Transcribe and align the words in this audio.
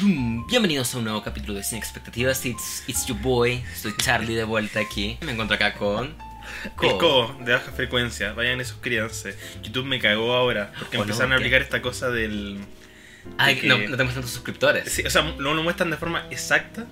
Bienvenidos 0.00 0.94
a 0.94 0.98
un 0.98 1.04
nuevo 1.04 1.22
capítulo 1.22 1.54
de 1.58 1.62
Sin 1.64 1.76
Expectativas. 1.76 2.46
It's, 2.46 2.82
it's 2.86 3.04
your 3.06 3.18
boy. 3.20 3.62
Soy 3.76 3.94
Charlie 3.98 4.34
de 4.34 4.44
vuelta 4.44 4.80
aquí. 4.80 5.18
Me 5.20 5.32
encuentro 5.32 5.54
acá 5.54 5.74
con. 5.74 6.14
El 6.82 6.96
Co 6.96 7.36
de 7.44 7.52
baja 7.52 7.72
frecuencia, 7.72 8.32
vayan 8.32 8.58
y 8.60 8.64
suscríbanse. 8.64 9.36
YouTube 9.62 9.84
me 9.84 9.98
cagó 10.00 10.32
ahora 10.34 10.72
porque 10.78 10.96
Oh, 10.96 11.00
no, 11.00 11.04
empezaron 11.04 11.32
a 11.32 11.36
¿qué? 11.36 11.42
aplicar 11.42 11.60
esta 11.62 11.82
cosa 11.82 12.08
del. 12.08 12.58
Ay, 13.36 13.56
que- 13.60 13.66
no, 13.66 13.76
no 13.76 13.90
tenemos 13.90 14.14
tantos 14.14 14.30
suscriptores. 14.30 14.90
Sí, 14.90 15.02
o 15.02 15.10
sea, 15.10 15.22
no 15.38 15.52
lo 15.54 15.62
muestran 15.62 15.90
de 15.90 15.98
forma 15.98 16.26
exacta 16.30 16.86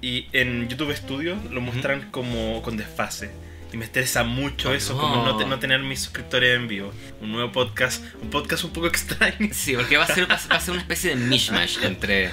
y 0.00 0.26
en 0.32 0.68
YouTube 0.68 0.96
Studio 0.96 1.36
lo 1.50 1.60
muestran 1.60 2.10
como 2.10 2.62
con 2.62 2.78
desfase. 2.78 3.30
Y 3.72 3.76
me 3.76 3.84
estresa 3.84 4.24
mucho 4.24 4.70
Oh, 4.70 4.74
eso, 4.74 4.94
no. 4.94 5.00
como 5.00 5.24
no, 5.24 5.36
te- 5.36 5.44
no 5.44 5.58
tener 5.58 5.80
mis 5.80 6.00
suscriptores 6.00 6.56
en 6.56 6.68
vivo. 6.68 6.92
Un 7.20 7.32
nuevo 7.32 7.52
podcast, 7.52 8.02
un 8.22 8.30
podcast 8.30 8.64
un 8.64 8.72
poco 8.72 8.86
extraño. 8.94 9.50
Sí, 9.52 9.74
porque 9.76 9.96
va 9.98 10.04
a 10.04 10.06
ser, 10.14 10.30
va 10.30 10.34
a 10.36 10.60
ser- 10.60 10.72
una 10.72 10.80
especie 10.80 11.10
de 11.10 11.16
mishmash 11.16 11.78
entre, 11.82 12.30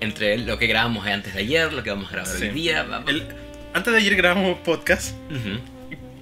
entre 0.00 0.38
lo 0.38 0.58
que 0.58 0.66
grabamos 0.66 1.06
antes 1.06 1.34
de 1.34 1.40
ayer, 1.40 1.72
lo 1.72 1.82
que 1.82 1.90
vamos 1.90 2.08
a 2.08 2.12
grabar 2.12 2.36
Sí. 2.38 2.44
hoy 2.44 2.50
día. 2.50 2.82
va- 2.84 3.00
va- 3.00 3.10
El- 3.10 3.26
antes 3.74 3.92
de 3.92 3.98
ayer 3.98 4.16
grabamos 4.16 4.58
podcast, 4.60 5.14
Ujú, 5.30 5.60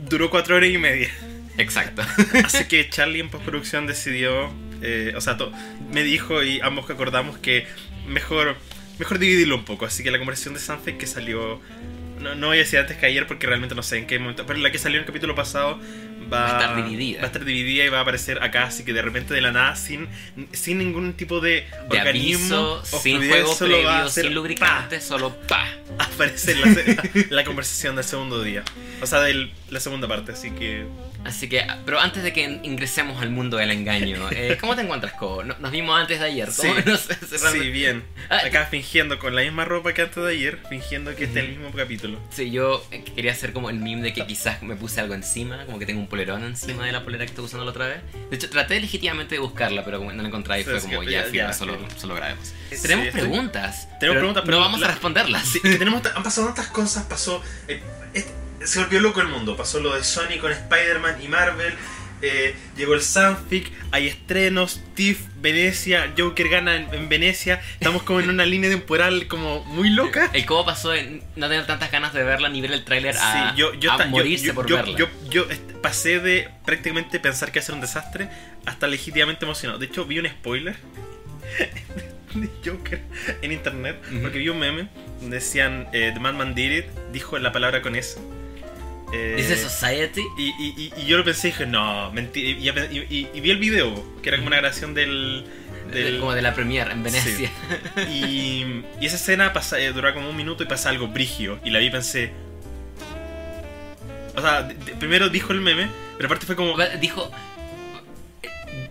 duró 0.08 0.30
cuatro 0.30 0.56
horas 0.56 0.70
y 0.70 0.78
media. 0.78 1.10
Exacto. 1.58 2.02
Así 2.44 2.64
que 2.64 2.88
Charlie 2.88 3.20
en 3.20 3.28
postproducción 3.30 3.86
decidió, 3.86 4.50
eh, 4.82 5.12
o 5.16 5.20
sea, 5.20 5.36
to- 5.36 5.52
me 5.92 6.02
dijo 6.02 6.42
y 6.42 6.60
ambos 6.60 6.88
acordamos 6.90 7.38
que 7.38 7.66
mejor, 8.08 8.56
mejor 8.98 9.18
dividirlo 9.18 9.56
un 9.56 9.64
poco. 9.64 9.84
Así 9.86 10.02
que 10.02 10.10
la 10.10 10.18
conversación 10.18 10.54
de 10.54 10.60
Sanfek 10.60 10.96
que 10.96 11.06
salió, 11.06 11.60
no, 12.20 12.34
no 12.34 12.48
voy 12.48 12.58
a 12.58 12.60
decir 12.60 12.78
antes 12.78 12.96
que 12.96 13.06
ayer 13.06 13.26
porque 13.26 13.46
realmente 13.46 13.74
no 13.74 13.82
sé 13.82 13.98
en 13.98 14.06
qué 14.06 14.18
momento, 14.18 14.46
pero 14.46 14.58
la 14.58 14.70
que 14.70 14.78
salió 14.78 14.98
en 14.98 15.02
el 15.02 15.06
capítulo 15.06 15.34
pasado 15.34 15.78
va, 16.32 16.58
a 16.58 16.60
estar 16.60 16.76
dividida. 16.84 17.18
Va 17.18 17.24
a 17.24 17.26
estar 17.26 17.44
dividida 17.44 17.84
y 17.84 17.88
va 17.88 17.98
a 17.98 18.02
aparecer 18.02 18.42
acá, 18.42 18.64
así 18.64 18.84
que 18.84 18.92
de 18.92 19.02
repente 19.02 19.34
de 19.34 19.40
la 19.40 19.52
nada, 19.52 19.76
sin, 19.76 20.08
sin 20.52 20.78
ningún 20.78 21.14
tipo 21.14 21.40
de, 21.40 21.66
De 21.88 21.98
organismo, 21.98 22.76
aviso, 22.78 23.00
sin 23.00 23.18
juego 23.28 23.54
solo 23.54 23.76
va 23.76 23.80
a 23.80 23.92
previo, 23.94 24.06
hacer 24.06 24.24
sin 24.24 24.34
lubricante, 24.34 25.00
solo 25.00 25.36
pa. 25.48 25.66
pa, 25.96 26.04
aparece 26.04 26.54
la, 26.54 27.02
la 27.30 27.44
conversación 27.44 27.96
del 27.96 28.04
segundo 28.04 28.42
día. 28.42 28.62
O 29.02 29.06
sea, 29.06 29.20
de 29.20 29.50
la 29.70 29.80
segunda 29.80 30.06
parte, 30.08 30.32
así 30.32 30.50
que... 30.50 30.84
Así 31.22 31.50
que, 31.50 31.62
pero 31.84 32.00
antes 32.00 32.22
de 32.22 32.32
que 32.32 32.44
ingresemos 32.62 33.20
al 33.20 33.28
mundo 33.30 33.58
del 33.58 33.70
engaño, 33.72 34.28
eh, 34.30 34.56
¿cómo 34.58 34.74
te 34.74 34.80
encuentras, 34.80 35.12
Co? 35.14 35.44
No- 35.44 35.54
Nos 35.58 35.70
vimos 35.70 35.98
antes 36.00 36.18
de 36.18 36.24
ayer. 36.24 36.48
¿Cómo? 36.56 36.74
Sí. 36.74 37.38
Sí, 37.52 37.70
bien. 37.70 38.04
Ah, 38.30 38.40
Acá 38.46 38.66
fingiendo 38.70 39.18
con 39.18 39.34
la 39.34 39.42
misma 39.42 39.66
ropa 39.66 39.92
que 39.92 40.00
antes 40.00 40.16
de 40.22 40.30
ayer, 40.30 40.58
fingiendo 40.70 41.14
que 41.14 41.24
este 41.24 41.40
es 41.40 41.44
el 41.46 41.50
mismo 41.58 41.70
capítulo. 41.72 42.18
Sí, 42.30 42.50
yo 42.50 42.82
eh, 42.90 43.04
quería 43.14 43.32
hacer 43.32 43.52
como 43.52 43.68
el 43.68 43.76
meme 43.76 44.00
de 44.00 44.12
que 44.14 44.26
quizás 44.26 44.62
me 44.62 44.76
puse 44.76 45.00
algo 45.00 45.12
encima, 45.14 45.66
como 45.66 45.78
que 45.78 45.84
tengo 45.84 46.00
un 46.00 46.06
polerón 46.10 46.44
encima 46.44 46.84
de 46.84 46.92
la 46.92 47.02
polera 47.04 47.24
que 47.24 47.30
estoy 47.30 47.46
usando 47.46 47.64
la 47.64 47.70
otra 47.70 47.86
vez. 47.86 48.00
De 48.28 48.36
hecho, 48.36 48.50
traté 48.50 48.78
legítimamente 48.78 49.36
de 49.36 49.38
buscarla, 49.40 49.82
pero 49.84 49.96
como 49.98 50.12
no 50.12 50.20
la 50.20 50.28
encontré 50.28 50.60
y 50.60 50.64
Sí, 50.64 50.70
fue 50.70 50.80
como 50.80 51.00
que 51.00 51.10
ya, 51.12 51.26
ya- 51.28 51.32
ya, 51.32 51.52
solo, 51.54 51.78
solo 51.96 52.14
grabemos. 52.16 52.52
Tenemos 52.82 53.06
preguntas. 53.08 53.88
Tenemos 53.98 54.18
preguntas, 54.18 54.42
pero 54.44 54.58
no 54.58 54.64
vamos 54.64 54.80
la- 54.80 54.88
a 54.88 54.90
responderlas. 54.90 55.46
Sí, 55.46 55.60
tenemos, 55.62 56.02
han 56.14 56.22
pasado 56.22 56.48
tantas 56.48 56.66
cosas, 56.68 57.04
pasó... 57.04 57.42
eh, 57.68 57.80
este- 58.12 58.34
se 58.66 58.78
volvió 58.80 59.00
loco 59.00 59.22
el 59.22 59.28
mundo, 59.28 59.56
pasó 59.56 59.80
lo 59.80 59.94
de 59.94 60.04
Sony 60.04 60.38
con 60.38 60.52
Spider-Man 60.52 61.22
y 61.22 61.28
Marvel, 61.28 61.74
eh, 62.22 62.54
llegó 62.76 62.94
el 62.94 63.02
Sanfic, 63.02 63.70
hay 63.92 64.06
estrenos, 64.08 64.80
TIFF, 64.94 65.20
Venecia, 65.40 66.12
Joker 66.16 66.48
gana 66.48 66.76
en, 66.76 66.92
en 66.94 67.08
Venecia, 67.08 67.60
estamos 67.78 68.02
como 68.02 68.20
en 68.20 68.28
una 68.30 68.44
línea 68.46 68.68
temporal 68.70 69.26
como 69.26 69.64
muy 69.64 69.90
loca. 69.90 70.30
El 70.32 70.44
cómo 70.46 70.64
pasó 70.66 70.90
de 70.90 71.22
no 71.36 71.48
tener 71.48 71.66
tantas 71.66 71.90
ganas 71.90 72.12
de 72.12 72.22
verla 72.22 72.48
ni 72.48 72.60
ver 72.60 72.72
el 72.72 72.84
tráiler 72.84 73.16
a, 73.16 73.52
Sí, 73.52 73.58
yo, 73.58 73.72
yo, 73.74 73.92
a 73.92 73.96
ta- 73.96 74.06
morirse 74.06 74.46
yo- 74.46 74.54
por 74.54 74.70
verla. 74.70 74.96
yo- 75.30 75.46
pasé 75.82 76.20
de 76.20 76.48
prácticamente 76.66 77.18
pensar 77.20 77.50
que 77.52 77.58
iba 77.58 77.62
a 77.62 77.66
ser 77.66 77.74
un 77.74 77.80
desastre 77.80 78.28
hasta 78.66 78.86
legítimamente 78.86 79.44
emocionado. 79.46 79.78
De 79.78 79.86
hecho, 79.86 80.04
vi 80.04 80.18
un 80.18 80.26
spoiler 80.28 80.76
de 82.34 82.48
Joker 82.64 83.00
en 83.42 83.52
internet 83.52 83.96
porque 84.22 84.38
vi 84.38 84.48
un 84.50 84.58
meme 84.58 84.88
donde 85.20 85.36
decían 85.36 85.88
eh, 85.92 86.10
The 86.14 86.20
Madman 86.20 86.54
Did 86.54 86.70
It, 86.78 86.84
dijo 87.12 87.38
la 87.38 87.50
palabra 87.52 87.82
con 87.82 87.96
S. 87.96 88.18
Eh, 89.12 89.34
Dice 89.36 89.56
Society. 89.56 90.22
y, 90.38 90.48
y- 90.50 90.74
y- 90.76 90.92
y 91.02 91.06
yo 91.06 91.18
lo 91.18 91.24
pensé 91.24 91.48
y 91.48 91.50
dije, 91.50 91.66
no, 91.66 92.12
mentira. 92.12 92.86
Y, 92.90 93.40
vi 93.40 93.50
el 93.50 93.58
video, 93.58 94.04
que 94.22 94.28
era 94.28 94.38
como 94.38 94.46
una 94.48 94.56
grabación 94.58 94.94
del. 94.94 95.44
del- 95.92 96.20
Como 96.20 96.32
de 96.34 96.42
la 96.42 96.54
premiere 96.54 96.92
en 96.92 97.02
Venecia. 97.02 97.50
y, 98.08 98.84
y 99.00 99.06
esa 99.06 99.16
escena 99.16 99.52
pasa, 99.52 99.80
eh, 99.80 99.92
dura 99.92 100.14
como 100.14 100.30
un 100.30 100.36
minuto 100.36 100.62
y 100.62 100.66
pasa 100.66 100.90
algo 100.90 101.08
brigio. 101.08 101.58
Y 101.64 101.70
la 101.70 101.80
vi 101.80 101.86
y 101.86 101.90
pensé. 101.90 102.32
O 104.36 104.40
sea, 104.40 104.68
primero 105.00 105.28
dijo 105.28 105.52
el 105.52 105.60
meme, 105.60 105.88
pero 106.16 106.26
aparte 106.28 106.46
fue 106.46 106.54
como. 106.56 106.76
Dijo. 107.00 107.30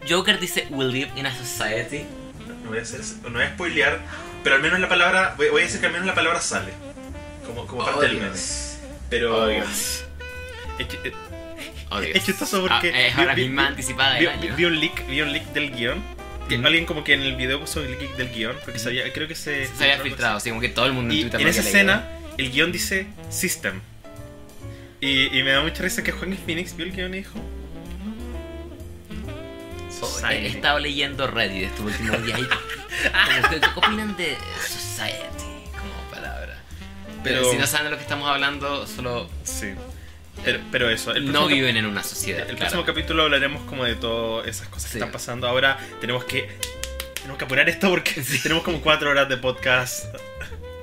Joker 0.09 0.39
dice, 0.39 0.67
We 0.71 0.85
live 0.85 1.11
in 1.15 1.25
a 1.25 1.33
society. 1.35 2.03
No 2.63 2.69
voy 2.69 2.79
a 2.79 2.81
hacer 2.81 2.99
no 3.23 3.29
voy 3.31 3.43
a 3.43 3.49
spoilear, 3.53 3.99
pero 4.43 4.55
al 4.55 4.61
menos 4.61 4.79
la 4.79 4.89
palabra. 4.89 5.35
Voy, 5.37 5.49
voy 5.49 5.61
a 5.61 5.65
decir 5.65 5.79
que 5.79 5.85
al 5.87 5.91
menos 5.93 6.07
la 6.07 6.15
palabra 6.15 6.41
sale. 6.41 6.73
Como, 7.45 7.65
como 7.65 7.83
parte 7.83 7.99
Oh, 7.99 8.01
del 8.01 8.19
Dios. 8.19 8.75
meme. 8.81 8.95
Pero. 9.09 9.37
Oh, 9.43 9.47
Dios. 9.47 10.03
Es, 10.79 10.87
que- 10.87 11.09
eh, 11.09 11.13
Oh, 11.91 11.99
Dios. 11.99 12.15
es 12.15 12.25
chistoso 12.25 12.61
porque. 12.61 12.91
Ah, 12.93 13.07
es 13.07 13.15
ahora 13.17 13.33
vi- 13.33 13.43
misma 13.43 13.63
vi- 13.63 13.67
anticipada 13.69 14.19
vi, 14.19 14.25
del 14.25 14.29
año. 14.39 14.55
vi 14.55 14.65
un 14.65 14.79
leak, 14.79 15.07
vi 15.07 15.21
un 15.21 15.31
leak 15.33 15.45
del 15.53 15.71
guion. 15.75 16.03
Que 16.47 16.57
Ujú. 16.57 16.65
alguien 16.65 16.85
como 16.85 17.03
que 17.03 17.13
en 17.13 17.21
el 17.21 17.35
video 17.35 17.59
puso 17.59 17.81
el 17.83 17.91
leak 17.99 18.15
del 18.15 18.29
guion, 18.31 18.55
porque 18.63 18.79
sabía, 18.79 19.11
creo 19.13 19.27
que 19.27 19.35
se... 19.35 19.67
Se 19.67 19.83
había 19.83 19.99
filtrado, 19.99 20.37
así. 20.37 20.49
como 20.49 20.61
que 20.61 20.69
todo 20.69 20.85
el 20.87 20.93
mundo 20.93 21.13
en 21.13 21.19
Y 21.19 21.21
Twitter 21.23 21.41
en 21.41 21.47
esa 21.47 21.61
escena, 21.61 22.07
el 22.39 22.51
guion 22.51 22.71
dice 22.71 23.05
System. 23.29 23.81
Y, 25.01 25.37
y 25.37 25.43
me 25.43 25.51
da 25.51 25.61
mucha 25.61 25.83
risa 25.83 26.03
que 26.03 26.11
Juan 26.11 26.35
Phoenix 26.45 26.75
vio 26.75 26.85
el 26.87 26.91
guion 26.91 27.13
y 27.13 27.17
dijo... 27.17 27.39
Oh. 30.01 30.27
He 30.29 30.47
estado 30.47 30.79
leyendo 30.79 31.27
Reddit 31.27 31.63
estos 31.63 31.85
últimos 31.85 32.23
días 32.25 32.39
¿qué 32.39 33.61
opinan 33.75 34.15
de 34.15 34.37
society 34.65 35.43
como 35.77 35.93
palabra? 36.11 36.57
Pero, 37.23 37.41
Pero- 37.41 37.51
si 37.51 37.57
no 37.57 37.67
saben 37.67 37.85
de 37.85 37.91
lo 37.91 37.97
que 37.97 38.03
estamos 38.03 38.29
hablando, 38.29 38.87
solo 38.87 39.29
Sí. 39.43 39.73
Pero, 40.43 40.59
pero 40.71 40.89
eso, 40.89 41.11
el 41.13 41.31
no 41.31 41.47
viven 41.47 41.77
en 41.77 41.85
una 41.85 42.03
sociedad. 42.03 42.41
el 42.41 42.45
claro. 42.55 42.59
próximo 42.59 42.85
capítulo 42.85 43.23
hablaremos 43.23 43.61
como 43.63 43.83
de 43.85 43.95
todas 43.95 44.47
esas 44.47 44.67
cosas 44.67 44.83
Sí. 44.89 44.93
que 44.93 44.97
están 44.99 45.11
pasando. 45.11 45.47
Ahora 45.47 45.77
tenemos 45.99 46.23
que... 46.25 46.49
Tenemos 47.15 47.37
que 47.37 47.45
apurar 47.45 47.67
esto 47.69 47.89
porque 47.89 48.11
tenemos 48.43 48.63
como 48.63 48.81
cuatro 48.81 49.09
horas 49.09 49.27
de 49.29 49.37
podcast. 49.37 50.05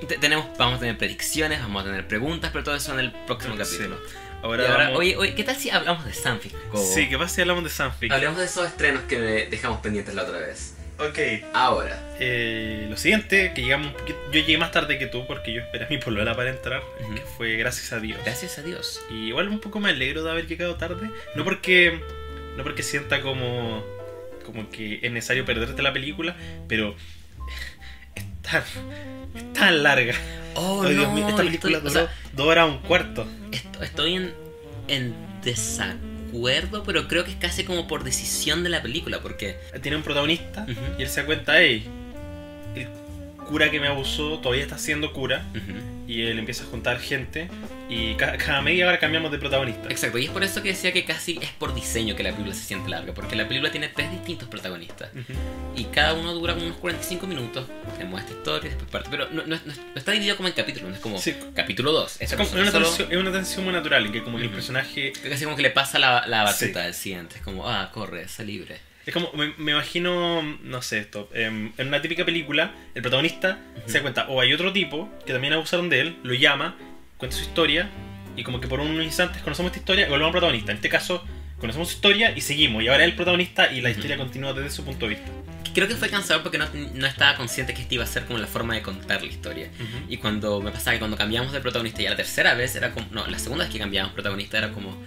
Te- 0.07 0.17
tenemos, 0.19 0.45
vamos 0.57 0.77
a 0.77 0.79
tener 0.79 0.97
predicciones, 0.97 1.59
vamos 1.61 1.81
a 1.83 1.85
tener 1.87 2.07
preguntas, 2.07 2.51
pero 2.53 2.63
todo 2.63 2.75
eso 2.75 2.93
en 2.93 2.99
el 2.99 3.11
próximo 3.25 3.53
Sí. 3.55 3.59
capítulo. 3.59 3.99
Ahora, 4.43 4.71
ahora, 4.71 4.83
vamos- 4.85 4.99
oye, 4.99 5.17
oye, 5.17 5.33
¿qué 5.33 5.43
tal 5.43 5.55
si 5.55 5.71
hablamos 5.71 6.05
de 6.05 6.13
Sanfic? 6.13 6.53
Sí, 6.75 7.09
¿qué 7.09 7.17
pasa 7.17 7.33
si 7.35 7.41
hablamos 7.41 7.63
de 7.63 7.71
Sanfic? 7.71 8.11
Hablemos 8.11 8.37
de 8.37 8.45
esos 8.45 8.67
estrenos 8.67 9.01
que 9.09 9.17
dejamos 9.49 9.79
pendientes 9.79 10.13
la 10.13 10.23
otra 10.23 10.37
vez. 10.37 10.75
Ok. 10.99 11.19
Ahora. 11.53 12.01
Eh, 12.19 12.87
lo 12.89 12.97
siguiente, 12.97 13.51
que 13.53 13.61
llegamos 13.61 13.87
un 13.87 13.93
poquito, 13.93 14.17
yo 14.27 14.39
llegué 14.41 14.57
más 14.57 14.71
tarde 14.71 14.97
que 14.97 15.05
tú 15.07 15.25
porque 15.27 15.53
yo 15.53 15.61
esperé 15.61 15.85
a 15.85 15.89
mi 15.89 15.97
polola 15.99 16.35
para 16.35 16.49
entrar, 16.49 16.81
que 17.15 17.21
fue 17.37 17.55
gracias 17.57 17.91
a 17.93 17.99
Dios. 17.99 18.19
Gracias 18.25 18.57
a 18.57 18.63
Dios. 18.63 19.01
Y 19.11 19.27
igual 19.27 19.47
un 19.49 19.59
poco 19.59 19.79
me 19.79 19.89
alegro 19.89 20.23
de 20.23 20.31
haber 20.31 20.47
llegado 20.47 20.75
tarde, 20.75 21.09
no 21.35 21.43
porque 21.43 22.01
no 22.57 22.63
porque 22.63 22.81
sienta 22.83 23.21
como 23.21 23.83
como 24.45 24.69
que 24.71 24.99
es 25.03 25.11
necesario 25.11 25.43
perderte 25.45 25.81
la 25.81 25.91
película, 25.93 26.35
pero 26.67 26.95
es 28.15 28.23
tan, 28.41 28.63
es 29.35 29.53
tan 29.53 29.83
larga. 29.83 30.15
Oh, 30.55 30.81
no, 30.83 30.89
Dios 30.89 31.11
mío, 31.13 31.27
esta 31.27 31.43
estoy- 31.43 31.45
película 31.47 31.77
o 31.77 31.81
duró 31.81 31.91
sea, 31.93 32.15
dos 32.33 32.47
horas 32.47 32.67
un 32.69 32.79
cuarto. 32.79 33.27
Est- 33.51 33.81
Estoy 33.81 34.15
en, 34.15 34.33
en 34.87 35.13
desacuerdo, 35.43 36.06
pero 36.85 37.07
creo 37.07 37.23
que 37.23 37.31
es 37.31 37.37
casi 37.37 37.63
como 37.63 37.87
por 37.87 38.03
decisión 38.03 38.63
de 38.63 38.69
la 38.69 38.81
película, 38.81 39.19
porque... 39.21 39.57
Tiene 39.81 39.97
un 39.97 40.03
protagonista 40.03 40.65
y 40.97 41.01
él 41.01 41.09
se 41.09 41.21
da 41.21 41.25
cuenta, 41.25 41.61
hey, 41.61 41.87
cura 43.47 43.71
que 43.71 43.79
me 43.79 43.87
abusó 43.87 44.39
todavía 44.39 44.63
está 44.63 44.77
siendo 44.77 45.13
cura. 45.13 45.43
Y 46.07 46.21
él 46.21 46.39
empieza 46.39 46.63
a 46.63 46.67
juntar 46.67 47.01
gente 47.01 47.49
y 47.89 48.15
ca- 48.15 48.37
cada 48.37 48.61
media 48.61 48.87
hora 48.87 48.97
cambiamos 48.97 49.29
de 49.29 49.39
protagonista. 49.39 49.89
Exacto, 49.89 50.17
y 50.17 50.23
es 50.23 50.29
por 50.31 50.41
eso 50.41 50.63
que 50.63 50.69
decía 50.69 50.93
que 50.93 51.03
casi 51.03 51.37
es 51.41 51.49
por 51.59 51.75
diseño 51.75 52.15
que 52.15 52.23
la 52.23 52.31
película 52.31 52.55
se 52.55 52.63
siente 52.63 52.89
larga, 52.89 53.13
porque 53.13 53.35
la 53.35 53.45
película 53.45 53.71
tiene 53.71 53.89
tres 53.89 54.09
distintos 54.11 54.47
protagonistas, 54.47 55.09
Ujú. 55.13 55.33
y 55.75 55.83
cada 55.85 56.13
uno 56.13 56.33
dura 56.33 56.53
como 56.53 56.65
unos 56.65 56.77
45 56.77 57.27
minutos, 57.27 57.67
tenemos 57.97 58.21
esta 58.21 58.31
historia, 58.31 58.69
después 58.69 58.89
parte, 58.89 59.09
pero 59.11 59.27
no, 59.31 59.45
no- 59.45 59.59
no- 59.65 59.73
está 59.95 60.13
dividido 60.13 60.37
como 60.37 60.47
en 60.47 60.53
capítulos, 60.55 60.87
no 60.89 60.95
es 60.95 61.01
como 61.01 61.17
Sí. 61.19 61.35
capítulo 61.53 61.91
2, 61.91 62.21
Es, 62.21 62.31
es 62.31 62.53
una 62.53 62.71
tensión, 62.71 63.11
es 63.11 63.17
una 63.17 63.31
tensión 63.33 63.65
muy 63.65 63.73
natural 63.73 64.05
en 64.05 64.13
que 64.13 64.23
como 64.23 64.37
que 64.37 64.43
el 64.45 64.49
personaje... 64.49 65.11
Casi 65.29 65.43
como 65.43 65.57
que 65.57 65.61
le 65.63 65.71
pasa 65.71 65.99
la, 65.99 66.25
la 66.25 66.43
batuta 66.43 66.79
Sí. 66.81 66.87
al 66.87 66.93
siguiente, 66.93 67.35
es 67.35 67.41
como, 67.41 67.67
ah, 67.67 67.91
corre, 67.93 68.21
está 68.23 68.43
libre. 68.43 68.79
Es 69.07 69.13
como, 69.13 69.31
me, 69.31 69.53
me 69.57 69.71
imagino, 69.71 70.43
no 70.63 70.81
sé 70.81 70.99
esto, 70.99 71.29
em, 71.33 71.71
en 71.77 71.87
una 71.87 72.01
típica 72.01 72.25
película, 72.25 72.73
el 72.93 73.01
protagonista 73.01 73.57
se 73.85 73.93
da 73.93 74.01
cuenta, 74.01 74.27
o 74.27 74.41
hay 74.41 74.51
otro 74.51 74.73
tipo 74.73 75.09
que 75.25 75.31
también 75.31 75.53
abusaron 75.53 75.87
de 75.87 76.01
él, 76.01 76.17
lo 76.23 76.33
llama, 76.33 76.75
cuenta 77.15 77.37
su 77.37 77.43
historia, 77.43 77.89
y 78.35 78.43
como 78.43 78.59
que 78.59 78.67
por 78.67 78.81
unos 78.81 79.05
instantes 79.05 79.41
conocemos 79.41 79.71
esta 79.71 79.79
historia 79.79 80.07
y 80.07 80.09
volvemos 80.09 80.27
al 80.27 80.31
protagonista. 80.33 80.71
En 80.73 80.75
este 80.75 80.89
caso, 80.89 81.23
conocemos 81.57 81.87
su 81.87 81.95
historia 81.95 82.33
y 82.35 82.41
seguimos, 82.41 82.83
y 82.83 82.89
ahora 82.89 83.05
es 83.05 83.09
el 83.09 83.15
protagonista 83.15 83.71
y 83.71 83.79
la 83.79 83.91
historia 83.91 84.17
continúa 84.17 84.51
desde 84.51 84.71
su 84.71 84.83
punto 84.83 85.07
de 85.07 85.15
vista. 85.15 85.31
Creo 85.73 85.87
que 85.87 85.95
fue 85.95 86.09
cansador 86.09 86.43
porque 86.43 86.57
no, 86.57 86.65
no 86.95 87.07
estaba 87.07 87.37
consciente 87.37 87.73
que 87.73 87.83
esta 87.83 87.93
iba 87.93 88.03
a 88.03 88.07
ser 88.07 88.25
como 88.25 88.39
la 88.39 88.47
forma 88.47 88.73
de 88.75 88.81
contar 88.81 89.21
la 89.21 89.27
historia. 89.27 89.69
Y 90.09 90.17
cuando 90.17 90.59
me 90.59 90.71
pasaba 90.71 90.93
que 90.93 90.99
cuando 90.99 91.15
cambiamos 91.15 91.53
de 91.53 91.61
protagonista 91.61 92.01
ya 92.01 92.09
la 92.09 92.15
tercera 92.17 92.55
vez 92.55 92.75
era 92.75 92.91
como. 92.91 93.07
No, 93.11 93.25
la 93.27 93.39
segunda 93.39 93.63
vez 93.63 93.71
que 93.71 93.79
cambiábamos 93.79 94.13
protagonista 94.13 94.57
era 94.57 94.71
como. 94.71 94.97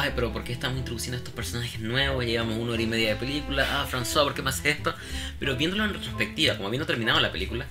Ay, 0.00 0.12
pero 0.14 0.32
¿por 0.32 0.44
qué 0.44 0.52
estamos 0.52 0.78
introduciendo 0.78 1.16
a 1.16 1.18
estos 1.18 1.34
personajes 1.34 1.80
nuevos? 1.80 2.24
Llevamos 2.24 2.58
una 2.58 2.72
hora 2.72 2.82
y 2.82 2.86
media 2.86 3.10
de 3.10 3.16
película, 3.16 3.66
ah, 3.70 3.86
François, 3.90 4.24
¿por 4.24 4.34
qué 4.34 4.42
me 4.42 4.50
haces 4.50 4.66
esto? 4.66 4.94
Pero 5.38 5.56
viéndolo 5.56 5.84
en 5.84 5.94
retrospectiva, 5.94 6.54
como 6.56 6.68
habiendo 6.68 6.86
terminado 6.86 7.20
la 7.20 7.32
película, 7.32 7.66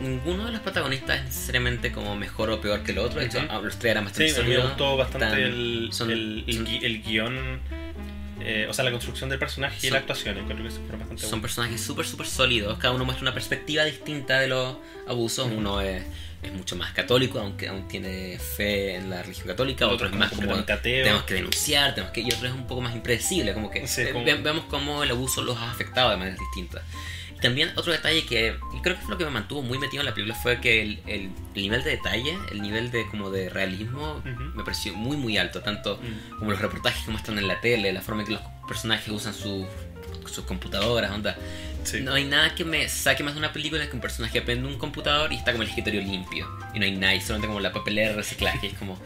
ninguno 0.00 0.46
de 0.46 0.52
los 0.52 0.60
protagonistas 0.60 1.18
es 1.18 1.24
necesariamente 1.24 1.92
como 1.92 2.16
mejor 2.16 2.50
o 2.50 2.60
peor 2.60 2.82
que 2.82 2.92
el 2.92 2.98
otro. 2.98 3.20
De 3.20 3.26
hecho, 3.26 3.40
los 3.62 3.78
tres 3.78 3.92
eran 3.92 4.04
bastante 4.04 4.32
Sí, 4.32 4.40
me 4.42 4.58
gustó 4.58 4.96
bastante 4.96 5.26
tan- 5.26 5.38
el, 5.38 5.88
son- 5.92 6.10
el, 6.10 6.44
el 6.46 6.54
son- 6.56 6.66
gui- 6.66 6.80
el 6.84 7.02
guion, 7.02 7.60
eh, 8.40 8.66
o 8.68 8.74
sea, 8.74 8.84
la 8.84 8.90
construcción 8.90 9.30
del 9.30 9.38
personaje 9.38 9.86
y 9.86 9.90
la 9.90 9.98
actuación. 9.98 10.36
Encuentro 10.36 10.68
que 10.68 10.96
bastante 10.96 11.22
Son 11.26 11.40
personajes 11.40 11.80
súper, 11.80 12.04
súper 12.06 12.26
sólidos. 12.26 12.76
Cada 12.78 12.92
uno 12.92 13.04
muestra 13.04 13.22
una 13.22 13.32
perspectiva 13.32 13.84
distinta 13.84 14.40
de 14.40 14.48
los 14.48 14.76
abusos. 15.08 15.48
Uno 15.50 15.80
es, 15.80 16.02
es 16.48 16.52
mucho 16.54 16.76
más 16.76 16.92
católico, 16.92 17.38
aunque 17.38 17.68
aún 17.68 17.86
tiene 17.88 18.38
fe 18.38 18.96
en 18.96 19.10
la 19.10 19.22
religión 19.22 19.46
católica. 19.48 19.84
El 19.86 19.90
Otro 19.92 20.06
es 20.08 20.14
más 20.14 20.30
como 20.32 20.54
tenemos 20.64 21.22
que 21.24 21.34
denunciar, 21.34 21.94
tenemos 21.94 22.12
que... 22.12 22.20
Y 22.22 22.32
otro 22.32 22.48
es 22.48 22.54
un 22.54 22.66
poco 22.66 22.80
más 22.80 22.94
impredecible, 22.94 23.52
como 23.54 23.70
que 23.70 23.86
Sí, 23.86 24.02
eh, 24.02 24.10
como- 24.12 24.24
ve- 24.24 24.34
vemos 24.34 24.64
cómo 24.70 25.02
el 25.02 25.10
abuso 25.10 25.42
los 25.42 25.56
ha 25.58 25.70
afectado 25.70 26.10
de 26.10 26.16
maneras 26.16 26.38
distintas. 26.38 26.82
Y 27.36 27.40
también 27.40 27.72
otro 27.76 27.92
detalle 27.92 28.24
que 28.24 28.56
y 28.74 28.80
creo 28.80 28.96
que 28.96 29.02
fue 29.02 29.10
lo 29.12 29.18
que 29.18 29.24
me 29.24 29.30
mantuvo 29.30 29.60
muy 29.62 29.78
metido 29.78 30.00
en 30.02 30.06
la 30.06 30.14
película 30.14 30.34
fue 30.40 30.60
que 30.60 30.80
el, 30.82 31.00
el- 31.06 31.30
el 31.54 31.62
nivel 31.62 31.82
de 31.84 31.90
detalle, 31.90 32.38
el 32.52 32.62
nivel 32.62 32.90
de 32.90 33.06
como 33.08 33.30
de 33.30 33.48
realismo 33.50 34.22
Ujú. 34.24 34.42
me 34.56 34.64
pareció 34.64 34.94
muy 34.94 35.16
muy 35.16 35.36
alto, 35.36 35.60
tanto 35.60 35.98
Mm. 36.02 36.38
como 36.38 36.50
los 36.52 36.60
reportajes 36.60 37.04
que 37.04 37.10
muestran 37.10 37.38
en 37.38 37.48
la 37.48 37.60
tele, 37.60 37.92
la 37.92 38.00
forma 38.00 38.22
en 38.22 38.26
que 38.28 38.32
los 38.34 38.42
personajes 38.68 39.08
usan 39.08 39.34
sus 39.34 39.66
sus 40.26 40.44
computadoras, 40.46 41.10
onda. 41.12 41.36
Sí. 41.84 42.00
No 42.00 42.14
hay 42.14 42.24
nada 42.24 42.54
que 42.54 42.64
me 42.64 42.88
saque 42.88 43.22
más 43.22 43.34
de 43.34 43.38
una 43.38 43.52
película 43.52 43.86
que 43.88 43.94
un 43.94 44.00
personaje 44.00 44.40
prende 44.42 44.66
un 44.66 44.78
computador 44.78 45.32
y 45.32 45.36
está 45.36 45.52
como 45.52 45.62
el 45.62 45.68
escritorio 45.68 46.00
limpio. 46.00 46.48
Y 46.74 46.78
no 46.78 46.84
hay 46.86 46.92
nada, 46.96 47.14
y 47.14 47.20
solamente 47.20 47.46
como 47.46 47.60
la 47.60 47.72
papelera 47.72 48.10
de 48.10 48.16
reciclaje. 48.16 48.68
Es 48.68 48.74
como. 48.74 48.98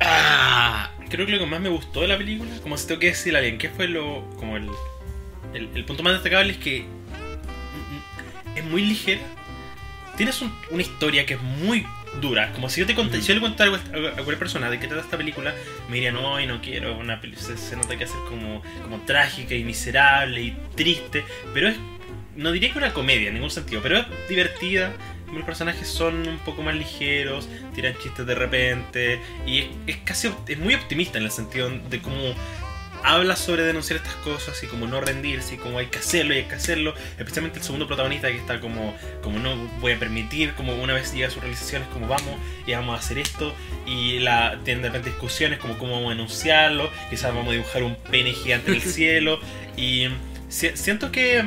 ¡Ah! 0.00 0.90
Creo 1.08 1.24
que 1.26 1.32
lo 1.32 1.38
que 1.38 1.46
más 1.46 1.60
me 1.60 1.68
gustó 1.68 2.02
de 2.02 2.08
la 2.08 2.18
película, 2.18 2.50
como 2.62 2.76
si 2.76 2.86
tengo 2.86 3.00
que 3.00 3.08
decir 3.08 3.34
a 3.34 3.38
alguien, 3.38 3.58
¿qué 3.58 3.68
fue 3.70 3.88
lo. 3.88 4.28
como 4.36 4.56
el. 4.56 4.68
el, 5.54 5.70
el 5.74 5.84
punto 5.84 6.02
más 6.02 6.12
destacable 6.14 6.52
es 6.52 6.58
que. 6.58 6.84
es 8.54 8.64
muy 8.64 8.84
ligera. 8.84 9.22
Tienes 10.16 10.40
un- 10.42 10.52
una 10.70 10.82
historia 10.82 11.26
que 11.26 11.34
es 11.34 11.42
muy 11.42 11.86
dura. 12.20 12.52
Como 12.52 12.68
si 12.68 12.80
yo 12.80 12.86
te 12.86 12.94
conté, 12.94 13.18
Mm. 13.18 13.20
si 13.20 13.28
yo 13.28 13.34
le 13.34 13.40
contara 13.40 13.70
a 13.74 13.78
cual- 13.78 14.06
a 14.08 14.12
cualquier 14.14 14.38
persona 14.38 14.70
de 14.70 14.78
qué 14.78 14.86
trata 14.88 15.02
esta 15.02 15.16
película, 15.16 15.54
me 15.88 15.94
diría, 15.94 16.12
no, 16.12 16.40
no 16.40 16.60
quiero 16.62 16.96
una. 16.96 17.20
Se, 17.36 17.56
se 17.56 17.76
nota 17.76 17.96
que 17.96 18.04
hacer 18.04 18.18
como, 18.28 18.62
como 18.82 19.00
trágica 19.02 19.54
y 19.54 19.64
miserable 19.64 20.40
y 20.42 20.56
triste. 20.74 21.24
Pero 21.54 21.68
es. 21.68 21.76
No 22.36 22.52
diría 22.52 22.70
que 22.70 22.76
una 22.78 22.92
comedia 22.92 23.28
en 23.28 23.34
ningún 23.34 23.50
sentido, 23.50 23.80
pero 23.82 23.98
es 23.98 24.06
divertida. 24.28 24.92
Los 25.32 25.42
personajes 25.44 25.88
son 25.88 26.28
un 26.28 26.38
poco 26.38 26.62
más 26.62 26.74
ligeros, 26.74 27.48
tiran 27.74 27.94
chistes 27.98 28.26
de 28.26 28.34
repente. 28.34 29.20
Y 29.46 29.58
es, 29.60 29.66
es 29.86 29.96
casi 30.04 30.30
es 30.46 30.58
muy 30.58 30.74
optimista 30.74 31.16
en 31.18 31.24
el 31.24 31.30
sentido 31.30 31.70
de 31.70 32.00
cómo 32.00 32.34
habla 33.02 33.36
sobre 33.36 33.62
denunciar 33.62 33.98
estas 33.98 34.14
cosas 34.16 34.62
y 34.62 34.66
como 34.66 34.86
no 34.86 35.00
rendirse 35.00 35.54
y 35.54 35.58
como 35.58 35.78
hay 35.78 35.86
que 35.86 35.98
hacerlo 35.98 36.34
y 36.34 36.38
hay 36.38 36.44
que 36.44 36.54
hacerlo. 36.54 36.94
Especialmente 37.18 37.58
el 37.58 37.64
segundo 37.64 37.86
protagonista 37.86 38.28
que 38.28 38.36
está 38.38 38.60
como, 38.60 38.94
como 39.22 39.38
no 39.38 39.56
voy 39.80 39.92
a 39.92 39.98
permitir, 39.98 40.52
como 40.54 40.74
una 40.76 40.94
vez 40.94 41.12
llega 41.12 41.28
a 41.28 41.30
su 41.30 41.40
realización 41.40 41.82
es 41.82 41.88
como 41.88 42.08
vamos 42.08 42.38
y 42.66 42.72
vamos 42.72 42.94
a 42.96 42.98
hacer 42.98 43.18
esto. 43.18 43.54
Y 43.86 44.18
la, 44.20 44.58
tienen 44.64 44.82
de 44.82 44.88
repente 44.88 45.10
discusiones 45.10 45.58
como 45.58 45.78
cómo 45.78 45.92
vamos 45.92 46.08
a 46.08 46.14
denunciarlo, 46.14 46.90
quizás 47.10 47.32
vamos 47.34 47.48
a 47.48 47.52
dibujar 47.52 47.82
un 47.82 47.96
pene 47.96 48.32
gigante 48.32 48.70
en 48.70 48.76
el 48.76 48.82
cielo. 48.92 49.40
Y 49.76 50.08
si- 50.48 50.76
siento 50.76 51.10
que... 51.12 51.38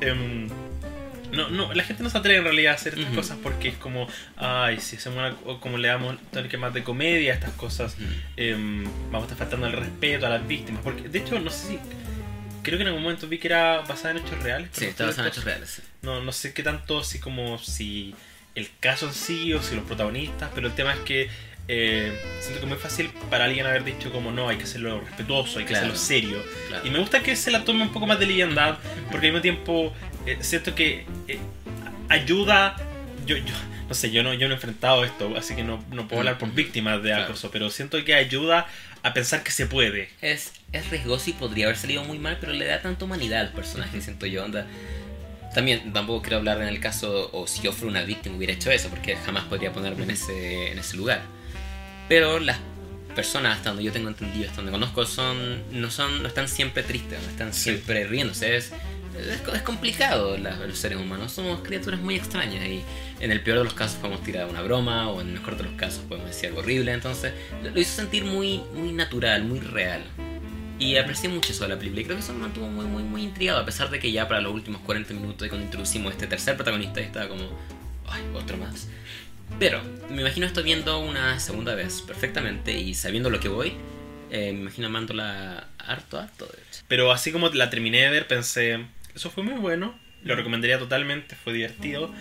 em, 0.00 0.48
no, 1.36 1.48
no, 1.50 1.72
la 1.74 1.84
gente 1.84 2.02
no 2.02 2.10
se 2.10 2.18
atreve 2.18 2.38
en 2.38 2.44
realidad 2.44 2.72
a 2.72 2.76
hacer 2.76 2.94
estas 2.98 3.14
cosas 3.14 3.38
porque 3.42 3.68
es 3.68 3.76
como, 3.76 4.08
ay, 4.36 4.80
si 4.80 4.96
hacemos 4.96 5.18
una, 5.18 5.36
o 5.44 5.60
como 5.60 5.78
le 5.78 5.88
damos 5.88 6.16
tal 6.32 6.48
que 6.48 6.56
más 6.56 6.74
de 6.74 6.82
comedia 6.82 7.32
a 7.32 7.34
estas 7.36 7.52
cosas, 7.52 7.96
em, 8.36 8.84
vamos 9.10 9.28
a 9.28 9.32
estar 9.32 9.38
faltando 9.38 9.66
el 9.66 9.72
respeto 9.72 10.26
a 10.26 10.30
las 10.30 10.46
víctimas. 10.48 10.82
Porque, 10.82 11.08
de 11.08 11.18
hecho, 11.18 11.38
no 11.38 11.50
sé 11.50 11.68
si. 11.68 11.78
Creo 12.62 12.78
que 12.78 12.82
en 12.82 12.88
algún 12.88 13.02
momento 13.04 13.28
vi 13.28 13.38
que 13.38 13.46
era 13.46 13.82
basada 13.82 14.10
en 14.12 14.26
hechos 14.26 14.42
reales. 14.42 14.70
Sí, 14.72 14.86
está 14.86 15.04
no 15.04 15.10
basado 15.10 15.26
en 15.28 15.32
hechos 15.32 15.44
reales. 15.44 15.82
no, 16.02 16.20
no 16.22 16.32
sé 16.32 16.52
qué 16.52 16.62
tanto, 16.64 16.98
así 17.00 17.20
como 17.20 17.58
si 17.58 18.12
el 18.56 18.68
caso 18.80 19.06
en 19.06 19.14
sí 19.14 19.52
o 19.52 19.62
si 19.62 19.76
los 19.76 19.84
protagonistas, 19.84 20.50
pero 20.54 20.66
el 20.66 20.74
tema 20.74 20.92
es 20.94 21.00
que 21.00 21.28
eh, 21.68 22.12
siento 22.40 22.60
que 22.60 22.66
es 22.66 22.68
muy 22.70 22.78
fácil 22.78 23.10
para 23.28 23.44
alguien 23.44 23.66
haber 23.66 23.84
dicho 23.84 24.10
como 24.12 24.30
no, 24.32 24.48
hay 24.48 24.56
que 24.56 24.64
hacerlo 24.64 25.00
respetuoso, 25.00 25.58
hay 25.58 25.64
que 25.64 25.70
Claro. 25.70 25.86
hacerlo 25.86 25.98
serio. 26.00 26.42
Claro. 26.68 26.86
Y 26.86 26.90
me 26.90 26.98
gusta 26.98 27.22
que 27.22 27.36
se 27.36 27.50
la 27.50 27.64
tome 27.64 27.82
un 27.82 27.92
poco 27.92 28.06
más 28.06 28.18
de 28.18 28.26
liviandad, 28.26 28.78
porque 29.10 29.26
al 29.28 29.32
mismo 29.32 29.42
tiempo 29.42 29.92
eh, 30.26 30.38
siento 30.40 30.74
que 30.74 31.06
eh, 31.28 31.38
ayuda. 32.08 32.76
Yo, 33.26 33.36
yo, 33.36 33.54
no 33.88 33.94
sé, 33.94 34.10
yo 34.10 34.22
no, 34.22 34.34
yo 34.34 34.46
no 34.48 34.54
he 34.54 34.56
enfrentado 34.56 35.04
esto, 35.04 35.34
así 35.36 35.54
que 35.56 35.62
no, 35.64 35.84
no 35.90 36.06
puedo 36.08 36.20
hablar 36.20 36.38
por 36.38 36.52
víctimas 36.52 37.02
de 37.02 37.10
Claro. 37.10 37.24
acoso, 37.24 37.50
pero 37.50 37.70
siento 37.70 38.04
que 38.04 38.14
ayuda 38.14 38.66
a 39.02 39.12
pensar 39.14 39.42
que 39.42 39.50
se 39.52 39.66
puede. 39.66 40.08
Es, 40.20 40.52
es 40.72 40.90
riesgoso 40.90 41.30
y 41.30 41.32
podría 41.34 41.66
haber 41.66 41.76
salido 41.76 42.04
muy 42.04 42.18
mal, 42.18 42.38
pero 42.40 42.52
le 42.52 42.66
da 42.66 42.80
tanta 42.82 43.04
humanidad 43.04 43.40
al 43.40 43.52
personaje, 43.52 44.00
siento 44.00 44.26
yo. 44.26 44.44
Onda. 44.44 44.66
También 45.54 45.92
tampoco 45.92 46.22
quiero 46.22 46.36
hablar 46.38 46.60
en 46.60 46.68
el 46.68 46.80
caso 46.80 47.30
o 47.32 47.46
si 47.46 47.62
yo 47.62 47.72
fuera 47.72 47.90
una 47.90 48.02
víctima 48.02 48.36
hubiera 48.36 48.52
hecho 48.52 48.70
eso, 48.70 48.88
porque 48.90 49.16
jamás 49.16 49.44
podría 49.44 49.72
ponerme 49.72 50.02
en 50.04 50.10
ese, 50.10 50.70
en 50.72 50.78
ese 50.78 50.96
lugar. 50.96 51.22
Pero 52.08 52.38
las 52.38 52.58
personas, 53.14 53.56
hasta 53.56 53.70
donde 53.70 53.84
yo 53.84 53.92
tengo 53.92 54.08
entendido, 54.08 54.44
hasta 54.48 54.56
donde 54.56 54.72
conozco, 54.72 55.06
son 55.06 55.62
no 55.80 55.90
son 55.90 56.22
no 56.22 56.28
están 56.28 56.48
siempre 56.48 56.82
tristes, 56.82 57.18
no 57.22 57.28
están 57.30 57.52
Sí. 57.54 57.62
siempre 57.70 58.06
riéndose. 58.06 58.56
Es, 58.56 58.72
es, 59.18 59.54
es 59.54 59.62
complicado 59.62 60.36
los 60.36 60.78
seres 60.78 60.98
humanos, 60.98 61.32
somos 61.32 61.60
criaturas 61.60 62.00
muy 62.00 62.16
extrañas 62.16 62.66
y 62.66 62.82
en 63.20 63.32
el 63.32 63.40
peor 63.42 63.58
de 63.58 63.64
los 63.64 63.74
casos 63.74 63.98
podemos 63.98 64.22
tirar 64.22 64.46
una 64.46 64.62
broma 64.62 65.08
o 65.08 65.20
en 65.20 65.28
el 65.28 65.32
mejor 65.34 65.56
de 65.56 65.64
los 65.64 65.72
casos 65.74 66.04
podemos 66.08 66.28
decir 66.28 66.48
algo 66.48 66.60
horrible. 66.60 66.92
Entonces 66.92 67.32
lo, 67.62 67.80
hizo 67.80 67.96
sentir 67.96 68.24
muy, 68.24 68.62
muy 68.74 68.92
natural, 68.92 69.44
muy 69.44 69.60
real. 69.60 70.02
Y 70.78 70.96
aprecié 70.96 71.30
mucho 71.30 71.52
eso 71.52 71.64
de 71.64 71.70
la 71.70 71.78
película 71.78 72.04
creo 72.04 72.16
que 72.16 72.22
eso 72.22 72.34
me 72.34 72.40
mantuvo 72.40 72.68
muy, 72.68 72.84
muy, 72.84 73.02
muy 73.02 73.22
intrigado, 73.22 73.60
a 73.60 73.64
pesar 73.64 73.88
de 73.88 73.98
que 73.98 74.12
ya 74.12 74.28
para 74.28 74.42
los 74.42 74.52
últimos 74.52 74.82
40 74.82 75.14
minutos 75.14 75.48
cuando 75.48 75.64
introducimos 75.64 76.12
este 76.12 76.26
tercer 76.26 76.54
protagonista 76.54 77.00
estaba 77.00 77.28
como, 77.28 77.44
ay, 78.08 78.22
otro 78.34 78.58
más. 78.58 78.88
Pero 79.58 79.80
me 80.10 80.20
imagino 80.20 80.44
esto 80.44 80.62
viendo 80.62 80.98
una 80.98 81.40
segunda 81.40 81.74
vez 81.74 82.02
perfectamente 82.02 82.78
y 82.78 82.92
sabiendo 82.92 83.30
lo 83.30 83.40
que 83.40 83.48
voy, 83.48 83.72
eh, 84.30 84.52
me 84.52 84.60
imagino 84.60 84.88
amándola 84.88 85.68
harto, 85.78 86.18
harto. 86.18 86.48
Pero 86.88 87.10
así 87.12 87.32
como 87.32 87.48
la 87.48 87.70
terminé 87.70 88.02
de 88.02 88.10
ver, 88.10 88.26
pensé, 88.26 88.84
eso 89.16 89.30
fue 89.30 89.42
muy 89.42 89.54
bueno, 89.54 89.98
lo 90.22 90.36
recomendaría 90.36 90.78
totalmente, 90.78 91.34
fue 91.36 91.52
divertido, 91.54 92.12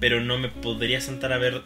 pero 0.00 0.20
no 0.20 0.38
me 0.38 0.48
podría 0.48 1.00
sentar 1.00 1.32
a 1.32 1.38
ver 1.38 1.62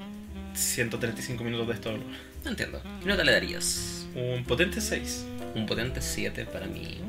135 0.54 1.42
minutos 1.44 1.66
de 1.68 1.74
esto. 1.74 1.98
No 2.44 2.50
entiendo. 2.50 2.82
¿Qué 3.00 3.06
nota 3.08 3.24
le 3.24 3.32
darías? 3.32 4.06
Un 4.14 4.44
potente 4.44 4.80
6. 4.80 5.24
Un 5.54 5.66
potente 5.66 6.00
7 6.00 6.44
para 6.46 6.66
mí. 6.66 7.00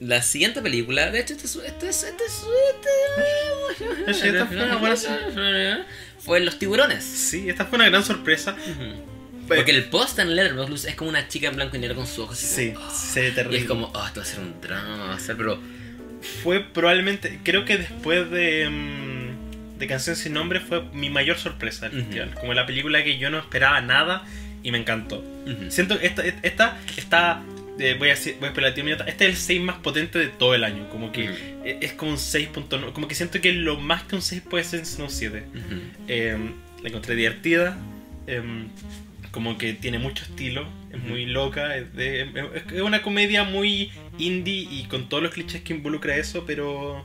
La 0.00 0.22
siguiente 0.22 0.62
película, 0.62 1.10
de 1.10 1.20
hecho, 1.20 1.34
este 1.34 1.46
es. 1.46 1.56
Este 1.56 1.88
es. 1.88 2.04
Este 2.04 2.24
es. 2.24 4.22
Este, 4.24 4.44
fue 4.46 4.56
una 4.56 4.76
buena- 4.76 5.86
Fue 6.20 6.40
Los 6.40 6.58
Tiburones. 6.58 7.04
Sí, 7.04 7.48
esta 7.50 7.66
fue 7.66 7.76
una 7.76 7.88
gran 7.90 8.04
sorpresa. 8.04 8.56
Porque 9.46 9.72
el 9.72 9.84
post 9.90 10.18
en 10.20 10.36
Letterboxd 10.36 10.86
es 10.86 10.94
como 10.94 11.10
una 11.10 11.26
chica 11.28 11.48
en 11.48 11.56
blanco 11.56 11.76
y 11.76 11.80
negro 11.80 11.96
con 11.96 12.06
sus 12.06 12.20
ojos. 12.20 12.38
así 12.38 12.46
Sí, 12.68 12.72
como, 12.72 12.90
se 12.90 13.20
ve 13.20 13.28
Y 13.28 13.32
terrible. 13.32 13.58
es 13.58 13.64
como, 13.66 13.86
oh, 13.92 14.06
esto 14.06 14.20
va 14.20 14.26
a 14.26 14.28
ser 14.28 14.40
un 14.40 14.60
drama, 14.60 15.06
va 15.08 15.14
a 15.14 15.20
ser, 15.20 15.36
pero. 15.36 15.60
Fue 16.42 16.60
probablemente, 16.60 17.38
creo 17.42 17.64
que 17.64 17.78
después 17.78 18.30
de, 18.30 18.68
mm, 18.68 19.78
de 19.78 19.86
Canción 19.86 20.16
Sin 20.16 20.34
Nombre 20.34 20.60
fue 20.60 20.82
mi 20.92 21.08
mayor 21.10 21.38
sorpresa 21.38 21.88
del 21.88 22.02
festival. 22.02 22.34
Como 22.34 22.52
la 22.54 22.66
película 22.66 23.02
que 23.04 23.18
yo 23.18 23.30
no 23.30 23.38
esperaba 23.38 23.80
nada 23.80 24.24
y 24.62 24.70
me 24.72 24.78
encantó. 24.78 25.24
Siento 25.68 25.98
que 25.98 26.06
esta, 26.06 26.22
esta 26.42 26.78
está, 26.98 27.42
eh, 27.78 27.96
voy 27.98 28.08
a 28.08 28.12
decir, 28.12 28.34
voy 28.38 28.46
a 28.46 28.48
esperar 28.48 28.74
un 28.76 28.84
minuto, 28.84 29.04
este 29.06 29.24
es 29.24 29.30
el 29.30 29.36
6 29.36 29.60
más 29.62 29.76
potente 29.76 30.18
de 30.18 30.26
todo 30.28 30.54
el 30.54 30.64
año. 30.64 30.88
Como 30.90 31.10
que 31.12 31.24
Ujú. 31.30 31.34
eh, 31.64 31.78
es 31.80 31.92
como 31.94 32.10
un 32.12 32.18
6.9, 32.18 32.92
como 32.92 33.08
que 33.08 33.14
siento 33.14 33.40
que 33.40 33.52
lo 33.52 33.78
más 33.78 34.02
que 34.02 34.16
un 34.16 34.22
6 34.22 34.42
puede 34.42 34.64
ser 34.64 34.80
un 35.00 35.08
7. 35.10 35.44
Ujú. 35.48 35.80
Eh, 36.08 36.36
la 36.82 36.88
encontré 36.88 37.14
divertida. 37.16 37.78
eh, 38.26 38.42
como 39.32 39.56
que 39.58 39.72
tiene 39.74 39.98
mucho 40.00 40.24
estilo. 40.24 40.66
Es 40.92 40.98
muy 40.98 41.24
loca. 41.24 41.76
Es, 41.76 41.94
de- 41.94 42.22
es- 42.22 42.72
es 42.74 42.80
una 42.82 43.00
comedia 43.00 43.44
muy 43.44 43.90
indie 44.20 44.66
y 44.70 44.84
con 44.84 45.08
todos 45.08 45.22
los 45.22 45.32
clichés 45.32 45.62
que 45.62 45.72
involucra 45.74 46.16
eso, 46.16 46.44
pero 46.46 47.04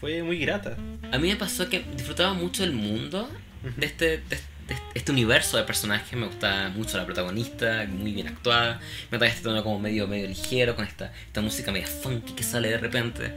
fue 0.00 0.22
muy 0.22 0.38
grata. 0.38 0.76
A 1.12 1.18
mí 1.18 1.28
me 1.28 1.36
pasó 1.36 1.68
que 1.68 1.84
disfrutaba 1.94 2.34
mucho 2.34 2.64
el 2.64 2.72
mundo 2.72 3.28
Ujú. 3.64 3.72
de 3.80 3.86
este, 3.86 4.04
de, 4.18 4.36
de 4.68 4.76
este 4.94 5.12
universo 5.12 5.56
de 5.56 5.62
personajes. 5.64 6.18
Me 6.18 6.26
gustaba 6.26 6.68
mucho 6.70 6.96
la 6.98 7.06
protagonista, 7.06 7.86
muy 7.88 8.12
bien 8.12 8.28
actuada. 8.28 8.80
Me 9.10 9.18
gustaba 9.18 9.26
este 9.26 9.42
tono 9.42 9.62
como 9.62 9.78
medio, 9.78 10.06
medio 10.08 10.26
ligero, 10.28 10.74
con 10.74 10.84
esta, 10.84 11.12
esta 11.26 11.40
música 11.40 11.70
media 11.72 11.86
funky 11.86 12.32
que 12.32 12.42
sale 12.42 12.68
de 12.68 12.78
repente. 12.78 13.32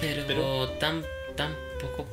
Pero, 0.00 0.22
Pero- 0.26 0.68
tan, 0.80 1.02
tan 1.36 1.52
poco. 1.80 2.06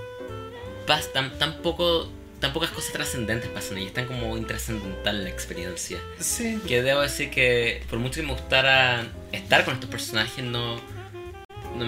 tan 1.39 1.61
poco. 1.61 2.09
Tan 2.45 2.53
pocas 2.53 2.69
cosas 2.69 2.93
trascendentes 2.93 3.49
pasan 3.49 3.77
ahí, 3.77 3.87
es 3.87 3.93
tan 3.93 4.05
como 4.05 4.37
intrascendental 4.37 5.23
la 5.23 5.29
experiencia. 5.31 5.97
Sí. 6.19 6.59
Que 6.67 6.83
debo 6.83 7.01
decir 7.01 7.31
que 7.31 7.81
por 7.89 7.97
mucho 7.97 8.21
que 8.21 8.27
me 8.27 8.33
gustara 8.33 9.07
estar 9.31 9.65
con 9.65 9.73
estos 9.73 9.89
personajes, 9.89 10.43
no, 10.45 10.79
no, 11.75 11.85
me, 11.85 11.87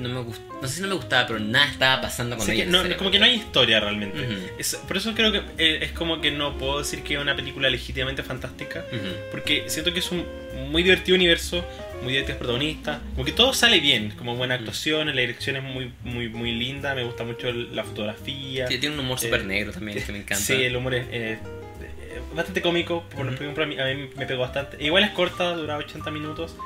no 0.00 0.08
me 0.08 0.20
gust- 0.22 0.40
no 0.62 0.66
sé 0.66 0.76
si 0.76 0.80
no 0.80 0.88
me 0.88 0.94
gustaba, 0.94 1.26
pero 1.26 1.38
nada 1.38 1.66
estaba 1.70 2.00
pasando 2.00 2.38
con 2.38 2.46
Sí, 2.46 2.52
ella. 2.52 2.64
no, 2.64 2.96
como 2.96 3.10
que 3.10 3.18
no 3.18 3.26
hay 3.26 3.34
historia 3.34 3.78
realmente. 3.78 4.22
Ujú. 4.22 4.36
Es- 4.58 4.76
por 4.88 4.96
eso 4.96 5.12
creo 5.14 5.32
que 5.32 5.42
eh, 5.58 5.80
es 5.82 5.92
como 5.92 6.22
que 6.22 6.30
no 6.30 6.56
puedo 6.56 6.78
decir 6.78 7.02
que 7.02 7.16
es 7.16 7.20
una 7.20 7.36
película 7.36 7.68
legítimamente 7.68 8.22
fantástica. 8.22 8.82
Ujú. 8.90 9.06
Porque 9.30 9.64
siento 9.68 9.92
que 9.92 9.98
es 9.98 10.10
un 10.10 10.24
muy 10.70 10.82
divertido 10.82 11.14
universo, 11.16 11.62
muy 12.02 12.12
divertidos 12.12 12.38
protagonistas. 12.38 13.00
Como 13.14 13.24
que 13.24 13.32
todo 13.32 13.52
sale 13.52 13.80
bien, 13.80 14.12
como 14.16 14.36
buena 14.36 14.54
actuación, 14.54 15.06
la 15.08 15.20
dirección 15.20 15.56
es 15.56 15.62
muy, 15.62 15.92
muy, 16.04 16.28
muy 16.28 16.52
linda, 16.52 16.94
me 16.94 17.04
gusta 17.04 17.24
mucho 17.24 17.52
la 17.52 17.84
fotografía. 17.84 18.66
Sí, 18.66 18.78
tiene 18.78 18.94
un 18.94 19.00
humor 19.00 19.18
Eh, 19.18 19.22
súper 19.22 19.44
negro 19.44 19.72
también 19.72 20.02
que 20.02 20.12
me 20.12 20.18
encanta. 20.18 20.42
Sí, 20.42 20.54
el 20.54 20.76
humor 20.76 20.94
es 20.94 21.06
eh, 21.10 21.38
eh, 21.80 22.20
bastante 22.34 22.62
cómico, 22.62 23.04
por 23.14 23.32
ejemplo, 23.32 23.64
a 23.64 23.66
mí, 23.66 23.78
a 23.78 23.84
mí 23.86 24.10
me 24.16 24.26
pegó 24.26 24.40
bastante. 24.42 24.82
Igual 24.82 25.04
es 25.04 25.10
corta, 25.10 25.54
dura 25.54 25.76
80 25.76 26.10
minutos. 26.10 26.56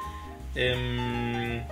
Em, 0.55 1.63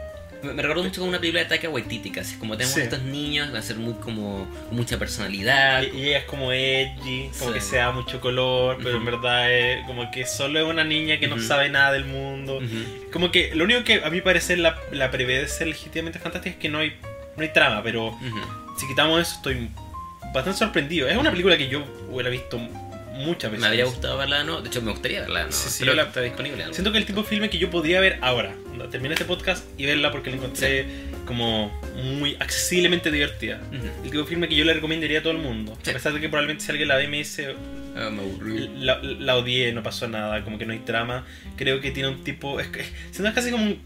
Me, 0.42 0.52
me 0.54 0.62
recuerdo 0.62 0.82
mucho 0.82 1.00
como 1.00 1.10
una 1.10 1.18
película 1.20 1.42
de 1.42 1.48
Taika 1.48 1.68
Waititi, 1.68 2.10
casi 2.10 2.36
como 2.36 2.56
tenemos 2.56 2.74
Sí. 2.74 2.80
estos 2.82 3.02
niños, 3.02 3.48
van 3.48 3.56
a 3.58 3.62
ser 3.62 3.76
muy 3.76 3.94
como 3.94 4.46
con 4.68 4.76
mucha 4.76 4.98
personalidad. 4.98 5.82
y, 5.82 5.96
y 5.98 6.08
ella 6.08 6.18
es 6.18 6.24
como 6.24 6.52
edgy, 6.52 7.30
como 7.38 7.52
Sí. 7.52 7.54
que 7.54 7.60
se 7.60 7.76
da 7.76 7.92
mucho 7.92 8.20
color, 8.20 8.78
pero 8.82 8.96
en 8.96 9.04
verdad 9.04 9.52
es 9.52 9.86
como 9.86 10.10
que 10.10 10.26
solo 10.26 10.58
es 10.60 10.66
una 10.66 10.84
niña 10.84 11.18
que 11.18 11.28
no 11.28 11.38
sabe 11.40 11.68
nada 11.68 11.92
del 11.92 12.04
mundo. 12.04 12.60
Como 13.12 13.30
que 13.30 13.54
lo 13.54 13.64
único 13.64 13.84
que 13.84 14.02
a 14.04 14.10
mi 14.10 14.20
parecer 14.20 14.58
la, 14.58 14.76
la 14.90 15.10
prevé 15.10 15.38
de 15.40 15.48
ser 15.48 15.68
legítimamente 15.68 16.18
fantástica 16.18 16.54
es 16.54 16.60
que 16.60 16.68
no 16.68 16.78
hay, 16.78 16.94
no 17.36 17.42
hay 17.42 17.52
trama, 17.52 17.82
pero 17.82 18.18
si 18.78 18.86
quitamos 18.88 19.20
eso 19.22 19.36
estoy 19.36 19.68
bastante 20.34 20.58
sorprendido. 20.58 21.08
Es 21.08 21.16
una 21.16 21.30
película 21.30 21.56
que 21.58 21.68
yo 21.68 21.84
hubiera 22.10 22.30
visto 22.30 22.58
muchas 23.24 23.50
veces. 23.50 23.60
Me 23.60 23.66
habría 23.68 23.84
gustado 23.84 24.16
verla, 24.18 24.44
¿no? 24.44 24.60
De 24.60 24.68
hecho, 24.68 24.82
me 24.82 24.90
gustaría 24.90 25.20
verla, 25.20 25.44
¿no? 25.46 25.52
Sí, 25.52 25.68
sí, 25.70 25.76
Pero 25.80 25.94
la- 25.94 26.02
está 26.04 26.20
disponible. 26.20 26.64
Siento 26.72 26.92
que 26.92 26.98
el 26.98 27.06
tipo 27.06 27.22
de 27.22 27.28
filme 27.28 27.50
que 27.50 27.58
yo 27.58 27.70
podría 27.70 28.00
ver 28.00 28.18
ahora. 28.20 28.54
Termine 28.90 29.14
este 29.14 29.24
podcast 29.24 29.64
y 29.78 29.86
verla 29.86 30.10
porque 30.10 30.30
la 30.30 30.36
encontré 30.36 30.86
como 31.24 31.70
muy 32.02 32.36
accesiblemente 32.40 33.10
divertida. 33.12 33.60
Ujú. 33.68 33.86
El 34.04 34.10
tipo 34.10 34.18
de 34.22 34.28
filme 34.28 34.48
que 34.48 34.56
yo 34.56 34.64
le 34.64 34.74
recomendaría 34.74 35.20
a 35.20 35.22
todo 35.22 35.32
el 35.32 35.38
mundo. 35.38 35.78
Sí. 35.82 35.90
A 35.90 35.92
pesar 35.94 36.12
de 36.12 36.20
que 36.20 36.28
probablemente 36.28 36.64
si 36.64 36.70
alguien 36.72 36.88
la 36.88 36.96
ve 36.96 37.06
me 37.08 37.18
dice 37.18 37.54
Ah, 37.96 38.10
me 38.10 38.20
aburrí. 38.22 38.70
la, 38.78 38.98
la 39.02 39.36
odié, 39.36 39.72
no 39.72 39.82
pasó 39.82 40.08
nada, 40.08 40.42
como 40.42 40.58
que 40.58 40.66
no 40.66 40.72
hay 40.72 40.80
trama. 40.80 41.24
Creo 41.56 41.80
que 41.80 41.90
tiene 41.92 42.08
un 42.08 42.24
tipo. 42.24 42.58
Es, 42.58 42.68
que 42.68 42.80
es 42.80 42.92
casi 43.34 43.50
como 43.52 43.64
un 43.64 43.80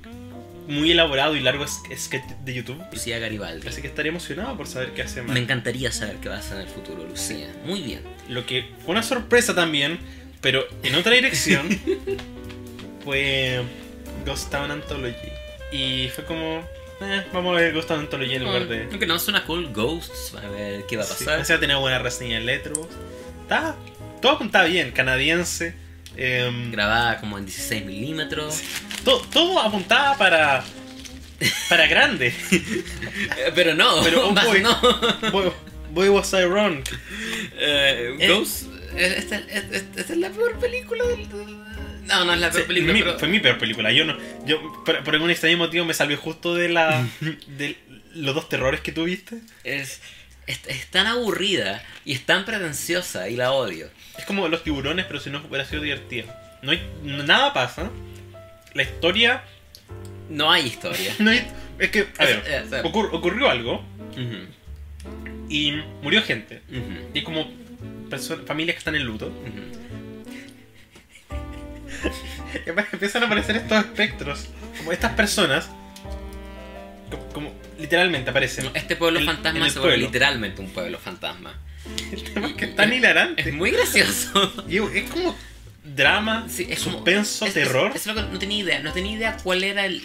muy 0.68 0.90
elaborado 0.92 1.36
y 1.36 1.40
largo 1.40 1.64
sketch 1.66 2.24
de 2.44 2.54
YouTube. 2.54 2.82
Lucía 2.92 3.18
Garibaldi. 3.18 3.68
Así 3.68 3.80
que 3.80 3.86
estaría 3.88 4.10
emocionado 4.10 4.56
por 4.56 4.66
saber 4.66 4.92
qué 4.92 5.02
hace 5.02 5.22
más. 5.22 5.32
Me 5.34 5.40
encantaría 5.40 5.90
saber 5.92 6.16
qué 6.16 6.28
va 6.28 6.36
a 6.36 6.38
hacer 6.38 6.56
en 6.56 6.62
el 6.62 6.68
futuro, 6.68 7.04
Lucía. 7.08 7.48
Muy 7.64 7.82
bien. 7.82 8.00
Lo 8.28 8.44
que 8.46 8.66
fue 8.84 8.92
una 8.92 9.02
sorpresa 9.02 9.54
también, 9.54 9.98
pero 10.40 10.64
en 10.82 10.94
otra 10.96 11.12
dirección, 11.14 11.68
fue 13.04 13.62
Ghost 14.24 14.50
Town 14.50 14.70
Anthology. 14.70 15.14
Y 15.72 16.08
fue 16.14 16.24
como, 16.24 16.64
eh, 17.00 17.24
vamos 17.32 17.56
a 17.56 17.60
ver 17.60 17.72
Ghost 17.74 17.88
Town 17.88 18.00
Anthology 18.00 18.34
en 18.34 18.44
lugar 18.44 18.66
de... 18.68 18.84
Aunque 18.90 19.06
no 19.06 19.18
suena 19.18 19.44
cool, 19.44 19.72
Ghosts, 19.72 20.34
a 20.34 20.48
ver 20.48 20.84
qué 20.86 20.96
va 20.96 21.02
a 21.02 21.06
Sí, 21.06 21.24
pasar. 21.24 21.40
o 21.40 21.44
sea, 21.44 21.58
tenía 21.60 21.76
buena 21.76 21.98
reseña 21.98 22.38
en 22.38 22.46
Letterboxd. 22.46 22.96
Está, 23.42 23.76
todo 24.22 24.32
apuntaba 24.32 24.64
bien, 24.66 24.90
canadiense. 24.92 25.74
em, 26.16 26.70
Grabada 26.72 27.20
como 27.20 27.38
en 27.38 27.46
16 27.46 27.84
milímetros. 27.84 28.62
Todo, 29.06 29.20
todo 29.32 29.60
apuntaba 29.60 30.18
para... 30.18 30.64
Para 31.68 31.86
grande. 31.86 32.34
Eh, 32.50 33.52
Pero 33.54 33.74
no, 33.74 34.02
Pero, 34.04 34.30
más 34.32 34.46
boy. 34.46 34.60
no. 34.62 34.80
Boy, 35.30 35.52
boy 35.92 36.08
was 36.08 36.32
I 36.32 36.44
wrong. 36.44 36.82
Eh, 37.58 38.16
Eh. 38.18 38.44
Eh, 38.98 39.14
esta, 39.18 39.36
esta- 39.36 39.76
esta 40.00 40.00
es 40.14 40.18
la 40.18 40.30
peor 40.30 40.58
película 40.58 41.04
del. 41.04 41.28
del- 41.28 41.58
No, 42.06 42.24
no 42.24 42.32
es 42.32 42.40
la 42.40 42.48
peor 42.50 42.62
Sí, 42.62 42.66
película, 42.68 42.92
mi- 42.94 43.02
pero- 43.02 43.18
Fue 43.18 43.28
mi 43.28 43.40
peor 43.40 43.58
película. 43.58 43.92
Yo 43.92 44.04
no. 44.06 44.16
Yo, 44.46 44.82
por, 44.84 45.04
por 45.04 45.14
algún 45.14 45.30
extraño 45.30 45.58
motivo, 45.58 45.84
me 45.84 45.92
salvé 45.92 46.16
justo 46.16 46.54
de 46.54 46.70
la. 46.70 47.06
de 47.58 47.76
los 48.14 48.34
dos 48.34 48.48
terrores 48.48 48.80
que 48.80 48.92
tuviste. 48.92 49.40
es, 49.64 50.00
es, 50.46 50.60
es 50.68 50.86
tan 50.86 51.06
aburrida 51.06 51.82
y 52.06 52.14
es 52.14 52.24
tan 52.24 52.46
pretenciosa 52.46 53.28
y 53.28 53.36
la 53.36 53.52
odio. 53.52 53.90
Es 54.16 54.24
como 54.24 54.48
los 54.48 54.64
tiburones, 54.64 55.04
pero 55.04 55.20
si 55.20 55.28
no 55.28 55.42
hubiera 55.46 55.66
sido 55.66 55.82
divertida. 55.82 56.58
No 56.62 56.70
hay, 56.72 56.80
nada 57.02 57.52
pasa. 57.52 57.90
La 58.76 58.82
historia. 58.82 59.42
No 60.28 60.50
hay 60.50 60.66
historia. 60.66 61.14
No 61.18 61.30
hay, 61.30 61.46
es 61.78 61.90
que, 61.90 62.06
a 62.18 62.24
ver, 62.24 62.42
ocur- 62.84 63.10
ocurrió 63.12 63.48
algo 63.50 63.82
y 65.48 65.72
murió 66.02 66.22
gente. 66.22 66.62
Y 67.14 67.22
como 67.22 67.48
perso- 68.10 68.44
familias 68.46 68.74
que 68.74 68.78
están 68.78 68.94
en 68.96 69.04
luto. 69.04 69.30
Y 72.66 72.70
empiezan 72.92 73.22
a 73.22 73.26
aparecer 73.26 73.56
estos 73.56 73.78
espectros. 73.78 74.48
Como 74.78 74.92
estas 74.92 75.12
personas. 75.12 75.70
co- 77.10 77.28
Como, 77.32 77.52
literalmente 77.78 78.30
aparecen. 78.30 78.70
Este 78.74 78.96
pueblo 78.96 79.20
fantasma 79.20 79.68
se 79.70 79.78
vuelve 79.78 79.98
literalmente 79.98 80.60
un 80.60 80.70
pueblo 80.70 80.98
fantasma. 80.98 81.58
El 82.12 82.22
tema 82.24 82.48
es 82.48 82.54
que 82.54 82.64
es 82.66 82.76
tan 82.76 82.92
hilarante. 82.92 83.48
Es 83.48 83.54
muy 83.54 83.70
gracioso. 83.70 84.52
Y 84.68 84.78
es 84.78 85.10
como 85.10 85.36
drama, 85.94 86.46
Sí, 86.48 86.66
es 86.68 86.80
como- 86.80 86.96
suspenso, 86.96 87.46
es- 87.46 87.54
terror. 87.54 87.92
Es, 87.94 88.02
es 88.02 88.06
lo 88.06 88.14
que 88.14 88.22
no 88.32 88.38
tenía 88.38 88.58
idea. 88.58 88.80
No 88.80 88.92
tenía 88.92 89.12
idea 89.16 89.36
cuál 89.42 89.62
era 89.64 89.86
el, 89.86 90.02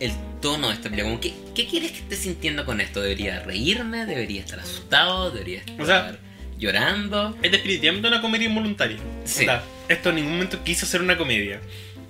el 0.00 0.12
tono 0.40 0.68
de 0.68 0.74
esta 0.74 0.84
película. 0.90 1.04
Como, 1.10 1.20
¿qué, 1.20 1.34
¿Qué 1.54 1.66
quieres 1.66 1.92
que 1.92 1.98
esté 1.98 2.16
sintiendo 2.16 2.64
con 2.64 2.80
esto? 2.80 3.00
¿Debería 3.00 3.40
reírme? 3.40 4.06
¿Debería 4.06 4.40
estar 4.40 4.58
asustado? 4.60 5.30
¿Debería 5.30 5.58
estar 5.60 5.80
O 5.80 5.86
sea- 5.86 6.16
llorando? 6.58 7.36
Es 7.42 7.50
definitivamente 7.50 8.08
una 8.08 8.20
comedia 8.20 8.46
involuntaria. 8.48 8.98
Sí. 9.24 9.42
O 9.42 9.46
sea, 9.46 9.62
esto 9.88 10.10
en 10.10 10.16
ningún 10.16 10.32
momento 10.34 10.62
quiso 10.64 10.86
ser 10.86 11.02
una 11.02 11.16
comedia. 11.18 11.60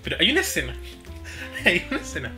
Pero 0.03 0.17
hay 0.21 0.31
una 0.31 0.41
escena. 0.43 0.75
Hay 1.65 1.83
una 1.91 2.01
escena. 2.01 2.31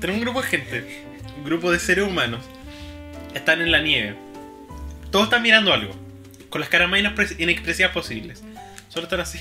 Tenemos 0.00 0.18
un 0.18 0.24
grupo 0.24 0.42
de 0.42 0.48
gente. 0.48 1.04
Un 1.36 1.44
grupo 1.44 1.70
de 1.70 1.78
seres 1.78 2.04
humanos. 2.04 2.44
Están 3.34 3.60
en 3.62 3.70
la 3.70 3.80
nieve. 3.80 4.16
Todos 5.12 5.26
están 5.26 5.42
mirando 5.42 5.72
algo. 5.72 5.94
Con 6.50 6.60
las 6.60 6.68
caras 6.68 6.88
más 6.90 6.98
inexpres- 7.00 7.38
inexpresivas 7.38 7.92
posibles. 7.92 8.42
Solo 8.88 9.04
están 9.04 9.20
así. 9.20 9.40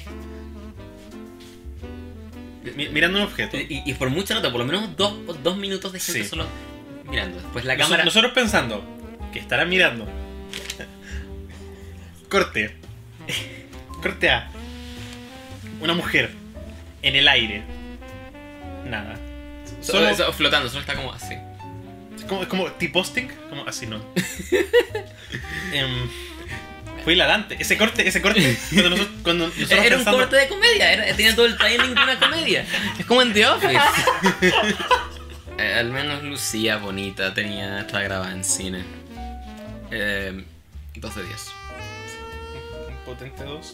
Mi- 2.76 2.90
mirando 2.90 3.18
un 3.20 3.24
objeto. 3.26 3.58
Y, 3.58 3.84
y 3.86 3.94
por 3.94 4.10
mucho 4.10 4.34
rato, 4.36 4.52
por 4.52 4.60
lo 4.60 4.66
menos 4.66 4.96
dos, 4.98 5.14
dos 5.44 5.58
minutos 5.58 5.92
de 5.94 6.00
gente 6.00 6.24
Sí. 6.24 6.30
solo 6.30 6.46
mirando. 7.10 7.38
Después 7.40 7.66
la 7.66 7.78
cámara. 7.78 8.04
Nosotros 8.04 8.34
pensando 8.34 8.84
que 9.32 9.40
estarán 9.40 9.70
mirando. 9.70 10.06
Corte. 12.30 12.76
Corte 14.02 14.30
A. 14.30 14.50
Una 15.80 15.94
mujer 15.94 16.32
en 17.02 17.16
el 17.16 17.28
aire. 17.28 17.64
Nada. 18.86 19.18
solo, 19.82 20.14
Solo, 20.16 20.34
flotando, 20.34 20.70
solo 20.70 20.82
está 20.82 20.96
como 20.96 21.14
así. 21.14 21.36
es 22.18 22.24
como, 22.26 22.42
es 22.42 22.48
como 22.48 22.66
T-posting. 22.72 23.30
Como 23.50 23.66
así 23.68 23.86
no. 23.86 23.98
Em, 25.74 26.10
fue 27.08 27.14
hilarante. 27.14 27.56
Ese 27.58 27.78
corte, 27.78 28.06
ese 28.06 28.22
corte. 28.22 28.58
Cuando 28.74 28.90
nosotros, 28.90 29.16
cuando 29.24 29.46
nosotros 29.48 29.72
Era 29.72 29.82
un 29.82 30.04
pensando- 30.04 30.18
corte 30.18 30.36
de 30.36 30.48
comedia, 30.50 30.92
era, 30.92 31.16
tenía 31.16 31.34
todo 31.34 31.46
el 31.46 31.58
timing 31.58 31.96
de 31.96 32.04
una 32.04 32.20
comedia. 32.20 32.66
Es 33.00 33.06
como 33.06 33.22
en 33.22 33.32
The 33.32 33.46
Office. 33.48 33.80
Eh, 35.60 35.74
al 35.74 35.90
menos 35.90 36.22
Lucía 36.22 36.78
bonita 36.78 37.34
tenía 37.34 37.80
estaba 37.80 38.04
grabada 38.04 38.32
en 38.32 38.44
cine. 38.44 38.84
Eh, 39.90 40.44
2 40.96 41.16
de 41.16 41.24
10. 41.24 41.34
Un 42.90 42.96
potente 43.06 43.44
2. 43.44 43.74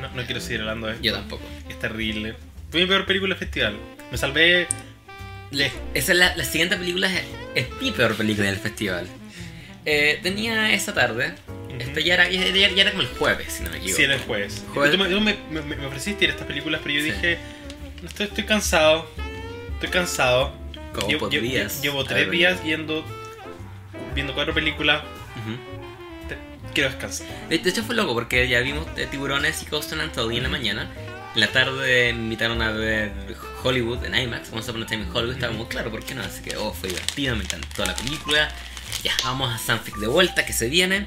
No, 0.00 0.08
no 0.08 0.24
quiero 0.24 0.40
seguir 0.40 0.60
hablando 0.62 0.86
de 0.88 0.94
esto. 0.94 1.04
Yo 1.04 1.12
tampoco. 1.12 1.44
Es 1.68 1.78
terrible. 1.78 2.34
Fue 2.70 2.80
mi 2.80 2.86
peor 2.86 3.04
película 3.06 3.34
del 3.34 3.38
festival. 3.38 3.76
Me 4.10 4.16
salvé. 4.18 4.66
Le- 5.52 5.70
Esa 5.94 6.10
es 6.12 6.18
la, 6.18 6.34
la 6.34 6.44
siguiente 6.44 6.76
película, 6.76 7.08
es, 7.12 7.22
es 7.54 7.66
mi 7.80 7.92
peor 7.92 8.16
película 8.16 8.46
del 8.48 8.56
festival. 8.58 9.06
Eh, 9.86 10.18
tenía 10.22 10.72
esa 10.72 10.92
tarde, 10.92 11.32
esto 11.78 12.00
ya 12.00 12.14
era, 12.14 12.28
ya, 12.28 12.44
ya- 12.48 12.70
ya 12.70 12.82
era 12.82 12.90
como 12.90 13.02
el 13.02 13.08
jueves, 13.08 13.52
si 13.52 13.62
no 13.62 13.70
me 13.70 13.76
equivoco. 13.76 13.96
Sí, 13.96 14.02
era 14.02 14.14
el 14.14 14.20
jueves. 14.20 14.64
Jueves. 14.74 14.92
Tú 14.92 14.98
me, 14.98 15.08
tú 15.08 15.20
me- 15.20 15.62
me- 15.62 15.76
me 15.76 15.86
ofreciste 15.86 16.24
ir 16.24 16.30
a 16.30 16.32
estas 16.34 16.46
películas, 16.48 16.80
pero 16.82 16.94
yo 16.96 17.02
Sí. 17.02 17.10
dije, 17.12 17.38
"No, 18.02 18.08
estoy, 18.08 18.26
estoy 18.26 18.44
cansado. 18.44 19.08
Estoy 19.74 19.90
cansado. 19.90 20.52
Como 20.92 21.08
Llevo, 21.08 21.28
llevo- 21.30 21.68
llevo 21.82 22.04
tres 22.04 22.30
días 22.30 22.62
viendo, 22.64 23.04
viendo 24.14 24.34
cuatro 24.34 24.54
películas. 24.54 25.02
Ujú. 25.36 25.56
Te- 26.28 26.38
quiero 26.72 26.88
descansar. 26.90 27.26
De 27.48 27.56
hecho 27.56 27.82
fue 27.84 27.94
loco 27.94 28.14
porque 28.14 28.48
ya 28.48 28.60
vimos 28.60 28.86
eh, 28.96 29.06
Tiburones 29.10 29.62
y 29.62 29.66
Ghost 29.66 29.92
and 29.92 30.00
Anthony 30.00 30.36
en 30.38 30.42
la 30.44 30.48
mañana. 30.48 30.90
En 31.34 31.40
la 31.42 31.48
tarde 31.48 32.14
me 32.14 32.22
invitaron 32.22 32.62
a 32.62 32.70
ver 32.72 33.12
Hollywood 33.62 34.02
en 34.06 34.14
IMAX, 34.14 34.48
Upon 34.48 34.82
a 34.82 34.86
Time 34.86 35.02
in 35.04 35.10
Hollywood. 35.14 35.34
Estaba 35.34 35.52
como, 35.52 35.68
claro, 35.68 35.90
¿por 35.90 36.02
qué 36.02 36.14
no? 36.14 36.22
Así 36.22 36.42
que, 36.42 36.56
oh, 36.56 36.72
fue 36.72 36.88
divertido, 36.88 37.36
me 37.36 37.44
encantó 37.44 37.84
la 37.84 37.94
película. 37.94 38.48
Ya, 39.02 39.12
vamos 39.24 39.52
a 39.54 39.58
Sanfic 39.58 39.96
de 39.96 40.06
vuelta, 40.06 40.44
que 40.44 40.52
se 40.52 40.68
viene. 40.68 41.06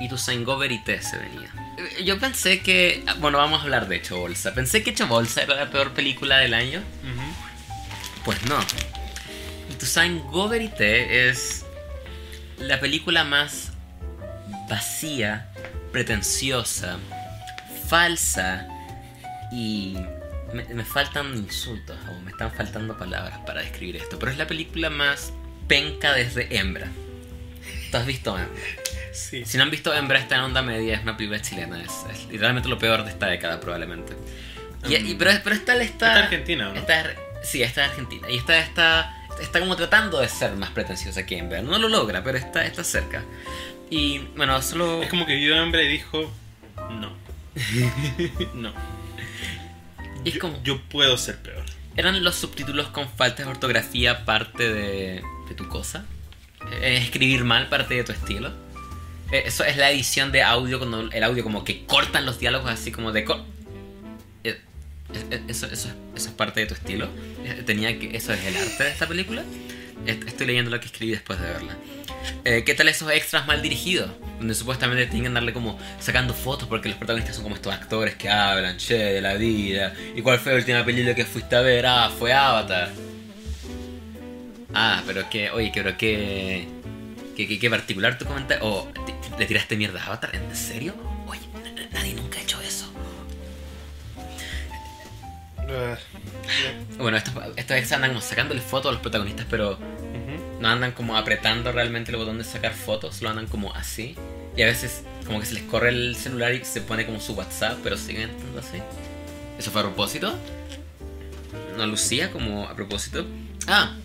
Y 0.00 0.08
tu 0.08 0.18
Saint 0.18 0.44
Gover 0.44 0.72
y 0.72 0.82
T 0.82 1.00
se 1.02 1.16
venía. 1.18 1.52
Eh, 1.78 2.04
Yo 2.04 2.18
pensé 2.18 2.60
que, 2.60 3.04
bueno, 3.20 3.38
vamos 3.38 3.60
a 3.60 3.62
hablar 3.64 3.88
de 3.88 3.96
Hecho 3.96 4.18
Bolsa. 4.18 4.54
Pensé 4.54 4.82
que 4.82 4.90
Hecho 4.90 5.06
Bolsa 5.06 5.42
era 5.42 5.54
la 5.54 5.70
peor 5.70 5.92
película 5.92 6.38
del 6.38 6.54
año. 6.54 6.82
Pues 8.24 8.42
no. 8.44 8.58
Toussaint 9.78 10.22
Goverité 10.26 11.28
es 11.28 11.64
la 12.58 12.78
película 12.78 13.24
más 13.24 13.70
vacía, 14.68 15.50
pretenciosa, 15.92 16.98
falsa 17.88 18.68
y 19.50 19.96
me, 20.52 20.62
me 20.72 20.84
faltan 20.84 21.34
insultos, 21.36 21.96
aún 22.06 22.24
me 22.24 22.30
están 22.30 22.52
faltando 22.52 22.96
palabras 22.96 23.40
para 23.44 23.60
describir 23.62 23.96
esto, 23.96 24.18
pero 24.18 24.30
es 24.30 24.38
la 24.38 24.46
película 24.46 24.88
más 24.88 25.32
penca 25.68 26.12
desde 26.12 26.56
Hembra. 26.56 26.88
¿Tú 27.90 27.96
has 27.96 28.06
visto 28.06 28.36
Hembra? 28.38 28.60
Sí. 29.12 29.44
Si 29.44 29.56
no 29.58 29.64
han 29.64 29.70
visto 29.70 29.92
Hembra, 29.94 30.18
está 30.18 30.36
en 30.36 30.42
onda 30.42 30.62
media, 30.62 30.94
es 30.96 31.02
una 31.02 31.16
película 31.16 31.40
chilena. 31.42 31.82
Es, 31.82 31.90
es 32.10 32.26
literalmente 32.30 32.68
lo 32.68 32.78
peor 32.78 33.04
de 33.04 33.10
esta 33.10 33.26
década, 33.26 33.60
probablemente. 33.60 34.14
Y, 34.88 34.94
y- 34.96 35.14
pero, 35.14 35.30
pero 35.44 35.54
esta 35.54 35.80
está. 35.82 36.14
Argentina, 36.16 36.70
¿o 36.70 36.72
¿no? 36.74 36.80
esta 36.80 37.00
es- 37.00 37.18
sí, 37.42 37.62
esta 37.62 37.84
es 37.84 37.90
argentina. 37.90 38.28
Y 38.30 38.38
esta 38.38 38.58
está, 38.58 39.14
está 39.40 39.60
como 39.60 39.76
tratando 39.76 40.18
de 40.20 40.28
ser 40.28 40.52
más 40.56 40.70
pretenciosa 40.70 41.24
que 41.26 41.36
Hembra. 41.38 41.60
No 41.62 41.78
lo 41.78 41.88
logra, 41.88 42.24
pero 42.24 42.38
está, 42.38 42.64
está 42.64 42.82
cerca. 42.84 43.22
Y 43.90 44.18
bueno, 44.36 44.60
solo. 44.62 45.02
Es 45.02 45.10
como 45.10 45.26
que 45.26 45.34
vio 45.34 45.58
a 45.58 45.62
hombre 45.62 45.84
y 45.84 45.88
dijo, 45.88 46.32
no. 46.90 47.12
no. 48.54 48.72
y 50.24 50.28
es 50.30 50.34
Yo, 50.34 50.40
como- 50.40 50.62
yo 50.62 50.80
puedo 50.88 51.16
ser 51.18 51.36
peor. 51.42 51.64
¿Eran 51.96 52.24
los 52.24 52.36
subtítulos 52.36 52.88
con 52.88 53.06
faltas 53.10 53.44
de 53.44 53.52
ortografía 53.52 54.24
parte 54.24 54.72
de, 54.72 55.22
tu 55.54 55.68
cosa? 55.68 56.04
¿Escribir 56.82 57.44
mal 57.44 57.68
parte 57.68 57.94
de 57.94 58.04
tu 58.04 58.12
estilo? 58.12 58.52
Eh, 59.32 59.44
Eso 59.46 59.64
es 59.64 59.76
la 59.76 59.90
edición 59.90 60.30
de 60.32 60.42
audio, 60.42 60.78
cuando 60.78 61.00
el 61.10 61.22
audio 61.24 61.42
como 61.42 61.64
que 61.64 61.84
cortan 61.86 62.24
los 62.26 62.38
diálogos 62.38 62.70
así 62.70 62.92
como 62.92 63.12
de... 63.12 63.20
Eh, 64.44 64.58
eh, 65.30 65.42
Eso, 65.48 65.66
eso, 65.66 65.88
es- 66.16 66.28
parte 66.28 66.60
de 66.60 66.66
tu 66.66 66.74
estilo. 66.74 67.08
Tenía 67.66 67.98
que, 67.98 68.16
eso 68.16 68.32
es 68.32 68.44
el 68.44 68.56
arte 68.56 68.84
de 68.84 68.90
esta 68.90 69.06
película. 69.06 69.42
Est- 70.06 70.24
Estoy 70.26 70.46
leyendo 70.46 70.70
lo 70.70 70.80
que 70.80 70.86
escribí 70.86 71.12
después 71.12 71.40
de 71.40 71.46
verla. 71.46 71.76
Eh, 72.44 72.62
¿Qué 72.64 72.74
tal 72.74 72.88
esos 72.88 73.10
extras 73.10 73.46
mal 73.46 73.62
dirigidos? 73.62 74.10
Donde 74.38 74.54
supuestamente 74.54 75.06
tienen 75.06 75.30
que 75.30 75.34
darle 75.34 75.52
como 75.52 75.78
sacando 76.00 76.34
fotos 76.34 76.68
porque 76.68 76.88
los 76.88 76.98
protagonistas 76.98 77.34
son 77.36 77.44
como 77.44 77.56
estos 77.56 77.72
actores 77.74 78.14
que 78.14 78.28
hablan, 78.28 78.76
che, 78.78 78.94
de 78.96 79.20
la 79.20 79.34
vida. 79.34 79.94
¿Y 80.14 80.22
cuál 80.22 80.38
fue 80.38 80.52
la 80.52 80.58
última 80.58 80.84
película 80.84 81.14
que 81.14 81.24
fuiste 81.24 81.56
a 81.56 81.60
ver? 81.62 81.86
Ah, 81.86 82.10
fue 82.16 82.32
Avatar. 82.32 82.90
Ah, 84.74 85.02
pero 85.06 85.28
que, 85.28 85.50
oye, 85.50 85.70
pero 85.74 85.96
que, 85.96 86.66
que, 87.36 87.46
que, 87.48 87.58
que 87.58 87.70
particular 87.70 88.16
tu 88.18 88.24
comentario. 88.24 88.64
Oh, 88.66 88.88
¿te- 89.06 89.12
te- 89.12 89.38
¿le 89.38 89.46
tiraste 89.46 89.76
mierda 89.76 90.00
a 90.02 90.06
Avatar? 90.06 90.34
¿En 90.34 90.54
serio? 90.56 90.94
Oye, 91.26 91.40
nadie 91.92 92.14
nunca 92.14 92.38
ha 92.38 92.42
hecho 92.42 92.60
eso. 92.60 92.88
Bueno, 96.98 97.16
estos, 97.16 97.32
estos 97.56 97.76
extras 97.76 98.02
andan 98.02 98.20
sacándole 98.20 98.60
fotos 98.60 98.90
a 98.90 98.92
los 98.92 99.00
protagonistas, 99.00 99.46
pero 99.48 99.78
no 100.60 100.68
andan 100.68 100.92
como 100.92 101.16
apretando 101.16 101.72
realmente 101.72 102.10
el 102.10 102.16
botón 102.18 102.38
de 102.38 102.44
sacar 102.44 102.72
fotos, 102.74 103.22
lo 103.22 103.30
andan 103.30 103.46
como 103.46 103.74
así. 103.74 104.16
Y 104.56 104.62
a 104.62 104.66
veces 104.66 105.02
como 105.26 105.40
que 105.40 105.46
se 105.46 105.54
les 105.54 105.62
corre 105.64 105.88
el 105.88 106.14
celular 106.16 106.52
y 106.52 106.64
se 106.64 106.82
pone 106.82 107.06
como 107.06 107.20
su 107.20 107.32
WhatsApp, 107.32 107.78
pero 107.82 107.96
siguen 107.96 108.30
estando 108.30 108.60
así. 108.60 108.78
¿Eso 109.58 109.70
fue 109.70 109.80
a 109.80 109.84
propósito? 109.84 110.34
¿No 111.76 111.86
lucía 111.86 112.30
como 112.30 112.66
a 112.68 112.74
propósito? 112.76 113.24
Ah, 113.66 113.96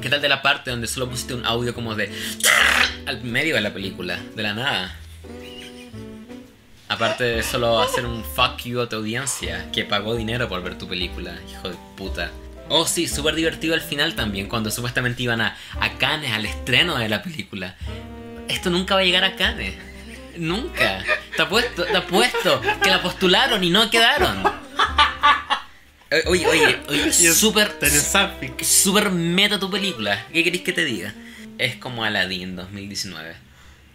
¿qué 0.00 0.08
tal 0.08 0.20
de 0.20 0.28
la 0.28 0.42
parte 0.42 0.70
donde 0.70 0.86
solo 0.86 1.08
pusiste 1.08 1.34
un 1.34 1.44
audio 1.44 1.74
como 1.74 1.94
de... 1.94 2.12
al 3.06 3.22
medio 3.22 3.54
de 3.54 3.60
la 3.60 3.72
película, 3.72 4.18
de 4.34 4.42
la 4.42 4.54
nada? 4.54 4.96
Aparte 6.88 7.24
de 7.24 7.42
solo 7.42 7.80
hacer 7.80 8.06
un 8.06 8.22
fuck 8.24 8.58
you 8.64 8.80
a 8.80 8.88
tu 8.88 8.96
audiencia, 8.96 9.70
que 9.72 9.84
pagó 9.84 10.14
dinero 10.14 10.48
por 10.48 10.62
ver 10.62 10.76
tu 10.76 10.86
película, 10.86 11.34
hijo 11.50 11.68
de 11.70 11.76
puta. 11.96 12.30
Oh 12.68 12.86
sí, 12.86 13.08
súper 13.08 13.34
divertido 13.34 13.74
al 13.74 13.80
final 13.80 14.14
también, 14.14 14.48
cuando 14.48 14.70
supuestamente 14.70 15.22
iban 15.22 15.40
a, 15.40 15.56
a 15.80 15.92
Cannes, 15.98 16.32
al 16.32 16.46
estreno 16.46 16.96
de 16.96 17.08
la 17.08 17.22
película. 17.22 17.74
Esto 18.48 18.70
nunca 18.70 18.94
va 18.94 19.00
a 19.00 19.04
llegar 19.04 19.24
a 19.24 19.36
Cannes. 19.36 19.74
Nunca. 20.36 21.02
Te 21.36 21.42
apuesto, 21.42 21.84
te 21.84 21.96
apuesto 21.96 22.60
que 22.82 22.90
la 22.90 23.02
postularon 23.02 23.62
y 23.64 23.70
no 23.70 23.90
quedaron. 23.90 24.42
Eh, 26.10 26.22
Oye, 26.26 26.46
oye, 26.46 26.78
oye, 26.88 27.12
súper, 27.34 27.72
súper 28.62 29.10
meta 29.10 29.58
tu 29.58 29.70
película. 29.70 30.24
¿Qué 30.32 30.44
queréis 30.44 30.62
que 30.62 30.72
te 30.72 30.84
diga? 30.84 31.12
Es 31.58 31.76
como 31.76 32.04
Aladdin 32.04 32.56
2019. 32.56 33.34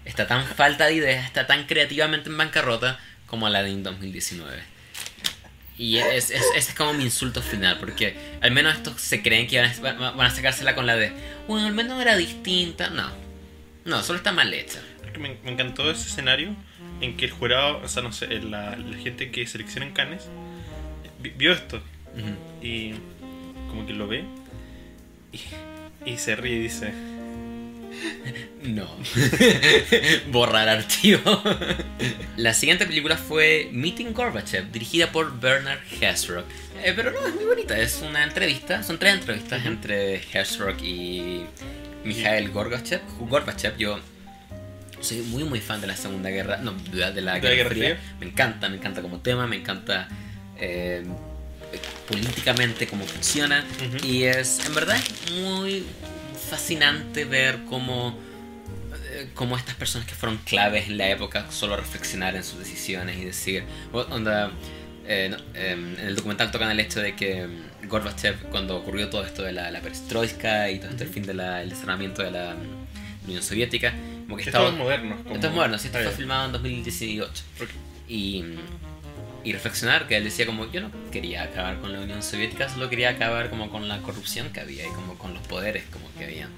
Está 0.06 0.28
tan 0.28 0.46
falta 0.46 0.86
de 0.88 0.96
ideas, 0.96 1.26
está 1.26 1.46
tan 1.48 1.66
creativamente 1.68 2.30
en 2.30 2.38
bancarrota 2.38 3.00
como 3.28 3.48
Aladdin 3.48 3.84
2019. 3.84 4.62
Y 5.78 5.98
es, 5.98 6.30
es- 6.32 6.46
ese 6.56 6.72
es 6.72 6.74
como 6.76 6.94
mi 6.94 7.04
insulto 7.06 7.42
final, 7.42 7.78
porque 7.80 8.16
al 8.42 8.52
menos 8.52 8.76
estos 8.76 9.00
se 9.02 9.22
creen 9.22 9.48
que 9.48 9.62
van 9.82 10.04
a, 10.04 10.12
van 10.12 10.28
a 10.28 10.36
sacársela 10.36 10.76
con 10.76 10.86
la 10.86 10.96
de, 10.98 11.12
bueno, 11.48 11.68
al 11.68 11.74
menos 11.74 12.02
era 12.02 12.18
distinta. 12.18 12.90
No, 12.90 13.10
no, 13.86 14.04
solo 14.04 14.18
está 14.18 14.32
mal 14.34 14.54
hecha. 14.54 14.82
Me, 15.18 15.38
me 15.44 15.52
encantó 15.52 15.90
ese 15.90 16.08
escenario 16.10 16.56
en 17.02 17.16
que 17.18 17.26
el 17.26 17.32
jurado, 17.32 17.78
o 17.84 17.88
sea, 17.88 18.02
no 18.04 18.12
sé, 18.12 18.28
la, 18.42 18.76
la 18.76 18.98
gente 18.98 19.32
que 19.32 19.46
selecciona 19.48 19.86
en 19.86 19.94
Cannes 19.94 20.24
vi- 21.20 21.32
vio 21.36 21.54
esto 21.54 21.82
Y 22.62 22.94
como 23.70 23.86
que 23.86 23.94
lo 23.94 24.08
ve 24.08 24.26
y, 25.32 25.40
y 26.12 26.18
se 26.18 26.36
ríe 26.36 26.56
y 26.56 26.60
dice, 26.60 26.92
No. 28.64 28.88
Borrar 30.32 30.70
archivo. 30.70 31.42
La 32.38 32.54
siguiente 32.54 32.86
película 32.86 33.18
fue 33.18 33.70
Meeting 33.72 34.14
Gorbachev, 34.14 34.72
dirigida 34.72 35.12
por 35.12 35.40
Bernard 35.40 35.80
Hesrock. 36.02 36.46
Eh, 36.84 36.94
pero 36.96 37.12
no, 37.12 37.28
es 37.28 37.36
muy 37.36 37.46
bonita. 37.46 37.78
Es 37.78 38.02
una 38.02 38.24
entrevista, 38.24 38.84
son 38.84 38.98
tres 38.98 39.16
entrevistas 39.16 39.66
entre 39.66 40.22
Hesrock 40.34 40.82
y 40.82 41.46
Mikhail 42.04 42.50
Gorbachev. 42.52 43.02
Gorbachev, 43.20 43.78
yo 43.78 44.00
soy 45.02 45.22
muy 45.22 45.44
muy 45.46 45.62
fan 45.62 45.80
de 45.80 45.88
la 45.88 45.96
Segunda 45.96 46.30
Guerra, 46.30 46.58
no, 46.58 46.74
de 46.74 46.98
la, 46.98 47.12
de 47.12 47.22
la 47.22 47.34
¿De 47.36 47.40
la 47.40 47.40
Guerra 47.40 47.56
Guerra 47.56 47.70
Fría. 47.70 47.96
Fría? 47.96 48.16
Me 48.20 48.26
encanta, 48.26 48.70
me 48.70 48.76
encanta 48.78 49.02
como 49.02 49.20
tema, 49.20 49.48
me 49.48 49.56
encanta 49.56 50.10
eh, 50.58 51.06
políticamente 52.08 52.88
cómo 52.88 53.06
funciona. 53.06 53.66
Ujú. 53.88 54.06
Y 54.06 54.24
es, 54.24 54.66
en 54.66 54.74
verdad, 54.76 54.98
es 54.98 55.32
muy 55.32 55.86
fascinante 56.50 57.26
ver 57.26 57.60
cómo, 57.70 58.18
eh, 59.12 59.30
cómo 59.36 59.58
estas 59.58 59.76
personas 59.76 60.08
que 60.08 60.16
fueron 60.16 60.38
claves 60.40 60.88
en 60.88 60.98
la 60.98 61.10
época 61.10 61.46
solo 61.52 61.76
reflexionar 61.78 62.36
en 62.36 62.44
sus 62.44 62.60
decisiones 62.60 63.18
y 63.18 63.26
decir, 63.26 63.64
onda, 63.94 64.52
eh, 65.06 65.28
no, 65.32 65.38
eh, 65.54 65.72
en 66.00 66.00
el 66.08 66.16
documental 66.16 66.52
tocan 66.52 66.70
el 66.72 66.80
hecho 66.80 67.00
de 67.02 67.16
que 67.16 67.46
mm, 67.48 67.88
Gorbachev, 67.88 68.36
cuando 68.50 68.76
ocurrió 68.78 69.10
todo 69.10 69.26
esto 69.26 69.44
de 69.44 69.52
la, 69.54 69.72
la 69.72 69.80
perestroika 69.82 70.70
y 70.70 70.80
todo 70.80 70.90
esto, 70.92 71.04
el 71.04 71.10
Ujú. 71.10 71.14
fin 71.14 71.26
del 71.26 71.70
desarmamiento 71.70 72.22
de 72.24 72.32
la 72.32 72.56
mm, 72.56 73.28
Unión 73.28 73.44
Soviética, 73.44 73.94
como 74.26 74.38
que 74.38 74.44
Estados 74.44 74.70
estaba... 74.70 74.84
modernos. 74.84 75.20
como- 75.22 75.36
Esto 75.36 75.48
es 75.48 75.54
moderno, 75.54 75.78
sí, 75.78 75.88
esto 75.88 76.00
fue 76.00 76.12
filmado 76.12 76.46
en 76.48 76.52
2018 76.54 77.44
Ok. 77.62 77.70
y, 78.08 78.44
y 79.44 79.54
reflexionar 79.54 80.08
que 80.08 80.18
él 80.18 80.24
decía 80.24 80.46
como 80.46 80.70
yo 80.72 80.82
no 80.82 80.92
quería 81.12 81.44
acabar 81.44 81.80
con 81.80 81.94
la 81.94 82.00
Unión 82.02 82.22
Soviética, 82.24 82.68
solo 82.70 82.90
quería 82.90 83.10
acabar 83.10 83.50
como 83.50 83.70
con 83.70 83.88
la 83.88 84.02
corrupción 84.02 84.50
que 84.50 84.60
había 84.60 84.86
y 84.86 84.90
como 84.92 85.18
con 85.18 85.34
los 85.34 85.42
poderes 85.48 85.84
como 85.92 86.06
que 86.18 86.26
había. 86.26 86.50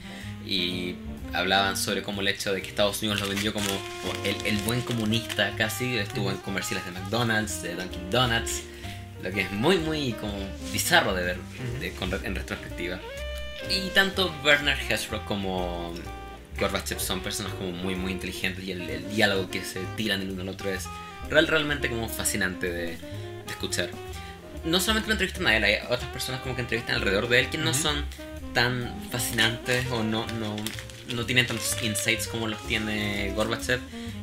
Y 0.45 0.95
hablaban 1.33 1.77
sobre 1.77 2.01
cómo 2.01 2.21
el 2.21 2.27
hecho 2.27 2.51
de 2.53 2.61
que 2.61 2.69
Estados 2.69 2.99
Unidos 3.01 3.21
lo 3.21 3.29
vendió 3.29 3.53
como, 3.53 3.67
como 3.67 4.25
el, 4.25 4.35
el 4.47 4.57
buen 4.63 4.81
comunista 4.81 5.51
casi, 5.57 5.97
estuvo 5.97 6.31
en 6.31 6.37
comerciales 6.37 6.83
de 6.85 6.91
McDonald's, 6.91 7.61
de 7.61 7.75
Dunkin' 7.75 8.09
Donuts, 8.09 8.63
lo 9.23 9.31
que 9.31 9.41
es 9.41 9.51
muy 9.51 9.77
muy 9.77 10.13
como 10.13 10.33
bizarro 10.73 11.13
de 11.13 11.23
ver 11.23 11.37
de- 11.79 11.91
con 11.93 12.09
re- 12.09 12.25
en 12.25 12.33
retrospectiva. 12.35 12.99
Y 13.69 13.89
tanto 13.89 14.33
Bernard 14.43 14.79
Hesrock 14.89 15.23
como 15.25 15.93
Gorbachev 16.61 16.99
son 16.99 17.19
personas 17.21 17.53
como 17.53 17.71
muy 17.71 17.95
muy 17.95 18.11
inteligentes 18.11 18.63
y 18.63 18.71
el, 18.71 18.89
el 18.89 19.09
diálogo 19.13 19.49
que 19.49 19.63
se 19.63 19.79
tiran 19.97 20.21
el 20.21 20.31
uno 20.31 20.43
al 20.43 20.49
otro 20.49 20.69
es 20.69 20.85
real, 21.29 21.47
realmente 21.47 21.89
como 21.89 22.07
fascinante 22.07 22.71
de, 22.71 22.85
de 22.85 22.97
escuchar. 23.49 23.89
No 24.63 24.79
solamente 24.79 25.07
lo 25.09 25.13
entrevistan 25.13 25.47
a 25.47 25.57
él, 25.57 25.63
hay 25.63 25.75
otras 25.89 26.09
personas 26.11 26.41
como 26.41 26.55
que 26.55 26.61
entrevistan 26.61 26.95
alrededor 26.95 27.27
de 27.27 27.39
él 27.39 27.49
que 27.49 27.57
no 27.57 27.71
Ujú. 27.71 27.79
son 27.81 28.05
tan 28.53 28.93
fascinantes 29.11 29.85
o 29.91 30.03
no, 30.03 30.27
no, 30.39 30.55
no 31.15 31.25
tienen 31.25 31.47
tantos 31.47 31.75
insights 31.81 32.27
como 32.27 32.47
los 32.47 32.65
tiene 32.67 33.33
Gorbachev. 33.35 33.79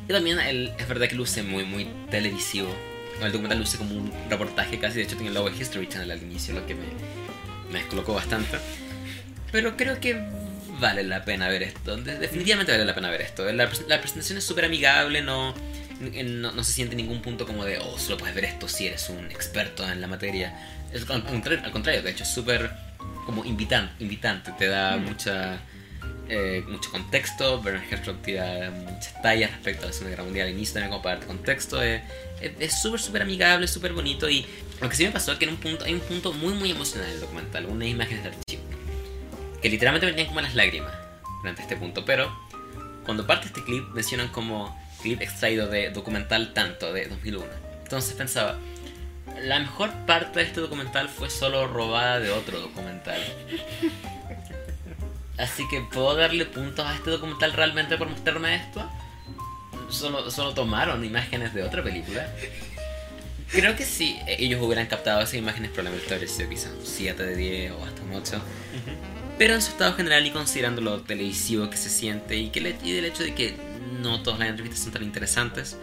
Y 0.09 0.13
también 0.13 0.39
él, 0.39 0.73
es 0.79 0.89
verdad 0.89 1.09
que 1.09 1.17
luce 1.17 1.43
muy 1.43 1.65
muy 1.65 1.89
televisivo. 2.11 2.75
El 3.21 3.33
documental 3.33 3.59
luce 3.59 3.79
como 3.79 3.97
un 3.97 4.13
reportaje 4.31 4.79
casi, 4.79 4.99
de 4.99 5.03
hecho 5.03 5.17
tiene 5.17 5.29
el 5.29 5.35
logo 5.35 5.51
de 5.51 5.57
History 5.57 5.89
Channel 5.89 6.11
al 6.13 6.23
inicio, 6.23 6.55
lo 6.55 6.65
que 6.67 6.75
me, 6.77 6.87
me 7.73 7.81
descolocó 7.81 8.15
bastante. 8.15 8.59
Pero 9.51 9.77
creo 9.77 9.99
que 9.99 10.23
vale 10.79 11.03
la 11.05 11.25
pena 11.25 11.49
ver 11.49 11.63
esto. 11.63 11.97
De- 11.97 12.19
Definitivamente 12.19 12.73
vale 12.73 12.85
la 12.85 12.95
pena 12.95 13.11
ver 13.11 13.23
esto. 13.23 13.45
La, 13.53 13.53
la 13.89 14.01
presentación 14.01 14.39
es 14.39 14.45
súper 14.45 14.65
amigable, 14.65 15.23
no, 15.23 15.55
no, 16.01 16.53
no 16.53 16.65
se 16.65 16.73
siente 16.73 16.95
ningún 16.97 17.21
punto 17.23 17.47
como 17.47 17.65
de, 17.65 17.79
oh, 17.79 17.99
solo 17.99 18.19
puedes 18.19 18.35
ver 18.35 18.45
esto 18.45 18.69
si 18.69 18.87
eres 18.87 19.09
un 19.11 19.31
experto 19.31 19.89
en 19.91 20.01
la 20.01 20.07
materia. 20.07 20.57
Es, 20.93 21.09
al, 21.11 21.25
contrario, 21.25 21.61
al 21.65 21.71
contrario, 21.73 22.03
de 22.03 22.11
hecho, 22.11 22.23
es 22.25 22.31
súper 22.31 22.71
como 23.27 23.45
invitan, 23.45 23.91
invitante. 23.99 24.53
Te 24.59 24.69
da 24.69 24.97
Mm. 24.97 25.05
mucha, 25.05 25.61
eh, 26.29 26.63
mucho 26.69 26.91
contexto. 26.91 27.61
Bernard 27.61 27.85
Herzog 27.93 28.23
tira 28.23 28.71
muchas 28.71 29.21
tallas 29.23 29.51
respecto 29.51 29.85
a 29.85 29.87
la 29.87 29.93
Segunda 29.93 30.11
Guerra 30.11 30.25
Mundial 30.25 30.47
al 30.49 30.53
inicio 30.55 30.75
también 30.75 30.91
como 30.91 31.03
para 31.03 31.17
darte 31.17 31.27
contexto. 31.27 31.83
eh, 31.83 32.03
es 32.41 32.53
es 32.61 32.81
súper, 32.81 33.01
súper 33.01 33.23
amigable, 33.23 33.67
súper 33.67 33.93
bonito. 33.93 34.31
Y 34.31 34.47
lo 34.81 34.89
que 34.89 34.95
sí 34.97 35.05
me 35.05 35.11
pasó 35.11 35.33
es 35.33 35.39
que 35.39 35.45
en 35.45 35.51
un 35.51 35.57
punto, 35.57 35.85
hay 35.85 35.93
un 35.95 36.01
punto 36.01 36.33
muy, 36.33 36.55
muy 36.55 36.71
emocional 36.71 37.09
en 37.09 37.15
el 37.17 37.21
documental. 37.21 37.67
Unas 37.67 37.89
imágenes 37.89 38.23
de 38.23 38.29
archivo 38.31 38.63
que 39.63 39.69
literalmente 39.69 40.07
me 40.07 40.13
venían 40.13 40.29
como 40.29 40.41
las 40.41 40.55
lágrimas 40.55 40.93
durante 41.43 41.63
este 41.63 41.77
punto, 41.77 42.05
pero 42.05 42.31
cuando 43.05 43.27
parte 43.27 43.47
este 43.47 43.63
clip 43.65 43.85
mencionan 43.95 44.29
como 44.29 44.79
clip 45.03 45.21
extraído 45.21 45.69
de 45.69 45.91
documental 45.91 46.53
tanto 46.53 46.93
de 46.93 47.09
2001. 47.09 47.47
Entonces 47.83 48.15
pensaba, 48.15 48.59
la 49.43 49.59
mejor 49.61 49.91
parte 50.07 50.41
de 50.41 50.47
este 50.47 50.61
documental 50.61 51.09
fue 51.09 51.31
solo 51.31 51.67
robada 51.67 52.21
de 52.21 52.31
otro 52.31 52.61
documental. 52.61 53.21
Así 55.39 55.67
que 55.69 55.81
puedo 55.81 56.17
darle 56.17 56.45
puntos 56.47 56.85
a 56.85 56.95
este 56.95 57.11
documental 57.11 57.53
realmente 57.53 57.97
por 57.97 58.09
mostrarme 58.09 58.57
esto. 58.57 58.91
Solo, 59.89 60.31
solo 60.31 60.53
tomaron 60.53 61.05
imágenes 61.05 61.55
de 61.55 61.63
otra 61.63 61.83
película. 61.83 62.29
Creo 63.51 63.75
que 63.77 63.85
si 63.85 64.19
ellos 64.27 64.61
hubieran 64.61 64.87
captado 64.87 65.23
esas 65.23 65.35
imágenes, 65.35 65.71
probablemente 65.71 66.13
habría 66.13 66.29
sido 66.29 66.51
quizás 66.51 66.73
un 66.73 66.85
7 66.85 67.23
de 67.23 67.37
10 67.37 67.73
o 67.73 67.85
hasta 67.85 68.03
un 68.03 68.15
8. 68.15 68.43
Pero 69.39 69.55
en 69.55 69.63
su 69.63 69.71
estado 69.71 69.95
general 69.95 70.27
y 70.27 70.31
considerando 70.31 70.81
lo 70.81 71.01
televisivo 71.03 71.71
que 71.71 71.77
se 71.77 71.91
siente 71.91 72.37
y, 72.37 72.51
que 72.51 72.61
le- 72.61 72.77
y 72.83 72.93
del 72.93 73.05
hecho 73.05 73.23
de 73.23 73.35
que 73.35 73.55
no 74.03 74.23
todas 74.23 74.39
las 74.41 74.49
entrevistas 74.49 74.81
son 74.83 74.93
tan 74.93 75.03
interesantes, 75.05 75.77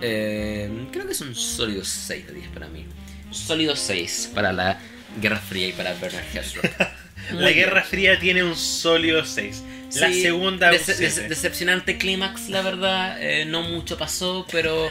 eh, 0.00 0.68
creo 0.90 1.06
que 1.06 1.12
es 1.12 1.20
un 1.20 1.34
sólido 1.34 1.84
6 1.84 2.26
de 2.26 2.32
10 2.34 2.48
para 2.48 2.66
mí. 2.68 2.84
Sólido 3.30 3.76
6 3.76 4.32
para 4.34 4.52
la 4.52 4.78
Guerra 5.20 5.38
Fría 5.38 5.68
y 5.68 5.72
para 5.72 5.94
Bernard 5.94 6.24
Herzog. 6.34 6.62
La 7.32 7.52
Guerra. 7.52 7.84
Fría 7.84 8.18
tiene 8.18 8.42
un 8.42 8.56
sólido 8.56 9.24
6. 9.24 9.62
La 9.94 10.08
Sí, 10.08 10.22
segunda 10.22 10.70
un 10.72 10.76
dece- 10.76 10.96
dece- 10.98 11.28
decepcionante 11.28 11.96
clímax, 11.96 12.48
la 12.48 12.62
verdad. 12.62 13.16
eh, 13.22 13.44
no 13.44 13.62
mucho 13.62 13.96
pasó, 13.96 14.44
pero, 14.50 14.90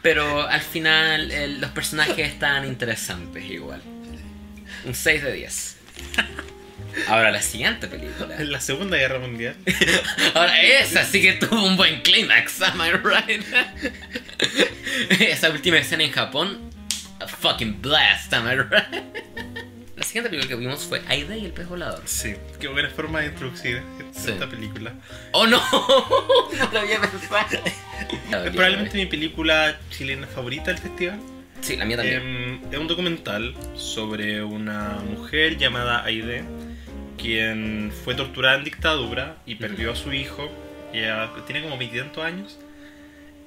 pero 0.00 0.48
al 0.48 0.62
final 0.62 1.30
eh, 1.30 1.48
los 1.48 1.70
personajes 1.72 2.28
están 2.32 2.64
interesantes 2.66 3.44
igual. 3.44 3.82
Un 4.86 4.94
6 4.94 5.22
de 5.22 5.32
10. 5.34 5.76
Ahora 7.08 7.30
la 7.30 7.42
siguiente 7.42 7.86
película. 7.88 8.36
La 8.38 8.60
Segunda 8.60 8.96
Guerra 8.96 9.18
Mundial. 9.18 9.56
Ahora 10.34 10.60
esa 10.62 11.04
sí 11.04 11.20
que 11.22 11.34
tuvo 11.34 11.62
un 11.64 11.76
buen 11.76 12.00
clímax, 12.02 12.62
am 12.62 12.80
I 12.80 12.92
right? 12.92 13.44
Esa 15.20 15.50
última 15.50 15.78
escena 15.78 16.04
en 16.04 16.12
Japón, 16.12 16.70
a 17.20 17.26
fucking 17.26 17.80
blast, 17.82 18.32
am 18.32 18.46
I 18.48 18.56
right? 18.56 19.04
La 19.96 20.02
siguiente 20.02 20.28
película 20.30 20.48
que 20.48 20.56
vimos 20.56 20.84
fue 20.84 21.02
Aida 21.08 21.36
y 21.36 21.46
el 21.46 21.52
pez 21.52 21.68
volador. 21.68 22.02
Sí, 22.04 22.34
qué 22.60 22.68
buena 22.68 22.90
forma 22.90 23.20
de 23.20 23.26
introducir 23.28 23.82
Sí. 24.12 24.30
esta 24.30 24.46
película. 24.48 24.94
¡Oh 25.32 25.46
no! 25.46 25.58
No 26.58 26.70
lo 26.72 26.80
había 26.80 27.00
pensado. 27.00 27.46
Es 28.44 28.50
probablemente 28.52 28.96
mi 28.96 29.06
película 29.06 29.78
chilena 29.90 30.26
favorita 30.26 30.64
del 30.72 30.78
festival. 30.78 31.20
Sí, 31.62 31.76
la 31.76 31.84
mía 31.86 31.96
también. 31.96 32.20
Em, 32.22 32.60
es 32.72 32.78
un 32.78 32.86
documental 32.86 33.54
sobre 33.74 34.42
una 34.44 34.98
mujer 35.10 35.56
llamada 35.56 36.04
Aide, 36.04 36.44
quien 37.16 37.92
fue 38.04 38.14
torturada 38.14 38.56
en 38.58 38.64
dictadura 38.64 39.36
y 39.46 39.56
perdió 39.56 39.92
a 39.92 39.96
su 39.96 40.12
hijo. 40.12 40.50
Ella 40.92 41.30
tiene 41.46 41.62
como 41.62 41.78
20 41.78 42.20
años. 42.22 42.58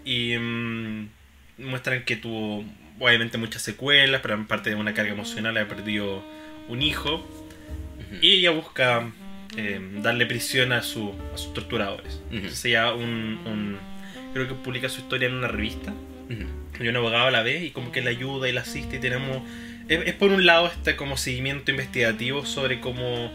Y 0.05 0.33
em, 0.33 1.09
muestran 1.57 2.03
que 2.03 2.15
tuvo 2.15 2.63
obviamente 2.99 3.37
muchas 3.37 3.61
secuelas, 3.61 4.21
pero 4.21 4.33
en 4.33 4.45
parte 4.47 4.69
de 4.69 4.75
una 4.75 4.93
carga 4.93 5.11
emocional, 5.13 5.57
ha 5.57 5.67
perdido 5.67 6.23
un 6.67 6.81
hijo. 6.81 7.27
Y 8.21 8.39
ella 8.39 8.51
busca 8.51 9.09
em, 9.55 10.01
darle 10.01 10.25
prisión 10.25 10.71
a, 10.73 10.81
su, 10.83 11.13
a 11.33 11.37
sus 11.37 11.53
torturadores. 11.53 12.19
Entonces 12.31 12.65
ella 12.65 12.93
un, 12.93 13.39
un- 13.45 13.77
creo 14.33 14.47
que 14.47 14.53
publica 14.55 14.89
su 14.89 15.01
historia 15.01 15.27
en 15.27 15.35
una 15.35 15.47
revista. 15.47 15.91
Ujú. 16.29 16.83
Y 16.83 16.87
un 16.87 16.95
abogado 16.95 17.29
la 17.29 17.41
ve 17.43 17.65
y 17.65 17.71
como 17.71 17.91
que 17.91 18.01
la 18.01 18.09
ayuda 18.11 18.47
y 18.49 18.51
la 18.51 18.61
asiste 18.61 18.97
y 18.97 18.99
tenemos... 18.99 19.41
Es, 19.89 20.07
es 20.07 20.13
por 20.13 20.31
un 20.31 20.45
lado 20.45 20.67
este 20.67 20.95
como 20.95 21.17
seguimiento 21.17 21.71
investigativo 21.71 22.45
sobre 22.45 22.79
cómo 22.79 23.31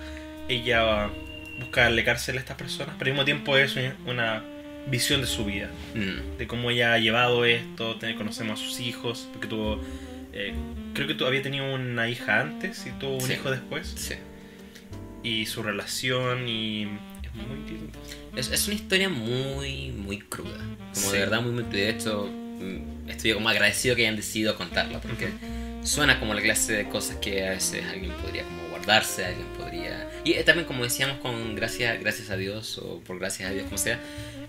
ella 0.49 1.11
busca 1.59 1.83
darle 1.83 2.05
cárcel 2.05 2.37
a 2.37 2.41
estas 2.41 2.57
personas, 2.57 2.95
pero 2.99 3.11
al 3.11 3.15
mismo 3.15 3.25
tiempo 3.25 3.57
es 3.57 3.77
una 4.07 4.43
visión 4.87 5.21
de 5.21 5.27
su 5.27 5.45
vida, 5.45 5.71
Mm. 5.95 6.37
de 6.39 6.47
cómo 6.47 6.71
ella 6.71 6.93
ha 6.95 6.99
llevado 6.99 7.45
esto, 7.45 7.99
conocemos 8.19 8.61
a 8.61 8.65
sus 8.65 8.81
hijos, 8.81 9.29
porque 9.33 9.47
tuvo... 9.49 9.81
eh, 10.33 10.53
creo 10.95 11.07
que 11.07 11.15
tu- 11.15 11.27
había 11.27 11.43
tenido 11.43 11.73
una 11.73 12.09
hija 12.09 12.41
antes 12.41 12.85
y 12.87 12.91
tuvo 12.99 13.15
un 13.15 13.21
Sí. 13.23 13.35
hijo 13.35 13.51
después, 13.51 13.93
Sí. 13.97 14.15
y 15.23 15.47
su 15.47 15.63
relación 15.63 16.49
y... 16.49 16.83
Es 17.23 17.33
muy 17.35 17.69
lindo. 17.69 17.99
Es, 18.37 18.51
es 18.51 18.67
una 18.67 18.75
historia 18.75 19.09
muy, 19.09 19.91
muy 19.93 20.19
cruda. 20.19 20.59
Como 20.95 21.07
Sí. 21.07 21.13
de 21.13 21.19
verdad 21.21 21.41
muy, 21.41 21.53
muy 21.53 21.63
De 21.65 21.89
hecho, 21.89 22.27
mm, 22.29 23.09
estoy 23.11 23.33
como 23.33 23.49
agradecido 23.49 23.97
que 23.97 24.03
hayan 24.03 24.17
decidido 24.17 24.57
contarla 24.57 25.01
porque 25.01 25.29
suena 25.85 26.19
como 26.21 26.35
la 26.35 26.43
clase 26.43 26.73
de 26.75 26.89
cosas 26.89 27.17
que 27.17 27.47
a 27.47 27.51
veces 27.51 27.85
alguien 27.93 28.13
podría 28.23 28.43
como 28.45 28.64
guardarse, 28.85 29.25
alguien 29.25 29.47
podría... 29.59 30.09
Y 30.25 30.33
eh, 30.33 30.45
también 30.45 30.67
como 30.67 30.85
decíamos 30.85 31.19
con 31.19 31.55
gracias, 31.55 31.99
gracias 32.01 32.31
a 32.31 32.37
Dios 32.37 32.79
o 32.79 33.01
por 33.01 33.19
gracias 33.19 33.51
a 33.51 33.53
Dios, 33.53 33.65
como 33.65 33.79
sea, 33.79 33.99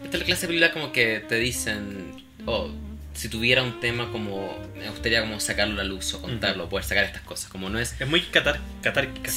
esta 0.03 0.17
es 0.17 0.19
la 0.19 0.25
clase 0.25 0.41
de 0.41 0.47
película 0.47 0.71
como 0.73 0.91
que 0.91 1.23
te 1.27 1.35
dicen, 1.35 2.23
oh, 2.45 2.69
si 3.13 3.29
tuviera 3.29 3.63
un 3.63 3.79
tema 3.79 4.11
como, 4.11 4.57
me 4.77 4.89
gustaría 4.89 5.21
como 5.21 5.39
sacarlo 5.39 5.73
a 5.75 5.77
la 5.77 5.83
luz 5.83 6.13
o 6.13 6.21
contarlo, 6.21 6.69
poder 6.69 6.85
sacar 6.85 7.05
estas 7.05 7.23
cosas, 7.23 7.49
como 7.49 7.69
no 7.69 7.79
es 7.79 7.95
Es 7.99 8.07
muy 8.07 8.21
catar 8.21 8.59
catárquica. 8.81 9.31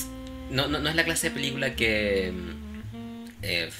no, 0.50 0.68
no, 0.68 0.80
no 0.80 0.88
es 0.88 0.96
la 0.96 1.04
clase 1.04 1.28
de 1.28 1.34
película 1.34 1.74
que 1.74 2.32
eh, 3.42 3.70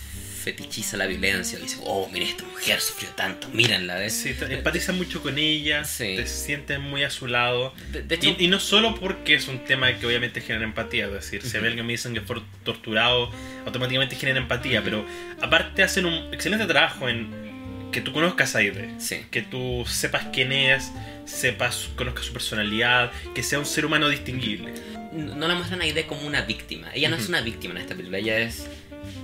fetichiza 0.52 0.96
la 0.96 1.06
violencia. 1.06 1.58
Dice, 1.58 1.78
oh, 1.84 2.08
mira, 2.12 2.24
esta 2.24 2.44
mujer 2.44 2.80
sufrió 2.80 3.10
tanto, 3.10 3.48
mírenla. 3.50 3.96
De, 3.96 4.08
Sí, 4.10 4.34
empatizas 4.48 4.96
mucho 4.96 5.20
con 5.22 5.38
ella, 5.38 5.84
Sí. 5.84 6.14
te 6.16 6.26
sientes 6.26 6.80
muy 6.80 7.02
a 7.04 7.10
su 7.10 7.26
lado. 7.26 7.74
de, 7.92 8.02
de 8.02 8.14
hecho, 8.14 8.34
Y, 8.38 8.44
y 8.44 8.48
no 8.48 8.58
solo 8.60 8.94
porque 8.94 9.34
es 9.34 9.48
un 9.48 9.64
tema 9.64 9.92
que 9.98 10.06
obviamente 10.06 10.40
genera 10.40 10.64
empatía, 10.64 11.06
es 11.06 11.12
decir, 11.12 11.42
si 11.42 11.56
a 11.56 11.60
alguien 11.60 11.84
me 11.86 11.92
dicen 11.92 12.14
que 12.14 12.20
fue 12.22 12.36
torturado, 12.64 13.30
automáticamente 13.66 14.16
genera 14.16 14.38
empatía, 14.38 14.80
Ujú. 14.80 14.84
pero 14.90 15.06
aparte 15.42 15.82
hacen 15.82 16.06
un 16.06 16.32
excelente 16.32 16.64
trabajo 16.66 17.08
en 17.08 17.90
que 17.92 18.00
tú 18.00 18.12
conozcas 18.12 18.54
a 18.54 18.58
Aide, 18.58 18.90
sí, 18.98 19.24
que 19.30 19.42
tú 19.42 19.84
sepas 19.88 20.26
quién 20.32 20.52
es, 20.52 20.90
sepas, 21.26 21.88
conozcas 21.96 22.26
su 22.26 22.32
personalidad, 22.32 23.10
que 23.34 23.42
sea 23.42 23.58
un 23.58 23.66
ser 23.66 23.84
humano 23.86 24.08
distinguible. 24.08 24.72
no 25.12 25.48
la 25.48 25.54
muestran 25.54 25.80
a 25.80 25.84
Aide 25.84 26.06
como 26.06 26.26
una 26.26 26.42
víctima. 26.42 26.90
Ella 26.94 27.08
no 27.08 27.16
es 27.16 27.22
Ujú. 27.22 27.30
una 27.32 27.40
víctima 27.40 27.74
en 27.74 27.80
esta 27.80 27.94
película, 27.94 28.18
ella 28.18 28.38
es 28.40 28.66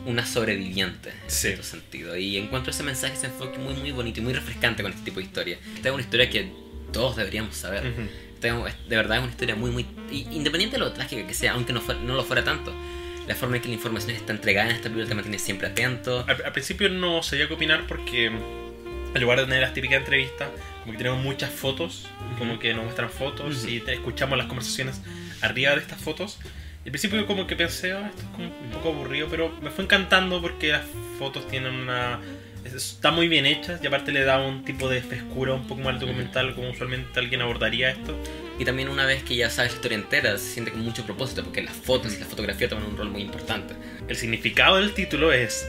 una 0.06 0.26
sobreviviente 0.26 1.10
en 1.10 1.16
Sí. 1.30 1.48
cierto 1.48 1.62
sentido. 1.62 2.16
Y 2.16 2.36
encuentro 2.36 2.70
ese 2.70 2.82
mensaje, 2.82 3.14
ese 3.14 3.26
enfoque 3.26 3.58
muy, 3.58 3.74
muy 3.74 3.90
bonito 3.92 4.20
y 4.20 4.22
muy 4.22 4.32
refrescante 4.32 4.82
con 4.82 4.92
este 4.92 5.04
tipo 5.04 5.20
de 5.20 5.26
historia. 5.26 5.58
Esta 5.76 5.88
es 5.88 5.94
una 5.94 6.02
historia 6.02 6.28
que 6.30 6.52
todos 6.92 7.16
deberíamos 7.16 7.56
saber. 7.56 7.86
Ujú. 7.86 8.02
Esta 8.34 8.68
es- 8.68 8.88
de 8.88 8.96
verdad 8.96 9.16
es 9.18 9.22
una 9.22 9.32
historia 9.32 9.54
muy, 9.54 9.70
muy... 9.70 9.86
Independiente 10.10 10.76
de 10.76 10.80
lo 10.80 10.92
trágica 10.92 11.26
que 11.26 11.34
sea, 11.34 11.52
aunque 11.52 11.72
no, 11.72 11.80
fuera- 11.80 12.00
no 12.00 12.14
lo 12.14 12.24
fuera 12.24 12.44
tanto, 12.44 12.72
la 13.26 13.34
forma 13.34 13.56
en 13.56 13.62
que 13.62 13.68
la 13.68 13.74
información 13.74 14.10
está 14.10 14.32
entregada 14.32 14.68
en 14.68 14.76
esta 14.76 14.84
película 14.90 15.08
te 15.08 15.14
mantiene 15.14 15.38
siempre 15.38 15.66
atento. 15.68 16.24
Al, 16.28 16.44
al 16.44 16.52
principio 16.52 16.88
no 16.90 17.22
sabía 17.22 17.48
qué 17.48 17.54
opinar 17.54 17.86
porque 17.86 18.26
en 18.26 19.20
lugar 19.22 19.38
de 19.38 19.44
tener 19.46 19.60
las 19.62 19.72
típicas 19.72 19.98
entrevistas, 20.00 20.48
como 20.80 20.92
que 20.92 20.98
tenemos 20.98 21.22
muchas 21.24 21.50
fotos, 21.50 22.06
como 22.38 22.58
que 22.58 22.74
nos 22.74 22.84
muestran 22.84 23.08
fotos 23.08 23.60
Ujú. 23.62 23.68
y 23.68 23.80
te- 23.80 23.94
escuchamos 23.94 24.36
las 24.36 24.46
conversaciones 24.48 25.00
arriba 25.40 25.74
de 25.74 25.80
estas 25.80 25.98
fotos. 26.00 26.38
Al 26.84 26.90
principio 26.90 27.26
como 27.26 27.46
que 27.46 27.56
pensé, 27.56 27.92
"Ah, 27.92 28.08
esto 28.10 28.22
es 28.22 28.28
como 28.28 28.46
un 28.48 28.70
poco 28.70 28.90
aburrido, 28.90 29.28
pero 29.30 29.50
me 29.62 29.70
fue 29.70 29.84
encantando 29.84 30.40
porque 30.42 30.68
las 30.68 30.82
fotos 31.18 31.48
tienen 31.48 31.72
una... 31.74 32.20
es- 32.64 32.74
Están 32.74 33.14
muy 33.14 33.26
bien 33.28 33.46
hechas 33.46 33.80
y 33.82 33.86
aparte 33.86 34.12
le 34.12 34.22
da 34.24 34.38
un 34.38 34.64
tipo 34.64 34.88
de 34.88 35.00
frescura 35.00 35.54
un 35.54 35.66
poco 35.66 35.80
más 35.80 35.94
al 35.94 36.00
documental 36.00 36.54
como 36.54 36.70
usualmente 36.70 37.18
alguien 37.18 37.40
abordaría 37.40 37.90
esto. 37.90 38.14
Y 38.58 38.64
también 38.64 38.88
una 38.88 39.06
vez 39.06 39.22
que 39.22 39.34
ya 39.34 39.48
sabes 39.50 39.72
la 39.72 39.76
historia 39.76 39.96
entera, 39.98 40.36
se 40.38 40.44
siente 40.52 40.72
con 40.72 40.80
mucho 40.82 41.04
propósito, 41.04 41.42
porque 41.42 41.62
las 41.62 41.74
fotos 41.74 42.14
y 42.14 42.20
la 42.20 42.26
fotografía 42.26 42.68
toman 42.68 42.84
un 42.84 42.96
rol 42.96 43.10
muy 43.10 43.22
importante. 43.22 43.74
El 44.06 44.16
significado 44.16 44.76
del 44.76 44.92
título 44.92 45.32
es... 45.32 45.66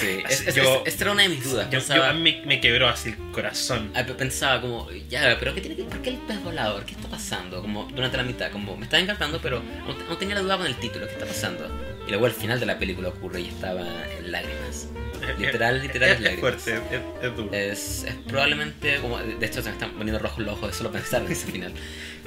Sí, 0.00 0.22
es, 0.28 0.46
es- 0.48 0.54
Yo- 0.54 0.82
es- 0.84 0.92
esta 0.92 1.04
era 1.04 1.12
una 1.12 1.22
de 1.22 1.28
mis 1.30 1.44
dudas. 1.44 1.66
Yo, 1.66 1.70
Pensaba, 1.78 1.96
yo- 2.00 2.04
a 2.10 2.12
mí 2.12 2.42
me, 2.44 2.60
quebró 2.60 2.88
así 2.88 3.10
el 3.10 3.16
corazón. 3.32 3.90
pensaba 4.16 4.60
como, 4.60 4.88
ya, 5.08 5.36
pero 5.38 5.54
¿qué 5.54 5.60
tiene 5.60 5.76
que 5.76 5.84
¿por 5.84 6.02
qué 6.02 6.10
el 6.10 6.16
pez 6.16 6.42
volador? 6.42 6.84
¿Qué 6.84 6.92
está 6.92 7.08
pasando? 7.08 7.60
Como 7.60 7.84
durante 7.94 8.16
la 8.16 8.22
mitad, 8.24 8.50
como 8.50 8.76
me 8.76 8.84
estaba 8.84 9.02
encantando, 9.02 9.40
pero 9.40 9.62
aún 9.86 10.18
tenía 10.18 10.34
la 10.34 10.42
duda 10.42 10.58
con 10.58 10.66
el 10.66 10.74
título, 10.76 11.06
¿qué 11.06 11.12
está 11.12 11.26
pasando? 11.26 11.66
Y 12.06 12.10
luego 12.10 12.26
al 12.26 12.32
final 12.32 12.58
de 12.58 12.66
la 12.66 12.78
película 12.78 13.08
ocurre 13.08 13.40
y 13.42 13.46
estaba 13.48 13.82
en 14.18 14.32
lágrimas. 14.32 14.88
Literal, 15.38 15.80
literal, 15.80 16.10
es, 16.10 16.20
lágrimas. 16.20 16.40
fuerte, 16.62 16.80
es, 16.90 17.24
es 17.24 17.36
duro. 17.36 17.52
Es, 17.52 18.06
probablemente, 18.26 18.96
como 19.00 19.18
de 19.18 19.46
hecho 19.46 19.62
se 19.62 19.68
me 19.68 19.74
están 19.74 19.92
poniendo 19.92 20.18
rojos 20.18 20.40
los 20.44 20.54
ojos 20.54 20.70
de 20.72 20.76
solo 20.76 20.90
pensar 20.90 21.22
en 21.22 21.30
ese 21.30 21.46
final. 21.46 21.72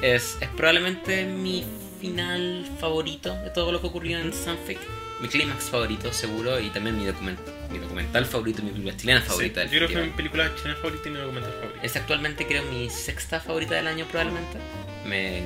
Es, 0.01 0.37
es 0.39 0.47
probablemente 0.55 1.25
mi 1.25 1.65
final 1.99 2.65
favorito 2.79 3.33
de 3.43 3.49
todo 3.49 3.73
lo 3.73 3.81
que 3.81 3.87
ocurrió 3.87 4.17
en 4.19 4.31
Sunfic. 4.33 4.79
Mi 5.21 5.27
clímax 5.29 5.69
favorito, 5.69 6.11
seguro, 6.11 6.59
y 6.59 6.69
también 6.69 6.97
mi, 6.97 7.05
document, 7.05 7.39
mi 7.71 7.77
documental 7.79 8.25
favorito, 8.25 8.61
mi 8.61 8.71
película 8.71 8.97
chilena 8.97 9.21
favorita 9.21 9.61
Sí, 9.61 9.67
del 9.67 9.69
yo 9.69 9.77
creo 9.77 9.87
que 9.87 9.93
festival. 9.93 10.09
mi 10.09 10.15
película 10.17 10.51
chilena 10.55 10.75
favorita 10.75 11.07
y 11.07 11.11
mi 11.11 11.17
documental 11.19 11.51
favorito. 11.53 11.79
Es 11.83 11.95
actualmente 11.95 12.45
creo 12.47 12.63
mi 12.63 12.89
sexta 12.89 13.39
favorita 13.39 13.75
del 13.75 13.87
año 13.87 14.05
probablemente. 14.05 14.57
Me, 15.05 15.41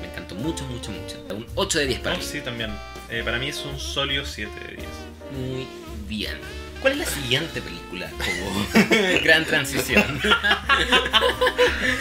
me 0.00 0.08
encantó 0.08 0.34
mucho, 0.36 0.64
mucho, 0.64 0.90
mucho. 0.90 1.16
Un 1.34 1.46
8 1.54 1.78
de 1.80 1.86
10 1.86 2.00
para 2.00 2.14
Oh, 2.16 2.18
mí. 2.18 2.24
sí, 2.24 2.40
también. 2.40 2.70
Eh, 3.10 3.22
para 3.24 3.38
mí 3.38 3.48
es 3.48 3.62
un 3.64 3.78
sólido 3.78 4.24
7 4.24 4.50
de 4.68 4.76
10. 4.76 4.88
Muy 5.36 5.66
bien. 6.08 6.38
¿Cuál 6.80 6.94
es 6.94 6.98
la 7.00 7.06
siguiente 7.06 7.60
película? 7.60 8.10
Como 8.10 8.66
gran 9.22 9.44
transición. 9.44 10.20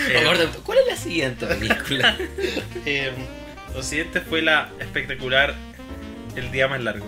Eh, 0.09 0.23
¿Cuál 0.63 0.77
es 0.79 0.87
la 0.87 0.95
siguiente 0.95 1.45
película? 1.47 2.17
Eh, 2.85 3.11
lo 3.73 3.83
siguiente 3.83 4.21
fue 4.21 4.41
la 4.41 4.69
espectacular 4.79 5.55
El 6.39 6.51
día 6.51 6.67
más 6.67 6.81
largo. 6.81 7.05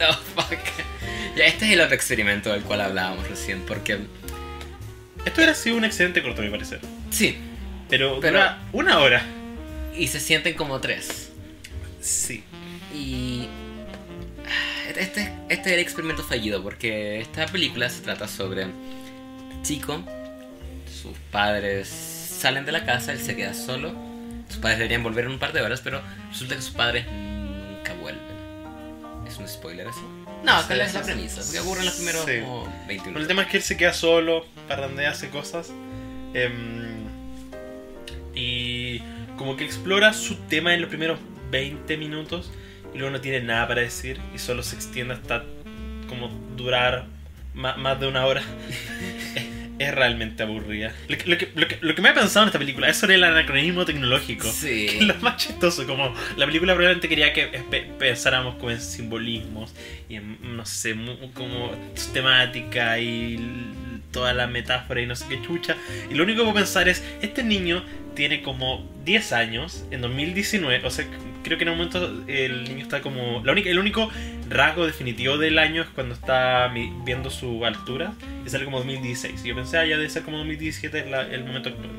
Oh, 0.00 0.12
fuck. 0.42 0.58
Ya, 1.36 1.46
este 1.46 1.66
es 1.66 1.72
el 1.72 1.80
otro 1.80 1.94
experimento 1.94 2.50
del 2.52 2.62
cual 2.62 2.80
hablábamos 2.80 3.28
recién, 3.28 3.62
porque... 3.66 3.94
Esto 5.24 5.36
hubiera 5.36 5.54
sido 5.54 5.76
un 5.76 5.84
excelente 5.84 6.22
corto, 6.22 6.40
a 6.42 6.44
mi 6.44 6.50
parecer. 6.50 6.80
Sí, 7.10 7.36
Pero, 7.88 8.18
Pero- 8.20 8.38
dura 8.38 8.58
una 8.72 8.98
hora. 8.98 9.22
y 9.96 10.08
se 10.08 10.18
sienten 10.18 10.54
como 10.54 10.80
tres. 10.80 11.30
Sí. 12.00 12.42
Y... 12.92 13.46
este, 14.88 15.00
este, 15.02 15.32
este 15.48 15.68
es 15.70 15.74
el 15.74 15.78
experimento 15.80 16.24
fallido 16.24 16.62
porque 16.62 17.20
esta 17.20 17.46
película 17.46 17.88
se 17.88 18.00
trata 18.02 18.26
sobre 18.26 18.66
chico, 19.62 20.02
sus 21.02 21.16
padres 21.30 21.88
salen 21.88 22.64
de 22.66 22.72
la 22.72 22.84
casa, 22.84 23.12
él 23.12 23.20
se 23.20 23.36
queda 23.36 23.54
solo, 23.54 23.94
sus 24.48 24.58
padres 24.58 24.78
deberían 24.78 25.04
volver 25.04 25.26
en 25.26 25.30
un 25.32 25.38
par 25.38 25.52
de 25.52 25.60
horas, 25.62 25.80
pero 25.82 26.02
resulta 26.30 26.56
que 26.56 26.62
sus 26.62 26.72
padres 26.74 27.06
nunca 27.06 27.12
vuelven. 27.12 27.12
¿Es 27.12 27.31
un 29.42 29.48
spoiler 29.48 29.86
eso? 29.86 30.02
No, 30.44 30.66
que 30.66 30.80
es 30.80 30.94
la 30.94 31.02
premisa, 31.02 31.40
porque 31.42 31.60
ocurre 31.60 31.80
en 31.80 31.86
los 31.86 31.94
primeros 31.96 32.24
Sí. 32.24 32.40
como 32.40 32.64
21 32.88 33.02
Bueno, 33.04 33.18
el 33.20 33.26
tema 33.28 33.42
es 33.42 33.48
que 33.48 33.56
él 33.58 33.62
se 33.62 33.76
queda 33.76 33.92
solo, 33.92 34.46
parrandea, 34.68 35.10
hace 35.10 35.28
cosas. 35.30 35.70
em, 36.34 37.02
y 38.34 39.00
como 39.36 39.56
que 39.56 39.64
explora 39.64 40.12
su 40.14 40.36
tema 40.48 40.72
en 40.74 40.80
los 40.80 40.88
primeros 40.88 41.18
20 41.50 41.96
minutos 41.98 42.50
y 42.94 42.98
luego 42.98 43.12
no 43.12 43.20
tiene 43.20 43.40
nada 43.42 43.68
para 43.68 43.82
decir 43.82 44.18
y 44.34 44.38
solo 44.38 44.62
se 44.62 44.74
extiende 44.76 45.14
hasta 45.14 45.44
como 46.08 46.28
durar 46.56 47.06
más, 47.54 48.00
de 48.00 48.06
una 48.06 48.24
hora. 48.26 48.42
es, 49.82 49.94
realmente 49.94 50.42
aburrida. 50.42 50.92
Lo 51.08 51.16
que, 51.18 51.26
lo, 51.28 51.38
que, 51.38 51.48
lo, 51.54 51.68
que, 51.68 51.78
lo 51.80 51.94
que 51.94 52.02
me 52.02 52.08
ha 52.10 52.14
pensado 52.14 52.44
en 52.44 52.48
esta 52.48 52.58
película 52.58 52.88
es 52.88 52.96
sobre 52.96 53.14
el 53.16 53.24
anacronismo 53.24 53.84
tecnológico. 53.84 54.50
Sí. 54.50 54.86
Que 54.90 54.98
es 54.98 55.04
lo 55.06 55.14
más 55.16 55.36
chistoso, 55.36 55.86
como 55.86 56.14
la 56.36 56.46
película 56.46 56.74
probablemente 56.74 57.08
quería 57.08 57.32
que 57.32 57.46
pe- 57.70 57.86
pensáramos 57.98 58.56
como 58.56 58.70
en 58.70 58.80
simbolismos 58.80 59.74
y 60.08 60.16
en, 60.16 60.56
no 60.56 60.64
sé, 60.66 60.94
como 61.34 61.72
temática 62.12 62.98
y 62.98 63.38
toda 64.10 64.32
la 64.34 64.46
metáfora 64.46 65.00
y 65.00 65.06
no 65.06 65.16
sé 65.16 65.26
qué 65.28 65.40
chucha. 65.42 65.76
Y 66.10 66.14
lo 66.14 66.24
único 66.24 66.40
que 66.40 66.44
puedo 66.44 66.54
pensar 66.56 66.88
es, 66.88 67.02
este 67.22 67.42
niño 67.42 67.84
tiene 68.14 68.42
como 68.42 68.88
10 69.04 69.32
años, 69.32 69.84
en 69.90 70.02
2019, 70.02 70.86
o 70.86 70.90
sea, 70.90 71.06
creo 71.42 71.58
que 71.58 71.64
en 71.64 71.70
un 71.70 71.76
momento 71.76 72.24
el 72.28 72.64
niño 72.64 72.82
está 72.82 73.00
como... 73.02 73.42
La 73.44 73.52
única, 73.52 73.70
el 73.70 73.78
único 73.78 74.10
rasgo 74.48 74.86
definitivo 74.86 75.38
del 75.38 75.58
año 75.58 75.82
es 75.82 75.88
cuando 75.88 76.14
está 76.14 76.72
viendo 77.04 77.30
su 77.30 77.64
altura 77.64 78.12
y 78.46 78.50
sale 78.50 78.64
como 78.64 78.78
2016. 78.78 79.44
Y 79.44 79.48
yo 79.48 79.54
pensé, 79.54 79.78
ah, 79.78 79.84
ya 79.86 79.96
debe 79.96 80.08
ser 80.10 80.22
como 80.22 80.38
2017 80.38 81.06
la- 81.10 81.22
el 81.22 81.44
momento 81.44 81.68
actual. 81.70 81.90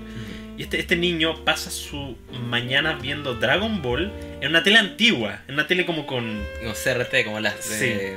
Y 0.58 0.62
este, 0.64 0.80
este 0.80 0.96
niño 0.96 1.44
pasa 1.46 1.72
su 1.72 2.16
mañana 2.48 2.94
viendo 3.02 3.34
Dragon 3.34 3.82
Ball 3.82 4.12
en 4.40 4.50
una 4.50 4.62
tele 4.62 4.78
antigua, 4.78 5.42
en 5.48 5.56
una 5.56 5.66
tele 5.68 5.86
como 5.86 6.06
con... 6.06 6.44
Como 6.62 6.74
CRT, 6.74 7.26
como 7.26 7.40
las 7.40 7.70
de... 7.70 8.16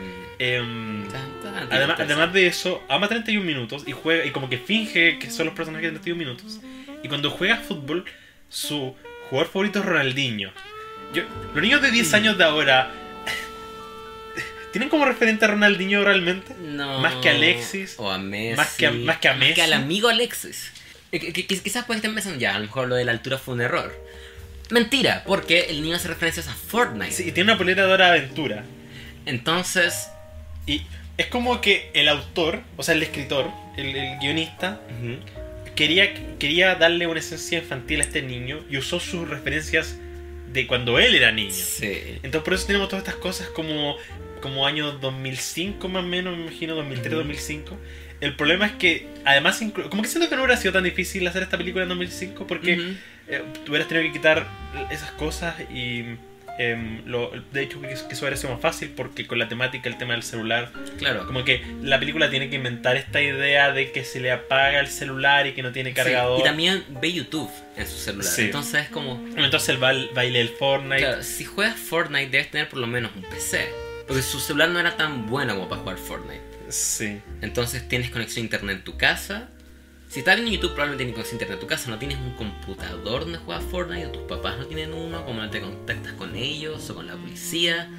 Tan, 1.11 1.41
tan, 1.43 1.55
además, 1.73 1.97
tan, 1.97 2.07
además 2.11 2.33
de 2.35 2.47
eso, 2.47 2.83
ama 2.91 3.09
31 3.09 3.43
minutos 3.43 3.85
y 3.87 3.93
juega 3.93 4.27
y 4.27 4.33
como 4.33 4.51
que 4.51 4.59
finge 4.59 5.19
que 5.19 5.31
son 5.31 5.47
los 5.47 5.55
personajes 5.55 5.87
de 5.93 5.99
31 5.99 6.19
minutos. 6.19 6.61
Y 7.03 7.09
cuando 7.09 7.31
juega 7.31 7.57
fútbol, 7.57 8.05
su 8.51 8.95
jugador 9.31 9.51
favorito 9.51 9.79
es 9.79 9.85
Ronaldinho. 9.87 10.51
Yo, 11.17 11.23
los 11.55 11.63
niños 11.63 11.81
de 11.83 11.91
10 11.91 12.11
Mm. 12.13 12.15
años 12.15 12.39
de 12.39 12.45
ahora 12.45 12.91
tienen 14.73 14.89
como 14.91 15.05
referente 15.07 15.45
a 15.45 15.49
Ronaldinho 15.49 16.05
realmente. 16.05 16.55
No. 16.61 17.01
Más 17.01 17.15
que 17.17 17.31
Alexis, 17.31 17.95
O 17.99 18.11
a 18.11 18.19
Messi. 18.19 18.57
más 18.57 18.75
que 18.75 18.87
a- 18.87 18.91
más 18.93 19.19
que 19.19 19.29
a 19.29 19.35
Messi. 19.35 19.61
al 19.61 19.73
amigo 19.73 20.09
Alexis. 20.09 20.71
Eh, 21.13 21.19
que- 21.21 21.33
que- 21.33 21.47
quizás 21.47 21.85
pueden 21.87 21.99
estar 22.01 22.13
pensando, 22.13 22.39
ya, 22.39 22.55
a 22.55 22.59
lo 22.59 22.67
mejor 22.67 22.89
lo 22.89 22.95
de 22.97 23.05
la 23.05 23.13
altura 23.13 23.39
fue 23.39 23.55
un 23.55 23.61
error. 23.63 23.95
Mentira, 24.71 25.23
porque 25.27 25.67
el 25.71 25.81
niño 25.83 25.97
hace 25.97 26.09
referencias 26.09 26.49
a 26.49 26.53
Fortnite. 26.55 27.13
Sí, 27.13 27.23
y 27.29 27.33
tiene 27.33 27.53
una 27.53 27.59
polera 27.59 27.87
de 27.87 27.93
hora 27.93 28.07
de 28.13 28.19
aventura. 28.19 28.65
Entonces. 29.25 30.09
Y 30.67 30.83
es 31.17 31.27
como 31.29 31.61
que 31.61 31.91
el 31.95 32.09
autor, 32.09 32.61
o 32.77 32.83
sea, 32.83 32.95
el 32.97 33.03
escritor, 33.05 33.49
el, 33.77 33.95
el 33.97 34.19
guionista, 34.19 34.81
quería, 35.77 36.13
quería 36.39 36.75
darle 36.75 37.07
una 37.07 37.21
esencia 37.21 37.59
infantil 37.59 38.01
a 38.01 38.03
este 38.03 38.21
niño 38.23 38.65
y 38.69 38.77
usó 38.77 38.99
sus 38.99 39.29
referencias 39.29 39.97
de 40.57 40.67
cuando 40.67 40.99
él 40.99 41.15
era 41.15 41.31
niño. 41.31 41.51
Sí. 41.53 42.19
Entonces 42.23 42.43
por 42.43 42.55
eso 42.55 42.67
tenemos 42.67 42.89
todas 42.89 43.05
estas 43.05 43.21
cosas 43.21 43.49
como, 43.49 43.97
como 44.41 44.67
año 44.67 44.93
2005 44.93 45.89
más 45.89 46.03
o 46.03 46.07
menos, 46.07 46.37
me 46.37 46.45
imagino, 46.45 46.75
2003, 46.75 47.09
Ujú. 47.09 47.17
2005. 47.19 47.77
El 48.21 48.35
problema 48.35 48.67
es 48.67 48.73
que 48.73 49.07
además, 49.25 49.63
como 49.91 50.03
que 50.03 50.09
siento 50.09 50.29
que 50.31 50.37
no 50.37 50.43
hubiera 50.43 50.59
sido 50.59 50.73
tan 50.73 50.85
difícil 50.85 51.27
hacer 51.27 51.43
esta 51.43 51.59
película 51.59 51.83
en 51.83 51.91
2005 51.91 52.47
porque 52.47 52.75
Ujú. 52.75 52.83
eh, 53.29 53.43
tú 53.65 53.73
hubieras 53.73 53.87
tenido 53.89 54.07
que 54.07 54.19
quitar 54.19 54.47
esas 54.91 55.11
cosas 55.13 55.55
y... 55.71 56.17
em, 56.59 57.03
lo, 57.07 57.31
de 57.53 57.63
hecho 57.63 57.81
que, 57.81 57.93
eso 57.93 58.37
sido 58.37 58.53
más 58.53 58.61
fácil 58.61 58.91
porque 58.97 59.27
con 59.27 59.39
la 59.39 59.49
temática, 59.49 59.89
el 59.89 59.99
tema 59.99 60.15
del 60.15 60.23
celular, 60.23 60.73
Claro. 60.99 61.27
como 61.27 61.45
que 61.45 61.63
la 61.83 61.99
película 61.99 62.31
tiene 62.31 62.49
que 62.51 62.57
inventar 62.57 62.97
esta 62.97 63.21
idea 63.21 63.73
de 63.73 63.93
que 63.93 64.05
se 64.05 64.21
le 64.21 64.33
apaga 64.33 64.81
el 64.81 64.89
celular 64.89 65.47
y 65.47 65.53
que 65.53 65.63
no 65.63 65.73
tiene 65.73 65.93
cargador. 65.93 66.37
Sí, 66.39 66.43
Y 66.43 66.45
también 66.45 66.85
ve 67.01 67.13
YouTube 67.13 67.51
en 67.77 67.87
su 67.87 67.99
celular. 67.99 68.27
Sí. 68.27 68.43
Entonces 68.43 68.85
es 68.85 68.89
como. 68.91 69.23
Entonces 69.37 69.69
el 69.71 69.79
bail- 69.79 70.11
baile 70.15 70.39
del 70.41 70.49
Fortnite. 70.51 70.99
Claro, 70.99 71.23
si 71.23 71.45
juegas 71.45 71.77
Fortnite 71.79 72.31
debes 72.31 72.51
tener 72.51 72.69
por 72.69 72.79
lo 72.79 72.87
menos 72.87 73.11
un 73.17 73.23
PC. 73.23 73.69
Porque 74.07 74.23
su 74.23 74.39
celular 74.39 74.69
no 74.69 74.79
era 74.79 74.97
tan 74.97 75.27
bueno 75.27 75.55
como 75.57 75.69
para 75.69 75.81
jugar 75.83 75.97
Fortnite. 75.99 76.43
Sí. 76.69 77.21
Entonces 77.43 77.89
tienes 77.89 78.11
conexión 78.11 78.43
a 78.43 78.47
internet 78.47 78.77
en 78.79 78.85
tu 78.85 78.97
casa. 78.97 79.49
Si 80.09 80.21
estás 80.21 80.37
viendo 80.37 80.53
YouTube, 80.53 80.75
probablemente 80.75 81.13
conexión 81.13 81.35
a 81.35 81.43
internet 81.43 81.57
en 81.57 81.61
tu 81.61 81.67
casa. 81.67 81.91
No 81.91 81.99
tienes 81.99 82.19
un 82.19 82.35
computador 82.35 83.23
donde 83.23 83.39
juegas 83.39 83.65
Fortnite, 83.65 84.07
o 84.07 84.11
tus 84.13 84.23
papás 84.23 84.59
no 84.59 84.67
tienen 84.67 84.95
uno, 84.95 85.25
como 85.25 85.43
no 85.43 85.51
te 85.51 85.61
contactas 85.61 86.13
con 86.13 86.37
ellos 86.37 86.89
o 86.91 86.95
con 86.95 87.07
la 87.07 87.17
policía. 87.17 87.91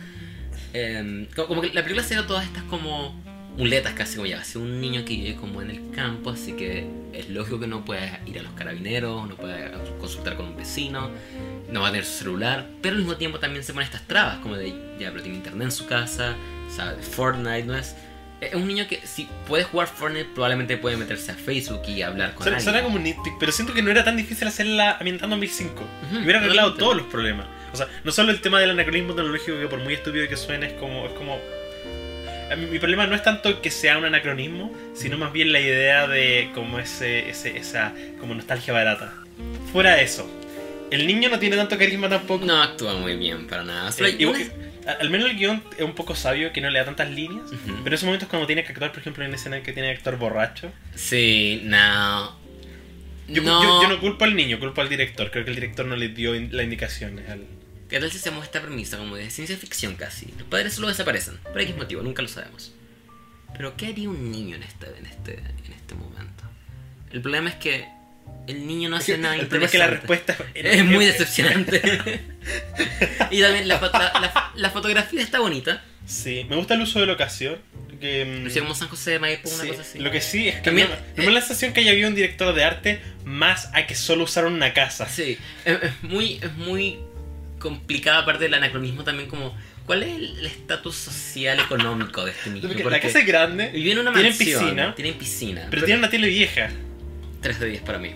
Em, 0.73 1.27
como, 1.35 1.61
que 1.61 1.73
la 1.73 1.83
película 1.83 2.03
se 2.03 2.15
da 2.15 2.25
todas 2.25 2.45
estas 2.45 2.63
como 2.63 3.13
muletas 3.57 3.93
casi 3.93 4.15
como 4.15 4.27
ya. 4.27 4.43
Si 4.43 4.57
un 4.57 4.79
niño 4.79 5.03
que 5.03 5.15
vive 5.15 5.35
como 5.35 5.61
en 5.61 5.71
el 5.71 5.91
campo, 5.91 6.29
así 6.29 6.53
que 6.53 6.87
es 7.13 7.29
lógico 7.29 7.59
que 7.59 7.67
no 7.67 7.83
pueda 7.83 8.21
ir 8.25 8.39
a 8.39 8.43
los 8.43 8.53
carabineros, 8.53 9.27
no 9.27 9.35
pueda 9.35 9.71
consultar 9.99 10.37
con 10.37 10.47
un 10.47 10.55
vecino, 10.55 11.09
no 11.69 11.81
va 11.81 11.87
a 11.87 11.91
tener 11.91 12.05
su 12.05 12.19
celular, 12.19 12.69
pero 12.81 12.95
al 12.95 13.01
mismo 13.01 13.17
tiempo 13.17 13.39
también 13.39 13.63
se 13.63 13.73
ponen 13.73 13.87
estas 13.87 14.07
trabas, 14.07 14.37
como 14.37 14.55
de 14.55 14.69
ya, 14.99 15.11
pero 15.11 15.23
tiene 15.23 15.37
internet 15.37 15.65
en 15.65 15.71
su 15.71 15.87
casa, 15.87 16.35
sabe 16.73 17.01
Fortnite, 17.01 17.63
no 17.63 17.75
es. 17.75 17.95
Es 18.39 18.53
un 18.53 18.67
niño 18.67 18.85
que 18.87 19.01
si 19.05 19.27
puede 19.47 19.63
jugar 19.63 19.87
Fortnite 19.87 20.29
probablemente 20.35 20.77
puede 20.77 20.95
meterse 20.95 21.31
a 21.31 21.35
Facebook 21.35 21.81
y 21.87 22.03
hablar 22.03 22.35
con 22.35 22.43
Suena, 22.43 22.57
alguien. 22.57 22.71
suena 22.73 22.83
como 22.83 22.97
un 22.97 23.03
nitpick, 23.03 23.33
pero 23.39 23.51
siento 23.51 23.73
que 23.73 23.81
no 23.81 23.89
era 23.89 24.03
tan 24.03 24.15
difícil 24.15 24.47
hacerla 24.47 24.91
ambientando 24.99 25.35
2005. 25.35 25.83
Ujú, 25.83 26.19
y 26.19 26.23
hubiera 26.23 26.39
arreglado 26.39 26.75
todos 26.75 26.95
los 26.95 27.07
problemas. 27.07 27.47
O 27.73 27.75
sea, 27.77 27.87
no 28.03 28.11
solo 28.11 28.31
el 28.31 28.39
tema 28.39 28.59
del 28.59 28.69
anacronismo 28.69 29.15
tecnológico, 29.15 29.57
que 29.59 29.67
por 29.67 29.79
muy 29.79 29.93
estúpido 29.95 30.27
que 30.27 30.37
suene, 30.37 30.67
es 30.67 30.73
como. 30.73 31.07
Es 31.07 31.13
como 31.13 31.39
mi 32.71 32.79
problema 32.79 33.05
no 33.07 33.15
es 33.15 33.23
tanto 33.23 33.61
que 33.61 33.69
sea 33.69 33.97
un 33.97 34.05
anacronismo, 34.05 34.71
sino 34.93 35.17
más 35.17 35.33
bien 35.33 35.51
la 35.51 35.59
idea 35.59 36.07
de 36.07 36.49
como 36.53 36.79
ese, 36.79 37.29
ese 37.29 37.57
esa 37.57 37.93
como 38.19 38.33
nostalgia 38.35 38.71
barata. 38.73 39.13
Fuera 39.73 39.95
de 39.95 40.03
eso, 40.03 40.29
el 40.89 41.05
niño 41.07 41.27
no 41.29 41.39
tiene 41.39 41.57
tanto 41.57 41.77
carisma 41.77 42.07
tampoco. 42.07 42.45
No 42.45 42.61
actúa 42.61 42.93
muy 42.93 43.17
bien 43.17 43.47
para 43.47 43.63
nada. 43.63 43.91
Solo 43.91 44.07
Eh, 44.07 44.11
hay 44.11 44.21
igual- 44.21 44.51
al 44.99 45.09
menos 45.09 45.29
el 45.29 45.37
guion 45.37 45.63
es 45.77 45.83
un 45.83 45.93
poco 45.95 46.15
sabio 46.15 46.51
que 46.53 46.61
no 46.61 46.69
le 46.69 46.79
da 46.79 46.85
tantas 46.85 47.09
líneas. 47.11 47.45
Ujú. 47.51 47.57
Pero 47.65 47.87
en 47.87 47.93
esos 47.93 48.05
momentos 48.05 48.29
cuando 48.29 48.47
tiene 48.47 48.63
que 48.63 48.71
actuar, 48.71 48.91
por 48.91 48.99
ejemplo, 49.01 49.23
en 49.25 49.33
escena 49.33 49.57
en 49.57 49.63
que 49.63 49.73
tiene 49.73 49.89
que 49.91 49.97
actuar 49.97 50.17
borracho. 50.17 50.71
Sí, 50.95 51.61
no. 51.65 52.37
Yo 53.27 53.41
no. 53.43 53.61
yo- 53.63 53.81
yo 53.83 53.89
no 53.89 53.99
culpo 53.99 54.23
al 54.23 54.35
niño, 54.35 54.59
culpo 54.59 54.81
al 54.81 54.89
director. 54.89 55.29
Creo 55.31 55.43
que 55.43 55.49
el 55.51 55.55
director 55.55 55.85
no 55.85 55.95
le 55.95 56.09
dio 56.09 56.33
in- 56.35 56.49
la 56.55 56.63
indicación 56.63 57.19
al... 57.27 57.45
¿Qué 57.89 57.99
tal 57.99 58.11
si 58.11 58.17
hacemos 58.17 58.43
esta 58.43 58.61
premisa 58.61 58.97
como 58.97 59.15
de 59.15 59.29
ciencia 59.29 59.55
ficción 59.57 59.95
casi? 59.95 60.27
Los 60.37 60.47
padres 60.47 60.73
solo 60.73 60.87
desaparecen. 60.87 61.37
Por 61.37 61.59
X 61.61 61.75
motivo, 61.77 62.01
nunca 62.01 62.21
lo 62.21 62.27
sabemos. 62.27 62.73
Pero 63.55 63.75
¿qué 63.77 63.87
haría 63.87 64.09
un 64.09 64.29
niño 64.31 64.55
en 64.57 64.63
este, 64.63 64.87
en 64.99 65.05
este, 65.05 65.33
en 65.39 65.73
este 65.73 65.95
momento? 65.95 66.43
El 67.11 67.21
problema 67.21 67.49
es 67.49 67.55
que 67.55 67.87
el 68.47 68.65
niño 68.65 68.89
no 68.89 68.95
hace 68.97 69.17
nada 69.17 69.35
el 69.35 69.41
problema 69.47 69.65
es 69.65 69.71
que 69.71 69.77
la 69.77 69.87
respuesta 69.87 70.37
Es 70.53 70.85
muy 70.85 71.05
decepcionante. 71.05 71.81
y 73.31 73.41
también 73.41 73.67
la, 73.67 73.79
la- 73.81 73.89
la- 74.21 74.51
la 74.55 74.69
fotografía 74.69 75.21
está 75.21 75.39
bonita. 75.39 75.83
Sí, 76.05 76.45
me 76.49 76.55
gusta 76.55 76.75
el 76.75 76.81
uso 76.81 76.99
de 76.99 77.05
la 77.07 77.13
ocasión. 77.13 77.57
Que, 77.99 78.45
mm, 78.47 78.59
como 78.59 78.75
San 78.75 78.87
José 78.89 79.11
de 79.11 79.19
Maipo, 79.19 79.49
una 79.49 79.63
sí, 79.63 79.69
cosa 79.69 79.81
así. 79.81 79.99
Lo 79.99 80.11
que 80.11 80.21
sí 80.21 80.47
es 80.47 80.55
que 80.55 80.61
También- 80.61 80.87
no, 80.89 80.95
no 80.95 81.01
me 81.17 81.25
da 81.25 81.31
la 81.31 81.39
sensación 81.41 81.73
que 81.73 81.81
haya 81.81 81.91
habido 81.91 82.07
un 82.07 82.15
director 82.15 82.53
de 82.53 82.63
arte 82.63 83.01
más 83.25 83.69
a 83.73 83.85
que 83.87 83.95
solo 83.95 84.23
usaron 84.23 84.53
una 84.53 84.71
casa. 84.73 85.09
Sí, 85.09 85.37
es, 85.65 85.79
es 85.83 85.91
muy, 86.03 86.39
es 86.41 86.53
muy 86.53 86.99
complicada 87.59 88.19
aparte 88.19 88.43
del 88.45 88.53
anacronismo 88.53 89.03
también 89.03 89.27
como... 89.29 89.57
¿Cuál 89.87 90.03
es 90.03 90.09
el 90.17 90.45
estatus 90.45 90.95
social 90.97 91.59
económico 91.61 92.25
de 92.25 92.31
este 92.31 92.49
niño? 92.49 92.67
Porque 92.67 92.83
la 92.83 92.99
casa 92.99 93.19
es 93.19 93.25
grande, 93.25 93.69
vive 93.69 93.93
en 93.93 93.99
una 93.99 94.11
tienen 94.11 94.31
mansión, 94.33 94.59
piscina, 94.59 94.95
Tienen 94.95 95.13
piscina. 95.17 95.67
pero 95.69 95.85
tiene 95.85 95.99
una 95.99 96.09
tele 96.09 96.27
vieja. 96.27 96.69
3 97.47 97.59
de 97.61 97.65
10 97.67 97.81
para 97.83 97.97
mí. 97.97 98.13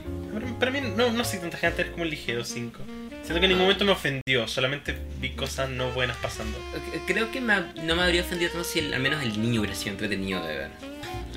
Para, 0.60 0.72
mí 0.72 0.82
no, 0.82 1.10
no 1.12 1.24
soy 1.24 1.39
tanta 1.39 1.58
gente, 1.58 1.84
es 1.84 1.89
como 1.89 2.04
el 2.04 2.10
ligero 2.10 2.44
5. 2.44 2.80
Siento 3.24 3.39
que 3.39 3.46
en 3.46 3.50
ningún 3.50 3.60
momento 3.63 3.86
me 3.86 3.91
ofendió, 3.94 4.46
solamente 4.48 4.94
vi 5.20 5.30
cosas 5.30 5.70
no 5.70 5.89
buenas 5.91 6.17
pasando. 6.17 6.58
Creo 7.08 7.32
que 7.32 7.39
me- 7.39 7.74
no 7.84 7.96
me 7.96 8.02
habría 8.04 8.22
ofendido 8.24 8.52
tanto 8.52 8.67
si 8.67 8.80
el- 8.80 8.94
al 8.94 9.00
menos 9.00 9.24
el 9.24 9.41
niño 9.41 9.62
hubiera 9.62 9.76
sido 9.76 9.91
entretenido 9.91 10.46
de 10.46 10.58
ver. 10.58 10.70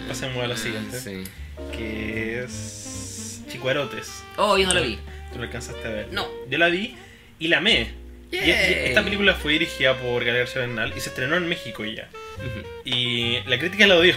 Pasemos 0.09 0.43
a 0.43 0.49
lo 0.49 0.57
siguiente. 0.57 0.99
Sí. 0.99 1.23
Que 1.71 2.43
es... 2.45 3.43
Chicuarotes. 3.49 4.11
Oh, 4.39 4.59
yo 4.59 4.67
no 4.67 4.75
la 4.75 4.81
vi. 4.81 4.99
Tú 5.33 5.39
lo 5.39 5.45
alcanzaste 5.45 5.87
a 5.87 5.91
ver. 5.91 6.09
No. 6.13 6.27
Yo 6.51 6.59
la 6.59 6.67
vi 6.69 6.97
y 7.39 7.47
la 7.49 7.59
amé. 7.59 7.93
Y- 8.33 8.39
esta 8.39 9.05
película 9.05 9.35
fue 9.35 9.53
dirigida 9.53 9.97
por 9.97 10.25
Gabriel 10.25 10.39
García 10.47 10.63
Bernal 10.63 10.93
y 10.97 11.01
se 11.01 11.11
estrenó 11.11 11.37
en 11.37 11.49
México 11.49 11.85
ya. 11.85 12.09
Ujú. 12.39 12.67
Y 12.85 13.39
la 13.47 13.57
crítica 13.59 13.87
la 13.87 13.97
odió. 13.97 14.17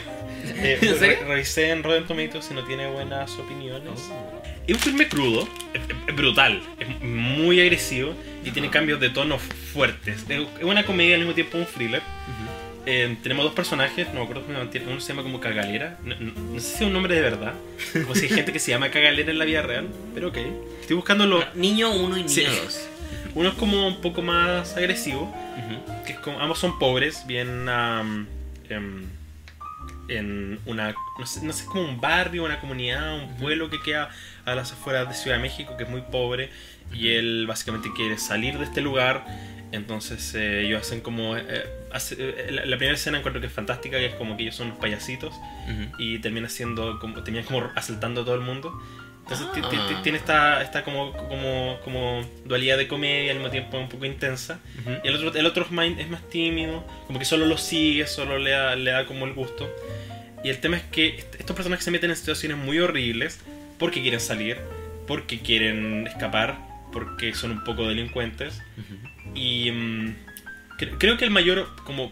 Eh, 0.55 1.19
revisé 1.27 1.69
en 1.71 1.83
Rotten 1.83 2.05
Tomatoes 2.05 2.49
y 2.51 2.53
no 2.53 2.63
tiene 2.63 2.87
buenas 2.87 3.31
opiniones. 3.37 4.09
Oh. 4.11 4.41
Es 4.67 4.73
un 4.75 4.79
filme 4.81 5.07
crudo, 5.07 5.47
es, 5.73 5.81
es 6.07 6.15
brutal, 6.15 6.61
es 6.79 6.87
muy 7.01 7.59
agresivo 7.61 8.13
y 8.43 8.51
tiene 8.51 8.69
cambios 8.69 8.99
de 8.99 9.09
tono 9.09 9.39
fuertes. 9.39 10.25
Es 10.29 10.41
una 10.61 10.85
comedia 10.85 11.15
al 11.15 11.21
mismo 11.21 11.33
tiempo 11.33 11.57
un 11.57 11.65
thriller. 11.65 12.01
Eh, 12.89 13.17
tenemos 13.21 13.43
dos 13.43 13.53
personajes, 13.53 14.07
no 14.13 14.15
me 14.15 14.21
acuerdo 14.21 14.43
cómo 14.43 14.53
se 14.71 14.79
llama, 14.79 14.91
uno 14.91 15.01
se 15.01 15.07
llama 15.09 15.23
como 15.23 15.41
Cagalera, 15.41 15.97
no, 16.05 16.15
no- 16.21 16.31
no 16.53 16.59
sé 16.61 16.67
si 16.69 16.75
es 16.75 16.81
un 16.83 16.93
nombre 16.93 17.15
de 17.15 17.21
verdad, 17.21 17.53
como 18.01 18.15
si 18.15 18.23
hay 18.27 18.29
gente 18.29 18.53
que 18.53 18.59
se 18.59 18.71
llama 18.71 18.89
Cagalera 18.91 19.29
en 19.29 19.37
la 19.39 19.43
vida 19.43 19.61
real, 19.61 19.87
pero 20.13 20.29
ok. 20.29 20.37
Estoy 20.79 20.95
buscando 20.95 21.25
lo... 21.27 21.43
Niño 21.53 21.91
1 21.91 22.17
y 22.17 22.23
niño 22.23 22.29
Sí. 22.29 22.45
2. 22.45 22.87
Uno 23.35 23.49
es 23.49 23.55
como 23.55 23.87
un 23.89 23.99
poco 23.99 24.21
más 24.21 24.77
agresivo, 24.77 25.35
que 26.05 26.13
es 26.13 26.19
como, 26.19 26.39
ambos 26.39 26.59
son 26.59 26.79
pobres, 26.79 27.27
bien 27.27 27.67
em, 28.69 29.05
en 30.09 30.59
una, 30.65 30.93
no 31.19 31.25
sé, 31.25 31.43
no 31.45 31.53
sé, 31.53 31.65
como 31.65 31.83
un 31.83 31.99
barrio, 31.99 32.43
una 32.45 32.59
comunidad, 32.59 33.15
un 33.15 33.35
pueblo 33.37 33.69
que 33.69 33.79
queda 33.81 34.09
a 34.45 34.55
las 34.55 34.71
afueras 34.71 35.07
de 35.09 35.15
Ciudad 35.15 35.37
de 35.37 35.43
México, 35.43 35.75
que 35.77 35.83
es 35.83 35.89
muy 35.89 36.01
pobre, 36.01 36.49
y 36.93 37.09
él 37.09 37.45
básicamente 37.47 37.89
quiere 37.95 38.17
salir 38.17 38.57
de 38.57 38.63
este 38.65 38.81
lugar, 38.81 39.25
entonces 39.71 40.33
eh, 40.35 40.61
ellos 40.65 40.81
hacen 40.81 41.01
como... 41.01 41.35
eh, 41.35 41.65
hace- 41.91 42.15
eh, 42.19 42.51
la, 42.51 42.65
la 42.65 42.77
primera 42.77 42.95
escena 42.95 43.17
encuentro 43.17 43.41
que 43.41 43.47
es 43.47 43.53
fantástica, 43.53 43.97
que 43.97 44.05
es 44.07 44.15
como 44.15 44.37
que 44.37 44.43
ellos 44.43 44.55
son 44.55 44.67
unos 44.67 44.79
payasitos, 44.79 45.33
y 45.99 46.19
termina 46.19 46.47
siendo 46.47 46.99
como 46.99 47.21
termina 47.23 47.45
como 47.45 47.69
asaltando 47.75 48.21
a 48.21 48.25
todo 48.25 48.35
el 48.35 48.41
mundo. 48.41 48.81
Entonces 49.23 49.45
Ah. 49.53 49.99
tiene 50.03 50.17
esta, 50.19 50.61
esta 50.61 50.85
como, 50.85 51.11
como, 51.11 51.77
como 51.83 52.25
dualidad 52.45 52.77
de 52.77 52.87
comedia 52.87 53.31
al 53.31 53.39
mismo 53.39 53.51
tiempo 53.51 53.77
un 53.77 53.89
poco 53.89 54.05
intensa. 54.05 54.61
Y 55.03 55.07
el 55.09 55.15
otro, 55.17 55.37
el 55.37 55.45
otro 55.45 55.65
es, 55.65 55.71
más, 55.71 55.85
es 55.97 56.09
más 56.09 56.21
tímido 56.29 56.87
como 57.07 57.19
que 57.19 57.25
solo 57.25 57.45
lo 57.45 57.57
sigue 57.57 58.07
solo 58.07 58.37
le 58.37 58.51
da, 58.51 58.77
le 58.77 58.91
da 58.91 59.05
como 59.05 59.25
el 59.25 59.33
gusto 59.33 59.69
y 60.43 60.49
el 60.49 60.59
tema 60.59 60.77
es 60.77 60.83
que 60.83 61.07
est- 61.17 61.35
estos 61.35 61.55
personajes 61.55 61.83
se 61.85 61.91
meten 61.91 62.09
en 62.09 62.15
situaciones 62.15 62.57
muy 62.57 62.79
horribles 62.79 63.39
porque 63.79 64.01
quieren 64.01 64.19
salir 64.19 64.57
porque 65.07 65.39
quieren 65.39 66.05
escapar 66.07 66.57
porque 66.91 67.33
son 67.33 67.51
un 67.51 67.63
poco 67.63 67.87
delincuentes 67.87 68.61
y 69.35 69.71
mm, 69.71 70.15
cre- 70.79 70.95
creo 70.97 71.17
que 71.17 71.25
el 71.25 71.31
mayor 71.31 71.67
como 71.83 72.11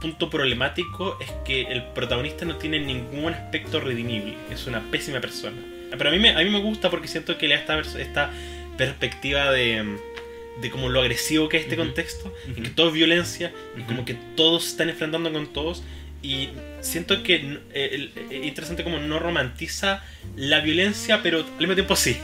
punto 0.00 0.28
problemático 0.30 1.18
es 1.20 1.30
que 1.46 1.62
el 1.62 1.82
protagonista 1.94 2.44
no 2.44 2.56
tiene 2.56 2.78
ningún 2.80 3.32
aspecto 3.32 3.80
redimible. 3.80 4.34
Es 4.50 4.66
una 4.66 4.80
pésima 4.90 5.18
persona. 5.20 5.56
Pero 5.96 6.10
a 6.10 6.12
mí 6.12 6.18
me, 6.18 6.30
a 6.30 6.38
mí 6.44 6.50
me 6.50 6.58
gusta 6.60 6.90
porque 6.90 7.08
siento 7.08 7.38
que 7.38 7.48
le 7.48 7.54
da 7.56 7.60
esta, 7.80 8.00
esta 8.00 8.30
perspectiva 8.76 9.50
de, 9.50 9.82
mm, 9.82 10.60
de 10.60 10.70
como 10.70 10.88
lo 10.90 11.00
agresivo 11.00 11.48
que 11.48 11.56
es 11.58 11.62
este 11.64 11.76
contexto, 11.76 12.34
Ujú. 12.52 12.62
que 12.62 12.68
todo 12.70 12.88
es 12.88 12.92
violencia, 12.94 13.52
y 13.78 13.82
como 13.82 14.04
que 14.04 14.14
todos 14.36 14.64
se 14.64 14.70
están 14.70 14.90
enfrentando 14.90 15.32
con 15.32 15.46
todos. 15.52 15.82
Y 16.22 16.50
siento 16.84 17.22
que 17.22 17.58
eh, 17.72 18.10
es 18.30 18.44
interesante 18.44 18.84
como 18.84 18.98
no 18.98 19.18
romantiza 19.18 20.02
la 20.36 20.60
violencia, 20.60 21.20
pero 21.22 21.38
al 21.40 21.58
mismo 21.58 21.74
tiempo 21.74 21.96
sí. 21.96 22.16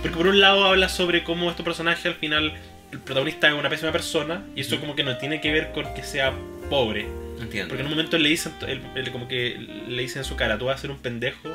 Porque 0.00 0.16
por 0.16 0.26
un 0.28 0.40
lado 0.40 0.64
habla 0.64 0.88
sobre 0.88 1.24
cómo 1.24 1.50
este 1.50 1.62
personaje 1.62 2.08
al 2.08 2.14
final, 2.14 2.54
el 2.92 3.00
protagonista 3.00 3.48
es 3.48 3.54
una 3.54 3.68
pésima 3.68 3.92
persona, 3.92 4.46
y 4.56 4.60
eso 4.62 4.76
Ujú. 4.76 4.82
como 4.82 4.96
que 4.96 5.02
no 5.02 5.18
tiene 5.18 5.40
que 5.40 5.52
ver 5.52 5.72
con 5.72 5.92
que 5.94 6.02
sea 6.02 6.32
pobre. 6.70 7.06
Entiendo. 7.40 7.68
Porque 7.68 7.80
en 7.80 7.86
un 7.86 7.90
momento 7.90 8.16
le 8.16 8.28
dicen, 8.28 8.52
él- 8.66 8.80
él 8.94 9.10
como 9.10 9.26
que 9.28 9.58
le 9.88 10.02
dicen 10.02 10.18
en 10.20 10.24
su 10.24 10.36
cara, 10.36 10.56
tú 10.58 10.66
vas 10.66 10.78
a 10.78 10.80
ser 10.80 10.90
un 10.90 10.98
pendejo, 10.98 11.50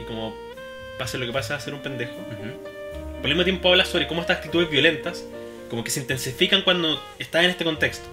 y 0.00 0.04
como 0.04 0.34
pase 0.98 1.18
lo 1.18 1.26
que 1.26 1.32
pase, 1.32 1.54
vas 1.54 1.62
a 1.62 1.64
ser 1.64 1.74
un 1.74 1.80
pendejo. 1.80 2.12
Ujú. 2.12 2.62
Por 3.20 3.24
el 3.30 3.34
mismo 3.36 3.44
tiempo 3.44 3.70
habla 3.70 3.84
sobre 3.84 4.06
cómo 4.06 4.20
estas 4.20 4.36
actitudes 4.36 4.68
violentas, 4.70 5.24
como 5.70 5.82
que 5.82 5.90
se 5.90 6.00
intensifican 6.00 6.62
cuando 6.62 7.02
estás 7.18 7.44
en 7.44 7.50
este 7.50 7.64
contexto. 7.64 8.06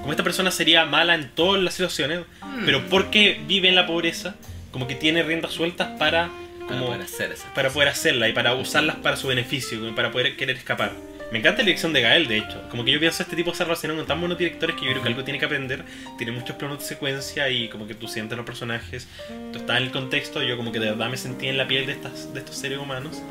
Como 0.00 0.12
esta 0.12 0.24
persona 0.24 0.50
sería 0.50 0.84
mala 0.86 1.14
en 1.14 1.30
todas 1.30 1.62
las 1.62 1.74
situaciones, 1.74 2.20
Mm. 2.42 2.64
pero 2.64 2.82
porque 2.88 3.40
vive 3.46 3.68
en 3.68 3.74
la 3.76 3.86
pobreza, 3.86 4.34
como 4.72 4.86
que 4.88 4.94
tiene 4.94 5.22
riendas 5.22 5.52
sueltas 5.52 5.88
para, 5.98 6.28
Para 6.60 6.66
como, 6.68 6.86
poder 6.86 7.02
hacer 7.02 7.34
para 7.54 7.70
poder 7.70 7.88
hacerla 7.88 8.28
y 8.28 8.32
para 8.32 8.54
usarlas 8.54 8.96
para 8.96 9.16
su 9.16 9.28
beneficio, 9.28 9.94
para 9.94 10.10
poder 10.10 10.36
querer 10.36 10.56
escapar. 10.56 10.92
Me 11.32 11.38
encanta 11.38 11.58
la 11.62 11.66
dirección 11.66 11.92
de 11.92 12.00
Gael, 12.00 12.26
de 12.26 12.38
hecho. 12.38 12.60
Como 12.70 12.84
que 12.84 12.90
yo 12.90 12.98
pienso 12.98 13.22
este 13.22 13.36
tipo 13.36 13.54
se 13.54 13.62
relaciona 13.62 13.94
con 13.94 14.04
tan 14.04 14.18
buenos 14.18 14.36
directores 14.36 14.74
que 14.74 14.84
yo 14.84 14.90
creo 14.90 15.02
que 15.02 15.08
algo 15.10 15.22
tiene 15.22 15.38
que 15.38 15.44
aprender. 15.44 15.84
Tiene 16.18 16.32
muchos 16.32 16.56
planos 16.56 16.80
de 16.80 16.84
secuencia 16.84 17.48
y 17.48 17.68
como 17.68 17.86
que 17.86 17.94
tú 17.94 18.08
sientes 18.08 18.36
los 18.36 18.44
personajes, 18.44 19.06
tú 19.52 19.60
estás 19.60 19.76
en 19.76 19.84
el 19.84 19.90
contexto, 19.92 20.42
yo 20.42 20.56
como 20.56 20.72
que 20.72 20.80
de 20.80 20.90
verdad 20.90 21.08
me 21.08 21.16
sentí 21.16 21.46
en 21.46 21.56
la 21.56 21.68
piel 21.68 21.86
de, 21.86 21.92
estas, 21.92 22.34
de 22.34 22.40
estos 22.40 22.56
seres 22.56 22.78
humanos. 22.78 23.22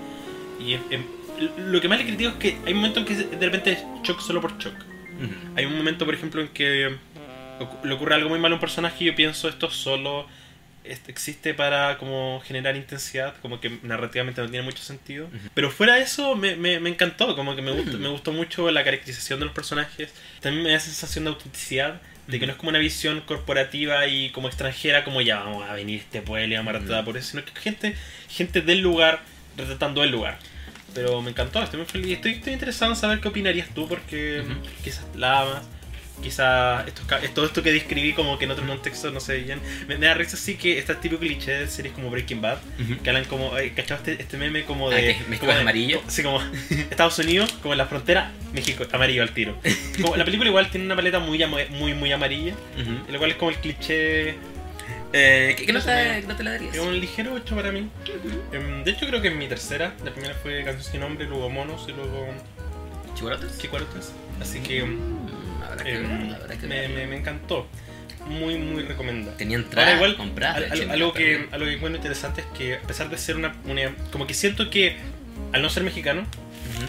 Y 0.66 0.76
es- 0.76 0.80
lo 1.58 1.80
que 1.82 1.88
más 1.90 2.00
le 2.00 2.06
critico 2.06 2.30
es 2.32 2.36
que 2.38 2.58
hay 2.66 2.74
momentos 2.74 3.04
en 3.04 3.06
que 3.30 3.36
de 3.36 3.46
repente 3.46 3.72
es 3.74 3.80
shock 4.04 4.22
solo 4.22 4.40
por 4.40 4.58
shock. 4.58 4.74
Hay 5.56 5.66
un 5.66 5.78
momento, 5.78 6.06
por 6.06 6.14
ejemplo, 6.14 6.42
en 6.42 6.48
que 6.50 6.96
le 7.84 7.94
ocurre 7.94 8.16
algo 8.16 8.30
muy 8.30 8.40
malo 8.40 8.56
a 8.56 8.58
un 8.58 8.60
personaje 8.62 9.04
y 9.04 9.08
yo 9.08 9.16
pienso 9.16 9.50
esto 9.50 9.70
solo 9.70 10.28
existe 11.08 11.54
para 11.54 11.98
como 11.98 12.42
generar 12.46 12.76
intensidad, 12.76 13.36
como 13.42 13.60
que 13.60 13.78
narrativamente 13.84 14.42
no 14.42 14.50
tiene 14.50 14.64
mucho 14.66 14.82
sentido. 14.82 15.28
Pero 15.54 15.70
fuera 15.70 15.96
de 15.96 16.02
eso 16.02 16.36
me, 16.36 16.56
me, 16.56 16.80
me 16.80 16.90
encantó, 16.90 17.36
como 17.36 17.56
que 17.56 17.62
me, 17.62 17.72
gustó, 17.72 17.98
Mm. 17.98 18.02
me 18.02 18.08
gustó 18.10 18.32
mucho 18.32 18.72
la 18.72 18.84
caracterización 18.84 19.40
de 19.40 19.46
los 19.46 19.54
personajes. 19.54 20.14
También 20.40 20.64
me 20.64 20.72
da 20.72 20.80
sensación 20.80 21.26
de 21.26 21.32
autenticidad, 21.32 22.02
de 22.28 22.40
que 22.40 22.46
no 22.48 22.54
es 22.54 22.58
como 22.58 22.70
una 22.70 22.80
visión 22.80 23.22
corporativa 23.22 24.08
y 24.08 24.30
como 24.32 24.48
extranjera, 24.48 25.04
como 25.04 25.22
ya 25.22 25.40
vamos 25.44 25.68
a 25.70 25.74
venir 25.74 26.00
este 26.00 26.22
pueblo 26.22 26.54
y 26.54 26.58
vamos 26.58 26.70
a 26.74 26.78
retratar 26.80 27.04
Mm. 27.04 27.06
por 27.06 27.18
eso, 27.18 27.32
sino 27.32 27.46
que 27.46 27.52
gente, 27.60 27.96
gente 28.30 28.62
del 28.62 28.80
lugar 28.80 29.22
retratando 29.58 30.04
el 30.04 30.10
lugar. 30.12 30.40
Pero 30.94 31.22
me 31.22 31.30
encantó, 31.32 31.62
estoy 31.62 31.78
muy 31.80 31.88
feliz. 31.88 32.14
Estoy, 32.18 32.34
estoy 32.34 32.54
interesado 32.54 32.92
en 32.92 32.98
saber 32.98 33.20
qué 33.20 33.28
opinarías 33.28 33.70
tú, 33.74 33.88
porque 33.88 34.44
quizás 34.84 35.06
la 35.16 35.42
amas. 35.42 35.64
Quizás 36.22 36.86
esto, 36.86 37.02
todo 37.34 37.46
esto 37.46 37.64
que 37.64 37.72
describí 37.72 38.12
como 38.12 38.38
que 38.38 38.44
en 38.44 38.52
otro 38.52 38.68
contexto 38.68 39.10
no 39.10 39.22
se 39.22 39.34
veían. 39.38 39.62
Me, 39.88 39.98
me 39.98 40.06
da 40.06 40.14
risa 40.16 40.36
así 40.36 40.56
que 40.56 40.78
este 40.78 40.94
típico 40.96 41.22
cliché 41.22 41.52
de 41.62 41.68
series 41.70 41.94
como 41.94 42.10
Breaking 42.10 42.42
Bad, 42.42 42.58
Ujú. 42.78 43.02
que 43.02 43.10
hablan 43.10 43.24
como, 43.24 43.58
eh, 43.58 43.72
¿cachado 43.74 44.02
este, 44.04 44.22
este 44.22 44.36
meme 44.36 44.66
como 44.66 44.90
Ah, 44.92 44.96
de... 44.96 45.14
mezclas 45.30 45.40
como 45.40 45.54
de- 45.54 45.62
amarillo. 45.62 46.02
Sí, 46.10 46.22
como 46.22 46.42
Estados 46.92 47.18
Unidos, 47.20 47.54
como 47.62 47.74
en 47.74 47.78
la 47.78 47.86
frontera, 47.86 48.34
México, 48.52 48.86
amarillo 48.92 49.22
al 49.24 49.32
tiro. 49.34 49.58
Como, 50.02 50.18
la 50.18 50.26
película 50.26 50.50
igual 50.50 50.70
tiene 50.70 50.88
una 50.88 50.98
paleta 50.98 51.20
muy, 51.20 51.40
muy, 51.70 51.94
muy 51.94 52.12
amarilla, 52.12 52.54
Ujú. 52.78 53.14
lo 53.14 53.18
cual 53.18 53.32
es 53.32 53.38
como 53.38 53.52
el 53.52 53.58
cliché... 53.58 54.36
Eh, 55.12 55.56
¿qué, 55.58 55.66
qué 55.66 55.74
no 55.74 55.82
sé. 55.82 56.24
qué 56.38 56.44
darías? 56.44 56.76
Es 56.76 56.80
un 56.82 57.00
ligero 57.00 57.34
8 57.34 57.56
para 57.56 57.72
mí. 57.72 57.90
Em, 58.52 58.84
de 58.84 58.92
hecho 58.92 59.08
creo 59.08 59.22
que 59.22 59.30
es 59.30 59.36
mi 59.36 59.48
tercera. 59.48 59.94
La 60.04 60.12
primera 60.12 60.36
fue 60.36 60.64
Canción 60.64 60.92
sin 60.92 61.02
nombre, 61.02 61.26
luego 61.26 61.50
Monos 61.50 61.86
y 61.88 61.94
luego 61.94 62.28
¿Chiborotes? 63.16 63.58
Chicuarotes. 63.58 64.14
Así 64.42 64.60
que 64.60 64.80
em, 64.80 64.98
Mm, 65.00 65.64
habrá 65.64 65.84
que 65.84 65.96
em, 65.96 66.08
verla, 66.08 66.36
habrá 66.38 66.58
que 66.58 66.68
me, 66.68 66.88
me, 66.90 67.08
me 67.08 67.18
encantó. 67.18 67.68
Muy, 68.28 68.58
muy 68.58 68.84
recomendada. 68.84 69.36
Tenía 69.38 69.58
entrada 69.58 69.96
igual, 69.96 70.16
comprada. 70.16 70.58
al- 70.58 70.72
al- 70.72 70.92
algo, 70.92 71.14
que, 71.14 71.48
algo 71.52 71.66
que 71.66 71.74
encuentro 71.74 71.98
interesante 71.98 72.42
es 72.42 72.48
que 72.58 72.76
a 72.76 72.82
pesar 72.82 73.10
de 73.10 73.18
ser 73.18 73.36
una, 73.38 73.56
una- 73.66 73.96
Como 74.12 74.28
que 74.28 74.34
siento 74.36 74.70
que 74.70 74.98
al 75.54 75.62
no 75.64 75.70
ser 75.70 75.84
mexicano, 75.84 76.24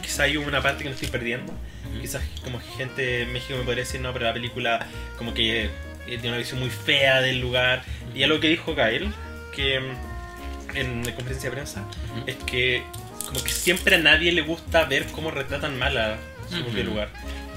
quizá 0.03 0.25
hay 0.25 0.37
una 0.37 0.61
parte 0.61 0.83
que 0.83 0.91
me 0.91 0.95
estoy 0.95 1.09
perdiendo. 1.09 1.55
Quizás 2.01 2.23
como 2.45 2.59
que 2.61 2.67
gente 2.77 3.23
en 3.23 3.33
México 3.33 3.57
me 3.59 3.65
podría 3.65 3.85
decir, 3.85 4.01
no, 4.01 4.13
pero 4.13 4.27
la 4.27 4.33
película 4.35 4.87
como 5.17 5.33
que 5.35 5.71
eh, 6.07 6.13
tiene 6.19 6.29
una 6.29 6.39
visión 6.39 6.61
muy 6.61 6.71
fea 6.71 7.21
del 7.21 7.41
lugar. 7.41 7.83
Y 8.15 8.23
algo 8.23 8.41
que 8.41 8.49
dijo 8.49 8.75
Gael, 8.75 9.13
que 9.55 9.81
mm, 9.81 10.77
en 10.77 11.05
la 11.07 11.15
conferencia 11.15 11.51
de 11.51 11.57
prensa, 11.57 11.85
es 12.27 12.37
que 12.47 12.83
como 13.27 13.43
que 13.45 13.51
siempre 13.51 13.97
a 13.97 13.99
nadie 13.99 14.33
le 14.33 14.43
gusta 14.43 14.85
ver 14.85 15.07
cómo 15.13 15.31
retratan 15.31 15.79
mal 15.79 15.97
a 15.97 16.17
su 16.49 16.57
Ujú. 16.57 16.65
propio 16.65 16.85
lugar. 16.85 17.09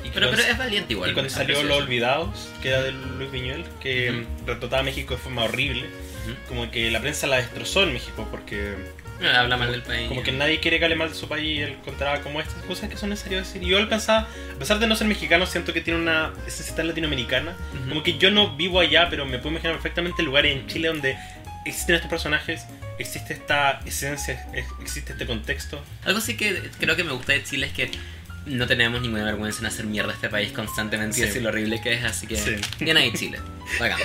Y 0.04 0.10
Pero, 0.10 0.28
cuando- 0.28 0.38
pero 0.38 0.52
es 0.52 0.58
valiente 0.58 0.94
igual. 0.94 1.12
y 1.12 1.14
cuando 1.14 1.30
salió 1.30 1.64
Los. 1.64 1.78
Olvidados, 1.84 2.50
que 2.62 2.70
era 2.70 2.82
de 2.82 2.92
Luis 2.92 3.32
Viñuel, 3.32 3.64
que 3.82 4.12
mm, 4.12 4.46
retrataba 4.48 4.82
a 4.82 4.84
México 4.84 5.16
de 5.16 5.20
forma 5.22 5.46
horrible, 5.46 5.86
como 6.48 6.70
que 6.72 6.92
la 6.92 7.00
prensa 7.02 7.26
la 7.28 7.38
destrozó 7.38 7.84
en 7.84 7.94
México 7.94 8.28
porque 8.30 8.76
Habla 9.22 9.58
mal 9.58 9.72
del 9.72 9.84
país. 9.84 10.08
como 10.10 10.22
que 10.24 10.32
nadie 10.32 10.60
quiere 10.60 10.80
que 10.80 10.86
hable 10.86 10.96
mal 10.98 11.10
de 11.10 11.16
su 11.16 11.28
país 11.30 11.46
y 11.58 11.62
él 11.62 11.70
encontraba 11.80 12.20
como 12.22 12.42
estas 12.42 12.62
cosas 12.64 12.90
que 12.90 12.98
son 12.98 13.10
necesarias 13.10 13.48
decir. 13.48 13.64
Y 13.64 13.68
yo 13.72 13.88
pensaba, 13.90 14.28
a 14.56 14.60
pesar 14.60 14.80
de 14.80 14.88
no 14.88 14.96
ser 14.96 15.08
mexicano, 15.08 15.46
siento 15.46 15.72
que 15.74 15.82
tiene 15.82 16.00
una 16.00 16.34
esencia 16.48 16.76
tan 16.76 16.88
latinoamericana. 16.88 17.56
Ujú. 17.74 17.90
Como 17.90 18.04
que 18.04 18.18
yo 18.18 18.32
no 18.32 18.56
vivo 18.58 18.80
allá, 18.80 19.08
pero 19.10 19.26
me 19.26 19.38
puedo 19.38 19.52
imaginar 19.52 19.76
perfectamente 19.76 20.24
lugares 20.24 20.56
en 20.58 20.68
Chile 20.68 20.90
donde 20.90 21.18
existen 21.66 21.96
estos 21.96 22.10
personajes, 22.10 22.66
existe 23.00 23.34
esta 23.34 23.80
esencia, 23.86 24.46
ex- 24.54 24.68
existe 24.82 25.14
este 25.14 25.26
contexto. 25.26 25.82
Algo 26.04 26.20
sí 26.20 26.36
que 26.36 26.62
creo 26.80 26.96
que 26.98 27.04
me 27.06 27.14
gusta 27.14 27.32
de 27.34 27.44
Chile 27.44 27.68
es 27.68 27.74
que 27.74 27.92
no 28.46 28.68
tenemos 28.68 29.02
ninguna 29.02 29.24
vergüenza 29.24 29.62
en 29.62 29.68
hacer 29.68 29.86
mierda 29.86 30.12
a 30.12 30.16
este 30.16 30.28
país 30.28 30.52
constantemente 30.52 31.16
y 31.18 31.22
Sí. 31.22 31.28
decir 31.28 31.42
lo 31.44 31.50
horrible 31.50 31.80
que 31.82 31.94
es, 31.94 32.04
así 32.04 32.28
que 32.28 32.36
Sí. 32.36 32.56
bien 32.82 32.98
ahí 32.98 33.14
Chile. 33.14 33.40
Bacán. 33.80 34.00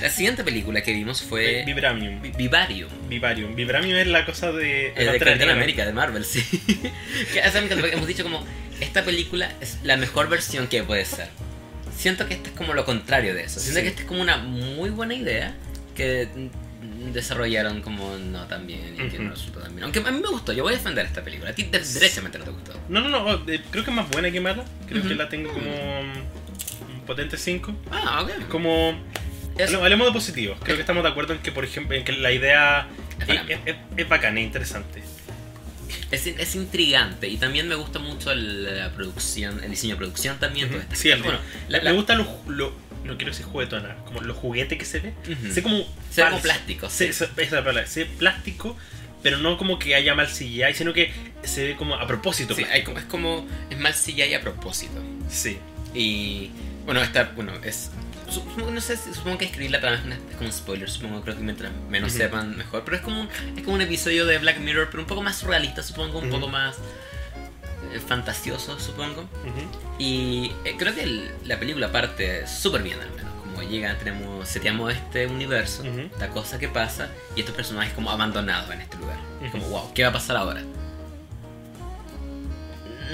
La 0.00 0.08
siguiente 0.10 0.42
película 0.44 0.82
que 0.82 0.92
vimos 0.92 1.22
fue 1.22 1.62
Vibramium. 1.66 2.22
Vi- 2.22 2.30
Vivarium. 2.30 2.88
Vivarium. 3.08 3.54
Vibramium 3.54 3.96
es 3.98 4.06
la 4.06 4.24
cosa 4.24 4.50
de... 4.52 4.88
El 4.96 5.12
de 5.12 5.18
Capitán. 5.18 5.50
América, 5.50 5.84
de 5.84 5.92
Marvel, 5.92 6.24
sí. 6.24 6.42
que, 7.32 7.40
o 7.40 7.50
sea, 7.50 7.62
hemos 7.92 8.06
dicho 8.06 8.22
como, 8.22 8.44
esta 8.80 9.04
película 9.04 9.52
es 9.60 9.78
la 9.84 9.96
mejor 9.98 10.28
versión 10.28 10.68
que 10.68 10.82
puede 10.82 11.04
ser. 11.04 11.28
Siento 11.96 12.26
que 12.26 12.34
esta 12.34 12.48
es 12.48 12.56
como 12.56 12.72
lo 12.72 12.84
contrario 12.86 13.34
de 13.34 13.44
eso. 13.44 13.60
Siento 13.60 13.80
Sí. 13.80 13.82
que 13.84 13.88
esta 13.90 14.02
es 14.02 14.08
como 14.08 14.22
una 14.22 14.38
muy 14.38 14.88
buena 14.88 15.12
idea 15.14 15.54
que 15.94 16.28
mm, 16.34 17.12
desarrollaron 17.12 17.82
como 17.82 18.16
no 18.16 18.46
tan 18.46 18.66
bien 18.66 18.94
y 18.94 19.08
que 19.10 19.16
Ujú. 19.16 19.24
no 19.24 19.30
resultó 19.32 19.60
tan 19.60 19.72
bien. 19.72 19.84
Aunque 19.84 19.98
a 19.98 20.10
mí 20.10 20.18
me 20.18 20.28
gustó, 20.28 20.54
yo 20.54 20.62
voy 20.62 20.72
a 20.72 20.76
defender 20.78 21.04
esta 21.04 21.22
película. 21.22 21.50
A 21.50 21.54
ti 21.54 21.64
de- 21.64 21.78
derechamente 21.78 22.38
no 22.38 22.44
te 22.44 22.50
gustó. 22.52 22.72
No, 22.88 23.00
no, 23.02 23.10
no, 23.10 23.34
eh, 23.52 23.60
creo 23.70 23.84
que 23.84 23.90
es 23.90 23.96
más 23.96 24.08
buena 24.08 24.30
que 24.30 24.40
mala. 24.40 24.64
Creo 24.88 25.00
Ujú. 25.00 25.08
que 25.10 25.14
la 25.14 25.28
tengo 25.28 25.52
como 25.52 25.70
mm, 25.70 26.94
un 26.94 27.00
potente 27.06 27.36
5. 27.36 27.74
Ah, 27.90 28.22
ok. 28.22 28.48
Como... 28.48 28.98
Es- 29.64 29.74
Hablemos- 29.74 30.06
de 30.08 30.12
positivos. 30.12 30.58
Creo 30.62 30.76
que 30.76 30.80
estamos 30.82 31.02
de 31.02 31.08
acuerdo 31.10 31.32
en 31.34 31.40
que, 31.40 31.52
por 31.52 31.64
ejemplo, 31.64 31.96
en 31.96 32.04
que 32.04 32.12
la 32.12 32.32
idea 32.32 32.86
Es 33.20 33.28
es, 33.66 33.76
es, 33.96 34.08
bacana, 34.08 34.40
es 34.40 34.46
interesante. 34.46 35.02
Es, 36.10 36.26
es 36.26 36.54
intrigante 36.54 37.28
y 37.28 37.36
también 37.36 37.68
me 37.68 37.74
gusta 37.74 37.98
mucho 37.98 38.32
el- 38.32 38.76
la 38.78 38.90
producción, 38.90 39.62
el 39.62 39.70
diseño 39.70 39.94
de 39.94 39.98
producción 39.98 40.38
también. 40.38 40.68
Todo 40.68 40.80
esto. 40.80 40.94
Sí, 40.96 41.08
bueno, 41.10 41.38
Me- 41.66 41.70
la- 41.72 41.78
la- 41.82 41.90
Me 41.90 41.96
gusta 41.96 42.14
lo, 42.14 42.26
lo- 42.48 42.72
no 43.04 43.16
quiero 43.16 43.32
decir 43.32 43.46
juguetona, 43.46 43.96
como 44.04 44.20
los 44.20 44.36
juguetes 44.36 44.78
que 44.78 44.84
se 44.84 45.00
ve, 45.00 45.12
se 45.52 45.62
como 45.62 45.84
Se 46.10 46.22
ve 46.22 46.30
como 46.30 46.42
plástico, 46.42 46.88
Se- 46.90 47.08
sí. 47.08 47.12
se- 47.12 47.24
esa 47.24 47.42
es 47.42 47.52
la 47.52 47.64
palabra, 47.64 47.86
se 47.86 48.04
ve 48.04 48.10
plástico, 48.18 48.76
pero 49.22 49.38
no 49.38 49.56
como 49.56 49.78
que 49.78 49.94
haya 49.94 50.14
mal 50.14 50.26
CGI, 50.28 50.74
sino 50.74 50.92
que 50.92 51.12
se 51.44 51.64
ve 51.64 51.76
como 51.76 51.94
a 51.94 52.06
propósito. 52.06 52.54
Sí, 52.54 52.64
hay 52.64 52.82
como- 52.84 52.98
es 52.98 53.04
como. 53.04 53.46
Es 53.70 53.78
mal 53.78 53.94
CGI 53.94 54.34
a 54.34 54.40
propósito. 54.40 55.00
Sí. 55.28 55.58
Y. 55.94 56.50
Bueno, 56.86 57.02
esta. 57.02 57.24
Bueno, 57.36 57.52
es. 57.64 57.90
Supongo, 58.30 58.70
no 58.70 58.80
sé, 58.80 58.96
si- 58.96 59.12
supongo 59.14 59.38
que 59.38 59.44
escribirla 59.46 59.80
para 59.80 59.96
mí 59.98 60.12
es 60.30 60.36
como 60.36 60.46
un 60.48 60.52
spoiler. 60.52 60.88
Supongo 60.90 61.20
creo 61.22 61.36
que 61.36 61.42
mientras 61.42 61.72
menos 61.88 62.12
sepan, 62.18 62.56
mejor. 62.56 62.84
Pero 62.84 62.96
es 62.96 63.02
como, 63.02 63.20
un, 63.22 63.28
es 63.56 63.62
como 63.62 63.74
un 63.74 63.80
episodio 63.82 64.26
de 64.26 64.38
Black 64.38 64.58
Mirror, 64.58 64.88
pero 64.90 65.02
un 65.02 65.08
poco 65.08 65.22
más 65.22 65.36
surrealista, 65.38 65.82
supongo. 65.82 66.18
Un 66.18 66.30
poco 66.30 66.48
más. 66.48 66.76
eh, 67.92 67.98
fantasioso, 67.98 68.78
supongo. 68.78 69.24
Y 69.98 70.52
eh, 70.64 70.76
creo 70.78 70.94
que 70.94 71.02
el- 71.02 71.30
la 71.46 71.58
película 71.58 71.90
parte 71.90 72.46
súper 72.46 72.82
bien, 72.82 73.00
al 73.00 73.10
menos. 73.10 73.30
Como 73.42 73.62
llega, 73.68 73.96
tenemos, 73.98 74.48
seteamos 74.48 74.92
este 74.92 75.26
universo, 75.26 75.82
esta 76.12 76.28
cosa 76.28 76.58
que 76.58 76.68
pasa, 76.68 77.08
y 77.34 77.40
estos 77.40 77.54
personajes 77.54 77.92
como 77.94 78.10
abandonados 78.12 78.70
en 78.70 78.82
este 78.82 78.96
lugar. 78.96 79.18
Como, 79.50 79.66
wow, 79.70 79.92
¿qué 79.92 80.04
va 80.04 80.10
a 80.10 80.12
pasar 80.12 80.36
ahora? 80.36 80.62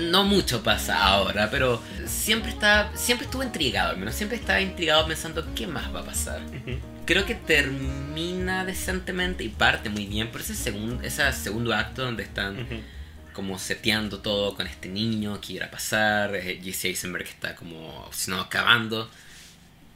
No 0.00 0.24
mucho 0.24 0.62
pasa 0.62 1.02
ahora, 1.04 1.50
pero 1.50 1.82
siempre 2.06 2.50
está, 2.50 2.90
siempre 2.94 3.24
estuve 3.26 3.44
intrigado, 3.46 3.90
al 3.90 3.96
menos 3.96 4.14
siempre 4.14 4.36
estaba 4.38 4.60
intrigado 4.60 5.06
pensando 5.06 5.46
qué 5.54 5.66
más 5.66 5.94
va 5.94 6.00
a 6.00 6.04
pasar. 6.04 6.40
Creo 7.06 7.24
que 7.24 7.34
termina 7.34 8.64
decentemente 8.64 9.44
y 9.44 9.48
parte 9.48 9.88
muy 9.88 10.06
bien 10.06 10.30
por 10.30 10.40
ese 10.40 10.54
segundo, 10.54 11.02
ese 11.02 11.32
segundo 11.32 11.72
acto 11.74 12.02
donde 12.04 12.24
están 12.24 12.66
como 13.32 13.58
seteando 13.58 14.20
todo 14.20 14.54
con 14.54 14.66
este 14.66 14.88
niño 14.88 15.40
que 15.40 15.54
iba 15.54 15.66
a 15.66 15.70
pasar, 15.70 16.34
eh, 16.34 16.58
Jesse 16.62 16.86
Eisenberg 16.86 17.24
que 17.24 17.30
está 17.30 17.54
como, 17.54 18.08
si 18.12 18.30
no, 18.30 18.40
acabando. 18.40 19.10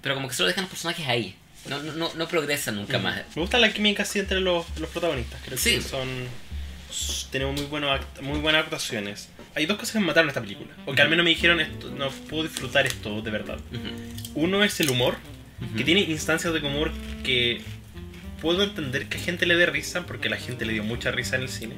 Pero 0.03 0.15
como 0.15 0.29
que 0.29 0.35
solo 0.35 0.49
dejan 0.49 0.65
los 0.65 0.71
personajes 0.71 1.07
ahí. 1.09 1.37
No, 1.67 1.83
no, 1.83 2.11
no, 2.15 2.29
progresan 2.29 2.77
nunca 2.77 2.99
más. 2.99 3.17
Me 3.35 3.43
gusta 3.43 3.59
la 3.59 3.73
química 3.73 4.03
así 4.05 4.19
entre 4.19 4.41
los, 4.41 4.65
los 4.79 4.89
protagonistas. 4.91 5.41
Creo 5.45 5.59
Sí. 5.59 5.77
que 5.77 5.83
son. 5.83 6.09
Tenemos 7.31 7.55
muy, 7.55 7.65
buenos 7.67 7.91
act- 8.01 8.21
muy 8.23 8.39
buenas 8.41 8.65
actuaciones. 8.65 9.29
Hay 9.55 9.67
dos 9.67 9.77
cosas 9.79 9.95
que 9.95 10.01
me 10.01 10.07
mataron 10.07 10.27
en 10.27 10.31
esta 10.31 10.41
película. 10.41 10.71
O 10.87 10.95
que 10.95 11.03
al 11.03 11.09
menos 11.09 11.25
me 11.25 11.31
dijeron 11.31 11.61
esto, 11.61 11.91
no 11.91 12.11
puedo 12.11 12.45
disfrutar 12.45 12.87
esto 12.87 13.21
de 13.23 13.31
verdad. 13.31 13.59
Uno 14.35 14.63
es 14.63 14.79
el 14.81 14.91
humor, 14.91 15.17
que 15.77 15.85
tiene 15.85 16.01
instancias 16.01 16.53
de 16.53 16.61
humor 16.61 16.93
que 17.25 17.61
puedo 18.41 18.63
entender 18.63 19.07
que 19.07 19.19
a 19.19 19.21
gente 19.21 19.47
le 19.47 19.57
dé 19.57 19.67
risa, 19.67 20.07
porque 20.07 20.29
la 20.29 20.37
gente 20.37 20.65
le 20.65 20.73
dio 20.73 20.85
mucha 20.85 21.11
risa 21.11 21.37
en 21.37 21.43
el 21.43 21.49
cine. 21.49 21.75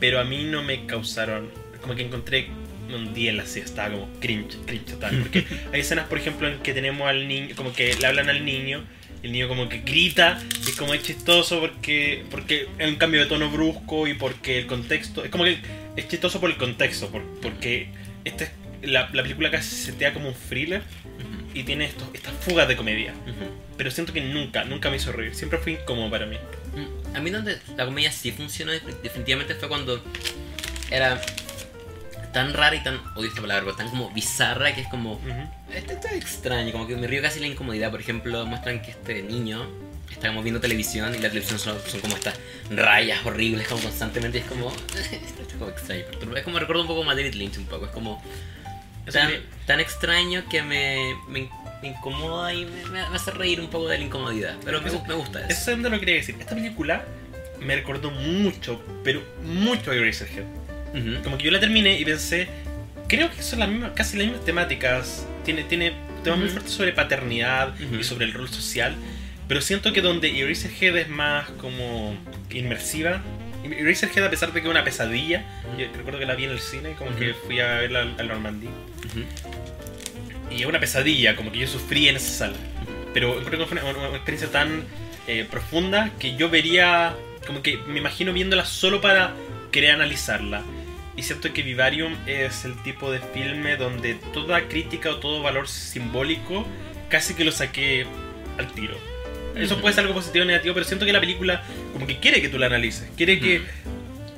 Pero 0.00 0.20
a 0.20 0.24
mí 0.24 0.44
no 0.44 0.62
me 0.62 0.86
causaron. 0.86 1.50
Como 1.80 1.94
que 1.94 2.02
encontré 2.02 2.48
un 2.94 3.14
día 3.14 3.32
así, 3.40 3.60
estaba 3.60 3.90
como 3.90 4.08
cringe, 4.20 4.56
cringe 4.66 4.86
total. 4.86 5.18
Porque 5.22 5.46
hay 5.72 5.80
escenas, 5.80 6.06
por 6.06 6.18
ejemplo, 6.18 6.48
en 6.48 6.58
que 6.58 6.74
tenemos 6.74 7.08
al 7.08 7.26
niño, 7.26 7.54
como 7.56 7.72
que 7.72 7.94
le 7.94 8.06
hablan 8.06 8.28
al 8.28 8.44
niño, 8.44 8.84
el 9.22 9.32
niño 9.32 9.48
como 9.48 9.68
que 9.68 9.78
grita, 9.78 10.40
y 10.66 10.70
es 10.70 10.76
como 10.76 10.94
es 10.94 11.02
chistoso 11.02 11.60
porque, 11.60 12.24
porque 12.30 12.68
es 12.78 12.88
un 12.88 12.96
cambio 12.96 13.20
de 13.20 13.26
tono 13.26 13.50
brusco 13.50 14.06
y 14.08 14.14
porque 14.14 14.58
el 14.58 14.66
contexto. 14.66 15.24
Es 15.24 15.30
como 15.30 15.44
que 15.44 15.58
es 15.96 16.08
chistoso 16.08 16.40
por 16.40 16.50
el 16.50 16.56
contexto, 16.56 17.08
por- 17.10 17.24
porque 17.40 17.88
este, 18.24 18.50
la, 18.82 19.08
la 19.12 19.22
película 19.22 19.50
casi 19.50 19.68
se 19.74 19.92
setea 19.92 20.12
como 20.12 20.28
un 20.28 20.34
thriller 20.34 20.80
Ujú, 20.80 21.50
y 21.58 21.62
tiene 21.64 21.84
estos, 21.86 22.08
estas 22.14 22.32
fugas 22.34 22.66
de 22.68 22.76
comedia. 22.76 23.12
ujú. 23.26 23.50
Pero 23.76 23.90
siento 23.90 24.12
que 24.12 24.20
nunca, 24.20 24.64
nunca 24.64 24.90
me 24.90 24.96
hizo 24.96 25.12
reír. 25.12 25.34
Siempre 25.34 25.58
fue 25.58 25.72
incómodo 25.72 26.10
para 26.10 26.26
mí. 26.26 26.36
Mm, 26.76 27.16
A 27.16 27.20
mí 27.20 27.30
donde 27.30 27.58
la 27.76 27.84
comedia 27.84 28.10
sí 28.12 28.30
funcionó 28.32 28.72
definitivamente 29.02 29.54
fue 29.54 29.68
cuando 29.68 30.02
era 30.90 31.20
tan 32.32 32.54
rara 32.54 32.74
y 32.76 32.82
tan, 32.82 32.98
odio 33.14 33.28
esta 33.28 33.40
palabra, 33.42 33.64
pero 33.64 33.76
tan 33.76 33.88
como 33.90 34.10
bizarra 34.10 34.74
que 34.74 34.80
es 34.82 34.88
como, 34.88 35.14
Ujú. 35.14 35.50
esto 35.74 35.92
está 35.92 36.14
extraño, 36.14 36.72
como 36.72 36.86
que 36.86 36.96
me 36.96 37.06
río 37.06 37.20
casi 37.22 37.40
la 37.40 37.46
incomodidad. 37.46 37.90
Por 37.90 38.00
ejemplo, 38.00 38.46
muestran 38.46 38.80
que 38.82 38.92
este 38.92 39.22
niño 39.22 39.68
está 40.10 40.28
como 40.28 40.42
viendo 40.42 40.60
televisión 40.60 41.14
y 41.14 41.18
la 41.18 41.28
televisión 41.28 41.58
son, 41.58 41.78
son 41.86 42.00
como 42.00 42.16
estas 42.16 42.38
rayas 42.70 43.24
horribles 43.24 43.66
como 43.68 43.82
constantemente 43.82 44.38
es 44.38 44.44
como, 44.44 44.68
es 44.96 45.52
como 45.58 45.68
extraño. 45.70 46.04
Es 46.36 46.42
como 46.44 46.58
recuerdo 46.58 46.82
un 46.82 46.88
poco 46.88 47.08
a 47.10 47.14
David 47.14 47.34
Lynch 47.34 47.58
un 47.58 47.66
poco, 47.66 47.86
es 47.86 47.92
como 47.92 48.22
tan, 49.10 49.30
tan 49.66 49.80
extraño 49.80 50.44
que 50.48 50.62
me, 50.62 51.14
me, 51.28 51.48
me 51.82 51.88
incomoda 51.88 52.52
y 52.54 52.64
me, 52.66 52.84
me 52.90 53.00
hace 53.00 53.30
reír 53.32 53.60
un 53.60 53.68
poco 53.68 53.88
de 53.88 53.98
la 53.98 54.04
incomodidad. 54.04 54.56
Pero 54.64 54.80
me, 54.80 54.88
Eso- 54.88 55.04
me 55.06 55.14
gusta 55.14 55.40
eso. 55.40 55.48
Eso 55.48 55.72
es 55.72 55.78
lo 55.78 55.98
quería 55.98 56.14
decir. 56.16 56.36
Esta 56.38 56.54
película 56.54 57.04
me 57.60 57.76
recordó 57.76 58.10
mucho, 58.10 58.82
pero 59.04 59.22
mucho 59.44 59.90
a 59.90 59.94
Eraserhead. 59.96 60.44
Ujú. 60.94 61.22
Como 61.24 61.38
que 61.38 61.44
yo 61.44 61.50
la 61.50 61.60
terminé 61.60 61.98
y 61.98 62.04
pensé, 62.04 62.48
creo 63.08 63.30
que 63.30 63.42
son 63.42 63.60
las 63.60 63.68
mismas, 63.68 63.92
casi 63.94 64.16
las 64.18 64.26
mismas 64.26 64.44
temáticas. 64.44 65.26
Tiene, 65.44 65.64
tiene 65.64 65.92
temas 66.22 66.38
muy 66.38 66.46
Ujú. 66.46 66.54
fuertes 66.56 66.72
sobre 66.72 66.92
paternidad 66.92 67.74
Ujú. 67.80 67.96
y 67.96 68.04
sobre 68.04 68.26
el 68.26 68.32
rol 68.34 68.48
social. 68.48 68.94
Pero 69.52 69.60
siento 69.60 69.92
que 69.92 70.00
donde 70.00 70.30
Eraserhead 70.40 70.96
es 70.96 71.08
más 71.10 71.46
como 71.60 72.16
inmersiva. 72.48 73.20
Eraserhead, 73.64 74.24
a 74.24 74.30
pesar 74.30 74.50
de 74.50 74.62
que 74.62 74.66
es 74.66 74.70
una 74.70 74.82
pesadilla, 74.82 75.44
yo 75.76 75.84
recuerdo 75.94 76.18
que 76.18 76.24
la 76.24 76.34
vi 76.34 76.44
en 76.44 76.52
el 76.52 76.58
cine, 76.58 76.94
como 76.94 77.14
que 77.16 77.32
Ujú. 77.32 77.38
fui 77.48 77.60
a 77.60 77.66
verla 77.74 78.00
al, 78.00 78.14
al 78.18 78.28
Normandía. 78.28 78.70
Ujú. 78.70 80.54
Y 80.56 80.62
es 80.62 80.66
una 80.66 80.80
pesadilla, 80.80 81.36
como 81.36 81.52
que 81.52 81.58
yo 81.58 81.66
sufrí 81.66 82.08
en 82.08 82.16
esa 82.16 82.46
sala. 82.46 82.56
Pero 83.12 83.44
creo 83.44 83.58
que 83.58 83.66
fue 83.66 83.78
una, 83.78 83.90
una- 83.90 84.08
una 84.08 84.16
experiencia 84.16 84.50
tan 84.50 84.84
eh, 85.28 85.46
profunda 85.50 86.12
que 86.18 86.34
yo 86.34 86.48
vería, 86.48 87.14
como 87.46 87.60
que 87.60 87.76
me 87.76 87.98
imagino 87.98 88.32
viéndola 88.32 88.64
solo 88.64 89.02
para 89.02 89.34
querer 89.70 89.90
analizarla. 89.90 90.62
Y 91.14 91.24
siento 91.24 91.52
que 91.52 91.60
Vivarium 91.60 92.16
es 92.26 92.64
el 92.64 92.82
tipo 92.84 93.12
de 93.12 93.18
filme 93.20 93.76
donde 93.76 94.14
toda 94.32 94.66
crítica 94.66 95.10
o 95.10 95.16
todo 95.16 95.42
valor 95.42 95.68
simbólico 95.68 96.66
casi 97.10 97.34
que 97.34 97.44
lo 97.44 97.52
saqué 97.52 98.06
al 98.56 98.72
tiro. 98.72 98.96
Eso 99.56 99.80
puede 99.80 99.94
ser 99.94 100.04
algo 100.04 100.14
positivo 100.14 100.44
o 100.44 100.46
negativo, 100.46 100.74
pero 100.74 100.84
siento 100.86 101.04
que 101.06 101.12
la 101.12 101.20
película 101.20 101.62
como 101.92 102.06
que 102.06 102.18
quiere 102.18 102.40
que 102.40 102.48
tú 102.48 102.58
la 102.58 102.66
analices, 102.66 103.08
quiere 103.16 103.38
que 103.38 103.62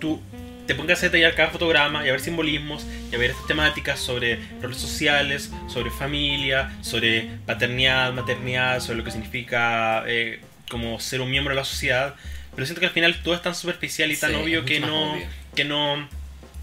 tú 0.01 0.21
te 0.67 0.75
pongas 0.75 1.01
a 1.03 1.07
detallar 1.07 1.35
cada 1.35 1.51
fotograma 1.51 2.05
y 2.05 2.09
a 2.09 2.13
ver 2.13 2.21
simbolismos 2.21 2.87
y 3.13 3.15
a 3.15 3.19
ver 3.19 3.31
estas 3.31 3.47
temáticas 3.47 4.01
sobre 4.01 4.39
roles 4.63 4.79
sociales, 4.79 5.51
sobre 5.69 5.91
familia, 5.91 6.73
sobre 6.81 7.29
paternidad, 7.47 8.13
maternidad, 8.15 8.81
sobre 8.81 8.99
lo 8.99 9.05
que 9.05 9.11
significa 9.11 10.05
eh, 10.07 10.41
como 10.71 10.99
ser 11.01 11.21
un 11.21 11.31
miembro 11.31 11.55
de 11.55 11.61
la 11.61 11.65
sociedad. 11.65 12.15
Pero 12.55 12.67
siento 12.67 12.81
que 12.81 12.87
al 12.87 12.93
final 12.93 13.23
todo 13.23 13.35
es 13.35 13.43
tan 13.43 13.55
superficial 13.55 14.11
y 14.11 14.17
tan 14.17 14.31
Sí, 14.31 14.37
obvio 14.37 14.65
que 14.65 14.81
no, 14.81 15.13
obvio. 15.13 15.27
que 15.55 15.65
no, 15.65 16.09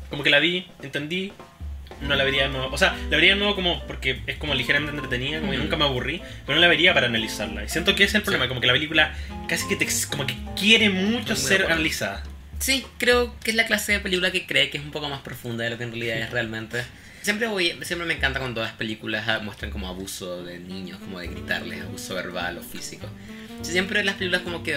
como 0.10 0.24
que 0.24 0.30
la 0.32 0.40
vi, 0.40 0.66
entendí, 0.82 1.32
no 2.02 2.16
la 2.16 2.24
vería 2.24 2.44
de 2.44 2.50
nuevo. 2.50 2.70
O 2.74 2.78
sea, 2.78 2.96
la 3.10 3.16
vería 3.18 3.34
de 3.34 3.40
nuevo 3.40 3.56
como 3.56 3.86
porque 3.88 4.22
es 4.28 4.38
como 4.38 4.54
ligeramente 4.56 4.94
entretenida, 4.96 5.40
como 5.40 5.52
que 5.52 5.58
nunca 5.58 5.78
me 5.78 5.86
aburrí, 5.86 6.22
pero 6.46 6.56
no 6.56 6.62
la 6.62 6.68
vería 6.68 6.94
para 6.94 7.08
analizarla. 7.08 7.64
Y 7.64 7.70
siento 7.70 7.96
que 7.96 8.04
ese 8.04 8.12
es 8.12 8.16
el 8.16 8.22
problema, 8.24 8.46
Sí. 8.46 8.50
como 8.50 8.62
que 8.62 8.68
la 8.68 8.74
película 8.74 9.14
casi 9.48 9.68
que 9.68 9.76
te, 9.76 9.88
como 10.10 10.26
que 10.26 10.36
quiere 10.60 10.90
mucho 10.90 11.36
ser 11.36 11.66
analizada. 11.66 12.24
Sí, 12.60 12.86
creo 12.98 13.36
que 13.44 13.52
es 13.52 13.56
la 13.56 13.66
clase 13.66 13.94
de 13.94 14.00
película 14.00 14.32
que 14.32 14.46
cree 14.46 14.70
que 14.70 14.78
es 14.78 14.84
un 14.84 14.92
poco 14.92 15.10
más 15.10 15.22
profunda 15.22 15.64
de 15.64 15.72
lo 15.72 15.78
que 15.78 15.84
en 15.84 15.92
realidad 15.92 16.18
es 16.18 16.30
realmente. 16.30 16.84
Siempre 17.24 17.48
voy, 17.48 17.76
siempre 17.84 18.08
me 18.08 18.14
encanta 18.16 18.40
cuando 18.40 18.62
las 18.62 18.74
películas 18.74 19.28
ah, 19.28 19.40
muestran 19.40 19.70
como 19.72 19.88
abuso 19.88 20.44
de 20.44 20.58
niños, 20.60 21.00
como 21.00 21.20
de 21.20 21.28
gritarles, 21.28 21.82
abuso 21.82 22.16
verbal 22.16 22.58
o 22.58 22.62
físico. 22.64 23.08
Siempre 23.62 24.04
las 24.04 24.16
películas 24.16 24.42
como 24.42 24.64
que 24.64 24.76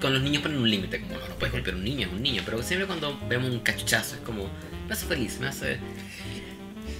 con 0.00 0.12
los 0.12 0.22
niños 0.22 0.42
ponen 0.42 0.58
un 0.58 0.68
límite, 0.70 1.00
como 1.00 1.18
no, 1.18 1.28
no 1.28 1.34
puedes 1.36 1.52
golpear 1.52 1.74
a 1.74 1.78
un 1.78 1.84
niño, 1.84 2.06
es 2.06 2.12
un 2.12 2.22
niño, 2.22 2.42
pero 2.44 2.62
siempre 2.62 2.86
cuando 2.86 3.18
vemos 3.28 3.50
un 3.50 3.60
cachuchazo 3.60 4.16
es 4.16 4.20
como, 4.22 4.50
me 4.86 4.92
hace 4.92 5.06
feliz, 5.06 5.38
me 5.40 5.46
hace, 5.48 5.78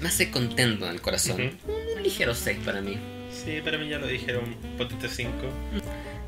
me 0.00 0.08
hace 0.08 0.30
contento 0.30 0.86
en 0.86 0.92
el 0.92 1.00
corazón. 1.00 1.52
Un 1.96 2.02
ligero 2.02 2.34
6 2.34 2.58
para 2.64 2.80
mí. 2.80 2.98
Sí, 3.32 3.60
para 3.64 3.78
mí 3.78 3.88
ya 3.88 3.98
lo 3.98 4.06
dijeron, 4.06 4.54
potente 4.78 5.08
5. 5.08 5.32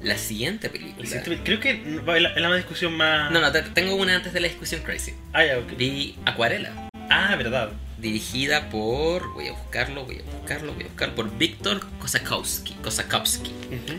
La 0.03 0.19
siguiente 0.19 0.69
película. 0.69 1.09
Creo 1.45 1.61
que 1.61 1.71
es 1.71 2.41
la, 2.43 2.57
discusión 2.57 2.95
más... 2.97 3.31
No, 3.33 3.41
no, 3.41 3.51
te- 3.53 3.62
tengo 3.62 3.95
una 3.97 4.17
antes 4.17 4.33
de 4.33 4.41
la 4.41 4.49
discusión 4.49 4.83
crazy. 4.83 5.14
Ah, 5.33 5.45
ya, 5.45 5.59
ok. 5.59 5.77
Vi 5.77 6.17
Acuarela. 6.25 6.89
Ah, 7.09 7.35
verdad. 7.37 7.71
dirigida 7.99 8.69
por. 8.69 9.33
Voy 9.35 9.49
a 9.49 9.53
buscarlo, 9.53 10.05
voy 10.05 10.19
a 10.19 10.23
buscarlo, 10.39 10.75
voy 10.75 10.85
a 10.85 10.87
buscar 10.89 11.14
por 11.14 11.37
Víctor 11.39 11.81
Kosakowski. 11.99 12.75
Kosakowski. 12.75 13.51
Ujú. 13.51 13.99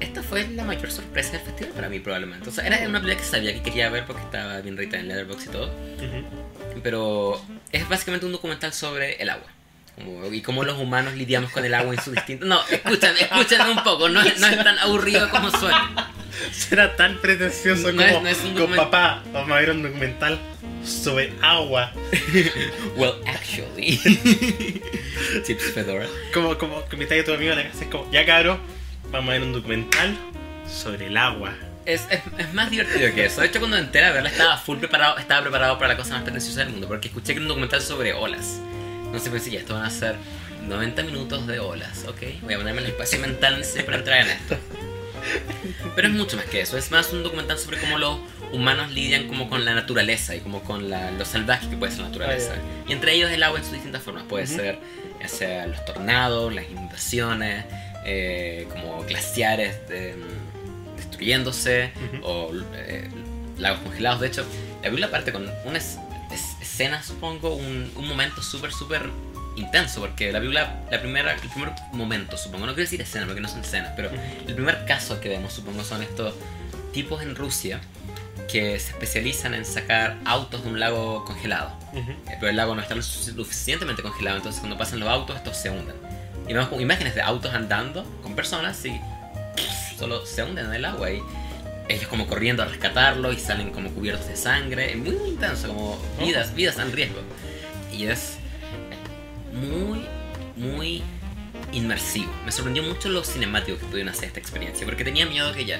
Esta 0.00 0.22
fue 0.22 0.48
la 0.48 0.64
mayor 0.64 0.90
sorpresa 0.90 1.32
del 1.32 1.42
festival 1.42 1.72
para 1.72 1.88
mí, 1.90 2.00
probablemente. 2.00 2.48
O 2.48 2.52
sea, 2.52 2.66
era 2.66 2.78
una 2.88 3.00
película 3.00 3.16
que 3.22 3.28
sabía 3.28 3.52
que 3.52 3.62
quería 3.62 3.90
ver 3.90 4.06
porque 4.06 4.22
estaba 4.22 4.60
bien 4.62 4.76
rated 4.78 4.94
en 5.00 5.08
Letterboxd 5.08 5.46
y 5.48 5.50
todo. 5.52 5.66
Ujú. 5.66 6.80
Pero 6.82 7.44
es 7.72 7.88
básicamente 7.88 8.26
un 8.26 8.32
documental 8.32 8.72
sobre 8.72 9.14
el 9.22 9.30
agua. 9.30 9.46
Como- 9.96 10.26
y 10.32 10.40
cómo 10.40 10.64
los 10.64 10.78
humanos 10.78 11.14
lidiamos 11.14 11.50
con 11.52 11.64
el 11.64 11.74
agua 11.74 11.92
en 11.94 12.00
su 12.00 12.12
distinto. 12.12 12.46
No, 12.46 12.60
escuchen, 12.70 13.14
escuchen 13.18 13.60
un 13.62 13.82
poco, 13.82 14.08
no, 14.08 14.22
es- 14.22 14.38
no 14.40 14.46
es 14.46 14.56
tan 14.64 14.78
aburrido 14.78 15.28
como 15.30 15.50
suena. 15.50 16.10
Será 16.52 16.96
tan 16.96 17.18
pretencioso 17.18 17.92
No 17.92 18.02
como, 18.02 18.16
es- 18.16 18.22
no 18.22 18.28
es 18.28 18.38
un 18.44 18.54
document- 18.56 18.76
papá, 18.76 19.22
vamos 19.32 19.50
a 19.50 19.56
ver 19.60 19.70
un 19.72 19.82
documental 19.82 20.38
sobre 20.84 21.32
agua. 21.42 21.92
Well, 22.96 23.14
actually. 23.26 23.98
Chips 25.46 25.72
Fedora. 25.74 26.06
Como, 26.32 26.56
como 26.56 26.84
que 26.88 26.96
invitáis 26.96 27.22
a 27.22 27.24
tu 27.26 27.34
amigo 27.34 27.52
a 27.52 27.56
la 27.56 27.64
casa, 27.68 27.84
es 27.84 27.90
como, 27.90 28.10
ya 28.10 28.24
caro, 28.24 28.58
vamos 29.10 29.28
a 29.30 29.32
ver 29.32 29.42
un 29.42 29.52
documental 29.52 30.16
sobre 30.66 31.06
el 31.08 31.16
agua. 31.16 31.52
Es, 31.92 32.06
es, 32.10 32.20
es 32.38 32.54
más 32.54 32.70
divertido 32.70 33.12
que 33.14 33.26
eso. 33.26 33.40
De 33.40 33.48
hecho, 33.48 33.58
cuando 33.58 33.76
enteré 33.76 34.06
a 34.06 34.12
verla, 34.12 34.30
estaba 34.30 34.56
full 34.56 34.78
preparado, 34.78 35.18
estaba 35.18 35.42
preparado 35.42 35.78
para 35.78 35.94
la 35.94 35.96
cosa 35.96 36.14
más 36.14 36.22
pretenciosa 36.22 36.60
del 36.60 36.70
mundo. 36.70 36.88
Porque 36.88 37.08
escuché 37.08 37.34
que 37.34 37.40
un 37.40 37.48
documental 37.48 37.82
sobre 37.82 38.12
olas. 38.12 38.60
No 39.12 39.18
sé, 39.18 39.30
pensé, 39.30 39.50
ya, 39.50 39.60
esto 39.60 39.74
van 39.74 39.84
a 39.84 39.90
ser 39.90 40.16
90 40.66 41.02
minutos 41.02 41.46
de 41.46 41.58
olas, 41.58 42.04
ok. 42.06 42.42
Voy 42.42 42.54
a 42.54 42.58
ponerme 42.58 42.80
el 42.80 42.86
espacio 42.86 43.18
mental 43.18 43.58
necesario 43.58 43.86
para 43.86 43.98
entrar 43.98 44.20
en 44.22 44.30
esto. 44.30 44.56
Pero 45.94 46.08
es 46.08 46.14
mucho 46.14 46.36
más 46.36 46.46
que 46.46 46.60
eso, 46.60 46.78
es 46.78 46.90
más 46.90 47.12
un 47.12 47.22
documental 47.22 47.58
sobre 47.58 47.78
cómo 47.78 47.98
los 47.98 48.18
humanos 48.52 48.90
lidian 48.90 49.28
como 49.28 49.50
con 49.50 49.64
la 49.64 49.74
naturaleza 49.74 50.34
y 50.34 50.40
como 50.40 50.62
con 50.62 50.88
la, 50.88 51.10
lo 51.10 51.24
salvaje 51.24 51.68
que 51.68 51.76
puede 51.76 51.92
ser 51.92 52.02
la 52.02 52.08
naturaleza. 52.08 52.54
Ah, 52.56 52.84
Y 52.88 52.92
entre 52.92 53.12
ellos 53.14 53.30
el 53.30 53.42
agua 53.42 53.58
en 53.58 53.64
sus 53.64 53.74
distintas 53.74 54.02
formas. 54.02 54.24
Puede 54.24 54.46
ser 54.46 54.78
ya 55.20 55.28
sea 55.28 55.66
los 55.66 55.84
tornados, 55.84 56.54
las 56.54 56.64
inundaciones, 56.70 57.64
eh, 58.04 58.66
como 58.70 59.02
glaciares 59.04 59.76
eh, 59.90 60.14
destruyéndose 61.24 61.92
Ujú. 62.14 62.24
o 62.26 62.50
eh, 62.74 63.08
lagos 63.58 63.80
congelados. 63.80 64.20
De 64.20 64.26
hecho, 64.28 64.44
la 64.76 64.82
película 64.84 65.10
parte 65.10 65.32
con 65.32 65.48
una 65.64 65.78
es- 65.78 65.98
es- 66.32 66.56
escena, 66.62 67.02
supongo, 67.02 67.54
un, 67.54 67.90
un 67.94 68.08
momento 68.08 68.42
súper, 68.42 68.72
súper 68.72 69.10
intenso, 69.56 70.00
porque 70.00 70.32
la 70.32 70.38
película, 70.38 70.80
la 70.90 71.00
primera, 71.00 71.34
el 71.34 71.40
primer 71.40 71.72
momento, 71.92 72.36
supongo, 72.38 72.66
no 72.66 72.72
quiero 72.72 72.84
decir 72.86 73.00
escena 73.02 73.26
porque 73.26 73.40
no 73.40 73.48
son 73.48 73.60
escenas, 73.60 73.92
pero 73.96 74.10
el 74.46 74.54
primer 74.54 74.84
caso 74.86 75.20
que 75.20 75.28
vemos, 75.28 75.52
supongo, 75.52 75.84
son 75.84 76.02
estos 76.02 76.34
tipos 76.92 77.22
en 77.22 77.34
Rusia 77.36 77.80
que 78.50 78.78
se 78.80 78.90
especializan 78.92 79.54
en 79.54 79.64
sacar 79.64 80.16
autos 80.24 80.62
de 80.64 80.70
un 80.70 80.80
lago 80.80 81.24
congelado. 81.24 81.76
Ujú. 81.92 82.10
Eh, 82.10 82.36
Pero 82.40 82.48
el 82.48 82.56
lago 82.56 82.74
no 82.74 82.80
está 82.82 82.94
lo 82.94 83.02
su- 83.02 83.32
suficientemente 83.34 84.02
congelado, 84.02 84.38
entonces 84.38 84.60
cuando 84.60 84.78
pasan 84.78 84.98
los 85.00 85.08
autos, 85.08 85.36
estos 85.36 85.56
se 85.56 85.68
hunden. 85.70 85.94
Y 86.48 86.52
vemos 86.54 86.68
como 86.68 86.80
imágenes 86.80 87.14
de 87.14 87.20
autos 87.22 87.52
andando 87.54 88.02
con 88.22 88.34
personas 88.34 88.82
y 88.86 88.98
solo 90.00 90.24
se 90.24 90.42
hunden 90.42 90.66
en 90.66 90.74
el 90.74 90.84
agua 90.86 91.10
y 91.10 91.22
ellos 91.88 92.08
como 92.08 92.26
corriendo 92.26 92.62
a 92.62 92.66
rescatarlo 92.66 93.32
y 93.32 93.38
salen 93.38 93.70
como 93.70 93.90
cubiertos 93.90 94.28
de 94.28 94.36
sangre. 94.36 94.92
Es 94.92 94.96
muy, 94.96 95.10
muy 95.10 95.28
intenso, 95.28 95.68
como 95.68 96.00
vidas, 96.18 96.54
vidas 96.54 96.78
en 96.78 96.90
riesgo. 96.90 97.20
Y 97.92 98.06
es 98.06 98.38
muy, 99.52 100.06
muy 100.56 101.02
inmersivo. 101.72 102.32
Me 102.46 102.52
sorprendió 102.52 102.82
mucho 102.82 103.10
lo 103.10 103.22
cinemático 103.24 103.78
que 103.78 103.84
pudieron 103.84 104.08
hacer 104.08 104.28
esta 104.28 104.40
experiencia, 104.40 104.86
porque 104.86 105.04
tenía 105.04 105.26
miedo 105.26 105.52
que 105.52 105.66
ya... 105.66 105.78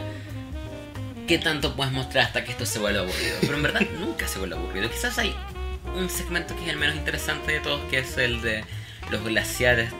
¿Qué 1.27 1.39
tanto 1.39 1.77
puedes 1.77 1.93
mostrar 1.93 2.27
hasta 2.27 2.45
que 2.45 2.51
esto 2.51 2.67
se 2.67 2.81
vuelva 2.81 3.01
aburrido? 3.01 3.37
Pero 3.41 3.55
en 3.55 3.63
verdad 3.63 3.81
nunca 4.01 4.29
se 4.29 4.39
vuelve 4.39 4.57
aburrido. 4.57 4.91
Quizás 4.91 5.17
hay 5.19 5.35
un 5.97 6.11
segmento 6.11 6.55
que 6.57 6.65
es 6.65 6.69
el 6.69 6.77
menos 6.77 6.97
interesante 6.97 7.53
de 7.53 7.61
todos, 7.61 7.81
que 7.89 8.01
es 8.01 8.19
el 8.19 8.43
de 8.43 8.65
los 9.11 9.25
glaciares 9.25 9.91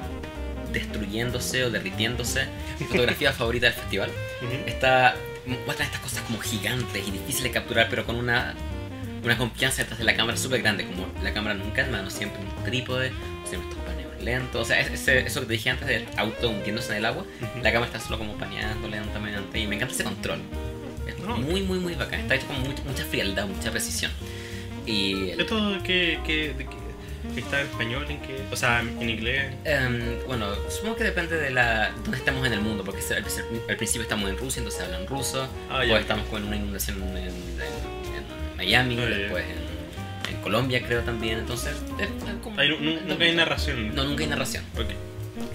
destruyéndose 0.73 1.65
o 1.65 1.71
derritiéndose. 1.71 2.47
Mi 2.79 2.87
fotografía 2.87 3.33
favorita 3.41 3.67
del 3.67 3.75
festival. 3.75 4.11
Ujú. 4.43 4.69
Está, 4.69 5.15
muestran 5.67 5.87
estas 5.89 6.01
cosas 6.01 6.23
como 6.23 6.39
gigantes 6.41 7.07
y 7.07 7.11
difíciles 7.11 7.45
de 7.45 7.51
capturar, 7.53 7.89
pero 7.91 8.05
con 8.07 8.17
una, 8.17 8.55
una 9.25 9.37
confianza 9.37 9.83
detrás 9.83 9.99
de 9.99 10.05
la 10.05 10.15
cámara 10.17 10.37
súper 10.37 10.63
grande. 10.63 10.85
Como 10.87 11.07
la 11.23 11.33
cámara 11.33 11.55
nunca 11.55 11.83
en 11.83 11.91
mano, 11.91 12.11
siempre 12.11 12.41
un 12.41 12.65
trípode, 12.65 13.13
siempre 13.49 13.69
estos 13.71 13.85
paneos 13.85 14.23
lentos. 14.23 14.63
O 14.63 14.65
sea, 14.65 14.81
es- 14.81 14.91
ese- 14.91 15.21
eso 15.27 15.41
que 15.41 15.47
te 15.47 15.53
dije 15.55 15.71
antes 15.71 15.87
del 15.89 16.07
auto 16.17 16.51
hundiéndose 16.51 16.93
en 16.93 16.99
el 16.99 17.07
agua, 17.07 17.23
Ujú. 17.41 17.63
la 17.63 17.73
cámara 17.73 17.87
está 17.93 18.01
solo 18.01 18.19
como 18.19 18.35
paneando 18.39 18.89
lentamente 18.89 19.59
y 19.59 19.67
me 19.67 19.77
encanta 19.77 19.95
ese 19.95 20.05
control. 20.05 20.41
Es 21.07 21.19
No. 21.19 21.37
muy, 21.37 21.63
muy, 21.63 21.79
muy 21.81 21.95
bacán. 21.95 22.21
Está 22.21 22.35
hecho 22.37 22.47
con 22.47 22.61
mucha, 22.61 22.83
mucha 22.85 23.05
frialdad, 23.05 23.47
mucha 23.47 23.71
precisión. 23.71 24.13
Y 24.87 25.31
el- 25.31 25.41
¿Esto 25.41 25.79
que, 25.85 26.21
que, 26.25 26.55
de 26.55 26.67
que- 27.43 27.49
que 27.51 27.61
en 27.61 27.67
español? 27.67 28.07
¿En 28.09 28.21
qué? 28.21 28.37
O 28.51 28.57
sea, 28.57 28.81
en 28.81 29.09
inglés. 29.11 29.53
Em, 29.65 30.19
bueno, 30.27 30.47
supongo 30.69 30.97
que 30.97 31.05
depende 31.05 31.37
de 31.37 31.51
la 31.51 31.91
dónde 32.03 32.17
estamos 32.19 32.47
en 32.47 32.53
el 32.53 32.61
mundo, 32.61 32.85
porque 32.85 33.01
al, 33.15 33.25
al 33.69 33.77
principio 33.77 34.03
estamos 34.03 34.29
en 34.31 34.37
Rusia, 34.39 34.61
entonces 34.61 34.83
hablan 34.83 35.07
ruso, 35.07 35.43
Ah, 35.71 35.79
después 35.81 35.89
ya. 35.89 35.99
estamos 36.01 36.27
con 36.29 36.45
una 36.45 36.57
inundación 36.57 37.03
en, 37.03 37.17
en- 37.17 37.27
en 37.29 38.57
Miami, 38.57 38.97
Ah, 38.99 39.09
ya. 39.09 39.17
después 39.17 39.45
en, 39.45 40.35
en 40.37 40.43
Colombia 40.43 40.83
creo 40.87 41.01
también, 41.03 41.39
entonces... 41.39 41.73
es- 41.99 42.09
es 42.09 42.35
como- 42.43 42.57
nunca 43.07 43.25
hay 43.25 43.35
narración. 43.35 43.95
No, 43.95 44.05
nunca 44.05 44.23
hay 44.23 44.29
narración. 44.31 44.65
Ok. 44.77 44.91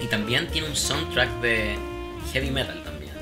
Y 0.02 0.06
también 0.06 0.46
tiene 0.48 0.68
un 0.68 0.76
soundtrack 0.76 1.40
de 1.40 1.76
heavy 2.32 2.50
metal 2.50 2.82
también. 2.84 3.12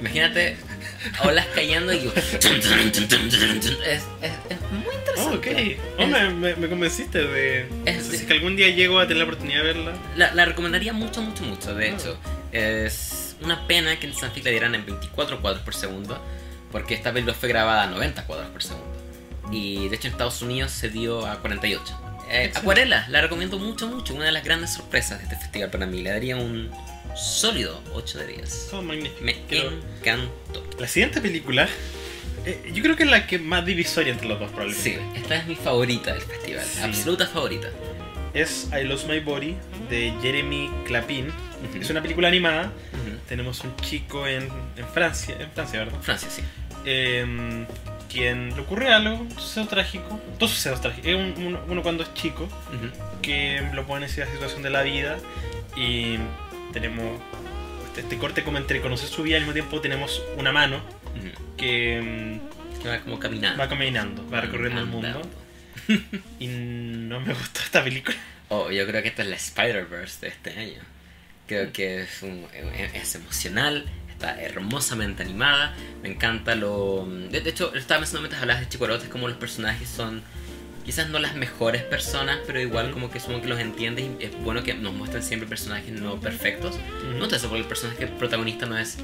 Imagínate 0.00 0.56
olas 1.24 1.46
cayendo 1.54 1.92
y... 1.92 2.04
yo- 2.04 2.12
es, 2.14 2.34
es, 2.44 4.02
es 4.50 4.60
muy 4.70 4.82
Oh, 5.24 5.34
interesante. 5.34 5.78
Oh, 5.98 6.02
Es- 6.02 6.08
me, 6.08 6.30
me, 6.30 6.56
me 6.56 6.68
convenciste 6.68 7.18
de. 7.22 7.68
Es 7.86 8.04
Si 8.06 8.26
que 8.26 8.32
algún 8.32 8.56
día 8.56 8.68
llego 8.68 8.98
a 8.98 9.02
tener 9.02 9.18
la 9.18 9.24
oportunidad 9.24 9.58
de 9.58 9.64
verla. 9.64 9.92
La, 10.16 10.34
la 10.34 10.44
recomendaría 10.44 10.92
mucho, 10.92 11.20
mucho, 11.22 11.42
mucho. 11.44 11.74
De 11.74 11.90
Ah. 11.90 11.94
hecho, 11.94 12.18
es 12.52 13.36
una 13.42 13.66
pena 13.66 13.98
que 13.98 14.06
en 14.06 14.14
Sanfic 14.14 14.44
la 14.44 14.50
dieran 14.50 14.74
en 14.74 14.86
24 14.86 15.40
cuadros 15.40 15.62
por 15.62 15.74
segundo, 15.74 16.20
porque 16.70 16.94
esta 16.94 17.12
película 17.12 17.34
fue 17.34 17.48
grabada 17.48 17.82
a 17.84 17.86
90 17.86 18.24
cuadros 18.26 18.48
por 18.50 18.62
segundo. 18.62 18.86
Y 19.50 19.88
de 19.88 19.96
hecho 19.96 20.06
en 20.08 20.12
Estados 20.12 20.40
Unidos 20.42 20.70
se 20.72 20.88
dio 20.88 21.26
a 21.26 21.40
48. 21.40 21.98
Eh. 22.30 22.50
Acuarela, 22.54 23.06
la 23.08 23.20
recomiendo 23.20 23.58
mucho, 23.58 23.86
mucho. 23.88 24.14
Una 24.14 24.24
de 24.26 24.32
las 24.32 24.44
grandes 24.44 24.72
sorpresas 24.72 25.18
de 25.18 25.24
este 25.24 25.36
festival 25.36 25.70
para 25.70 25.84
mí. 25.86 26.00
Le 26.02 26.10
daría 26.10 26.36
un 26.36 26.70
sólido 27.16 27.80
8 27.94 28.18
de 28.18 28.26
10. 28.28 28.70
Oh, 28.72 28.82
magnífico. 28.82 29.22
Me 29.22 29.32
encantó. 30.00 30.64
La 30.78 30.86
siguiente 30.88 31.20
película. 31.20 31.68
eh, 32.46 32.70
yo 32.74 32.82
creo 32.82 32.96
que 32.96 33.04
es 33.04 33.10
la 33.10 33.26
que 33.26 33.38
más 33.38 33.64
divisoria 33.64 34.12
entre 34.12 34.28
los 34.28 34.38
dos, 34.40 34.50
Sí, 34.50 34.54
probablemente. 34.90 35.18
esta 35.20 35.36
es 35.36 35.46
mi 35.46 35.54
favorita 35.56 36.12
del 36.12 36.22
festival. 36.22 36.64
Sí. 36.64 36.80
Absoluta 36.82 37.26
favorita. 37.26 37.68
Es 38.34 38.68
I 38.72 38.84
Lost 38.84 39.08
My 39.08 39.20
Body 39.20 39.56
de 39.90 40.12
Jeremy 40.22 40.70
Clapin. 40.86 41.28
Es 41.80 41.90
una 41.90 42.00
película 42.02 42.28
animada. 42.28 42.72
Tenemos 43.28 43.60
un 43.60 43.74
chico 43.76 44.26
en, 44.26 44.48
en 44.76 44.86
Francia, 44.92 45.36
en 45.38 45.50
Francia, 45.50 45.80
¿verdad? 45.80 46.00
Francia, 46.00 46.28
sí. 46.30 46.42
Eh, 46.84 47.64
quien 48.10 48.54
le 48.54 48.60
ocurre 48.60 48.92
algo, 48.92 49.16
un 49.16 49.30
suceso 49.32 49.66
trágico. 49.68 50.20
Dos 50.38 50.50
sucesos 50.50 50.80
trágicos. 50.80 51.12
Uno, 51.36 51.60
uno 51.68 51.82
cuando 51.82 52.02
es 52.02 52.12
chico, 52.14 52.48
que 53.22 53.62
lo 53.74 53.86
pone 53.86 54.06
en 54.06 54.10
esa 54.12 54.26
situación 54.30 54.62
de 54.62 54.70
la 54.70 54.82
vida. 54.82 55.18
Y 55.76 56.16
tenemos 56.72 57.20
este, 57.88 58.00
este 58.02 58.18
corte 58.18 58.42
como 58.42 58.58
entre 58.58 58.80
conocer 58.80 59.08
su 59.08 59.22
vida 59.22 59.34
y 59.34 59.36
al 59.36 59.42
mismo 59.42 59.52
tiempo 59.54 59.80
tenemos 59.80 60.22
una 60.38 60.50
mano 60.52 60.82
que 61.56 62.40
Que 62.82 62.88
va 62.88 62.98
como 63.00 63.18
caminando. 63.18 63.58
va 63.58 63.68
caminando, 63.68 64.28
va 64.30 64.40
recorriendo 64.40 64.80
el 64.80 64.86
mundo. 64.86 65.22
Y 66.38 66.46
no 66.48 67.20
me 67.20 67.34
gustó 67.34 67.60
esta 67.60 67.82
película. 67.82 68.16
Oh, 68.48 68.70
yo 68.70 68.86
creo 68.86 69.02
que 69.02 69.08
esta 69.08 69.22
es 69.22 69.28
la 69.28 69.36
Spider-Verse 69.36 70.20
de 70.26 70.28
este 70.28 70.50
año. 70.58 70.80
Creo 71.46 71.72
que 71.72 72.02
es, 72.02 72.22
un- 72.22 72.46
es 72.94 73.14
emocional, 73.14 73.86
está 74.10 74.40
hermosamente 74.40 75.22
animada. 75.22 75.74
Me 76.02 76.10
encanta 76.10 76.54
lo. 76.54 77.06
De, 77.30 77.38
hecho, 77.48 77.74
estaba 77.74 78.00
pensando 78.00 78.20
mientras 78.20 78.42
hablabas 78.42 78.62
de 78.62 78.68
Chicorotes, 78.68 79.08
como 79.08 79.28
los 79.28 79.36
personajes 79.38 79.88
son 79.88 80.22
quizás 80.84 81.08
no 81.08 81.18
las 81.18 81.34
mejores 81.34 81.82
personas, 81.82 82.38
pero 82.46 82.60
igual 82.60 82.90
como 82.90 83.10
que 83.10 83.20
supongo 83.20 83.42
que 83.42 83.48
los 83.48 83.60
entiendes 83.60 84.06
y 84.20 84.24
es 84.24 84.36
bueno 84.42 84.62
que 84.62 84.74
nos 84.74 84.92
muestren 84.94 85.22
siempre 85.22 85.48
personajes 85.48 85.92
no 86.00 86.20
perfectos. 86.20 86.76
No 87.14 87.20
tanto 87.20 87.36
eso, 87.36 87.48
porque 87.48 87.62
el 87.62 87.68
personaje 87.68 88.06
protagonista 88.06 88.66
no 88.66 88.78
es. 88.78 88.98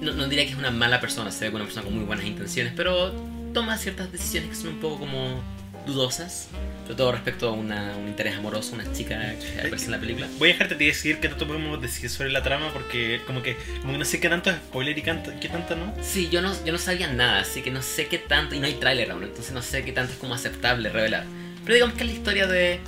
No, 0.00 0.12
no 0.12 0.28
diría 0.28 0.44
que 0.44 0.52
es 0.52 0.58
una 0.58 0.70
mala 0.70 1.00
persona, 1.00 1.30
se 1.30 1.48
ve 1.48 1.54
una 1.54 1.64
persona 1.64 1.84
con 1.84 1.94
muy 1.94 2.04
buenas 2.04 2.26
intenciones, 2.26 2.72
pero 2.76 3.12
toma 3.54 3.78
ciertas 3.78 4.12
decisiones 4.12 4.50
que 4.50 4.56
son 4.56 4.74
un 4.74 4.80
poco 4.80 4.98
como 4.98 5.42
dudosas, 5.86 6.48
sobre 6.86 6.98
todo 6.98 7.12
respecto 7.12 7.48
a 7.48 7.52
una, 7.52 7.96
un 7.96 8.06
interés 8.06 8.36
amoroso, 8.36 8.76
una 8.76 8.92
chica 8.92 9.34
que 9.40 9.58
aparece 9.58 9.86
en 9.86 9.90
la 9.90 9.98
película. 9.98 10.28
Voy 10.38 10.50
a 10.50 10.52
dejarte 10.52 10.76
decir 10.76 11.18
qué 11.18 11.28
tanto 11.28 11.44
podemos 11.44 11.82
decir 11.82 12.08
sobre 12.08 12.30
la 12.30 12.44
trama 12.44 12.72
porque 12.72 13.20
como 13.26 13.42
que, 13.42 13.56
como 13.80 13.92
que 13.92 13.98
no 13.98 14.04
sé 14.04 14.20
qué 14.20 14.28
tanto 14.28 14.50
es 14.50 14.56
spoiler 14.56 14.96
y 14.96 15.02
qué 15.02 15.48
tanto 15.48 15.74
no. 15.74 15.92
Sí, 16.00 16.28
yo 16.30 16.40
no, 16.42 16.54
yo 16.64 16.72
no 16.72 16.78
sabía 16.78 17.08
nada, 17.08 17.40
así 17.40 17.60
que 17.60 17.72
no 17.72 17.82
sé 17.82 18.06
qué 18.06 18.18
tanto, 18.18 18.54
y 18.54 18.60
no 18.60 18.66
hay 18.66 18.74
tráiler 18.74 19.10
aún, 19.10 19.24
entonces 19.24 19.52
no 19.52 19.62
sé 19.62 19.84
qué 19.84 19.90
tanto 19.90 20.12
es 20.12 20.18
como 20.18 20.34
aceptable 20.34 20.88
revelar. 20.90 21.24
Pero 21.64 21.74
digamos 21.74 21.96
que 21.96 22.04
es 22.04 22.10
la 22.10 22.14
historia 22.14 22.46
de 22.46 22.78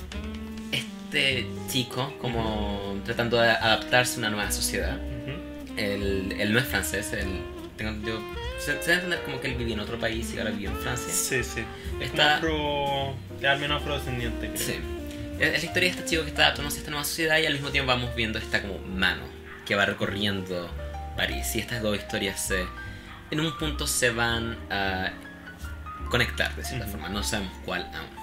este 0.71 1.45
chico 1.69 2.13
como 2.21 3.01
tratando 3.03 3.41
de 3.41 3.49
adaptarse 3.49 4.15
a 4.15 4.19
una 4.19 4.29
nueva 4.29 4.51
sociedad. 4.53 4.95
Ujú. 4.95 5.75
Él, 5.77 6.35
él 6.39 6.53
no 6.53 6.59
es 6.59 6.65
francés, 6.65 7.11
él, 7.11 7.41
tengo, 7.75 7.91
yo, 8.07 8.21
se, 8.59 8.73
se 8.73 8.77
debe 8.79 8.93
entender 8.95 9.21
como 9.23 9.39
que 9.41 9.47
él 9.47 9.55
vivía 9.55 9.73
en 9.73 9.79
otro 9.79 9.99
país 9.99 10.31
y 10.33 10.39
ahora 10.39 10.51
vive 10.51 10.69
en 10.71 10.77
Francia. 10.77 11.11
Sí, 11.13 11.43
sí. 11.43 11.63
Es 11.99 12.07
Está- 12.11 12.37
afro, 12.37 13.15
al 13.47 13.59
menos 13.59 13.81
afrodescendiente, 13.81 14.47
creo. 14.49 14.57
Sí. 14.59 14.79
Es 15.39 15.47
es 15.53 15.63
la 15.63 15.69
historia 15.69 15.89
de 15.93 15.97
este 15.99 16.05
chico 16.09 16.23
que 16.23 16.29
está 16.29 16.43
adaptándose 16.43 16.77
a 16.77 16.79
esta 16.79 16.91
nueva 16.91 17.05
sociedad 17.05 17.37
y 17.39 17.45
al 17.45 17.53
mismo 17.53 17.69
tiempo 17.69 17.87
vamos 17.87 18.13
viendo 18.15 18.37
esta 18.39 18.61
como 18.61 18.77
mano 18.79 19.21
que 19.65 19.75
va 19.75 19.85
recorriendo 19.85 20.69
París. 21.15 21.55
Y 21.55 21.59
estas 21.59 21.81
dos 21.81 21.97
historias 21.97 22.39
se, 22.41 22.65
en 23.31 23.39
un 23.39 23.57
punto 23.57 23.87
se 23.87 24.09
van 24.09 24.57
a 24.69 25.11
conectar 26.09 26.53
de 26.55 26.63
cierta 26.65 26.85
Ujú. 26.85 26.93
forma, 26.93 27.09
no 27.09 27.23
sabemos 27.23 27.53
cuál 27.65 27.83
aún. 27.93 28.19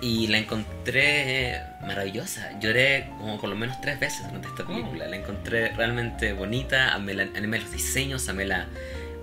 Y 0.00 0.26
la 0.28 0.38
encontré 0.38 1.60
maravillosa. 1.82 2.58
Lloré 2.60 3.08
como 3.18 3.40
por 3.40 3.48
lo 3.50 3.56
menos 3.56 3.80
tres 3.80 3.98
veces 3.98 4.24
durante 4.26 4.48
esta 4.48 4.66
película. 4.66 5.06
La 5.08 5.16
encontré 5.16 5.70
realmente 5.70 6.32
bonita. 6.34 6.92
Amé, 6.94 7.14
la- 7.14 7.28
amé 7.36 7.58
los 7.58 7.72
diseños, 7.72 8.28
amé 8.28 8.44
la 8.44 8.66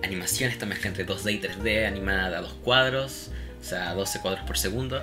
animación, 0.04 0.52
esta 0.52 0.66
mezcla 0.66 0.90
entre 0.90 1.06
2D 1.06 1.34
y 1.34 1.40
3D, 1.42 1.88
animada 1.88 2.38
a 2.38 2.42
dos 2.42 2.54
cuadros, 2.64 3.30
o 3.62 3.64
sea, 3.64 3.90
a 3.92 3.94
12 3.94 4.20
cuadros 4.22 4.44
por 4.46 4.58
segundo. 4.58 5.02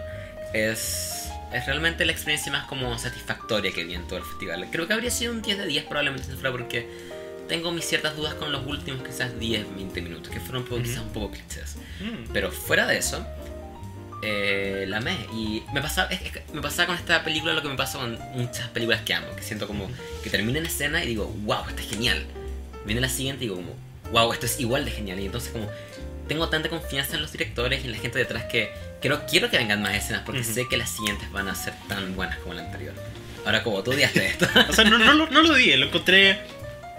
Es, 0.53 1.29
es 1.53 1.67
realmente 1.67 2.05
la 2.05 2.13
experiencia 2.13 2.51
más 2.53 2.67
como 2.67 2.99
satisfactoria 2.99 3.73
que 3.73 3.85
vi 3.85 3.95
en 3.95 4.07
todo 4.07 4.19
el 4.19 4.25
festival. 4.25 4.67
Creo 4.71 4.87
que 4.87 4.93
habría 4.95 5.11
sido 5.11 5.33
un 5.33 5.43
10 5.43 5.59
de 5.59 5.67
10 5.67 5.85
probablemente 5.85 6.27
si 6.27 6.33
fuera 6.35 6.51
porque 6.53 6.87
tengo 7.49 7.73
mis 7.73 7.85
ciertas 7.85 8.17
dudas 8.17 8.35
con 8.35 8.53
los 8.53 8.67
últimos 8.67 9.03
quizás 9.07 9.39
10, 9.39 9.75
20 9.75 10.01
minutos, 10.03 10.33
que 10.33 10.39
fueron 10.41 10.63
un 10.63 10.69
poco, 10.69 10.77
Ujú. 10.77 10.85
quizás 10.85 11.03
un 11.03 11.13
poco 11.13 11.31
clichés. 11.33 11.77
Mm. 12.01 12.33
Pero 12.33 12.51
fuera 12.53 12.87
de 12.87 12.99
eso, 12.99 13.27
eh, 14.23 14.85
la 14.89 14.99
amé. 14.99 15.17
Y 15.33 15.63
me 15.73 15.81
pasaba, 15.81 16.09
es- 16.11 16.21
que 16.21 16.43
me 16.53 16.61
pasaba 16.61 16.87
con 16.89 16.97
esta 16.97 17.25
película 17.25 17.53
lo 17.55 17.63
que 17.63 17.69
me 17.69 17.77
pasa 17.77 17.99
con 17.99 18.19
muchas 18.35 18.69
películas 18.69 19.01
que 19.03 19.15
amo, 19.15 19.27
que 19.37 19.43
siento 19.43 19.67
como 19.67 19.89
que 20.23 20.31
termina 20.31 20.59
en 20.59 20.67
escena 20.67 21.03
y 21.03 21.09
digo, 21.09 21.27
wow, 21.45 21.65
esto 21.69 21.81
es 21.83 21.89
genial. 21.91 22.25
Viene 22.85 23.01
la 23.01 23.09
siguiente 23.09 23.45
y 23.45 23.49
digo 23.49 23.57
como, 23.57 23.75
wow, 24.13 24.33
esto 24.33 24.47
es 24.47 24.59
igual 24.61 24.85
de 24.85 24.91
genial. 24.91 25.19
Y 25.21 25.27
entonces 25.27 25.53
como 25.53 25.69
tengo 26.29 26.49
tanta 26.49 26.69
confianza 26.69 27.17
en 27.17 27.23
los 27.23 27.33
directores 27.33 27.83
y 27.83 27.87
en 27.87 27.93
la 27.93 27.99
gente 27.99 28.19
detrás 28.19 28.45
que 28.45 28.71
quiero, 29.01 29.23
quiero 29.29 29.51
que 29.51 29.57
vengan 29.59 29.83
más 29.83 29.95
escenas 29.97 30.23
porque 30.25 30.45
sé 30.45 30.69
que 30.69 30.77
las 30.77 30.91
siguientes 30.91 31.31
van 31.33 31.49
a 31.49 31.55
ser 31.55 31.75
tan 31.89 32.15
buenas 32.15 32.39
como 32.39 32.55
la 32.55 32.63
anterior. 32.63 32.95
Ahora 33.45 33.63
como 33.63 33.83
tú 33.83 33.93
odiaste 33.93 34.27
esto. 34.27 34.47
O 34.69 34.73
sea, 34.73 34.85
no, 34.85 34.99
no, 34.99 35.13
lo- 35.15 35.29
no 35.31 35.43
lo 35.43 35.55
odié, 35.55 35.77
lo 35.77 35.87
encontré 35.87 36.39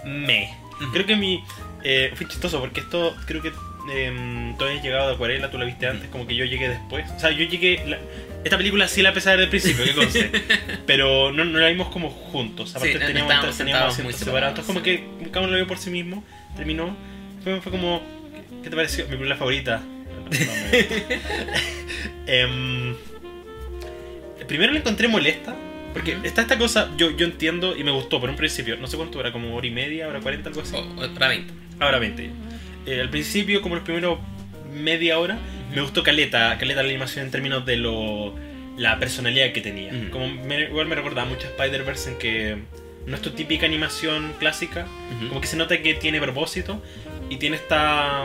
me. 0.04 0.54
Creo 0.92 1.06
que 1.06 1.16
mi. 1.16 1.42
Eh, 1.84 2.12
fue 2.14 2.28
chistoso 2.28 2.60
porque 2.60 2.80
esto 2.80 3.16
creo 3.26 3.40
que 3.42 3.52
em, 3.92 4.56
tú 4.56 4.64
habías 4.64 4.82
llegado 4.84 5.08
de 5.08 5.14
Acuarela, 5.14 5.50
tú 5.50 5.58
la 5.58 5.64
viste 5.64 5.86
antes, 5.86 6.08
como 6.10 6.26
que 6.26 6.34
yo 6.36 6.44
llegué 6.44 6.68
después. 6.68 7.08
O 7.16 7.18
sea, 7.20 7.30
yo 7.30 7.44
llegué. 7.44 7.82
la- 7.86 7.98
esta 8.44 8.56
película 8.56 8.88
sí 8.88 9.02
la 9.02 9.10
empecé 9.10 9.28
a 9.28 9.32
ver 9.32 9.40
del 9.40 9.48
principio, 9.50 9.84
que 9.84 9.94
conste. 9.94 10.30
pero 10.86 11.32
no, 11.32 11.44
no 11.44 11.58
la 11.58 11.68
vimos 11.68 11.88
como 11.88 12.10
juntos. 12.10 12.70
Aparte 12.74 12.92
Sí, 12.94 12.98
teníamos, 12.98 13.28
teníamos 13.28 13.56
sentados 13.56 13.98
muy 14.00 14.12
separados. 14.12 14.58
Entonces, 14.58 14.66
como 14.66 14.84
separados, 14.84 15.18
que 15.24 15.30
cada 15.30 15.40
uno 15.46 15.52
lo 15.52 15.56
vio 15.58 15.66
por 15.66 15.78
sí 15.78 15.90
mismo. 15.90 16.24
Terminó. 16.56 16.96
Fue, 17.44 17.60
fue 17.60 17.72
como. 17.72 18.02
¿Qué 18.62 18.70
te 18.70 18.76
pareció? 18.76 19.04
Mi 19.04 19.10
película 19.12 19.36
favorita. 19.36 19.82
Em, 22.26 22.94
primero 24.46 24.72
la 24.72 24.78
encontré 24.78 25.08
molesta. 25.08 25.54
Porque 25.92 26.14
Ujú. 26.16 26.24
está 26.24 26.40
esta 26.40 26.56
cosa, 26.56 26.88
yo, 26.96 27.10
yo 27.10 27.26
entiendo 27.26 27.76
y 27.76 27.84
me 27.84 27.90
gustó 27.90 28.18
por 28.20 28.30
un 28.30 28.36
principio. 28.36 28.76
No 28.78 28.86
sé 28.86 28.96
cuánto 28.96 29.20
era, 29.20 29.30
como 29.30 29.54
hora 29.54 29.66
y 29.66 29.70
media, 29.70 30.08
hora 30.08 30.20
cuarenta, 30.20 30.48
algo 30.48 30.62
así. 30.62 30.74
O- 30.74 31.00
otra 31.00 31.28
20. 31.28 31.52
Ahora 31.80 31.98
20. 31.98 32.30
Eh, 32.86 33.00
al 33.00 33.10
principio, 33.10 33.60
como 33.60 33.74
los 33.74 33.84
primeros 33.84 34.18
media 34.72 35.18
hora, 35.18 35.38
me 35.74 35.80
gustó 35.82 36.02
Caleta, 36.02 36.56
Caleta 36.58 36.82
la 36.82 36.88
animación 36.88 37.26
en 37.26 37.30
términos 37.30 37.64
de 37.66 37.76
lo 37.76 38.34
la 38.76 38.98
personalidad 38.98 39.52
que 39.52 39.60
tenía. 39.60 39.92
Ujú. 39.92 40.10
Como 40.10 40.28
me- 40.28 40.62
igual 40.62 40.86
me 40.86 40.94
recordaba 40.94 41.28
mucho 41.28 41.46
a 41.46 41.50
Spider-Verse 41.50 42.10
en 42.12 42.18
que 42.18 42.56
no 43.06 43.16
es 43.16 43.20
tu 43.22 43.30
típica 43.30 43.66
animación 43.66 44.32
clásica, 44.38 44.86
Ujú. 45.16 45.28
como 45.28 45.40
que 45.40 45.46
se 45.46 45.56
nota 45.56 45.76
que 45.82 45.94
tiene 45.94 46.20
propósito 46.20 46.82
y 47.28 47.36
tiene 47.36 47.56
esta 47.56 48.24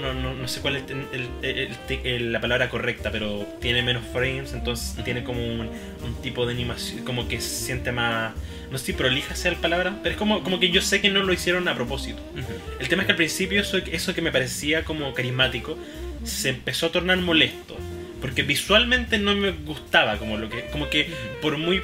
no, 0.00 0.12
no, 0.12 0.34
no 0.34 0.48
sé 0.48 0.60
cuál 0.60 0.74
es 0.76 0.82
el- 0.90 1.28
el- 1.42 2.00
el- 2.04 2.32
la 2.32 2.40
palabra 2.40 2.68
correcta, 2.68 3.12
pero 3.12 3.46
tiene 3.60 3.80
menos 3.82 4.02
frames, 4.12 4.52
entonces 4.52 4.96
tiene 5.04 5.22
como 5.22 5.40
un, 5.40 5.60
un 6.02 6.14
tipo 6.20 6.44
de 6.46 6.52
animación, 6.52 7.04
como 7.04 7.28
que 7.28 7.40
se 7.40 7.64
siente 7.66 7.92
más, 7.92 8.32
no 8.72 8.78
sé 8.78 8.86
si 8.86 8.92
prolija 8.94 9.36
sea 9.36 9.52
la 9.52 9.58
palabra, 9.58 10.00
pero 10.02 10.14
es 10.14 10.18
como, 10.18 10.42
como 10.42 10.58
que 10.58 10.70
yo 10.70 10.80
sé 10.82 11.00
que 11.00 11.10
no 11.10 11.22
lo 11.22 11.32
hicieron 11.32 11.68
a 11.68 11.74
propósito. 11.76 12.20
Ujú. 12.32 12.52
El 12.80 12.88
tema 12.88 13.02
es 13.02 13.06
que 13.06 13.12
al 13.12 13.16
principio 13.16 13.60
eso, 13.60 13.76
eso 13.78 14.14
que 14.14 14.20
me 14.20 14.32
parecía 14.32 14.82
como 14.84 15.14
carismático 15.14 15.78
se 16.24 16.48
empezó 16.50 16.86
a 16.86 16.92
tornar 16.92 17.18
molesto. 17.18 17.76
Porque 18.20 18.42
visualmente 18.42 19.18
no 19.18 19.34
me 19.34 19.50
gustaba 19.50 20.16
como 20.16 20.38
lo 20.38 20.48
que. 20.48 20.66
como 20.66 20.88
que 20.88 21.08
por 21.42 21.58
muy. 21.58 21.82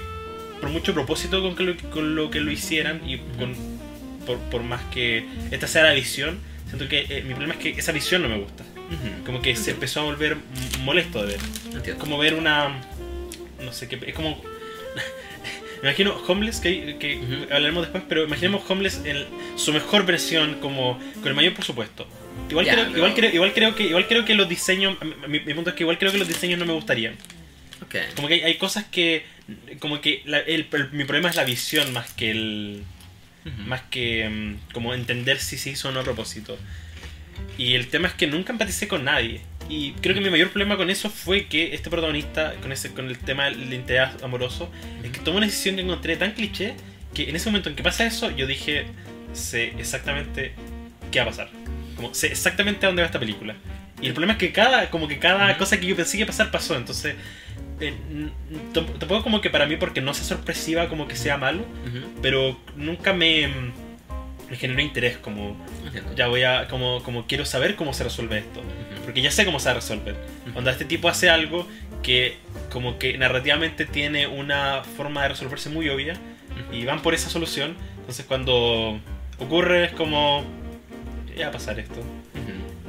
por 0.61 0.71
mucho 0.71 0.95
propósito 0.95 1.43
con, 1.43 1.55
que 1.55 1.63
lo, 1.65 1.77
con 1.91 2.15
lo 2.15 2.31
que 2.31 2.41
lo 2.41 2.51
hicieran 2.51 3.03
y 3.09 3.19
con. 3.39 3.55
Por, 4.27 4.39
por 4.51 4.63
más 4.63 4.83
que 4.93 5.25
esta 5.51 5.67
sea 5.67 5.83
la 5.83 5.93
visión, 5.93 6.39
siento 6.67 6.89
que 6.89 7.07
eh, 7.09 7.23
mi 7.27 7.35
problema 7.35 7.55
es 7.55 7.61
que 7.61 7.71
esa 7.71 7.93
visión 7.93 8.23
no 8.23 8.29
me 8.29 8.39
gusta. 8.39 8.65
Como 9.25 9.41
que 9.41 9.55
se 9.55 9.71
empezó 9.71 10.01
a 10.01 10.05
volver 10.05 10.37
molesto 10.83 11.21
de 11.21 11.35
ver. 11.35 11.41
Entiendo. 11.73 12.01
Como 12.01 12.19
ver 12.19 12.35
una. 12.35 12.81
No 13.63 13.73
sé 13.73 13.87
qué. 13.89 13.99
Es 14.07 14.15
como. 14.15 14.43
Me 15.83 15.89
imagino 15.89 16.15
Homeless, 16.27 16.61
que, 16.61 16.97
que 16.99 17.17
Ujú. 17.19 17.45
hablaremos 17.55 17.83
después, 17.83 18.03
pero 18.09 18.25
imaginemos 18.25 18.69
Homeless 18.69 19.01
en 19.05 19.25
su 19.57 19.73
mejor 19.73 20.05
versión, 20.05 20.57
como 20.61 20.99
con 21.21 21.29
el 21.29 21.35
mayor 21.35 21.55
presupuesto. 21.55 22.07
Igual, 22.49 22.67
Ya, 22.67 22.73
creo, 22.73 22.85
pero- 22.87 22.97
igual, 22.99 23.15
creo, 23.15 23.31
igual, 23.35 23.53
creo 23.55 23.75
que, 23.75 23.83
igual 23.85 24.07
creo 24.09 24.25
que 24.25 24.35
los 24.35 24.49
diseños. 24.49 24.97
Mi, 25.29 25.41
mi 25.41 25.55
punto 25.55 25.71
es 25.71 25.77
que 25.77 25.83
igual 25.85 25.99
creo 25.99 26.13
que 26.13 26.19
los 26.19 26.29
diseños 26.29 26.59
no 26.59 26.67
me 26.67 26.73
gustarían. 26.73 27.15
Ok. 27.83 27.95
Como 28.17 28.29
que 28.29 28.35
hay, 28.35 28.41
hay 28.43 28.57
cosas 28.57 28.85
que. 28.85 29.25
Como 29.79 30.01
que 30.01 30.23
la- 30.27 30.39
el- 30.41 30.67
el- 30.73 30.91
mi 30.93 31.05
problema 31.05 31.29
es 31.31 31.37
la 31.37 31.45
visión 31.45 31.93
más 31.93 32.13
que 32.13 32.31
el. 32.31 32.83
Más 33.67 33.81
que 33.91 34.29
mm, 34.29 34.73
como 34.75 34.93
entender 34.93 35.39
si 35.41 35.57
se 35.57 35.71
hizo 35.71 35.89
o 35.89 35.93
no 35.93 36.01
a 36.01 36.05
propósito. 36.05 36.59
Y 37.57 37.75
el 37.75 37.89
tema 37.89 38.09
es 38.09 38.15
que 38.15 38.27
nunca 38.27 38.53
empaticé 38.53 38.87
con 38.87 39.05
nadie. 39.05 39.41
Y 39.69 39.93
creo 39.93 40.15
que 40.15 40.21
mi 40.21 40.29
mayor 40.31 40.51
problema 40.51 40.77
con 40.77 40.91
eso 40.91 41.09
fue 41.09 41.47
que 41.47 41.75
este 41.75 41.89
protagonista, 41.91 42.55
con 42.61 42.71
ese 42.73 42.91
con 42.93 43.09
el 43.09 43.19
tema 43.19 43.45
del 43.47 43.73
interés 43.73 44.11
amoroso, 44.23 44.71
es 45.03 45.11
que 45.11 45.21
tomó 45.21 45.39
una 45.39 45.47
decisión 45.47 45.77
que 45.77 45.83
encontré 45.83 46.17
tan 46.17 46.33
cliché 46.33 46.75
que 47.15 47.29
en 47.31 47.37
ese 47.37 47.49
momento 47.49 47.71
en 47.71 47.77
que 47.77 47.83
pasa 47.83 48.05
eso, 48.05 48.31
yo 48.37 48.47
dije, 48.47 48.85
sé 49.33 49.73
exactamente 49.79 50.53
qué 51.11 51.21
va 51.21 51.25
a 51.27 51.29
pasar. 51.29 51.51
Como 52.01 52.15
sé 52.15 52.29
exactamente 52.29 52.87
a 52.87 52.89
dónde 52.89 53.03
va 53.03 53.07
esta 53.07 53.19
película. 53.21 53.55
Y 54.01 54.07
el 54.07 54.13
problema 54.15 54.33
es 54.35 54.39
que 54.39 54.53
cada, 54.53 54.89
como 54.89 55.07
que 55.07 55.19
cada 55.19 55.57
cosa 55.59 55.79
que 55.79 55.87
yo 55.87 55.95
pensé 55.95 56.17
que 56.17 56.25
pasar 56.25 56.51
pasó. 56.51 56.75
Entonces, 56.77 57.15
eh, 57.81 57.95
tampoco 58.73 59.23
como 59.23 59.41
que 59.43 59.51
para 59.51 59.67
mí, 59.67 59.77
porque 59.77 60.01
no 60.01 60.15
sea 60.15 60.25
sorpresiva, 60.25 60.89
como 60.89 61.07
que 61.07 61.17
sea 61.17 61.37
malo, 61.37 61.61
Ujú. 61.87 62.07
pero 62.23 62.59
nunca 62.77 63.13
me, 63.13 63.49
me 64.49 64.57
generó 64.57 64.81
interés 64.81 65.19
como 65.19 65.57
Entiendo. 65.85 66.15
ya 66.15 66.27
voy 66.29 66.43
a 66.43 66.69
como 66.69 67.03
como 67.03 67.27
quiero 67.27 67.45
saber 67.45 67.77
cómo 67.77 67.93
se 67.93 68.05
resuelve 68.05 68.39
esto 68.39 68.61
Ujú. 68.61 69.05
porque 69.05 69.21
ya 69.23 69.31
sé 69.31 69.45
cómo 69.45 69.61
se 69.61 69.67
va 69.67 69.73
a 69.73 69.75
resolver 69.75 70.15
Ujú. 70.45 70.53
cuando 70.55 70.71
este 70.71 70.85
tipo 70.85 71.09
hace 71.09 71.31
algo 71.31 71.69
que 72.03 72.37
como 72.71 72.99
que 72.99 73.17
narrativamente 73.17 73.85
tiene 73.87 74.27
una 74.27 74.83
forma 74.97 75.23
de 75.23 75.29
resolverse 75.31 75.69
muy 75.71 75.89
obvia 75.89 76.15
y 76.73 76.85
van 76.85 77.01
por 77.01 77.15
esa 77.15 77.31
solución 77.31 77.77
entonces 78.01 78.27
cuando 78.27 78.99
ocurre 79.39 79.85
es 79.85 79.93
como 79.93 80.45
va 81.45 81.51
a 81.51 81.53
pasar 81.53 81.79
esto 81.81 82.01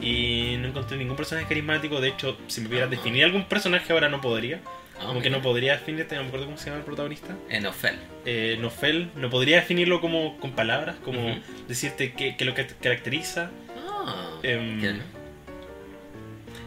y 0.01 0.55
no 0.59 0.67
encontré 0.69 0.97
ningún 0.97 1.15
personaje 1.15 1.47
carismático 1.47 2.01
de 2.01 2.07
hecho 2.09 2.37
si 2.47 2.61
me 2.61 2.67
pudieras 2.67 2.89
definir 2.89 3.23
algún 3.23 3.45
personaje 3.45 3.91
ahora 3.93 4.09
no 4.09 4.19
podría 4.21 4.59
Ah, 4.99 5.05
como 5.07 5.21
que 5.21 5.29
mira. 5.29 5.37
no 5.37 5.43
podría 5.43 5.73
definirte 5.73 6.15
no 6.15 6.21
me 6.21 6.27
acuerdo 6.27 6.45
cómo 6.45 6.57
se 6.57 6.65
llama 6.65 6.77
el 6.79 6.83
protagonista 6.85 7.35
En 7.49 7.65
Ofel. 7.65 7.95
eh, 8.25 8.57
Nofel 8.59 9.09
no 9.15 9.29
podría 9.31 9.55
definirlo 9.57 9.99
como 10.01 10.37
con 10.39 10.51
palabras 10.51 10.95
como 11.03 11.25
Ujú. 11.31 11.39
decirte 11.67 12.13
qué 12.13 12.35
lo 12.45 12.53
que 12.53 12.63
te 12.65 12.75
caracteriza 12.75 13.49
Ah. 13.87 14.39
Em. 14.43 14.99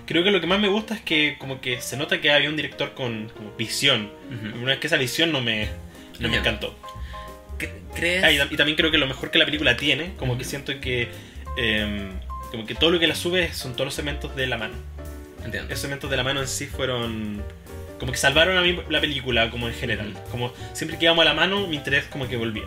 Creo 0.07 0.22
que 0.22 0.30
lo 0.30 0.41
que 0.41 0.47
más 0.47 0.61
me 0.61 0.68
gusta 0.68 0.95
es 0.95 1.01
que 1.01 1.37
como 1.39 1.61
que 1.61 1.80
se 1.80 1.97
nota 1.97 2.20
que 2.20 2.30
había 2.30 2.49
un 2.51 2.57
director 2.57 2.93
con 2.95 3.28
como 3.30 3.53
visión. 3.57 4.11
Una 4.55 4.66
vez 4.72 4.78
que 4.78 4.87
esa 4.89 4.97
visión 4.99 5.32
no 5.32 5.41
me, 5.41 5.68
no 6.20 6.28
me 6.28 6.37
encantó. 6.37 6.76
¿Cre- 7.59 7.70
¿Crees? 7.95 8.22
Ah, 8.22 8.30
y, 8.30 8.37
tam- 8.37 8.49
y 8.53 8.57
también 8.57 8.76
creo 8.76 8.91
que 8.91 8.99
lo 8.99 9.07
mejor 9.07 9.30
que 9.30 9.39
la 9.39 9.47
película 9.47 9.76
tiene, 9.78 10.12
como 10.18 10.37
que 10.37 10.45
siento 10.45 10.78
que 10.80 11.09
em, 11.57 12.11
como 12.51 12.67
que 12.67 12.75
todo 12.75 12.91
lo 12.91 12.99
que 12.99 13.07
la 13.07 13.15
sube 13.15 13.53
son 13.53 13.73
todos 13.73 13.87
los 13.87 13.95
segmentos 13.95 14.35
de 14.37 14.47
la 14.47 14.59
mano. 14.59 14.75
Entiendo. 15.45 15.69
Esos 15.69 15.83
segmentos 15.83 16.11
de 16.11 16.17
la 16.17 16.25
mano 16.25 16.41
en 16.41 16.49
sí 16.49 16.67
fueron 16.67 17.43
como 17.99 18.13
que 18.13 18.19
salvaron 18.19 18.57
a 18.57 18.63
mí 18.63 18.79
la 18.89 19.01
película 19.01 19.51
como 19.51 19.69
en 19.69 19.75
general. 19.75 20.11
Ujú. 20.11 20.31
Como 20.31 20.53
siempre 20.73 20.99
que 20.99 21.05
íbamos 21.05 21.23
a 21.23 21.29
la 21.29 21.35
mano, 21.35 21.67
mi 21.67 21.77
interés 21.77 22.05
como 22.07 22.29
que 22.29 22.37
volvía. 22.37 22.65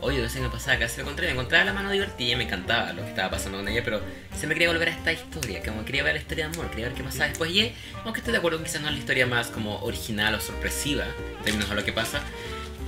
Oye, 0.00 0.20
veces 0.20 0.40
me 0.40 0.48
pasaba 0.48 0.78
casi 0.78 1.00
lo 1.00 1.04
contrario. 1.04 1.34
Me 1.34 1.40
encontraba 1.40 1.64
la 1.64 1.72
mano 1.72 1.90
divertida, 1.90 2.36
me 2.36 2.44
encantaba 2.44 2.92
lo 2.92 3.02
que 3.02 3.08
estaba 3.08 3.30
pasando 3.30 3.58
con 3.58 3.66
ella, 3.66 3.82
pero 3.84 4.00
siempre 4.32 4.54
quería 4.54 4.68
volver 4.68 4.88
a 4.88 4.92
esta 4.92 5.12
historia, 5.12 5.60
como 5.62 5.84
quería 5.84 6.04
ver 6.04 6.14
la 6.14 6.20
historia 6.20 6.48
de 6.48 6.54
amor, 6.54 6.70
quería 6.70 6.86
ver 6.86 6.94
qué 6.94 7.02
pasaba 7.02 7.28
después. 7.28 7.50
Y 7.50 7.72
aunque 8.04 8.20
estoy 8.20 8.32
de 8.32 8.38
acuerdo, 8.38 8.62
quizás 8.62 8.80
no 8.80 8.88
es 8.88 8.94
la 8.94 9.00
historia 9.00 9.26
más 9.26 9.48
como 9.48 9.80
original 9.80 10.34
o 10.34 10.40
sorpresiva 10.40 11.04
en 11.38 11.44
términos 11.44 11.68
de 11.68 11.74
lo 11.74 11.84
que 11.84 11.92
pasa, 11.92 12.20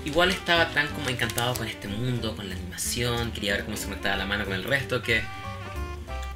igual 0.05 0.31
estaba 0.31 0.69
tan 0.71 0.89
como 0.89 1.09
encantado 1.09 1.55
con 1.55 1.67
este 1.69 1.89
mundo, 1.89 2.35
con 2.37 2.49
la 2.49 2.55
animación, 2.55 3.33
quería 3.33 3.53
ver 3.55 3.65
cómo 3.65 3.77
se 3.77 3.85
conectaba 3.87 4.17
la 4.17 4.27
mano 4.27 4.45
con 4.45 4.55
el 4.55 4.65
resto, 4.65 5.03
que 5.03 5.23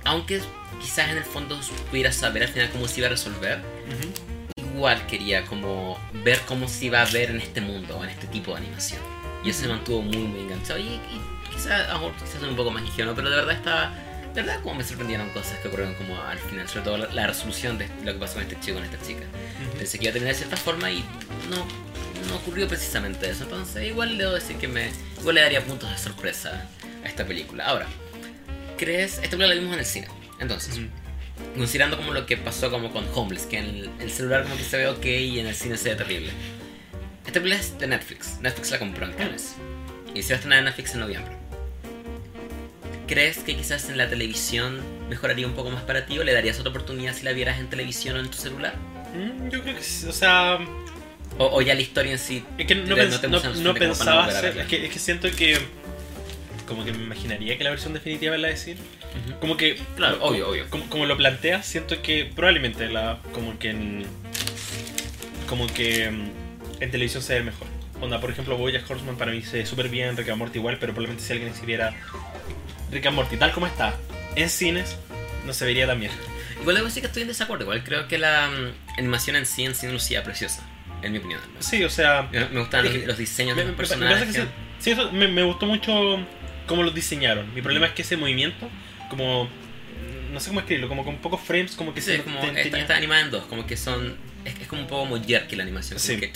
aunque 0.04 0.40
quizás 0.80 1.08
en 1.10 1.16
el 1.18 1.24
fondo 1.24 1.58
pudiera 1.90 2.12
saber 2.12 2.42
al 2.44 2.48
final 2.50 2.70
cómo 2.70 2.86
se 2.88 2.98
iba 3.00 3.06
a 3.06 3.10
resolver, 3.10 3.60
Ujú. 3.88 4.60
igual 4.74 5.06
quería 5.06 5.44
como 5.46 5.98
ver 6.24 6.40
cómo 6.46 6.68
se 6.68 6.86
iba 6.86 7.00
a 7.00 7.06
ver 7.06 7.30
en 7.30 7.40
este 7.40 7.60
mundo, 7.60 8.02
en 8.02 8.10
este 8.10 8.26
tipo 8.26 8.52
de 8.52 8.58
animación. 8.58 9.00
Y 9.42 9.50
eso 9.50 9.62
se 9.62 9.68
mantuvo 9.68 10.02
muy, 10.02 10.16
muy 10.18 10.40
enganchado. 10.40 10.78
Y, 10.78 10.84
y 10.84 11.20
quizás, 11.52 11.88
a 11.88 11.92
lo 11.94 11.98
mejor, 12.00 12.12
quizás 12.16 12.42
un 12.42 12.56
poco 12.56 12.70
más 12.70 12.82
ingenuo, 12.82 13.14
pero 13.14 13.28
de 13.30 13.36
verdad 13.36 13.54
estaba. 13.54 13.94
De 14.34 14.42
verdad, 14.42 14.60
como 14.62 14.74
me 14.76 14.82
sorprendieron 14.84 15.28
cosas 15.30 15.58
que 15.60 15.68
ocurrieron 15.68 15.94
como 15.94 16.20
al 16.20 16.38
final, 16.38 16.66
sobre 16.68 16.82
todo 16.84 16.96
la, 16.98 17.06
la 17.12 17.26
resolución 17.28 17.78
de 17.78 17.88
lo 18.02 18.12
que 18.14 18.18
pasó 18.18 18.34
con 18.34 18.42
este 18.42 18.58
chico, 18.58 18.76
con 18.78 18.84
esta 18.84 18.98
chica. 19.06 19.22
Pensé 19.78 19.98
que 19.98 20.04
iba 20.06 20.10
a 20.10 20.12
terminar 20.14 20.34
de 20.34 20.38
cierta 20.38 20.56
forma 20.56 20.90
y 20.90 21.04
no, 21.50 21.64
no 22.28 22.36
ocurrió 22.36 22.66
precisamente 22.68 23.28
eso. 23.30 23.44
Entonces, 23.44 23.86
igual 23.86 24.16
debo 24.18 24.32
decir 24.32 24.56
que 24.56 24.68
me. 24.68 24.90
Igual 25.20 25.34
le 25.36 25.40
daría 25.42 25.64
puntos 25.64 25.90
de 25.90 25.98
sorpresa 25.98 26.68
a 27.04 27.08
esta 27.08 27.24
película. 27.26 27.66
Ahora, 27.66 27.86
¿crees? 28.78 29.14
Esta 29.14 29.30
película 29.36 29.48
la 29.48 29.54
vimos 29.54 29.72
en 29.74 29.78
el 29.80 29.86
cine. 29.86 30.08
Entonces, 30.40 30.76
Ujú. 30.78 30.86
considerando 31.56 31.96
como 31.96 32.12
lo 32.12 32.26
que 32.26 32.36
pasó 32.36 32.70
como 32.70 32.90
con 32.92 33.06
Homeless, 33.14 33.46
que 33.46 33.58
en 33.58 33.64
el, 33.66 33.90
el 34.00 34.10
celular 34.10 34.42
como 34.44 34.56
que 34.56 34.64
se 34.64 34.76
ve 34.76 34.88
ok 34.88 35.04
y 35.04 35.38
en 35.40 35.46
el 35.46 35.54
cine 35.54 35.76
se 35.76 35.90
ve 35.90 35.96
terrible. 35.96 36.30
Esta 37.26 37.40
película 37.40 37.56
es 37.56 37.78
de 37.78 37.86
Netflix. 37.86 38.38
Netflix 38.40 38.70
la 38.70 38.78
compró 38.78 39.06
en 39.06 39.12
Cannes. 39.14 39.54
Y 40.14 40.22
se 40.22 40.28
va 40.28 40.34
a 40.34 40.36
estrenar 40.36 40.58
en 40.60 40.64
Netflix 40.66 40.94
en 40.94 41.00
noviembre. 41.00 41.32
¿Crees 43.06 43.38
que 43.38 43.54
quizás 43.56 43.90
en 43.90 43.98
la 43.98 44.08
televisión 44.08 44.80
mejoraría 45.10 45.46
un 45.46 45.52
poco 45.54 45.70
más 45.70 45.82
para 45.82 46.06
ti 46.06 46.18
o 46.18 46.24
le 46.24 46.32
darías 46.32 46.58
otra 46.58 46.70
oportunidad 46.70 47.14
si 47.14 47.22
la 47.24 47.32
vieras 47.32 47.58
en 47.58 47.68
televisión 47.68 48.16
o 48.16 48.20
en 48.20 48.30
tu 48.30 48.38
celular? 48.38 48.74
Mm, 49.14 49.50
Yo 49.50 49.62
creo 49.62 49.74
que 49.76 49.82
sí, 49.82 50.06
o 50.06 50.12
sea, 50.12 50.58
O, 51.38 51.46
o 51.56 51.62
ya 51.62 51.74
la 51.74 51.80
historia 51.80 52.12
en 52.12 52.18
sí. 52.18 52.44
Es 52.58 52.66
que 52.66 52.74
no, 52.76 52.96
pens- 52.96 53.58
no- 53.62 53.74
pensaba 53.74 54.26
hacer. 54.26 54.58
Es 54.58 54.66
que, 54.66 54.86
es 54.86 54.92
que 54.92 54.98
siento 54.98 55.30
que. 55.30 55.58
Como 56.66 56.84
que 56.84 56.92
me 56.92 57.02
imaginaría 57.02 57.58
que 57.58 57.64
la 57.64 57.70
versión 57.70 57.92
definitiva 57.92 58.34
es 58.36 58.40
la 58.40 58.48
de 58.48 58.54
decir. 58.54 58.76
Como 59.40 59.56
que. 59.56 59.78
Claro, 59.96 60.18
como, 60.18 60.30
obvio, 60.30 60.48
obvio. 60.48 60.66
Como, 60.70 60.88
como 60.88 61.06
lo 61.06 61.16
planteas, 61.16 61.66
siento 61.66 62.00
que 62.02 62.24
probablemente 62.34 62.88
la. 62.88 63.18
Como 63.32 63.58
que 63.58 63.70
en. 63.70 64.06
como 65.48 65.66
que 65.66 66.10
mm, 66.10 66.30
en 66.82 66.90
televisión 66.90 67.22
se 67.22 67.34
ve 67.34 67.42
mejor. 67.42 67.66
Onda, 68.00 68.20
por 68.20 68.30
ejemplo, 68.30 68.56
Bojack 68.56 68.88
Horseman 68.90 69.16
para 69.16 69.30
mí 69.32 69.42
se 69.42 69.58
ve 69.58 69.66
súper 69.66 69.88
bien, 69.88 70.16
Rick 70.16 70.28
and 70.28 70.38
Morty 70.38 70.58
igual, 70.58 70.78
pero 70.78 70.92
probablemente 70.92 71.22
si 71.24 71.32
alguien 71.32 71.50
exhibiera 71.50 71.94
Rick 72.90 73.06
and 73.06 73.16
Morty 73.16 73.36
tal 73.36 73.52
como 73.52 73.66
está 73.66 73.94
en 74.36 74.50
cines, 74.50 74.96
no 75.46 75.52
se 75.52 75.64
vería 75.64 75.86
tan 75.86 76.00
bien. 76.00 76.12
Igual 76.60 76.76
debo 76.76 76.86
decir 76.88 77.02
que 77.02 77.06
estoy 77.06 77.22
en 77.22 77.28
desacuerdo. 77.28 77.64
Igual 77.64 77.84
creo 77.84 78.08
que 78.08 78.18
la 78.18 78.48
mm, 78.50 78.98
animación 78.98 79.36
en 79.36 79.46
sí 79.46 79.64
en 79.64 79.74
sí 79.74 79.86
lucía 79.86 80.22
preciosa. 80.24 80.62
En 81.04 81.12
mi 81.12 81.18
opinión. 81.18 81.40
Sí, 81.60 81.84
o 81.84 81.90
sea, 81.90 82.28
Me, 82.32 82.46
me 82.48 82.60
gustan 82.60 82.84
los, 82.84 82.92
Me- 82.94 83.06
los 83.06 83.18
diseños 83.18 83.56
me, 83.56 83.62
de 83.62 83.70
me- 83.70 83.76
los 83.76 83.90
me 83.90 83.96
personajes. 83.96 84.34
que 84.34 84.42
sí, 84.42 84.48
sí, 84.80 84.90
eso 84.92 85.12
me, 85.12 85.28
me 85.28 85.42
gustó 85.42 85.66
mucho 85.66 86.18
cómo 86.66 86.82
los 86.82 86.94
diseñaron. 86.94 87.52
Mi 87.54 87.60
problema 87.62 87.86
es 87.86 87.92
que 87.92 88.02
ese 88.02 88.16
movimiento, 88.16 88.68
como 89.10 89.48
no 90.32 90.40
sé 90.40 90.48
cómo 90.48 90.60
escribirlo, 90.60 90.88
como 90.88 91.04
con 91.04 91.16
pocos 91.18 91.40
frames, 91.40 91.76
como 91.76 91.94
que 91.94 92.00
Sí, 92.00 92.12
se 92.12 92.22
como 92.22 92.40
te- 92.40 92.48
está, 92.48 92.62
tenía- 92.62 92.80
está 92.80 92.96
animada 92.96 93.20
en 93.22 93.30
dos, 93.30 93.44
como 93.46 93.66
que 93.66 93.76
son. 93.76 94.16
Es, 94.44 94.58
es 94.60 94.66
como 94.66 94.82
un 94.82 94.88
poco 94.88 95.08
como 95.08 95.22
jerky 95.24 95.56
la 95.56 95.62
animación. 95.62 95.98
como 95.98 96.06
Sí. 96.06 96.20
que 96.20 96.32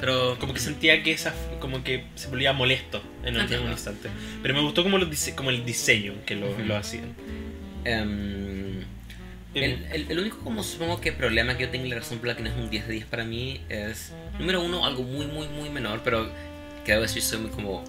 pero. 0.00 0.36
como 0.38 0.52
que 0.54 0.60
sentía 0.60 1.02
que 1.02 1.12
esa 1.12 1.32
como 1.60 1.82
que 1.82 2.04
se 2.16 2.28
volvía 2.28 2.52
molesto 2.52 3.02
en, 3.24 3.34
un- 3.36 3.40
Entiendo. 3.42 3.66
un 3.66 3.72
instante. 3.72 4.08
Pero 4.42 4.54
me 4.54 4.60
gustó 4.60 4.82
como 4.82 4.98
los 4.98 5.08
como 5.36 5.50
el 5.50 5.64
diseño 5.64 6.14
que 6.26 6.34
lo, 6.34 6.50
Ujú. 6.50 6.62
lo 6.64 6.76
hacían. 6.76 7.14
em, 7.84 8.82
el, 9.54 9.84
el- 9.92 10.10
el 10.10 10.18
único 10.18 10.38
como 10.40 10.62
supongo 10.62 11.00
que 11.00 11.12
problema 11.12 11.56
que 11.56 11.64
yo 11.64 11.70
tengo 11.70 11.86
y 11.86 11.88
la 11.90 11.96
razón 11.96 12.18
por 12.18 12.28
la 12.28 12.36
que 12.36 12.42
no 12.42 12.50
es 12.50 12.56
un 12.56 12.70
10 12.70 12.86
de 12.86 12.92
10 12.94 13.06
para 13.06 13.24
mí 13.24 13.60
es, 13.68 14.12
número 14.38 14.60
uno, 14.62 14.84
algo 14.84 15.02
muy, 15.02 15.26
muy, 15.26 15.48
muy 15.48 15.70
menor, 15.70 16.00
pero 16.04 16.28
que 16.84 16.92
debo 16.92 17.02
decir 17.02 17.22
soy 17.22 17.38
muy 17.38 17.50
como 17.50 17.84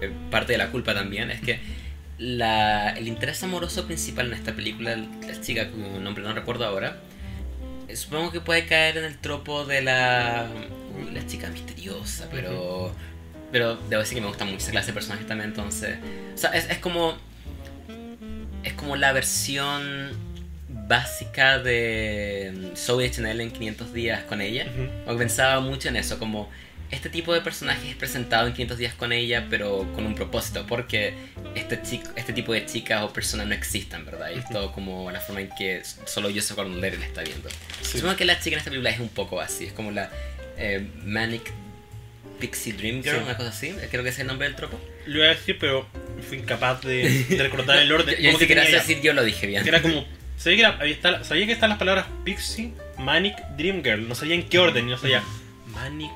eh, 0.00 0.10
parte 0.30 0.52
de 0.52 0.58
la 0.58 0.70
culpa 0.70 0.94
también, 0.94 1.30
es 1.30 1.40
que 1.40 1.60
la, 2.18 2.90
el 2.90 3.08
interés 3.08 3.42
amoroso 3.42 3.86
principal 3.86 4.26
en 4.28 4.34
esta 4.34 4.54
película, 4.54 4.96
la 4.96 5.40
chica 5.40 5.68
cuyo 5.70 6.00
nombre 6.00 6.24
no 6.24 6.32
recuerdo 6.32 6.64
ahora, 6.64 6.98
eh, 7.88 7.96
supongo 7.96 8.32
que 8.32 8.40
puede 8.40 8.66
caer 8.66 8.96
en 8.98 9.04
el 9.04 9.18
tropo 9.18 9.64
de 9.64 9.82
la, 9.82 10.48
uy, 10.98 11.12
la 11.12 11.26
chica 11.26 11.48
misteriosa, 11.48 12.28
pero... 12.30 12.94
Pero 13.52 13.76
debo 13.88 14.00
decir 14.00 14.16
que 14.16 14.20
me 14.20 14.26
gusta 14.26 14.44
mucho 14.44 14.56
esa 14.58 14.72
clase 14.72 14.88
de 14.88 14.94
personajes 14.94 15.26
también, 15.28 15.50
entonces... 15.50 15.96
O 16.34 16.38
sea, 16.38 16.50
es, 16.50 16.68
es 16.70 16.78
como... 16.78 17.16
Es 18.64 18.72
como 18.72 18.96
la 18.96 19.12
versión 19.12 20.10
básica 20.86 21.58
de 21.58 22.52
mm, 22.54 22.76
Zoe 22.76 23.10
Chanel 23.10 23.40
en 23.40 23.50
500 23.50 23.92
días 23.92 24.22
con 24.24 24.40
ella. 24.40 24.66
Ujú. 25.06 25.12
O 25.14 25.16
pensaba 25.18 25.60
mucho 25.60 25.88
en 25.88 25.96
eso, 25.96 26.18
como 26.18 26.50
este 26.90 27.08
tipo 27.08 27.32
de 27.34 27.40
personaje 27.40 27.90
es 27.90 27.96
presentado 27.96 28.46
en 28.46 28.52
500 28.52 28.78
días 28.78 28.94
con 28.94 29.12
ella, 29.12 29.46
pero 29.50 29.90
con 29.94 30.06
un 30.06 30.14
propósito, 30.14 30.64
porque 30.68 31.14
este, 31.54 31.82
chico, 31.82 32.08
este 32.14 32.32
tipo 32.32 32.52
de 32.52 32.66
chicas 32.66 33.02
o 33.02 33.12
personas 33.12 33.46
no 33.46 33.54
existen, 33.54 34.04
¿verdad? 34.04 34.30
Y 34.34 34.38
es 34.38 34.48
todo 34.48 34.70
como 34.72 35.10
la 35.10 35.20
forma 35.20 35.40
en 35.40 35.48
que 35.58 35.82
solo 36.04 36.30
yo 36.30 36.40
sé 36.42 36.54
cuando 36.54 36.78
leer 36.78 36.98
la 36.98 37.06
está 37.06 37.22
viendo. 37.22 37.48
Sí. 37.82 37.98
Supongo 37.98 38.16
que 38.16 38.24
la 38.24 38.38
chica 38.38 38.54
en 38.54 38.58
esta 38.58 38.70
película 38.70 38.90
es 38.90 39.00
un 39.00 39.08
poco 39.08 39.40
así, 39.40 39.64
es 39.66 39.72
como 39.72 39.90
la 39.90 40.10
eh, 40.56 40.86
Manic 41.04 41.50
Pixie 42.38 42.74
Dream 42.74 43.02
Girl, 43.02 43.16
Sí. 43.18 43.22
una 43.24 43.36
cosa 43.36 43.48
así, 43.48 43.74
creo 43.90 44.02
que 44.02 44.10
ese 44.10 44.16
es 44.16 44.18
el 44.20 44.26
nombre 44.28 44.46
del 44.46 44.56
tropo. 44.56 44.78
Lo 45.06 45.18
iba 45.18 45.26
a 45.26 45.34
decir, 45.34 45.56
pero 45.58 45.88
fui 46.28 46.38
incapaz 46.38 46.82
de, 46.82 47.24
de 47.28 47.42
recordar 47.42 47.78
el 47.78 47.90
orden. 47.92 48.14
Yo, 48.16 48.22
yo 48.22 48.32
ni 48.32 48.38
siquiera 48.38 48.64
sé 48.66 48.72
decir 48.72 49.00
yo 49.00 49.14
lo 49.14 49.24
dije 49.24 49.46
bien. 49.46 49.66
Era 49.66 49.80
como. 49.82 50.04
Sabía 50.36 50.56
que, 50.56 50.60
era- 50.62 50.78
ahí 50.80 50.90
está- 50.92 51.24
sabía 51.24 51.46
que 51.46 51.52
están 51.52 51.70
las 51.70 51.78
palabras 51.78 52.06
Pixie, 52.24 52.72
Manic, 52.98 53.36
Dream 53.56 53.82
Girl. 53.82 54.06
No 54.08 54.14
sabía 54.14 54.34
en 54.34 54.48
qué 54.48 54.58
orden. 54.58 54.88
No 54.88 54.98
sabía. 54.98 55.22
Manic, 55.68 56.12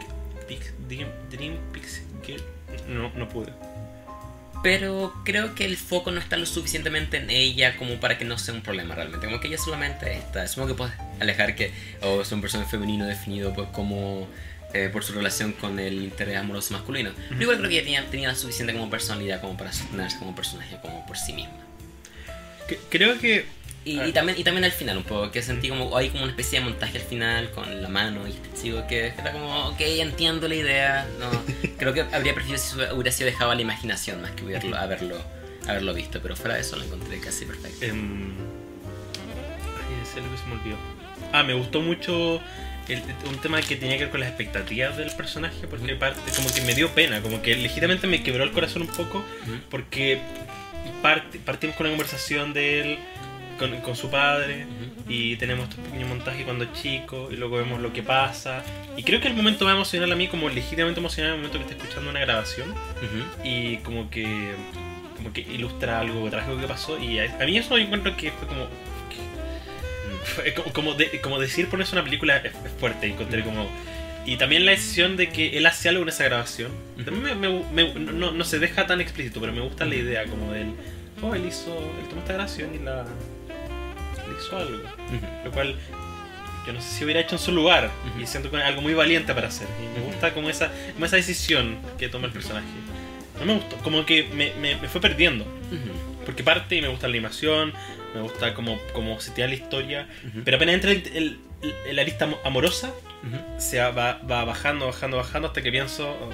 Pix- 0.49 0.73
Dream, 0.89 1.09
Dream, 1.31 1.57
Pixie 1.73 2.03
Girl. 2.27 2.43
No, 2.89 3.11
no 3.14 3.29
pude. 3.29 3.53
Pero 4.62 5.14
creo 5.25 5.55
que 5.55 5.64
el 5.64 5.77
foco 5.77 6.11
no 6.11 6.19
está 6.19 6.37
lo 6.37 6.45
suficientemente 6.45 7.19
en 7.19 7.31
ella 7.31 7.77
como 7.77 8.01
para 8.01 8.19
que 8.19 8.25
no 8.25 8.39
sea 8.39 8.55
un 8.55 8.61
problema 8.62 8.95
realmente. 8.97 9.27
Como 9.27 9.39
que 9.41 9.47
ella 9.49 9.59
solamente 9.59 10.12
está. 10.14 10.47
Supongo 10.49 10.69
que 10.69 10.75
puedes 10.75 10.95
alejar 11.21 11.55
que 11.55 11.73
o 12.03 12.23
es 12.23 12.33
un 12.33 12.41
personaje 12.41 12.69
femenino 12.69 13.07
definido 13.07 13.55
pues 13.55 13.69
como 13.69 14.27
eh, 14.75 14.91
por 14.93 15.05
su 15.05 15.12
relación 15.12 15.53
con 15.53 15.79
el 15.79 16.03
interés 16.03 16.37
amoroso 16.37 16.75
masculino. 16.75 17.12
Pero 17.29 17.41
igual 17.43 17.59
creo 17.59 17.69
que 17.71 17.77
ella 17.77 17.85
tenía, 17.85 18.11
tenía 18.11 18.29
la 18.29 18.35
suficiente 18.35 18.73
como 18.73 18.91
personalidad 18.91 19.41
como 19.41 19.57
para 19.57 19.73
sostenerse 19.73 20.19
como 20.19 20.35
personaje 20.35 20.77
como 20.83 21.07
por 21.07 21.16
sí 21.16 21.33
misma. 21.35 21.53
Que- 22.66 22.79
creo 22.91 23.16
que. 23.21 23.47
Y, 23.91 24.01
y 24.09 24.12
también, 24.12 24.39
y 24.39 24.45
también 24.45 24.64
al 24.64 24.72
final 24.72 24.99
un 24.99 25.05
poco, 25.05 25.30
que 25.30 25.41
sentí 25.43 25.68
como 25.70 25.97
hay 25.97 26.11
como 26.11 26.24
una 26.24 26.32
especie 26.32 26.59
de 26.59 26.64
montaje 26.66 26.99
al 26.99 27.05
final 27.05 27.51
con 27.53 27.82
la 27.82 27.89
mano 27.89 28.26
y 28.26 28.30
este 28.32 28.49
chico 28.62 28.84
que 28.89 29.07
era 29.09 29.32
como, 29.32 29.68
ok, 29.68 29.80
entiendo 29.80 30.47
la 30.49 30.55
idea. 30.55 31.07
No, 31.18 31.30
creo 31.78 31.95
que 31.95 32.03
habría 32.03 32.34
preferido 32.34 32.59
si 32.62 32.76
hubiera 32.93 33.11
sido 33.12 33.30
dejado 33.30 33.51
a 33.51 33.55
la 33.55 33.62
imaginación 33.62 34.20
más 34.20 34.32
que 34.32 34.45
hubiera- 34.45 34.80
haberlo, 34.82 35.16
haberlo 35.66 35.95
visto, 35.95 36.20
pero 36.20 36.36
fuera 36.36 36.55
de 36.57 36.61
eso 36.61 36.76
lo 36.76 36.84
encontré 36.84 37.18
casi 37.20 37.45
perfecto. 37.47 37.84
em, 37.86 38.32
ay, 38.34 40.03
es 40.03 40.16
lo 40.16 40.30
que 40.30 40.36
se 40.39 40.47
me 40.47 40.53
olvidó. 40.61 40.76
Ah, 41.32 41.43
me 41.43 41.55
gustó 41.55 41.80
mucho. 41.80 42.41
el- 42.89 43.03
un 43.28 43.36
tema 43.43 43.61
que 43.61 43.76
tenía 43.76 43.99
que 43.99 44.05
ver 44.05 44.11
con 44.11 44.20
las 44.20 44.30
expectativas 44.30 44.97
del 44.97 45.11
personaje, 45.11 45.66
porque 45.68 45.95
parte, 45.97 46.20
como 46.34 46.51
que 46.51 46.62
me 46.62 46.74
dio 46.74 46.89
pena, 46.95 47.20
como 47.20 47.43
que 47.43 47.55
legítimamente 47.55 48.07
me 48.07 48.22
quebró 48.22 48.45
el 48.45 48.51
corazón 48.53 48.80
un 48.80 48.89
poco, 48.89 49.22
porque 49.70 50.18
part- 51.03 51.39
partimos 51.45 51.76
con 51.76 51.84
una 51.86 51.95
conversación 51.97 52.55
de 52.55 52.80
él 52.80 52.99
con, 53.59 53.81
con 53.81 53.97
su 53.97 54.11
padre, 54.11 54.67
y 55.09 55.37
tenemos 55.37 55.69
estos 55.69 55.85
pequeños 55.85 56.09
montajes 56.09 56.45
cuando 56.45 56.65
es 56.65 56.73
chico 56.75 57.29
y 57.31 57.37
luego 57.37 57.57
vemos 57.57 57.81
lo 57.81 57.93
que 57.93 58.03
pasa. 58.03 58.63
Y 58.97 59.03
creo 59.03 59.21
que 59.21 59.29
el 59.29 59.35
momento 59.35 59.65
más 59.65 59.75
emocional 59.75 60.11
a 60.13 60.17
mí 60.17 60.29
como 60.29 60.49
legítimamente 60.49 61.01
emocional 61.01 61.33
el 61.33 61.37
momento 61.39 61.59
que 61.59 61.65
está 61.65 61.77
escuchando 61.83 62.11
una 62.11 62.21
grabación 62.21 62.75
y 63.45 63.77
como 63.79 64.09
que 64.11 64.53
como 65.17 65.33
que 65.33 65.41
ilustra 65.41 65.99
algo 66.01 66.31
trágico 66.31 66.61
que 66.61 66.67
pasó 66.69 66.97
y 66.99 67.19
a, 67.19 67.25
a 67.41 67.45
mí 67.45 67.59
eso 67.59 67.77
yo 67.77 67.85
encuentro 67.85 68.17
que 68.17 68.31
fue 68.31 68.47
como 68.47 68.67
fue 70.25 70.55
como, 70.55 70.73
como, 70.73 70.95
de- 70.95 71.21
como 71.21 71.39
decir 71.41 71.69
ponerse 71.69 71.95
una 71.95 72.05
película 72.05 72.37
es, 72.37 72.53
es 72.55 72.73
fuerte 72.79 73.07
encontré 73.07 73.43
como 73.43 73.67
y 74.27 74.37
también 74.37 74.65
la 74.67 74.73
decisión 74.73 75.17
de 75.17 75.31
que 75.31 75.57
él 75.57 75.67
hace 75.67 75.89
algo 75.89 76.03
en 76.03 76.11
esa 76.11 76.25
grabación 76.25 76.71
también 77.05 77.41
me- 77.41 77.49
me- 77.51 77.95
me- 77.95 77.95
no, 78.13 78.31
no 78.33 78.45
se 78.45 78.59
deja 78.59 78.87
tan 78.87 79.01
explícito 79.01 79.41
pero 79.41 79.53
me 79.53 79.61
gusta 79.61 79.85
la 79.87 79.95
idea 79.97 80.25
como 80.27 80.53
del 80.53 80.73
oh 81.23 81.35
él 81.35 81.47
hizo 81.47 81.77
él 81.77 82.09
tomó 82.09 82.21
esta 82.21 82.35
grabación 82.35 82.75
y 82.75 82.79
la 82.79 83.07
hizo 84.39 84.57
algo 84.57 84.76
Ujú. 84.76 85.26
lo 85.45 85.51
cual 85.53 85.74
yo 86.66 86.72
no 86.72 86.80
sé 86.82 86.89
si 86.99 87.05
hubiera 87.05 87.20
hecho 87.20 87.36
en 87.36 87.39
su 87.41 87.53
lugar 87.53 87.91
Ujú. 88.12 88.20
y 88.22 88.26
siento 88.26 88.51
que 88.51 88.57
es 88.59 88.62
algo 88.64 88.82
muy 88.82 88.95
valiente 88.95 89.34
para 89.34 89.49
hacer 89.49 89.66
y 89.82 89.99
me 89.99 90.05
gusta 90.07 90.34
como 90.34 90.51
esa 90.51 90.70
como 90.95 91.07
esa 91.07 91.16
decisión 91.16 91.78
que 91.99 92.09
toma 92.09 92.26
el 92.26 92.32
personaje 92.32 92.66
no 93.39 93.45
me 93.47 93.55
gustó 93.55 93.76
como 93.78 94.05
que 94.05 94.24
me, 94.24 94.53
me, 94.61 94.76
me 94.76 94.89
fue 94.89 95.01
perdiendo 95.01 95.47
porque 96.26 96.43
parte 96.43 96.76
y 96.76 96.82
me 96.82 96.89
gusta 96.89 97.07
la 97.09 97.12
animación 97.12 97.72
me 98.14 98.20
gusta 98.22 98.55
como, 98.55 98.78
como 98.93 99.20
se 99.20 99.30
tira 99.32 99.47
la 99.49 99.55
historia 99.55 100.09
pero 100.45 100.57
apenas 100.57 100.74
entra 100.74 100.91
el, 100.93 101.03
el, 101.14 101.39
el- 101.86 101.97
la 101.97 102.03
arista 102.03 102.26
amo- 102.26 102.39
amorosa 102.45 102.91
se 103.59 103.78
va, 103.80 103.91
va- 104.30 104.45
bajando 104.45 104.86
bajando 104.86 105.16
bajando 105.16 105.49
hasta 105.49 105.62
que 105.62 105.70
pienso 105.70 106.09
oh, 106.11 106.30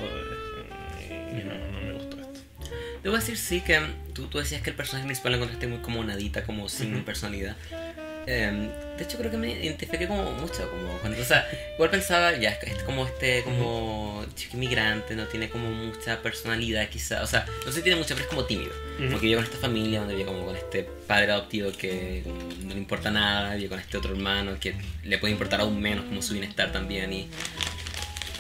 eh, 1.01 1.45
no, 1.47 1.55
no 1.81 1.87
me 1.87 1.93
gustó 1.95 2.21
esto 2.21 2.41
Debo 3.03 3.17
decir, 3.17 3.37
sí, 3.37 3.61
que 3.61 3.81
tú, 4.15 4.27
tú 4.29 4.39
decías 4.39 4.63
que 4.63 4.71
el 4.71 4.77
personaje 4.77 5.05
principal 5.07 5.33
lo 5.33 5.37
encontraste 5.39 5.67
muy 5.67 5.79
como 5.81 6.03
nadita, 6.05 6.43
como 6.45 6.69
sin 6.71 6.95
Ujú. 6.95 7.05
personalidad. 7.05 7.55
Em, 8.27 8.69
de 8.97 9.03
hecho, 9.05 9.19
creo 9.19 9.31
que 9.31 9.37
me 9.37 9.51
identifiqué 9.51 10.07
como 10.07 10.31
mucho, 10.33 10.71
como 10.71 10.99
cuando, 10.99 11.21
o 11.21 11.25
sea, 11.25 11.47
igual 11.75 11.91
pensaba, 11.91 12.33
ya, 12.37 12.51
es 12.51 12.83
como 12.85 13.07
este, 13.07 13.43
como 13.43 14.25
chico 14.37 14.57
inmigrante, 14.57 15.15
no 15.17 15.27
tiene 15.27 15.51
como 15.51 15.69
mucha 15.71 16.23
personalidad, 16.23 16.89
quizá, 16.89 17.23
o 17.23 17.27
sea, 17.27 17.45
no 17.67 17.73
sé 17.73 17.79
si 17.79 17.83
tiene 17.83 17.99
mucha, 17.99 18.15
pero 18.15 18.23
es 18.25 18.31
como 18.31 18.45
tímido. 18.45 18.71
Como 18.97 19.09
Ujú. 19.09 19.17
que 19.21 19.27
vive 19.27 19.37
con 19.37 19.45
esta 19.45 19.59
familia, 19.59 19.99
donde 20.01 20.15
vive 20.15 20.27
como 20.27 20.47
con 20.47 20.57
este 20.57 20.85
padre 21.07 21.33
adoptivo 21.33 21.73
que 21.73 22.23
no 22.63 22.73
le 22.73 22.79
importa 22.79 23.11
nada, 23.11 23.57
vive 23.57 23.69
con 23.71 23.81
este 23.81 23.99
otro 23.99 24.13
hermano 24.13 24.57
que 24.61 24.75
le 25.03 25.19
puede 25.19 25.33
importar 25.33 25.61
aún 25.61 25.81
menos 25.81 26.05
como 26.05 26.23
su 26.23 26.33
bienestar 26.35 26.71
también 26.73 27.13
y... 27.13 27.29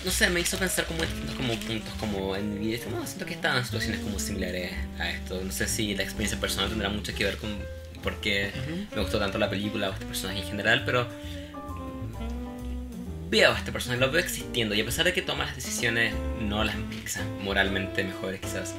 No 0.04 0.10
sé, 0.10 0.28
me 0.28 0.40
hizo 0.40 0.58
pensar 0.58 0.84
como 0.84 1.00
como 1.34 1.58
puntos 1.60 1.94
como 1.98 2.36
en 2.36 2.52
mi 2.60 2.66
vida. 2.66 2.78
y 2.86 2.90
No, 2.90 3.06
siento 3.06 3.24
que 3.24 3.32
estaban 3.32 3.56
en 3.58 3.64
situaciones 3.64 4.00
como 4.00 4.18
similares 4.18 4.70
a 4.98 5.08
esto. 5.10 5.40
No 5.42 5.50
sé 5.50 5.66
si 5.66 5.94
la 5.94 6.02
experiencia 6.02 6.38
personal 6.38 6.68
tendrá 6.68 6.90
mucho 6.90 7.14
que 7.14 7.24
ver 7.24 7.38
con 7.38 7.58
por 8.04 8.20
qué 8.20 8.52
Ujú. 8.54 8.94
me 8.94 9.02
gustó 9.02 9.18
tanto 9.18 9.38
la 9.38 9.50
película 9.50 9.90
o 9.90 9.92
este 9.94 10.06
personaje 10.06 10.38
en 10.40 10.46
general, 10.46 10.82
pero 10.86 11.08
veo 13.30 13.52
a 13.52 13.58
este 13.58 13.72
personaje, 13.72 14.00
lo 14.00 14.10
veo 14.12 14.20
existiendo 14.22 14.74
y 14.74 14.80
a 14.80 14.84
pesar 14.84 15.04
de 15.04 15.12
que 15.12 15.22
toma 15.22 15.44
las 15.46 15.56
decisiones 15.56 16.14
no 16.40 16.62
las 16.62 16.76
quizás 17.02 17.24
moralmente 17.42 18.04
mejores, 18.04 18.40
quizás 18.40 18.74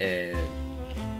eh, 0.00 0.34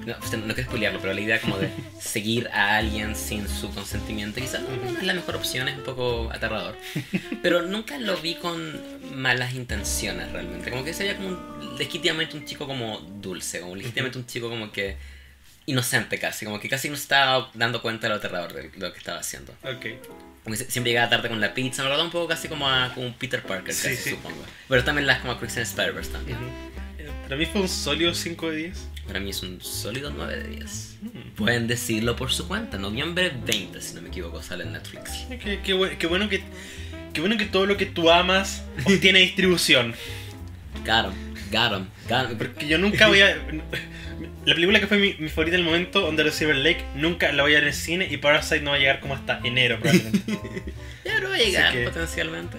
no, 0.05 0.15
no 0.47 0.55
quiero 0.55 0.69
spoilearlo, 0.69 1.01
pero 1.01 1.13
la 1.13 1.21
idea 1.21 1.41
como 1.41 1.59
de 1.59 1.69
seguir 2.01 2.49
a 2.53 2.77
alguien 2.77 3.15
sin 3.15 3.47
su 3.49 3.71
consentimiento 3.73 4.41
quizás 4.41 4.63
no, 4.63 4.69
no 4.93 4.99
es 4.99 5.05
la 5.05 5.15
mejor 5.15 5.37
opción, 5.37 5.69
es 5.69 5.77
un 5.77 5.85
poco 5.85 6.31
aterrador. 6.33 6.77
Pero 7.43 7.63
nunca 7.63 7.99
lo 7.99 8.17
vi 8.17 8.35
con 8.37 8.81
malas 9.15 9.55
intenciones 9.55 10.31
realmente. 10.33 10.71
Como 10.71 10.85
que 10.85 10.95
se 10.95 11.03
veía 11.05 11.17
como 11.17 11.29
un- 11.29 11.77
legítimamente 11.79 12.37
un 12.37 12.45
chico 12.47 12.67
como 12.67 13.01
dulce, 13.21 13.61
como 13.61 13.75
legítimamente 13.77 14.19
un 14.19 14.27
chico 14.27 14.49
como 14.49 14.71
que 14.73 14.97
inocente 15.67 16.19
casi, 16.19 16.45
como 16.45 16.61
que 16.61 16.69
casi 16.69 16.89
no 16.89 16.97
se 16.97 17.03
estaba 17.03 17.51
dando 17.55 17.83
cuenta 17.83 18.07
de 18.07 18.11
lo 18.11 18.15
aterrador 18.17 18.53
de 18.53 18.71
lo 18.79 18.93
que 18.93 18.99
estaba 18.99 19.19
haciendo. 19.19 19.53
ok 19.63 19.87
Como 20.45 20.57
que 20.57 20.65
se- 20.65 20.71
siempre 20.71 20.93
llegaba 20.93 21.11
tarde 21.11 21.29
con 21.29 21.41
la 21.41 21.53
pizza, 21.55 21.83
me 21.83 21.89
lo 21.89 21.97
da 21.99 22.05
un 22.05 22.11
poco 22.11 22.29
casi 22.29 22.47
como 22.49 22.69
a 22.69 22.93
como 22.95 23.07
un 23.07 23.15
Peter 23.15 23.43
Parker, 23.43 23.75
Sí, 23.75 23.89
casi 23.89 23.97
sí. 23.97 24.11
supongo. 24.11 24.45
Pero 24.69 24.85
también 24.85 25.07
las 25.07 25.19
como 25.21 25.33
a 25.33 25.39
Christian 25.41 25.65
Spider-Verse 25.65 26.11
también. 26.13 26.39
Eh, 26.99 27.09
para 27.25 27.37
mí 27.37 27.47
fue 27.47 27.63
un 27.63 27.69
sólido 27.69 28.15
5 28.15 28.51
de 28.51 28.57
10 28.59 28.89
Para 29.09 29.19
mí 29.21 29.31
es 29.31 29.43
un 29.43 29.61
sólido 29.61 30.11
9 30.17 30.37
de 30.37 30.49
10. 30.49 30.97
Mm. 31.03 31.09
Pueden 31.37 31.67
decirlo 31.67 32.15
por 32.17 32.33
su 32.33 32.47
cuenta. 32.49 32.79
Noviembre 32.79 33.33
20, 33.45 33.81
si 33.81 33.95
no 33.95 34.03
me 34.03 34.09
equivoco, 34.09 34.43
sale 34.43 34.65
en 34.65 34.73
Netflix. 34.73 35.11
Qué, 35.29 35.61
qué 35.65 35.75
bu- 35.75 35.97
qué 35.99 36.07
bueno 36.07 36.29
que, 36.29 36.43
qué 37.13 37.21
bueno 37.21 37.37
que 37.37 37.45
todo 37.47 37.67
lo 37.67 37.77
que 37.77 37.87
tú 37.87 38.11
amas 38.11 38.63
tiene 39.01 39.19
distribución. 39.21 39.95
Got 40.85 41.13
got 41.53 41.73
'em, 41.73 41.87
got 42.09 42.31
'em. 42.31 42.39
Porque 42.39 42.67
yo 42.69 42.79
nunca 42.79 43.09
voy 43.09 43.21
a. 43.21 43.37
La 44.45 44.55
película 44.55 44.81
que 44.81 44.87
fue 44.87 44.99
mi, 44.99 45.15
mi 45.19 45.29
favorita 45.29 45.57
del 45.57 45.65
momento, 45.65 46.09
Under 46.09 46.25
the 46.27 46.33
Silver 46.33 46.57
Lake, 46.57 46.85
nunca 46.95 47.33
la 47.33 47.43
voy 47.43 47.53
a 47.53 47.55
ver 47.57 47.65
en 47.65 47.69
el 47.69 47.75
cine 47.75 48.09
y 48.11 48.17
Parasite 48.17 48.61
no 48.61 48.71
va 48.71 48.77
a 48.77 48.79
llegar 48.79 49.01
como 49.01 49.15
hasta 49.15 49.41
enero 49.45 49.79
probablemente. 49.81 50.21
Ya, 51.05 51.13
pero 51.17 51.29
va 51.29 51.35
a 51.37 51.39
llegar 51.39 51.73
que- 51.73 51.85
potencialmente. 51.85 52.59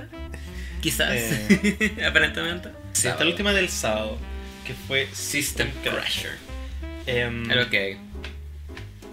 Quizás. 0.82 1.10
Eh. 1.14 1.92
Aparentemente. 2.08 2.70
Sí, 2.94 3.08
esta 3.10 3.24
la 3.26 3.30
última 3.32 3.52
del 3.54 3.68
sábado, 3.70 4.18
que 4.66 4.74
fue 4.74 5.08
System 5.12 5.68
Crasher. 5.84 6.32
Em, 7.06 7.46
Pero 7.48 7.64
ok. 7.64 7.74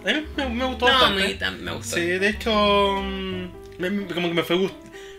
a 0.05 0.13
mí 0.13 0.25
me, 0.37 0.49
me 0.49 0.65
gustó 0.65 0.87
No, 0.87 0.93
bastante. 0.93 1.37
tam- 1.39 1.57
me 1.59 1.71
gustó. 1.73 1.95
Sí, 1.97 2.01
de 2.05 2.29
hecho, 2.29 3.01
mm, 3.01 3.45
me- 3.79 3.89
me- 3.89 4.05
como 4.13 4.27
que 4.29 4.33
me 4.33 4.43
fue 4.43 4.55
gust- 4.57 4.73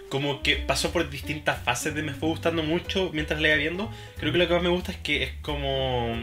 como 0.08 0.42
que 0.42 0.56
pasó 0.56 0.92
por 0.92 1.10
distintas 1.10 1.62
fases 1.62 1.94
de 1.94 2.02
me 2.02 2.14
fue 2.14 2.28
gustando 2.28 2.62
mucho 2.62 3.10
mientras 3.12 3.40
la 3.40 3.48
iba 3.48 3.56
viendo. 3.56 3.92
Creo 4.18 4.32
que 4.32 4.38
lo 4.38 4.46
que 4.48 4.54
más 4.54 4.62
me 4.62 4.68
gusta 4.70 4.92
es 4.92 4.98
que 4.98 5.24
es 5.24 5.30
como, 5.42 6.16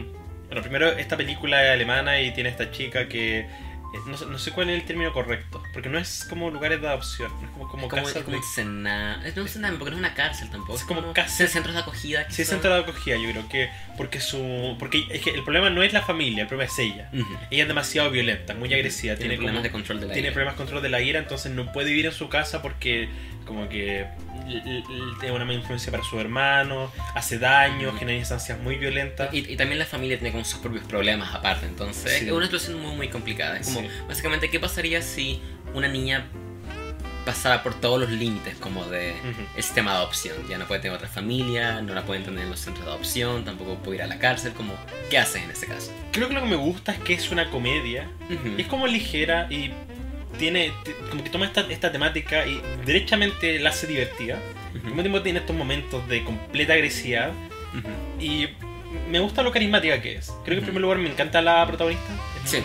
bueno, 0.46 0.62
primero 0.62 0.88
esta 0.92 1.16
película 1.16 1.64
es 1.64 1.70
alemana 1.72 2.20
y 2.20 2.32
tiene 2.32 2.48
esta 2.50 2.70
chica 2.70 3.08
que 3.08 3.40
eh, 3.40 3.98
no, 4.08 4.16
sé- 4.16 4.26
no 4.26 4.38
sé 4.40 4.50
cuál 4.50 4.70
es 4.70 4.80
el 4.80 4.84
término 4.86 5.12
correcto, 5.12 5.62
porque 5.72 5.88
no 5.88 5.98
es 5.98 6.26
como 6.28 6.50
lugares 6.50 6.80
de 6.80 6.88
adopción, 6.88 7.30
es 7.44 7.50
como 7.50 7.68
como, 7.68 7.84
Es 7.84 7.90
como, 7.90 8.02
casas 8.02 8.16
es 8.16 8.22
como. 8.24 8.36
Es 8.36 9.36
no 9.36 9.42
un 9.42 9.48
cename, 9.48 9.76
porque 9.78 9.90
no 9.92 9.96
es 9.96 10.00
una 10.00 10.14
cárcel 10.14 10.50
tampoco. 10.50 10.74
Es 10.76 10.82
como 10.84 11.12
casa 11.12 11.28
casa- 11.38 11.46
centros 11.46 11.74
de 11.74 11.80
acogida. 11.80 12.22
Sí, 12.24 12.28
quizás. 12.38 12.48
centro 12.48 12.74
de 12.74 12.80
acogida, 12.80 13.16
yo 13.16 13.30
creo 13.30 13.48
que 13.48 13.70
porque 13.96 14.20
su 14.20 14.74
porque 14.80 15.06
es 15.10 15.22
que 15.22 15.30
el 15.30 15.44
problema 15.44 15.70
no 15.70 15.82
es 15.84 15.92
la 15.92 16.02
familia, 16.02 16.42
el 16.42 16.48
problema 16.48 16.70
es 16.72 16.76
ella. 16.78 17.08
Ella 17.52 17.62
es 17.62 17.68
demasiado 17.68 18.10
violenta, 18.10 18.54
muy 18.54 18.72
agresiva, 18.74 19.14
Tiene, 19.14 19.34
tiene, 19.34 19.36
problemas 19.36 19.58
como- 19.58 19.62
de 19.62 19.70
control 19.70 20.00
de 20.00 20.06
la 20.08 20.12
tiene 20.12 20.26
ira. 20.28 20.34
problemas 20.34 20.54
de 20.54 20.58
control 20.58 20.82
de 20.82 20.88
la 20.88 21.00
ira, 21.00 21.18
entonces 21.20 21.52
no 21.52 21.72
puede 21.72 21.88
vivir 21.90 22.06
en 22.06 22.12
su 22.12 22.28
casa 22.28 22.62
porque 22.62 23.08
como 23.46 23.68
que 23.68 24.06
tiene 24.46 25.34
una 25.34 25.44
mala 25.44 25.54
influencia 25.58 25.90
para 25.90 26.04
su 26.04 26.18
hermano, 26.20 26.90
hace 27.14 27.38
daño, 27.38 27.88
Ujú. 27.88 27.98
genera 27.98 28.18
instancias 28.18 28.58
muy 28.60 28.76
violentas. 28.76 29.32
Y, 29.32 29.50
y 29.52 29.56
también 29.56 29.78
la 29.78 29.86
familia 29.86 30.18
tiene 30.18 30.32
como 30.32 30.44
sus 30.44 30.58
propios 30.58 30.84
problemas 30.84 31.34
aparte, 31.34 31.66
entonces 31.66 32.12
Sí. 32.18 32.26
es 32.26 32.32
una 32.32 32.46
situación 32.46 32.80
muy 32.80 32.94
muy 32.96 33.08
complicada. 33.08 33.58
Es 33.58 33.66
como, 33.68 33.80
Sí. 33.80 33.88
básicamente, 34.08 34.50
¿qué 34.50 34.60
pasaría 34.60 35.02
si 35.02 35.40
una 35.74 35.88
niña 35.88 36.26
pasara 37.24 37.62
por 37.62 37.74
todos 37.80 37.98
los 38.00 38.10
límites 38.10 38.54
como 38.56 38.84
de 38.84 39.14
el 39.56 39.62
sistema 39.62 39.92
de 39.92 39.96
adopción? 39.98 40.36
Ya 40.48 40.58
no 40.58 40.66
puede 40.66 40.80
tener 40.82 40.94
otra 40.96 41.08
familia, 41.08 41.80
no 41.80 41.94
la 41.94 42.02
pueden 42.04 42.22
tener 42.22 42.44
en 42.44 42.50
los 42.50 42.60
centros 42.60 42.84
de 42.84 42.92
adopción, 42.92 43.44
tampoco 43.44 43.76
puede 43.76 43.96
ir 43.96 44.02
a 44.02 44.06
la 44.06 44.18
cárcel, 44.18 44.52
como, 44.52 44.74
¿qué 45.10 45.16
haces 45.18 45.42
en 45.42 45.50
ese 45.50 45.66
caso? 45.66 45.90
Creo 46.12 46.28
que 46.28 46.34
lo 46.34 46.42
que 46.42 46.48
me 46.48 46.56
gusta 46.56 46.92
es 46.92 46.98
que 46.98 47.14
es 47.14 47.30
una 47.30 47.48
comedia, 47.50 48.08
es 48.58 48.66
como 48.66 48.86
ligera 48.86 49.46
y 49.50 49.72
tiene 50.38 50.72
como 51.10 51.22
que 51.24 51.30
toma 51.30 51.46
esta, 51.46 51.62
esta 51.70 51.90
temática 51.92 52.46
y 52.46 52.60
derechamente 52.84 53.58
la 53.58 53.70
hace 53.70 53.86
divertida. 53.86 54.34
Al 54.72 54.76
Ujú. 54.78 54.86
mismo 54.86 55.02
tiempo 55.02 55.22
tiene 55.22 55.38
estos 55.40 55.56
momentos 55.56 56.06
de 56.08 56.24
completa 56.24 56.72
agresividad 56.74 57.30
Ujú. 57.30 58.22
y 58.24 58.48
me 59.10 59.18
gusta 59.18 59.42
lo 59.42 59.50
carismática 59.52 60.00
que 60.00 60.16
es. 60.16 60.28
Creo 60.44 60.56
que 60.56 60.58
en 60.58 60.64
primer 60.64 60.82
lugar 60.82 60.98
me 60.98 61.08
encanta 61.10 61.40
la 61.42 61.66
protagonista. 61.66 62.06
Es 62.44 62.50
Sí. 62.50 62.58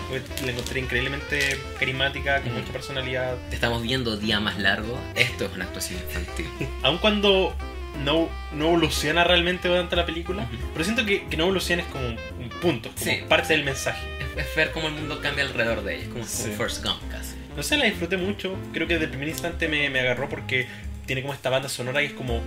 La 0.45 0.51
encontré 0.51 0.81
increíblemente 0.81 1.57
carismática, 1.79 2.41
con 2.41 2.51
Ujú. 2.51 2.59
mucha 2.61 2.73
personalidad. 2.73 3.37
Te 3.49 3.55
estamos 3.55 3.81
viendo 3.81 4.17
día 4.17 4.39
más 4.39 4.57
largo, 4.59 4.99
esto 5.15 5.45
es 5.45 5.53
una 5.53 5.65
actuación 5.65 5.99
infantil. 6.01 6.47
Aun 6.83 6.97
cuando 6.97 7.55
no, 8.03 8.29
no 8.53 8.65
evoluciona 8.65 9.23
realmente 9.23 9.67
durante 9.69 9.95
la 9.95 10.05
película, 10.05 10.43
Ujú. 10.43 10.57
pero 10.73 10.83
siento 10.85 11.05
que, 11.05 11.25
que 11.27 11.37
no 11.37 11.43
evoluciona 11.45 11.81
es 11.83 11.87
como 11.89 12.05
un, 12.07 12.17
un 12.39 12.49
punto, 12.61 12.89
como 12.89 13.03
Sí. 13.05 13.21
parte 13.29 13.53
del 13.53 13.63
mensaje. 13.63 14.05
Es, 14.35 14.45
es 14.47 14.55
ver 14.55 14.71
cómo 14.71 14.87
el 14.89 14.93
mundo 14.93 15.21
cambia 15.21 15.43
alrededor 15.45 15.83
de 15.83 15.95
ella, 15.95 16.03
es 16.03 16.09
como, 16.09 16.19
como 16.25 16.27
Sí. 16.27 16.51
First 16.57 16.83
Gump 16.83 17.01
casi. 17.09 17.35
No 17.59 17.63
sé, 17.63 17.75
la 17.75 17.83
disfruté 17.83 18.15
mucho. 18.15 18.57
Creo 18.71 18.87
que 18.87 18.93
desde 18.93 19.03
el 19.03 19.09
primer 19.09 19.27
instante 19.27 19.67
me, 19.67 19.89
me 19.89 19.99
agarró 19.99 20.29
porque 20.29 20.65
tiene 21.05 21.21
como 21.21 21.33
esta 21.33 21.49
banda 21.49 21.67
sonora 21.67 22.01
y 22.01 22.05
es 22.05 22.13
como 22.13 22.39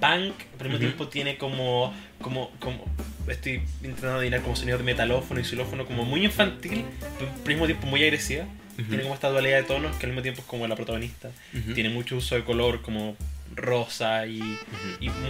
punk, 0.00 0.34
pero 0.56 0.66
al 0.66 0.68
mismo 0.68 0.78
tiempo 0.78 1.08
tiene 1.08 1.36
como, 1.36 1.92
como, 2.22 2.52
como, 2.60 2.84
estoy 3.26 3.54
intentando 3.82 4.18
adivinar 4.18 4.42
como 4.42 4.54
sonido 4.54 4.78
de 4.78 4.84
metalófono 4.84 5.40
y 5.40 5.44
xilófono 5.44 5.84
como 5.84 6.04
muy 6.04 6.24
infantil, 6.24 6.84
pero 7.18 7.28
al 7.28 7.48
mismo 7.48 7.66
tiempo 7.66 7.88
muy 7.88 8.04
agresiva. 8.04 8.44
Tiene 8.76 9.02
como 9.02 9.14
esta 9.14 9.30
dualidad 9.30 9.56
de 9.56 9.64
tonos 9.64 9.96
que 9.96 10.06
al 10.06 10.12
mismo 10.12 10.22
tiempo 10.22 10.42
es 10.42 10.46
como 10.46 10.64
la 10.68 10.76
protagonista. 10.76 11.32
Ujú. 11.52 11.74
Tiene 11.74 11.88
mucho 11.88 12.16
uso 12.16 12.36
de 12.36 12.44
color 12.44 12.82
como 12.82 13.16
rosa 13.56 14.28
y, 14.28 14.40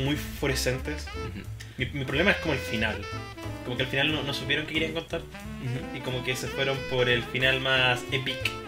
muy 0.04 0.16
fluorescentes. 0.16 1.06
Mi, 1.78 1.86
mi 1.86 2.04
problema 2.04 2.32
es 2.32 2.36
como 2.36 2.52
el 2.52 2.60
final. 2.60 3.00
Como 3.64 3.78
que 3.78 3.84
al 3.84 3.88
final 3.88 4.12
no, 4.12 4.22
no 4.24 4.34
supieron 4.34 4.66
qué 4.66 4.74
querían 4.74 4.92
contar 4.92 5.22
y 5.96 6.00
como 6.00 6.22
que 6.22 6.36
se 6.36 6.48
fueron 6.48 6.76
por 6.90 7.08
el 7.08 7.22
final 7.22 7.62
más 7.62 8.02
epic. 8.12 8.60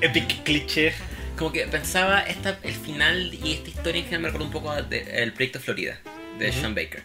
Epic 0.00 0.42
cliché. 0.44 0.92
Como 1.36 1.52
que 1.52 1.66
pensaba 1.66 2.20
esta, 2.20 2.58
el 2.62 2.74
final 2.74 3.34
y 3.34 3.52
esta 3.52 3.68
historia 3.68 4.00
en 4.00 4.04
general 4.04 4.22
me 4.22 4.28
recordó 4.28 4.44
un 4.46 4.52
poco 4.52 4.74
del 4.82 5.32
proyecto 5.32 5.60
Florida 5.60 5.98
de 6.38 6.48
Ujú. 6.48 6.60
Sean 6.60 6.74
Baker. 6.74 7.02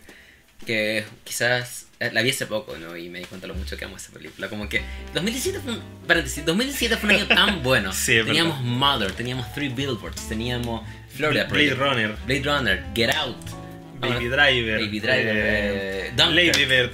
Que 0.66 1.04
quizás 1.24 1.88
eh, 2.00 2.10
la 2.14 2.22
vi 2.22 2.32
hace 2.32 2.48
poco, 2.48 2.78
¿no? 2.78 2.98
Y 2.98 3.10
me 3.10 3.20
di 3.20 3.26
cuenta 3.26 3.46
lo 3.46 3.54
mucho 3.54 3.78
que 3.78 3.86
amo 3.86 3.98
esa 3.98 4.12
película. 4.12 4.48
Como 4.50 4.68
que 4.70 4.82
2017 5.14 5.60
fue 5.60 5.74
un, 5.74 5.82
paréntesis, 6.08 6.46
2017 6.46 6.98
fue 6.98 7.10
un 7.10 7.16
año 7.16 7.28
tan 7.28 7.62
bueno. 7.64 7.94
Sí, 7.94 8.20
teníamos 8.26 8.62
Mother, 8.62 9.12
teníamos 9.12 9.54
Three 9.54 9.70
Billboards, 9.70 10.28
teníamos 10.28 10.88
Florida 11.10 11.44
Blade 11.44 11.76
Project, 11.76 11.80
Runner, 11.80 12.16
Blade 12.26 12.44
Runner, 12.44 12.84
Get 12.96 13.16
Out, 13.16 13.38
Baby 14.00 14.30
Driver, 14.30 14.80
Baby 14.80 15.00
Driver, 15.00 15.36
eh, 15.38 16.08
eh, 16.08 16.32
Lady 16.32 16.66
Bird, 16.66 16.92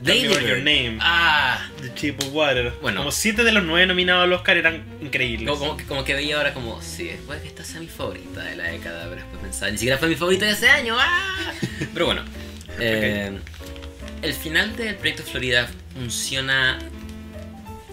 Me 0.00 0.12
By 0.12 0.22
Your. 0.22 0.58
Name, 0.58 0.98
Ah, 1.00 1.68
The 1.80 1.92
Cheap 1.94 2.20
of 2.22 2.32
Water. 2.32 2.72
Bueno. 2.80 2.98
Como 3.00 3.10
siete 3.12 3.42
de 3.44 3.52
los 3.52 3.64
nueve 3.64 3.86
nominados 3.86 4.24
al 4.24 4.32
Oscar 4.32 4.56
eran 4.56 4.84
increíbles. 5.02 5.48
Como, 5.48 5.58
como, 5.60 5.76
que- 5.76 5.84
como 5.84 6.04
que 6.04 6.14
veía 6.14 6.36
ahora 6.36 6.54
como, 6.54 6.80
sí, 6.82 7.10
puede 7.26 7.40
que 7.42 7.48
esta 7.48 7.64
sea 7.64 7.80
mi 7.80 7.88
favorita 7.88 8.42
de 8.44 8.56
la 8.56 8.64
década, 8.64 9.04
pero 9.08 9.16
después 9.16 9.40
pensaba, 9.42 9.70
ni 9.72 9.78
siquiera 9.78 9.98
fue 9.98 10.08
mi 10.08 10.14
favorita 10.14 10.46
de 10.46 10.52
ese 10.52 10.68
año, 10.68 10.96
¡ah! 10.98 11.52
Pero 11.92 12.06
bueno, 12.06 12.22
eh, 12.78 13.36
el 14.22 14.34
final 14.34 14.76
del 14.76 14.94
proyecto 14.96 15.22
Florida 15.24 15.68
funciona 15.94 16.78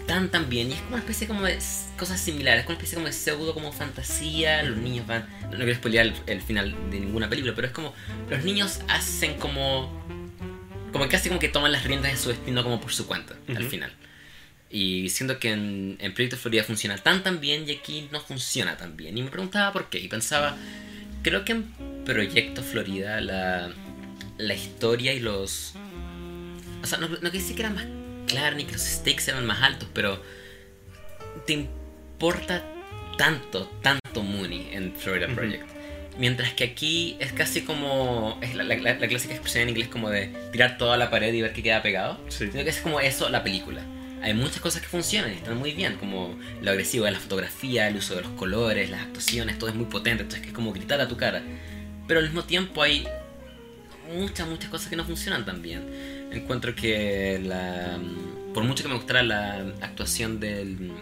tan 0.06 0.28
tan 0.30 0.48
bien 0.48 0.70
y 0.70 0.74
es 0.74 0.78
como 0.82 0.90
una 0.94 0.98
especie 1.00 1.26
como 1.26 1.42
de 1.42 1.58
cosas 1.98 2.20
similares, 2.20 2.64
como 2.64 2.76
una 2.76 2.78
especie 2.78 2.94
como 2.94 3.08
de 3.08 3.12
pseudo 3.12 3.52
como 3.54 3.72
fantasía, 3.72 4.62
los 4.62 4.76
niños 4.76 5.04
van, 5.08 5.26
no 5.50 5.56
quiero 5.56 5.74
spoilear 5.74 6.06
el, 6.06 6.14
el 6.28 6.40
final 6.42 6.72
de 6.90 7.00
ninguna 7.00 7.28
película, 7.28 7.54
pero 7.56 7.66
es 7.66 7.72
como, 7.72 7.92
los 8.30 8.44
niños 8.44 8.80
hacen 8.86 9.34
como, 9.34 9.90
como 10.96 11.10
casi 11.10 11.28
como 11.28 11.38
que 11.38 11.48
toman 11.48 11.72
las 11.72 11.84
riendas 11.84 12.12
de 12.12 12.18
su 12.18 12.30
destino 12.30 12.62
como 12.62 12.80
por 12.80 12.92
su 12.92 13.06
cuenta, 13.06 13.36
al 13.54 13.64
final. 13.64 13.92
Y 14.70 15.10
siento 15.10 15.38
que 15.38 15.52
en, 15.52 15.96
en 16.00 16.14
Proyecto 16.14 16.38
Florida 16.38 16.64
funciona 16.64 16.96
tan 16.96 17.22
tan 17.22 17.38
bien 17.38 17.68
y 17.68 17.72
aquí 17.72 18.08
no 18.10 18.20
funciona 18.20 18.76
tan 18.78 18.96
bien. 18.96 19.16
Y 19.16 19.22
me 19.22 19.30
preguntaba 19.30 19.72
por 19.72 19.90
qué. 19.90 19.98
Y 19.98 20.08
pensaba, 20.08 20.56
creo 21.22 21.44
que 21.44 21.52
en 21.52 21.64
Proyecto 22.04 22.62
Florida 22.62 23.20
la, 23.20 23.70
la 24.38 24.54
historia 24.54 25.12
y 25.12 25.20
los... 25.20 25.74
O 26.82 26.86
sea, 26.86 26.98
no, 26.98 27.08
no 27.08 27.30
decir 27.30 27.56
que 27.56 27.62
eran 27.62 27.74
más 27.74 27.86
claros 28.26 28.56
ni 28.56 28.64
que 28.64 28.72
los 28.72 28.82
stakes 28.82 29.28
eran 29.28 29.44
más 29.44 29.62
altos, 29.62 29.88
pero 29.92 30.22
te 31.46 31.52
importa 31.52 32.64
tanto, 33.18 33.70
tanto 33.82 34.22
Mooney 34.22 34.70
en 34.72 34.94
Florida. 34.94 35.28
Project. 35.28 35.75
Mientras 36.18 36.52
que 36.54 36.64
aquí 36.64 37.16
es 37.20 37.32
casi 37.32 37.62
como. 37.62 38.38
Es 38.40 38.54
la, 38.54 38.64
la- 38.64 38.76
la- 38.76 39.08
clásica 39.08 39.34
expresión 39.34 39.64
en 39.64 39.68
inglés 39.70 39.88
como 39.88 40.08
de 40.10 40.28
tirar 40.52 40.78
toda 40.78 40.96
la 40.96 41.10
pared 41.10 41.32
y 41.34 41.42
ver 41.42 41.52
qué 41.52 41.62
queda 41.62 41.82
pegado. 41.82 42.18
Sí. 42.28 42.38
Siento 42.50 42.64
que 42.64 42.70
es 42.70 42.80
como 42.80 43.00
eso 43.00 43.28
la 43.28 43.42
película. 43.44 43.82
Hay 44.22 44.32
muchas 44.32 44.60
cosas 44.60 44.80
que 44.80 44.88
funcionan 44.88 45.30
y 45.32 45.34
están 45.34 45.56
muy 45.58 45.72
bien, 45.72 45.96
como 45.96 46.36
lo 46.62 46.70
agresivo 46.70 47.04
de 47.04 47.10
la 47.12 47.20
fotografía, 47.20 47.86
el 47.86 47.96
uso 47.96 48.14
de 48.16 48.22
los 48.22 48.30
colores, 48.32 48.88
las 48.90 49.02
actuaciones, 49.02 49.58
todo 49.58 49.68
es 49.68 49.76
muy 49.76 49.84
potente, 49.86 50.22
entonces 50.22 50.40
que 50.40 50.48
es 50.48 50.54
como 50.54 50.72
gritar 50.72 51.00
a 51.00 51.06
tu 51.06 51.16
cara. 51.18 51.42
Pero 52.08 52.20
al 52.20 52.26
mismo 52.26 52.42
tiempo 52.44 52.82
hay 52.82 53.06
muchas, 54.16 54.48
muchas 54.48 54.70
cosas 54.70 54.88
que 54.88 54.96
no 54.96 55.04
funcionan 55.04 55.44
tan 55.44 55.60
bien. 55.62 55.84
Encuentro 56.32 56.74
que 56.74 57.40
la, 57.44 57.98
por 58.54 58.64
mucho 58.64 58.82
que 58.82 58.88
me 58.88 58.94
gustara 58.96 59.22
la 59.22 59.58
actuación 59.82 60.40
del... 60.40 60.92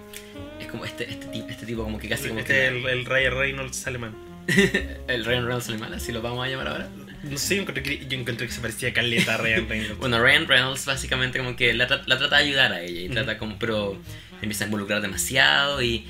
Es 0.60 0.66
como 0.66 0.84
este, 0.84 1.08
este, 1.08 1.26
este 1.48 1.66
tipo 1.66 1.84
como 1.84 1.98
que 1.98 2.08
casi 2.08 2.28
como 2.28 2.40
Este 2.40 2.52
que... 2.52 2.66
el, 2.66 2.86
el 2.86 3.04
Ryan 3.06 3.34
Reynolds 3.38 3.86
alemán. 3.86 4.14
el 5.08 5.24
Ryan 5.24 5.44
Reynolds 5.44 5.68
alemán, 5.68 5.94
así 5.94 6.12
lo 6.12 6.22
vamos 6.22 6.44
a 6.46 6.48
llamar 6.48 6.68
ahora. 6.68 6.88
No 7.22 7.38
sé, 7.38 7.56
yo 7.56 7.62
encontré 7.62 7.82
que, 7.82 8.06
yo 8.06 8.18
encontré 8.18 8.46
que 8.46 8.52
se 8.52 8.60
parecía 8.60 8.90
a 8.90 8.92
Caleta 8.92 9.34
a 9.34 9.38
Ryan 9.38 9.68
Reynolds. 9.68 9.98
Bueno, 9.98 10.22
Ryan 10.22 10.46
Reynolds 10.46 10.84
básicamente 10.84 11.38
como 11.38 11.56
que 11.56 11.72
la, 11.72 11.86
la 12.06 12.18
trata 12.18 12.36
de 12.36 12.44
ayudar 12.44 12.72
a 12.72 12.82
ella 12.82 13.00
y 13.00 13.08
trata 13.08 13.38
como, 13.38 13.58
pero 13.58 13.98
se 14.38 14.44
empieza 14.44 14.64
a 14.64 14.66
involucrar 14.66 15.00
demasiado 15.00 15.82
y 15.82 16.06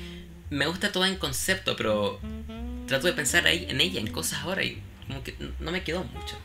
me 0.49 0.67
gusta 0.67 0.91
todo 0.91 1.05
en 1.05 1.15
concepto, 1.15 1.75
pero 1.75 2.19
trato 2.87 3.07
de 3.07 3.13
pensar 3.13 3.47
ahí 3.47 3.65
en 3.69 3.81
ella, 3.81 3.99
en 3.99 4.07
cosas 4.07 4.39
ahora 4.43 4.63
y 4.63 4.81
como 5.07 5.23
que 5.23 5.35
no 5.59 5.71
me 5.71 5.83
quedó 5.83 6.03
mucho 6.03 6.37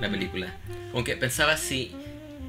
la 0.00 0.10
película. 0.10 0.54
Como 0.90 1.04
que 1.04 1.16
pensaba 1.16 1.56
si, 1.56 1.92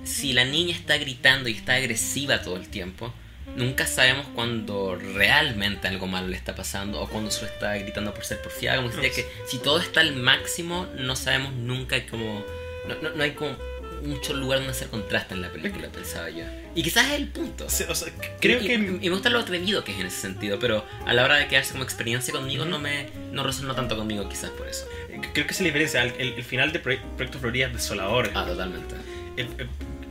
si 0.03 0.33
la 0.33 0.45
niña 0.45 0.75
está 0.75 0.97
gritando 0.97 1.49
y 1.49 1.53
está 1.53 1.75
agresiva 1.75 2.41
todo 2.41 2.57
el 2.57 2.67
tiempo, 2.69 3.13
nunca 3.55 3.85
sabemos 3.87 4.25
cuando 4.35 4.95
realmente 4.95 5.87
algo 5.87 6.07
malo 6.07 6.27
le 6.27 6.37
está 6.37 6.55
pasando 6.55 6.99
o 7.01 7.07
cuando 7.09 7.31
solo 7.31 7.47
está 7.51 7.75
gritando 7.75 8.13
por 8.13 8.25
ser 8.25 8.41
porfiada. 8.41 8.77
Como 8.77 8.91
sería 8.91 9.11
que 9.11 9.25
si 9.47 9.59
todo 9.59 9.79
está 9.79 10.01
al 10.01 10.15
máximo, 10.15 10.87
no 10.97 11.15
sabemos 11.15 11.53
nunca 11.53 12.03
como... 12.07 12.43
No, 12.87 12.95
no, 13.01 13.09
no 13.15 13.23
hay 13.23 13.31
como 13.31 13.55
mucho 14.03 14.33
lugar 14.33 14.59
donde 14.59 14.73
hacer 14.73 14.89
contraste 14.89 15.33
en 15.33 15.41
la 15.41 15.49
película, 15.49 15.87
pensaba 15.87 16.29
yo. 16.29 16.43
Y 16.75 16.83
quizás 16.83 17.05
es 17.07 17.13
el 17.13 17.29
punto. 17.29 17.69
Sí, 17.69 17.85
o 17.87 17.95
sea, 17.95 18.11
creo 18.41 18.61
y, 18.61 18.67
que. 18.67 18.73
y- 18.73 18.77
y 18.77 19.09
me 19.09 19.09
gusta 19.11 19.29
lo 19.29 19.39
atrevido 19.39 19.85
que 19.85 19.93
es 19.93 19.99
en 20.01 20.07
ese 20.07 20.19
sentido, 20.19 20.59
pero 20.59 20.85
a 21.05 21.13
la 21.13 21.23
hora 21.23 21.35
de 21.37 21.47
quedarse 21.47 21.71
como 21.71 21.83
experiencia 21.85 22.33
conmigo 22.33 22.65
no 22.65 22.79
me 22.79 23.07
no 23.31 23.43
resonó 23.43 23.75
tanto 23.75 23.95
conmigo 23.95 24.27
quizás 24.27 24.49
por 24.49 24.67
eso. 24.67 24.85
Creo 25.33 25.45
que 25.47 25.53
es 25.53 25.59
la 25.61 25.67
diferencia. 25.67 26.03
El, 26.03 26.13
el- 26.19 26.33
el 26.33 26.43
final 26.43 26.73
de 26.73 26.83
Proye- 26.83 26.99
Proyecto 27.15 27.39
Florida 27.39 27.67
es 27.67 27.73
desolador. 27.73 28.29
Ah, 28.35 28.43
totalmente. 28.45 28.95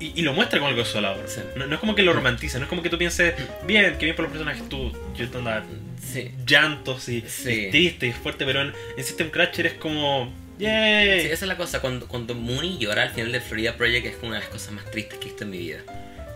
Y, 0.07 0.12
y 0.20 0.22
lo 0.22 0.32
muestra 0.32 0.59
como 0.59 0.68
algo 0.68 0.82
desolador. 0.82 1.28
Sí. 1.28 1.40
No, 1.57 1.66
no 1.66 1.74
es 1.74 1.80
como 1.80 1.94
que 1.94 2.03
lo 2.03 2.12
romantiza, 2.12 2.59
no 2.59 2.64
es 2.64 2.68
como 2.68 2.82
que 2.82 2.90
tú 2.90 2.98
pienses, 2.98 3.34
bien, 3.66 3.96
que 3.98 4.05
bien 4.07 4.16
por 4.16 4.24
los 4.24 4.32
personajes, 4.32 4.68
tú, 4.68 4.92
yo 5.16 5.28
te 5.30 5.38
anda 5.38 5.64
Sí. 6.00 6.30
llantos 6.46 7.09
y, 7.09 7.22
Sí. 7.26 7.66
y 7.66 7.70
triste 7.70 8.07
y 8.09 8.12
fuerte, 8.12 8.44
pero 8.44 8.61
en, 8.62 8.72
en 8.96 9.05
System 9.05 9.30
Crasher 9.30 9.66
es 9.66 9.74
como, 9.74 10.32
Sí, 10.59 10.64
¡yay! 10.64 11.20
esa 11.26 11.32
es 11.44 11.48
la 11.48 11.57
cosa. 11.57 11.80
Cuando, 11.80 12.07
cuando 12.07 12.34
Mooney 12.34 12.78
llora 12.78 13.03
al 13.05 13.11
final 13.11 13.32
de 13.32 13.40
Florida 13.40 13.76
Project 13.76 14.07
es 14.07 14.16
como 14.16 14.28
una 14.28 14.36
de 14.38 14.44
las 14.44 14.50
cosas 14.53 14.72
más 14.72 14.88
tristes 14.90 15.18
que 15.18 15.26
he 15.26 15.28
visto 15.28 15.44
en 15.44 15.50
mi 15.50 15.59
vida. 15.59 15.78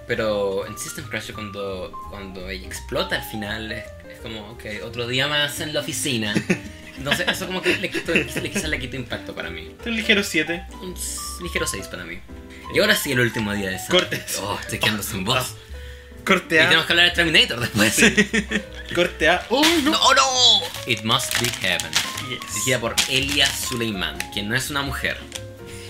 Pero 0.08 0.66
en 0.66 0.78
System 0.78 1.04
Crasher 1.08 1.34
cuando, 1.34 1.92
cuando 2.10 2.48
ella 2.48 2.66
explota 2.66 3.16
al 3.16 3.24
final 3.24 3.70
es, 3.72 3.84
es 4.10 4.18
como, 4.22 4.50
ok, 4.52 4.64
otro 4.84 5.06
día 5.08 5.26
más 5.28 5.60
en 5.60 5.74
la 5.74 5.80
oficina. 5.80 6.32
Entonces 6.96 7.26
eso 7.28 7.46
como 7.46 7.60
que 7.60 7.76
le 7.76 7.90
quitó, 7.90 8.12
quizás 8.12 8.68
le 8.68 8.78
quitó 8.78 8.96
impacto 8.96 9.34
para 9.34 9.50
mí. 9.50 9.74
Un 9.84 9.94
ligero 9.96 10.22
7. 10.22 10.62
Un 10.80 10.94
ligero 11.42 11.66
6 11.66 11.88
para 11.88 12.04
mí. 12.04 12.18
Y 12.74 12.78
ahora 12.80 12.94
sí 12.96 13.12
el 13.12 13.20
último 13.20 13.52
día 13.54 13.70
de 13.70 13.76
esa. 13.76 13.88
Cortes. 13.88 14.38
Oh, 14.42 14.58
estoy 14.60 14.78
quedando 14.78 15.02
sin 15.02 15.24
voz. 15.24 15.54
Corte 16.24 16.56
Y 16.56 16.58
A. 16.58 16.64
tenemos 16.64 16.86
que 16.86 16.92
hablar 16.92 17.08
de 17.10 17.14
Terminator 17.14 17.60
después. 17.60 17.96
Corte 18.94 19.28
A. 19.28 19.46
¡Oh, 19.50 19.62
no! 19.84 19.90
¡No, 19.92 20.14
no! 20.14 20.62
It 20.86 21.02
Must 21.04 21.40
Be 21.40 21.48
Heaven. 21.60 21.90
Yes. 22.28 22.40
Dirigida 22.54 22.80
por 22.80 22.96
Elia 23.08 23.46
Suleiman, 23.46 24.18
quien 24.32 24.48
no 24.48 24.56
es 24.56 24.68
una 24.70 24.82
mujer. 24.82 25.16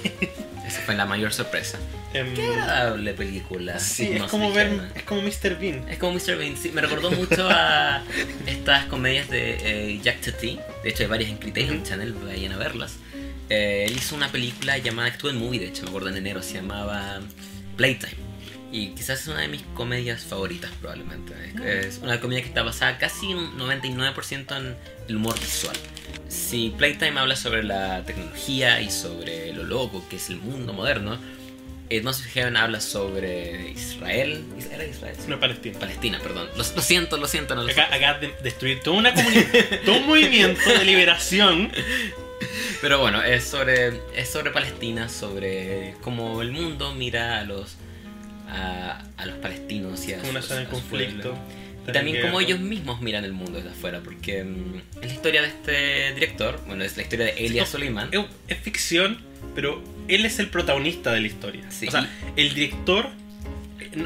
Esa 0.66 0.80
fue 0.82 0.94
la 0.94 1.06
mayor 1.06 1.32
sorpresa. 1.32 1.78
Em, 2.12 2.34
Qué 2.34 2.46
agradable 2.46 3.14
película. 3.14 3.78
sí, 3.78 4.04
It 4.04 4.16
es 4.16 4.22
como 4.24 4.52
ver, 4.52 4.68
Heaven. 4.68 4.92
es 4.94 5.02
como 5.04 5.22
Mr. 5.22 5.58
Bean. 5.58 5.88
Es 5.88 5.98
como 5.98 6.12
Mr. 6.12 6.36
Bean, 6.36 6.56
sí, 6.56 6.70
me 6.72 6.80
recordó 6.82 7.10
mucho 7.10 7.48
a 7.50 8.02
estas 8.46 8.84
comedias 8.86 9.28
de 9.30 9.56
eh, 9.94 10.00
Jack 10.02 10.20
Tati. 10.20 10.58
De 10.82 10.90
hecho, 10.90 11.04
hay 11.04 11.08
varias 11.08 11.30
en 11.30 11.38
Criterion 11.38 11.76
Ujú. 11.78 11.86
Channel, 11.86 12.12
vayan 12.12 12.52
a 12.52 12.56
verlas. 12.58 12.94
Eh, 13.48 13.86
él 13.88 13.96
hizo 13.96 14.16
una 14.16 14.30
película 14.30 14.78
llamada, 14.78 15.08
estuvo 15.08 15.30
en 15.30 15.38
movie, 15.38 15.60
de 15.60 15.68
hecho, 15.68 15.82
me 15.84 15.90
acuerdo 15.90 16.08
en 16.08 16.16
enero, 16.16 16.42
se 16.42 16.54
llamaba 16.54 17.20
Playtime. 17.76 18.14
Y 18.72 18.88
quizás 18.88 19.20
es 19.20 19.28
una 19.28 19.42
de 19.42 19.48
mis 19.48 19.62
comedias 19.74 20.24
favoritas, 20.24 20.70
probablemente. 20.80 21.32
Es, 21.64 21.96
es 21.96 21.98
una 22.02 22.20
comedia 22.20 22.42
que 22.42 22.48
está 22.48 22.62
basada 22.62 22.98
casi 22.98 23.32
un 23.32 23.56
99% 23.58 24.56
en 24.56 24.76
el 25.08 25.16
humor 25.16 25.38
visual. 25.38 25.76
Si 26.28 26.70
Playtime 26.76 27.18
habla 27.20 27.36
sobre 27.36 27.62
la 27.62 28.02
tecnología 28.04 28.80
y 28.80 28.90
sobre 28.90 29.52
lo 29.52 29.62
loco 29.62 30.04
que 30.10 30.16
es 30.16 30.28
el 30.30 30.38
mundo 30.38 30.72
moderno, 30.72 31.16
Must 32.02 32.24
Be 32.24 32.30
Heaven 32.30 32.56
habla 32.56 32.80
sobre 32.80 33.70
Israel. 33.70 34.44
¿Era 34.72 34.84
Israel? 34.84 35.16
No 35.28 35.38
Palestina. 35.38 35.78
Palestina, 35.78 36.18
perdón. 36.18 36.48
Lo, 36.56 36.64
lo 36.64 36.82
siento, 36.82 37.16
lo 37.16 37.28
siento, 37.28 37.54
no 37.54 37.62
lo 37.62 37.72
sé. 37.72 37.80
Acá, 37.80 37.94
acá 37.94 38.18
de 38.18 38.34
destruir 38.42 38.80
toda 38.80 38.98
una 38.98 39.14
comunidad, 39.14 39.46
todo 39.84 39.98
un 39.98 40.06
movimiento 40.06 40.68
de 40.68 40.84
liberación. 40.84 41.70
Pero 42.86 43.00
bueno, 43.00 43.20
es 43.20 43.42
sobre, 43.42 44.00
es 44.14 44.28
sobre 44.28 44.52
Palestina, 44.52 45.08
sobre 45.08 45.96
cómo 46.02 46.40
el 46.40 46.52
mundo 46.52 46.94
mira 46.94 47.40
a 47.40 47.42
los 47.42 47.74
a, 48.48 49.02
a 49.16 49.26
los 49.26 49.38
palestinos 49.38 50.06
y 50.06 50.12
a 50.12 50.18
Como 50.18 50.30
una 50.30 50.40
zona 50.40 50.60
de 50.60 50.66
conflicto. 50.66 51.36
Y 51.88 51.90
también 51.90 52.22
cómo 52.22 52.40
ellos 52.40 52.60
mismos 52.60 53.00
miran 53.00 53.24
el 53.24 53.32
mundo 53.32 53.58
desde 53.58 53.70
afuera, 53.70 54.02
porque 54.04 54.44
mm, 54.44 55.02
es 55.02 55.08
la 55.08 55.12
historia 55.12 55.42
de 55.42 55.48
este 55.48 56.14
director, 56.14 56.62
bueno, 56.68 56.84
es 56.84 56.96
la 56.96 57.02
historia 57.02 57.26
de 57.26 57.32
Elia 57.44 57.66
Sí, 57.66 57.72
Suleiman. 57.72 58.08
Es, 58.12 58.20
es 58.46 58.58
ficción, 58.58 59.18
pero 59.56 59.82
él 60.06 60.24
es 60.24 60.38
el 60.38 60.48
protagonista 60.48 61.12
de 61.12 61.22
la 61.22 61.26
historia. 61.26 61.68
Sí. 61.72 61.88
O 61.88 61.90
sea, 61.90 62.08
el 62.36 62.54
director 62.54 63.08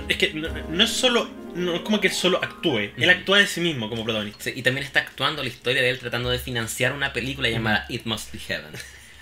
es 0.09 0.17
que 0.17 0.33
no, 0.35 0.49
no 0.49 0.85
es 0.85 0.91
solo, 0.91 1.29
no 1.55 1.75
es 1.77 1.81
como 1.83 2.01
que 2.01 2.09
él 2.09 2.15
solo 2.15 2.39
actúe, 2.43 2.91
él 2.97 3.11
actúa 3.11 3.39
de 3.39 3.47
sí 3.47 3.61
mismo 3.61 3.89
como 3.89 4.05
protagonista. 4.05 4.45
Sí, 4.45 4.53
y 4.57 4.63
también 4.63 4.87
está 4.87 5.01
actuando 5.01 5.43
la 5.43 5.49
historia 5.49 5.83
de 5.83 5.91
él 5.91 5.99
tratando 5.99 6.31
de 6.31 6.39
financiar 6.39 6.93
una 6.93 7.13
película 7.13 7.49
llamada 7.49 7.87
It 7.89 8.05
Must 8.05 8.33
Be 8.33 8.39
Heaven. 8.39 8.73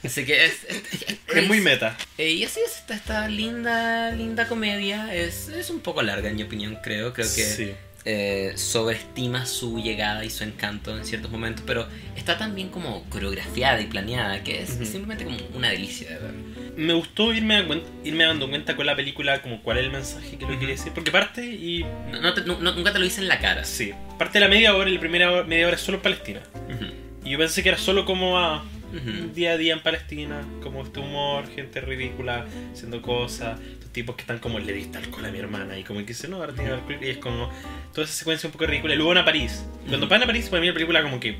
Así 0.04 0.24
que 0.24 0.44
es, 0.44 0.64
es, 0.68 1.02
es 1.08 1.16
Es 1.36 1.46
muy 1.46 1.60
meta. 1.60 1.96
Eh, 2.18 2.30
y 2.30 2.44
así 2.44 2.60
es, 2.60 2.76
esta, 2.76 2.94
esta 2.94 3.28
linda, 3.28 4.12
linda 4.12 4.46
comedia. 4.46 5.12
Es, 5.14 5.48
es 5.48 5.70
un 5.70 5.80
poco 5.80 6.02
larga, 6.02 6.28
en 6.28 6.36
mi 6.36 6.42
opinión, 6.44 6.78
creo. 6.82 7.12
Creo 7.12 7.26
que 7.26 7.42
Sí. 7.44 7.72
Eh, 8.04 8.52
sobreestima 8.56 9.44
su 9.46 9.78
llegada 9.82 10.24
y 10.24 10.30
su 10.30 10.44
encanto 10.44 10.96
en 10.96 11.04
ciertos 11.04 11.30
momentos, 11.30 11.64
pero 11.66 11.86
está 12.16 12.38
tan 12.38 12.54
bien 12.54 12.68
como 12.68 13.04
coreografiada 13.10 13.80
y 13.80 13.86
planeada 13.86 14.42
que 14.42 14.62
es 14.62 14.70
Ujú. 14.74 14.84
simplemente 14.86 15.24
como 15.24 15.36
una 15.54 15.68
delicia 15.70 16.08
de 16.10 16.18
ver. 16.18 16.32
Me 16.76 16.92
gustó 16.94 17.32
irme, 17.34 17.56
a 17.56 17.66
irme 18.04 18.24
dando 18.24 18.48
cuenta 18.48 18.76
con 18.76 18.86
la 18.86 18.94
película 18.96 19.42
como 19.42 19.62
cuál 19.62 19.78
es 19.78 19.84
el 19.84 19.90
mensaje 19.90 20.30
que 20.38 20.44
lo 20.44 20.50
Ujú. 20.50 20.58
quiere 20.58 20.74
decir. 20.74 20.92
Porque 20.94 21.10
parte 21.10 21.44
y... 21.44 21.84
No, 22.12 22.20
no 22.22 22.34
te- 22.34 22.42
no- 22.42 22.60
nunca 22.60 22.92
te 22.92 22.98
lo 23.00 23.04
hice 23.04 23.20
en 23.20 23.28
la 23.28 23.40
cara. 23.40 23.64
Sí. 23.64 23.92
Parte 24.16 24.38
de 24.38 24.44
la 24.44 24.48
media 24.48 24.74
hora 24.76 24.88
y 24.88 24.94
la 24.94 25.00
primera 25.00 25.42
media 25.44 25.66
hora 25.66 25.76
es 25.76 25.82
solo 25.82 26.00
Palestina. 26.00 26.40
Ujú, 26.54 26.86
Y 27.24 27.30
yo 27.30 27.38
pensé 27.38 27.62
que 27.64 27.68
era 27.70 27.78
solo 27.78 28.04
como 28.04 28.38
a 28.38 28.62
ujú. 28.62 29.32
día 29.34 29.52
a 29.52 29.56
día 29.56 29.74
en 29.74 29.80
Palestina, 29.82 30.40
como 30.62 30.82
este 30.84 31.00
humor, 31.00 31.46
gente 31.52 31.80
ridícula, 31.80 32.46
haciendo 32.72 33.02
cosas, 33.02 33.58
tipos 33.92 34.14
que 34.16 34.22
están 34.22 34.38
como 34.38 34.58
le 34.58 34.72
diste 34.72 34.98
alcohol 34.98 35.24
a 35.26 35.30
mi 35.30 35.38
hermana 35.38 35.78
y 35.78 35.84
como 35.84 36.00
que 36.00 36.06
dice, 36.06 36.28
no, 36.28 36.36
ahora 36.36 36.52
tiene 36.54 36.70
alcohol 36.70 36.98
y 37.00 37.08
es 37.08 37.18
como 37.18 37.50
toda 37.92 38.04
esa 38.06 38.14
secuencia 38.16 38.46
un 38.48 38.52
poco 38.52 38.66
ridícula. 38.66 38.94
Y 38.94 38.96
luego 38.96 39.10
van 39.10 39.18
a 39.18 39.24
París. 39.24 39.64
Y 39.84 39.88
Cuando 39.88 40.08
van 40.08 40.22
a 40.22 40.26
París, 40.26 40.48
para 40.48 40.60
mí 40.60 40.66
la 40.68 40.74
película 40.74 41.02
como 41.02 41.18
que 41.20 41.36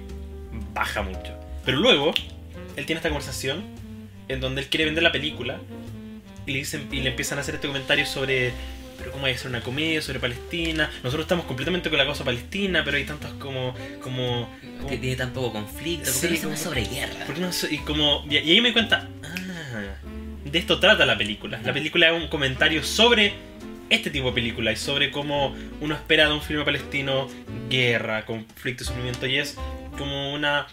baja 0.75 1.03
mucho. 1.03 1.35
Pero 1.65 1.79
luego, 1.79 2.13
él 2.77 2.87
tiene 2.87 2.99
esta 2.99 3.09
conversación 3.11 3.65
en 4.29 4.41
donde 4.41 4.63
él 4.63 4.69
quiere 4.69 4.85
vender 4.87 5.03
la 5.03 5.13
película 5.13 5.59
y 6.47 6.53
le, 6.53 6.59
dicen, 6.59 6.89
y 6.91 7.01
le 7.01 7.11
empiezan 7.11 7.39
a 7.39 7.43
hacer 7.43 7.55
este 7.57 7.67
comentario 7.69 8.07
sobre 8.07 8.53
pero 8.99 9.13
cómo 9.13 9.27
hay 9.27 9.33
que 9.35 9.39
hacer 9.39 9.51
una 9.51 9.61
comedia 9.61 10.03
sobre 10.03 10.19
Palestina. 10.19 10.91
Nosotros 11.05 11.23
estamos 11.25 11.45
completamente 11.47 11.89
con 11.89 11.99
la 11.99 12.05
causa 12.05 12.25
palestina, 12.25 12.83
pero 12.85 12.97
hay 12.97 13.05
tantos 13.05 13.33
como... 13.35 13.73
como, 14.03 14.49
como- 14.79 14.89
Que 14.89 14.97
tiene 14.99 15.15
tan 15.15 15.33
poco 15.33 15.53
conflicto, 15.53 16.11
porque 16.13 16.29
Sí, 16.37 16.43
no 16.43 16.43
como- 16.49 16.57
sobre 16.57 16.85
guerra. 16.85 17.25
¿Por 17.25 17.35
qué 17.37 17.41
no 17.43 17.51
y 17.71 17.79
como 17.79 18.25
y 18.29 18.35
y 18.39 18.51
ahí 18.51 18.61
me 18.61 18.69
di 18.69 18.73
cuenta 18.73 19.09
ah, 19.23 19.95
de 20.51 20.59
esto 20.59 20.81
trata 20.81 21.07
la 21.07 21.17
película. 21.17 21.61
La 21.65 21.73
película 21.73 22.09
es 22.11 22.23
un 22.23 22.29
comentario 22.29 22.83
sobre 22.83 23.33
este 23.91 24.11
tipo 24.11 24.29
de 24.29 24.33
película 24.33 24.73
y 24.73 24.77
sobre 24.77 25.11
cómo 25.11 25.55
uno 25.81 25.95
espera 25.95 26.29
de 26.29 26.35
un 26.35 26.43
filme 26.43 26.65
palestino 26.65 27.29
guerra 27.69 28.25
conflicto 28.27 28.85
y 28.85 28.87
sufrimiento 28.87 29.27
y 29.27 29.39
es 29.39 29.57
como 29.97 30.33
una 30.35 30.67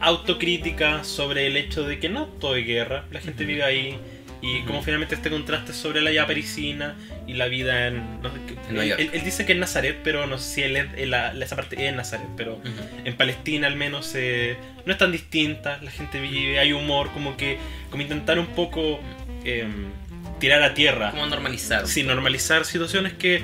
autocrítica 0.00 1.04
sobre 1.04 1.46
el 1.46 1.56
hecho 1.56 1.84
de 1.84 1.98
que 1.98 2.08
no 2.08 2.26
todo 2.26 2.56
es 2.56 2.66
guerra. 2.66 3.04
La 3.10 3.20
gente 3.20 3.44
vive 3.44 3.62
ahí 3.62 3.98
y 4.46 4.60
como 4.62 4.82
finalmente 4.82 5.14
este 5.14 5.30
contraste 5.30 5.72
sobre 5.72 6.02
la 6.02 6.12
ya 6.12 6.26
parisina 6.26 6.96
y 7.26 7.32
la 7.34 7.46
vida 7.46 7.86
en, 7.88 8.20
no 8.20 8.30
En 8.68 8.76
él, 8.78 8.94
él- 8.98 9.10
él 9.14 9.24
dice 9.24 9.46
que 9.46 9.52
es 9.52 9.58
Nazaret 9.58 9.98
pero 10.04 10.26
no 10.26 10.36
sé 10.38 10.54
si 10.54 10.62
él 10.62 10.76
es, 10.76 10.86
en 10.96 11.10
la- 11.10 11.32
esa 11.32 11.56
parte 11.56 11.86
es 11.88 11.94
Nazaret 11.94 12.26
pero 12.36 12.56
Ujú. 12.56 12.70
en 13.04 13.16
Palestina 13.16 13.66
al 13.68 13.76
menos 13.76 14.12
eh, 14.14 14.56
no 14.84 14.92
es 14.92 14.98
tan 14.98 15.12
distinta, 15.12 15.78
la 15.82 15.90
gente 15.90 16.20
vive, 16.20 16.58
hay 16.58 16.72
humor, 16.74 17.10
como 17.12 17.36
que 17.38 17.56
como 17.90 18.02
intentar 18.02 18.38
un 18.38 18.48
poco 18.48 19.00
eh, 19.44 19.66
tirar 20.40 20.62
a 20.62 20.74
tierra, 20.74 21.10
Como 21.12 21.26
normalizar. 21.26 21.86
sin 21.86 22.06
normalizar 22.06 22.64
situaciones 22.66 23.12
que 23.14 23.42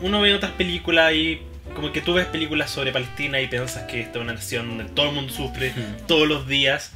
uno 0.00 0.20
ve 0.20 0.30
en 0.30 0.36
otras 0.36 0.52
películas 0.52 1.12
y 1.12 1.40
como 1.74 1.92
que 1.92 2.00
tú 2.00 2.14
ves 2.14 2.24
películas 2.26 2.70
sobre 2.70 2.92
Palestina 2.92 3.40
y 3.40 3.46
piensas 3.48 3.82
que 3.84 4.00
esta 4.00 4.18
es 4.18 4.22
una 4.24 4.32
nación 4.32 4.68
donde 4.68 4.84
todo 4.94 5.10
el 5.10 5.14
mundo 5.14 5.32
sufre 5.32 5.72
todos 6.06 6.26
los 6.26 6.46
días 6.48 6.92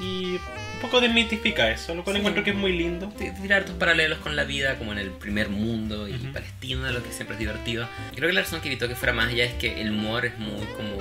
y 0.00 0.36
un 0.76 0.80
poco 0.82 1.00
desmitifica 1.00 1.70
eso, 1.70 1.94
lo 1.94 2.04
cual 2.04 2.14
Sí. 2.16 2.20
encuentro 2.20 2.44
que 2.44 2.50
es 2.50 2.56
muy 2.56 2.72
lindo. 2.76 3.08
Tirar 3.42 3.64
tus 3.64 3.74
paralelos 3.76 4.18
con 4.18 4.36
la 4.36 4.44
vida 4.44 4.76
como 4.76 4.92
en 4.92 4.98
el 4.98 5.10
primer 5.10 5.48
mundo 5.48 6.06
y 6.08 6.14
Ujú. 6.14 6.32
Palestina, 6.32 6.90
lo 6.90 7.02
que 7.02 7.10
siempre 7.12 7.34
es 7.34 7.40
divertido. 7.40 7.88
Creo 8.14 8.28
que 8.28 8.34
la 8.34 8.42
razón 8.42 8.60
que 8.60 8.68
evitó 8.68 8.86
que 8.88 8.94
fuera 8.94 9.12
más 9.12 9.28
allá 9.28 9.44
es 9.44 9.54
que 9.54 9.80
el 9.80 9.90
humor 9.90 10.26
es 10.26 10.38
muy 10.38 10.64
como 10.76 10.96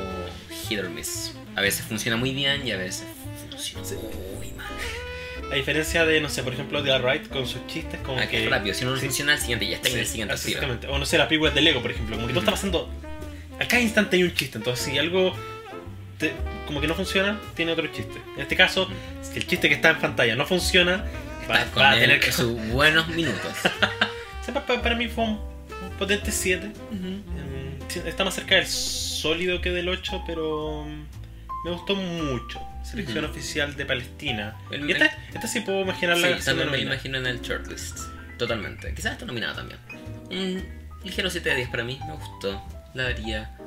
hit 0.68 0.80
or 0.80 0.90
miss. 0.90 1.34
A 1.56 1.62
veces 1.62 1.86
funciona 1.86 2.16
muy 2.18 2.34
bien 2.34 2.66
y 2.68 2.72
a 2.72 2.78
veces 2.78 3.06
funciona 3.50 4.02
muy 4.38 4.52
mal. 4.54 4.68
A 5.52 5.56
diferencia 5.56 6.06
de, 6.06 6.22
no 6.22 6.30
sé, 6.30 6.42
por 6.42 6.54
ejemplo, 6.54 6.82
de 6.82 6.92
Alright 6.92 7.28
con 7.30 7.46
sus 7.46 7.68
chistes, 7.68 8.00
como 8.02 8.18
Ah, 8.20 8.28
que 8.28 8.44
es 8.44 8.50
rápido, 8.50 8.74
si 8.74 8.84
uno 8.84 8.94
no 8.94 9.00
sí. 9.00 9.06
funciona 9.06 9.34
al 9.34 9.40
siguiente, 9.40 9.68
ya 9.68 9.76
está 9.76 9.90
en 9.90 10.00
el 10.00 10.08
siguiente. 10.08 10.34
Exactamente. 10.34 10.88
O 10.88 10.98
no 10.98 11.06
sé, 11.06 11.18
las 11.18 11.28
películas 11.28 11.54
de 11.54 11.62
Lego, 11.62 11.82
por 11.82 11.92
ejemplo. 11.92 12.16
Como 12.16 12.28
que 12.28 12.34
todo 12.34 12.42
está 12.42 12.52
pasando. 12.52 12.90
A 13.60 13.66
cada 13.68 13.82
instante 13.82 14.16
hay 14.18 14.24
un 14.24 14.34
chiste. 14.34 14.58
Entonces, 14.58 14.86
si 14.86 14.98
algo 14.98 15.34
te- 16.18 16.34
como 16.68 16.82
que 16.82 16.88
no 16.88 16.96
funciona, 16.96 17.40
tiene 17.56 17.72
otro 17.72 17.88
chiste. 17.88 18.20
En 18.36 18.42
este 18.42 18.56
caso, 18.56 18.90
si 19.22 19.38
el 19.38 19.48
chiste 19.48 19.68
que 19.70 19.76
está 19.76 19.92
en 19.92 20.00
pantalla 20.00 20.36
no 20.36 20.46
funciona, 20.46 21.06
va, 21.50 21.66
va 21.78 21.92
a 21.92 21.96
tener 21.96 22.20
que. 22.20 22.32
sus 22.32 22.54
buenos 22.70 23.08
minutos. 23.10 23.52
Para 24.84 24.96
mí 24.96 25.08
fue 25.08 25.24
un, 25.26 25.32
un 25.32 25.90
potente 25.98 26.32
7. 26.32 26.66
Em, 26.92 27.22
sí, 27.88 28.02
Está 28.06 28.24
más 28.24 28.36
cerca 28.36 28.56
del 28.56 28.68
sólido 28.68 29.60
que 29.62 29.72
del 29.72 29.90
8, 29.90 30.24
pero 30.26 30.86
mm, 30.86 31.06
me 31.66 31.72
gustó 31.72 31.96
mucho. 31.96 32.60
Selección 32.84 33.24
Ujú. 33.26 33.34
oficial 33.34 33.76
de 33.76 33.86
Palestina. 33.86 34.56
El- 34.72 34.88
y 34.90 34.94
esta, 34.94 35.06
esta 35.34 35.48
sí 35.48 35.62
puedo 35.62 35.82
imaginarla 35.82 36.38
Sí, 36.40 36.46
también 36.46 36.70
me 36.72 36.80
imagino 36.80 37.18
en 37.18 37.26
el 37.26 37.42
shortlist. 37.42 38.00
Totalmente. 38.38 38.94
Quizás 38.94 39.14
está 39.14 39.26
nominada 39.26 39.56
también. 39.56 39.80
Un 40.30 40.64
ligero 41.04 41.30
7 41.30 41.50
de 41.50 41.56
10 41.56 41.70
para 41.70 41.84
mí, 41.84 42.00
me 42.08 42.14
gustó. 42.14 42.62
La 42.94 43.06
vería 43.06 43.58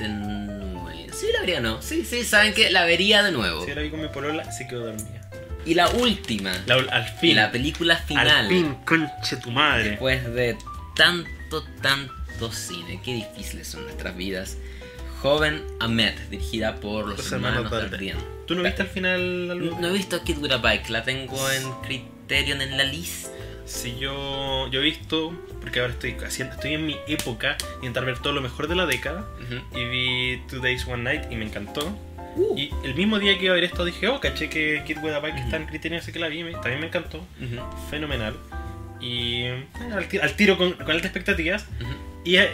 de 0.00 0.08
nuevo. 0.08 0.88
Sí, 1.12 1.26
la 1.32 1.40
vería 1.40 1.60
no. 1.60 1.82
Sí, 1.82 2.04
sí, 2.04 2.24
saben 2.24 2.54
que 2.54 2.70
la 2.70 2.84
vería 2.84 3.22
de 3.22 3.32
nuevo. 3.32 3.64
Si 3.64 3.70
ahora 3.70 3.82
vi 3.82 3.90
con 3.90 4.00
mi 4.00 4.08
polola, 4.08 4.50
sí 4.52 4.66
quedó 4.66 4.86
dormida. 4.86 5.28
Y 5.66 5.74
la 5.74 5.88
última, 5.90 6.52
La- 6.66 6.76
al 6.76 7.04
fin. 7.08 7.36
la 7.36 7.50
película 7.52 7.96
final. 7.96 8.28
Al 8.28 8.48
fin, 8.48 8.74
conche 8.86 9.36
tu 9.36 9.50
madre. 9.50 9.90
Después 9.90 10.24
de 10.32 10.56
tanto, 10.96 11.64
tanto 11.82 12.50
cine, 12.52 13.00
qué 13.04 13.12
difíciles 13.14 13.68
son 13.68 13.84
nuestras 13.84 14.16
vidas. 14.16 14.56
Joven 15.20 15.62
Ahmed, 15.80 16.14
dirigida 16.30 16.76
por 16.76 17.06
los, 17.06 17.18
Los 17.18 17.32
hermanos 17.32 17.70
hermanos. 17.70 18.24
¿Tú 18.46 18.54
no 18.54 18.62
viste 18.62 18.82
al 18.82 18.88
final 18.88 19.50
algo? 19.50 19.78
No 19.78 19.88
he 19.88 19.92
visto 19.92 20.22
Kid 20.24 20.38
with 20.38 20.50
a 20.52 20.56
Bike, 20.56 20.88
la 20.88 21.02
tengo 21.04 21.50
en 21.50 21.70
Criterion 21.82 22.62
en 22.62 22.78
la 22.78 22.84
lista. 22.84 23.28
Si 23.70 23.96
yo, 23.98 24.66
yo 24.68 24.80
he 24.80 24.82
visto, 24.82 25.32
porque 25.60 25.78
ahora 25.78 25.92
estoy 25.92 26.16
haciendo, 26.26 26.56
estoy 26.56 26.74
en 26.74 26.86
mi 26.86 26.96
época, 27.06 27.56
intentar 27.76 28.04
ver 28.04 28.18
todo 28.18 28.32
lo 28.32 28.40
mejor 28.40 28.66
de 28.66 28.74
la 28.74 28.84
década. 28.84 29.24
Ujú. 29.44 29.78
Y 29.78 29.84
vi 29.84 30.42
Two 30.48 30.58
Days 30.58 30.84
One 30.88 31.04
Night 31.04 31.30
y 31.30 31.36
me 31.36 31.44
encantó. 31.44 31.86
Uh. 32.34 32.58
Y 32.58 32.72
el 32.82 32.96
mismo 32.96 33.20
día 33.20 33.38
que 33.38 33.44
iba 33.44 33.52
a 33.52 33.54
ver 33.54 33.62
esto 33.64 33.84
dije, 33.84 34.08
oh, 34.08 34.18
caché 34.18 34.50
que 34.50 34.82
Kid 34.86 34.98
with 35.02 35.12
a 35.12 35.20
Bike 35.20 35.38
está 35.38 35.56
en 35.56 35.66
Criterion, 35.66 36.00
así 36.00 36.10
que 36.12 36.18
la 36.18 36.26
vi, 36.26 36.42
me- 36.42 36.52
también 36.54 36.80
me 36.80 36.86
encantó. 36.88 37.18
Ujú. 37.18 37.88
Fenomenal. 37.90 38.34
Y 39.00 39.44
al, 39.94 40.08
ti- 40.08 40.18
al 40.18 40.32
tiro 40.34 40.58
con, 40.58 40.72
con 40.72 40.90
altas 40.90 41.04
expectativas. 41.06 41.64
Y 42.24 42.36
eh, 42.36 42.50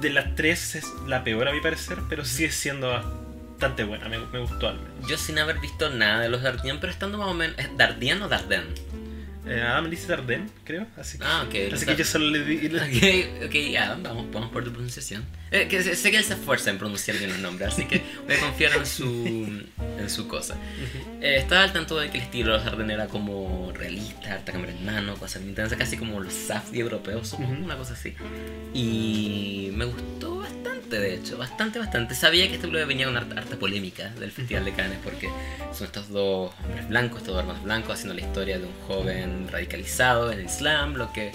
de 0.00 0.10
las 0.10 0.36
tres 0.36 0.76
es 0.76 0.86
la 1.08 1.24
peor 1.24 1.48
a 1.48 1.52
mi 1.52 1.60
parecer, 1.60 1.98
pero 2.08 2.24
sigue 2.24 2.52
siendo 2.52 2.88
bastante 2.90 3.82
buena, 3.84 4.08
me, 4.08 4.18
me 4.18 4.38
gustó 4.38 4.68
al 4.68 4.76
menos. 4.78 5.08
Yo 5.08 5.16
sin 5.18 5.38
haber 5.40 5.58
visto 5.58 5.90
nada 5.90 6.20
de 6.20 6.28
los 6.28 6.42
Dardenne, 6.42 6.78
pero 6.80 6.92
estando 6.92 7.18
más 7.18 7.26
o 7.28 7.34
menos... 7.34 7.58
¿Es 7.58 7.76
Dardenne 7.76 8.22
o 8.22 8.28
Dardenne? 8.28 8.70
Eh, 9.44 9.60
Adam 9.60 9.90
dice 9.90 10.06
Dardenne, 10.06 10.48
creo. 10.64 10.86
Así 10.96 11.18
que, 11.18 11.24
Ah, 11.26 11.44
ok. 11.48 11.72
así 11.74 11.84
que 11.84 11.96
yo 11.96 12.04
solo 12.04 12.26
le 12.30 12.44
di. 12.44 12.66
Ok, 12.68 13.46
ok, 13.46 13.54
ya, 13.72 13.98
vamos, 14.00 14.26
vamos 14.32 14.50
por 14.52 14.62
tu 14.62 14.70
pronunciación. 14.70 15.24
Eh, 15.50 15.66
que 15.68 15.82
sé, 15.82 16.10
que 16.10 16.16
él 16.16 16.24
se 16.24 16.34
esfuerza 16.34 16.70
en 16.70 16.78
pronunciar 16.78 17.18
bien 17.18 17.30
los 17.30 17.38
nombres, 17.40 17.68
así 17.74 17.84
que 17.84 18.00
voy 18.26 18.36
a 18.36 18.40
confiar 18.40 18.72
en 18.76 18.86
su, 18.86 19.64
en 19.98 20.08
su 20.08 20.28
cosa. 20.28 20.54
Eh, 21.20 21.36
estaba 21.38 21.64
al 21.64 21.72
tanto 21.72 21.98
de 21.98 22.08
que 22.10 22.18
el 22.18 22.24
estilo 22.24 22.52
de 22.52 22.58
los 22.58 22.66
Arden 22.66 22.90
era 22.90 23.08
como 23.08 23.72
realista, 23.74 24.32
harta 24.34 24.52
cámara 24.52 24.72
en 24.72 24.84
mano, 24.86 25.14
cosas 25.16 25.42
intensas, 25.42 25.76
casi 25.76 25.96
como 25.96 26.20
los 26.20 26.32
Safdie 26.32 26.80
europeos, 26.80 27.28
supongo, 27.28 27.52
Ujú. 27.52 27.64
una 27.64 27.76
cosa 27.76 27.94
así. 27.94 28.14
Y 28.72 29.70
me 29.74 29.84
gustó 29.86 30.41
bastante, 30.92 30.98
de 31.00 31.14
hecho, 31.14 31.38
bastante, 31.38 31.78
bastante. 31.78 32.14
Sabía 32.14 32.46
que 32.48 32.54
este 32.54 32.66
película 32.68 32.84
venía 32.86 33.06
con 33.06 33.16
harta, 33.16 33.34
harta 33.38 33.56
polémica 33.56 34.08
del 34.18 34.30
Festival 34.30 34.64
de 34.64 34.72
Cannes, 34.72 34.98
porque 35.02 35.28
son 35.72 35.86
estos 35.86 36.08
dos 36.10 36.52
hombres 36.64 36.88
blancos, 36.88 37.18
estos 37.18 37.34
dos 37.34 37.40
hermanos 37.42 37.62
blancos, 37.64 37.94
haciendo 37.94 38.14
la 38.14 38.20
historia 38.20 38.58
de 38.58 38.64
un 38.66 38.74
joven 38.86 39.48
radicalizado 39.50 40.30
en 40.32 40.40
el 40.40 40.46
Islam, 40.46 40.94
lo 40.94 41.12
que 41.12 41.32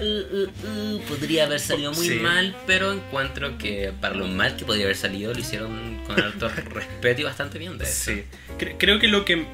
uh, 0.00 0.04
uh, 0.04 0.94
uh, 0.96 1.00
podría 1.08 1.44
haber 1.44 1.60
salido 1.60 1.92
muy 1.92 2.08
Sí. 2.08 2.14
mal, 2.16 2.54
pero 2.66 2.92
encuentro 2.92 3.58
que 3.58 3.92
para 4.00 4.14
lo 4.14 4.26
mal 4.26 4.56
que 4.56 4.64
podría 4.64 4.84
haber 4.84 4.96
salido, 4.96 5.32
lo 5.32 5.38
hicieron 5.40 6.02
con 6.06 6.20
harto 6.20 6.48
respeto 6.74 7.20
y 7.20 7.24
bastante 7.24 7.58
bien, 7.58 7.78
de 7.78 7.84
hecho. 7.84 7.92
Sí. 7.94 8.24
Cre- 8.58 8.76
creo 8.78 8.98
que 8.98 9.08
lo 9.08 9.24
que 9.24 9.46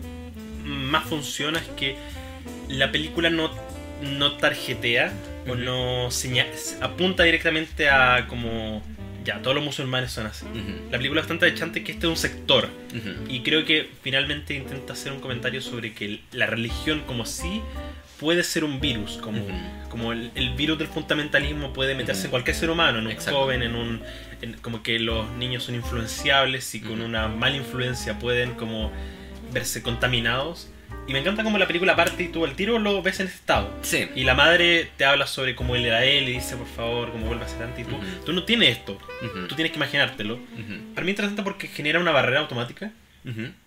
más 0.65 1.05
funciona 1.07 1.59
es 1.59 1.67
que 1.77 1.97
la 2.69 2.93
película 2.93 3.29
no, 3.31 3.51
no 4.03 4.37
tarjetea 4.37 5.13
o 5.49 5.57
no 5.57 6.11
seña- 6.13 6.47
apunta 6.81 7.25
directamente 7.25 7.89
a 7.91 8.27
como. 8.29 8.83
Ya, 9.25 9.41
todos 9.41 9.55
los 9.55 9.65
musulmanes 9.65 10.11
son 10.11 10.27
así. 10.27 10.45
Ujú, 10.47 10.91
La 10.91 10.99
película 10.99 11.21
es 11.21 11.27
bastante 11.27 11.47
echante 11.47 11.85
que 11.85 11.93
este 11.93 12.07
es 12.07 12.11
un 12.11 12.17
sector. 12.17 12.69
ujú. 12.95 13.33
Y 13.33 13.41
creo 13.43 13.65
que 13.65 13.89
finalmente 14.03 14.55
intenta 14.55 14.93
hacer 14.95 15.13
un 15.13 15.21
comentario 15.21 15.61
sobre 15.61 15.93
que 15.95 16.21
la 16.33 16.47
religión 16.47 17.03
como 17.07 17.25
sí 17.27 17.61
puede 18.19 18.43
ser 18.45 18.63
un 18.65 18.81
virus, 18.81 19.19
como, 19.19 19.43
Ujú. 19.45 19.53
como 19.91 20.13
el, 20.13 20.31
el 20.37 20.55
virus 20.55 20.79
del 20.79 20.87
fundamentalismo 20.89 21.73
puede 21.73 21.95
meterse 21.95 22.25
en 22.27 22.31
cualquier 22.31 22.55
ser 22.57 22.71
humano, 22.71 22.99
en 23.01 23.07
un 23.07 23.13
Exacto. 23.13 23.41
joven, 23.41 23.63
en 23.63 23.75
un... 23.75 24.01
en- 24.41 24.55
como 24.55 24.83
que 24.83 24.99
los 24.99 25.29
niños 25.33 25.65
son 25.65 25.75
influenciables 25.75 26.75
y 26.75 26.81
con 26.81 27.01
una 27.01 27.29
mala 27.29 27.57
influencia 27.57 28.19
pueden 28.19 28.55
como 28.55 28.93
verse 29.53 29.83
contaminados. 29.83 30.69
Y 31.07 31.13
me 31.13 31.19
encanta 31.19 31.43
como 31.43 31.59
la 31.59 31.67
película 31.67 31.97
parte 31.97 32.23
y 32.23 32.29
tú 32.29 32.45
al 32.45 32.55
tiro 32.55 32.79
lo 32.79 33.03
ves 33.03 33.19
en 33.21 33.27
ese 33.27 33.35
estado. 33.37 33.77
Sí. 33.83 34.09
Y 34.15 34.25
la 34.25 34.35
madre 34.35 34.89
te 34.97 35.05
habla 35.05 35.27
sobre 35.27 35.55
cómo 35.57 35.75
él 35.75 35.85
era 35.85 36.05
él 36.05 36.29
y 36.29 36.33
dice, 36.35 36.57
por 36.57 36.67
favor, 36.69 37.11
cómo 37.11 37.27
vuelve 37.27 37.45
a 37.45 37.49
ser 37.49 37.63
antes. 37.65 37.87
Y 37.87 37.91
tú, 37.91 37.97
tú 38.25 38.33
no 38.33 38.45
tienes 38.45 38.69
esto, 38.79 38.99
tú 39.49 39.55
tienes 39.57 39.73
que 39.73 39.77
imaginártelo. 39.79 40.39
Para 40.95 41.05
mí 41.05 41.11
es 41.11 41.15
interesante 41.15 41.43
porque 41.43 41.67
genera 41.69 41.99
una 41.99 42.13
barrera 42.13 42.41
automática 42.41 42.93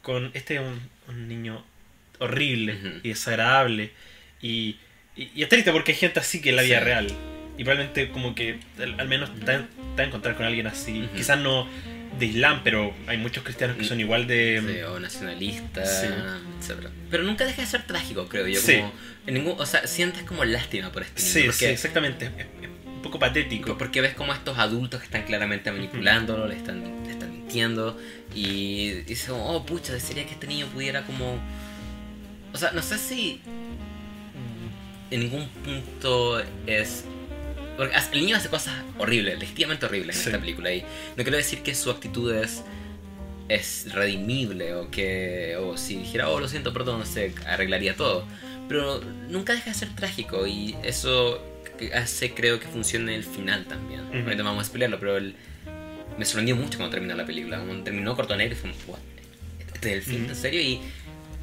con 0.01 0.32
este 0.34 0.55
es 0.55 0.61
un, 0.61 0.80
un 1.07 1.28
niño 1.30 1.63
horrible 2.19 2.78
y 3.03 3.09
desagradable 3.09 3.91
y, 4.41 4.78
y, 5.15 5.32
y 5.36 5.43
es 5.43 5.49
triste 5.49 5.71
porque 5.71 5.91
hay 5.93 5.97
gente 5.97 6.19
así 6.19 6.41
que 6.41 6.49
en 6.49 6.55
la 6.57 6.61
vida 6.61 6.80
Sí. 6.80 6.84
real 6.86 7.07
y 7.58 7.64
probablemente 7.64 8.10
como 8.10 8.36
que 8.36 8.60
al, 8.80 8.99
al 8.99 9.08
menos 9.08 9.34
te, 9.36 9.45
te 9.45 9.58
va 9.58 9.64
a 9.97 10.03
encontrar 10.03 10.36
con 10.36 10.45
alguien 10.45 10.68
así 10.68 11.08
quizás 11.16 11.39
no 11.39 11.68
de 12.20 12.26
Islam 12.28 12.62
pero 12.64 12.93
hay 13.08 13.18
muchos 13.18 13.43
cristianos 13.43 13.76
que 13.78 13.84
son 13.84 13.99
igual 13.99 14.26
de 14.28 14.62
Sí, 14.66 14.82
o 14.84 14.99
nacionalista, 14.99 15.86
Sí. 15.86 16.08
etc. 16.08 16.88
Pero 17.12 17.24
nunca 17.24 17.45
deja 17.45 17.62
de 17.62 17.68
ser 17.68 17.84
trágico, 17.86 18.28
creo 18.28 18.47
yo. 18.47 18.60
Sí. 18.60 18.78
Como, 18.78 18.91
en 19.28 19.34
ningún, 19.34 19.56
o 19.60 19.66
sea, 19.66 19.86
sientes 19.88 20.24
como 20.24 20.45
lástima 20.45 20.91
por 20.91 21.03
este 21.03 21.22
niño. 21.22 21.32
sí, 21.34 21.39
sí, 21.41 21.45
porque, 21.47 21.72
exactamente 21.72 22.26
es, 22.28 22.32
es 22.64 22.70
un 22.86 23.01
poco 23.01 23.20
patético 23.20 23.78
porque 23.78 24.01
ves 24.01 24.14
como 24.16 24.34
estos 24.34 24.58
adultos 24.58 24.99
que 25.01 25.06
están 25.08 25.24
claramente 25.24 25.72
manipulándolo, 25.72 26.47
le, 26.47 26.56
están, 26.56 27.03
le 27.06 27.12
están 27.12 27.32
mintiendo. 27.32 27.97
Y 28.34 28.91
dices, 29.08 29.30
oh 29.32 29.66
pucha, 29.66 29.93
desearía 29.93 30.26
que 30.26 30.32
este 30.34 30.47
niño 30.47 30.68
pudiera 30.68 31.03
como. 31.03 31.38
O 32.53 32.58
sea, 32.58 32.72
no 32.72 32.82
sé 32.82 32.97
si 32.97 33.41
en 35.12 35.20
ningún 35.20 35.47
punto 35.49 36.41
es. 36.68 37.06
Porque 37.78 37.95
el 38.13 38.19
niño 38.21 38.38
hace 38.38 38.49
cosas 38.49 38.73
horribles, 38.97 39.38
legítimamente 39.39 39.86
horribles 39.86 40.15
en 40.17 40.21
Sí. 40.23 40.30
esta 40.30 40.39
película. 40.39 40.71
Y 40.73 40.82
no 40.82 41.23
quiero 41.23 41.38
decir 41.38 41.61
que 41.61 41.76
su 41.76 41.89
actitud 41.91 42.34
es, 42.34 42.63
es 43.49 43.91
redimible 43.93 44.73
o 44.76 44.89
que. 44.89 45.57
O 45.59 45.78
si 45.78 45.97
dijera, 45.97 46.30
oh, 46.30 46.39
lo 46.39 46.47
siento, 46.47 46.73
perdón, 46.73 47.05
se 47.05 47.34
arreglaría 47.45 47.95
todo. 47.95 48.26
Pero 48.67 49.01
nunca 49.30 49.53
deja 49.53 49.69
de 49.71 49.76
ser 49.76 49.89
trágico 49.95 50.47
y 50.47 50.76
eso 50.84 51.43
hace, 51.93 52.34
creo 52.34 52.59
que 52.59 52.67
funcione 52.67 53.15
el 53.15 53.23
final 53.23 53.65
también. 53.65 54.01
Ujú. 54.07 54.17
Ahorita 54.19 54.43
vamos 54.43 54.59
a 54.59 54.61
explicarlo, 54.63 54.99
pero 54.99 55.17
el, 55.17 55.36
me 56.17 56.23
sorprendió 56.26 56.55
mucho 56.55 56.78
cuando 56.78 56.91
terminó 56.91 57.13
la 57.15 57.26
película. 57.26 57.57
Cuando 57.57 57.84
terminó 57.84 58.15
Corto 58.15 58.36
Negro 58.36 58.55
y 58.55 58.57
fue 58.57 58.71
como, 58.71 58.93
"What? 58.93 58.99
¿Este 59.73 59.89
es 59.89 59.95
el 59.97 60.01
fin? 60.01 60.26
¿En 60.30 60.36
serio? 60.36 60.61
Y, 60.61 60.80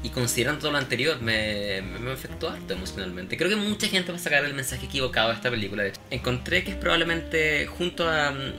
y 0.03 0.09
considerando 0.09 0.59
todo 0.61 0.71
lo 0.73 0.77
anterior, 0.77 1.21
me, 1.21 1.81
me, 1.81 2.11
afectó 2.11 2.49
harto 2.49 2.73
emocionalmente. 2.73 3.37
Creo 3.37 3.49
que 3.49 3.55
mucha 3.55 3.87
gente 3.87 4.11
va 4.11 4.17
a 4.17 4.21
sacar 4.21 4.43
el 4.43 4.53
mensaje 4.53 4.85
equivocado 4.85 5.29
de 5.29 5.35
esta 5.35 5.49
película. 5.49 5.85
Encontré 6.11 6.63
que 6.63 6.71
es 6.71 6.77
probablemente, 6.77 7.65
junto 7.67 8.09
a. 8.09 8.31
mm, 8.31 8.53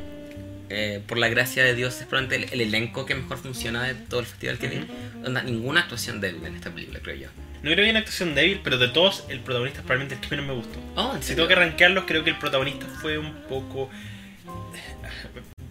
eh, 0.71 1.03
por 1.07 1.19
la 1.19 1.29
gracia 1.29 1.63
de 1.63 1.75
Dios, 1.75 2.01
es 2.01 2.07
probablemente 2.07 2.55
el, 2.55 2.61
el 2.61 2.69
elenco 2.69 3.05
que 3.05 3.15
mejor 3.15 3.37
funciona 3.37 3.83
de 3.85 3.95
todo 3.95 4.21
el 4.21 4.27
festival 4.27 4.59
que 4.59 4.69
vi. 4.69 4.77
Ujú. 4.79 5.27
Onda, 5.27 5.43
ninguna 5.43 5.81
actuación 5.81 6.21
débil 6.23 6.45
en 6.47 6.55
esta 6.57 6.71
película, 6.71 7.01
creo 7.03 7.17
yo. 7.17 7.29
no 7.57 7.61
creo 7.63 7.77
que 7.77 7.83
haya 7.83 7.91
una 7.91 7.99
actuación 8.01 8.35
débil 8.35 8.61
pero 8.65 8.79
de 8.79 8.89
todos 8.89 9.25
el 9.29 9.41
protagonista 9.41 9.81
es 9.81 9.87
probablemente 9.87 10.15
el 10.15 10.21
que 10.21 10.37
menos 10.37 10.47
me 10.47 10.55
gustó 10.55 10.79
Oh, 10.97 11.15
¿en 11.15 11.23
si 11.23 11.35
tengo 11.35 11.47
que 11.49 11.55
arrancarlos 11.55 12.05
creo 12.07 12.25
que 12.25 12.31
el 12.31 12.39
protagonista 12.39 12.87
fue 13.01 13.17
un 13.19 13.33
poco 13.49 13.91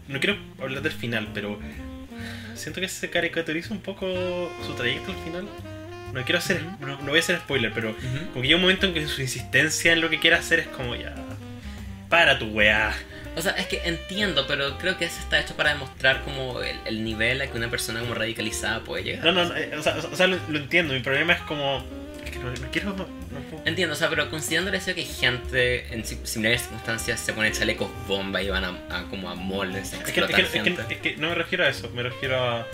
no 0.07 0.19
quiero 0.19 0.37
hablar 0.61 0.81
del 0.81 0.91
final 0.91 1.29
pero 1.33 1.59
siento 2.55 2.81
que 2.81 2.87
se 2.87 3.09
caricaturiza 3.09 3.73
un 3.73 3.81
poco 3.81 4.05
su 4.65 4.73
trayecto 4.73 5.11
al 5.11 5.17
final 5.23 5.47
no 6.13 6.23
quiero 6.23 6.37
hacer 6.39 6.61
no, 6.79 6.87
no 6.99 7.07
voy 7.07 7.17
a 7.17 7.19
hacer 7.19 7.37
spoiler 7.39 7.71
pero 7.73 7.89
Ujú. 7.91 8.25
como 8.31 8.41
que 8.41 8.47
llega 8.47 8.55
un 8.57 8.61
momento 8.61 8.85
en 8.87 8.93
que 8.93 9.07
su 9.07 9.21
insistencia 9.21 9.93
en 9.93 10.01
lo 10.01 10.09
que 10.09 10.19
quiere 10.19 10.35
hacer 10.35 10.59
es 10.59 10.67
como 10.67 10.95
ya 10.95 11.13
para 12.09 12.37
tu 12.37 12.45
weá 12.47 12.93
O 13.35 13.41
sea, 13.41 13.53
es 13.53 13.65
que 13.65 13.81
entiendo, 13.85 14.45
pero 14.47 14.77
creo 14.77 14.95
que 14.99 15.05
eso 15.05 15.19
está 15.19 15.39
hecho 15.39 15.55
para 15.55 15.71
demostrar 15.73 16.21
como 16.23 16.61
el, 16.61 16.77
el 16.85 17.03
nivel 17.03 17.41
a 17.41 17.47
que 17.47 17.57
una 17.57 17.69
persona 17.71 17.99
como 18.01 18.13
radicalizada 18.13 18.81
puede 18.81 19.03
llegar. 19.03 19.25
no 19.25 19.31
no, 19.31 19.45
no, 19.45 19.55
eh, 19.55 19.71
o 19.75 19.81
sea, 19.81 19.95
o 19.97 20.15
sea, 20.15 20.27
lo, 20.27 20.37
lo 20.49 20.59
entiendo 20.59 20.93
mi 20.93 20.99
problema 20.99 21.33
es 21.33 21.41
como 21.41 21.83
no, 22.39 22.51
no 22.51 22.71
quiero 22.71 22.93
no. 22.95 23.07
Entiendo, 23.65 23.93
o 23.93 23.97
sea, 23.97 24.09
pero 24.09 24.29
considerando 24.29 24.69
el 24.69 24.75
hecho 24.75 24.87
de 24.87 24.95
que 24.95 25.03
gente 25.05 25.93
en 25.93 26.05
si- 26.05 26.19
similares 26.23 26.61
circunstancias 26.61 27.19
se 27.19 27.33
pone 27.33 27.51
chalecos 27.51 27.89
bomba 28.07 28.41
y 28.41 28.49
van 28.49 28.63
a, 28.65 28.69
a 28.89 29.03
como 29.09 29.29
a 29.29 29.35
moles 29.35 29.93
a 29.93 29.97
es 29.97 30.03
que, 30.03 30.19
es, 30.21 30.27
que, 30.27 30.41
explotar 30.41 30.91
es, 30.91 30.97
que, 30.99 31.09
es 31.11 31.17
no 31.17 31.29
me 31.29 31.35
refiero 31.35 31.63
a 31.63 31.69
eso 31.69 31.89
me 31.93 32.03
refiero 32.03 32.37
a 32.43 32.65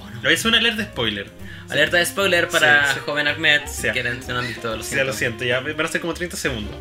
Oh, 0.00 0.10
no. 0.22 0.28
hacer 0.30 0.46
una 0.48 0.58
alerta 0.58 0.82
de 0.82 0.88
spoiler 0.88 1.30
Alerta 1.70 1.96
de 1.98 2.06
spoiler 2.06 2.48
para 2.48 2.86
Sí, 2.88 2.94
sí. 2.94 3.00
joven 3.04 3.28
Ahmed, 3.28 3.60
si 3.66 3.88
quieren, 3.90 4.22
si 4.22 4.28
no 4.32 4.38
han 4.38 4.46
visto, 4.48 4.74
lo 4.74 4.82
siento. 4.82 4.96
ya 4.96 5.04
lo 5.04 5.12
siento, 5.12 5.44
ya 5.44 5.60
van 5.60 5.80
a 5.84 5.88
ser 5.88 6.00
como 6.00 6.14
30 6.14 6.34
segundos. 6.36 6.74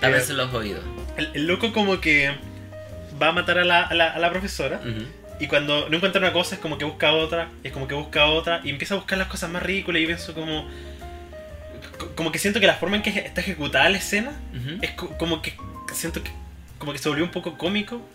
Tápense 0.00 0.34
los 0.34 0.54
oídos. 0.54 0.84
El, 1.16 1.30
el 1.34 1.46
loco 1.48 1.72
como 1.72 2.00
que 2.00 2.30
va 3.20 3.28
a 3.28 3.32
matar 3.32 3.58
a 3.58 3.64
la, 3.64 3.82
a 3.82 3.94
la, 3.94 4.10
a 4.12 4.18
la 4.20 4.30
profesora 4.30 4.80
Ujú. 4.84 5.04
Y 5.40 5.46
cuando 5.48 5.88
no 5.88 5.96
encuentra 5.96 6.20
una 6.20 6.32
cosa 6.32 6.54
es 6.54 6.60
como 6.60 6.78
que 6.78 6.84
busca 6.84 7.12
otra, 7.12 7.48
y 7.62 7.68
es 7.68 7.72
como 7.72 7.88
que 7.88 7.94
busca 7.94 8.26
otra 8.26 8.60
y 8.64 8.70
empieza 8.70 8.94
a 8.94 8.98
buscar 8.98 9.18
las 9.18 9.28
cosas 9.28 9.50
más 9.50 9.62
ridículas 9.62 10.00
y 10.02 10.06
pienso 10.06 10.32
como... 10.34 10.68
co- 11.98 12.14
Como 12.14 12.30
que 12.32 12.38
siento 12.38 12.60
que 12.60 12.66
la 12.66 12.74
forma 12.74 12.96
en 12.96 13.02
que 13.02 13.10
está 13.10 13.40
ejecutada 13.40 13.88
la 13.88 13.98
escena 13.98 14.32
es 14.82 14.90
co- 14.92 15.16
como 15.18 15.42
que 15.42 15.54
siento 15.92 16.22
que 16.22 16.30
como 16.78 16.92
que 16.92 16.98
se 16.98 17.08
volvió 17.08 17.24
un 17.24 17.30
poco 17.30 17.56
cómico. 17.56 18.06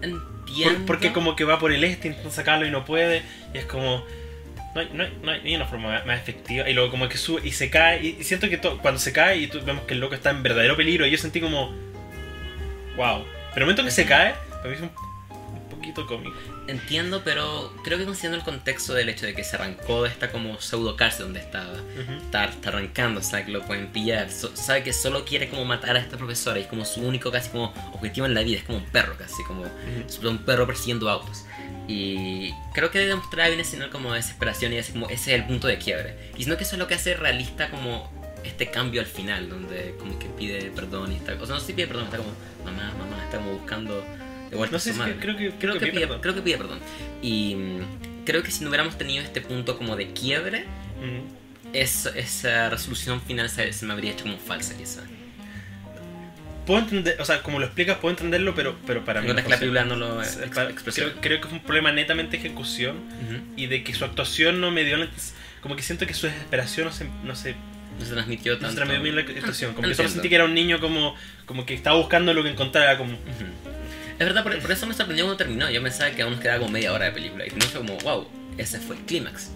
Por- 0.00 0.08
Entiendo. 0.08 0.86
porque 0.86 1.12
como 1.12 1.36
que 1.36 1.44
va 1.44 1.58
por 1.58 1.72
el 1.72 1.84
este 1.84 2.08
intenta 2.08 2.30
sacarlo 2.30 2.66
y 2.66 2.70
no 2.70 2.84
puede 2.84 3.22
y 3.54 3.58
es 3.58 3.64
como 3.64 4.04
no 4.74 4.80
hay, 4.80 4.88
no 4.92 5.04
hay- 5.04 5.18
no 5.22 5.30
hay- 5.30 5.54
una 5.54 5.66
forma 5.66 6.02
más- 6.04 6.18
efectiva 6.20 6.68
y 6.68 6.72
luego 6.74 6.90
como 6.90 7.08
que 7.08 7.16
sube 7.16 7.40
y 7.46 7.52
se 7.52 7.70
cae 7.70 8.02
y, 8.02 8.24
siento 8.24 8.48
que 8.48 8.58
cuando 8.58 8.98
se 8.98 9.12
cae 9.12 9.38
y 9.38 9.46
tú- 9.46 9.60
vemos 9.64 9.84
que 9.84 9.94
el 9.94 10.00
loco 10.00 10.14
está 10.14 10.30
en 10.30 10.42
verdadero 10.42 10.76
peligro 10.76 11.06
y 11.06 11.10
yo 11.10 11.18
sentí 11.18 11.40
como 11.40 11.70
wow. 12.96 13.24
Pero 13.54 13.56
el 13.56 13.62
momento 13.62 13.82
en 13.82 13.86
que 13.86 13.92
se 13.92 14.04
cae 14.06 14.34
para 14.50 14.68
mí 14.68 14.74
es 14.74 14.80
un, 14.80 14.90
poquito 15.94 16.06
cómico. 16.06 16.36
Entiendo, 16.66 17.22
pero 17.24 17.72
creo 17.84 17.98
que 17.98 18.04
considerando 18.04 18.38
el 18.38 18.44
contexto 18.44 18.94
del 18.94 19.08
hecho 19.08 19.26
de 19.26 19.34
que 19.34 19.44
se 19.44 19.56
arrancó 19.56 20.02
de 20.02 20.08
esta 20.10 20.30
como 20.30 20.60
pseudo 20.60 20.96
cárcel 20.96 21.24
donde 21.26 21.40
estaba, 21.40 21.72
Ujú. 21.72 22.12
está, 22.24 22.44
está 22.44 22.68
arrancando, 22.70 23.22
sabe 23.22 23.46
que 23.46 23.52
lo 23.52 23.62
pueden 23.62 23.88
pillar, 23.88 24.30
so- 24.30 24.54
sabe 24.56 24.82
que 24.82 24.92
solo 24.92 25.24
quiere 25.24 25.48
como 25.48 25.64
matar 25.64 25.96
a 25.96 26.00
esta 26.00 26.16
profesora 26.16 26.58
y 26.58 26.62
es 26.62 26.68
como 26.68 26.84
su 26.84 27.00
único 27.02 27.30
casi 27.30 27.50
como 27.50 27.72
objetivo 27.92 28.26
en 28.26 28.34
la 28.34 28.42
vida, 28.42 28.58
es 28.58 28.64
como 28.64 28.78
un 28.78 28.84
perro 28.86 29.16
casi, 29.18 29.42
como 29.44 29.64
es 30.06 30.18
un 30.18 30.38
perro 30.38 30.66
persiguiendo 30.66 31.08
autos. 31.10 31.44
Y 31.88 32.52
creo 32.74 32.90
que 32.90 33.00
demostrar 33.00 33.50
bien 33.50 33.64
señal 33.64 33.90
como 33.90 34.12
desesperación 34.12 34.72
y 34.72 34.78
así 34.78 34.92
como 34.92 35.08
ese 35.08 35.34
es 35.34 35.40
el 35.40 35.46
punto 35.46 35.66
de 35.66 35.78
quiebre. 35.78 36.16
Y 36.36 36.44
sino 36.44 36.56
que 36.56 36.62
eso 36.64 36.76
es 36.76 36.78
lo 36.78 36.86
que 36.86 36.94
hace 36.94 37.14
realista 37.14 37.70
como 37.70 38.10
este 38.44 38.70
cambio 38.70 39.00
al 39.00 39.06
final, 39.06 39.48
donde 39.48 39.94
como 39.98 40.18
que 40.18 40.26
pide 40.26 40.70
perdón 40.70 41.12
y 41.12 41.16
está, 41.16 41.32
o 41.34 41.46
sea, 41.46 41.54
no 41.54 41.60
sé 41.60 41.66
si 41.68 41.72
pide 41.74 41.86
perdón, 41.88 42.04
está 42.04 42.16
como 42.18 42.30
mamá, 42.64 42.92
mamá, 42.98 43.22
está 43.24 43.38
como 43.38 43.52
buscando 43.54 44.04
vuelta 44.56 44.76
No 44.76 44.80
sé 44.80 44.92
si 44.92 44.98
madre. 44.98 45.16
creo 45.20 45.36
que, 45.36 45.50
Creo, 45.52 45.74
que, 45.78 45.86
pide 45.86 46.00
perdón. 46.00 46.20
creo 46.20 46.34
que 46.34 46.42
pide 46.42 46.58
perdón. 46.58 46.78
Y 47.22 47.54
mm, 47.54 48.24
creo 48.24 48.42
que 48.42 48.50
si 48.50 48.62
no 48.64 48.68
hubiéramos 48.70 48.96
tenido 48.98 49.22
este 49.24 49.40
punto 49.40 49.76
como 49.78 49.96
de 49.96 50.12
quiebre, 50.12 50.64
Ujú. 50.98 51.70
es- 51.72 52.06
esa 52.14 52.68
resolución 52.70 53.20
final 53.22 53.48
se, 53.48 53.72
se 53.72 53.86
me 53.86 53.92
habría 53.92 54.12
hecho 54.12 54.24
como 54.24 54.38
falsa 54.38 54.76
quizá. 54.76 55.02
Puedo 56.66 56.78
entender, 56.78 57.16
o 57.20 57.24
sea, 57.24 57.42
como 57.42 57.58
lo 57.58 57.66
explicas, 57.66 57.98
puedo 57.98 58.12
entenderlo, 58.12 58.54
pero, 58.54 58.76
pero 58.86 59.04
para 59.04 59.20
mí. 59.20 59.26
No 59.26 59.34
que 59.34 59.48
la 59.48 59.58
película 59.58 59.84
no 59.84 59.96
lo 59.96 60.22
Es- 60.22 60.36
para- 60.54 60.70
creo, 60.72 61.12
creo 61.20 61.40
que 61.40 61.48
fue 61.48 61.58
un 61.58 61.64
problema 61.64 61.90
netamente 61.90 62.36
de 62.36 62.44
ejecución 62.46 62.98
Ujú. 62.98 63.42
y 63.56 63.66
de 63.66 63.82
que 63.82 63.92
su 63.94 64.04
actuación 64.04 64.60
no 64.60 64.70
me 64.70 64.84
dio 64.84 64.96
como 65.60 65.74
que 65.76 65.82
siento 65.82 66.06
que 66.06 66.14
su 66.14 66.26
desesperación 66.26 66.86
no 66.86 66.92
se, 66.92 67.04
no 67.24 67.34
se, 67.34 67.54
No 67.98 68.04
se 68.06 68.12
transmitió 68.12 68.52
no 68.54 68.58
se 68.58 68.62
tanto. 68.62 68.76
transmitió 68.76 69.02
bien 69.02 69.14
la 69.16 69.22
actuación 69.22 69.74
como 69.74 69.88
que 69.88 69.94
solo 69.94 70.08
sentí 70.08 70.28
que 70.28 70.36
era 70.36 70.44
un 70.44 70.54
niño 70.54 70.78
como, 70.80 71.14
como 71.46 71.66
que 71.66 71.74
estaba 71.74 71.96
buscando 71.96 72.32
lo 72.32 72.42
que 72.44 72.50
encontrara 72.50 72.96
como 72.96 73.12
Ujú. 73.14 73.44
Es 74.18 74.26
verdad, 74.26 74.42
por, 74.42 74.58
por 74.60 74.70
eso 74.70 74.86
me 74.86 74.94
sorprendió 74.94 75.24
cuando 75.24 75.36
terminó. 75.36 75.70
Yo 75.70 75.82
pensaba 75.82 76.10
que 76.10 76.22
aún 76.22 76.32
nos 76.32 76.40
quedaba 76.40 76.60
como 76.60 76.70
media 76.70 76.92
hora 76.92 77.06
de 77.06 77.12
película. 77.12 77.46
Y 77.46 77.50
no 77.50 77.66
fue 77.66 77.80
como, 77.80 77.96
wow, 77.98 78.28
ese 78.58 78.78
fue 78.78 78.96
el 78.96 79.02
clímax. 79.02 79.50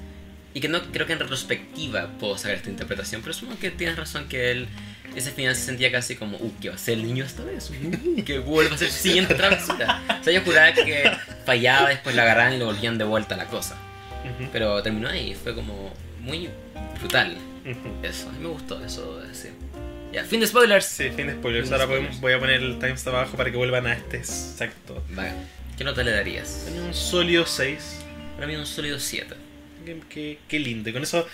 Y 0.54 0.60
que 0.60 0.68
no 0.68 0.80
creo 0.90 1.06
que 1.06 1.12
en 1.12 1.18
retrospectiva 1.18 2.08
puedo 2.18 2.38
sacar 2.38 2.56
esta 2.56 2.70
interpretación, 2.70 3.20
pero 3.20 3.34
supongo 3.34 3.58
que 3.58 3.70
tienes 3.70 3.96
razón 3.96 4.26
que 4.26 4.50
él, 4.50 4.68
ese 5.14 5.30
final 5.30 5.54
se 5.54 5.66
sentía 5.66 5.92
casi 5.92 6.16
como, 6.16 6.38
uh, 6.38 6.52
¿qué 6.60 6.70
va 6.70 6.76
a 6.76 6.78
ser 6.78 6.94
el 6.94 7.04
niño 7.04 7.24
esta 7.24 7.44
vez? 7.44 7.70
Uh, 7.70 8.24
que 8.24 8.38
vuelva 8.38 8.74
a 8.74 8.78
ser 8.78 8.90
su 8.90 9.02
siguiente 9.02 9.34
travesura. 9.34 10.02
O 10.18 10.24
sea, 10.24 10.32
yo 10.32 10.40
juraba 10.40 10.72
que 10.72 11.10
fallaba, 11.44 11.90
después 11.90 12.16
la 12.16 12.22
agarraban 12.22 12.54
y 12.54 12.58
lo 12.58 12.64
volvían 12.64 12.96
de 12.96 13.04
vuelta 13.04 13.34
a 13.34 13.38
la 13.38 13.46
cosa. 13.48 13.76
Pero 14.50 14.82
terminó 14.82 15.08
ahí, 15.10 15.34
fue 15.34 15.54
como 15.54 15.92
muy 16.20 16.48
brutal. 16.98 17.36
Eso, 18.02 18.28
a 18.30 18.32
mí 18.32 18.38
me 18.40 18.48
gustó 18.48 18.82
eso, 18.82 19.20
sí. 19.32 19.48
Ya, 20.12 20.24
fin 20.24 20.40
de 20.40 20.46
spoilers. 20.46 20.84
Sí, 20.86 21.10
fin 21.14 21.26
de 21.26 21.34
spoilers. 21.34 21.68
Fin 21.68 21.76
de 21.76 21.82
Ahora 21.82 21.86
spoilers. 21.96 22.20
voy 22.20 22.32
a 22.32 22.38
poner 22.38 22.62
el 22.62 22.78
timestamp 22.78 23.16
abajo 23.16 23.36
para 23.36 23.50
que 23.50 23.56
vuelvan 23.56 23.86
a 23.86 23.92
este 23.94 24.18
exacto. 24.18 25.02
Vale. 25.10 25.32
¿Qué 25.76 25.84
nota 25.84 26.02
le 26.02 26.12
darías? 26.12 26.62
Tenía 26.64 26.82
un 26.82 26.94
sólido 26.94 27.44
6. 27.44 28.04
Para 28.36 28.46
mí 28.46 28.54
un 28.56 28.66
sólido 28.66 28.98
7. 28.98 29.34
Qué, 29.84 30.00
qué- 30.08 30.38
qué 30.48 30.58
lindo. 30.58 30.88
Y 30.90 30.92
con 30.92 31.02
eso 31.02 31.26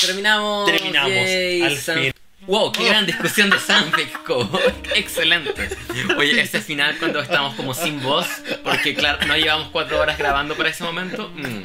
Terminamos. 0.00 0.70
terminamos 0.70 1.10
yay, 1.12 1.62
al 1.62 1.76
Sam- 1.78 2.00
fin. 2.02 2.12
Wow, 2.46 2.72
qué 2.72 2.86
gran 2.88 3.04
discusión 3.04 3.50
de 3.50 3.58
Sanfic, 3.58 4.08
excelente. 4.94 5.68
Oye, 6.16 6.40
ese 6.40 6.60
final 6.62 6.96
cuando 6.98 7.20
estamos 7.20 7.54
como 7.56 7.74
sin 7.74 8.00
voz, 8.00 8.26
porque 8.64 8.94
claro, 8.94 9.18
no 9.26 9.36
llevamos 9.36 9.68
cuatro 9.70 10.00
horas 10.00 10.16
grabando 10.16 10.54
para 10.56 10.70
ese 10.70 10.84
momento. 10.84 11.30
mm. 11.34 11.62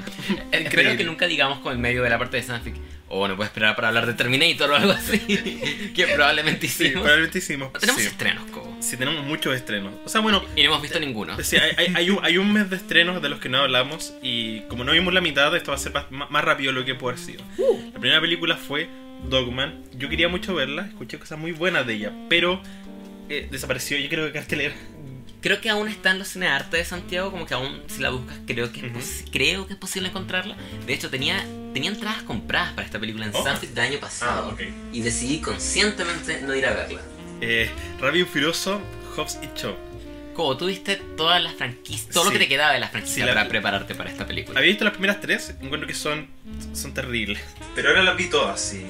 Espero 0.51 0.97
que 0.97 1.03
nunca 1.05 1.27
digamos 1.27 1.59
con 1.59 1.71
el 1.71 1.77
medio 1.79 2.03
de 2.03 2.09
la 2.09 2.17
parte 2.17 2.37
de 2.37 2.43
Sanfic, 2.43 2.75
o 3.15 3.27
no 3.27 3.35
puedo 3.35 3.45
esperar 3.47 3.75
para 3.75 3.89
hablar 3.89 4.05
de 4.05 4.13
Terminator 4.13 4.69
o 4.71 4.75
algo 4.75 4.91
así, 4.91 5.19
que 5.95 6.07
probablemente 6.07 6.67
Sí, 6.67 6.85
hicimos. 6.85 7.01
probablemente 7.03 7.37
hicimos. 7.37 7.73
Tenemos 7.73 8.01
sí. 8.01 8.07
estrenos, 8.07 8.49
como. 8.51 8.81
Sí, 8.81 8.97
tenemos 8.97 9.23
muchos 9.25 9.55
estrenos. 9.55 9.93
O 10.05 10.09
sea, 10.09 10.21
bueno, 10.21 10.43
Y 10.55 10.61
no 10.63 10.69
hemos 10.69 10.81
visto 10.81 10.99
ninguno. 10.99 11.37
sí, 11.43 11.57
hay, 11.57 11.71
hay- 11.77 11.93
hay 11.95 12.09
un, 12.09 12.19
hay 12.25 12.37
un 12.37 12.51
mes 12.51 12.69
de 12.69 12.75
estrenos 12.75 13.21
de 13.21 13.29
los 13.29 13.39
que 13.39 13.49
no 13.49 13.59
hablamos 13.59 14.13
y 14.21 14.61
como 14.61 14.83
no 14.83 14.91
vimos 14.91 15.13
la 15.13 15.21
mitad, 15.21 15.55
esto 15.55 15.71
va 15.71 15.75
a 15.75 15.79
ser 15.79 15.93
más, 15.93 16.05
más 16.11 16.43
rápido 16.43 16.73
de 16.73 16.79
lo 16.79 16.85
que 16.85 16.95
puede 16.95 17.15
haber 17.15 17.25
sido. 17.25 17.43
La 17.93 17.99
primera 17.99 18.19
película 18.21 18.57
fue 18.57 18.89
Dogman. 19.29 19.83
Yo 19.97 20.09
quería 20.09 20.27
mucho 20.27 20.53
verla, 20.55 20.87
escuché 20.87 21.17
cosas 21.19 21.37
muy 21.39 21.51
buenas 21.53 21.87
de 21.87 21.93
ella, 21.93 22.11
pero 22.29 22.61
eh, 23.29 23.47
desapareció. 23.51 23.97
Yo 23.97 24.09
creo 24.09 24.25
que 24.27 24.33
cartelera. 24.33 24.73
Creo 25.43 25.59
que 25.61 25.69
aún 25.69 25.87
está 25.89 26.11
en 26.11 26.19
los 26.19 26.29
cine 26.29 26.47
arte 26.47 26.77
de 26.77 26.85
Santiago, 26.85 27.29
como 27.29 27.45
que 27.45 27.53
aún 27.53 27.83
si 27.87 28.01
la 28.01 28.09
buscas 28.11 28.37
creo 28.47 28.71
que 28.71 28.87
es, 28.97 29.25
creo 29.31 29.67
que 29.67 29.73
es 29.73 29.79
posible 29.79 30.07
encontrarla. 30.09 30.55
De 30.87 30.93
hecho 30.93 31.09
tenía 31.09 31.45
tenía 31.73 31.89
entradas 31.91 32.23
compradas 32.23 32.71
para 32.73 32.85
esta 32.85 32.99
película 32.99 33.25
en 33.25 33.31
Oh. 33.35 33.43
Del 33.43 33.79
año 33.79 33.99
pasado 33.99 34.55
Ah, 34.59 34.63
y 34.93 35.01
decidí 35.01 35.39
conscientemente 35.41 36.41
no 36.41 36.55
ir 36.55 36.65
a 36.65 36.73
verla. 36.73 37.01
Eh, 37.41 37.69
y 38.15 38.23
Furioso, 38.23 38.79
Hobbs 39.17 39.37
y 39.41 39.59
Shaw. 39.59 39.75
Como 40.33 40.55
tú 40.57 40.67
viste 40.67 40.95
todas 41.17 41.43
las 41.43 41.53
franquicias, 41.55 42.09
todo 42.13 42.25
lo 42.25 42.31
que 42.31 42.39
te 42.39 42.47
quedaba 42.47 42.73
de 42.73 42.79
las 42.79 42.89
franquicias 42.91 43.15
Sí, 43.15 43.21
la- 43.25 43.33
para 43.35 43.49
prepararte 43.49 43.95
para 43.95 44.09
esta 44.09 44.25
película. 44.25 44.57
Había 44.59 44.69
visto 44.69 44.83
las 44.85 44.93
primeras 44.93 45.19
tres, 45.21 45.53
encuentro 45.61 45.85
que 45.87 45.93
son, 45.93 46.27
son 46.73 46.93
terribles. 46.93 47.39
Pero 47.75 47.89
ahora 47.89 48.01
las 48.03 48.15
vi 48.17 48.29
todas 48.29 48.73
y... 48.73 48.83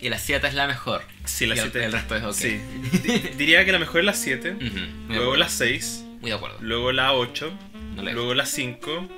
Y 0.00 0.08
la 0.10 0.18
7 0.18 0.46
es 0.46 0.54
la 0.54 0.66
mejor. 0.66 1.02
Sí, 1.24 1.46
la 1.46 1.56
Y 1.56 1.58
el- 1.58 1.64
7. 1.72 1.84
el 1.84 1.92
resto 1.92 2.16
es 2.16 2.22
ok. 2.24 2.32
Sí. 2.34 2.60
Di- 3.02 3.18
Diría 3.36 3.64
que 3.64 3.72
la 3.72 3.78
mejor 3.78 4.00
es 4.00 4.06
la 4.06 4.14
7, 4.14 4.52
Ujú, 4.52 4.64
muy 4.64 5.08
de 5.08 5.14
luego 5.16 5.36
la 5.36 5.48
6, 5.48 6.04
Muy 6.20 6.30
de 6.30 6.36
acuerdo. 6.36 6.56
luego 6.60 6.92
la 6.92 7.12
8, 7.12 7.52
No 7.96 8.02
luego 8.02 8.34
la 8.34 8.46
5, 8.46 9.08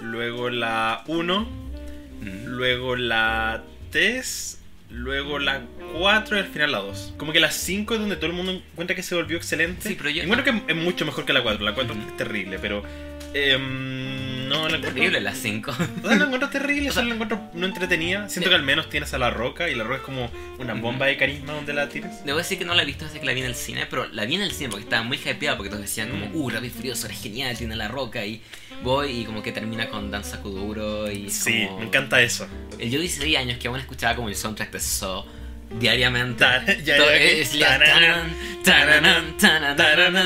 luego 0.00 0.48
la 0.50 1.02
1, 1.08 1.40
Ujú. 1.40 2.48
luego 2.48 2.94
la 2.96 3.64
3, 3.90 4.60
luego 4.90 5.38
la 5.40 5.62
4 5.98 6.36
y 6.36 6.40
al 6.40 6.46
final 6.46 6.70
la 6.72 6.78
2. 6.78 7.14
Como 7.16 7.32
que 7.32 7.40
la 7.40 7.50
5 7.50 7.94
es 7.94 8.00
donde 8.00 8.14
todo 8.16 8.26
el 8.26 8.32
mundo 8.32 8.52
encuentra 8.52 8.94
que 8.94 9.02
se 9.02 9.14
volvió 9.16 9.36
excelente. 9.36 9.88
Sí, 9.88 9.94
pero 9.96 10.10
yo- 10.10 10.22
Encuentro 10.22 10.44
que 10.64 10.72
es 10.72 10.76
mucho 10.78 11.04
mejor 11.04 11.24
que 11.24 11.32
la 11.32 11.42
4. 11.42 11.64
La 11.64 11.74
4 11.74 11.94
Ujú. 11.96 12.08
es 12.08 12.16
terrible, 12.16 12.58
pero. 12.60 12.84
Em, 13.34 14.48
no, 14.48 14.62
la 14.68 14.76
encuentro. 14.76 14.92
Terrible 14.94 15.20
la 15.20 15.34
5. 15.34 15.70
O 15.70 15.74
sea, 16.08 16.16
la 16.16 16.24
encuentro 16.24 16.48
terrible, 16.48 16.88
O 16.88 16.92
sea, 16.92 17.02
solo 17.02 17.08
la 17.08 17.14
encuentro 17.14 17.40
no 17.54 17.66
entretenida. 17.66 18.28
Siento 18.28 18.48
que 18.50 18.56
al 18.56 18.62
menos 18.62 18.88
tienes 18.88 19.12
a 19.14 19.18
la 19.18 19.30
roca 19.30 19.68
y 19.68 19.74
la 19.74 19.84
roca 19.84 19.96
es 19.96 20.02
como 20.02 20.30
una 20.58 20.74
bomba 20.74 21.06
de 21.06 21.16
carisma 21.16 21.52
donde 21.52 21.72
la 21.74 21.88
tires. 21.88 22.24
Debo 22.24 22.38
decir 22.38 22.58
que 22.58 22.64
no 22.64 22.74
la 22.74 22.82
he 22.82 22.86
visto 22.86 23.04
desde 23.04 23.20
que 23.20 23.26
la 23.26 23.32
vi 23.32 23.40
en 23.40 23.46
el 23.46 23.54
cine, 23.54 23.86
pero 23.88 24.06
la 24.08 24.24
vi 24.24 24.36
en 24.36 24.42
el 24.42 24.52
cine 24.52 24.70
porque 24.70 24.84
estaba 24.84 25.02
muy 25.02 25.18
hypeada 25.18 25.56
porque 25.56 25.70
todos 25.70 25.82
decían 25.82 26.08
como, 26.10 26.26
Mm. 26.26 26.36
uh, 26.36 26.50
Rápido 26.50 26.74
Furioso, 26.74 27.06
eres 27.06 27.20
genial, 27.22 27.56
tiene 27.56 27.76
la 27.76 27.88
roca 27.88 28.24
y 28.24 28.40
voy 28.82 29.20
y 29.20 29.24
como 29.24 29.42
que 29.42 29.52
termina 29.52 29.88
con 29.88 30.10
Danza 30.10 30.40
Kuduro 30.40 31.10
y 31.10 31.28
Sí, 31.30 31.64
como- 31.66 31.80
me 31.80 31.86
encanta 31.86 32.20
eso. 32.22 32.46
Yo 32.78 33.00
16 33.00 33.36
años 33.36 33.58
que 33.58 33.68
aún 33.68 33.78
escuchaba 33.80 34.14
como 34.16 34.28
el 34.28 34.34
soundtrack 34.36 34.70
de 34.72 34.80
Saw 34.80 35.24
diariamente. 35.70 36.44
Es. 36.66 37.54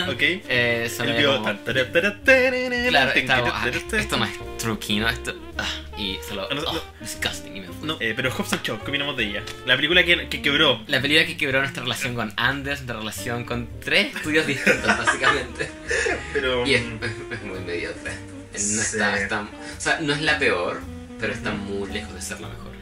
Ok. 0.09 0.23
Eh, 0.23 0.89
esto 3.99 4.17
no 4.17 4.25
es 4.25 4.33
true 4.59 4.79
kino, 4.79 5.09
esto... 5.09 5.35
y 5.99 6.19
solo... 6.27 6.49
No, 6.51 6.63
no, 6.63 6.73
no. 6.73 6.81
disgusting. 7.01 7.65
No, 7.83 7.97
eh, 8.01 8.13
pero 8.15 8.31
Hobbs 8.33 8.53
and 8.53 8.63
Shaw, 8.63 8.79
¿qué 8.83 8.91
opinamos 8.91 9.17
de 9.17 9.25
ella? 9.25 9.43
La 9.67 9.77
película 9.77 10.05
que, 10.05 10.29
que 10.29 10.41
quebró. 10.43 10.81
La 10.87 11.01
película 11.01 11.27
que 11.27 11.37
quebró 11.37 11.61
nuestra 11.61 11.83
relación 11.83 12.15
con 12.15 12.33
Anders, 12.37 12.81
nuestra 12.81 12.97
relación 12.99 13.45
con 13.45 13.69
tres 13.81 14.15
estudios 14.15 14.47
distintos, 14.47 14.87
básicamente. 14.87 15.69
Pero. 16.33 16.67
Y 16.67 16.75
es, 16.75 16.85
mm, 16.85 17.47
muy 17.47 17.61
mediocre. 17.61 18.13
No 18.53 18.59
Sí. 18.59 18.79
está, 18.81 19.19
está- 19.21 19.43
o 19.43 19.81
sea, 19.81 19.99
no 20.01 20.13
es 20.13 20.21
la 20.21 20.39
peor, 20.39 20.81
pero 21.19 21.33
está 21.33 21.53
muy 21.53 21.91
lejos 21.91 22.15
de 22.15 22.21
ser 22.21 22.41
la 22.41 22.49
mejor. 22.49 22.73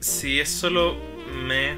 Sí, 0.00 0.40
es 0.40 0.48
solo 0.50 0.96
me. 1.46 1.74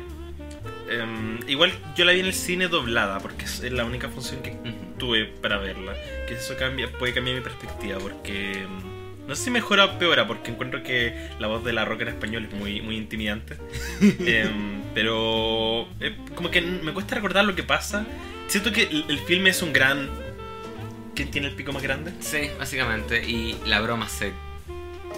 Em, 0.93 1.39
igual 1.49 1.73
yo 1.97 2.05
la 2.05 2.13
vi 2.13 2.21
en 2.21 2.27
el 2.27 2.35
cine 2.35 2.69
doblada, 2.69 3.19
porque 3.21 3.45
es 3.45 3.61
la 3.73 3.85
única 3.85 4.09
función 4.09 4.43
que 4.43 4.57
tuve 4.99 5.27
para 5.27 5.59
verla. 5.59 5.95
Que 6.29 6.35
eso 6.35 6.57
cambia, 6.57 6.91
puede 6.99 7.13
cambiar 7.13 7.37
mi 7.37 7.43
perspectiva, 7.43 7.99
porque. 7.99 8.63
em, 8.63 8.93
no 9.27 9.37
sé 9.37 9.45
si 9.45 9.51
mejora 9.51 9.85
o 9.85 9.99
peora, 9.99 10.27
porque 10.27 10.51
encuentro 10.51 10.83
que 10.83 11.15
la 11.39 11.47
voz 11.47 11.65
de 11.65 11.73
la 11.73 11.85
roca 11.85 12.03
en 12.03 12.09
español 12.09 12.45
es 12.51 12.53
muy, 12.53 12.81
muy 12.81 12.97
intimidante. 12.97 13.57
Em, 14.01 14.83
pero. 14.95 15.89
eh, 16.01 16.17
como 16.35 16.51
que 16.51 16.61
me 16.61 16.93
cuesta 16.93 17.15
recordar 17.15 17.45
lo 17.45 17.55
que 17.55 17.63
pasa. 17.63 18.05
Siento 18.49 18.73
que 18.73 18.83
el, 18.85 19.05
el 19.09 19.19
filme 19.19 19.51
es 19.51 19.63
un 19.63 19.73
gran. 19.73 20.11
¿Quién 21.15 21.31
tiene 21.31 21.49
el 21.49 21.55
pico 21.55 21.73
más 21.73 21.83
grande? 21.83 22.13
Sí, 22.21 22.51
básicamente. 22.59 23.25
Y 23.25 23.57
la 23.67 23.81
broma 23.81 24.09
se 24.09 24.33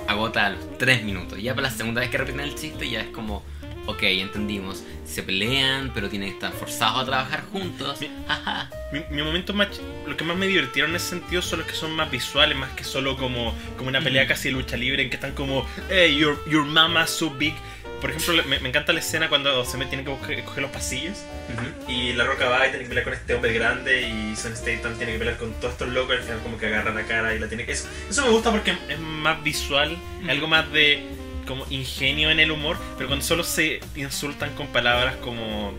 agota 0.06 0.46
a 0.46 0.51
los 0.51 0.78
tres 0.78 1.02
minutos. 1.02 1.40
Ya 1.40 1.55
para 1.55 1.68
la 1.68 1.74
segunda 1.74 2.01
vez 2.01 2.10
que 2.10 2.18
repiten 2.18 2.40
el 2.40 2.55
chiste 2.55 2.88
ya 2.88 3.01
es 3.01 3.09
como, 3.09 3.44
ok, 3.86 4.02
entendimos. 4.02 4.82
Se 5.05 5.23
pelean, 5.23 5.93
pero 5.94 6.09
tienen 6.09 6.28
que 6.31 6.35
estar 6.35 6.52
forzados 6.52 7.02
a 7.02 7.05
trabajar 7.06 7.44
juntos. 7.52 8.01
Mi- 8.01 8.11
Jaja. 8.27 8.70
Mi, 8.93 9.01
mi 9.11 9.23
momento 9.23 9.52
más. 9.52 9.69
Lo 10.06 10.16
que 10.16 10.24
más 10.24 10.36
me 10.36 10.47
divirtieron 10.47 10.90
en 10.90 10.97
ese 10.97 11.11
sentido 11.11 11.43
son 11.43 11.61
los 11.61 11.69
que 11.69 11.74
son 11.74 11.93
más 11.93 12.11
visuales, 12.11 12.56
más 12.56 12.70
que 12.73 12.85
solo 12.85 13.16
como, 13.16 13.55
como 13.77 13.89
una 13.89 14.01
pelea 14.01 14.27
casi 14.27 14.48
de 14.48 14.52
lucha 14.52 14.77
libre 14.77 15.02
en 15.02 15.11
que 15.11 15.16
están 15.16 15.32
como, 15.32 15.66
hey, 15.90 16.16
your, 16.16 16.39
your 16.48 16.65
mama 16.65 17.06
so 17.06 17.31
big. 17.31 17.55
Por 18.01 18.11
ejemplo, 18.11 18.43
me, 18.47 18.59
me 18.61 18.69
encanta 18.69 18.93
la 18.93 19.01
escena 19.01 19.31
cuando 19.31 19.65
se 19.65 19.78
me 19.78 19.86
tienen 19.86 20.05
que 20.05 20.12
coger, 20.12 20.44
coger 20.44 20.62
los 20.62 20.73
pasillos 20.73 21.16
Ujú. 21.55 21.90
y 21.90 22.12
la 22.12 22.24
roca 22.24 22.51
va 22.51 22.66
y 22.66 22.70
tiene 22.70 22.82
que 22.85 22.89
pelear 22.90 23.05
con 23.05 23.15
este 23.15 23.35
hombre 23.35 23.55
grande 23.55 24.09
y 24.11 24.36
Son 24.36 24.55
Statham 24.55 24.94
tiene 24.98 25.12
que 25.15 25.19
pelear 25.20 25.39
con 25.39 25.55
todos 25.55 25.73
estos 25.73 25.89
locos 25.89 26.15
y 26.15 26.19
al 26.19 26.24
final 26.24 26.40
como 26.43 26.59
que 26.59 26.66
agarra 26.66 26.93
la 26.93 27.05
cara 27.05 27.35
y 27.35 27.39
la 27.39 27.48
tiene 27.48 27.65
que... 27.65 27.73
Eso, 27.73 27.89
eso 28.11 28.23
me 28.27 28.28
gusta 28.31 28.51
porque 28.51 28.73
es 28.90 28.98
más 28.98 29.43
visual, 29.43 29.97
Ujú. 30.20 30.31
algo 30.31 30.47
más 30.48 30.70
de 30.70 31.02
como 31.45 31.66
ingenio 31.71 32.31
en 32.31 32.41
el 32.41 32.51
humor, 32.51 32.77
pero 32.97 33.09
cuando 33.09 33.25
solo 33.25 33.45
se 33.45 33.81
insultan 33.97 34.55
con 34.55 34.66
palabras 34.69 35.16
como 35.16 35.73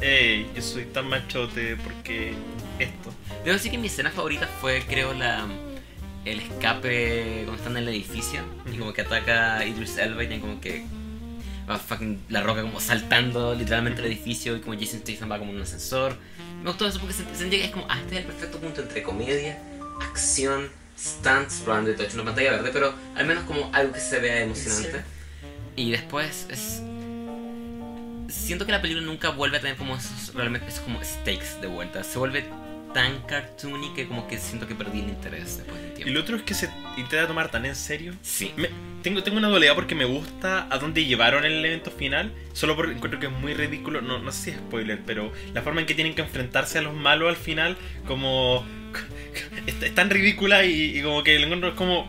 hey, 0.00 0.50
yo 0.54 0.62
soy 0.62 0.84
tan 0.86 1.08
machote 1.08 1.76
porque 1.76 2.32
esto. 2.78 3.12
Debo 3.44 3.54
decir 3.56 3.70
que 3.70 3.78
mi 3.78 3.86
escena 3.88 4.10
favorita 4.10 4.46
fue, 4.60 4.82
creo, 4.86 5.12
la 5.14 5.46
el 6.24 6.38
escape 6.38 7.42
cuando 7.46 7.54
están 7.54 7.76
en 7.78 7.84
el 7.84 7.88
edificio 7.90 8.42
y 8.70 8.76
como 8.76 8.92
que 8.92 9.00
ataca 9.02 9.56
a 9.58 9.64
Idris 9.64 9.96
Elba 9.96 10.22
y 10.22 10.38
como 10.38 10.60
que 10.60 10.84
va 11.68 11.78
fucking 11.78 12.20
la 12.28 12.42
roca 12.42 12.60
como 12.62 12.78
saltando 12.80 13.54
literalmente 13.54 14.00
el 14.02 14.06
edificio 14.08 14.54
y 14.56 14.60
como 14.60 14.78
Jason 14.78 15.00
Statham 15.00 15.30
va 15.30 15.38
como 15.38 15.50
en 15.52 15.56
un 15.56 15.62
ascensor. 15.62 16.16
Me 16.62 16.68
gustó 16.68 16.86
eso 16.86 16.98
porque 17.00 17.14
se- 17.14 17.34
sentía 17.34 17.60
que 17.60 17.64
es 17.66 17.70
como, 17.70 17.86
ah, 17.88 17.98
este 18.00 18.16
es 18.16 18.20
el 18.20 18.26
perfecto 18.26 18.58
punto 18.58 18.82
entre 18.82 19.02
comedia, 19.02 19.58
acción, 20.02 20.68
stunts, 21.00 21.60
probablemente 21.64 21.96
todo 21.98 22.06
hecho 22.08 22.16
una 22.16 22.24
pantalla 22.26 22.50
verde, 22.52 22.70
pero 22.72 22.94
al 23.16 23.26
menos 23.26 23.44
como 23.44 23.70
algo 23.72 23.92
que 23.92 24.00
se 24.00 24.18
vea 24.20 24.40
emocionante. 24.42 25.02
Y 25.76 25.90
después 25.92 26.46
es... 26.50 26.82
Siento 28.28 28.64
que 28.66 28.72
la 28.72 28.80
película 28.80 29.04
nunca 29.04 29.30
vuelve 29.30 29.56
a 29.56 29.60
tener 29.60 29.76
como 29.76 29.96
esos, 29.96 30.34
realmente, 30.34 30.68
esos 30.68 30.80
como 30.80 31.02
stakes 31.02 31.60
de 31.60 31.66
vuelta. 31.66 32.04
Se 32.04 32.18
vuelve 32.18 32.44
tan 32.94 33.20
cartoony 33.22 33.92
que 33.94 34.06
como 34.06 34.26
que 34.28 34.38
siento 34.38 34.66
que 34.68 34.74
perdí 34.74 35.00
el 35.00 35.08
interés 35.08 35.58
después 35.58 35.80
de 35.80 35.86
un 35.86 35.92
Y 35.92 35.94
tiempo. 35.94 36.14
lo 36.14 36.20
otro 36.20 36.36
es 36.36 36.42
que 36.42 36.54
se 36.54 36.68
intenta 36.96 37.26
tomar 37.26 37.50
tan 37.50 37.64
en 37.66 37.74
serio. 37.74 38.14
Sí. 38.22 38.52
Me- 38.56 38.70
tengo, 39.02 39.22
tengo 39.22 39.38
una 39.38 39.48
dualidad 39.48 39.74
porque 39.74 39.94
me 39.94 40.04
gusta 40.04 40.66
a 40.70 40.78
dónde 40.78 41.04
llevaron 41.06 41.44
el 41.44 41.64
evento 41.64 41.90
final. 41.90 42.32
Solo 42.52 42.76
porque 42.76 42.92
encuentro 42.92 43.18
que 43.18 43.26
es 43.26 43.32
muy 43.32 43.54
ridículo. 43.54 44.00
No, 44.00 44.18
no 44.18 44.30
sé 44.30 44.42
si 44.42 44.50
es 44.50 44.56
spoiler, 44.58 45.00
pero 45.04 45.32
la 45.54 45.62
forma 45.62 45.80
en 45.80 45.86
que 45.86 45.94
tienen 45.94 46.14
que 46.14 46.22
enfrentarse 46.22 46.78
a 46.78 46.82
los 46.82 46.94
malos 46.94 47.28
al 47.30 47.36
final, 47.36 47.76
como. 48.06 48.64
Es, 49.66 49.94
tan 49.94 50.10
ridícula 50.10 50.64
y, 50.64 50.98
y 50.98 51.02
como 51.02 51.22
que 51.22 51.36
el 51.36 51.44
encuentro 51.44 51.70
es 51.70 51.74
como. 51.74 52.00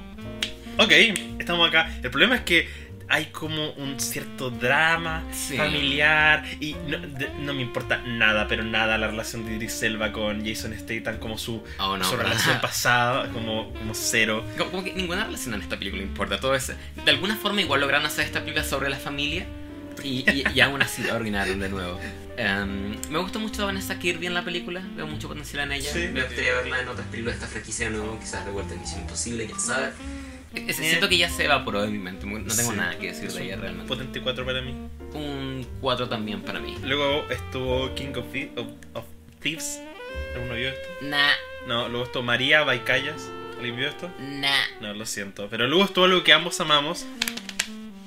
Ok, 0.78 0.92
estamos 1.40 1.68
acá. 1.68 1.92
El 2.02 2.10
problema 2.10 2.36
es 2.36 2.42
que 2.42 2.68
hay 3.14 3.26
como 3.26 3.72
un 3.72 4.00
cierto 4.00 4.50
drama 4.50 5.22
Sí. 5.34 5.58
familiar 5.58 6.46
y 6.62 6.76
no, 6.88 6.98
de- 6.98 7.30
no 7.42 7.54
me 7.54 7.62
importa 7.62 7.98
nada, 7.98 8.48
pero 8.48 8.64
nada 8.64 8.98
la 8.98 9.08
relación 9.08 9.46
de 9.46 9.56
Idris 9.56 9.84
Elba 9.84 10.14
con 10.14 10.46
Jason 10.46 10.74
Statham 10.80 11.18
como 11.20 11.38
su, 11.38 11.62
Oh, 11.78 11.98
no, 11.98 12.06
su 12.06 12.16
relación 12.16 12.62
pasada, 12.62 13.28
como, 13.34 13.74
como 13.74 13.94
cero. 13.94 14.46
Como, 14.58 14.72
como 14.72 14.84
que 14.86 14.94
ninguna 14.94 15.26
relación 15.26 15.54
en 15.56 15.62
esta 15.62 15.78
película 15.78 16.02
importa. 16.02 16.40
Todo 16.40 16.56
es, 16.56 16.68
de 16.68 16.76
alguna 17.12 17.36
forma 17.36 17.60
igual 17.62 17.82
lograron 17.82 18.06
hacer 18.06 18.26
esta 18.26 18.40
película 18.40 18.64
sobre 18.64 18.90
la 18.90 18.98
familia 18.98 19.46
y, 20.04 20.30
y, 20.30 20.44
y 20.54 20.62
aún 20.62 20.82
así 20.82 21.04
la 21.04 21.16
arruinaron 21.16 21.60
de 21.60 21.70
nuevo. 21.70 22.00
Em, 22.38 22.96
me 23.10 23.20
gustó 23.20 23.40
mucho 23.40 23.66
Vanessa 23.66 24.00
Kirby 24.00 24.28
en 24.28 24.34
la 24.34 24.44
película, 24.44 24.82
veo 24.96 25.06
mucho 25.08 25.28
potencial 25.28 25.64
en 25.64 25.74
ella. 25.74 25.92
Sí. 25.92 26.08
Me 26.12 26.24
gustaría 26.24 26.54
verla 26.56 26.82
en 26.82 26.88
otras 26.88 27.08
películas 27.08 27.36
de 27.40 27.46
esta 27.46 27.52
franquicia 27.52 27.90
de 27.90 27.98
nuevo, 27.98 28.20
quizás 28.20 28.46
de 28.46 28.52
vuelta 28.52 28.74
en 28.74 28.82
Misión 28.82 29.02
Imposible, 29.02 29.46
quién 29.46 29.60
sabe. 29.60 29.88
Eh, 30.56 30.66
Eh. 30.68 30.74
Siento 30.74 31.08
que 31.08 31.18
ya 31.18 31.30
se 31.30 31.46
evaporó 31.46 31.82
de 31.82 31.88
mi 31.90 31.98
mente, 32.00 32.26
no 32.26 32.38
tengo 32.54 32.72
Sí. 32.72 32.78
nada 32.78 32.98
que 33.00 33.08
decir 33.08 33.26
Es 33.28 33.36
de 33.36 33.44
ella 33.46 33.56
un 33.56 33.62
realmente. 33.62 33.88
Potente 33.88 34.22
4 34.22 34.46
para 34.46 34.62
mí. 34.62 34.76
Un 35.14 35.66
4 35.80 36.10
también 36.10 36.42
para 36.42 36.60
mí. 36.60 36.76
Luego 36.84 37.26
estuvo 37.30 37.94
King 37.96 38.14
of, 38.18 38.26
Thie- 38.34 38.52
of- 38.58 38.68
of 38.96 39.06
Thieves. 39.42 39.80
¿Alguno 40.36 40.56
vio 40.56 40.70
esto? 40.70 40.90
Nah, 41.04 41.32
No, 41.68 41.88
luego 41.90 42.06
estuvo 42.06 42.24
María 42.24 42.64
Baicallas. 42.64 43.30
¿Alguien 43.58 43.76
vio 43.78 43.88
esto? 43.88 44.12
nah. 44.20 44.66
No, 44.82 44.94
lo 44.94 45.06
siento. 45.06 45.48
Pero 45.50 45.68
luego 45.68 45.86
estuvo 45.86 46.06
algo 46.06 46.24
que 46.24 46.34
ambos 46.34 46.60
amamos. 46.60 47.06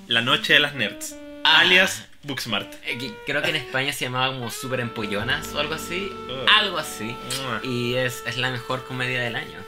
La 0.08 0.20
Noche 0.20 0.52
de 0.54 0.60
las 0.60 0.74
Nerds. 0.74 1.16
Ah. 1.44 1.60
Alias 1.60 2.04
Booksmart. 2.22 2.72
Eh, 2.86 3.12
Creo 3.26 3.42
que 3.42 3.50
en 3.50 3.56
España 3.56 3.92
se 3.92 4.06
llamaba 4.06 4.32
como 4.34 4.50
Super 4.50 4.80
Empollonas 4.80 5.52
o 5.54 5.58
algo 5.60 5.74
así. 5.74 6.10
Ugh. 6.28 6.46
Algo 6.48 6.78
así. 6.78 7.14
Y 7.62 7.94
es, 7.94 8.22
es 8.26 8.36
la 8.38 8.50
mejor 8.50 8.84
comedia 8.86 9.20
del 9.20 9.36
año. 9.36 9.58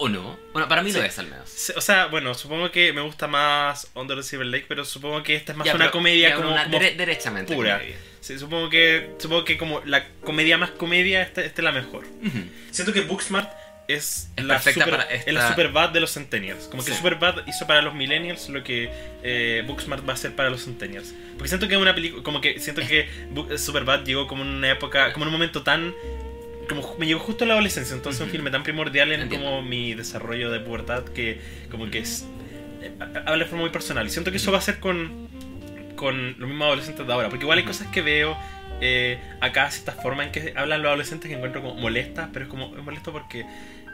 ¿O 0.00 0.08
no? 0.08 0.38
Bueno, 0.52 0.68
para 0.68 0.82
mí 0.82 0.92
lo 0.92 1.00
Sí. 1.00 1.06
es 1.06 1.18
al 1.18 1.26
menos. 1.26 1.72
O 1.76 1.80
sea, 1.80 2.06
bueno, 2.06 2.32
supongo 2.34 2.70
que 2.70 2.92
me 2.92 3.00
gusta 3.00 3.26
más 3.26 3.90
Under 3.94 4.16
the 4.18 4.22
Silver 4.22 4.46
Lake, 4.46 4.66
pero 4.68 4.84
supongo 4.84 5.22
que 5.24 5.34
esta 5.34 5.52
es 5.52 5.58
más 5.58 5.66
Ya, 5.66 5.74
una 5.74 5.86
pero- 5.86 5.92
comedia 5.92 6.28
ya, 6.28 6.36
como, 6.36 6.52
una 6.52 6.64
como 6.64 6.78
dere- 6.78 6.94
derechamente 6.96 7.54
pura. 7.56 7.78
comedia. 7.78 7.96
Sí, 8.20 8.38
supongo 8.38 8.68
que 8.68 9.10
supongo 9.18 9.44
que 9.44 9.56
como 9.58 9.80
la 9.86 10.06
comedia 10.22 10.56
más 10.58 10.70
comedia, 10.70 11.22
esta, 11.22 11.42
esta 11.42 11.62
es 11.62 11.64
la 11.64 11.72
mejor. 11.72 12.04
Siento 12.70 12.92
que 12.92 13.00
Booksmart 13.00 13.50
es, 13.88 14.30
Es 14.36 14.44
la 14.44 14.60
super, 14.60 14.90
para 14.90 15.02
es 15.04 15.26
la 15.32 15.40
esta- 15.40 15.48
Superbad 15.50 15.88
de 15.90 16.00
los 16.00 16.12
Centennials. 16.12 16.66
Como 16.68 16.84
que 16.84 16.90
Sí. 16.92 16.96
Superbad 16.98 17.46
hizo 17.46 17.66
para 17.66 17.80
los 17.82 17.94
Millennials 17.94 18.48
lo 18.50 18.62
que 18.62 18.90
eh, 19.22 19.64
Booksmart 19.66 20.06
va 20.06 20.12
a 20.12 20.14
hacer 20.14 20.36
para 20.36 20.50
los 20.50 20.64
Centennials. 20.64 21.14
Porque 21.36 21.48
siento 21.48 21.66
que 21.68 21.74
es 21.74 21.80
una 21.80 21.94
película, 21.94 22.22
como 22.22 22.40
que 22.40 22.60
siento 22.60 22.82
que 22.82 23.08
Bu- 23.34 23.56
Superbad 23.58 24.04
llegó 24.04 24.26
como 24.26 24.42
en 24.42 24.48
una 24.50 24.70
época, 24.70 25.12
como 25.12 25.24
en 25.24 25.28
un 25.28 25.32
momento 25.32 25.62
tan... 25.62 25.94
Como 26.68 26.96
me 26.98 27.06
llegó 27.06 27.20
justo 27.20 27.44
a 27.44 27.46
la 27.48 27.54
adolescencia, 27.54 27.96
entonces 27.96 28.20
un 28.20 28.26
Ujú. 28.28 28.32
filme 28.36 28.50
tan 28.50 28.62
primordial 28.62 29.10
en 29.12 29.22
Entiendo. 29.22 29.46
como 29.46 29.62
mi 29.62 29.94
desarrollo 29.94 30.50
de 30.50 30.60
pubertad 30.60 31.04
que 31.04 31.40
como 31.70 31.90
que 31.90 32.00
es... 32.00 32.26
eh, 32.82 32.92
ha- 33.00 33.20
habla 33.30 33.44
de 33.44 33.46
forma 33.46 33.62
muy 33.62 33.70
personal. 33.70 34.06
Y 34.06 34.10
siento 34.10 34.30
que 34.30 34.36
eso 34.36 34.52
va 34.52 34.58
a 34.58 34.60
ser 34.60 34.78
con, 34.80 35.28
con 35.96 36.38
los 36.38 36.46
mismos 36.46 36.66
adolescentes 36.66 37.06
de 37.06 37.12
ahora. 37.12 37.30
Porque 37.30 37.44
igual 37.44 37.56
hay 37.56 37.64
cosas 37.64 37.86
que 37.86 38.02
veo 38.02 38.36
eh, 38.82 39.18
acá, 39.40 39.70
ciertas 39.70 39.96
formas 40.02 40.26
en 40.26 40.32
que 40.32 40.52
hablan 40.56 40.82
los 40.82 40.88
adolescentes 40.90 41.28
que 41.30 41.34
encuentro 41.36 41.62
como 41.62 41.74
molestas, 41.74 42.28
pero 42.34 42.44
es 42.44 42.50
como 42.50 42.76
es 42.76 42.84
molesto 42.84 43.12
porque 43.12 43.46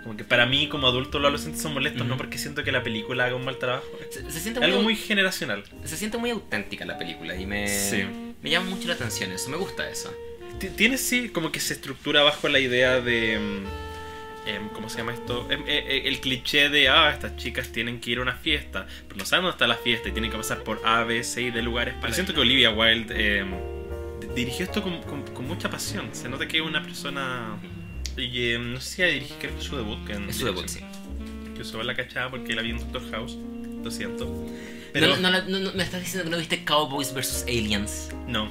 como 0.05 0.17
que 0.17 0.23
para 0.25 0.47
mí 0.47 0.69
como 0.69 0.87
adulto 0.87 1.19
los 1.19 1.29
adolescentes 1.31 1.61
son 1.63 1.75
molestos, 1.75 2.07
no 2.07 2.17
porque 2.17 2.39
siento 2.39 2.63
que 2.63 2.71
la 2.71 2.83
película 2.85 3.25
haga 3.25 3.35
un 3.35 3.45
mal 3.45 3.59
trabajo. 3.59 3.87
Es 4.09 4.15
Se, 4.15 4.31
se 4.31 4.39
siente 4.41 4.63
algo 4.63 4.77
muy, 4.77 4.85
muy 4.85 4.97
generacional. 4.97 5.65
se 5.85 5.97
siente 5.97 6.17
muy 6.19 6.31
auténtica 6.31 6.85
la 6.85 6.97
película 6.99 7.35
y 7.35 7.47
me, 7.47 7.67
Sí. 7.67 8.05
me 8.43 8.51
llama 8.51 8.71
mucho 8.71 8.87
la 8.87 8.95
atención 8.95 9.33
eso. 9.33 9.49
Me 9.51 9.57
gusta 9.57 9.89
eso. 9.91 10.15
Ti- 10.61 10.69
Tiene 10.69 10.99
sí 10.99 11.31
como 11.31 11.51
que 11.51 11.59
se 11.59 11.73
estructura 11.75 12.23
bajo 12.23 12.49
la 12.49 12.61
idea 12.61 13.01
de... 13.01 13.39
mm, 13.39 14.49
em, 14.49 14.69
¿Cómo 14.69 14.89
se 14.91 14.99
llama 14.99 15.15
esto? 15.15 15.51
Em, 15.51 15.61
eh, 15.63 15.85
eh, 15.89 16.03
el 16.05 16.21
cliché 16.21 16.69
de, 16.69 16.89
ah, 16.91 17.11
estas 17.11 17.37
chicas 17.37 17.69
tienen 17.73 17.99
que 17.99 18.11
ir 18.11 18.19
a 18.19 18.23
una 18.23 18.35
fiesta, 18.37 18.87
pero 19.09 19.17
no 19.19 19.25
saben 19.25 19.45
dónde 19.45 19.55
está 19.55 19.67
la 19.67 19.77
fiesta 19.77 20.11
y 20.11 20.13
tienen 20.13 20.31
que 20.31 20.37
pasar 20.37 20.63
por 20.63 20.81
A, 20.85 21.03
B, 21.05 21.25
C 21.25 21.43
y 21.43 21.51
D 21.51 21.63
lugares. 21.63 21.95
Pero 22.01 22.13
siento 22.13 22.35
que 22.35 22.41
Olivia 22.41 22.71
Wilde 22.71 23.43
di- 24.21 24.27
dirigió 24.35 24.67
esto 24.67 24.83
con, 24.83 25.03
con- 25.03 25.23
con 25.23 25.47
mucha 25.47 25.71
pasión. 25.71 26.11
Se 26.13 26.29
nota 26.29 26.47
que 26.47 26.59
es 26.59 26.63
una 26.63 26.83
persona... 26.83 27.57
Y 28.17 28.53
em, 28.53 28.75
no 28.75 28.81
sé 28.81 28.95
si 28.97 29.03
ella 29.03 29.13
dirige, 29.13 29.35
creo 29.39 29.53
que 29.53 29.59
es 29.59 29.65
su 29.65 29.77
debut. 29.77 30.05
Que 30.07 30.13
en 30.15 30.29
Es 30.29 30.37
su 30.37 30.47
debut, 30.47 30.69
sí. 30.69 30.81
Que 31.55 31.63
usó 31.63 31.83
la 31.83 31.95
cachada 31.95 32.31
porque 32.31 32.55
la 32.55 32.63
vi 32.63 32.71
en 32.71 32.79
Doctor 32.79 33.11
House. 33.11 33.37
Lo 33.83 33.91
siento. 33.91 34.47
Pero 34.93 35.17
No, 35.17 35.31
no, 35.31 35.43
no, 35.43 35.59
no, 35.59 35.73
me 35.73 35.83
estás 35.83 36.01
diciendo 36.01 36.25
que 36.25 36.31
no 36.31 36.39
viste 36.39 36.65
Cowboys 36.65 37.13
vs. 37.13 37.45
Aliens. 37.49 38.09
no. 38.29 38.51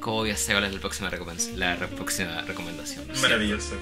¿Cómo 0.00 0.18
voy 0.18 0.30
a 0.30 0.34
hacer 0.34 0.60
la 0.62 0.70
próxima, 0.78 1.10
la 1.56 1.76
próxima 1.88 2.40
recomendación? 2.42 3.04
Maravilloso. 3.20 3.74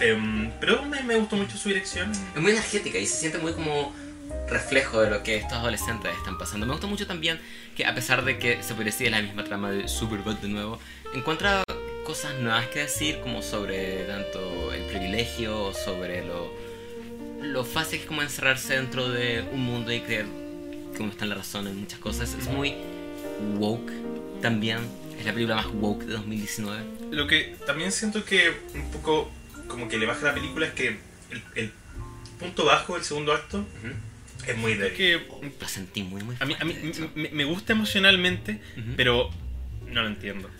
Em, 0.00 0.50
pero 0.60 0.84
me, 0.84 1.02
me 1.02 1.16
gustó 1.16 1.36
mucho 1.36 1.56
su 1.56 1.68
dirección. 1.68 2.12
Es 2.12 2.40
muy 2.40 2.52
energética 2.52 2.98
y 2.98 3.06
se 3.06 3.16
siente 3.16 3.38
muy 3.38 3.52
como 3.52 3.92
reflejo 4.48 5.00
de 5.00 5.10
lo 5.10 5.22
que 5.22 5.36
estos 5.36 5.54
adolescentes 5.54 6.12
están 6.16 6.38
pasando. 6.38 6.66
Me 6.66 6.72
gusta 6.72 6.86
mucho 6.86 7.06
también 7.06 7.40
que 7.76 7.86
a 7.86 7.94
pesar 7.94 8.24
de 8.24 8.38
que 8.38 8.62
se 8.62 8.74
parecía 8.74 9.10
la 9.10 9.22
misma 9.22 9.42
trama 9.44 9.70
de 9.70 9.88
Superbad 9.88 10.36
de 10.36 10.48
nuevo, 10.48 10.78
encuentra 11.14 11.64
cosas 12.04 12.38
nuevas 12.38 12.66
que 12.68 12.80
decir 12.80 13.20
como 13.20 13.42
sobre 13.42 14.04
tanto 14.04 14.72
el 14.72 14.82
privilegio 14.84 15.66
o 15.66 15.74
sobre 15.74 16.24
lo, 16.24 16.52
lo 17.40 17.64
fácil 17.64 17.98
que 17.98 18.04
es 18.04 18.08
como 18.08 18.22
encerrarse 18.22 18.74
dentro 18.74 19.08
de 19.08 19.44
un 19.52 19.62
mundo 19.62 19.92
y 19.92 20.00
creer 20.00 20.26
que 20.94 21.02
uno 21.02 21.12
está 21.12 21.24
en 21.24 21.30
la 21.30 21.36
razón 21.36 21.66
en 21.66 21.78
muchas 21.78 21.98
cosas. 21.98 22.34
Es 22.34 22.48
muy 22.48 22.74
woke 23.58 23.92
también. 24.40 24.78
Es 25.18 25.26
la 25.26 25.32
película 25.32 25.56
más 25.56 25.66
woke 25.66 26.04
de 26.04 26.14
2019. 26.14 26.82
Lo 27.10 27.26
que 27.26 27.56
también 27.66 27.92
siento 27.92 28.24
que 28.24 28.52
un 28.74 28.90
poco 28.90 29.30
como 29.68 29.88
que 29.88 29.98
le 29.98 30.06
baja 30.06 30.26
la 30.26 30.34
película 30.34 30.66
es 30.66 30.72
que 30.72 30.88
el, 31.30 31.42
el 31.54 31.72
punto 32.38 32.64
bajo 32.64 32.94
del 32.94 33.04
segundo 33.04 33.32
acto 33.32 33.64
es 34.46 34.56
muy 34.56 34.74
débil. 34.74 34.96
Que 34.96 35.26
Lo 35.60 35.68
sentí 35.68 36.02
muy, 36.02 36.22
muy 36.22 36.36
a 36.40 36.44
mí, 36.44 36.56
a 36.58 36.64
mí 36.64 36.74
fuerte, 36.74 37.08
me, 37.14 37.28
me 37.30 37.44
gusta 37.44 37.72
emocionalmente, 37.72 38.60
pero 38.96 39.30
no 39.86 40.02
lo 40.02 40.08
entiendo. 40.08 40.50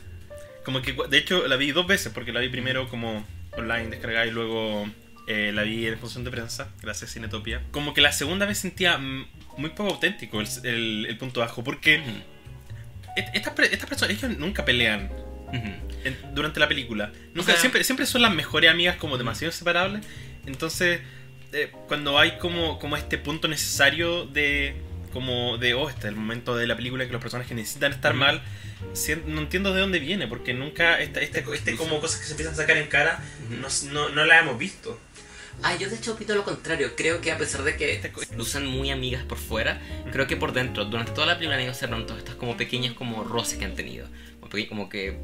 Como 0.64 0.80
que, 0.82 0.92
de 1.08 1.18
hecho, 1.18 1.46
la 1.48 1.56
vi 1.56 1.72
dos 1.72 1.86
veces, 1.86 2.12
porque 2.12 2.32
la 2.32 2.40
vi 2.40 2.48
primero 2.48 2.88
como 2.88 3.26
online 3.56 3.88
descargada 3.88 4.26
y 4.26 4.30
luego 4.30 4.88
eh, 5.26 5.50
la 5.52 5.62
vi 5.62 5.86
en 5.86 5.98
función 5.98 6.24
de 6.24 6.30
prensa, 6.30 6.68
gracias 6.80 7.10
a 7.10 7.14
Cinetopia. 7.14 7.62
Como 7.70 7.94
que 7.94 8.00
la 8.00 8.12
segunda 8.12 8.46
vez 8.46 8.58
sentía 8.58 8.98
muy 8.98 9.70
poco 9.70 9.90
auténtico 9.94 10.40
el, 10.40 10.46
el- 10.64 11.06
el 11.08 11.18
punto 11.18 11.40
bajo, 11.40 11.62
porque 11.64 11.98
Ujú. 12.00 12.10
et- 13.16 13.28
estas, 13.34 13.54
personas, 13.54 14.10
ellos 14.16 14.36
nunca 14.38 14.64
pelean 14.64 15.10
en- 16.04 16.16
durante 16.34 16.58
la 16.60 16.68
película. 16.68 17.12
Nunca, 17.34 17.52
sea- 17.52 17.60
siempre, 17.60 17.84
siempre 17.84 18.06
son 18.06 18.22
las 18.22 18.34
mejores 18.34 18.70
amigas 18.70 18.96
como 18.96 19.18
demasiado 19.18 19.52
inseparables. 19.52 20.04
Entonces, 20.46 21.00
eh, 21.52 21.70
cuando 21.88 22.18
hay 22.18 22.38
como, 22.38 22.78
como 22.78 22.96
este 22.96 23.18
punto 23.18 23.46
necesario 23.48 24.24
de 24.26 24.74
como 25.12 25.58
de, 25.58 25.74
oh, 25.74 25.90
este 25.90 26.00
es 26.00 26.06
el 26.06 26.16
momento 26.16 26.56
de 26.56 26.66
la 26.66 26.74
película 26.74 27.04
que 27.04 27.12
los 27.12 27.20
personajes 27.20 27.54
necesitan 27.54 27.92
estar 27.92 28.14
mal, 28.14 28.40
no 29.26 29.40
entiendo 29.40 29.72
de 29.72 29.80
dónde 29.80 29.98
viene, 29.98 30.26
porque 30.26 30.54
nunca 30.54 31.00
este, 31.00 31.22
este, 31.24 31.44
este 31.52 31.76
como 31.76 32.00
cosas 32.00 32.20
que 32.20 32.26
se 32.26 32.32
empiezan 32.32 32.54
a 32.54 32.56
sacar 32.56 32.76
en 32.76 32.88
cara, 32.88 33.22
no, 33.50 33.68
no, 33.92 34.08
no 34.10 34.24
las 34.24 34.42
hemos 34.42 34.58
visto. 34.58 34.98
Ah, 35.62 35.76
yo 35.76 35.88
de 35.88 35.96
hecho 35.96 36.12
opino 36.12 36.34
lo 36.34 36.44
contrario. 36.44 36.92
Creo 36.96 37.20
que 37.20 37.30
a 37.30 37.38
pesar 37.38 37.62
de 37.62 37.76
que 37.76 38.00
lucen 38.36 38.66
muy 38.66 38.90
amigas 38.90 39.24
por 39.24 39.38
fuera, 39.38 39.80
creo 40.10 40.26
que 40.26 40.36
por 40.36 40.52
dentro, 40.52 40.84
durante 40.86 41.12
toda 41.12 41.26
la 41.26 41.34
película 41.34 41.56
han 41.56 41.62
ido 41.62 41.74
cerrando 41.74 42.06
todas 42.06 42.22
estas 42.22 42.36
como 42.36 42.56
pequeños 42.56 42.94
como 42.94 43.22
roces 43.24 43.58
que 43.58 43.64
han 43.64 43.74
tenido. 43.74 44.08
Como, 44.68 44.88
que 44.88 45.16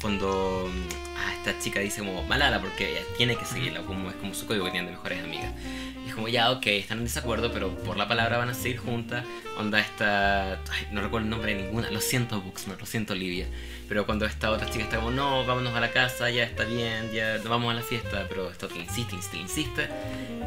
cuando, 0.00 0.70
ah, 1.16 1.34
esta 1.34 1.58
chica 1.58 1.80
dice 1.80 1.98
como 2.00 2.22
Malala 2.24 2.60
porque 2.60 2.90
ella 2.92 3.00
tiene 3.16 3.36
que 3.36 3.44
seguirla, 3.44 3.82
como 3.82 4.08
es 4.10 4.16
como 4.16 4.34
su 4.34 4.46
código 4.46 4.64
que 4.66 4.70
tienen 4.70 4.86
de 4.90 4.96
mejores 4.96 5.22
amigas. 5.22 5.52
Y 6.04 6.08
es 6.08 6.14
como 6.14 6.28
ya, 6.28 6.50
ok, 6.52 6.66
están 6.66 6.98
en 6.98 7.04
desacuerdo, 7.04 7.52
pero 7.52 7.74
por 7.78 7.96
la 7.96 8.06
palabra 8.08 8.38
van 8.38 8.48
a 8.50 8.54
seguir 8.54 8.78
juntas. 8.78 9.24
Onda 9.58 9.80
esta, 9.80 10.52
ay, 10.54 10.86
no 10.92 11.00
recuerdo 11.02 11.24
el 11.24 11.30
nombre 11.30 11.54
de 11.54 11.62
ninguna, 11.62 11.90
lo 11.90 12.00
siento 12.00 12.40
Buxman, 12.40 12.76
lo 12.78 12.86
siento 12.86 13.12
Olivia. 13.14 13.46
Pero 13.88 14.06
cuando 14.06 14.24
esta 14.26 14.50
otra 14.50 14.70
chica 14.70 14.84
está 14.84 14.96
como, 14.96 15.10
no, 15.10 15.44
vámonos 15.44 15.74
a 15.74 15.80
la 15.80 15.90
casa, 15.90 16.30
ya 16.30 16.44
está 16.44 16.64
bien, 16.64 17.10
ya 17.12 17.38
vamos 17.44 17.70
a 17.72 17.74
la 17.74 17.82
fiesta, 17.82 18.26
pero 18.28 18.50
esto 18.50 18.68
que 18.68 18.78
insiste, 18.78 19.14
insiste, 19.16 19.36
insiste. 19.38 19.88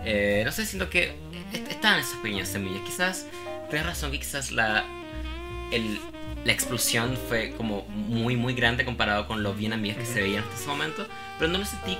Eh, 0.05 0.41
no 0.45 0.51
sé, 0.51 0.65
siento 0.65 0.89
que 0.89 1.13
est- 1.53 1.67
están 1.69 1.99
esas 1.99 2.17
pequeñas 2.19 2.47
semillas. 2.49 2.81
Quizás, 2.85 3.27
tienes 3.69 3.85
razón 3.85 4.11
que 4.11 4.19
quizás 4.19 4.51
la, 4.51 4.83
el, 5.71 5.99
la 6.43 6.51
explosión 6.53 7.17
fue 7.27 7.53
como 7.57 7.85
muy, 7.87 8.35
muy 8.35 8.53
grande 8.53 8.85
comparado 8.85 9.27
con 9.27 9.43
los 9.43 9.57
bien 9.57 9.73
amigas 9.73 9.97
que 9.97 10.05
se 10.05 10.21
veían 10.21 10.43
hasta 10.43 10.55
ese 10.55 10.67
momento, 10.67 11.05
pero 11.39 11.51
no 11.51 11.57
lo 11.59 11.65
sentí 11.65 11.97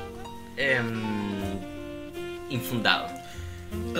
em, 0.57 1.01
infundado. 2.49 3.07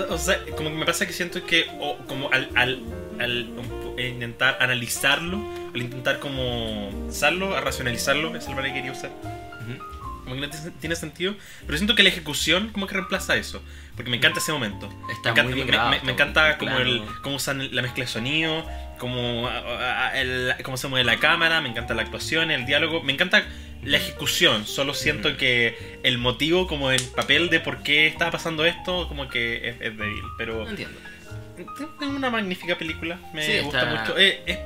O 0.10 0.18
sea, 0.18 0.40
como 0.56 0.70
que 0.70 0.76
me 0.76 0.86
pasa 0.86 1.06
que 1.06 1.14
siento 1.14 1.44
que 1.46 1.66
o, 1.80 1.98
como 2.08 2.32
al, 2.32 2.50
al, 2.56 2.80
al 3.20 3.50
intentar 3.98 4.58
analizarlo, 4.62 5.40
al 5.74 5.82
intentar 5.82 6.20
como 6.20 6.90
usarlo, 7.08 7.56
a 7.56 7.62
racionalizarlo, 7.62 8.30
esa 8.30 8.38
es 8.38 8.44
la 8.44 8.56
palabra 8.56 8.74
que 8.74 8.80
quería 8.80 8.92
usar, 8.92 9.12
Ujú. 9.12 9.95
Como 10.26 10.36
que 10.36 10.42
no 10.42 10.50
tiene- 10.80 10.96
sentido, 10.98 11.34
pero 11.66 11.78
siento 11.78 11.96
que 11.96 12.04
la 12.04 12.10
ejecución 12.10 12.70
como 12.74 12.86
que 12.88 12.94
reemplaza 12.96 13.36
eso, 13.38 13.64
porque 13.96 14.12
me 14.12 14.18
encanta 14.18 14.40
ese 14.40 14.52
momento. 14.52 14.88
Está 14.88 15.06
me 15.08 15.14
encanta, 15.32 15.44
muy 15.44 15.54
bien 15.54 15.66
me- 15.68 15.72
grabado, 15.72 15.92
me, 15.92 16.02
me 16.04 16.12
encanta 16.12 16.58
como 16.58 16.78
el, 16.80 17.02
cómo 17.22 17.38
usan 17.38 17.74
la 17.74 17.82
mezcla 17.82 18.04
de 18.04 18.10
sonido, 18.10 18.66
el- 20.16 20.54
cómo 20.64 20.78
se 20.78 20.88
mueve 20.88 21.04
la 21.06 21.18
cámara, 21.18 21.62
me 21.62 21.70
encanta 21.70 21.94
la 21.94 22.02
actuación, 22.04 22.52
el 22.52 22.66
diálogo, 22.66 23.02
me 23.04 23.14
encanta 23.14 23.44
la 23.84 23.98
ejecución, 23.98 24.66
solo 24.66 24.94
siento 24.94 25.38
que 25.38 26.00
el 26.04 26.18
motivo 26.18 26.68
como 26.68 26.92
el 26.92 27.02
papel 27.16 27.50
de 27.50 27.60
por 27.60 27.84
qué 27.84 28.08
está 28.08 28.32
pasando 28.32 28.66
esto 28.66 29.08
como 29.08 29.30
que 29.30 29.70
es, 29.70 29.76
es 29.82 29.98
débil, 29.98 30.24
pero 30.38 30.64
No 30.64 30.70
entiendo. 30.70 30.98
es 31.58 32.08
una 32.08 32.30
magnífica 32.30 32.78
película, 32.78 33.20
me 33.34 33.46
Sí, 33.46 33.60
gusta 33.64 33.84
está- 33.84 34.02
mucho. 34.02 34.18
Eh, 34.18 34.42
es 34.46 34.58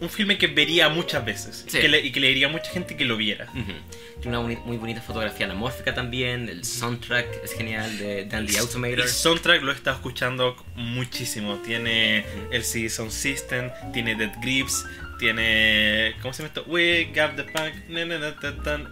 un 0.00 0.10
filme 0.10 0.36
que 0.38 0.46
vería 0.46 0.88
muchas 0.88 1.24
veces 1.24 1.64
Sí. 1.68 1.80
que 1.80 1.88
le- 1.88 2.00
y 2.00 2.12
que 2.12 2.20
le 2.20 2.28
diría 2.28 2.48
a 2.48 2.50
mucha 2.50 2.70
gente 2.70 2.96
que 2.96 3.04
lo 3.04 3.16
viera. 3.16 3.46
Ujú. 3.50 3.72
Tiene 4.20 4.36
una 4.38 4.46
boni- 4.48 4.62
muy 4.64 4.76
bonita 4.76 5.00
fotografía 5.00 5.46
anamórfica 5.46 5.94
también, 5.94 6.48
el 6.48 6.64
soundtrack 6.64 7.44
es 7.44 7.52
genial 7.54 7.96
de 7.98 8.24
Dan 8.26 8.46
the 8.46 8.58
Automator. 8.58 9.00
El 9.00 9.08
soundtrack 9.08 9.62
lo 9.62 9.72
he 9.72 9.74
estado 9.74 9.96
escuchando 9.96 10.56
muchísimo. 10.74 11.56
Tiene 11.64 12.24
el 12.50 12.62
CD 12.64 12.88
Sound 12.90 13.10
System, 13.10 13.70
tiene 13.92 14.14
Dead 14.16 14.32
Grips, 14.42 14.84
tiene. 15.18 16.14
¿Cómo 16.22 16.32
se 16.34 16.42
llama 16.42 16.48
esto? 16.54 16.64
We 16.70 17.04
got 17.14 17.36
the 17.36 17.44
punk. 17.44 17.74
na, 17.88 18.04
na, 18.04 18.18
na. 18.18 18.28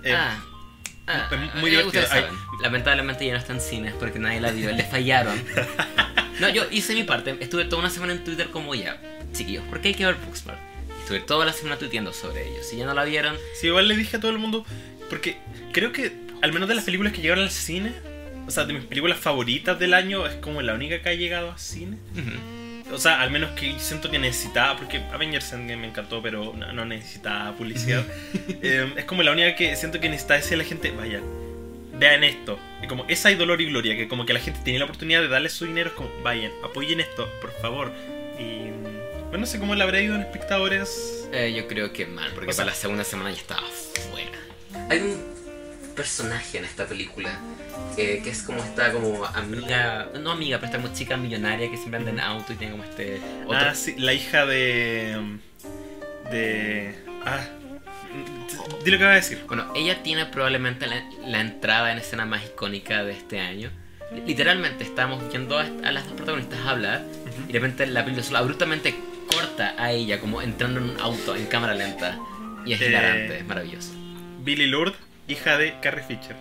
Eh, 0.05 0.14
Ah, 0.16 0.43
ah, 1.06 1.28
es 1.55 1.60
muy 1.60 1.68
eh, 1.68 1.76
divertido. 1.78 2.05
Ay. 2.10 2.24
Lamentablemente 2.62 3.26
ya 3.26 3.32
no 3.32 3.39
está 3.39 3.52
en 3.52 3.60
cines 3.60 3.93
porque 4.01 4.18
nadie 4.18 4.40
la 4.40 4.51
vio, 4.52 4.70
le 4.72 4.85
fallaron. 4.85 5.39
No, 6.40 6.48
yo 6.48 6.64
hice 6.72 6.94
mi 6.94 7.05
parte, 7.05 7.36
estuve 7.40 7.64
toda 7.64 7.78
una 7.78 7.90
semana 7.90 8.12
en 8.12 8.24
Twitter 8.24 8.48
como 8.51 8.74
ya, 8.74 9.01
chiquillos, 9.32 9.62
¿por 9.68 9.81
qué 9.81 9.89
hay 9.89 9.94
que 9.94 10.05
ver 10.05 10.16
Booksmart? 10.16 10.59
Estuve 11.05 11.20
toda 11.20 11.44
la 11.44 11.52
semana 11.52 11.78
tuiteando 11.78 12.12
sobre 12.14 12.48
ellos. 12.51 12.66
Si 12.66 12.76
ya 12.78 12.86
no 12.86 12.94
la 12.94 13.05
vieron, 13.05 13.36
Sí, 13.60 13.66
igual 13.66 13.89
le 13.89 13.94
dije 13.97 14.16
a 14.16 14.20
todo 14.20 14.31
el 14.31 14.39
mundo. 14.39 14.64
Porque 15.10 15.36
creo 15.72 15.93
que, 15.93 16.12
al 16.40 16.52
menos 16.52 16.66
de 16.68 16.74
las 16.74 16.85
películas 16.85 17.12
que 17.12 17.20
llegaron 17.20 17.44
al 17.44 17.51
cine, 17.51 17.93
o 18.47 18.51
sea, 18.51 18.64
de 18.64 18.72
mis 18.72 18.85
películas 18.85 19.18
favoritas 19.18 19.78
del 19.78 19.93
año, 19.93 20.26
es 20.26 20.35
como 20.36 20.62
la 20.62 20.72
única 20.74 21.02
que 21.02 21.09
ha 21.10 21.14
llegado 21.14 21.52
al 21.52 21.59
cine. 21.59 21.98
ujú, 22.14 22.94
O 22.94 22.98
sea, 22.98 23.20
al 23.20 23.31
menos 23.31 23.51
que 23.51 23.78
siento 23.78 24.10
que 24.10 24.18
necesitaba, 24.18 24.76
porque 24.78 24.98
Avengers 25.12 25.52
Endgame 25.52 25.82
me 25.82 25.89
encantó, 25.89 26.22
pero 26.22 26.55
no, 26.56 26.72
no 26.72 26.85
necesitaba 26.86 27.52
publicidad. 27.55 28.02
Eh, 28.62 28.90
es 28.97 29.05
como 29.05 29.22
la 29.22 29.32
única 29.32 29.55
que 29.56 29.76
siento 29.76 30.01
que 30.01 30.09
necesita 30.09 30.35
decir 30.35 30.55
a 30.55 30.56
la 30.59 30.64
gente, 30.64 30.90
vaya, 30.90 31.20
vean 31.98 32.24
esto. 32.24 32.59
Y 32.82 32.86
como 32.86 33.05
esa 33.09 33.28
hay 33.28 33.35
dolor 33.35 33.60
y 33.60 33.66
gloria, 33.66 33.94
que 33.94 34.09
como 34.09 34.24
que 34.24 34.32
la 34.32 34.40
gente 34.40 34.59
tenía 34.64 34.78
la 34.78 34.86
oportunidad 34.86 35.20
de 35.20 35.28
darle 35.28 35.51
su 35.51 35.66
dinero, 35.66 35.90
es 35.90 35.94
como, 35.94 36.09
vayan, 36.22 36.51
apoyen 36.64 37.01
esto, 37.01 37.28
por 37.43 37.52
favor. 37.60 37.93
Y 38.39 38.70
bueno, 39.35 39.47
no 39.47 39.51
sé 39.51 39.59
cómo 39.59 39.74
le 39.74 39.82
habrá 39.82 40.01
ido 40.01 40.15
en 40.15 40.20
espectadores. 40.20 41.27
eh, 41.32 41.52
yo 41.56 41.66
creo 41.66 41.93
que 41.93 42.06
mal, 42.06 42.31
porque 42.35 42.51
O 42.51 42.52
sea- 42.52 42.65
para 42.65 42.74
la 42.74 42.81
segunda 42.81 43.02
semana 43.02 43.32
ya 43.32 43.39
estaba 43.39 43.62
fuera. 44.12 44.39
Hay 44.89 44.98
un 45.01 45.94
personaje 45.97 46.59
en 46.59 46.65
esta 46.65 46.86
película 46.86 47.40
eh, 47.97 48.20
que 48.23 48.31
es 48.31 48.43
como 48.44 48.62
esta 48.62 48.93
como 48.93 49.24
amiga, 49.27 50.09
no 50.20 50.31
amiga, 50.31 50.59
pero 50.59 50.66
esta 50.73 50.81
como 50.81 50.94
chica 50.94 51.16
millonaria 51.16 51.69
que 51.69 51.77
siempre 51.77 51.98
anda 51.98 52.12
en 52.12 52.20
auto 52.20 52.52
y 52.52 52.56
tiene 52.56 52.73
como 52.74 52.85
este 52.85 53.20
otro 53.47 53.59
Ah, 53.59 53.74
sí, 53.74 53.97
la 53.98 54.12
hija 54.12 54.47
de. 54.47 55.16
de. 56.31 56.94
Ah. 57.27 57.40
Di 58.85 58.90
lo 58.93 58.98
que 58.98 59.05
va 59.05 59.11
a 59.11 59.15
decir. 59.16 59.43
Bueno, 59.48 59.73
ella 59.74 60.01
tiene 60.05 60.27
probablemente 60.27 60.86
la, 60.86 61.02
la 61.27 61.40
entrada 61.40 61.90
en 61.90 61.98
escena 61.98 62.24
más 62.24 62.44
icónica 62.44 63.02
de 63.02 63.12
este 63.15 63.40
año. 63.40 63.70
Literalmente 64.27 64.85
estamos 64.85 65.28
viendo 65.28 65.59
a, 65.59 65.62
a 65.62 65.90
las 65.90 66.05
dos 66.05 66.12
protagonistas 66.12 66.61
hablar 66.66 67.02
y 67.48 67.52
de 67.52 67.59
repente 67.59 67.85
la 67.86 68.05
película 68.05 68.24
solo 68.24 68.39
abruptamente 68.39 68.94
corta 69.26 69.74
a 69.78 69.92
ella 69.92 70.20
como 70.20 70.42
entrando 70.42 70.80
en 70.80 70.90
un 70.90 71.01
auto 71.01 71.34
en 71.36 71.46
cámara 71.46 71.74
lenta. 71.74 72.18
Y 72.66 72.72
es 72.72 72.80
Eh. 72.80 72.86
hilarante, 72.88 73.38
es 73.38 73.44
maravilloso. 73.46 73.92
Billy 74.40 74.66
Lourdes, 74.66 74.96
hija 75.28 75.56
de 75.59 75.78
Carrie 75.80 76.05
Fisher. 76.05 76.36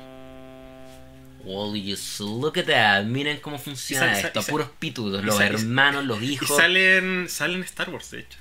Well, 1.46 1.74
you 1.82 1.98
look 2.40 2.58
at 2.58 2.66
that. 2.68 3.04
Miren 3.04 3.40
cómo 3.42 3.60
funciona 3.60 4.12
Y 4.14 4.16
sal- 4.16 4.26
esto. 4.28 4.40
y 4.40 4.44
sal- 4.44 4.52
puros 4.52 4.70
pitudos, 4.80 5.24
los 5.26 5.40
hermanos, 5.42 6.06
los 6.06 6.22
Y 6.22 6.34
hijos. 6.34 6.56
salen, 6.58 7.28
salen 7.30 7.64
Star 7.64 7.90
Wars, 7.90 8.12
de 8.12 8.20
hecho. 8.22 8.38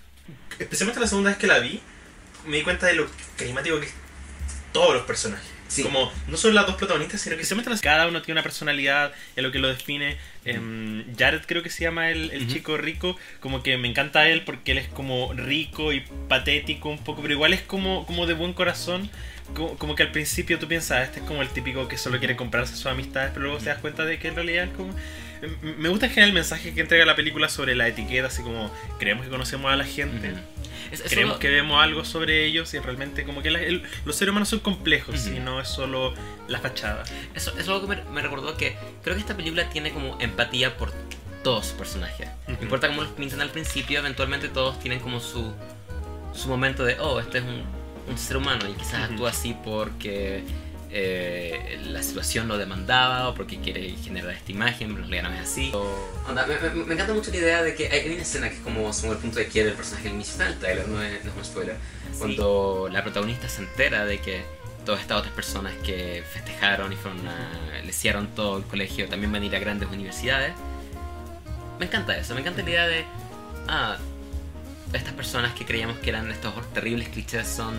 Especialmente 0.58 1.00
la 1.00 1.08
segunda 1.08 1.30
vez 1.30 1.38
que 1.38 1.48
la 1.48 1.58
vi, 1.58 1.80
me 2.46 2.58
di 2.58 2.62
cuenta 2.62 2.86
de 2.86 2.94
lo 2.94 3.08
carismático 3.36 3.80
que 3.80 3.86
es 3.86 3.94
todos 4.72 4.94
los 4.94 5.02
personajes. 5.02 5.50
Sí. 5.72 5.82
Como 5.82 6.12
no 6.28 6.36
solo 6.36 6.52
las 6.54 6.66
dos 6.66 6.76
protagonistas, 6.76 7.20
sino 7.22 7.34
que 7.36 7.42
especialmente 7.42 7.70
las- 7.70 7.80
cada 7.80 8.06
uno 8.06 8.20
tiene 8.20 8.34
una 8.38 8.42
personalidad, 8.42 9.12
es 9.36 9.42
lo 9.42 9.50
que 9.52 9.58
lo 9.58 9.68
define. 9.68 10.18
Em, 10.44 11.04
Jared 11.16 11.40
creo 11.46 11.62
que 11.62 11.70
se 11.70 11.82
llama 11.84 12.10
el, 12.10 12.30
el 12.30 12.46
chico 12.48 12.76
rico, 12.76 13.16
como 13.40 13.62
que 13.62 13.76
me 13.78 13.88
encanta 13.88 14.28
él 14.28 14.42
porque 14.42 14.72
él 14.72 14.78
es 14.78 14.88
como 14.88 15.32
rico 15.32 15.92
y 15.94 16.02
patético 16.28 16.88
un 16.90 16.98
poco, 16.98 17.22
pero 17.22 17.32
igual 17.34 17.52
es 17.54 17.62
como, 17.62 18.04
como 18.06 18.26
de 18.26 18.34
buen 18.34 18.52
corazón. 18.52 19.08
Como, 19.54 19.76
como 19.76 19.94
que 19.94 20.02
al 20.02 20.12
principio 20.12 20.58
tú 20.58 20.66
piensas, 20.68 21.04
este 21.08 21.20
es 21.20 21.26
como 21.26 21.42
el 21.42 21.48
típico 21.48 21.86
que 21.88 21.98
solo 21.98 22.18
quiere 22.18 22.36
comprarse 22.36 22.74
sus 22.74 22.86
amistades, 22.86 23.30
pero 23.34 23.46
luego 23.46 23.58
te 23.58 23.66
das 23.66 23.78
cuenta 23.78 24.04
de 24.04 24.18
que 24.18 24.28
en 24.28 24.34
realidad 24.34 24.64
es 24.64 24.70
como... 24.76 24.94
M- 25.42 25.74
Me 25.78 25.88
gusta 25.88 26.06
en 26.06 26.10
general 26.12 26.28
el 26.30 26.34
mensaje 26.34 26.72
que 26.74 26.80
entrega 26.80 27.04
la 27.04 27.16
película 27.16 27.48
sobre 27.48 27.74
la 27.74 27.88
etiqueta, 27.88 28.28
así 28.28 28.42
como 28.42 28.72
creemos 28.98 29.24
que 29.24 29.30
conocemos 29.30 29.70
a 29.72 29.76
la 29.76 29.84
gente, 29.84 30.32
es 31.00 31.02
creemos 31.10 31.38
que 31.38 31.48
vemos 31.48 31.82
algo 31.82 32.04
sobre 32.04 32.44
ellos 32.44 32.72
y 32.74 32.78
realmente 32.78 33.24
como 33.24 33.42
que 33.42 33.50
la- 33.50 33.60
el- 33.62 33.82
los 34.04 34.16
seres 34.16 34.30
humanos 34.30 34.48
son 34.48 34.60
complejos 34.60 35.26
y 35.26 35.38
no 35.40 35.60
es 35.60 35.68
solo 35.68 36.12
la 36.48 36.58
fachada. 36.60 37.04
Eso, 37.34 37.56
es 37.58 37.66
algo 37.68 37.80
que 37.88 37.96
me, 37.96 38.04
me 38.10 38.22
recordó 38.22 38.56
que 38.56 38.76
creo 39.02 39.14
que 39.14 39.20
esta 39.20 39.36
película 39.36 39.68
tiene 39.70 39.92
como 39.92 40.18
empatía 40.20 40.76
por 40.76 40.92
todos 41.42 41.66
sus 41.66 41.74
personajes. 41.76 42.28
No 42.46 42.56
importa 42.62 42.88
cómo 42.88 43.02
los 43.02 43.12
pintan 43.12 43.40
al 43.40 43.50
principio, 43.50 43.98
eventualmente 43.98 44.48
todos 44.48 44.78
tienen 44.80 45.00
como 45.00 45.18
su, 45.20 45.52
su 46.34 46.48
momento 46.48 46.84
de, 46.84 46.98
oh, 47.00 47.18
este 47.20 47.38
es 47.38 47.44
un, 47.44 47.64
un 48.08 48.18
ser 48.18 48.36
humano 48.36 48.68
y 48.68 48.74
quizás 48.74 49.10
actúa 49.10 49.30
así 49.30 49.56
porque 49.64 50.44
eh, 50.94 51.80
la 51.86 52.02
situación 52.02 52.48
lo 52.48 52.58
demandaba 52.58 53.28
o 53.28 53.34
porque 53.34 53.58
quiere 53.60 53.90
generar 54.02 54.30
esta 54.32 54.52
imagen, 54.52 54.92
pero 54.92 55.04
en 55.04 55.10
realidad 55.10 55.30
no 55.30 55.36
es 55.42 55.48
así. 55.50 55.70
O- 55.74 56.10
Onda, 56.28 56.46
me, 56.46 56.58
me- 56.58 56.84
me 56.84 56.94
encanta 56.94 57.14
mucho 57.14 57.30
la 57.30 57.36
idea 57.38 57.62
de 57.62 57.74
que 57.74 57.88
hay, 57.88 58.00
hay 58.00 58.12
una 58.12 58.22
escena 58.22 58.48
que 58.48 58.56
es 58.56 58.60
como 58.60 58.90
el 58.90 59.16
punto 59.18 59.38
de 59.38 59.46
quiere 59.46 59.70
el 59.70 59.74
personaje 59.74 60.04
del 60.04 60.14
inicio, 60.14 60.32
está 60.32 60.46
en 60.46 60.52
el 60.52 60.58
trailer, 60.58 60.88
no 60.88 61.02
es, 61.02 61.24
no 61.24 61.30
es 61.30 61.36
un 61.36 61.44
spoiler. 61.44 61.76
Cuando 62.18 62.88
la 62.92 63.02
protagonista 63.02 63.48
se 63.48 63.62
entera 63.62 64.04
de 64.04 64.20
que 64.20 64.42
todas 64.84 65.00
estas 65.00 65.18
otras 65.18 65.32
personas 65.34 65.72
que 65.84 66.22
festejaron 66.32 66.92
y 66.92 66.96
fueron 66.96 67.26
a, 67.28 67.80
le 67.82 67.88
hicieron 67.88 68.26
todo 68.34 68.58
el 68.58 68.64
colegio 68.64 69.08
también 69.08 69.32
van 69.32 69.42
a 69.42 69.46
ir 69.46 69.56
a 69.56 69.58
grandes 69.60 69.88
universidades. 69.88 70.52
Me 71.78 71.86
encanta 71.86 72.16
eso, 72.16 72.34
me 72.34 72.40
encanta 72.40 72.62
la 72.62 72.68
idea 72.70 72.86
de, 72.86 73.04
ah, 73.68 73.96
estas 74.92 75.14
personas 75.14 75.54
que 75.54 75.64
creíamos 75.64 75.98
que 75.98 76.10
eran 76.10 76.30
estos 76.30 76.52
terribles 76.74 77.08
clichés 77.08 77.48
son, 77.48 77.74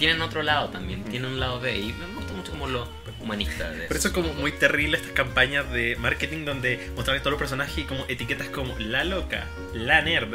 tienen 0.00 0.22
otro 0.22 0.42
lado 0.42 0.70
también, 0.70 1.04
tienen 1.04 1.30
un 1.30 1.38
lado 1.38 1.60
B 1.60 1.76
y 1.76 1.92
me 1.92 2.06
gusta 2.14 2.32
mucho 2.32 2.52
como 2.52 2.66
lo 2.66 2.88
humanista 3.20 3.70
de 3.70 3.86
Por 3.86 3.98
eso 3.98 4.08
es 4.08 4.14
como 4.14 4.32
muy 4.32 4.50
terrible 4.50 4.96
estas 4.96 5.12
campañas 5.12 5.70
de 5.70 5.94
marketing 5.96 6.46
donde 6.46 6.90
muestran 6.94 7.18
a 7.18 7.20
todos 7.20 7.32
los 7.32 7.38
personajes 7.38 7.76
y 7.76 7.82
como 7.82 8.06
etiquetas 8.08 8.48
como 8.48 8.74
la 8.78 9.04
loca, 9.04 9.46
la 9.74 10.00
nerd. 10.00 10.30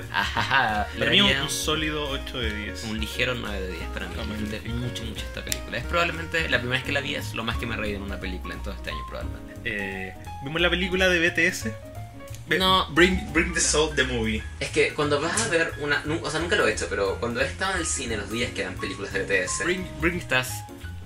Le 0.93 0.99
Para 0.99 1.09
mí 1.09 1.19
un, 1.19 1.49
sólido 1.49 2.07
8 2.09 2.37
de 2.37 2.55
10. 2.55 2.83
un 2.83 2.99
ligero 2.99 3.33
9 3.33 3.59
de 3.59 3.71
10 3.71 3.83
para 3.89 4.07
mí. 4.07 4.15
Magnífico. 4.15 4.75
mucho, 4.75 5.03
mucho 5.03 5.25
esta 5.25 5.43
película. 5.43 5.79
Es 5.79 5.83
probablemente 5.85 6.47
la 6.47 6.59
primera 6.59 6.77
vez 6.77 6.85
que 6.85 6.91
la 6.91 7.01
vi, 7.01 7.15
es 7.15 7.33
lo 7.33 7.43
más 7.43 7.57
que 7.57 7.65
me 7.65 7.73
he 7.73 7.77
reído 7.77 7.97
en 7.97 8.03
una 8.03 8.19
película 8.19 8.53
en 8.53 8.61
todo 8.61 8.75
este 8.75 8.91
año, 8.91 8.99
probablemente. 9.09 9.53
Eh, 9.65 10.13
Vimos 10.43 10.61
la 10.61 10.69
película 10.69 11.09
de 11.09 11.27
BTS. 11.27 11.94
No. 12.47 12.87
Bring, 12.91 13.31
bring 13.33 13.53
the 13.53 13.59
Soul, 13.59 13.95
the 13.95 14.03
movie. 14.03 14.43
Es 14.59 14.69
que 14.69 14.93
cuando 14.93 15.19
vas 15.19 15.41
a 15.41 15.47
ver 15.49 15.73
una. 15.81 16.03
O 16.23 16.29
sea, 16.29 16.39
nunca 16.39 16.55
lo 16.55 16.67
he 16.67 16.73
hecho, 16.73 16.87
pero 16.89 17.19
cuando 17.19 17.41
he 17.41 17.45
estado 17.45 17.73
en 17.73 17.79
el 17.79 17.85
cine 17.87 18.17
los 18.17 18.29
días 18.29 18.51
que 18.51 18.63
dan 18.63 18.75
películas 18.75 19.13
de 19.13 19.23
BTS, 19.23 19.63
Bring, 19.65 19.87
bring 19.99 20.15
estás. 20.17 20.51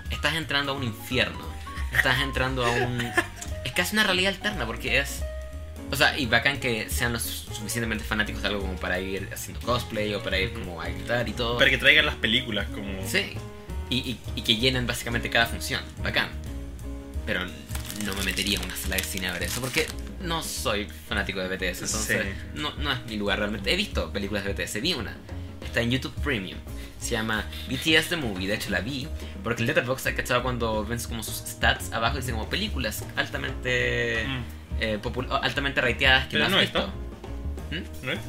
Estás 0.09 0.35
entrando 0.35 0.73
a 0.73 0.75
un 0.75 0.83
infierno. 0.83 1.47
Estás 1.95 2.19
entrando 2.21 2.65
a 2.65 2.71
un. 2.71 3.01
Es 3.65 3.73
casi 3.73 3.93
una 3.95 4.03
realidad 4.03 4.33
alterna 4.33 4.65
porque 4.65 4.99
es. 4.99 5.21
O 5.91 5.95
sea, 5.95 6.17
y 6.17 6.25
bacán 6.27 6.59
que 6.59 6.89
sean 6.89 7.13
los 7.13 7.21
suficientemente 7.23 8.03
fanáticos 8.05 8.41
de 8.41 8.47
algo 8.47 8.61
como 8.61 8.75
para 8.77 8.99
ir 8.99 9.29
haciendo 9.33 9.59
cosplay 9.65 10.13
o 10.13 10.21
para 10.23 10.37
ir 10.39 10.53
como 10.53 10.81
a 10.81 10.87
gritar 10.87 11.27
y 11.27 11.33
todo. 11.33 11.57
para 11.57 11.69
que 11.69 11.77
traigan 11.77 12.05
las 12.05 12.15
películas 12.15 12.67
como. 12.73 13.05
Sí. 13.07 13.33
y, 13.89 13.97
y- 13.97 14.19
y 14.35 14.41
que 14.43 14.55
llenen 14.57 14.85
básicamente 14.87 15.29
cada 15.29 15.45
función. 15.47 15.81
Bacán. 16.03 16.29
Pero 17.25 17.41
no 18.05 18.13
me 18.15 18.23
metería 18.23 18.59
en 18.59 18.65
una 18.65 18.75
sala 18.75 18.95
de 18.95 19.03
cine 19.03 19.27
a 19.27 19.33
ver 19.33 19.43
eso 19.43 19.59
porque 19.61 19.87
no 20.21 20.43
soy 20.43 20.87
fanático 21.07 21.39
de 21.39 21.47
BTS. 21.47 21.83
Entonces, 21.85 22.23
Sí. 22.23 22.59
no, 22.61 22.73
no 22.75 22.91
es 22.91 23.05
mi 23.05 23.17
lugar 23.17 23.39
realmente. 23.39 23.71
He 23.71 23.75
visto 23.75 24.11
películas 24.11 24.43
de 24.45 24.53
BTS, 24.53 24.81
vi 24.81 24.93
una. 24.93 25.15
Está 25.63 25.81
en 25.81 25.91
YouTube 25.91 26.13
Premium. 26.23 26.57
Se 26.99 27.11
llama 27.11 27.45
BTS 27.69 28.09
The 28.09 28.17
Movie. 28.17 28.47
De 28.47 28.55
hecho, 28.55 28.69
la 28.71 28.81
vi 28.81 29.07
porque 29.43 29.61
el 29.61 29.67
Letterboxd 29.67 30.07
ha 30.07 30.15
cachado 30.15 30.43
cuando 30.43 30.83
ven 30.85 30.99
como 31.07 31.23
sus 31.23 31.35
stats 31.35 31.93
abajo 31.93 32.17
y 32.17 32.21
dice 32.21 32.31
como 32.33 32.49
películas 32.49 33.03
altamente 33.15 34.25
Mm. 34.27 34.43
eh, 34.81 34.99
altamente 35.41 35.81
rateadas 35.81 36.25
que 36.27 36.31
Pero 36.37 36.39
no 36.41 36.45
has 36.45 36.51
no 36.51 36.59
visto. 36.59 36.93
¿Mm? 37.71 38.05
¿No 38.05 38.11
es? 38.11 38.19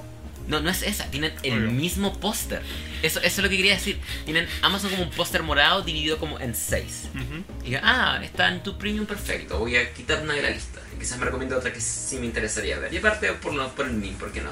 No, 0.49 0.61
no 0.61 0.71
es 0.71 0.83
esa, 0.83 1.05
tienen 1.11 1.33
el 1.45 1.59
Obvio. 1.59 1.71
mismo 1.71 2.19
póster. 2.19 2.61
Eso, 3.03 3.19
eso 3.21 3.27
es 3.27 3.39
lo 3.39 3.49
que 3.49 3.57
quería 3.57 3.75
decir. 3.75 4.01
Tienen 4.25 4.49
Amazon 4.63 4.91
como 4.91 5.05
un 5.05 5.11
póster 5.11 5.43
morado 5.45 5.83
dividido 5.83 6.19
como 6.19 6.41
en 6.41 6.55
seis. 6.57 7.09
Ujú. 7.15 7.45
Y 7.63 7.67
diga, 7.67 7.81
ah, 7.85 8.21
está 8.23 8.49
en 8.49 8.63
tu 8.63 8.77
premium 8.77 9.07
perfecto. 9.07 9.59
Voy 9.61 9.77
a 9.77 9.93
quitar 9.95 10.23
una 10.23 10.35
de 10.35 10.43
la 10.43 10.51
lista. 10.51 10.80
Quizás 11.01 11.19
me 11.19 11.25
recomiendo 11.25 11.57
otra 11.57 11.73
que 11.73 11.81
sí 11.81 12.19
me 12.19 12.27
interesaría 12.27 12.79
ver. 12.79 12.93
Y 12.93 12.99
aparte 12.99 13.33
por, 13.33 13.55
lo, 13.55 13.69
por 13.71 13.87
el 13.87 13.93
meme, 13.93 14.17
¿por 14.19 14.31
qué 14.31 14.43
no? 14.43 14.51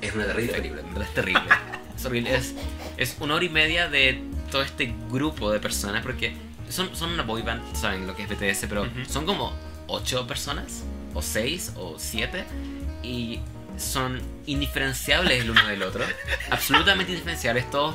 Es 0.00 0.12
una 0.14 0.26
terrible 0.26 0.52
película, 0.52 0.80
en 0.82 0.88
verdad 0.88 1.08
es 1.08 1.14
terrible. 1.14 1.42
es 1.96 2.04
horrible. 2.04 2.34
Es, 2.36 2.54
es 2.96 3.16
una 3.20 3.36
hora 3.36 3.44
y 3.44 3.48
media 3.48 3.88
de 3.88 4.20
todo 4.50 4.62
este 4.62 4.94
grupo 5.10 5.50
de 5.50 5.60
personas, 5.60 6.02
porque 6.02 6.34
son, 6.68 6.94
son 6.94 7.10
una 7.10 7.22
boy 7.22 7.42
band, 7.42 7.62
saben 7.74 8.06
lo 8.06 8.16
que 8.16 8.24
es 8.24 8.28
BTS, 8.28 8.66
pero 8.68 8.82
Ujú. 8.82 9.04
son 9.08 9.26
como 9.26 9.52
ocho 9.86 10.26
personas, 10.26 10.82
o 11.14 11.22
seis, 11.22 11.72
o 11.76 11.94
siete, 11.98 12.44
y 13.02 13.40
son 13.78 14.20
indiferenciables 14.46 15.42
el 15.42 15.50
uno 15.50 15.66
del 15.66 15.82
otro. 15.84 16.04
absolutamente 16.50 17.12
indiferenciables, 17.12 17.70
todos. 17.70 17.94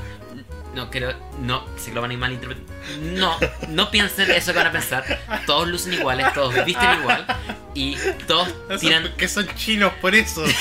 No 0.76 0.92
creo, 0.92 1.16
no, 1.42 1.66
que 1.76 1.92
lo 1.92 2.02
van 2.02 2.12
a 2.12 2.14
ir 2.14 2.20
mal 2.20 2.32
interpretar. 2.32 2.64
No, 3.00 3.36
no 3.70 3.90
piensen 3.90 4.30
eso 4.32 4.52
que 4.52 4.60
van 4.60 4.68
a 4.68 4.72
pensar. 4.72 5.04
Todos 5.46 5.68
lucen 5.68 5.94
iguales, 5.94 6.32
todos 6.34 6.54
visten 6.64 7.00
igual 7.00 7.26
y 7.74 7.98
todos 8.28 8.50
Eso 8.70 8.80
tiran 8.80 9.04
porque 9.04 9.28
son 9.28 9.48
chinos, 9.56 9.92
por 10.00 10.14
eso. 10.14 10.44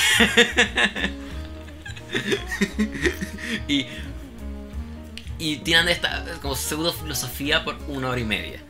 y 3.67 3.85
y 5.39 5.57
tiran 5.57 5.85
de 5.85 5.93
esta 5.93 6.25
como 6.41 6.55
pseudo 6.55 6.91
filosofía 6.91 7.63
por 7.63 7.77
una 7.87 8.09
hora 8.09 8.19
y 8.19 8.25
media. 8.25 8.61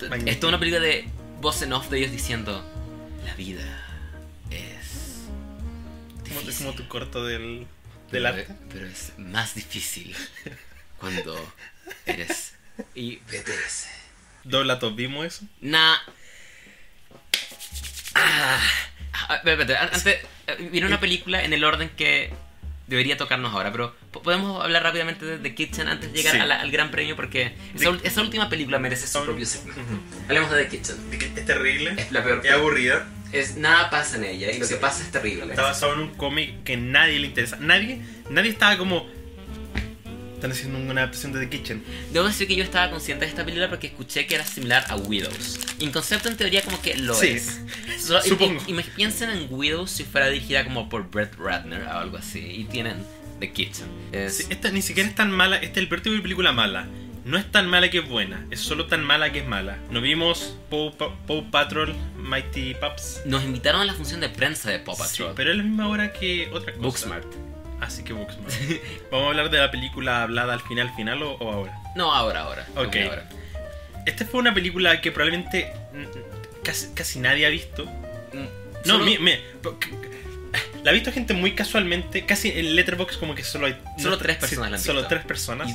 Magnífico. 0.00 0.30
Esto 0.30 0.46
es 0.46 0.48
una 0.50 0.58
película 0.58 0.82
de 0.82 1.08
voz 1.40 1.62
en 1.62 1.72
off 1.72 1.88
de 1.88 1.98
ellos 1.98 2.12
diciendo 2.12 2.62
la 3.24 3.34
vida 3.34 3.62
es 4.50 5.22
Como, 6.28 6.40
es 6.40 6.46
difícil, 6.46 6.66
como 6.66 6.76
tu 6.76 6.88
corto 6.88 7.24
del, 7.24 7.66
del 8.14 8.22
pero, 8.24 8.34
arte. 8.52 8.54
pero 8.72 8.86
es 8.86 9.12
más 9.18 9.54
difícil 9.54 10.14
cuando 10.98 11.54
eres 12.06 12.54
y 12.94 13.16
BTS. 13.16 13.86
Doblatos, 14.44 14.94
¿vimos 14.96 15.26
eso? 15.26 15.44
Nah. 15.60 15.96
Ah. 18.14 18.60
Ah, 19.28 19.40
Antes, 19.80 20.06
eh, 20.06 20.22
viene 20.70 20.86
una 20.86 21.00
película 21.00 21.42
en 21.44 21.52
el 21.52 21.64
orden 21.64 21.88
que 21.90 22.32
debería 22.86 23.16
tocarnos 23.16 23.54
ahora, 23.54 23.72
pero 23.72 23.96
po- 24.10 24.22
podemos 24.22 24.62
hablar 24.62 24.82
rápidamente 24.82 25.24
de 25.24 25.38
The 25.38 25.54
Kitchen 25.54 25.88
antes 25.88 26.12
de 26.12 26.18
llegar 26.18 26.34
Sí. 26.34 26.40
a 26.40 26.46
la- 26.46 26.60
al 26.60 26.70
gran 26.70 26.90
premio 26.90 27.16
porque 27.16 27.54
esa, 27.74 27.84
The- 27.84 27.88
ul- 27.90 28.00
esa 28.04 28.20
última 28.20 28.48
película 28.50 28.78
merece 28.78 29.06
su 29.06 29.22
propio 29.24 29.46
segmento. 29.46 29.80
Hablemos 30.28 30.50
de 30.50 30.64
The 30.64 30.68
Kitchen. 30.68 30.96
Es 31.36 31.46
terrible. 31.46 31.94
Es 31.96 32.12
la 32.12 32.22
peor. 32.22 32.42
Es 32.44 32.52
aburrida. 32.52 33.06
Es, 33.34 33.56
nada 33.56 33.90
pasa 33.90 34.16
en 34.16 34.24
ella 34.24 34.50
y 34.50 34.58
lo 34.58 34.68
que 34.68 34.76
pasa 34.76 35.02
es 35.02 35.10
terrible. 35.10 35.46
Está 35.50 35.62
basado 35.62 35.94
en 35.94 36.00
un 36.00 36.08
cómic 36.14 36.62
que 36.64 36.76
nadie 36.76 37.18
le 37.18 37.26
interesa. 37.28 37.56
Nadie, 37.60 38.00
nadie 38.30 38.50
estaba 38.50 38.76
como. 38.78 39.06
Están 40.34 40.52
haciendo 40.52 40.78
una 40.78 41.00
adaptación 41.02 41.32
de 41.32 41.40
The 41.40 41.48
Kitchen. 41.48 41.82
Debo 42.12 42.26
decir 42.26 42.46
que 42.46 42.54
yo 42.54 42.64
estaba 42.64 42.90
consciente 42.90 43.24
de 43.24 43.30
esta 43.30 43.44
película 43.44 43.68
porque 43.70 43.86
escuché 43.86 44.26
que 44.26 44.34
era 44.34 44.44
similar 44.44 44.84
a 44.88 44.96
Widows. 44.96 45.58
En 45.80 45.90
concepto, 45.90 46.28
en 46.28 46.36
teoría, 46.36 46.60
como 46.62 46.82
que 46.82 46.96
lo 46.98 47.14
Sí. 47.14 47.28
es. 47.28 47.60
Y- 47.88 48.28
Supongo. 48.28 48.60
Y, 48.66 48.74
piensen 48.94 49.30
en 49.30 49.46
Widows 49.48 49.90
si 49.90 50.04
fuera 50.04 50.28
dirigida 50.28 50.62
como 50.64 50.88
por 50.90 51.10
Brett 51.10 51.34
Ratner 51.38 51.82
o 51.84 51.90
algo 51.92 52.18
así. 52.18 52.40
Y 52.40 52.64
tienen 52.64 52.96
The 53.40 53.52
Kitchen. 53.52 53.86
Es, 54.12 54.36
Sí, 54.36 54.44
esta 54.50 54.70
ni 54.70 54.82
siquiera 54.82 55.08
es 55.08 55.14
tan 55.14 55.30
mala. 55.30 55.56
Esta 55.56 55.72
es 55.72 55.78
el 55.78 55.88
peor 55.88 56.02
tipo 56.02 56.14
de 56.14 56.20
película 56.20 56.52
mala. 56.52 56.86
No 57.24 57.38
es 57.38 57.50
tan 57.50 57.66
mala 57.68 57.88
que 57.90 57.98
es 57.98 58.08
buena. 58.08 58.44
Es 58.50 58.60
solo 58.60 58.86
tan 58.86 59.02
mala 59.04 59.32
que 59.32 59.38
es 59.40 59.46
mala. 59.46 59.78
¿No 59.90 60.00
vimos 60.02 60.56
Paw 60.68 60.94
Patrol 61.50 61.94
Mighty 62.18 62.74
Pups? 62.74 63.22
Nos 63.24 63.42
invitaron 63.44 63.80
a 63.80 63.84
la 63.86 63.94
función 63.94 64.20
de 64.20 64.28
prensa 64.28 64.70
de 64.70 64.78
Sí, 64.78 64.84
Patrol. 64.84 65.32
pero 65.34 65.50
es 65.50 65.56
la 65.56 65.62
misma 65.62 65.88
hora 65.88 66.12
que 66.12 66.50
otra 66.52 66.72
cosa. 66.72 66.82
Booksmart. 66.82 67.26
Así 67.80 68.04
que 68.04 68.12
Booksmart. 68.12 68.52
¿Vamos 69.10 69.26
a 69.26 69.30
hablar 69.30 69.50
de 69.50 69.58
la 69.58 69.70
película 69.70 70.22
hablada 70.22 70.52
al 70.52 70.60
final, 70.62 70.94
final 70.96 71.22
o, 71.22 71.32
o 71.32 71.50
ahora? 71.52 71.74
No, 71.96 72.12
ahora, 72.14 72.42
ahora. 72.42 72.66
Ok. 72.76 72.96
Ahora. 73.08 73.28
Esta 74.04 74.26
fue 74.26 74.40
una 74.40 74.52
película 74.52 75.00
que 75.00 75.10
probablemente 75.10 75.72
casi, 76.62 76.92
casi 76.92 77.20
nadie 77.20 77.46
ha 77.46 77.50
visto. 77.50 77.86
Mm, 77.86 78.36
No, 78.86 78.98
solo- 78.98 79.04
mi- 79.06 79.18
me- 79.18 79.40
la 80.82 80.90
ha 80.90 80.92
visto 80.92 81.10
gente 81.10 81.32
muy 81.32 81.52
casualmente. 81.54 82.26
Casi 82.26 82.50
en 82.50 82.76
Letterboxd 82.76 83.18
como 83.18 83.34
que 83.34 83.42
solo 83.44 83.64
hay... 83.66 83.76
Solo 83.98 84.18
tres 84.18 84.36
sí, 84.36 84.40
personas 84.40 84.70
la 84.72 84.76
han 84.76 84.82
Solo 84.82 85.06
tres 85.06 85.24
personas. 85.24 85.70
y 85.70 85.74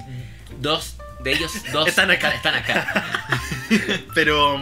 dos 0.62 0.98
de 1.24 1.32
ellos, 1.34 1.54
dos 1.72 1.88
Están 1.88 2.12
acá. 2.12 2.32
Están 2.34 2.56
acá. 2.56 3.30
Pero... 4.16 4.56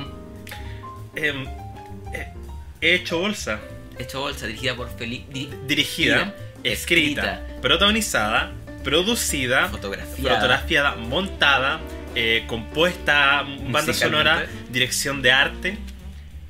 em, 1.16 1.46
eh, 2.14 2.34
he 2.82 2.96
hecho 2.96 3.20
bolsa. 3.20 3.60
Hecho 3.98 4.20
bolsa, 4.22 4.46
dirigida 4.48 4.76
por 4.76 4.90
Felipe. 4.96 5.50
Dirigida, 5.66 6.36
escrita, 6.64 7.42
protagonizada, 7.62 8.52
producida, 8.84 9.70
Fotografiada. 9.70 10.36
fotografiada, 10.36 10.96
montada, 10.96 11.80
eh, 12.14 12.44
compuesta, 12.48 13.44
banda 13.70 13.94
sonora, 13.94 14.46
dirección 14.70 15.22
de 15.24 15.32
arte, 15.32 15.78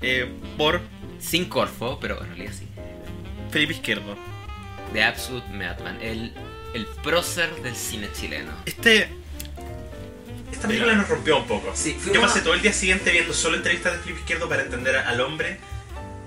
eh, 0.01 0.29
por 0.57 0.81
Sin 1.19 1.45
Corfo, 1.45 1.99
pero 2.01 2.21
en 2.21 2.27
realidad 2.27 2.51
sí. 2.57 2.67
Felipe 3.49 3.73
Izquierdo. 3.73 4.17
The 4.93 5.03
Absolute 5.03 5.47
Madman. 5.49 5.99
El, 6.01 6.33
el 6.73 6.85
prócer 7.03 7.49
del 7.61 7.75
cine 7.75 8.09
chileno. 8.13 8.51
Este. 8.65 9.09
Esta 10.57 10.67
película 10.67 10.95
nos 10.95 11.07
rompió 11.07 11.37
un 11.37 11.45
poco. 11.47 11.71
Sí, 11.75 11.95
Yo 12.13 12.19
pasé 12.19 12.41
todo 12.41 12.53
el 12.55 12.61
día 12.61 12.73
siguiente 12.73 13.11
viendo 13.11 13.31
solo 13.33 13.57
entrevistas 13.57 13.93
de 13.93 13.99
Felipe 13.99 14.21
Izquierdo 14.21 14.49
para 14.49 14.63
entender 14.63 14.95
al 14.97 15.21
hombre 15.21 15.59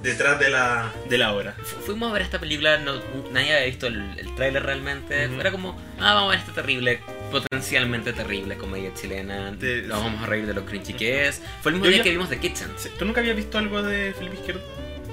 detrás 0.04 0.38
de 0.38 0.48
la, 0.50 0.92
de 1.08 1.18
la 1.18 1.34
obra. 1.34 1.54
Fu- 1.62 1.80
Fuimos 1.84 2.10
a 2.10 2.12
ver 2.12 2.22
esta 2.22 2.38
película, 2.38 2.78
no, 2.78 2.94
nadie 3.32 3.52
había 3.54 3.66
visto 3.66 3.86
el, 3.88 4.18
el 4.18 4.34
tráiler 4.36 4.62
realmente. 4.62 5.26
Ujú. 5.26 5.40
Era 5.40 5.50
como, 5.50 5.70
ah, 5.98 6.14
vamos 6.14 6.28
a 6.28 6.30
ver 6.30 6.38
esta 6.38 6.52
terrible, 6.54 7.00
potencialmente 7.30 8.12
terrible 8.12 8.56
comedia 8.56 8.94
chilena. 8.94 9.50
De- 9.52 9.82
Nos 9.82 10.02
vamos 10.02 10.22
a 10.22 10.26
reír 10.26 10.46
de 10.46 10.54
lo 10.54 10.64
cringy 10.64 10.92
que 10.94 11.26
es. 11.28 11.42
Fue 11.60 11.70
el 11.70 11.74
mismo 11.74 11.84
Yo 11.86 11.90
día 11.90 11.98
ya- 11.98 12.04
que 12.04 12.10
vimos 12.10 12.28
The 12.30 12.38
Kitchen. 12.38 12.68
¿Tú 12.98 13.04
nunca 13.04 13.20
habías 13.20 13.36
visto 13.36 13.58
algo 13.58 13.82
de 13.82 14.14
Felipe 14.16 14.36
Izquierdo? 14.36 14.62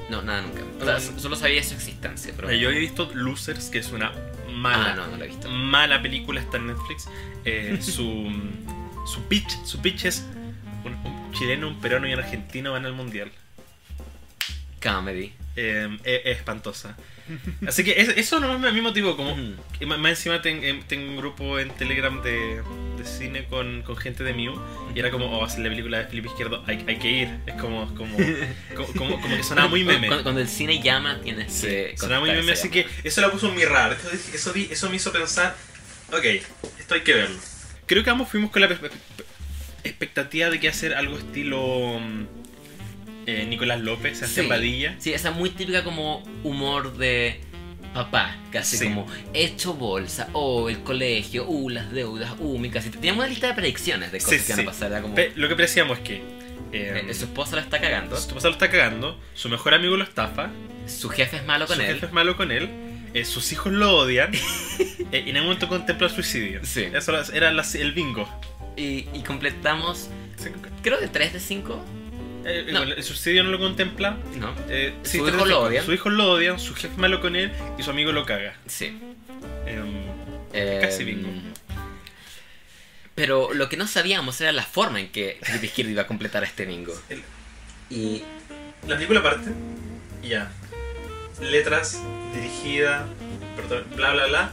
No, 0.09 0.21
nada, 0.21 0.41
nunca. 0.43 0.61
O 0.79 0.85
sea, 0.85 0.97
s- 0.97 1.19
solo 1.19 1.35
sabía 1.35 1.61
su 1.63 1.73
existencia, 1.73 2.31
pero. 2.35 2.51
Yo 2.53 2.69
había 2.69 2.79
visto 2.79 3.09
Losers, 3.13 3.69
que 3.69 3.79
es 3.79 3.91
una 3.91 4.13
mala, 4.49 4.93
Ah, 4.93 4.95
no, 4.95 5.07
no 5.07 5.17
la 5.17 5.25
he 5.25 5.27
visto. 5.27 5.49
mala 5.49 6.01
película, 6.01 6.39
está 6.39 6.57
en 6.57 6.67
Netflix. 6.67 7.09
Eh, 7.43 7.77
su, 7.81 8.31
su 9.07 9.23
pitch, 9.27 9.63
su 9.65 9.81
pitch 9.81 10.05
es 10.05 10.23
un, 10.83 10.93
un 10.93 11.31
chileno, 11.33 11.67
un 11.67 11.79
peruano 11.81 12.07
y 12.07 12.13
un 12.13 12.19
argentino 12.19 12.71
van 12.73 12.85
al 12.85 12.93
mundial. 12.93 13.31
Comedy. 14.81 15.33
Eh, 15.55 15.97
es, 16.03 16.21
es 16.25 16.37
espantosa. 16.37 16.95
Así 17.67 17.83
que 17.83 17.99
es- 17.99 18.09
eso 18.15 18.39
no 18.39 18.57
me, 18.57 18.69
a 18.69 18.71
mí 18.71 18.79
motivó 18.79 19.17
como 19.17 19.35
más 19.85 20.09
encima 20.11 20.41
ten- 20.41 20.63
em, 20.63 20.81
tengo 20.83 21.09
un 21.09 21.17
grupo 21.17 21.59
en 21.59 21.71
Telegram 21.71 22.21
de, 22.23 22.61
de 22.97 23.03
cine 23.05 23.45
con, 23.47 23.81
con 23.81 23.97
gente 23.97 24.23
de 24.23 24.33
Mew 24.33 24.53
y 24.95 24.99
era 24.99 25.11
como, 25.11 25.37
oh, 25.37 25.49
ser 25.49 25.59
la 25.59 25.69
película 25.69 25.97
de 25.97 26.05
Felipe 26.05 26.29
Izquierdo, 26.29 26.63
hay, 26.67 26.85
hay 26.87 26.97
que 26.99 27.11
ir. 27.11 27.39
Es 27.45 27.55
como, 27.55 27.93
como, 27.95 28.15
como, 28.75 28.87
como- 28.93 29.21
como 29.21 29.35
que 29.35 29.43
sonaba 29.43 29.67
muy 29.67 29.83
meme. 29.83 30.07
Cuando, 30.07 30.23
cuando 30.23 30.41
el 30.41 30.47
cine 30.47 30.81
llama, 30.81 31.19
tienes 31.21 31.51
Sí, 31.51 31.67
que. 31.67 31.95
sonaba 31.97 32.21
muy 32.21 32.29
meme, 32.31 32.51
así 32.53 32.69
que 32.69 32.87
eso 33.03 33.19
la 33.19 33.29
puso 33.31 33.49
muy 33.51 33.65
raro. 33.65 33.95
Eso, 34.33 34.53
eso 34.55 34.89
me 34.89 34.95
hizo 34.95 35.11
pensar, 35.11 35.53
ok, 36.13 36.23
esto 36.79 36.93
hay 36.93 37.01
que 37.01 37.13
verlo. 37.13 37.37
Creo 37.87 38.03
que 38.03 38.09
ambos 38.09 38.29
fuimos 38.29 38.51
con 38.51 38.61
la 38.61 38.69
expectativa 39.83 40.49
de 40.49 40.59
que 40.59 40.67
hacer 40.69 40.93
algo 40.93 41.17
estilo 41.17 41.99
mm, 41.99 42.23
eh, 43.27 43.45
Nicolás 43.49 43.79
López, 43.81 44.17
Sebastián 44.19 44.45
Sí. 44.45 44.49
Padilla. 44.49 44.95
Sí, 44.99 45.13
esa 45.13 45.31
muy 45.31 45.49
típica 45.49 45.83
como 45.83 46.23
humor 46.43 46.97
de 46.97 47.41
papá, 47.93 48.35
casi 48.51 48.77
Sí. 48.77 48.83
como 48.85 49.07
hecho 49.33 49.73
bolsa, 49.73 50.29
oh, 50.33 50.69
el 50.69 50.79
colegio, 50.83 51.45
uh, 51.47 51.69
las 51.69 51.91
deudas, 51.91 52.33
uh, 52.39 52.57
mi 52.59 52.69
casita. 52.69 52.97
Teníamos 52.97 53.19
una 53.23 53.29
lista 53.29 53.47
de 53.47 53.53
predicciones 53.53 54.11
de 54.11 54.19
cosas 54.19 54.41
Sí, 54.41 54.45
que 54.45 54.53
van 54.53 54.61
a 54.61 54.65
pasar. 54.71 54.91
Era 54.91 55.01
como, 55.01 55.15
lo 55.35 55.47
que 55.47 55.53
apreciamos 55.53 55.97
es 55.99 56.03
que 56.03 56.15
eh, 56.73 57.05
eh, 57.09 57.13
su 57.13 57.25
esposa 57.25 57.55
la 57.55 57.61
está 57.61 57.79
cagando, 57.79 58.15
su 58.17 58.27
esposa 58.27 58.47
lo 58.49 58.53
está 58.53 58.69
cagando, 58.69 59.17
su 59.33 59.47
mejor 59.49 59.73
amigo 59.73 59.95
lo 59.95 60.03
estafa, 60.03 60.51
su 60.85 61.09
jefe 61.09 61.37
es 61.37 61.45
malo 61.45 61.65
con 61.65 61.77
su 61.77 61.81
él. 61.81 61.87
jefe 61.93 62.05
es 62.07 62.11
malo 62.11 62.35
con 62.35 62.51
él, 62.51 62.69
eh, 63.13 63.25
sus 63.25 63.51
hijos 63.51 63.71
lo 63.73 63.95
odian 63.97 64.31
eh, 65.11 65.23
y 65.25 65.29
en 65.29 65.35
algún 65.37 65.49
momento 65.49 65.67
contempla 65.67 66.07
el 66.07 66.13
suicidio. 66.13 66.59
Sí. 66.63 66.83
Eso 66.93 67.13
era 67.33 67.51
la- 67.51 67.65
el 67.73 67.91
bingo. 67.93 68.27
Y, 68.75 69.07
y 69.13 69.23
completamos, 69.25 70.09
Sí, 70.37 70.49
creo 70.83 70.99
que 70.99 71.07
3 71.07 71.33
de 71.33 71.39
5. 71.39 71.83
eh, 72.45 72.67
No. 72.71 72.83
El 72.83 73.03
suicidio 73.03 73.43
no 73.43 73.49
lo 73.51 73.59
contempla. 73.59 74.17
¿No? 74.37 74.53
Eh, 74.69 74.93
Su 75.03 75.17
hijo 75.27 75.45
lo 75.45 75.61
odian. 75.61 75.83
Su 75.85 75.93
hijo 75.93 76.09
lo 76.09 76.31
odian, 76.31 76.59
su 76.59 76.75
jefe 76.75 76.95
malo 76.97 77.19
con 77.21 77.35
él 77.35 77.51
y 77.79 77.83
su 77.83 77.89
amigo 77.89 78.11
lo 78.11 78.25
caga. 78.25 78.55
Sí. 78.67 78.97
Em, 79.65 79.85
Eh, 80.53 80.79
Casi 80.81 81.03
bingo. 81.03 81.29
Pero 83.15 83.53
lo 83.53 83.67
que 83.67 83.77
no 83.77 83.87
sabíamos 83.87 84.39
era 84.41 84.51
la 84.51 84.63
forma 84.63 84.99
en 84.99 85.09
que 85.09 85.39
Felipe 85.41 85.65
Izquierdo 85.67 85.91
iba 85.91 86.03
a 86.03 86.07
completar 86.07 86.43
este 86.43 86.65
bingo. 86.65 86.93
El- 87.09 87.23
Y 87.89 88.21
La 88.87 88.95
película 88.95 89.23
parte 89.23 89.49
ya. 90.23 90.51
Letras, 91.41 91.99
dirigida, 92.41 93.05
perdón, 93.55 93.85
bla 93.95 94.11
bla 94.13 94.25
bla. 94.27 94.51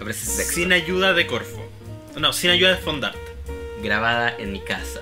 aparece. 0.00 0.44
Sin 0.44 0.72
ayuda 0.72 1.12
de 1.14 1.26
Corfo. 1.26 1.60
No, 2.18 2.32
sin 2.32 2.50
ayuda 2.50 2.70
de 2.70 2.76
Fondart. 2.78 3.16
grabada 3.82 4.34
en 4.38 4.50
mi 4.52 4.60
casa 4.60 5.00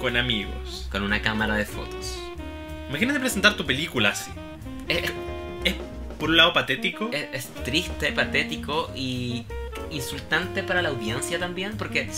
Con 0.00 0.16
amigos. 0.16 0.88
con 0.92 1.02
una 1.02 1.22
cámara 1.22 1.54
de 1.56 1.64
fotos. 1.64 2.18
Imagínate 2.88 3.18
presentar 3.20 3.56
tu 3.56 3.64
película 3.66 4.10
así. 4.10 4.30
Es, 4.88 5.10
Es 5.64 5.74
por 6.18 6.30
un 6.30 6.36
lado 6.36 6.52
patético. 6.52 7.10
es- 7.12 7.28
es 7.32 7.64
triste, 7.64 8.12
patético 8.12 8.90
y 8.94 9.44
insultante 9.90 10.62
para 10.62 10.82
la 10.82 10.90
audiencia 10.90 11.38
también, 11.38 11.76
porque 11.76 12.10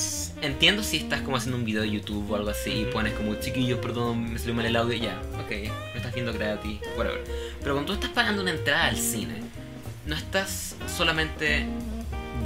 entiendo 0.43 0.82
si 0.82 0.99
estás 0.99 1.20
como 1.23 1.36
haciendo 1.36 1.59
un 1.59 1.65
video 1.65 1.82
de 1.82 1.90
YouTube 1.90 2.31
o 2.31 2.36
algo 2.36 2.51
así 2.51 2.70
y 2.70 2.85
pones 2.86 3.12
como 3.15 3.35
chiquillos, 3.36 3.78
perdón, 3.78 4.32
me 4.32 4.39
salió 4.39 4.55
mal 4.55 4.66
el 4.66 4.77
audio 4.77 4.97
ya, 4.97 5.20
ok, 5.40 5.51
me 5.51 5.97
estás 5.97 6.15
viendo 6.15 6.32
gratis, 6.32 6.81
whatever. 6.97 7.23
Pero 7.61 7.74
cuando 7.74 7.93
tú 7.93 7.99
estás 7.99 8.11
pagando 8.11 8.43
una 8.43 8.53
entrada 8.53 8.86
al 8.86 8.97
cine, 8.97 9.43
no 10.07 10.15
estás 10.15 10.77
solamente 10.97 11.66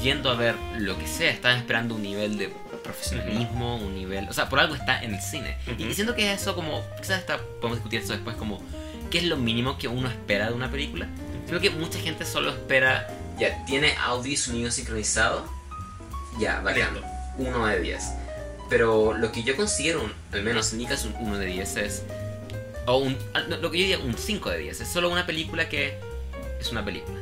yendo 0.03 0.31
a 0.31 0.35
ver 0.35 0.55
lo 0.79 0.99
que 0.99 1.07
sea, 1.07 1.31
estás 1.31 1.59
esperando 1.59 1.95
un 1.95 2.03
nivel 2.03 2.39
de 2.39 2.53
profesionalismo, 2.83 3.77
un 3.77 3.95
nivel, 3.95 4.29
o 4.29 4.33
sea, 4.33 4.49
por 4.49 4.59
algo 4.59 4.75
está 4.75 5.03
en 5.03 5.15
el 5.15 5.21
cine. 5.21 5.57
Y 5.79 5.95
siento 5.95 6.15
que 6.15 6.33
eso 6.33 6.55
como, 6.55 6.83
quizás 7.01 7.21
está, 7.21 7.39
podemos 7.39 7.79
discutir 7.79 8.01
eso 8.01 8.13
después, 8.13 8.37
como, 8.37 8.61
¿qué 9.11 9.19
es 9.19 9.25
lo 9.25 9.37
mínimo 9.37 9.79
que 9.79 9.89
uno 9.89 10.09
espera 10.09 10.49
de 10.49 10.55
una 10.55 10.71
película? 10.71 11.09
Creo 11.47 11.61
que 11.61 11.71
mucha 11.71 11.99
gente 11.99 12.25
solo 12.25 12.51
espera, 12.51 13.09
ya, 13.39 13.65
tiene 13.67 13.95
audio 14.05 14.33
y 14.33 14.37
sonido 14.37 14.71
sincronizado, 14.71 15.45
ya, 16.39 16.61
bacán, 16.61 16.95
Listo. 16.95 17.09
1 17.39 17.67
de 17.67 17.81
10. 17.81 18.05
Pero 18.69 19.13
lo 19.15 19.33
que 19.33 19.43
yo 19.43 19.57
considero, 19.57 20.03
un- 20.03 20.13
al 20.33 20.43
menos 20.43 20.73
en 20.73 20.79
mi 20.79 20.87
caso, 20.87 21.09
un 21.09 21.27
1 21.29 21.39
de 21.39 21.47
10 21.47 21.77
es, 21.77 22.03
o 22.87 22.97
un, 22.99 23.17
lo 23.61 23.71
que 23.71 23.79
yo 23.79 23.85
diría 23.87 23.99
un 23.99 24.17
5 24.17 24.51
de 24.51 24.59
10, 24.59 24.81
es 24.81 24.89
solo 24.89 25.11
una 25.11 25.27
película 25.27 25.69
que 25.69 25.99
es 26.61 26.71
una 26.73 26.85
película. 26.85 27.19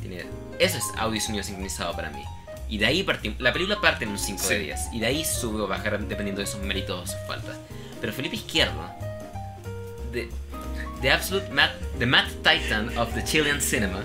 Tiene, 0.00 0.24
eso 0.58 0.78
es 0.78 0.84
audio 0.96 1.16
y 1.16 1.20
sonido 1.20 1.44
sincronizado 1.44 1.94
para 1.94 2.10
mí. 2.10 2.22
Y 2.68 2.78
de 2.78 2.86
ahí 2.86 3.02
partimos, 3.02 3.40
la 3.40 3.52
película 3.52 3.80
parte 3.80 4.04
en 4.04 4.10
un 4.10 4.18
5 4.18 4.42
de 4.48 4.58
Sí. 4.58 4.64
10, 4.64 4.80
y 4.92 5.00
de 5.00 5.06
ahí 5.06 5.24
sube 5.24 5.60
o 5.62 5.66
baja 5.68 5.90
dependiendo 5.90 6.40
de 6.40 6.46
sus 6.46 6.60
méritos 6.60 7.02
o 7.02 7.06
sus 7.06 7.26
faltas. 7.26 7.56
Pero 8.00 8.12
Felipe 8.12 8.36
Izquierdo, 8.36 8.90
the, 10.12 10.28
the 11.00 11.10
absolute 11.10 11.48
Matt, 11.50 11.72
the 11.98 12.06
Matt 12.06 12.28
Titan 12.42 12.96
of 12.98 13.12
the 13.14 13.22
Chilean 13.24 13.60
cinema, 13.60 14.02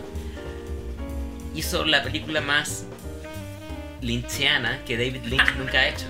hizo 1.56 1.86
la 1.86 2.04
película 2.04 2.42
más 2.42 2.86
lynchiana 4.02 4.80
que 4.86 4.98
David 4.98 5.24
Lynch 5.26 5.56
nunca 5.58 5.80
ha 5.80 5.88
hecho. 5.90 6.06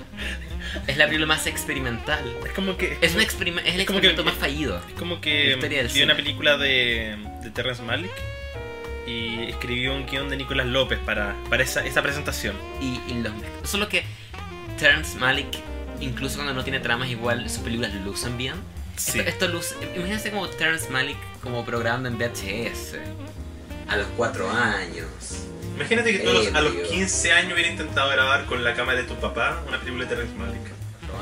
Es 0.87 0.97
la 0.97 1.05
película 1.05 1.27
más 1.27 1.45
experimental. 1.45 2.23
Es 2.45 2.51
como 2.53 2.77
que. 2.77 2.97
Es, 3.01 3.13
un 3.13 3.21
experime- 3.21 3.61
es 3.65 3.75
el 3.75 3.81
es 3.81 3.87
como 3.87 4.01
que- 4.01 4.07
experimento 4.07 4.23
más 4.23 4.35
fallido. 4.35 4.77
es 4.87 4.93
como 4.97 5.21
que 5.21 5.55
vio 5.93 6.03
una 6.05 6.15
película 6.15 6.57
de, 6.57 7.17
de 7.43 7.49
Terrence 7.51 7.83
Malick 7.83 8.11
y 9.05 9.43
escribió 9.49 9.93
un 9.93 10.05
guion 10.05 10.29
de 10.29 10.37
Nicolás 10.37 10.65
López 10.65 10.97
para, 11.05 11.35
para 11.49 11.61
esa, 11.63 11.85
esa 11.85 12.01
presentación. 12.01 12.55
Y, 12.81 12.99
y 13.11 13.21
los. 13.21 13.31
Solo 13.69 13.87
que 13.89 14.03
Terrence 14.79 15.17
Malick, 15.19 15.47
incluso 15.99 16.35
cuando 16.37 16.53
no 16.53 16.63
tiene 16.63 16.79
tramas 16.79 17.09
igual, 17.09 17.47
sus 17.49 17.59
películas 17.59 17.93
lucen 18.03 18.37
bien. 18.37 18.55
Sí. 18.95 19.19
Esto, 19.19 19.29
esto 19.29 19.47
luce. 19.49 19.75
Imagínense 19.95 20.31
como 20.31 20.47
Terrence 20.47 20.89
Malick 20.89 21.17
como 21.41 21.63
programando 21.65 22.07
en 22.09 22.17
VHS. 22.17 22.95
A 23.87 23.97
los 23.97 24.07
4 24.17 24.49
años. 24.49 25.05
Imagínate 25.75 26.11
que 26.13 26.19
tú 26.19 26.29
a 26.29 26.33
los, 26.33 26.47
a 26.53 26.61
los 26.61 26.73
Ebrio. 26.73 26.89
15 26.89 27.31
años 27.31 27.53
hubiera 27.53 27.69
intentado 27.69 28.09
grabar 28.11 28.45
con 28.45 28.63
la 28.63 28.73
cámara 28.75 28.99
de 28.99 29.05
tu 29.05 29.15
papá 29.15 29.61
una 29.67 29.79
película 29.79 30.03
de 30.05 30.09
Terrence 30.15 30.35
Malick. 30.35 30.61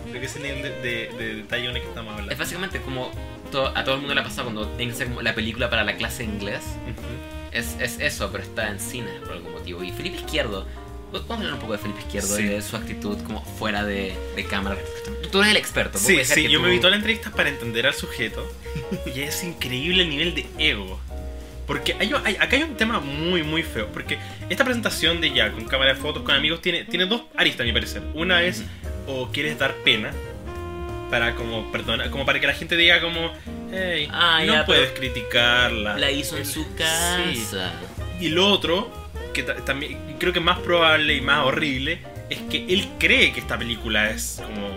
Creo 0.09 0.19
que 0.21 0.25
ese 0.25 0.39
nivel 0.39 0.61
de, 0.61 0.69
de, 0.81 1.11
de 1.17 1.35
detalle 1.35 1.69
en 1.69 1.75
el 1.75 1.81
que 1.81 1.87
estamos 1.89 2.13
Es 2.13 2.19
hablando. 2.19 2.39
básicamente 2.39 2.81
como 2.81 3.11
to- 3.51 3.67
a 3.75 3.83
todo 3.83 3.95
el 3.95 4.01
mundo 4.01 4.13
le 4.15 4.21
ha 4.21 4.23
pasado 4.23 4.43
cuando 4.43 4.67
tiene 4.69 4.91
que 4.93 4.97
ser 4.97 5.07
como 5.07 5.21
la 5.21 5.35
película 5.35 5.69
para 5.69 5.83
la 5.83 5.95
clase 5.97 6.23
de 6.23 6.29
inglés. 6.29 6.61
Ujú. 6.83 7.51
Es, 7.51 7.75
es 7.79 7.99
eso, 7.99 8.29
pero 8.31 8.43
está 8.43 8.69
en 8.69 8.79
cine 8.79 9.09
por 9.23 9.33
algún 9.33 9.51
motivo. 9.53 9.83
Y 9.83 9.91
Felipe 9.91 10.17
Izquierdo, 10.17 10.65
vamos 11.11 11.29
a 11.29 11.33
hablar 11.35 11.53
un 11.53 11.59
poco 11.59 11.73
de 11.73 11.79
Felipe 11.79 11.99
Izquierdo 12.01 12.35
Sí. 12.35 12.43
y 12.43 12.45
de 12.47 12.61
su 12.61 12.75
actitud 12.77 13.17
como 13.23 13.43
fuera 13.43 13.83
de, 13.83 14.15
de 14.35 14.45
cámara. 14.45 14.77
Tú 15.31 15.39
eres 15.39 15.51
el 15.51 15.57
experto. 15.57 15.97
Sí, 15.97 16.23
sí, 16.23 16.43
que 16.45 16.49
yo 16.49 16.59
tú- 16.59 16.65
me 16.65 16.71
vi 16.71 16.77
toda 16.77 16.91
la 16.91 16.95
entrevista 16.97 17.29
para 17.31 17.49
entender 17.49 17.85
al 17.87 17.93
sujeto 17.93 18.49
y 19.13 19.21
es 19.21 19.43
increíble 19.43 20.03
el 20.03 20.09
nivel 20.09 20.33
de 20.35 20.45
ego. 20.57 20.99
Porque 21.71 21.95
hay, 21.97 22.11
hay- 22.25 22.35
acá 22.35 22.57
hay 22.57 22.63
un 22.63 22.75
tema 22.75 22.99
muy, 22.99 23.43
muy 23.43 23.63
feo. 23.63 23.87
Porque 23.93 24.17
esta 24.49 24.65
presentación 24.65 25.21
de 25.21 25.31
ya 25.31 25.51
con 25.53 25.63
cámara 25.65 25.93
de 25.93 25.99
fotos, 26.01 26.23
con 26.23 26.35
amigos, 26.35 26.61
tiene, 26.61 26.83
tiene 26.83 27.05
dos 27.05 27.21
aristas, 27.37 27.61
a 27.61 27.63
mi 27.63 27.71
parecer. 27.71 28.01
Una 28.13 28.43
es, 28.43 28.63
o 29.07 29.29
quieres 29.31 29.57
dar 29.57 29.73
pena, 29.75 30.11
para 31.09 31.33
como, 31.35 31.71
perdona, 31.71 32.11
como 32.11 32.25
para 32.25 32.41
que 32.41 32.47
la 32.47 32.53
gente 32.53 32.75
diga 32.75 32.99
como, 32.99 33.31
hey, 33.71 34.09
Ah, 34.11 34.41
no 34.45 34.53
ya, 34.53 34.65
puedes 34.65 34.89
pero 34.89 34.99
criticar 34.99 35.71
la... 35.71 36.11
Hizo 36.11 36.35
en 36.37 36.45
su 36.45 36.63
Sí. 36.63 36.69
casa. 36.77 37.71
Y 38.19 38.27
lo 38.29 38.47
otro, 38.47 38.91
que 39.33 39.43
ta- 39.43 39.55
también 39.63 39.97
creo 40.19 40.33
que 40.33 40.39
es 40.39 40.45
más 40.45 40.59
probable 40.59 41.15
y 41.15 41.21
más 41.21 41.45
horrible, 41.45 41.99
es 42.29 42.39
que 42.49 42.65
él 42.67 42.85
cree 42.99 43.31
que 43.31 43.39
esta 43.39 43.57
película 43.57 44.09
es 44.11 44.41
como 44.45 44.69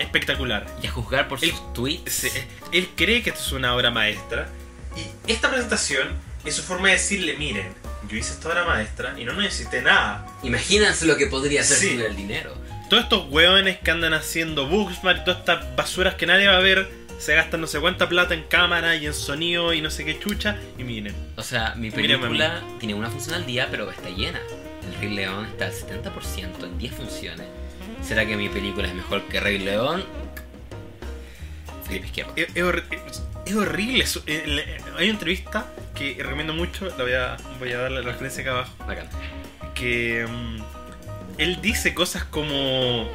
espectacular. 0.00 0.66
Y 0.82 0.88
a 0.88 0.90
juzgar 0.90 1.28
por 1.28 1.38
El- 1.42 1.50
sus 1.50 1.72
tweets. 1.72 2.12
Sí, 2.12 2.30
él 2.72 2.88
cree 2.96 3.22
que 3.22 3.30
esto 3.30 3.42
es 3.42 3.52
una 3.52 3.76
obra 3.76 3.92
maestra. 3.92 4.48
Y 4.96 5.30
esta 5.32 5.48
presentación 5.50 6.08
es 6.44 6.54
su 6.56 6.62
forma 6.62 6.88
de 6.88 6.94
decirle, 6.94 7.36
miren, 7.36 7.72
yo 8.08 8.16
hice 8.16 8.32
esta 8.32 8.48
obra 8.48 8.64
maestra 8.64 9.14
y 9.18 9.24
no 9.24 9.32
necesité 9.34 9.80
nada. 9.82 10.26
Imagínense 10.42 11.06
lo 11.06 11.16
que 11.16 11.26
podría 11.26 11.62
ser 11.64 11.76
Sí. 11.76 11.82
si 11.86 11.90
tuviera 11.92 12.10
el 12.10 12.16
dinero. 12.16 12.54
Todos 12.90 13.04
estos 13.04 13.28
hueones 13.30 13.78
que 13.78 13.90
andan 13.90 14.12
haciendo 14.14 14.66
Booksmart 14.66 15.20
y 15.22 15.24
todas 15.24 15.40
estas 15.40 15.76
basuras 15.76 16.14
que 16.16 16.26
nadie 16.26 16.46
va 16.48 16.56
a 16.56 16.60
ver, 16.60 16.90
se 17.18 17.34
gastan 17.34 17.60
no 17.60 17.66
sé 17.66 17.78
cuánta 17.80 18.08
plata 18.08 18.34
en 18.34 18.42
cámara 18.42 18.96
y 18.96 19.06
en 19.06 19.14
sonido 19.14 19.72
y 19.72 19.80
no 19.80 19.90
sé 19.90 20.04
qué 20.04 20.18
chucha. 20.18 20.56
Y 20.76 20.84
miren, 20.84 21.14
O 21.36 21.42
sea, 21.42 21.74
mi 21.76 21.90
película 21.90 22.60
tiene 22.80 22.94
una 22.94 23.08
función 23.08 23.36
al 23.36 23.46
día, 23.46 23.68
pero 23.70 23.90
está 23.90 24.10
llena. 24.10 24.40
El 24.86 25.00
Rey 25.00 25.14
León 25.14 25.46
está 25.46 25.66
al 25.66 25.72
70% 25.72 26.64
en 26.66 26.76
10 26.78 26.92
funciones. 26.94 27.46
¿Será 28.02 28.26
que 28.26 28.36
mi 28.36 28.48
película 28.48 28.88
es 28.88 28.94
mejor 28.94 29.22
que 29.28 29.38
Rey 29.38 29.58
León? 29.58 30.04
Felipe 31.86 32.06
Izquierdo. 32.06 32.32
es, 32.36 32.48
es 32.54 32.62
hor- 32.64 32.82
es- 33.44 33.50
es 33.52 33.56
horrible. 33.56 34.04
eso. 34.04 34.22
Eh, 34.26 34.78
Hay 34.96 35.04
una 35.04 35.12
entrevista 35.14 35.66
que 35.94 36.16
recomiendo 36.18 36.52
mucho, 36.54 36.86
la 36.86 37.02
voy 37.04 37.12
a, 37.12 37.36
voy 37.58 37.72
a 37.72 37.78
dar 37.78 37.90
la 37.90 38.00
referencia 38.02 38.42
acá 38.42 38.50
abajo. 38.52 38.74
Bacán. 38.86 39.08
que 39.74 40.26
mm, 40.28 40.62
él 41.38 41.58
dice 41.62 41.94
cosas 41.94 42.24
como 42.24 43.08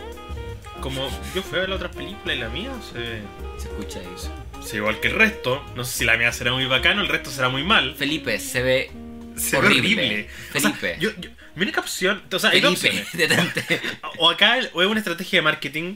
como 0.82 1.08
yo 1.34 1.42
fui 1.42 1.58
a 1.58 1.62
ver 1.62 1.70
la 1.70 1.76
otra 1.76 1.90
película 1.92 2.34
y 2.36 2.40
la 2.40 2.50
mía 2.50 2.72
se, 2.92 3.22
Se 3.62 3.68
escucha 3.70 4.00
eso. 4.16 4.32
se 4.64 4.78
igual 4.78 5.00
que 5.00 5.08
el 5.08 5.16
resto 5.16 5.64
no 5.76 5.84
sé 5.86 6.00
si 6.00 6.06
la 6.06 6.18
mía 6.18 6.32
será 6.32 6.52
muy 6.52 6.66
bacano 6.66 7.02
el 7.02 7.08
resto 7.10 7.30
será 7.32 7.50
muy 7.50 7.64
mal 7.64 7.96
Felipe, 7.96 8.38
se 8.40 8.62
ve 8.62 8.92
se 9.38 9.60
ve 9.60 9.66
Horrible. 9.68 9.94
horrible 9.94 10.28
O 10.56 10.60
sea, 10.60 10.72
Felipe. 10.74 10.98
yo, 11.00 11.12
yo- 11.20 11.30
mi 11.56 11.64
única 11.64 11.80
opción 11.82 12.22
o 12.32 12.40
sea 12.40 12.52
Felipe, 12.52 13.06
detente. 13.14 13.82
o 14.18 14.30
acá 14.30 14.58
o 14.74 14.82
es 14.82 14.88
una 14.88 15.00
estrategia 15.00 15.40
de 15.40 15.44
marketing 15.44 15.96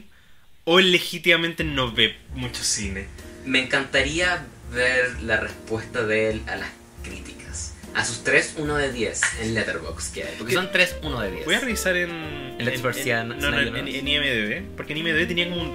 o 0.64 0.78
él 0.78 0.90
legítimamente 0.92 1.64
no 1.64 1.92
ve 1.92 2.16
mucho 2.34 2.62
cine 2.64 3.06
Me 3.44 3.60
encantaría 3.62 4.44
ver 4.72 5.20
la 5.22 5.38
respuesta 5.38 6.04
de 6.04 6.30
él 6.30 6.42
a 6.46 6.56
las 6.56 6.68
críticas. 7.02 7.74
A 7.94 8.04
sus 8.04 8.24
3, 8.24 8.54
1 8.58 8.74
de 8.76 8.92
10 8.92 9.20
en 9.42 9.54
Letterboxd 9.54 10.12
que 10.14 10.22
hay. 10.24 10.34
Porque 10.38 10.54
son 10.54 10.70
3, 10.72 10.96
1 11.02 11.20
de 11.20 11.30
10. 11.30 11.44
voy 11.44 11.54
a 11.56 11.60
revisar 11.60 11.96
en 11.96 12.10
¿En 12.10 12.64
Let's 12.64 12.80
en- 12.98 13.08
en- 13.08 13.28
no, 13.38 13.50
no, 13.50 13.60
en, 13.60 13.76
en 13.88 14.08
IMDb 14.08 14.62
porque 14.76 14.92
en 14.94 14.98
IMDb 14.98 15.26
tenía 15.28 15.48
como 15.50 15.62
un 15.62 15.74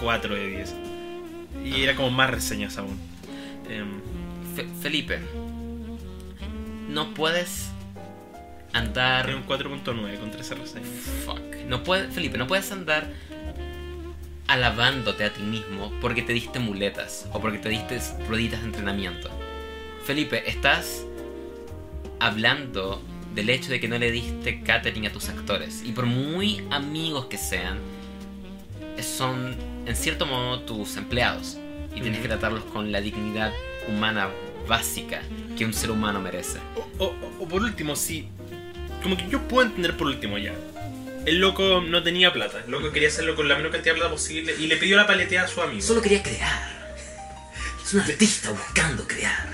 4 0.00 0.34
de 0.34 0.46
10 0.46 0.74
y 1.64 1.82
era 1.82 1.94
como 1.96 2.10
más 2.10 2.30
reseñas 2.30 2.76
aún 2.78 2.98
Em, 3.68 4.00
Fe- 4.56 4.66
Felipe, 4.82 5.18
no 6.88 7.14
puedes 7.14 7.68
andar. 8.72 9.26
Tiene 9.26 9.40
un 9.40 9.46
4.9 9.46 10.18
con 10.18 10.30
13 10.30 10.54
reseñas. 10.56 10.88
Fuck. 11.24 11.40
No 11.68 11.82
puedes, 11.84 12.12
Felipe, 12.12 12.36
no 12.38 12.46
puedes 12.46 12.70
andar 12.72 13.08
alabándote 14.50 15.24
a 15.24 15.32
ti 15.32 15.42
mismo 15.42 15.92
porque 16.00 16.22
te 16.22 16.32
diste 16.32 16.58
muletas 16.58 17.26
o 17.32 17.40
porque 17.40 17.58
te 17.58 17.68
diste 17.68 18.00
rueditas 18.28 18.60
de 18.60 18.66
entrenamiento. 18.66 19.30
Felipe, 20.04 20.42
estás 20.50 21.04
hablando 22.18 23.00
del 23.34 23.48
hecho 23.50 23.70
de 23.70 23.78
que 23.80 23.86
no 23.88 23.96
le 23.96 24.10
diste 24.10 24.60
catering 24.62 25.06
a 25.06 25.12
tus 25.12 25.28
actores. 25.28 25.82
Y 25.84 25.92
por 25.92 26.06
muy 26.06 26.64
amigos 26.70 27.26
que 27.26 27.38
sean, 27.38 27.78
son 29.00 29.56
en 29.86 29.94
cierto 29.96 30.26
modo 30.26 30.60
tus 30.62 30.96
empleados. 30.96 31.56
Y 31.94 32.00
tienes 32.00 32.20
que 32.20 32.28
tratarlos 32.28 32.64
con 32.64 32.90
la 32.92 33.00
dignidad 33.00 33.52
humana 33.88 34.28
básica 34.68 35.22
que 35.56 35.64
un 35.64 35.72
ser 35.72 35.90
humano 35.90 36.20
merece. 36.20 36.58
O, 36.98 37.04
o- 37.04 37.14
o 37.40 37.48
por 37.48 37.62
último, 37.62 37.94
sí. 37.96 38.28
Como 39.02 39.16
que 39.16 39.28
yo 39.28 39.40
puedo 39.48 39.66
entender 39.66 39.96
por 39.96 40.08
último 40.08 40.38
ya. 40.38 40.54
El 41.30 41.38
loco 41.38 41.80
no 41.80 42.02
tenía 42.02 42.32
plata. 42.32 42.58
El 42.64 42.72
loco 42.72 42.90
quería 42.90 43.06
hacerlo 43.06 43.36
con 43.36 43.48
la 43.48 43.54
menor 43.54 43.70
cantidad 43.70 43.94
de 43.94 44.00
plata 44.00 44.12
posible 44.12 44.52
y 44.58 44.66
le 44.66 44.76
pidió 44.76 44.96
la 44.96 45.06
paleteada 45.06 45.46
a 45.46 45.48
su 45.48 45.62
amigo. 45.62 45.80
Solo 45.80 46.02
quería 46.02 46.24
crear. 46.24 46.90
Es 47.84 47.94
un 47.94 48.00
artista 48.00 48.50
buscando 48.50 49.06
crear. 49.06 49.46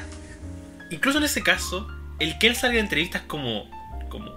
Incluso 0.90 1.18
en 1.18 1.24
ese 1.24 1.42
caso, 1.42 1.86
el 2.18 2.38
que 2.38 2.46
él 2.46 2.56
salga 2.56 2.76
de 2.76 2.80
entrevistas 2.80 3.20
como. 3.26 3.68
como. 4.08 4.32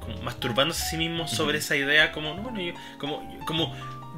como 0.00 0.20
masturbándose 0.22 0.82
a 0.82 0.90
sí 0.90 0.96
mismo 0.96 1.28
sobre 1.28 1.58
esa 1.58 1.76
idea, 1.76 2.10
como, 2.10 2.34
no, 2.34 2.42
bueno, 2.42 2.60
yo, 2.60 2.74
como, 2.98 3.38
como 3.46 3.72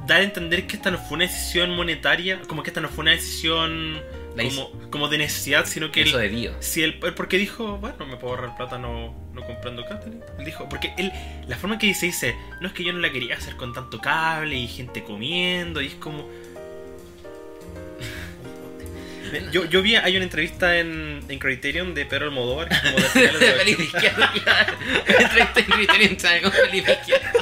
dar 0.07 0.21
a 0.21 0.23
entender 0.23 0.65
que 0.65 0.77
esta 0.77 0.89
no 0.89 0.97
fue 0.97 1.17
una 1.17 1.25
decisión 1.25 1.75
monetaria, 1.75 2.41
como 2.47 2.63
que 2.63 2.71
esta 2.71 2.81
no 2.81 2.89
fue 2.89 3.03
una 3.03 3.11
decisión. 3.11 4.01
Como, 4.37 4.71
como 4.89 5.09
de 5.09 5.17
necesidad, 5.17 5.65
sino 5.65 5.91
que 5.91 6.01
Eso 6.01 6.19
él, 6.19 6.31
debió. 6.31 6.55
si 6.59 6.83
él, 6.83 6.99
porque 7.15 7.37
dijo, 7.37 7.77
bueno, 7.77 8.05
me 8.05 8.17
puedo 8.17 8.35
ahorrar 8.35 8.55
plata 8.55 8.77
no, 8.77 9.13
no 9.33 9.45
comprando 9.45 9.83
catering. 9.85 10.21
Él 10.39 10.45
dijo, 10.45 10.67
porque 10.69 10.93
él, 10.97 11.11
la 11.47 11.57
forma 11.57 11.77
que 11.77 11.87
dice, 11.87 12.07
dice, 12.07 12.35
no 12.61 12.67
es 12.67 12.73
que 12.73 12.83
yo 12.83 12.93
no 12.93 12.99
la 12.99 13.11
quería 13.11 13.35
hacer 13.35 13.55
con 13.55 13.73
tanto 13.73 13.99
cable 13.99 14.55
y 14.55 14.67
gente 14.67 15.03
comiendo, 15.03 15.81
y 15.81 15.87
es 15.87 15.95
como... 15.95 16.27
Yo, 19.51 19.65
yo 19.65 19.81
vi, 19.81 19.95
hay 19.95 20.15
una 20.15 20.23
entrevista 20.23 20.79
en, 20.79 21.19
en 21.27 21.37
Criterion 21.37 21.93
de 21.93 22.05
Pedro 22.05 22.27
Almodóvar, 22.27 22.69
como 22.69 22.97
de 22.97 23.21
de 23.39 23.53
Felipe 23.53 23.83
Izquierdo, 23.83 24.25
claro. 24.41 24.73
Entrevista 25.05 25.59
en 25.59 25.65
Criterion 25.65 26.41
con 26.43 26.51
Felipe 26.53 26.93
Izquierdo. 26.93 27.39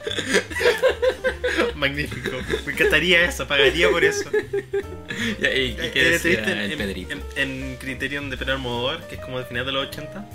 Magnífico. 1.74 2.30
Me 2.66 2.72
encantaría 2.72 3.24
eso, 3.24 3.46
pagaría 3.46 3.88
por 3.90 4.04
eso. 4.04 4.30
¿Y, 4.32 5.44
y 5.44 5.46
Eh, 5.78 5.90
qué 5.92 6.06
en 6.06 6.12
decía 6.12 6.44
el 6.44 6.72
en- 6.72 6.78
Pedrito? 6.78 7.12
en- 7.12 7.22
en 7.36 7.76
Criterion 7.76 8.30
de 8.30 8.36
Pedro 8.36 8.54
Almodóvar, 8.54 9.06
que 9.08 9.16
es 9.16 9.20
como 9.20 9.38
de 9.38 9.44
final 9.44 9.66
de 9.66 9.72
los 9.72 9.88
80, 9.88 10.26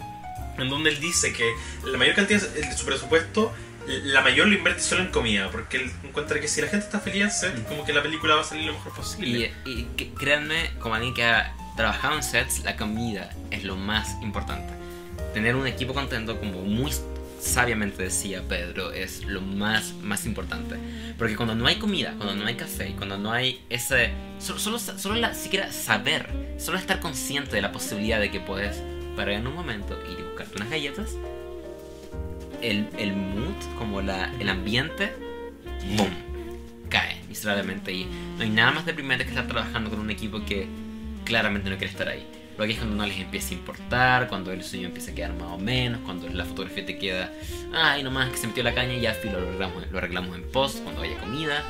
en 0.57 0.69
donde 0.69 0.89
él 0.89 0.99
dice 0.99 1.33
que 1.33 1.49
la 1.85 1.97
mayor 1.97 2.15
cantidad 2.15 2.41
de 2.41 2.75
su 2.77 2.85
presupuesto, 2.85 3.53
la 3.87 4.21
mayor 4.21 4.47
lo 4.47 4.55
invierte 4.55 4.81
solo 4.81 5.01
en 5.01 5.09
comida, 5.11 5.49
porque 5.51 5.77
él 5.77 5.91
encuentra 6.03 6.39
que 6.39 6.47
si 6.47 6.61
la 6.61 6.67
gente 6.67 6.85
está 6.85 6.99
feliz 6.99 7.23
en 7.23 7.31
set, 7.31 7.67
como 7.67 7.85
que 7.85 7.93
la 7.93 8.01
película 8.01 8.35
va 8.35 8.41
a 8.41 8.45
salir 8.45 8.65
lo 8.65 8.73
mejor 8.73 8.91
Y, 8.93 8.95
posible. 8.95 9.53
y 9.65 9.83
que- 9.97 10.09
créanme, 10.13 10.71
como 10.79 10.95
alguien 10.95 11.13
que 11.13 11.23
ha 11.23 11.53
trabajado 11.77 12.15
en 12.15 12.23
sets, 12.23 12.63
la 12.63 12.75
comida 12.77 13.29
es 13.51 13.63
lo 13.63 13.75
más 13.75 14.09
importante. 14.23 14.73
Tener 15.33 15.55
un 15.55 15.67
equipo 15.67 15.93
contento, 15.93 16.39
como 16.39 16.61
muy 16.61 16.91
sabiamente 17.45 18.03
decía 18.03 18.43
Pedro, 18.47 18.91
es 18.91 19.23
lo 19.25 19.41
más, 19.41 19.93
más 20.01 20.25
importante. 20.25 20.75
Porque 21.17 21.35
cuando 21.35 21.55
no 21.55 21.67
hay 21.67 21.75
comida, 21.75 22.15
cuando 22.17 22.35
no 22.35 22.45
hay 22.45 22.55
café, 22.55 22.93
cuando 22.97 23.17
no 23.17 23.31
hay 23.31 23.63
ese... 23.69 24.11
Solo, 24.39 24.59
solo, 24.59 24.79
solo 24.79 25.15
la, 25.15 25.33
siquiera 25.33 25.71
saber, 25.71 26.55
solo 26.57 26.77
estar 26.77 26.99
consciente 26.99 27.55
de 27.55 27.61
la 27.61 27.71
posibilidad 27.71 28.19
de 28.19 28.31
que 28.31 28.39
puedes 28.39 28.81
parar 29.15 29.35
en 29.35 29.47
un 29.47 29.53
momento 29.53 29.97
y 30.11 30.21
buscarte 30.21 30.57
unas 30.57 30.69
galletas, 30.69 31.15
el, 32.61 32.89
el 32.97 33.15
mood, 33.15 33.55
como 33.77 34.01
la, 34.01 34.33
el 34.39 34.49
ambiente, 34.49 35.13
¡boom! 35.95 36.09
cae 36.89 37.21
miserablemente 37.29 37.91
y 37.91 38.05
no 38.37 38.43
hay 38.43 38.49
nada 38.49 38.71
más 38.71 38.85
deprimente 38.85 39.23
que 39.23 39.29
estar 39.29 39.47
trabajando 39.47 39.89
con 39.89 39.99
un 39.99 40.09
equipo 40.09 40.43
que 40.45 40.67
claramente 41.23 41.69
no 41.69 41.77
quiere 41.77 41.91
estar 41.91 42.09
ahí. 42.09 42.25
Lo 42.57 42.65
que 42.65 42.71
es 42.71 42.77
cuando 42.77 42.95
no 42.95 43.05
les 43.05 43.19
empieza 43.19 43.49
a 43.49 43.53
importar, 43.53 44.27
cuando 44.29 44.51
el 44.51 44.63
sueño 44.63 44.87
empieza 44.87 45.11
a 45.11 45.15
quedar 45.15 45.33
más 45.33 45.51
o 45.51 45.57
menos, 45.57 46.01
cuando 46.05 46.27
la 46.29 46.45
fotografía 46.45 46.85
te 46.85 46.97
queda, 46.97 47.31
ay, 47.73 48.01
nomás 48.01 48.29
que 48.29 48.37
se 48.37 48.47
metió 48.47 48.63
la 48.63 48.73
caña 48.73 48.93
y 48.93 49.01
ya 49.01 49.17
lo 49.23 49.37
arreglamos, 49.37 49.91
lo 49.91 49.97
arreglamos 49.97 50.35
en 50.37 50.43
post, 50.43 50.81
cuando 50.83 51.01
haya 51.01 51.17
comida. 51.17 51.63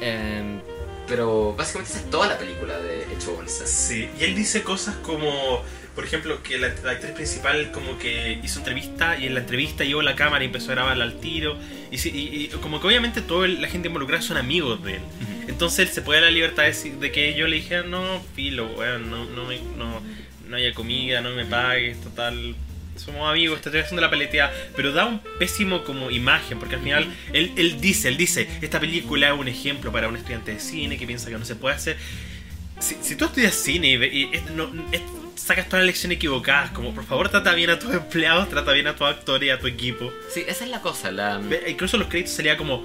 Em, 0.00 0.60
pero 1.08 1.54
básicamente 1.56 1.92
esa 1.92 2.04
es 2.04 2.10
toda 2.10 2.28
la 2.28 2.38
película 2.38 2.78
de 2.78 3.12
Hecho 3.12 3.34
Bolsa. 3.34 3.66
Sí, 3.66 4.08
y 4.20 4.24
él 4.24 4.34
dice 4.34 4.62
cosas 4.62 4.94
como, 4.96 5.62
por 5.98 6.04
ejemplo, 6.04 6.40
que 6.44 6.58
la, 6.58 6.68
la 6.84 6.92
actriz 6.92 7.10
principal 7.10 7.72
como 7.72 7.98
que 7.98 8.38
hizo 8.44 8.60
entrevista 8.60 9.18
y 9.18 9.26
en 9.26 9.34
la 9.34 9.40
entrevista 9.40 9.82
llevó 9.82 10.00
la 10.00 10.14
cámara 10.14 10.44
y 10.44 10.46
empezó 10.46 10.70
a 10.70 10.76
grabarla 10.76 11.02
al 11.02 11.18
tiro. 11.18 11.58
Y, 11.90 11.96
y- 12.08 12.44
y 12.44 12.48
como 12.62 12.80
que 12.80 12.86
obviamente 12.86 13.20
toda 13.20 13.48
la 13.48 13.66
gente 13.66 13.88
involucrada 13.88 14.22
son 14.22 14.36
amigos 14.36 14.80
de 14.84 14.94
él. 14.94 15.00
Entonces 15.48 15.80
él 15.80 15.88
se 15.88 16.00
puede 16.02 16.20
dar 16.20 16.30
la 16.30 16.34
libertad 16.36 16.62
de, 16.62 16.90
de 17.00 17.10
que 17.10 17.34
yo 17.34 17.48
le 17.48 17.56
dijera, 17.56 17.82
no, 17.82 18.22
filo, 18.36 18.66
weón, 18.76 19.10
no, 19.10 19.24
no, 19.24 19.44
me- 19.46 19.58
no, 19.76 20.00
no 20.48 20.56
haya 20.56 20.72
comida, 20.72 21.20
no 21.20 21.30
me 21.32 21.44
pagues, 21.44 22.00
total. 22.00 22.54
Somos 22.94 23.28
amigos, 23.28 23.60
te 23.60 23.68
estoy 23.68 23.80
haciendo 23.80 24.00
la 24.02 24.08
paleteada. 24.10 24.52
Pero 24.76 24.92
da 24.92 25.04
un 25.04 25.20
pésimo 25.40 25.82
como 25.82 26.12
imagen, 26.12 26.60
porque 26.60 26.76
al 26.76 26.80
final 26.82 27.06
él, 27.32 27.50
él 27.56 27.80
dice, 27.80 28.06
él 28.06 28.16
dice, 28.16 28.48
esta 28.62 28.78
película 28.78 29.30
es 29.30 29.34
un 29.36 29.48
ejemplo 29.48 29.90
para 29.90 30.06
un 30.06 30.14
estudiante 30.14 30.52
de 30.54 30.60
cine 30.60 30.96
que 30.96 31.08
piensa 31.08 31.28
que 31.28 31.38
no 31.38 31.44
se 31.44 31.56
puede 31.56 31.74
hacer. 31.74 31.96
Si, 32.80 32.96
si 33.02 33.16
tú 33.16 33.24
estudias 33.26 33.54
cine 33.54 33.88
y, 33.92 34.30
no- 34.54 34.70
es- 34.92 35.02
sacas 35.36 35.66
todas 35.66 35.80
las 35.80 35.86
lecciones 35.86 36.16
equivocadas, 36.16 36.70
como 36.72 36.94
por 36.94 37.04
favor 37.04 37.28
trata 37.28 37.54
bien 37.54 37.70
a 37.70 37.78
tus 37.78 37.92
empleados, 37.94 38.48
trata 38.48 38.72
bien 38.72 38.86
a 38.86 38.94
tus 38.96 39.06
actores 39.06 39.46
y 39.46 39.50
a 39.50 39.58
tu 39.58 39.66
equipo. 39.66 40.12
Sí, 40.32 40.44
esa 40.46 40.64
es 40.64 40.70
la 40.70 40.80
cosa, 40.80 41.10
la... 41.10 41.40
Incluso 41.66 41.96
los 41.96 42.08
créditos 42.08 42.32
salía 42.34 42.56
como, 42.56 42.84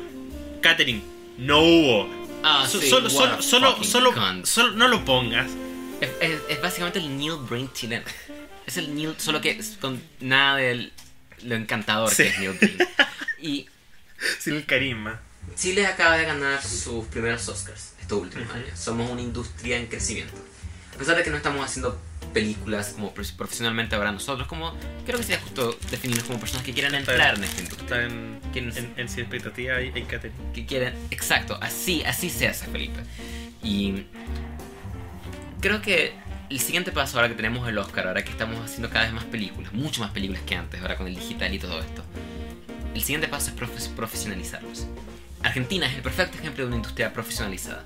catering, 0.62 1.04
no 1.38 1.60
hubo. 1.60 2.24
Ah, 2.44 2.68
So- 2.70 2.80
sí, 2.82 2.90
solo, 2.90 3.10
solo, 3.10 3.42
solo, 3.42 3.84
solo, 3.84 4.14
solo- 4.46 4.72
no 4.74 4.88
lo 4.88 5.04
pongas. 5.06 5.50
Es, 6.02 6.10
es- 6.22 6.42
es 6.50 6.62
básicamente 6.62 7.00
el 7.00 7.18
Neil 7.18 7.36
Brain 7.50 7.70
chileno. 7.74 8.06
Es 8.66 8.78
el 8.78 8.96
Neil, 8.96 9.14
solo 9.18 9.42
que 9.42 9.52
es 9.52 9.78
con 9.80 10.02
nada 10.22 10.58
de 10.58 10.92
lo 11.44 11.56
encantador 11.56 12.10
Sí. 12.10 12.24
que 12.24 12.30
es 12.30 12.40
Neil 12.40 12.54
Brain. 12.54 12.78
Y 13.42 13.68
Sin 14.40 14.56
el 14.56 14.66
carisma. 14.66 15.20
Chile 15.58 15.86
acaba 15.86 16.16
de 16.18 16.24
ganar 16.24 16.64
sus 16.64 17.06
primeros 17.08 17.46
Oscars 17.50 17.93
estos 18.04 18.22
últimos 18.22 18.48
Ujú. 18.48 18.58
años. 18.58 18.80
Somos 18.80 19.10
una 19.10 19.22
industria 19.22 19.78
en 19.78 19.88
crecimiento. 19.88 20.34
A 20.94 20.98
pesar 20.98 21.18
de 21.18 21.24
que 21.24 21.32
no 21.32 21.38
estamos 21.38 21.66
haciendo 21.66 22.00
películas 22.34 22.90
como 22.94 23.14
prof- 23.14 23.32
profesionalmente 23.34 23.96
ahora 23.96 24.12
nosotros, 24.12 24.48
como 24.48 24.74
creo 25.06 25.18
que 25.18 25.24
sería 25.24 25.42
justo 25.42 25.78
definirnos 25.92 26.26
como 26.26 26.40
personas 26.40 26.64
que 26.66 26.74
quieran 26.74 26.94
entrar 26.96 27.36
en 27.36 27.44
esta 27.44 27.62
industria. 27.62 28.04
En, 28.06 28.40
¿Quién 28.52 28.70
es? 28.70 28.78
en, 28.78 28.94
en 28.98 29.10
Sin 29.10 29.20
Expectativa 29.22 29.82
y 29.82 29.92
catering. 30.04 30.34
que 30.54 30.66
quieren. 30.66 30.94
Exacto, 31.12 31.58
así, 31.62 32.04
así 32.06 32.30
se 32.30 32.48
hace, 32.48 32.66
Felipe. 32.68 33.00
Y 33.64 34.06
creo 35.62 35.82
que 35.82 36.14
el 36.50 36.60
siguiente 36.60 36.92
paso 36.92 37.18
ahora 37.18 37.30
que 37.30 37.36
tenemos 37.36 37.68
el 37.68 37.78
Oscar, 37.78 38.08
ahora 38.08 38.24
que 38.24 38.32
estamos 38.32 38.60
haciendo 38.64 38.90
cada 38.90 39.06
vez 39.06 39.14
más 39.14 39.24
películas, 39.26 39.74
mucho 39.74 40.02
más 40.02 40.12
películas 40.12 40.42
que 40.46 40.56
antes, 40.56 40.82
ahora 40.82 40.96
con 40.98 41.08
el 41.08 41.16
digital 41.16 41.54
y 41.54 41.60
todo 41.60 41.80
esto, 41.80 42.04
el 42.94 43.02
siguiente 43.02 43.28
paso 43.28 43.50
es 43.52 43.56
profe- 43.56 43.96
profesionalizarlos. 43.96 44.86
Argentina 45.44 45.86
es 45.88 45.96
el 45.96 46.02
perfecto 46.02 46.38
ejemplo 46.38 46.64
de 46.64 46.68
una 46.68 46.78
industria 46.78 47.12
profesionalizada. 47.14 47.84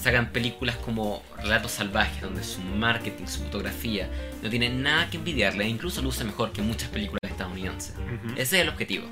Sacan 0.00 0.30
películas 0.30 0.76
como 0.76 1.22
Relatos 1.38 1.72
Salvajes, 1.72 2.22
donde 2.22 2.44
su 2.44 2.60
marketing, 2.60 3.26
su 3.26 3.40
fotografía 3.44 4.08
no 4.42 4.50
tiene 4.50 4.68
nada 4.68 5.10
que 5.10 5.16
envidiarle 5.16 5.64
e 5.64 5.68
incluso 5.68 6.00
luce 6.02 6.22
mejor 6.22 6.52
que 6.52 6.62
muchas 6.62 6.88
películas 6.90 7.20
estadounidenses. 7.28 7.94
Ujú. 7.96 8.32
Ese 8.34 8.56
es 8.56 8.62
el 8.62 8.68
objetivo. 8.68 9.06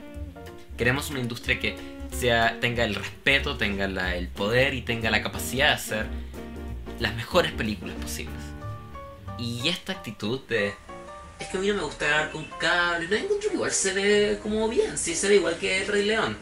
Queremos 0.76 1.10
una 1.10 1.20
industria 1.20 1.58
que 1.58 1.76
sea, 2.16 2.58
tenga 2.60 2.84
el 2.84 2.94
respeto, 2.94 3.56
tenga 3.56 3.88
la- 3.88 4.14
el 4.14 4.28
poder 4.28 4.74
y 4.74 4.82
tenga 4.82 5.10
la 5.10 5.22
capacidad 5.22 5.68
de 5.68 5.74
hacer 5.74 6.06
las 7.00 7.14
mejores 7.16 7.52
películas 7.52 7.96
posibles. 8.00 8.40
Y 9.38 9.68
esta 9.68 9.92
actitud 9.94 10.40
de... 10.48 10.74
Es 11.40 11.48
que 11.48 11.56
a 11.56 11.60
mí 11.60 11.66
no 11.68 11.74
me 11.74 11.82
gusta 11.82 12.06
grabar 12.06 12.30
con 12.30 12.44
cable, 12.60 13.08
no 13.08 13.16
encuentro 13.16 13.48
que 13.50 13.54
igual 13.56 13.70
se 13.72 13.92
ve 13.94 14.38
como 14.42 14.68
bien, 14.68 14.96
sí 14.96 15.16
se 15.16 15.28
ve 15.28 15.36
igual 15.36 15.56
que 15.58 15.82
el 15.82 15.88
Rey 15.88 16.04
León. 16.04 16.36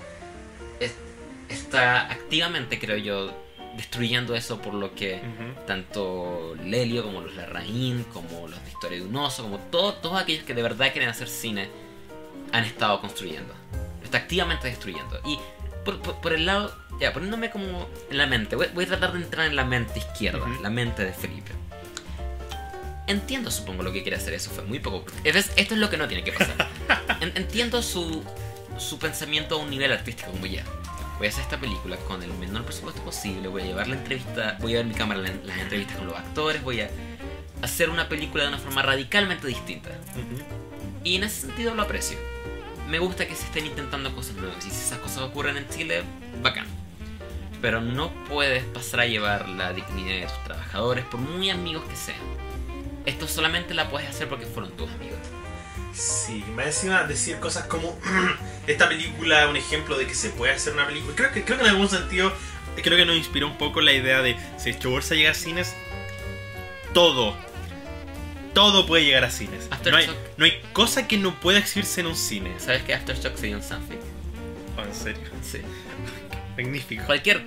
Es- 1.53 1.61
está 1.61 2.11
activamente, 2.11 2.79
creo 2.79 2.97
yo, 2.97 3.33
destruyendo 3.77 4.35
eso 4.35 4.61
por 4.61 4.75
lo 4.75 4.95
que 4.95 5.15
Ujú. 5.17 5.65
tanto 5.67 6.55
Lelio 6.63 7.03
como 7.03 7.23
los 7.23 7.35
Larraín, 7.35 8.05
como 8.13 8.47
los 8.49 8.63
de 8.65 8.71
Historia 8.71 8.99
de 8.99 9.05
un 9.07 9.17
Oso, 9.17 9.43
como 9.45 9.59
todo- 9.59 9.95
todos 9.95 10.21
aquellos 10.21 10.45
que 10.45 10.53
de 10.55 10.63
verdad 10.63 10.93
quieren 10.93 11.09
hacer 11.09 11.29
cine, 11.29 11.69
han 12.53 12.65
estado 12.65 13.01
construyendo. 13.01 13.55
Lo 14.01 14.05
está 14.05 14.19
activamente 14.19 14.67
destruyendo. 14.69 15.19
Y 15.25 15.39
por, 15.87 16.01
por- 16.03 16.21
por 16.21 16.33
el 16.35 16.45
lado, 16.45 16.77
ya, 17.01 17.13
poniéndome 17.15 17.51
como 17.51 17.89
en 18.11 18.19
la 18.19 18.27
mente, 18.27 18.57
voy, 18.57 18.67
voy 18.75 18.85
a 18.85 18.89
tratar 18.89 19.13
de 19.15 19.21
entrar 19.23 19.47
en 19.47 19.57
la 19.57 19.65
mente 19.65 19.99
izquierda, 20.01 20.45
Ujú. 20.47 20.63
la 20.63 20.69
mente 20.71 21.05
de 21.05 21.13
Felipe. 21.15 21.53
Entiendo, 23.07 23.51
supongo, 23.51 23.83
lo 23.83 23.93
que 23.93 24.03
quiere 24.03 24.17
hacer 24.17 24.33
eso, 24.35 24.51
fue 24.51 24.65
muy 24.65 24.79
poco. 24.79 25.05
Esto 25.25 25.39
es 25.57 25.81
lo 25.81 25.91
que 25.91 25.97
no 25.97 26.07
tiene 26.09 26.23
que 26.25 26.33
pasar. 26.33 26.69
En- 27.21 27.33
entiendo 27.37 27.83
su, 27.83 28.23
su 28.79 28.99
pensamiento 28.99 29.55
a 29.57 29.59
un 29.59 29.71
nivel 29.71 29.93
artístico, 29.93 30.31
como 30.31 30.47
ya. 30.47 30.65
Voy 31.23 31.29
a 31.29 31.31
hacer 31.31 31.45
esta 31.45 31.61
película 31.61 31.97
con 31.99 32.21
el 32.21 32.35
menor 32.35 32.65
presupuesto 32.65 33.01
posible, 33.03 33.47
voy 33.47 33.63
a 33.63 33.67
llevar 33.67 33.87
la 33.87 33.95
entrevista, 33.95 34.59
voy 34.61 34.75
a 34.75 34.79
ver 34.79 34.87
mi 34.87 34.95
cámara 34.95 35.21
las 35.21 35.57
entrevistas 35.57 35.97
con 35.97 36.09
los 36.09 36.17
actores, 36.17 36.61
voy 36.65 36.81
a 36.81 36.91
hacer 37.63 37.91
una 37.91 38.09
película 38.09 38.43
de 38.43 38.49
una 38.49 38.59
forma 38.59 38.83
radicalmente 38.83 39.47
distinta. 39.47 39.91
Ujú. 40.17 40.43
Y 41.05 41.15
en 41.15 41.23
ese 41.23 41.43
sentido 41.43 41.77
lo 41.77 41.83
aprecio. 41.83 42.19
Me 42.89 42.99
gusta 42.99 43.29
que 43.29 43.37
se 43.37 43.45
estén 43.45 43.67
intentando 43.67 44.13
cosas 44.17 44.35
nuevas 44.35 44.67
y 44.67 44.71
si 44.71 44.81
esas 44.81 44.99
cosas 44.99 45.19
ocurren 45.19 45.57
en 45.57 45.69
Chile, 45.69 46.03
bacán. 46.43 46.67
Pero 47.61 47.81
no 47.81 48.11
puedes 48.29 48.65
pasar 48.65 48.99
a 48.99 49.07
llevar 49.07 49.49
la 49.49 49.73
dignidad 49.73 50.23
de 50.23 50.27
tus 50.27 50.43
trabajadores, 50.43 51.05
por 51.05 51.21
muy 51.21 51.51
amigos 51.51 51.85
que 51.85 51.95
sean. 51.95 52.19
Esto 53.07 53.29
solamente 53.29 53.75
la 53.75 53.89
puedes 53.89 54.11
hacer 54.11 54.29
porque 54.29 54.47
fueron 54.47 54.73
tus 54.73 54.91
amigos. 54.91 55.21
Sí, 55.93 56.45
más 56.57 56.67
encima 56.67 57.05
decir 57.05 57.39
cosas 57.39 57.67
como 57.67 57.99
esta 58.67 58.89
película 58.89 59.45
es 59.45 59.51
un 59.51 59.57
ejemplo 59.57 59.99
de 59.99 60.07
que 60.07 60.15
se 60.15 60.31
puede 60.31 60.53
hacer 60.53 60.73
una 60.73 60.87
película. 60.87 61.15
Creo 61.15 61.33
que, 61.33 61.45
creo 61.45 61.59
que 61.59 61.65
en 61.65 61.71
algún 61.71 61.89
sentido, 61.89 62.33
creo 62.83 62.97
que 62.97 63.05
nos 63.05 63.17
inspiró 63.17 63.47
un 63.47 63.59
poco 63.59 63.81
la 63.81 63.93
idea 63.93 64.23
de 64.23 64.37
si 64.59 64.71
Hecho 64.71 64.91
Bolsa 64.91 65.15
llega 65.15 65.33
a 65.33 65.35
cines, 65.35 65.75
todo, 66.95 67.37
todo 68.55 68.87
puede 68.87 69.05
llegar 69.05 69.25
a 69.25 69.31
cines. 69.31 69.69
No 69.91 69.97
hay, 69.97 70.07
no 70.37 70.45
hay 70.45 70.61
cosa 70.73 71.07
que 71.09 71.19
no 71.19 71.39
pueda 71.41 71.59
exhibirse 71.59 72.01
en 72.01 72.07
un 72.07 72.17
cine. 72.17 72.55
¿Sabes 72.59 72.83
que 72.83 72.95
Aftershock 72.95 73.37
sería 73.37 73.57
un 73.57 73.63
fanfic? 73.63 73.99
Oh, 74.79 74.83
en 74.83 74.95
serio, 74.95 75.23
Sí. 75.43 75.59
magnífico. 76.57 77.05
Cualquier 77.05 77.43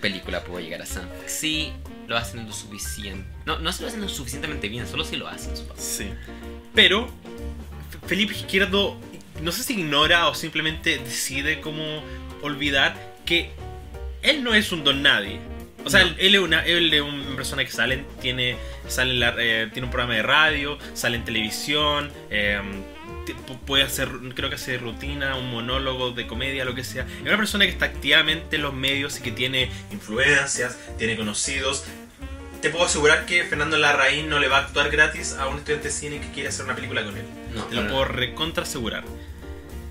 película 0.00 0.44
puede 0.44 0.64
llegar 0.64 0.82
a 0.82 0.86
fanfic. 0.86 1.28
Si 1.28 1.72
lo 2.06 2.16
hacen 2.16 2.46
lo 2.46 2.52
suficiente. 2.52 3.26
No, 3.46 3.58
no 3.58 3.72
se 3.72 3.82
lo 3.82 3.88
hacen 3.88 4.00
lo 4.00 4.08
suficientemente 4.08 4.68
bien, 4.68 4.86
solo 4.86 5.04
si 5.04 5.16
lo 5.16 5.28
hacen. 5.28 5.56
supongo. 5.56 5.80
Sí. 5.80 6.10
Pero 6.74 7.08
Felipe 8.06 8.34
Izquierdo 8.34 8.96
no 9.42 9.52
sé 9.52 9.62
si 9.62 9.74
ignora 9.74 10.28
o 10.28 10.34
simplemente 10.34 10.98
decide 10.98 11.60
como 11.60 12.02
olvidar 12.42 12.96
que 13.24 13.50
él 14.22 14.42
no 14.42 14.54
es 14.54 14.72
un 14.72 14.82
don 14.84 15.02
nadie. 15.02 15.38
O 15.84 15.90
sea, 15.90 16.00
No. 16.00 16.08
él, 16.10 16.16
él 16.18 16.34
es 16.34 16.40
una, 16.40 16.64
él 16.66 16.92
es 16.92 17.00
una 17.00 17.36
persona 17.36 17.64
que 17.64 17.70
sale, 17.70 18.04
tiene, 18.20 18.56
sale 18.88 19.14
la- 19.14 19.34
eh, 19.38 19.68
tiene 19.72 19.86
un 19.86 19.92
programa 19.92 20.14
de 20.16 20.22
radio, 20.22 20.76
sale 20.94 21.16
en 21.16 21.24
televisión, 21.24 22.10
eh, 22.30 22.60
puede 23.66 23.84
hacer, 23.84 24.08
creo 24.34 24.48
que 24.48 24.56
hace 24.56 24.78
rutina, 24.78 25.36
un 25.36 25.50
monólogo 25.50 26.10
de 26.12 26.26
comedia, 26.26 26.64
lo 26.64 26.74
que 26.74 26.82
sea. 26.82 27.02
Es 27.20 27.22
una 27.26 27.36
persona 27.36 27.64
que 27.64 27.70
está 27.70 27.84
activamente 27.86 28.56
en 28.56 28.62
los 28.62 28.74
medios 28.74 29.18
y 29.18 29.22
que 29.22 29.30
tiene 29.30 29.70
influencias, 29.92 30.78
tiene 30.98 31.16
conocidos. 31.16 31.84
Te 32.62 32.70
puedo 32.70 32.86
asegurar 32.86 33.24
que 33.26 33.44
Fernando 33.44 33.76
Larraín 33.78 34.28
no 34.28 34.40
le 34.40 34.48
va 34.48 34.58
a 34.58 34.60
actuar 34.62 34.90
gratis 34.90 35.34
a 35.38 35.46
un 35.46 35.58
estudiante 35.58 35.88
de 35.88 35.94
cine 35.94 36.20
que 36.20 36.28
quiere 36.32 36.48
hacer 36.48 36.64
una 36.64 36.74
película 36.74 37.04
con 37.04 37.16
él. 37.16 37.24
No, 37.58 37.64
Te 37.66 37.74
lo 37.76 37.82
puedo 37.88 38.04
recontra 38.04 38.62
asegurar. 38.64 39.04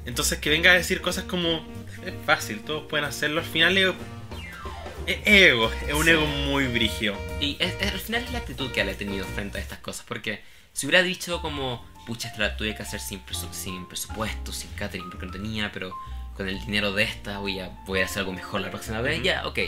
Entonces 0.06 0.39
que 0.39 0.49
venga 0.49 0.72
a 0.72 0.73
decir 0.76 1.02
cosas 1.02 1.26
como 1.26 1.65
es 2.06 2.14
fácil, 2.26 2.61
todos 2.61 2.84
pueden 2.88 3.06
hacerlo, 3.06 3.41
al 3.41 3.45
final 3.45 3.77
es, 3.77 5.18
ego, 5.26 5.72
es 5.88 5.94
un 5.94 6.03
Sí. 6.06 6.10
ego 6.11 6.26
muy 6.26 6.68
brigio. 6.68 7.15
Y 7.39 7.57
es- 7.60 7.73
es- 7.80 7.91
al 7.94 7.99
final 7.99 8.23
es 8.23 8.31
la 8.31 8.39
actitud 8.39 8.72
que 8.72 8.81
él 8.81 8.89
ha 8.89 8.94
tenido 8.94 9.26
frente 9.26 9.57
a 9.57 9.61
estas 9.61 9.80
cosas. 9.80 10.06
Porque 10.07 10.41
si 10.73 10.85
hubiera 10.85 11.03
dicho 11.03 11.41
como, 11.41 11.85
pucha, 12.06 12.27
esta 12.30 12.39
la 12.41 12.57
tuve 12.57 12.76
que 12.76 12.84
hacer 12.84 12.99
sin, 12.99 13.26
presu- 13.26 13.52
sin 13.52 13.88
presupuesto, 13.88 14.52
sin 14.52 14.69
catering, 14.72 15.10
porque 15.10 15.26
no 15.26 15.31
tenía, 15.31 15.72
pero 15.72 15.94
con 16.35 16.48
el 16.48 16.60
dinero 16.60 16.94
de 16.94 17.03
esta 17.03 17.39
voy 17.39 17.60
a 17.60 17.72
poder 17.85 18.06
hacer 18.06 18.19
algo 18.19 18.34
mejor 18.34 18.61
la 18.61 18.69
próxima 18.69 19.02
vez, 19.02 19.22
ya, 19.23 19.48
ok. 19.48 19.60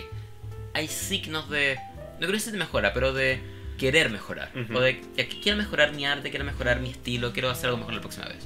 Hay 0.74 0.88
signos 0.88 1.50
de, 1.50 1.78
no 2.14 2.18
quiero 2.20 2.34
decir 2.34 2.52
de 2.54 2.60
mejora, 2.60 2.94
pero 2.94 3.12
de 3.12 3.42
querer 3.80 4.12
mejorar. 4.12 4.52
Ujú. 4.56 4.78
O 4.78 4.82
de, 4.82 5.02
ya 5.18 5.28
que 5.28 5.40
quiero 5.40 5.58
mejorar 5.58 5.94
mi 5.94 6.06
arte, 6.06 6.30
quiero 6.30 6.46
mejorar 6.46 6.80
mi 6.80 6.92
estilo, 6.92 7.34
quiero 7.34 7.50
hacer 7.50 7.66
algo 7.68 7.78
mejor 7.80 7.96
la 7.96 8.02
próxima 8.02 8.28
vez. 8.28 8.46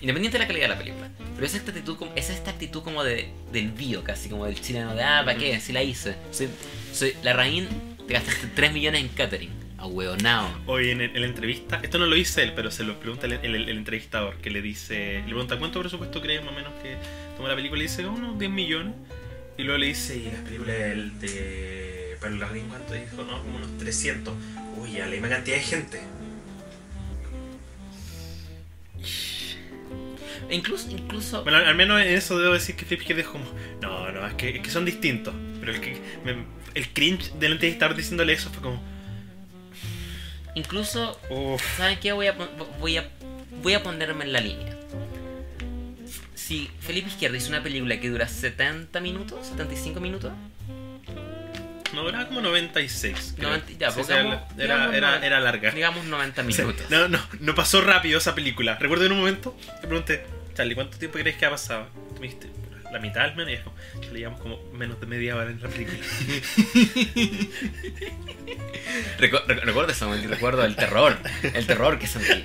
Independiente 0.00 0.36
de 0.36 0.42
la 0.44 0.46
calidad 0.48 0.64
de 0.66 0.74
la 0.74 0.78
película. 0.78 1.08
Pero 1.34 1.46
es 1.46 1.54
esta 1.54 1.70
actitud, 1.70 1.96
es 2.16 2.28
esta 2.28 2.50
actitud 2.50 2.82
como 2.82 3.02
de, 3.04 3.30
del 3.52 3.70
bio, 3.70 4.04
casi 4.04 4.28
como 4.28 4.44
del 4.44 4.60
chileno, 4.60 4.94
de 4.94 5.02
ah, 5.02 5.22
¿para 5.24 5.38
qué? 5.38 5.58
Si 5.60 5.72
la 5.72 5.82
hice. 5.82 6.16
Soy, 6.30 6.48
soy 6.92 7.14
la 7.22 7.32
Raín, 7.32 7.68
te 8.06 8.12
gastaste 8.12 8.48
3 8.48 8.72
millones 8.74 9.00
en 9.00 9.08
catering. 9.08 9.50
A 9.78 9.86
hueonao. 9.86 10.48
Hoy 10.66 10.90
en, 10.90 11.00
en 11.02 11.20
la 11.20 11.26
entrevista, 11.26 11.80
esto 11.82 11.98
no 11.98 12.06
lo 12.06 12.14
dice 12.16 12.42
él, 12.42 12.52
pero 12.54 12.70
se 12.70 12.84
lo 12.84 12.98
pregunta 13.00 13.26
el, 13.26 13.32
el- 13.34 13.54
el 13.68 13.76
entrevistador, 13.78 14.36
que 14.38 14.50
le 14.50 14.62
dice, 14.62 15.18
le 15.20 15.24
pregunta 15.24 15.58
cuánto 15.58 15.80
presupuesto 15.80 16.20
crees 16.22 16.42
más 16.42 16.52
o 16.52 16.56
menos 16.56 16.72
que 16.82 16.96
toma 17.36 17.48
la 17.48 17.54
película 17.56 17.80
y 17.80 17.84
dice 17.86 18.06
unos 18.06 18.38
10 18.38 18.50
millones. 18.50 18.94
Y 19.58 19.62
luego 19.62 19.78
le 19.78 19.86
dice, 19.86 20.16
y 20.16 20.24
las 20.24 20.40
películas 20.42 20.76
del- 20.78 21.18
de 21.20 21.83
Pablo 22.24 22.38
Larraín, 22.38 22.68
¿cuánto 22.68 22.94
dijo? 22.94 23.16
No, 23.22 23.38
como 23.42 23.56
unos 23.58 23.76
300. 23.78 24.34
Uy, 24.78 24.98
a 24.98 25.04
la 25.04 25.10
misma 25.12 25.28
cantidad 25.28 25.56
de 25.58 25.62
gente. 25.62 26.00
E 30.48 30.54
incluso, 30.54 30.90
incluso. 30.90 31.42
Bueno, 31.42 31.58
al 31.58 31.74
menos 31.74 32.00
en 32.00 32.08
eso 32.08 32.38
debo 32.38 32.54
decir 32.54 32.76
que 32.76 32.84
Flip 32.84 33.00
Head 33.08 33.16
dijo 33.16 33.32
como, 33.32 33.44
no, 33.82 34.10
no, 34.12 34.26
es 34.26 34.34
que, 34.34 34.56
es 34.56 34.62
que 34.62 34.70
son 34.70 34.84
distintos. 34.84 35.34
Pero 35.60 35.72
el, 35.72 35.80
que, 35.80 35.98
me- 36.24 36.44
el 36.74 36.88
cringe 36.92 37.32
del 37.34 37.52
entrevistador 37.52 37.96
diciéndole 37.96 38.32
eso 38.32 38.50
fue 38.50 38.62
como, 38.62 38.82
Incluso. 40.54 41.18
uff. 41.30 41.62
¿Saben 41.76 41.98
qué? 41.98 42.12
Voy 42.12 42.26
a, 42.28 42.32
voy 42.78 42.96
a, 42.96 43.08
voy 43.62 43.74
a 43.74 43.82
ponerme 43.82 44.24
en 44.24 44.32
la 44.32 44.40
línea. 44.40 44.76
Si 46.34 46.70
Felipe 46.80 47.08
Izquierdo 47.08 47.36
hizo 47.36 47.48
una 47.48 47.62
película 47.62 47.98
que 48.00 48.08
dura 48.10 48.28
70 48.28 49.00
minutos, 49.00 49.46
75 49.48 49.98
minutos, 50.00 50.32
No, 51.94 52.02
duraba 52.04 52.26
como 52.26 52.40
96. 52.40 53.34
creo. 53.36 53.48
90 53.50 53.72
ya, 53.78 53.90
Sí, 53.90 54.00
pongamos- 54.00 54.34
era, 54.34 54.64
digamos 54.64 54.94
era, 54.94 55.06
noventa. 55.08 55.26
era 55.26 55.40
larga. 55.40 55.70
digamos 55.70 56.04
90 56.06 56.42
O 56.42 56.50
sea, 56.50 56.64
minutos. 56.64 56.90
no, 56.90 57.08
no, 57.08 57.18
no 57.40 57.54
pasó 57.54 57.80
rápido 57.80 58.18
esa 58.18 58.34
película. 58.34 58.76
Recuerdo 58.78 59.06
en 59.06 59.12
un 59.12 59.18
momento, 59.18 59.56
te 59.80 59.86
pregunté, 59.86 60.26
Charlie, 60.54 60.74
¿cuánto 60.74 60.98
tiempo 60.98 61.18
crees 61.18 61.36
que 61.36 61.46
ha 61.46 61.50
pasado? 61.50 61.86
Tú 62.14 62.20
me 62.20 62.26
dijiste, 62.28 62.48
la 62.92 62.98
mitad 63.00 63.24
al 63.24 63.34
menos, 63.36 63.50
y 63.50 63.54
es 63.54 63.60
como, 63.62 63.76
le 64.12 64.18
llevamos 64.18 64.40
como 64.40 64.58
menos 64.72 65.00
de 65.00 65.06
media 65.06 65.34
hora 65.36 65.50
en 65.50 65.60
la 65.60 65.68
película. 65.68 65.98
Recu- 69.18 69.44
recu- 69.46 69.60
recuerdo 69.62 69.92
ese 69.92 70.04
momento 70.04 70.28
y 70.28 70.30
recuerdo 70.30 70.64
el 70.64 70.76
terror. 70.76 71.16
El 71.42 71.66
terror 71.66 71.98
que 71.98 72.06
sentí. 72.06 72.44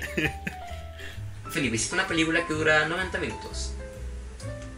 Felipe, 1.50 1.76
hiciste 1.76 1.94
una 1.94 2.06
película 2.06 2.46
que 2.46 2.54
dura 2.54 2.86
90 2.88 3.18
minutos. 3.18 3.74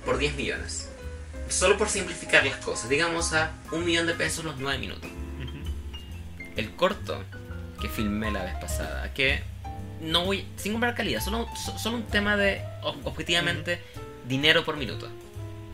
Por 0.04 0.18
10 0.18 0.34
millones. 0.36 0.81
Solo 1.52 1.76
por 1.78 1.88
simplificar 1.88 2.44
las 2.44 2.56
cosas. 2.56 2.88
Digamos 2.88 3.32
a 3.34 3.52
un 3.72 3.84
millón 3.84 4.06
de 4.06 4.14
pesos 4.14 4.44
los 4.44 4.56
9 4.58 4.78
minutos. 4.78 5.10
El 6.56 6.70
corto 6.76 7.22
que 7.80 7.88
filmé 7.88 8.30
la 8.30 8.44
vez 8.44 8.54
pasada, 8.56 9.12
que 9.14 9.42
no 10.00 10.24
voy, 10.24 10.44
sin 10.56 10.72
comprar 10.72 10.94
calidad, 10.94 11.20
solo, 11.22 11.46
so- 11.56 11.78
solo 11.78 11.96
un 11.96 12.02
tema 12.04 12.36
de 12.36 12.62
ob- 12.82 13.00
objetivamente 13.04 13.80
dinero 14.28 14.64
por 14.64 14.76
minuto. 14.76 15.08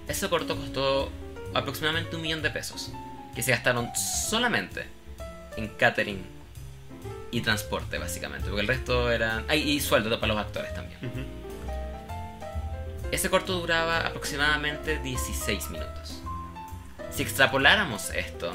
Ese 0.07 0.29
corto 0.29 0.57
costó 0.57 1.11
aproximadamente 1.55 2.15
un 2.17 2.23
millón 2.23 2.43
de 2.43 2.51
pesos, 2.51 2.93
que 3.35 3.43
se 3.43 3.51
gastaron 3.51 3.91
solamente 3.97 4.85
en 5.57 5.69
catering 5.69 6.25
y 7.31 7.41
transporte, 7.43 7.99
básicamente, 7.99 8.47
porque 8.47 8.63
el 8.63 8.69
resto 8.69 9.11
eran... 9.11 9.45
Ah, 9.49 9.57
y 9.57 9.81
sueldo 9.81 10.19
para 10.21 10.33
los 10.33 10.43
actores 10.43 10.73
también. 10.75 10.99
Ese 13.11 13.31
corto 13.31 13.55
duraba 13.61 14.01
aproximadamente 14.07 14.99
16 14.99 15.71
minutos. 15.71 16.23
Si 17.11 17.23
extrapoláramos 17.23 18.11
esto, 18.11 18.53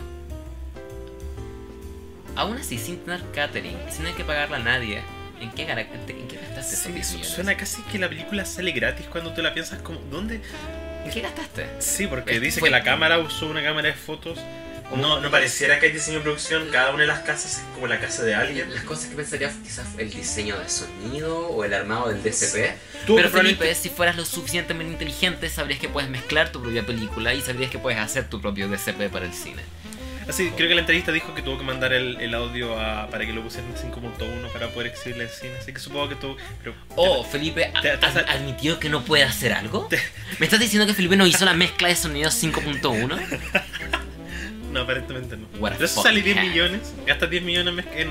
aún 2.35 2.57
así, 2.57 2.77
sin 2.77 2.99
tener 3.03 3.21
catering 3.34 3.77
y 3.88 3.91
sin 3.91 3.99
tener 4.03 4.13
que 4.15 4.23
pagarle 4.23 4.57
a 4.57 4.59
nadie, 4.59 5.01
¿en 5.41 5.51
qué, 5.51 5.65
gara- 5.65 5.81
en 5.81 6.27
qué 6.27 6.35
gastaste 6.38 6.73
esos 6.75 6.85
Sí, 6.85 6.91
10 6.91 7.07
su- 7.07 7.13
millones? 7.15 7.34
suena 7.35 7.57
casi 7.57 7.81
que 7.84 7.97
la 7.97 8.09
película 8.09 8.45
sale 8.45 8.71
gratis 8.71 9.07
cuando 9.07 9.34
tú 9.34 9.41
la 9.41 9.53
piensas 9.53 9.81
como, 9.81 9.99
¿dónde? 10.11 10.41
¿En 11.03 11.11
qué 11.11 11.21
gastaste? 11.21 11.67
Sí, 11.80 12.07
porque 12.07 12.35
Es- 12.35 12.41
dice 12.41 12.59
fue- 12.59 12.69
que 12.69 12.71
la 12.71 12.84
cámara 12.84 13.17
usó 13.19 13.47
una 13.47 13.63
cámara 13.63 13.88
de 13.89 13.93
fotos. 13.95 14.39
No, 14.95 15.19
no 15.21 15.31
pareciera 15.31 15.79
que 15.79 15.87
hay 15.87 15.91
diseño 15.91 16.17
de 16.19 16.23
producción, 16.23 16.69
cada 16.71 16.91
una 16.91 17.01
de 17.01 17.07
las 17.07 17.19
casas 17.19 17.57
es 17.59 17.63
como 17.73 17.87
la 17.87 17.99
casa 17.99 18.23
de 18.23 18.35
alguien. 18.35 18.73
Las 18.73 18.83
cosas 18.83 19.07
que 19.09 19.15
pensaría 19.15 19.51
quizás 19.63 19.85
el 19.97 20.09
diseño 20.11 20.57
de 20.59 20.69
sonido 20.69 21.47
o 21.47 21.63
el 21.63 21.73
armado 21.73 22.09
del 22.09 22.21
DCP. 22.23 22.75
Tú 23.07 23.15
Pero 23.15 23.29
Felipe, 23.29 23.73
si 23.75 23.89
fueras 23.89 24.15
lo 24.15 24.25
suficientemente 24.25 24.93
inteligente, 24.93 25.49
sabrías 25.49 25.79
que 25.79 25.89
puedes 25.89 26.09
mezclar 26.09 26.51
tu 26.51 26.61
propia 26.61 26.85
película 26.85 27.33
y 27.33 27.41
sabrías 27.41 27.69
que 27.71 27.79
puedes 27.79 27.99
hacer 27.99 28.29
tu 28.29 28.39
propio 28.41 28.67
DCP 28.69 29.09
para 29.11 29.25
el 29.25 29.33
cine. 29.33 29.61
Así, 30.25 30.51
creo 30.55 30.69
que 30.69 30.75
la 30.75 30.79
entrevista 30.79 31.11
dijo 31.11 31.35
que 31.35 31.41
tuvo 31.41 31.57
que 31.57 31.65
mandar 31.65 31.91
el, 31.91 32.15
el 32.21 32.33
audio 32.33 32.79
a- 32.79 33.09
para 33.09 33.25
que 33.25 33.33
lo 33.33 33.43
pusieran 33.43 33.69
en 33.71 33.91
5.1 33.91 34.53
para 34.53 34.69
poder 34.69 34.87
exhibirle 34.87 35.25
en 35.25 35.29
cine. 35.29 35.53
Así 35.59 35.73
que 35.73 35.79
supongo 35.81 36.07
que 36.07 36.15
tú. 36.15 36.37
Pero, 36.59 36.73
Oh, 36.95 37.25
Felipe 37.25 37.69
Te- 37.81 37.97
te- 37.97 38.05
ad- 38.05 38.29
admitió 38.29 38.79
que 38.79 38.87
no 38.87 39.03
puede 39.03 39.23
hacer 39.23 39.51
algo. 39.51 39.89
¿Me 40.39 40.45
estás 40.45 40.61
diciendo 40.61 40.87
que 40.87 40.93
Felipe 40.93 41.17
no 41.17 41.27
hizo 41.27 41.43
la 41.43 41.53
mezcla 41.53 41.89
de 41.89 41.97
sonido 41.97 42.29
5.1? 42.29 43.19
No, 44.73 44.81
aparentemente 44.81 45.37
no. 45.37 45.47
What 45.59 45.73
Pero 45.73 45.85
eso 45.85 46.01
sale 46.01 46.21
10 46.21 46.35
hack. 46.37 46.45
millones. 46.47 46.93
Gastas 47.05 47.29
10 47.29 47.43
millones 47.43 47.85
en, 47.95 48.09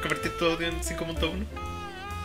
convertir 0.00 0.32
tu 0.38 0.46
audio 0.46 0.66
en 0.68 0.80
5.1. 0.80 1.44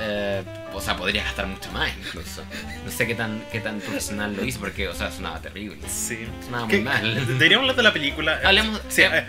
Eh, 0.01 0.43
o 0.73 0.81
sea, 0.81 0.97
podría 0.97 1.23
gastar 1.23 1.47
mucho 1.47 1.71
más 1.71 1.89
incluso. 1.97 2.43
No 2.83 2.91
sé 2.91 3.07
qué 3.07 3.15
tan, 3.15 3.41
qué 3.51 3.59
tan 3.61 3.79
profesional 3.79 4.35
lo 4.35 4.43
hizo 4.43 4.59
porque, 4.59 4.87
o 4.89 4.93
sea, 4.95 5.11
sonaba 5.11 5.39
terrible. 5.41 5.77
Sí. 5.87 6.19
Sonaba 6.43 6.65
muy 6.65 6.75
¿Qué- 6.77 6.81
mal. 6.83 7.27
Deberíamos 7.27 7.63
hablar 7.63 7.75
de 7.77 7.83
la 7.83 7.93
película. 7.93 8.41
Hablemos- 8.43 8.81
Sí, 8.89 9.03
eh, 9.03 9.25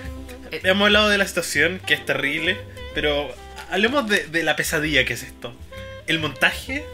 hemos 0.65 0.87
hablado 0.87 1.09
de 1.09 1.19
la 1.19 1.27
situación, 1.27 1.81
que 1.87 1.95
es 1.95 2.05
terrible. 2.05 2.57
Pero 2.95 3.33
hablemos 3.71 4.09
de, 4.09 4.27
de 4.27 4.43
la 4.43 4.57
pesadilla 4.57 5.05
que 5.05 5.13
es 5.13 5.23
esto. 5.23 5.55
El 6.07 6.19
montaje 6.19 6.85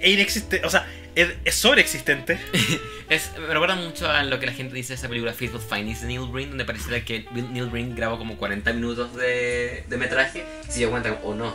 es 0.00 0.10
inexistente. 0.10 0.66
O 0.66 0.70
sea, 0.70 0.86
es, 1.14 1.54
sobreexistente. 1.54 2.38
Es, 3.10 3.32
me 3.40 3.48
recuerda 3.48 3.74
mucho 3.74 4.08
a 4.08 4.22
lo 4.22 4.38
que 4.38 4.46
la 4.46 4.52
gente 4.52 4.72
dice 4.76 4.90
de 4.90 4.94
esa 4.94 5.08
película 5.08 5.32
Faithful 5.32 5.60
Findings 5.60 6.02
de 6.02 6.06
Neil 6.06 6.28
Breen, 6.30 6.50
donde 6.50 6.64
pareciera 6.64 7.04
que 7.04 7.26
Neil 7.32 7.66
Breen 7.66 7.96
grabó 7.96 8.18
como 8.18 8.36
40 8.36 8.72
minutos 8.72 9.16
de, 9.16 9.82
de 9.88 9.96
metraje 9.96 10.44
y 10.68 10.70
se 10.70 10.78
dio 10.78 10.90
cuenta, 10.90 11.18
oh 11.24 11.34
no, 11.34 11.52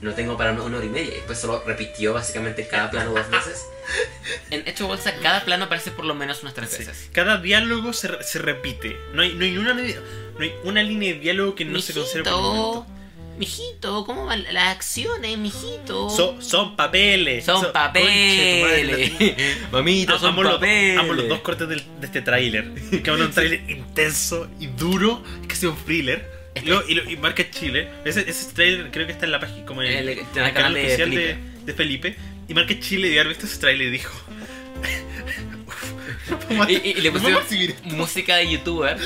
no 0.00 0.14
tengo 0.14 0.38
para 0.38 0.52
una, 0.52 0.62
una 0.62 0.78
hora 0.78 0.86
y 0.86 0.88
media. 0.88 1.10
Y 1.12 1.16
después 1.16 1.38
solo 1.38 1.62
repitió 1.66 2.14
básicamente 2.14 2.66
cada 2.66 2.90
plano 2.90 3.12
dos 3.12 3.28
veces. 3.30 3.62
En 4.50 4.66
Hecho 4.66 4.86
Bolsa, 4.86 5.12
cada 5.22 5.44
plano 5.44 5.66
aparece 5.66 5.90
por 5.90 6.06
lo 6.06 6.14
menos 6.14 6.42
unas 6.42 6.54
tres 6.54 6.70
Sí. 6.70 6.78
veces. 6.78 7.10
Cada 7.12 7.36
diálogo 7.42 7.92
se, 7.92 8.22
se 8.24 8.38
repite. 8.38 8.96
No 9.12 9.20
hay, 9.22 9.34
no, 9.34 9.44
hay 9.44 9.58
una, 9.58 9.74
no 9.74 9.82
hay 9.82 10.54
una 10.64 10.82
línea 10.82 11.12
de 11.12 11.20
diálogo 11.20 11.54
que 11.54 11.64
no 11.66 11.78
se 11.80 11.92
conserve 11.92 12.24
por 12.30 12.34
un 12.40 12.56
momento. 12.56 12.86
Mijito, 13.38 14.04
¿cómo 14.04 14.26
van 14.26 14.44
las 14.52 14.74
acciones, 14.76 15.36
mijito? 15.38 16.08
So- 16.10 16.40
son 16.40 16.76
papeles. 16.76 17.44
Son 17.44 17.60
So- 17.62 17.72
papeles. 17.72 18.60
conche 18.60 19.10
tu 19.10 19.24
madre, 19.24 19.58
Mamita, 19.72 20.12
la- 20.14 20.18
son 20.18 20.28
amo, 20.30 20.42
los, 20.42 20.52
papeles. 20.54 20.98
amo 20.98 21.12
los 21.12 21.28
dos 21.28 21.40
cortes 21.40 21.68
del- 21.68 21.82
de 22.00 22.06
este 22.06 22.22
tráiler. 22.22 22.70
Que 22.90 22.98
es 22.98 23.08
un 23.20 23.30
tráiler 23.30 23.68
intenso 23.70 24.48
y 24.60 24.66
duro. 24.68 25.22
Es 25.42 25.48
casi 25.48 25.66
un 25.66 25.76
thriller. 25.84 26.34
Y, 26.54 26.60
lo- 26.68 26.88
y 26.88 27.16
marca 27.18 27.48
Chile. 27.50 27.88
Ese, 28.04 28.28
ese 28.28 28.52
tráiler 28.54 28.90
creo 28.90 29.06
que 29.06 29.12
está 29.12 29.26
en 29.26 29.32
la 29.32 29.40
página 29.40 29.66
como 29.66 29.82
en 29.82 29.92
el, 30.08 30.18
canal 30.54 30.72
oficial 30.74 31.10
de, 31.10 31.16
Felipe. 31.16 31.38
de 31.66 31.74
Felipe. 31.74 32.16
Y 32.48 32.54
marca 32.54 32.78
Chile 32.80 33.08
y 33.08 33.14
haber 33.18 33.28
visto 33.28 33.44
ese 33.46 33.58
tráiler 33.58 33.88
y 33.88 33.90
dijo. 33.90 34.14
Y, 36.68 36.72
y- 36.72 36.90
y 36.96 37.00
le 37.02 37.10
¿Cómo 37.12 37.22
pusieron 37.40 37.76
música 37.96 38.36
de 38.36 38.50
youtuber. 38.50 38.96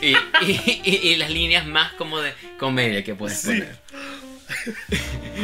Y, 0.00 0.08
y- 0.44 0.80
y- 0.84 1.00
y 1.12 1.16
las 1.16 1.30
líneas 1.30 1.66
más 1.66 1.92
como 1.94 2.20
de 2.20 2.32
comedia 2.58 3.02
que 3.04 3.14
puedes 3.14 3.40
Sí. 3.40 3.46
poner. 3.48 3.78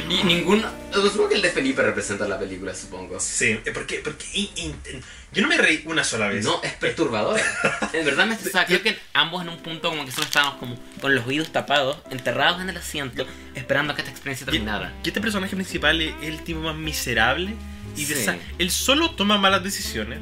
y 0.08 0.24
ningún. 0.24 0.64
Supongo 0.92 1.28
que 1.30 1.34
el 1.36 1.42
de 1.42 1.50
Felipe 1.50 1.82
representa 1.82 2.26
la 2.28 2.38
película, 2.38 2.74
supongo. 2.74 3.18
Sí, 3.20 3.46
eh, 3.64 3.70
porque, 3.72 4.00
porque 4.04 4.24
in- 4.34 4.50
in- 4.56 5.02
yo 5.32 5.42
no 5.42 5.48
me 5.48 5.56
reí 5.56 5.82
una 5.86 6.04
sola 6.04 6.28
vez. 6.28 6.44
No, 6.44 6.60
es 6.62 6.72
perturbador. 6.74 7.40
En 7.92 8.04
verdad 8.04 8.26
me 8.26 8.36
sea, 8.36 8.66
creo 8.66 8.82
que 8.82 8.98
ambos 9.14 9.42
en 9.42 9.48
un 9.48 9.58
punto 9.58 9.88
como 9.90 10.04
que 10.04 10.10
solo 10.12 10.24
estábamos 10.26 10.54
como 10.56 10.78
con 11.00 11.14
los 11.14 11.26
oídos 11.26 11.50
tapados, 11.52 11.98
enterrados 12.10 12.60
en 12.60 12.68
el 12.70 12.76
asiento, 12.76 13.26
esperando 13.54 13.92
a 13.92 13.96
que 13.96 14.02
esta 14.02 14.10
experiencia 14.12 14.44
terminara. 14.46 14.92
Y 15.04 15.08
este 15.08 15.20
personaje 15.20 15.54
principal 15.54 16.00
es 16.00 16.14
el 16.22 16.42
tipo 16.44 16.60
más 16.60 16.76
miserable 16.76 17.54
y 17.96 18.04
Sí. 18.04 18.14
desa- 18.14 18.38
él 18.58 18.70
solo 18.70 19.10
toma 19.12 19.38
malas 19.38 19.62
decisiones 19.64 20.18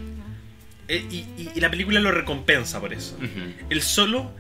y, 0.89 0.95
y- 0.95 1.51
y 1.55 1.61
la 1.61 1.71
película 1.71 2.01
lo 2.01 2.11
recompensa 2.13 2.81
por 2.81 2.93
eso. 2.93 3.17
Ujú. 3.17 3.67
Él 3.71 3.83
solo 3.83 4.31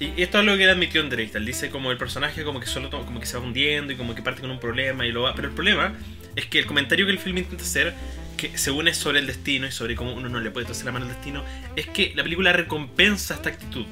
y 0.00 0.20
esto 0.20 0.40
es 0.40 0.44
lo 0.44 0.56
que 0.56 0.64
él 0.64 0.70
admitió 0.70 1.00
en 1.00 1.06
entrevista. 1.06 1.38
Él 1.38 1.46
dice 1.46 1.70
como 1.70 1.90
el 1.92 1.98
personaje 1.98 2.42
como 2.44 2.58
que 2.60 2.66
solo 2.66 2.90
como 2.90 3.20
que 3.20 3.26
se 3.26 3.36
va 3.38 3.44
hundiendo 3.44 3.92
y 3.92 3.96
como 3.96 4.14
que 4.14 4.22
parte 4.22 4.40
con 4.40 4.50
un 4.50 4.58
problema 4.60 5.06
y 5.06 5.12
lo 5.12 5.22
va. 5.22 5.34
Pero 5.34 5.48
el 5.48 5.54
problema 5.54 5.94
es 6.36 6.46
que 6.46 6.58
el 6.58 6.66
comentario 6.66 7.06
que 7.06 7.12
el 7.12 7.18
film 7.18 7.38
intenta 7.38 7.62
hacer, 7.62 7.94
que 8.36 8.58
según 8.58 8.88
es 8.88 8.96
sobre 8.96 9.20
el 9.20 9.26
destino 9.28 9.66
y 9.68 9.72
sobre 9.72 9.94
cómo 9.94 10.12
uno 10.12 10.28
no 10.28 10.40
le 10.40 10.50
puede 10.50 10.66
torcer 10.66 10.84
la 10.86 10.92
mano 10.92 11.06
al 11.06 11.12
destino, 11.12 11.44
es 11.76 11.86
que 11.86 12.12
la 12.16 12.24
película 12.24 12.52
recompensa 12.52 13.34
esta 13.34 13.50
actitud. 13.50 13.86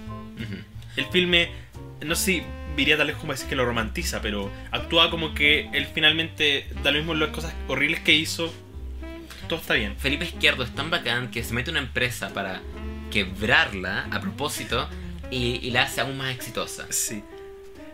El 0.96 1.06
filme, 1.06 1.50
no 2.04 2.14
sé 2.16 2.24
si 2.24 2.42
diría 2.76 2.96
tal 2.96 3.06
vez 3.06 3.16
como 3.16 3.32
decir 3.32 3.48
que 3.48 3.54
lo 3.54 3.64
romantiza, 3.64 4.20
pero 4.20 4.50
actúa 4.72 5.08
como 5.10 5.34
que 5.34 5.68
él 5.72 5.86
finalmente 5.94 6.66
da 6.82 6.90
lo 6.90 6.98
mismo 6.98 7.14
las 7.14 7.28
cosas 7.30 7.54
horribles 7.68 8.00
que 8.00 8.12
hizo. 8.12 8.52
Todo 9.52 9.60
está 9.60 9.74
bien. 9.74 9.96
Felipe 9.98 10.24
Izquierdo 10.24 10.64
es 10.64 10.74
tan 10.74 10.88
bacán 10.88 11.30
que 11.30 11.44
se 11.44 11.52
mete 11.52 11.70
una 11.70 11.80
empresa 11.80 12.30
para 12.30 12.62
quebrarla 13.10 14.06
a 14.10 14.18
propósito 14.18 14.88
y, 15.30 15.56
y 15.62 15.70
la 15.72 15.82
hace 15.82 16.00
aún 16.00 16.16
más 16.16 16.34
exitosa. 16.34 16.86
Sí. 16.88 17.22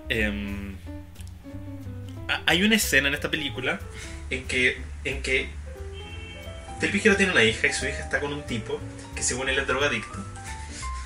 Em, 0.08 0.76
ha- 2.28 2.42
hay 2.46 2.62
una 2.62 2.76
escena 2.76 3.08
en 3.08 3.14
esta 3.14 3.28
película 3.28 3.80
en 4.30 4.44
que, 4.44 4.80
en 5.02 5.20
que 5.20 5.48
Felipe 6.78 6.98
Izquierdo 6.98 7.16
tiene 7.16 7.32
una 7.32 7.42
hija 7.42 7.66
y 7.66 7.72
su 7.72 7.86
hija 7.86 7.98
está 7.98 8.20
con 8.20 8.32
un 8.32 8.44
tipo 8.44 8.80
que 9.16 9.24
según 9.24 9.48
él 9.48 9.58
es 9.58 9.66
drogadicto. 9.66 10.24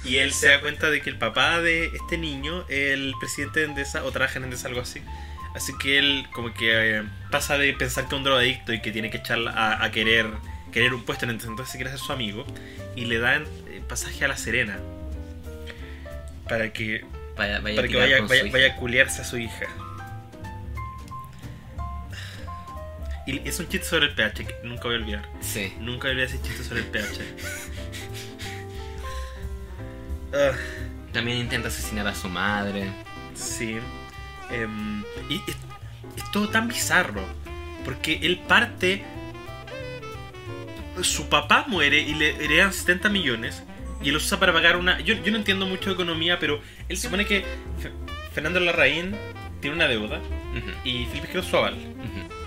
Y 0.05 0.16
él 0.16 0.35
se 0.35 0.49
da 0.49 0.61
cuenta 0.61 0.91
de 0.91 1.01
que 1.01 1.09
el 1.09 1.16
papá 1.16 1.62
de 1.62 1.87
este 1.87 2.19
niño 2.19 2.66
el 2.69 3.15
presidente 3.20 3.61
de 3.61 3.66
Endesa 3.69 4.05
o 4.05 4.12
trabaja 4.12 4.37
en 4.37 4.45
Endesa, 4.45 4.69
algo 4.69 4.83
así. 4.83 5.01
Así 5.55 5.73
que 5.79 5.99
él 5.99 6.27
como 6.33 6.53
que 6.55 6.99
eh, 6.99 7.03
pasa 7.31 7.59
de 7.59 7.73
pensar 7.74 8.05
que 8.05 8.15
es 8.15 8.19
un 8.19 8.24
drogadicto 8.24 8.73
y 8.73 8.81
que 8.81 8.91
tiene 8.91 9.11
que 9.11 9.19
echarla 9.19 9.51
a, 9.51 9.85
a 9.85 9.91
querer 9.91 10.27
querer 10.73 10.95
un 10.95 11.05
puesto 11.05 11.27
en 11.27 11.33
entonces 11.33 11.70
quiere 11.77 11.91
ser 11.91 11.99
su 11.99 12.12
amigo 12.12 12.47
y 12.97 13.05
le 13.05 13.19
dan 13.19 13.45
eh, 13.69 13.83
pasaje 13.87 14.24
a 14.24 14.29
La 14.29 14.37
Serena 14.37 14.79
para 16.49 16.73
que 16.73 17.05
Vaya, 17.37 17.61
vaya, 17.61 17.77
para 17.77 17.87
a 17.87 17.91
que 17.91 17.97
vaya, 17.97 18.20
vaya, 18.23 18.53
vaya 18.53 18.73
a 18.74 18.77
culiarse 18.77 19.23
a 19.23 19.24
su 19.24 19.39
hija. 19.39 19.66
Y 23.27 23.47
es 23.49 23.59
un 23.61 23.69
chiste 23.69 23.87
sobre 23.87 24.07
el 24.07 24.15
pH 24.15 24.45
que 24.47 24.55
nunca 24.65 24.85
voy 24.85 24.95
a 24.95 24.99
olvidar. 24.99 25.29
Sí. 25.41 25.73
Nunca 25.79 26.09
voy 26.09 26.11
a 26.11 26.24
olvidar 26.24 26.29
ese 26.29 26.43
chiste 26.43 26.65
sobre 26.65 26.81
el 26.81 26.87
pH. 26.87 27.20
Ah, 30.35 30.53
También 31.12 31.39
intenta 31.39 31.69
asesinar 31.69 32.07
a 32.07 32.15
su 32.15 32.29
madre. 32.29 32.91
sí. 33.35 33.79
Em, 34.53 35.03
y 35.29 35.37
es, 35.49 35.57
es 36.16 36.31
todo 36.33 36.49
tan 36.49 36.69
bizarro. 36.69 37.23
Porque 37.85 38.19
él 38.23 38.39
parte. 38.47 39.05
Su 41.03 41.29
papá 41.29 41.65
muere 41.69 42.01
y 42.01 42.15
le 42.15 42.45
heredan 42.45 42.73
70 42.73 43.09
millones. 43.09 43.62
Y 44.03 44.09
él 44.09 44.15
los 44.15 44.24
usa 44.27 44.39
para 44.39 44.53
pagar 44.53 44.77
una. 44.77 45.01
Yo, 45.01 45.15
yo 45.15 45.31
no 45.33 45.39
entiendo 45.39 45.66
mucho 45.66 45.91
de 45.91 45.95
economía, 45.95 46.39
pero 46.39 46.61
él 46.89 46.97
supone 46.99 47.24
que 47.24 47.45
Fe- 47.81 47.93
Fernando 48.35 48.61
Larraín 48.61 49.16
tiene 49.61 49.77
una 49.77 49.87
deuda 49.89 50.20
y 50.85 51.05
Felipe 51.07 51.19
Izquierdo 51.29 51.41
es 51.41 51.47
su 51.47 51.57
aval. 51.57 51.77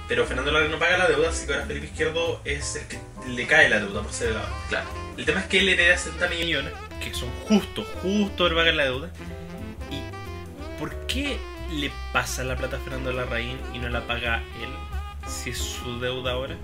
Pero 0.08 0.26
Fernando 0.28 0.52
Larraín 0.52 0.72
no 0.72 0.78
paga 0.80 0.98
la 0.98 1.08
deuda, 1.08 1.30
así 1.30 1.48
que 1.48 1.54
ahora 1.54 1.66
Felipe 1.66 1.88
Izquierdo 1.88 2.42
es 2.46 2.76
el 2.76 2.88
que 2.88 3.00
le 3.32 3.48
cae 3.48 3.70
la 3.70 3.80
deuda 3.80 4.02
por 4.04 4.12
ser 4.14 4.30
el 4.32 4.38
aval. 4.38 4.52
Claro. 4.70 4.88
El 5.18 5.26
tema 5.26 5.40
es 5.40 5.46
que 5.48 5.60
él 5.60 5.70
hereda 5.70 5.98
70 5.98 6.28
millones, 6.30 6.74
que 7.02 7.14
son 7.14 7.30
justos, 7.48 7.88
justo 8.04 8.44
para 8.44 8.56
pagar 8.56 8.74
la 8.76 8.84
deuda. 8.84 9.12
¿Y 9.90 10.80
por 10.80 10.94
qué 11.08 11.38
le 11.72 11.92
pasa 12.14 12.44
la 12.44 12.56
plata 12.56 12.78
a 12.78 12.80
Fernando 12.80 13.12
Larraín 13.12 13.58
y 13.74 13.80
no 13.80 13.90
la 13.90 14.06
paga 14.08 14.38
él? 14.62 14.70
Si 15.28 15.50
es 15.52 15.58
su 15.58 16.00
deuda 16.00 16.34
ahora. 16.34 16.56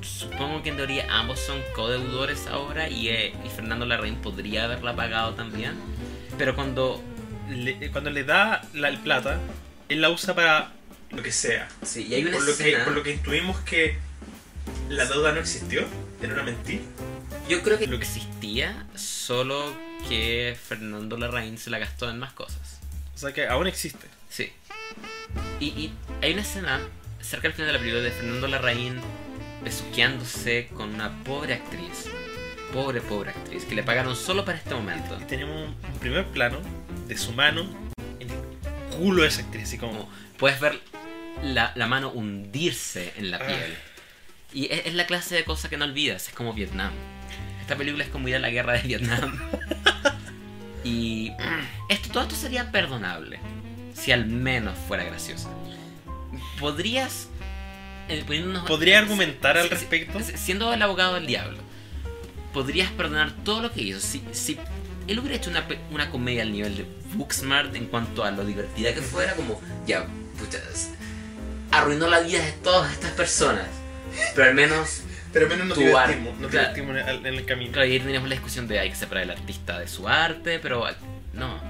Supongo 0.00 0.62
que 0.62 0.70
en 0.70 0.76
teoría 0.76 1.06
ambos 1.10 1.40
son 1.40 1.60
codeudores 1.74 2.46
ahora 2.46 2.88
y, 2.88 3.08
eh, 3.08 3.34
y 3.44 3.48
Fernando 3.50 3.84
Larraín 3.84 4.16
podría 4.16 4.64
haberla 4.64 4.94
pagado 4.94 5.34
también. 5.34 5.74
Pero 6.36 6.54
cuando. 6.54 7.02
Le- 7.50 7.90
cuando 7.90 8.10
le 8.10 8.24
da 8.24 8.62
la 8.74 8.88
el 8.88 8.98
plata, 8.98 9.38
él 9.88 10.00
la 10.02 10.10
usa 10.10 10.34
para 10.34 10.72
lo 11.10 11.22
que 11.22 11.32
sea. 11.32 11.68
Sí, 11.82 12.06
y 12.08 12.14
hay 12.14 12.22
una 12.24 12.32
Por 12.36 12.46
lo, 12.46 12.56
que, 12.56 12.76
por 12.84 12.92
lo 12.92 13.02
que 13.02 13.12
intuimos 13.14 13.58
que 13.60 13.96
la 14.90 15.06
deuda 15.06 15.32
no 15.32 15.40
existió, 15.40 15.82
era 16.22 16.34
una 16.34 16.42
mentira. 16.42 16.82
Yo 17.48 17.62
creo 17.62 17.78
que 17.78 17.86
lo 17.86 17.98
que 17.98 18.04
existía, 18.04 18.86
solo 18.94 19.72
que 20.08 20.56
Fernando 20.68 21.16
Larraín 21.16 21.56
se 21.56 21.70
la 21.70 21.78
gastó 21.78 22.10
en 22.10 22.18
más 22.18 22.34
cosas. 22.34 22.77
O 23.18 23.20
sea 23.20 23.32
que 23.32 23.48
aún 23.48 23.66
existe. 23.66 24.06
Sí. 24.28 24.52
Y, 25.58 25.66
y 25.66 25.92
hay 26.22 26.34
una 26.34 26.42
escena 26.42 26.80
cerca 27.20 27.48
del 27.48 27.54
final 27.54 27.66
de 27.66 27.72
la 27.72 27.78
película 27.80 28.02
de 28.04 28.12
Fernando 28.12 28.46
Larraín 28.46 29.00
besuqueándose 29.64 30.68
con 30.68 30.94
una 30.94 31.24
pobre 31.24 31.54
actriz. 31.54 32.04
Pobre, 32.72 33.00
pobre 33.00 33.30
actriz, 33.30 33.64
que 33.64 33.74
le 33.74 33.82
pagaron 33.82 34.14
solo 34.14 34.44
para 34.44 34.58
este 34.58 34.72
momento. 34.72 35.18
Y 35.20 35.24
tenemos 35.24 35.68
un, 35.68 35.98
primer 35.98 36.26
plano 36.26 36.60
de 37.08 37.18
su 37.18 37.32
mano 37.32 37.68
en 38.20 38.30
el 38.30 38.96
culo 38.96 39.22
de 39.22 39.28
esa 39.30 39.40
actriz, 39.40 39.64
así 39.64 39.78
como. 39.78 39.94
Como 39.94 40.08
puedes 40.36 40.60
ver 40.60 40.80
la, 41.42 41.72
la 41.74 41.88
mano 41.88 42.10
hundirse 42.10 43.14
en 43.16 43.32
la 43.32 43.38
Ah. 43.38 43.46
piel. 43.48 43.76
Y 44.52 44.72
es, 44.72 44.86
es 44.86 44.94
la 44.94 45.06
clase 45.06 45.34
de 45.34 45.44
cosa 45.44 45.68
que 45.68 45.76
no 45.76 45.86
olvidas, 45.86 46.28
es 46.28 46.34
como 46.34 46.54
Vietnam. 46.54 46.92
Esta 47.60 47.74
película 47.74 48.04
es 48.04 48.10
como 48.10 48.28
ir 48.28 48.36
a 48.36 48.38
la 48.38 48.50
guerra 48.50 48.74
de 48.74 48.82
Vietnam. 48.82 49.40
y 50.84 51.32
esto, 51.88 52.08
todo 52.12 52.22
esto 52.24 52.34
sería 52.36 52.70
perdonable 52.70 53.38
si 53.94 54.12
al 54.12 54.26
menos 54.26 54.76
fuera 54.86 55.04
graciosa. 55.04 55.48
Podrías... 56.60 57.28
eh, 58.08 58.24
¿Podría 58.66 58.98
argumentar 58.98 59.56
al 59.58 59.70
respecto? 59.70 60.20
si- 60.20 60.36
Siendo 60.36 60.72
el 60.72 60.82
abogado 60.82 61.14
del 61.14 61.26
diablo, 61.26 61.58
podrías 62.52 62.90
perdonar 62.92 63.32
todo 63.44 63.62
lo 63.62 63.72
que 63.72 63.82
hizo. 63.82 64.00
Si, 64.00 64.22
si 64.32 64.58
él 65.06 65.18
hubiera 65.18 65.36
hecho 65.36 65.50
una, 65.50 65.66
una 65.90 66.10
comedia 66.10 66.42
al 66.42 66.52
nivel 66.52 66.76
de 66.76 66.86
Booksmart 67.14 67.74
en 67.74 67.86
cuanto 67.86 68.24
a 68.24 68.30
lo 68.30 68.44
divertida 68.44 68.94
que 68.94 69.02
fuera, 69.02 69.34
como, 69.34 69.60
ya, 69.86 70.06
pucha, 70.38 70.58
s- 70.72 70.90
arruinó 71.70 72.08
la 72.08 72.20
vida 72.20 72.42
de 72.44 72.52
todas 72.52 72.92
estas 72.92 73.12
personas. 73.12 73.66
Pero 74.34 74.48
al 74.48 74.54
menos, 74.54 75.02
Pero 75.38 75.48
menos 75.50 75.66
nos 75.68 75.78
divertimos, 75.78 76.28
arte, 76.28 76.40
nos 76.42 76.50
claro. 76.50 76.74
divertimos 76.74 76.96
en 76.96 77.08
el, 77.08 77.26
en 77.26 77.34
el 77.34 77.44
camino. 77.44 77.72
claro, 77.72 77.88
y 77.88 77.92
ahí 77.92 78.00
teníamos 78.00 78.28
la 78.28 78.34
discusión 78.34 78.66
de 78.68 78.78
hay 78.78 78.90
que 78.90 78.96
separar 78.96 79.24
al 79.24 79.30
artista 79.30 79.78
de 79.78 79.88
su 79.88 80.08
arte, 80.08 80.58
pero 80.58 80.84
no. 81.32 81.60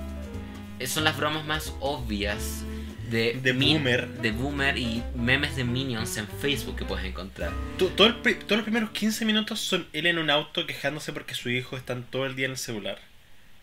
Son 0.86 1.04
las 1.04 1.16
bromas 1.16 1.44
más 1.44 1.72
obvias 1.80 2.62
de, 3.10 3.32
boomer. 3.52 4.06
de 4.06 4.30
boomer 4.32 4.76
y 4.76 5.02
memes 5.16 5.56
de 5.56 5.64
minions 5.64 6.16
en 6.18 6.28
Facebook 6.28 6.76
que 6.76 6.84
puedes 6.84 7.04
encontrar. 7.04 7.50
To- 7.78 7.88
todo 7.88 8.06
el 8.06 8.14
todos 8.38 8.58
los 8.58 8.62
primeros 8.64 8.90
15 8.90 9.24
minutos 9.24 9.60
son 9.60 9.86
él 9.92 10.06
en 10.06 10.18
un 10.18 10.30
auto 10.30 10.66
quejándose 10.66 11.12
porque 11.12 11.34
su 11.34 11.48
hijo 11.50 11.76
está 11.76 11.96
todo 12.10 12.26
el 12.26 12.36
día 12.36 12.44
en 12.46 12.52
el 12.52 12.58
celular. 12.58 12.98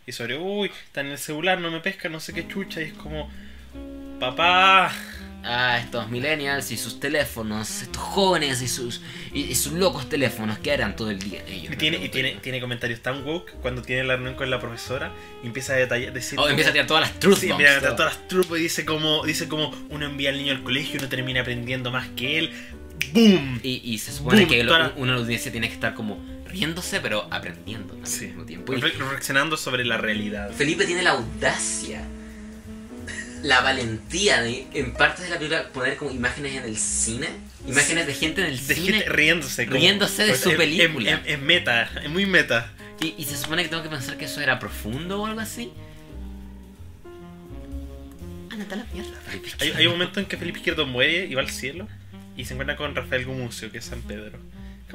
Y 0.07 0.11
sobre, 0.11 0.37
uy, 0.37 0.71
está 0.85 1.01
en 1.01 1.07
el 1.07 1.17
celular, 1.17 1.59
no 1.59 1.71
me 1.71 1.79
pesca, 1.79 2.09
no 2.09 2.19
sé 2.19 2.33
qué 2.33 2.47
chucha. 2.47 2.81
Y 2.81 2.85
es 2.85 2.93
como, 2.93 3.29
papá. 4.19 4.91
Ah, 5.47 5.77
estos 5.79 6.09
millennials 6.09 6.71
y 6.71 6.77
sus 6.77 6.99
teléfonos, 6.99 7.83
estos 7.83 8.01
jóvenes 8.01 8.61
y 8.63 8.67
sus 8.67 9.01
y, 9.31 9.41
y 9.41 9.55
sus 9.55 9.73
locos 9.73 10.09
teléfonos 10.09 10.57
que 10.59 10.71
harán 10.71 10.95
todo 10.95 11.11
el 11.11 11.19
día. 11.19 11.43
ellos 11.47 11.71
Y 11.71 11.75
tiene, 11.75 12.03
y 12.03 12.09
tiene, 12.09 12.31
tiene 12.41 12.59
comentarios 12.59 13.01
tan 13.01 13.23
woke 13.23 13.51
cuando 13.61 13.81
tiene 13.83 14.03
la 14.03 14.15
reunión 14.15 14.35
con 14.35 14.49
la 14.49 14.59
profesora 14.59 15.11
y 15.43 15.47
empieza 15.47 15.73
a 15.73 15.75
detallar, 15.75 16.13
decir. 16.13 16.39
Oh, 16.39 16.49
empieza 16.49 16.71
a 16.71 16.73
tirar 16.73 16.87
todas 16.87 17.01
las 17.09 17.19
truth 17.19 17.37
Sí, 17.37 17.47
bombs, 17.49 17.59
empieza 17.59 17.73
a 17.77 17.81
meter 17.81 17.95
todas 17.95 18.15
las 18.15 18.27
trupos 18.27 18.57
y 18.57 18.63
dice 18.63 18.85
como, 18.85 19.23
dice 19.25 19.47
como 19.47 19.71
uno 19.89 20.05
envía 20.07 20.29
al 20.31 20.37
niño 20.37 20.51
al 20.53 20.63
colegio 20.63 20.95
y 20.95 20.97
uno 20.97 21.09
termina 21.09 21.41
aprendiendo 21.41 21.91
más 21.91 22.07
que 22.15 22.39
él. 22.39 22.51
¡Boom! 23.13 23.59
Y, 23.61 23.81
y 23.83 23.97
se 23.99 24.11
supone 24.13 24.41
Boom, 24.41 24.49
que 24.49 24.63
lo- 24.63 24.77
la- 24.79 24.93
una 24.95 25.13
audiencia 25.15 25.51
tiene 25.51 25.67
que 25.67 25.75
estar 25.75 25.93
como 25.93 26.17
riéndose, 26.47 27.01
pero 27.01 27.27
aprendiendo 27.31 27.89
también 27.93 28.07
Sí. 28.07 28.21
al 28.25 28.27
mismo 28.29 28.45
tiempo. 28.45 28.73
Y 28.73 28.77
Refle- 28.77 28.97
Reflexionando 28.97 29.57
sobre 29.57 29.85
la 29.85 29.97
realidad. 29.97 30.51
Felipe 30.51 30.85
tiene 30.85 31.03
la 31.03 31.11
audacia, 31.11 32.03
la 33.45 33.61
valentía 33.61 34.41
de, 34.41 34.65
en 34.73 34.93
partes 34.93 35.25
de 35.25 35.29
la 35.29 35.37
película, 35.37 35.67
poner 35.69 35.97
como 35.97 36.11
imágenes 36.11 36.55
en 36.55 36.63
el 36.63 36.77
cine, 36.77 37.27
imágenes 37.67 38.07
de 38.07 38.13
gente 38.13 38.41
en 38.41 38.47
el 38.47 38.67
De 38.67 38.75
cine. 38.75 38.97
gente 38.99 39.09
riéndose. 39.09 39.65
como- 39.67 39.77
riéndose 39.79 40.23
de 40.23 40.29
pues, 40.29 40.41
su 40.41 40.49
es- 40.51 40.57
película. 40.57 41.11
Es, 41.11 41.19
es- 41.25 41.39
meta, 41.39 41.89
es 42.03 42.09
muy 42.09 42.25
meta. 42.25 42.71
Y, 43.01 43.13
y 43.17 43.25
se 43.25 43.37
supone 43.37 43.63
que 43.63 43.69
tengo 43.69 43.83
que 43.83 43.89
pensar 43.89 44.17
que 44.17 44.25
eso 44.25 44.41
era 44.41 44.57
profundo 44.57 45.21
o 45.21 45.25
algo 45.25 45.39
así. 45.41 45.71
Ándate 48.51 48.73
a 48.73 48.77
la 48.77 48.85
mierda, 48.93 49.11
Felipe. 49.27 49.49
Hay, 49.59 49.71
hay 49.71 49.85
un 49.87 49.93
momento 49.93 50.19
en 50.19 50.25
que 50.25 50.37
Felipe 50.37 50.59
Izquierdo 50.59 50.85
muere 50.85 51.25
y 51.25 51.35
va 51.35 51.41
al 51.41 51.49
cielo 51.49 51.87
y 52.37 52.45
se 52.45 52.53
encuentra 52.53 52.75
con 52.75 52.95
Rafael 52.95 53.25
Gumucio, 53.25 53.71
que 53.71 53.79
es 53.79 53.85
San 53.85 54.01
Pedro. 54.01 54.39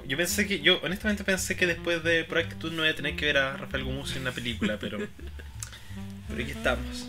Yo 0.07 0.17
pensé 0.17 0.47
que, 0.47 0.61
yo 0.61 0.81
honestamente 0.83 1.25
pensé 1.25 1.57
que 1.57 1.67
después 1.67 2.03
de 2.03 2.25
Por 2.25 2.39
Actitud 2.39 2.73
no 2.73 2.83
iba 2.85 2.93
a 2.93 2.97
tener 2.97 3.17
que 3.17 3.27
ver 3.27 3.37
a 3.37 3.57
Rafael 3.57 3.85
Gumucio 3.85 4.17
en 4.17 4.23
una 4.23 4.33
película, 4.33 4.79
pero. 4.81 4.99
Pero 6.29 6.43
aquí 6.45 6.53
estamos. 6.53 7.07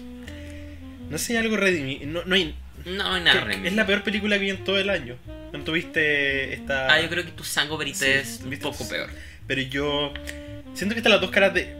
No 1.12 1.18
sé, 1.18 1.34
hay 1.38 1.44
algo 1.44 1.58
redimido. 1.58 2.06
No, 2.08 2.24
no 2.26 2.36
hay, 2.36 2.56
No, 2.86 3.14
hay 3.14 3.24
nada 3.24 3.42
horrible. 3.44 3.68
es 3.68 3.76
la 3.76 3.86
peor 3.86 4.04
película 4.04 4.38
que 4.38 4.44
vi 4.46 4.50
en 4.50 4.64
todo 4.64 4.80
el 4.80 4.90
año. 4.90 5.16
¿No 5.52 5.60
tuviste 5.64 6.54
esta...? 6.54 6.92
Ah, 6.92 7.02
yo 7.02 7.10
creo 7.10 7.26
que 7.26 7.32
tu 7.32 7.44
Sango 7.44 7.78
Verite 7.78 7.98
Sí, 7.98 8.06
es 8.06 8.42
un 8.44 8.58
poco 8.60 8.88
peor. 8.88 9.10
Pero 9.46 9.62
yo 9.62 10.14
siento 10.74 10.96
que 10.96 11.00
están 11.00 11.12
las 11.12 11.22
dos 11.22 11.30
caras 11.32 11.54
de. 11.54 11.76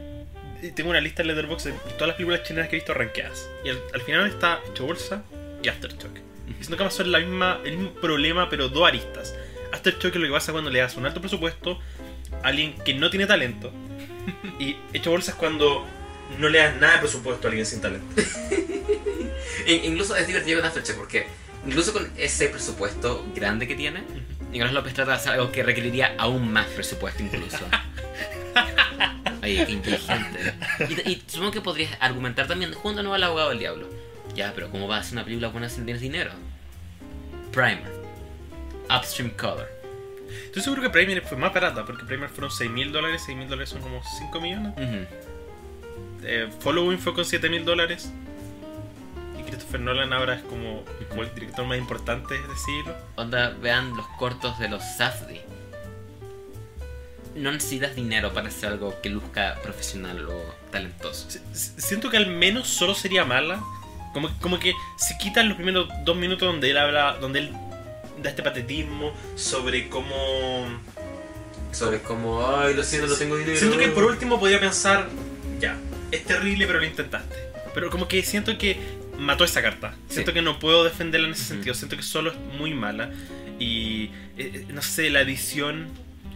Tengo 0.76 0.90
una 0.90 1.00
lista 1.00 1.22
en 1.22 1.28
Letterboxd 1.28 1.66
de 1.66 1.72
todas 1.94 2.08
las 2.08 2.16
películas 2.16 2.42
chilenas 2.44 2.68
que 2.68 2.76
he 2.76 2.78
visto 2.78 2.94
rankeadas. 2.94 3.48
Y 3.64 3.70
al, 3.70 3.80
al 3.94 4.00
final 4.02 4.26
está 4.28 4.60
Hecho 4.70 4.84
Bolsa 4.86 5.24
y 5.62 5.68
Aftershock. 5.68 6.16
Y 6.48 6.52
siento 6.62 6.76
que 6.76 6.82
ambas 6.82 6.94
son 6.94 7.10
la 7.10 7.18
misma, 7.18 7.60
el 7.64 7.78
mismo 7.78 7.94
problema, 7.94 8.48
pero 8.50 8.68
dos 8.68 8.86
aristas. 8.86 9.34
Aftershock 9.72 10.14
es 10.14 10.20
lo 10.20 10.26
que 10.26 10.32
pasa 10.32 10.52
cuando 10.52 10.70
le 10.70 10.78
das 10.80 10.96
un 10.96 11.06
alto 11.06 11.20
presupuesto 11.20 11.80
a 12.42 12.48
alguien 12.48 12.74
que 12.84 12.94
no 12.94 13.08
tiene 13.10 13.26
talento. 13.26 13.72
Y 14.60 14.76
Hecho 14.92 15.10
Bolsa 15.10 15.32
es 15.32 15.36
cuando 15.36 15.84
no 16.38 16.48
le 16.48 16.58
das 16.58 16.76
nada 16.80 16.94
de 16.94 16.98
presupuesto 17.00 17.46
a 17.46 17.50
alguien 17.50 17.66
sin 17.66 17.80
talento. 17.80 18.06
In- 19.66 19.84
incluso 19.84 20.16
es 20.16 20.26
divertido 20.26 20.58
con 20.60 20.68
Aftershock 20.68 20.96
porque 20.96 21.26
incluso 21.66 21.92
con 21.92 22.10
ese 22.16 22.48
presupuesto 22.48 23.24
grande 23.34 23.68
que 23.68 23.74
tiene, 23.74 24.02
Nicolás 24.50 24.72
López 24.74 24.94
trata 24.94 25.12
de 25.12 25.16
hacer 25.18 25.32
algo 25.32 25.52
que 25.52 25.62
requeriría 25.62 26.14
aún 26.18 26.52
más 26.52 26.66
presupuesto 26.66 27.22
incluso. 27.22 27.58
Oye, 29.42 29.64
qué 29.66 29.72
inteligente. 29.72 30.54
Y, 30.88 31.10
y 31.10 31.22
supongo 31.26 31.50
que 31.52 31.60
podrías 31.60 31.96
argumentar 32.00 32.46
también, 32.46 32.72
junto 32.74 33.02
no 33.02 33.12
al 33.14 33.22
abogado 33.24 33.48
del 33.50 33.58
diablo. 33.58 33.88
Ya, 34.34 34.52
pero 34.54 34.70
¿cómo 34.70 34.86
vas 34.86 34.98
a 34.98 35.00
hacer 35.00 35.12
una 35.14 35.24
película 35.24 35.48
buena 35.48 35.68
si 35.68 35.78
no 35.80 35.84
tienes 35.84 36.00
dinero? 36.00 36.30
Primer. 37.50 37.90
Upstream 38.94 39.30
Color. 39.30 39.68
Estoy 40.46 40.62
seguro 40.62 40.82
que 40.82 40.90
Premier 40.90 41.22
fue 41.22 41.36
más 41.36 41.52
barata, 41.52 41.84
porque 41.84 42.04
Premier 42.04 42.30
fueron 42.30 42.50
6 42.50 42.70
mil 42.70 42.92
dólares, 42.92 43.22
6 43.26 43.36
mil 43.36 43.48
dólares 43.48 43.70
son 43.70 43.80
como 43.82 44.00
5 44.18 44.40
millones. 44.40 44.72
Ujú. 44.76 45.06
Eh, 46.24 46.48
Following 46.60 46.98
fue 46.98 47.14
con 47.14 47.24
7 47.24 47.48
mil 47.48 47.64
dólares. 47.64 48.10
Y 49.38 49.42
Christopher 49.42 49.80
Nolan 49.80 50.12
ahora 50.12 50.34
es 50.36 50.42
como, 50.42 50.84
como 51.08 51.22
el 51.22 51.34
director 51.34 51.64
más 51.66 51.78
importante 51.78 52.34
de 52.34 52.56
siglo. 52.64 52.94
Onda, 53.16 53.50
vean 53.60 53.96
los 53.96 54.06
cortos 54.18 54.58
de 54.58 54.68
los 54.68 54.82
Safdie. 54.96 55.42
No 57.34 57.50
necesitas 57.50 57.94
dinero 57.96 58.32
para 58.34 58.48
hacer 58.48 58.68
algo 58.72 58.94
que 59.02 59.08
luzca 59.08 59.58
profesional 59.62 60.26
o 60.28 60.54
talentoso. 60.70 61.28
S- 61.52 61.72
Siento 61.80 62.10
que 62.10 62.18
al 62.18 62.26
menos 62.26 62.68
solo 62.68 62.94
sería 62.94 63.24
mala. 63.24 63.62
Como, 64.12 64.28
como 64.40 64.58
que 64.58 64.74
se 64.98 65.16
quitan 65.16 65.48
los 65.48 65.56
primeros 65.56 65.88
dos 66.04 66.14
minutos 66.16 66.46
donde 66.46 66.70
él 66.70 66.76
habla, 66.76 67.16
donde 67.18 67.38
él 67.38 67.52
da 68.22 68.28
este 68.28 68.42
patetismo 68.42 69.12
sobre 69.36 69.88
cómo... 69.88 70.66
Sobre 71.72 72.02
como, 72.02 72.46
ay, 72.46 72.74
lo 72.74 72.82
siento, 72.82 73.06
no 73.08 73.14
tengo 73.14 73.36
dinero. 73.38 73.56
Siento 73.58 73.78
que 73.78 73.88
por 73.88 74.04
último 74.04 74.38
podría 74.38 74.60
pensar, 74.60 75.08
ya, 75.58 75.78
es 76.12 76.24
terrible 76.24 76.66
pero 76.66 76.78
lo 76.80 76.86
intentaste. 76.86 77.34
Pero 77.74 77.90
como 77.90 78.06
que 78.06 78.22
siento 78.22 78.56
que 78.58 78.76
mató 79.18 79.44
esa 79.44 79.62
carta. 79.62 79.94
Siento 80.08 80.30
Sí. 80.30 80.34
que 80.34 80.42
no 80.42 80.58
puedo 80.58 80.84
defenderla 80.84 81.26
en 81.28 81.32
ese 81.34 81.44
sentido. 81.44 81.74
Siento 81.74 81.96
que 81.96 82.02
solo 82.02 82.30
es 82.32 82.36
muy 82.58 82.74
mala. 82.74 83.10
Y 83.58 84.10
eh, 84.36 84.66
no 84.68 84.82
sé, 84.82 85.10
la 85.10 85.20
edición 85.22 85.88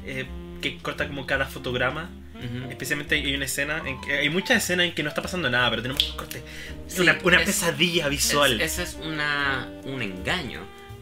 eh, 0.06 0.26
que 0.62 0.78
corta 0.78 1.06
como 1.06 1.26
cada 1.26 1.46
fotograma. 1.46 2.10
Ujú. 2.36 2.70
Especialmente 2.70 3.14
hay 3.16 3.34
una 3.34 3.46
escena 3.46 3.82
en 3.86 4.00
que 4.00 4.12
hay 4.18 4.28
muchas 4.28 4.62
escenas 4.62 4.86
en 4.86 4.94
que 4.94 5.02
no 5.02 5.08
está 5.08 5.22
pasando 5.22 5.48
nada, 5.50 5.68
pero 5.70 5.82
tenemos 5.82 6.08
un 6.10 6.16
corte. 6.16 6.42
Sí, 6.86 7.00
una 7.00 7.18
una 7.24 7.38
es- 7.40 7.46
pesadilla 7.46 8.08
visual. 8.08 8.60
Es- 8.60 8.78
ese 8.78 8.82
es 8.84 8.98
una, 9.02 9.68
un 9.84 10.02
engaño 10.02 10.60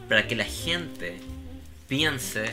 para 0.09 0.27
que 0.27 0.35
la 0.35 0.45
gente 0.45 1.17
piense, 1.87 2.51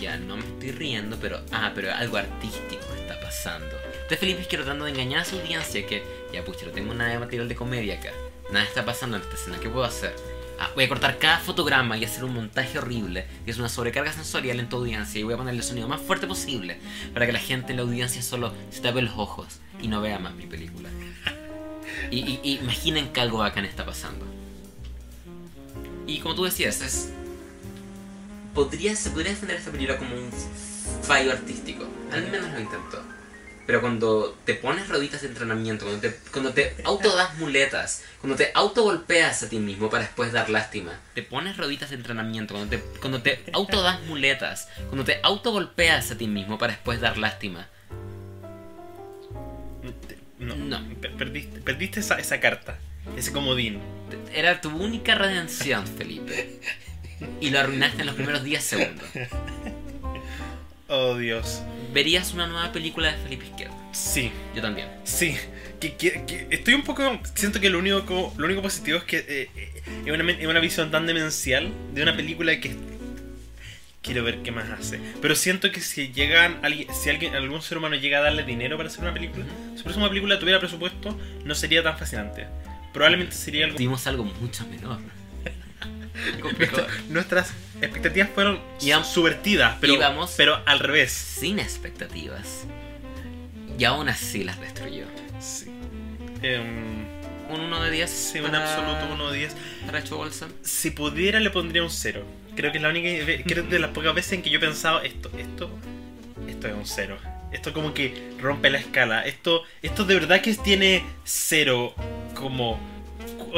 ya 0.00 0.16
no 0.16 0.36
me 0.36 0.42
estoy 0.44 0.72
riendo, 0.72 1.18
pero 1.20 1.40
ah, 1.52 1.72
pero 1.74 1.92
algo 1.94 2.16
artístico 2.16 2.82
está 2.98 3.20
pasando. 3.20 3.76
Entonces 4.08 4.20
Felipe 4.20 4.40
es 4.40 4.48
tratando 4.48 4.86
de 4.86 4.92
engañar 4.92 5.20
a 5.20 5.24
su 5.26 5.36
audiencia 5.38 5.86
que, 5.86 6.02
ya 6.32 6.42
pucha, 6.42 6.64
no 6.64 6.72
tengo 6.72 6.94
nada 6.94 7.10
de 7.10 7.18
material 7.18 7.46
de 7.46 7.54
comedia 7.54 7.96
acá. 7.98 8.10
Nada 8.50 8.64
está 8.64 8.82
pasando 8.86 9.18
en 9.18 9.22
esta 9.22 9.34
escena, 9.34 9.58
¿qué 9.60 9.68
puedo 9.68 9.84
hacer? 9.84 10.16
Ah, 10.58 10.70
voy 10.74 10.84
a 10.84 10.88
cortar 10.88 11.18
cada 11.18 11.38
fotograma 11.38 11.98
y 11.98 12.04
hacer 12.06 12.24
un 12.24 12.32
montaje 12.32 12.78
horrible, 12.78 13.26
que 13.44 13.50
es 13.50 13.58
una 13.58 13.68
sobrecarga 13.68 14.10
sensorial 14.12 14.58
en 14.60 14.68
tu 14.70 14.76
audiencia, 14.78 15.20
y 15.20 15.24
voy 15.24 15.34
a 15.34 15.36
ponerle 15.36 15.60
el 15.60 15.64
sonido 15.66 15.88
más 15.88 16.00
fuerte 16.00 16.26
posible 16.26 16.78
para 17.12 17.26
que 17.26 17.32
la 17.32 17.38
gente 17.38 17.72
en 17.72 17.76
la 17.76 17.82
audiencia 17.82 18.22
solo 18.22 18.54
se 18.70 18.80
tape 18.80 19.02
los 19.02 19.12
ojos 19.18 19.58
y 19.80 19.88
no 19.88 20.00
vea 20.00 20.18
más 20.18 20.34
mi 20.34 20.46
película. 20.46 20.88
Y, 22.10 22.18
y- 22.20 22.40
y 22.42 22.54
imaginen 22.58 23.12
que 23.12 23.20
algo 23.20 23.38
bacán 23.38 23.64
está 23.66 23.84
pasando. 23.84 24.24
Y 26.06 26.20
como 26.20 26.34
tú 26.34 26.44
decías, 26.44 26.80
es. 26.80 27.10
Podría, 28.54 28.94
se 28.96 29.10
podría 29.10 29.32
defender 29.32 29.56
esta 29.56 29.70
película 29.70 29.98
como 29.98 30.14
un 30.14 30.30
fallo 31.02 31.32
artístico. 31.32 31.84
Al 32.12 32.30
menos 32.30 32.50
lo 32.50 32.60
intentó. 32.60 33.02
Pero 33.68 33.82
cuando 33.82 34.34
te 34.46 34.54
pones 34.54 34.88
rueditas 34.88 35.20
de 35.20 35.28
entrenamiento, 35.28 35.84
cuando 35.84 36.00
te, 36.00 36.16
cuando 36.32 36.54
te 36.54 36.74
autodas 36.84 37.34
muletas, 37.36 38.02
cuando 38.18 38.34
te 38.34 38.50
autogolpeas 38.54 39.42
a 39.42 39.48
ti 39.50 39.58
mismo 39.58 39.90
para 39.90 40.04
después 40.04 40.32
dar 40.32 40.48
lástima, 40.48 40.98
te 41.14 41.22
pones 41.22 41.58
rueditas 41.58 41.90
de 41.90 41.96
entrenamiento, 41.96 42.54
cuando 42.54 42.70
te, 42.74 42.82
cuando 42.98 43.20
te 43.20 43.44
autodas 43.52 44.00
muletas, 44.04 44.70
cuando 44.86 45.04
te 45.04 45.20
autogolpeas 45.22 46.10
a 46.10 46.16
ti 46.16 46.26
mismo 46.28 46.56
para 46.56 46.72
después 46.72 46.98
dar 47.02 47.18
lástima, 47.18 47.68
No, 50.38 50.54
No. 50.56 50.80
per- 51.02 51.12
Perdiste, 51.16 51.60
perdiste 51.60 52.00
esa, 52.00 52.14
esa 52.18 52.40
carta, 52.40 52.78
ese 53.18 53.32
comodín. 53.32 53.80
Era 54.32 54.62
tu 54.62 54.70
única 54.70 55.14
redención, 55.14 55.86
Felipe. 55.86 56.58
Y 57.40 57.50
lo 57.50 57.58
arruinaste 57.58 58.00
en 58.00 58.06
los 58.06 58.14
primeros 58.14 58.44
10 58.44 58.64
segundos. 58.64 59.04
Oh 60.88 61.16
Dios. 61.16 61.62
¿Verías 61.92 62.32
una 62.32 62.46
nueva 62.46 62.72
película 62.72 63.12
de 63.12 63.18
Felipe 63.22 63.44
Izquierdo? 63.46 63.74
Sí, 63.92 64.30
Yo 64.54 64.62
también. 64.62 64.88
sí. 65.04 65.36
Que, 65.80 65.94
que- 65.94 66.24
que 66.26 66.48
estoy 66.50 66.74
un 66.74 66.82
poco. 66.82 67.20
Siento 67.34 67.60
que 67.60 67.70
lo 67.70 67.78
único, 67.78 68.34
lo 68.36 68.46
único 68.46 68.62
positivo 68.62 68.98
es 68.98 69.04
que 69.04 69.18
eh, 69.18 69.50
eh, 69.54 69.82
es, 70.06 70.12
una, 70.12 70.32
es 70.32 70.46
una 70.46 70.58
visión 70.60 70.90
tan 70.90 71.06
demencial 71.06 71.72
de 71.94 72.02
una 72.02 72.16
película 72.16 72.58
que. 72.58 72.74
Quiero 74.02 74.24
ver 74.24 74.42
qué 74.42 74.50
más 74.50 74.68
hace. 74.70 74.98
Pero 75.20 75.34
siento 75.36 75.70
que 75.70 75.80
si 75.80 76.12
llegan 76.12 76.58
alguien, 76.64 76.88
si 76.94 77.10
alguien, 77.10 77.34
algún 77.34 77.60
ser 77.62 77.78
humano 77.78 77.94
llega 77.96 78.18
a 78.18 78.22
darle 78.22 78.42
dinero 78.42 78.76
para 78.76 78.88
hacer 78.88 79.02
una 79.02 79.12
película, 79.12 79.44
si 79.76 79.82
por 79.82 79.92
eso 79.92 80.00
una 80.00 80.08
película 80.08 80.38
tuviera 80.38 80.58
presupuesto, 80.58 81.16
no 81.44 81.54
sería 81.54 81.82
tan 81.82 81.98
fascinante. 81.98 82.46
Probablemente 82.92 83.34
sería 83.36 83.64
algo. 83.66 83.76
Tuvimos 83.76 84.06
algo 84.06 84.24
mucho 84.24 84.66
menor. 84.68 84.98
Nuestras 87.08 87.52
expectativas 87.80 88.28
fueron 88.34 88.60
Íbamos- 88.80 89.06
subvertidas, 89.12 89.76
pero, 89.80 89.94
íbamos- 89.94 90.34
pero 90.36 90.60
al 90.66 90.78
revés. 90.80 91.12
Sin 91.12 91.58
expectativas. 91.58 92.64
Y 93.78 93.84
aún 93.84 94.08
así 94.08 94.42
las 94.44 94.60
destruyó. 94.60 95.04
Sí. 95.40 95.66
Em, 96.42 97.06
Un 97.50 97.60
1 97.60 97.82
de 97.82 97.90
10. 97.90 98.10
sí, 98.10 98.38
un 98.40 98.46
para- 98.50 98.62
absoluto 98.62 99.14
1 99.14 99.30
de 99.30 99.38
10. 99.38 99.56
Para 99.86 100.00
bolsa. 100.10 100.48
Si 100.62 100.90
pudiera 100.90 101.40
le 101.40 101.50
pondría 101.50 101.82
un 101.82 101.90
0. 101.90 102.24
Creo 102.56 102.72
que 102.72 102.78
es 102.78 102.82
la 102.82 102.88
única 102.90 103.08
creo 103.44 103.64
que 103.64 103.70
de 103.70 103.78
las 103.78 103.90
pocas 103.92 104.14
veces 104.14 104.32
en 104.32 104.42
que 104.42 104.50
yo 104.50 104.58
he 104.58 104.60
pensado 104.60 105.00
esto, 105.02 105.30
esto, 105.38 105.70
esto 106.48 106.66
es 106.66 106.74
un 106.74 106.86
0. 106.86 107.16
Esto 107.52 107.72
como 107.72 107.94
que 107.94 108.32
rompe 108.40 108.68
la 108.68 108.78
escala. 108.78 109.24
Esto, 109.24 109.62
esto 109.80 110.04
de 110.04 110.14
verdad 110.14 110.40
que 110.40 110.52
tiene 110.54 111.04
0 111.24 111.94
como... 112.34 112.78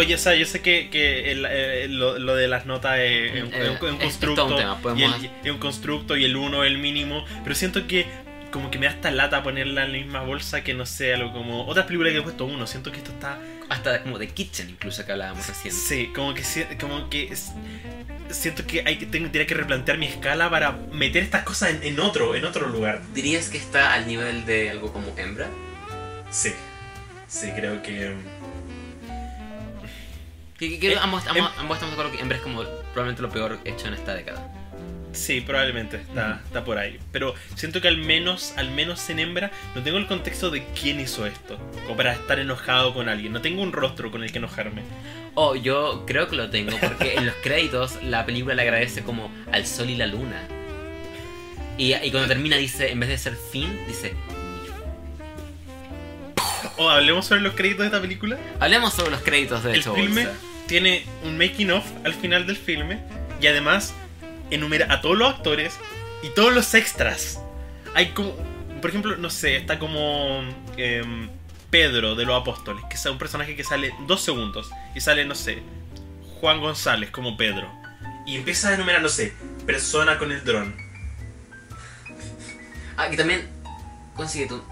Oye, 0.01 0.15
o 0.15 0.19
sea, 0.19 0.35
yo 0.35 0.47
sé 0.47 0.61
que, 0.63 0.89
que 0.91 1.31
el- 1.33 1.47
eh, 1.49 1.87
lo, 1.89 2.19
lo 2.19 2.35
de 2.35 2.49
las 2.49 2.65
notas 2.65 2.99
es, 3.01 3.35
es 3.35 3.43
un, 3.43 3.53
Eh, 3.55 3.63
es 3.63 3.69
un 3.69 3.89
es- 3.89 3.95
es 3.95 4.01
constructo 4.03 4.35
todo 4.47 4.55
un 4.55 4.61
tema, 4.61 4.79
y 4.79 4.83
podemos- 4.83 5.15
el- 5.25 5.31
es 5.45 5.51
un 5.53 5.59
constructo 5.59 6.17
y 6.17 6.25
el 6.25 6.37
1 6.37 6.65
es 6.65 6.71
el 6.71 6.79
mínimo, 6.79 7.25
pero 7.45 7.55
siento 7.55 7.87
que 7.87 8.07
como 8.51 8.71
que 8.71 8.79
me 8.79 8.87
da 8.87 8.93
hasta 8.93 9.11
lata 9.13 9.43
ponerla 9.45 9.85
en 9.85 9.93
la 9.93 9.99
misma 9.99 10.23
bolsa 10.23 10.65
que 10.65 10.75
no 10.75 10.85
sé, 10.87 11.15
algo 11.15 11.33
como 11.33 11.67
otras 11.67 11.87
películas 11.87 12.13
que 12.13 12.19
he 12.19 12.23
puesto 12.23 12.47
uno. 12.47 12.67
Siento 12.67 12.91
que 12.91 12.99
esto 12.99 13.13
está 13.13 13.39
Hasta 13.69 14.03
como 14.03 14.19
de 14.19 14.27
Kitchen, 14.29 14.71
incluso 14.71 15.05
que 15.07 15.13
hablábamos 15.13 15.47
recién. 15.47 15.73
Sí, 15.73 16.11
como 16.13 16.35
que, 16.35 16.43
como 16.81 17.09
que 17.11 17.25
es- 17.29 17.53
siento 18.31 18.67
que 18.67 18.83
hay 18.85 18.97
que 18.97 19.07
tengo, 19.07 19.27
tendría 19.27 19.47
que 19.47 19.55
replantear 19.55 19.99
mi 19.99 20.07
escala 20.07 20.51
para 20.51 20.73
meter 20.91 21.23
estas 21.23 21.45
cosas 21.45 21.71
en, 21.71 21.83
en 21.85 22.01
otro, 22.01 22.35
en 22.35 22.45
otro 22.47 22.67
lugar. 22.69 23.01
¿Dirías 23.15 23.49
que 23.51 23.59
está 23.59 23.93
al 23.95 24.07
nivel 24.09 24.45
de 24.47 24.71
algo 24.71 24.93
como 24.93 25.15
Hembra? 25.17 25.47
Sí, 26.31 26.51
sí, 27.29 27.51
creo 27.55 27.81
que... 27.83 28.17
Que, 30.61 30.69
que- 30.69 30.79
que 30.79 30.93
Eh, 30.93 30.99
ambos, 31.01 31.25
em- 31.27 31.31
ambos- 31.39 31.53
ambos 31.59 31.77
estamos 31.79 31.97
de 31.97 32.01
acuerdo 32.01 32.13
que 32.13 32.23
Hembra 32.23 32.37
es 32.37 32.43
como 32.45 32.63
probablemente 32.93 33.23
lo 33.23 33.31
peor 33.31 33.59
hecho 33.65 33.89
en 33.89 33.95
esta 33.95 34.15
década. 34.15 34.47
Sí, 35.13 35.41
probablemente 35.41 35.97
está, 35.97 36.41
está 36.47 36.63
por 36.65 36.79
ahí. 36.79 37.01
Pero 37.11 37.35
siento 37.57 37.81
que 37.81 37.89
al 37.89 37.97
menos, 37.99 38.53
al 38.57 38.71
menos 38.71 39.11
en 39.11 39.19
hembra, 39.19 39.51
no 39.75 39.83
tengo 39.83 39.99
el 39.99 40.07
contexto 40.07 40.51
de 40.51 40.65
quién 40.81 41.01
hizo 41.01 41.27
esto. 41.27 41.59
Como 41.85 41.97
para 41.97 42.13
estar 42.13 42.39
enojado 42.39 42.95
con 42.95 43.09
alguien. 43.09 43.33
No 43.33 43.41
tengo 43.41 43.61
un 43.63 43.73
rostro 43.73 44.13
con 44.13 44.23
el 44.23 44.31
que 44.31 44.39
enojarme. 44.39 44.83
Oh, 45.35 45.57
yo 45.57 46.05
creo 46.07 46.29
que 46.29 46.37
lo 46.37 46.49
tengo 46.51 46.77
porque 46.79 47.15
en 47.15 47.27
los 47.27 47.35
créditos 47.43 48.01
la 48.05 48.25
película 48.25 48.55
le 48.55 48.63
agradece 48.63 49.03
como 49.03 49.33
al 49.51 49.67
sol 49.67 49.91
y 49.91 49.97
la 49.97 50.07
luna. 50.07 50.47
Y, 51.77 51.93
y 51.95 52.11
cuando 52.13 52.29
termina 52.29 52.57
dice, 52.57 52.91
en 52.93 53.01
vez 53.01 53.09
de 53.09 53.19
ser 53.19 53.35
fin, 53.35 53.81
dice... 53.89 54.15
O 56.77 56.89
hablemos 56.89 57.27
sobre 57.27 57.43
los 57.43 57.55
créditos 57.55 57.81
de 57.81 57.87
esta 57.87 58.01
película. 58.01 58.39
Hablemos 58.59 58.95
sobre 58.95 59.11
los 59.11 59.21
créditos 59.23 59.63
de 59.63 59.73
El 59.73 59.81
hecho 59.81 59.95
filme 59.95 60.27
bolsa. 60.27 60.41
tiene 60.67 61.05
un 61.25 61.37
making 61.37 61.71
of 61.71 61.85
al 62.05 62.15
final 62.15 62.47
del 62.47 62.57
filme 62.57 63.01
y 63.41 63.47
además 63.47 63.95
enumera 64.51 64.93
a 64.93 65.01
todos 65.01 65.17
los 65.19 65.31
actores 65.31 65.75
y 66.23 66.29
todos 66.31 66.53
los 66.53 66.75
extras. 66.75 67.41
Hay 67.95 68.09
como, 68.11 68.35
por 68.81 68.91
ejemplo, 68.91 69.17
no 69.17 69.31
sé, 69.31 69.57
está 69.57 69.79
como 69.79 70.43
em, 70.77 71.29
Pedro 71.71 72.15
de 72.15 72.25
los 72.25 72.41
Apóstoles, 72.41 72.85
que 72.89 72.97
es 72.97 73.07
un 73.07 73.19
personaje 73.19 73.57
que 73.57 73.65
sale 73.65 73.93
dos 74.07 74.23
segundos 74.23 74.71
y 74.95 75.01
sale, 75.01 75.25
no 75.25 75.35
sé, 75.35 75.63
Juan 76.41 76.61
González 76.61 77.11
como 77.11 77.37
Pedro. 77.37 77.71
Y 78.27 78.37
empieza 78.37 78.69
a 78.69 78.75
enumerar, 78.75 79.03
no 79.03 79.09
sé, 79.09 79.33
persona 79.67 80.19
con 80.19 80.31
el 80.33 80.45
dron. 80.45 80.75
Ah, 82.97 83.09
y 83.11 83.17
también 83.17 83.49
consigue 84.15 84.47
tu 84.47 84.63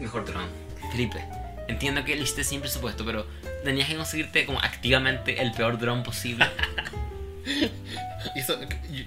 mejor 0.00 0.24
dron. 0.24 0.46
Felipe, 0.90 1.24
entiendo 1.68 2.04
que 2.04 2.16
listé 2.16 2.44
sin 2.44 2.60
presupuesto, 2.60 3.04
pero 3.04 3.26
tenías 3.64 3.88
que 3.88 3.96
conseguirte 3.96 4.46
como 4.46 4.58
activamente 4.60 5.40
el 5.42 5.52
peor 5.52 5.78
dron 5.78 6.02
posible. 6.02 6.46
Yo, 8.34 8.58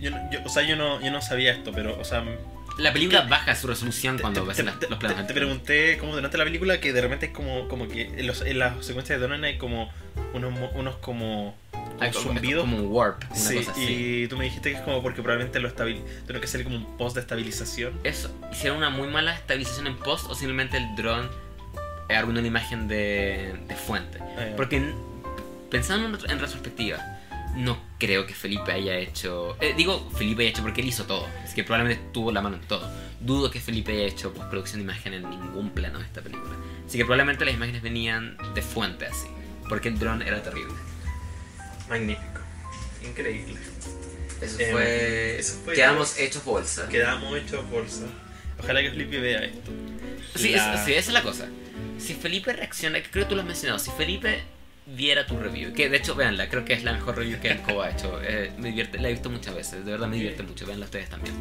yo 0.01 0.09
yo- 0.31 0.39
o 0.45 0.49
sea, 0.49 0.63
yo 0.63 0.75
no, 0.75 1.01
yo 1.01 1.11
no 1.11 1.21
sabía 1.21 1.51
esto, 1.51 1.71
pero, 1.73 1.99
o 1.99 2.03
sea, 2.03 2.23
La 2.77 2.93
película 2.93 3.21
baja 3.21 3.55
su 3.55 3.67
resolución 3.67 4.17
cuando 4.17 4.45
ves 4.45 4.57
te, 4.57 4.63
te- 4.63 4.69
los 4.71 4.79
te- 4.79 4.95
planos. 4.95 5.27
te 5.27 5.33
pregunté 5.33 5.97
como 5.97 6.13
durante 6.15 6.37
la 6.37 6.43
película 6.45 6.79
que 6.79 6.93
de 6.93 7.01
repente 7.01 7.27
es 7.27 7.31
como, 7.33 7.67
como 7.67 7.87
que 7.87 8.03
en, 8.03 8.25
los- 8.25 8.41
en 8.41 8.57
las 8.59 8.83
secuencias 8.85 9.19
de 9.19 9.23
Donan 9.27 9.43
hay 9.43 9.57
como 9.57 9.91
unos, 10.33 10.53
unos 10.73 10.95
como, 10.97 11.55
como 11.71 11.97
Ah, 11.99 12.09
como, 12.11 12.31
un 12.63 12.87
warp, 12.87 13.23
una 13.29 13.35
Sí, 13.35 13.55
cosa 13.57 13.71
así. 13.71 14.23
y 14.23 14.27
tú 14.27 14.37
me 14.37 14.45
dijiste 14.45 14.71
que 14.71 14.77
es 14.77 14.81
como 14.81 15.01
porque 15.03 15.21
probablemente 15.21 15.59
lo 15.59 15.67
estabil 15.67 16.01
tiene 16.25 16.41
que 16.41 16.47
ser 16.47 16.63
como 16.63 16.77
un 16.77 16.97
post 16.97 17.15
de 17.15 17.21
estabilización. 17.21 17.99
Eso, 18.03 18.33
hicieron 18.51 18.77
una 18.77 18.89
muy 18.89 19.07
mala 19.09 19.35
estabilización 19.35 19.85
en 19.87 19.97
post 19.97 20.25
o 20.29 20.33
simplemente 20.35 20.77
el 20.77 20.95
dron 20.95 21.29
arruinó 22.15 22.39
una 22.39 22.47
imagen 22.47 22.88
de, 22.88 23.53
de 23.67 23.75
fuente. 23.75 24.19
Ah, 24.21 24.45
ya. 24.49 24.55
Porque 24.55 24.81
pensando 25.69 26.07
en, 26.17 26.31
en 26.31 26.39
retrospectiva, 26.39 26.99
no 27.55 27.77
creo 27.99 28.25
que 28.25 28.33
Felipe 28.33 28.71
haya 28.71 28.95
hecho. 28.97 29.57
eh, 29.61 29.73
digo 29.75 30.09
Felipe 30.17 30.41
haya 30.43 30.51
hecho 30.51 30.61
porque 30.61 30.81
él 30.81 30.88
hizo 30.88 31.05
todo. 31.05 31.27
Así 31.43 31.55
que 31.55 31.63
probablemente 31.63 32.03
tuvo 32.13 32.31
la 32.31 32.41
mano 32.41 32.55
en 32.57 32.61
todo. 32.63 32.89
Dudo 33.19 33.51
que 33.51 33.59
Felipe 33.59 33.91
haya 33.91 34.03
hecho 34.05 34.33
postproducción 34.33 34.79
de 34.79 34.83
imagen 34.85 35.13
en 35.13 35.29
ningún 35.29 35.69
plano 35.71 35.99
de 35.99 36.05
esta 36.05 36.21
película. 36.21 36.55
Así 36.88 36.97
que 36.97 37.03
probablemente 37.05 37.45
las 37.45 37.53
imágenes 37.53 37.81
venían 37.81 38.38
de 38.55 38.61
fuente 38.61 39.05
así. 39.05 39.27
Porque 39.69 39.89
el 39.89 39.99
dron 39.99 40.21
era 40.21 40.41
terrible. 40.41 40.73
Magnífico. 41.89 42.39
Increíble. 43.05 43.55
Eso 44.41 44.57
Eh, 44.59 44.69
fue. 44.71 45.39
eso 45.39 45.59
fue- 45.63 45.75
Quedamos 45.75 46.17
hechos 46.19 46.43
bolsa. 46.43 46.88
Quedamos 46.89 47.38
hechos 47.38 47.69
bolsa. 47.69 48.05
Ojalá 48.59 48.81
que 48.81 48.89
Felipe 48.89 49.19
vea 49.19 49.43
esto. 49.43 49.71
Sí, 50.35 50.49
La- 50.51 50.73
es- 50.75 50.85
sí, 50.85 50.93
esa 50.93 51.09
es 51.09 51.13
la 51.13 51.21
cosa. 51.23 51.47
Si 52.02 52.15
Felipe 52.15 52.53
reacciona, 52.53 53.02
que 53.02 53.10
creo 53.10 53.26
que 53.26 53.30
tú 53.30 53.36
lo 53.36 53.41
has 53.41 53.48
mencionado, 53.48 53.80
si 53.80 53.91
Felipe 53.91 54.41
viera 54.88 55.26
tu 55.26 55.38
review, 55.38 55.73
que 55.73 55.90
de 55.90 55.98
hecho, 55.98 56.15
véanla, 56.15 56.49
creo 56.49 56.65
que 56.65 56.73
es 56.73 56.84
la 56.84 56.94
mejor 56.94 57.18
review 57.18 57.40
que 57.40 57.49
el 57.49 57.61
Coba 57.61 57.86
ha 57.86 57.91
hecho. 57.91 58.19
eh, 58.23 58.52
me 58.57 58.69
divierte, 58.69 58.99
la 58.99 59.10
he 59.10 59.11
visto 59.11 59.30
muchas 59.30 59.53
veces, 59.53 59.86
de 59.86 59.91
verdad 59.91 60.07
me 60.07 60.15
divierte 60.15 60.44
mucho, 60.44 60.65
véanla 60.65 60.86
ustedes 60.86 61.10
también. 61.10 61.36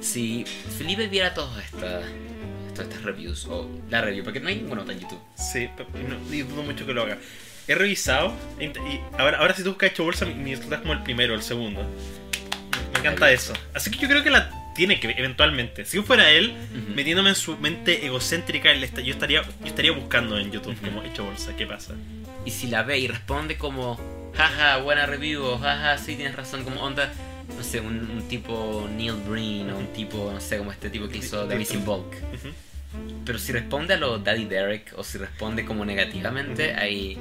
Si 0.00 0.44
Felipe 0.44 1.06
viera 1.08 1.32
todas 1.32 1.64
estas, 1.64 2.04
todas 2.74 2.88
estas 2.88 3.02
reviews, 3.02 3.46
o 3.46 3.68
la 3.90 4.02
review, 4.02 4.22
porque 4.22 4.40
no 4.40 4.48
hay 4.48 4.56
ninguna 4.56 4.82
otra 4.82 4.92
en 4.92 5.00
YouTube. 5.00 5.20
Sí, 5.36 5.68
no, 6.08 6.34
y 6.34 6.42
dudo 6.42 6.62
mucho 6.62 6.84
que 6.86 6.92
lo 6.92 7.02
haga. 7.02 7.18
He 7.66 7.74
revisado 7.74 8.34
y 8.60 8.70
ahora, 9.18 9.38
ahora 9.38 9.54
si 9.54 9.62
tú 9.62 9.70
buscas 9.70 9.90
hecho 9.92 10.04
bolsa, 10.04 10.26
mi, 10.26 10.34
mi 10.34 10.54
resultado 10.54 10.76
es 10.76 10.82
como 10.82 10.92
el 10.92 11.02
primero, 11.02 11.34
el 11.34 11.42
segundo. 11.42 11.82
Me 12.92 13.00
encanta 13.00 13.32
eso. 13.32 13.54
Así 13.72 13.90
que 13.90 13.96
yo 13.96 14.08
creo 14.08 14.22
que 14.22 14.30
la 14.30 14.50
tiene 14.74 15.00
que 15.00 15.10
eventualmente. 15.16 15.84
Si 15.84 15.96
yo 15.96 16.02
fuera 16.02 16.30
él, 16.30 16.50
Ujú. 16.74 16.94
metiéndome 16.94 17.30
en 17.30 17.34
su 17.36 17.56
mente 17.58 18.04
egocéntrica, 18.06 18.70
él 18.72 18.82
está- 18.84 19.00
yo 19.00 19.12
estaría, 19.12 19.42
yo 19.42 19.66
estaría 19.66 19.92
buscando 19.92 20.38
en 20.38 20.50
YouTube 20.52 20.74
Ujú. 20.74 20.86
como 20.86 21.02
hecho 21.02 21.24
bolsa, 21.24 21.54
¿qué 21.56 21.66
pasa? 21.66 21.94
Y 22.44 22.50
si 22.50 22.66
la 22.66 22.82
ve 22.82 22.98
y 22.98 23.08
responde 23.08 23.56
como, 23.56 24.30
jaja, 24.36 24.78
buena 24.78 25.06
review, 25.06 25.42
o 25.44 25.58
jaja, 25.58 25.96
sí, 25.98 26.16
tienes 26.16 26.34
razón, 26.34 26.64
como 26.64 26.80
onda, 26.82 27.12
no 27.56 27.62
sé, 27.62 27.80
un, 27.80 28.10
un 28.10 28.28
tipo 28.28 28.88
Neil 28.96 29.14
Breen, 29.28 29.70
o 29.70 29.78
un 29.78 29.86
tipo, 29.92 30.30
no 30.32 30.40
sé, 30.40 30.58
como 30.58 30.72
este 30.72 30.90
tipo 30.90 31.08
que 31.08 31.18
hizo 31.18 31.46
The 31.46 31.56
Missing 31.56 31.84
Bulk. 31.84 32.12
Ujú. 32.34 32.52
Pero 33.24 33.38
si 33.38 33.52
responde 33.52 33.94
a 33.94 33.96
lo 33.96 34.18
Daddy 34.18 34.44
Derek 34.44 34.92
o 34.96 35.02
si 35.04 35.18
responde 35.18 35.64
como 35.64 35.84
negativamente, 35.84 36.74
ahí, 36.74 37.18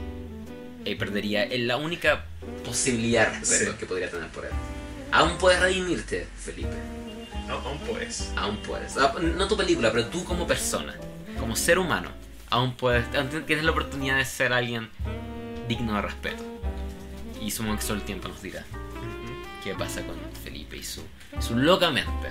ahí 0.85 0.95
perdería 0.95 1.43
es 1.43 1.61
la 1.61 1.77
única 1.77 2.25
Posibilidad 2.65 3.31
de 3.31 3.45
Sí. 3.45 3.65
que 3.79 3.85
podría 3.85 4.09
tener 4.09 4.27
por 4.27 4.45
él. 4.45 4.51
Aún 5.11 5.37
puedes 5.37 5.59
redimirte, 5.61 6.27
Felipe. 6.37 6.67
Aún 7.49 7.77
puedes. 7.79 8.31
aún 8.35 8.57
puedes. 8.57 8.97
Ah, 8.97 9.13
No 9.21 9.47
tu 9.47 9.55
película, 9.57 9.91
pero 9.91 10.05
tú 10.07 10.23
como 10.23 10.47
persona, 10.47 10.95
como 11.39 11.55
ser 11.55 11.77
humano, 11.79 12.09
aún 12.49 12.73
puedes, 12.75 13.05
tienes 13.45 13.63
la 13.65 13.71
oportunidad 13.71 14.17
de 14.17 14.25
ser 14.25 14.53
alguien 14.53 14.89
digno 15.67 15.93
de 15.95 16.01
respeto. 16.01 16.43
Y 17.41 17.51
supongo 17.51 17.75
que 17.77 17.81
solo 17.83 17.99
el 17.99 18.05
tiempo 18.05 18.27
nos 18.29 18.41
dirá 18.41 18.63
qué 19.63 19.73
pasa 19.75 20.01
con 20.01 20.15
Felipe 20.43 20.77
y 20.77 20.83
su, 20.83 21.03
su 21.39 21.55
loca 21.55 21.89
mente. 21.91 22.29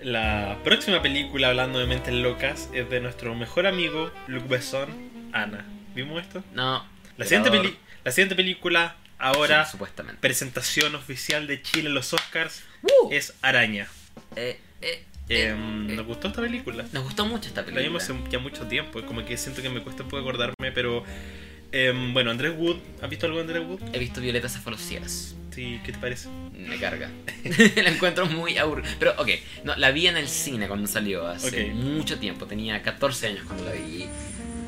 La 0.00 0.58
próxima 0.64 1.00
película, 1.00 1.48
hablando 1.48 1.78
de 1.78 1.86
mentes 1.86 2.12
locas, 2.12 2.68
es 2.74 2.88
de 2.90 3.00
nuestro 3.00 3.34
mejor 3.34 3.66
amigo 3.66 4.10
Luc 4.26 4.46
Besson, 4.48 4.88
Ana. 5.32 5.64
¿Vimos 5.94 6.20
esto? 6.22 6.42
No. 6.52 6.84
La 7.16 7.24
siguiente, 7.24 7.50
peli- 7.50 7.76
la 8.02 8.10
siguiente 8.12 8.34
película, 8.34 8.96
ahora, 9.18 9.64
sí, 9.64 9.70
supuestamente. 9.72 10.20
presentación 10.20 10.94
oficial 10.94 11.46
de 11.46 11.62
Chile 11.62 11.88
en 11.88 11.94
los 11.94 12.12
Oscars, 12.12 12.62
Uh, 12.82 13.08
es 13.10 13.32
Araña. 13.40 13.88
Eh, 14.36 14.58
eh, 14.82 15.02
Eh, 15.28 15.48
eh, 15.50 15.54
¿Nos 15.56 16.06
gustó 16.06 16.28
esta 16.28 16.40
película? 16.42 16.84
nos 16.92 17.04
gustó 17.04 17.24
mucho 17.26 17.48
esta 17.48 17.62
La 17.62 17.66
película. 17.66 17.86
vimos 17.88 18.02
hace 18.02 18.14
ya 18.30 18.38
mucho 18.38 18.66
tiempo, 18.66 19.02
como 19.06 19.24
que 19.24 19.36
siento 19.36 19.62
que 19.62 19.70
me 19.70 19.82
cuesta 19.82 20.02
un 20.02 20.08
poco 20.08 20.20
acordarme, 20.20 20.72
pero... 20.74 21.02
em, 21.72 22.12
bueno, 22.12 22.30
Andrés 22.30 22.52
Wood, 22.56 22.76
¿has 23.02 23.08
visto 23.10 23.26
algo 23.26 23.38
de 23.38 23.44
Andrés 23.44 23.64
Wood? 23.66 23.80
He 23.94 23.98
visto 23.98 24.20
Violeta 24.20 24.48
Cefalocieras. 24.48 25.34
Sí, 25.50 25.80
¿qué 25.84 25.92
te 25.92 25.98
parece? 25.98 26.28
Me 26.52 26.76
carga. 26.78 27.10
la 27.76 27.90
encuentro 27.90 28.26
muy 28.26 28.58
aburrida. 28.58 28.88
Pero, 28.98 29.12
ok, 29.18 29.28
no, 29.64 29.74
la 29.76 29.90
vi 29.92 30.06
en 30.08 30.16
el 30.16 30.28
cine 30.28 30.66
cuando 30.68 30.86
salió 30.88 31.26
hace 31.28 31.66
mucho 31.68 32.18
tiempo. 32.18 32.46
Tenía 32.46 32.82
14 32.82 33.28
años 33.28 33.44
cuando 33.46 33.64
la 33.64 33.72
vi. 33.72 34.06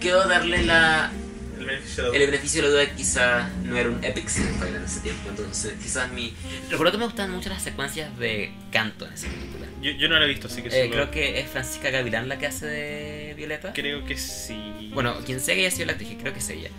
Quiero 0.00 0.26
darle 0.28 0.62
la, 0.64 1.10
El 1.58 1.64
beneficio 1.66 2.02
de 2.04 2.10
la 2.10 2.16
el 2.24 2.30
beneficio 2.30 2.62
de 2.62 2.68
la 2.68 2.74
duda 2.74 2.86
que 2.86 2.96
quizá 2.96 3.48
no 3.64 3.76
era 3.76 3.88
un 3.88 4.04
epic 4.04 4.28
cinephile 4.28 4.76
en 4.76 4.84
ese 4.84 5.00
tiempo. 5.00 5.28
Entonces, 5.30 5.74
quizás 5.82 6.12
mi. 6.12 6.34
Recuerdo 6.70 6.92
que 6.92 6.98
me 6.98 7.04
gustaban 7.04 7.30
mucho 7.32 7.48
las 7.48 7.62
secuencias 7.62 8.16
de 8.18 8.52
canto 8.70 9.06
en 9.06 9.12
esa 9.14 9.28
película. 9.28 9.66
yo, 9.82 9.90
yo 9.92 10.08
no 10.08 10.18
la 10.18 10.24
he 10.24 10.28
visto, 10.28 10.46
así 10.48 10.62
que 10.62 10.68
Eh, 10.68 10.72
solo- 10.72 10.90
creo 10.92 11.10
que 11.10 11.40
es 11.40 11.48
Francisca 11.48 11.90
Gavilán 11.90 12.28
la 12.28 12.38
que 12.38 12.46
hace 12.46 12.66
de 12.66 13.34
Violeta. 13.36 13.72
creo 13.72 14.04
que 14.04 14.16
sí. 14.16 14.90
Bueno, 14.94 15.16
quien 15.24 15.40
sea 15.40 15.54
que 15.54 15.62
haya 15.62 15.70
sido 15.70 15.86
la 15.86 15.92
actriz, 15.92 16.16
creo 16.20 16.32
que 16.32 16.38
es 16.40 16.48
ella. 16.50 16.70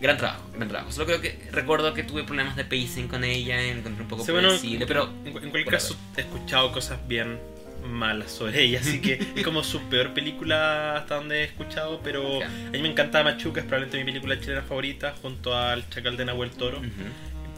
Gran 0.00 0.16
trabajo, 0.16 0.50
gran 0.56 0.68
trabajo. 0.68 0.90
Solo 0.90 1.06
creo 1.06 1.20
que 1.20 1.38
recuerdo 1.52 1.94
que 1.94 2.02
tuve 2.02 2.24
problemas 2.24 2.56
de 2.56 2.64
pacing 2.64 3.06
con 3.06 3.22
ella, 3.22 3.62
encontré 3.62 4.02
un 4.02 4.08
poco 4.08 4.24
Sí, 4.24 4.32
bueno, 4.32 4.50
pero 4.88 5.04
En, 5.24 5.28
en 5.28 5.32
cualquier 5.32 5.66
caso, 5.66 5.96
he 6.16 6.22
escuchado 6.22 6.72
cosas 6.72 6.98
bien 7.06 7.38
malas 7.84 8.30
sobre 8.32 8.62
ella, 8.62 8.80
así 8.80 9.00
que 9.00 9.14
es 9.36 9.44
como 9.44 9.62
su 9.64 9.80
peor 9.88 10.14
película 10.14 10.96
hasta 10.96 11.16
donde 11.16 11.40
he 11.40 11.44
escuchado, 11.44 12.00
pero 12.02 12.42
a 12.42 12.48
mí 12.70 12.80
me 12.82 12.88
encanta 12.90 13.22
Machuca, 13.22 13.60
es 13.60 13.66
probablemente 13.66 13.98
mi 13.98 14.04
película 14.04 14.38
chilena 14.40 14.62
favorita, 14.62 15.14
junto 15.20 15.56
al 15.56 15.88
Chacal 15.90 16.16
de 16.16 16.24
Nahuel 16.24 16.50
Toro. 16.50 16.80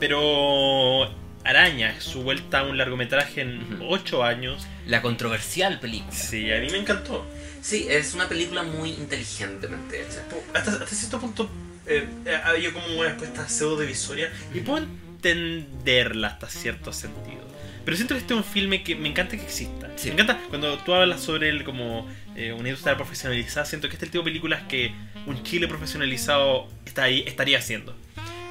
Pero 0.01 1.05
Araña, 1.45 2.01
su 2.01 2.23
vuelta 2.23 2.61
a 2.61 2.63
un 2.65 2.79
largometraje 2.79 3.43
en 3.43 3.75
Ujú. 3.75 3.87
8 3.91 4.25
años, 4.25 4.67
la 4.87 5.03
controversial 5.03 5.79
película. 5.81 6.13
sí, 6.13 6.51
a 6.53 6.59
mí 6.61 6.69
me 6.71 6.79
encantó. 6.79 7.25
Sí, 7.61 7.87
es 7.89 8.15
una 8.15 8.29
película 8.29 8.63
muy 8.63 8.91
inteligentemente 8.91 10.03
hecha. 10.03 10.23
Hasta, 10.55 10.73
hasta 10.73 10.87
cierto 10.87 11.21
punto 11.21 11.49
eh, 11.87 12.07
eh, 12.27 12.39
había 12.45 12.73
como 12.73 12.87
una 12.89 13.09
respuesta 13.11 13.49
pseudo 13.49 13.81
divisoria 13.81 14.31
y 14.53 14.61
puedo 14.61 14.85
entenderla 14.85 16.29
hasta 16.29 16.49
cierto 16.49 16.93
sentido. 16.93 17.43
Pero 17.85 17.97
siento 17.97 18.15
que 18.15 18.21
este 18.21 18.35
es 18.35 18.39
un 18.39 18.45
filme 18.45 18.83
que 18.83 18.95
me 18.95 19.09
encanta 19.09 19.37
que 19.37 19.43
exista. 19.43 19.91
Sí. 19.97 20.09
Me 20.09 20.15
encanta 20.15 20.41
cuando 20.49 20.79
tú 20.79 20.95
hablas 20.95 21.21
sobre 21.21 21.49
él 21.51 21.65
como 21.65 22.09
eh, 22.35 22.53
una 22.53 22.69
industria 22.69 22.97
profesionalizada. 22.97 23.67
Siento 23.67 23.89
que 23.89 23.95
este 23.95 24.07
es 24.07 24.09
el 24.09 24.13
tipo 24.13 24.25
de 24.25 24.31
películas 24.31 24.63
que 24.69 24.93
un 25.27 25.43
Chile 25.43 25.69
profesionalizado 25.69 26.69
está 26.87 27.05
ahí, 27.05 27.25
estaría 27.27 27.59
haciendo. 27.59 27.95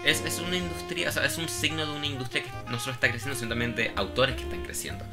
Es, 0.06 0.22
es 0.26 0.40
una 0.40 0.58
industria, 0.58 1.10
o 1.10 1.12
sea, 1.12 1.26
es 1.26 1.38
un 1.38 1.48
signo 1.48 1.86
de 1.86 1.92
una 1.94 2.06
industria 2.06 2.44
que 2.44 2.50
no 2.70 2.80
solo 2.80 2.94
está 2.94 3.10
creciendo, 3.10 3.38
sino 3.38 3.50
también 3.50 3.74
de 3.74 3.92
autores 3.96 4.36
que 4.36 4.44
están 4.44 4.62
creciendo. 4.64 5.06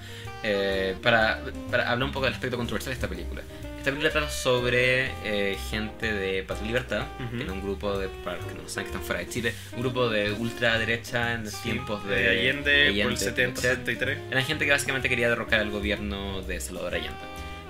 Eh, 0.42 0.96
para, 1.02 1.42
para 1.70 1.90
hablar 1.90 2.06
un 2.06 2.12
poco 2.12 2.24
del 2.24 2.34
aspecto 2.34 2.56
controversial 2.56 2.90
de 2.90 2.94
esta 2.94 3.08
película. 3.08 3.42
Esta 3.80 3.92
película 3.92 4.10
trata 4.12 4.28
sobre 4.28 5.06
eh, 5.24 5.56
gente 5.70 6.12
de 6.12 6.42
Patria 6.42 6.66
Libertad, 6.66 7.06
Ujú. 7.18 7.38
que 7.38 7.44
era 7.44 7.52
un 7.54 7.62
grupo 7.62 7.98
de, 7.98 8.08
para 8.08 8.36
los 8.36 8.44
que 8.46 8.54
no 8.54 8.68
saben 8.68 8.84
que 8.84 8.90
están 8.90 9.02
fuera 9.02 9.20
de 9.22 9.28
Chile, 9.30 9.54
un 9.72 9.80
grupo 9.80 10.10
de 10.10 10.32
ultraderecha 10.32 11.32
en 11.32 11.44
los 11.44 11.62
tiempos 11.62 12.04
de, 12.06 12.14
de 12.16 12.28
Allende, 12.28 13.00
por 13.02 13.12
el 13.12 13.16
70, 13.16 13.60
Pinochet. 13.62 13.78
73. 13.86 14.18
Eran 14.30 14.44
gente 14.44 14.66
que 14.66 14.70
básicamente 14.72 15.08
quería 15.08 15.30
derrocar 15.30 15.60
al 15.60 15.70
gobierno 15.70 16.42
de 16.42 16.60
Salvador 16.60 16.94
Allende 16.94 17.16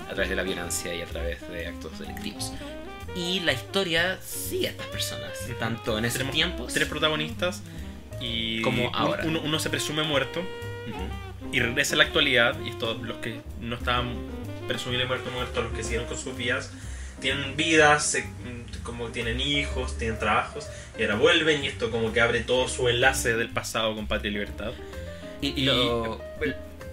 a 0.08 0.14
través 0.14 0.30
de 0.30 0.34
la 0.34 0.42
violencia 0.42 0.92
y 0.92 1.00
a 1.00 1.06
través 1.06 1.48
de 1.48 1.68
actos 1.68 1.96
delictivos. 2.00 2.52
Y 3.14 3.38
la 3.40 3.52
historia 3.52 4.18
sigue 4.20 4.66
a 4.66 4.70
estas 4.72 4.86
personas, 4.88 5.30
Ujú. 5.48 5.58
tanto 5.60 5.96
en 5.96 6.04
esos 6.06 6.18
Tenemos 6.18 6.34
tiempos 6.34 6.74
Tres 6.74 6.88
protagonistas 6.88 7.62
y 8.20 8.62
Como 8.62 8.90
ahora. 8.96 9.22
Uno, 9.26 9.40
uno 9.44 9.60
se 9.60 9.70
presume 9.70 10.02
muerto 10.02 10.40
Ujú. 10.40 11.54
y 11.54 11.60
regresa 11.60 11.94
a 11.94 11.98
la 11.98 12.04
actualidad 12.04 12.56
y 12.66 12.70
estos 12.70 13.00
los 13.00 13.18
que 13.18 13.40
no 13.60 13.76
estaban 13.76 14.39
presumible 14.70 15.04
muertos 15.06 15.32
muertos 15.32 15.64
los 15.64 15.72
que 15.72 15.82
siguieron 15.82 16.06
con 16.06 16.16
sus 16.16 16.36
vidas 16.36 16.70
tienen 17.20 17.56
vidas 17.56 18.06
se- 18.06 18.24
como 18.84 19.08
tienen 19.08 19.40
hijos 19.40 19.98
tienen 19.98 20.18
trabajos 20.20 20.68
y 20.96 21.02
ahora 21.02 21.16
vuelven 21.16 21.64
y 21.64 21.66
esto 21.66 21.90
como 21.90 22.12
que 22.12 22.20
abre 22.20 22.40
todo 22.40 22.68
su 22.68 22.88
enlace 22.88 23.34
del 23.36 23.48
pasado 23.48 23.96
con 23.96 24.06
Patria 24.06 24.30
y 24.30 24.32
Libertad 24.34 24.72
Y, 25.40 25.48
y 25.60 25.64
lo- 25.64 26.20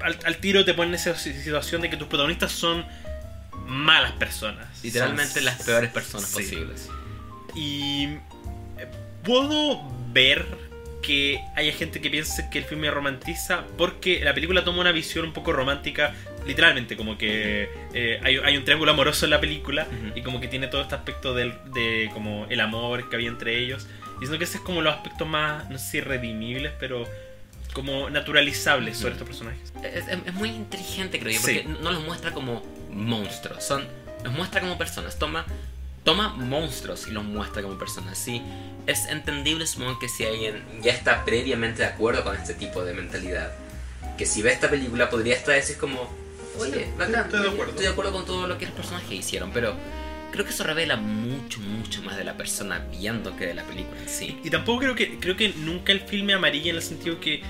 al, 0.01 0.17
al 0.25 0.37
tiro 0.37 0.65
te 0.65 0.73
ponen 0.73 0.95
esa 0.95 1.15
situación 1.15 1.81
de 1.81 1.89
que 1.91 1.97
tus 1.97 2.07
protagonistas 2.07 2.51
son 2.51 2.83
malas 3.67 4.13
personas 4.13 4.65
literalmente 4.83 5.35
Son- 5.35 5.45
las 5.45 5.61
peores 5.63 5.91
personas 5.91 6.29
Sí. 6.29 6.35
posibles. 6.43 6.89
y 7.55 8.05
eh, 8.79 8.87
puedo 9.23 9.81
ver 10.11 10.45
que 11.03 11.39
haya 11.55 11.71
gente 11.73 12.01
que 12.01 12.09
piense 12.09 12.47
que 12.51 12.57
el 12.59 12.65
filme 12.65 12.89
romantiza 12.89 13.65
porque 13.77 14.19
la 14.23 14.33
película 14.33 14.63
toma 14.65 14.81
una 14.81 14.91
visión 14.91 15.25
un 15.25 15.31
poco 15.33 15.53
romántica, 15.53 16.13
literalmente, 16.47 16.95
como 16.97 17.17
que 17.17 17.69
eh, 17.93 18.19
hay, 18.23 18.37
hay 18.37 18.57
un 18.57 18.63
triángulo 18.63 18.91
amoroso 18.91 19.25
en 19.25 19.31
la 19.31 19.39
película 19.39 19.85
Ujú. 19.89 20.17
y 20.17 20.21
como 20.23 20.39
que 20.41 20.47
tiene 20.47 20.67
todo 20.67 20.81
este 20.81 20.95
aspecto 20.95 21.33
del, 21.33 21.53
de 21.73 22.09
como 22.13 22.45
el 22.49 22.59
amor 22.61 23.09
que 23.09 23.15
había 23.15 23.29
entre 23.29 23.57
ellos. 23.59 23.87
Y 24.17 24.19
siento 24.21 24.37
que 24.39 24.45
ese 24.45 24.57
es 24.57 24.63
como 24.63 24.81
los 24.81 24.95
aspectos 24.95 25.27
más, 25.27 25.69
no 25.69 25.77
sé 25.77 25.85
si 25.91 26.01
redimibles, 26.01 26.71
pero 26.79 27.07
como 27.73 28.09
naturalizables 28.09 28.97
sobre 28.97 29.13
estos 29.13 29.27
personajes. 29.27 29.71
Es, 29.83 30.07
es- 30.07 30.19
es 30.25 30.33
muy 30.33 30.49
inteligente, 30.49 31.19
creo 31.19 31.33
yo, 31.33 31.39
Sí. 31.39 31.61
porque 31.63 31.81
no 31.83 31.91
los 31.91 32.03
muestra 32.03 32.31
como 32.31 32.63
monstruos, 32.91 33.63
son, 33.63 33.85
los 34.23 34.33
muestra 34.33 34.61
como 34.61 34.77
personas. 34.77 35.19
Toma, 35.19 35.45
toma 36.03 36.29
monstruos 36.29 37.07
y 37.07 37.11
los 37.11 37.23
muestra 37.23 37.61
como 37.61 37.77
personas. 37.77 38.17
Sí, 38.17 38.41
es 38.87 39.05
entendible, 39.07 39.67
supongo 39.67 39.99
que 39.99 40.07
si 40.09 40.25
alguien 40.25 40.63
Ya 40.81 40.93
está 40.93 41.23
previamente 41.25 41.83
de 41.83 41.89
acuerdo 41.89 42.23
con 42.23 42.35
este 42.35 42.53
tipo 42.55 42.83
de 42.83 42.93
mentalidad. 42.93 43.51
Que 44.17 44.25
si 44.25 44.41
ve 44.41 44.51
esta 44.51 44.69
película 44.69 45.09
podría 45.11 45.35
estar 45.35 45.53
decir 45.53 45.77
como, 45.77 46.09
oye, 46.59 46.85
Sí, 46.85 46.91
bacán, 46.97 47.25
estoy 47.25 47.41
de 47.41 47.49
acuerdo. 47.49 47.69
estoy 47.71 47.85
de 47.85 47.91
acuerdo 47.91 48.11
con 48.13 48.25
todo 48.25 48.47
lo 48.47 48.57
que 48.57 48.65
los 48.65 48.73
personajes 48.75 49.11
hicieron, 49.11 49.51
pero 49.51 49.75
creo 50.31 50.43
que 50.45 50.51
eso 50.51 50.63
revela 50.63 50.97
mucho, 50.97 51.59
mucho 51.59 52.01
más 52.03 52.17
de 52.17 52.23
la 52.23 52.35
persona 52.37 52.85
viendo 52.91 53.35
que 53.37 53.45
de 53.47 53.53
la 53.55 53.63
película 53.63 53.99
en 54.01 54.09
sí. 54.09 54.37
Y 54.43 54.49
tampoco 54.49 54.79
creo 54.79 54.95
que 54.95 55.17
creo 55.19 55.35
que 55.37 55.49
nunca 55.57 55.91
el 55.91 56.01
filme 56.01 56.33
amarilla 56.33 56.69
en 56.71 56.75
el 56.77 56.81
sentido 56.83 57.19
que 57.19 57.41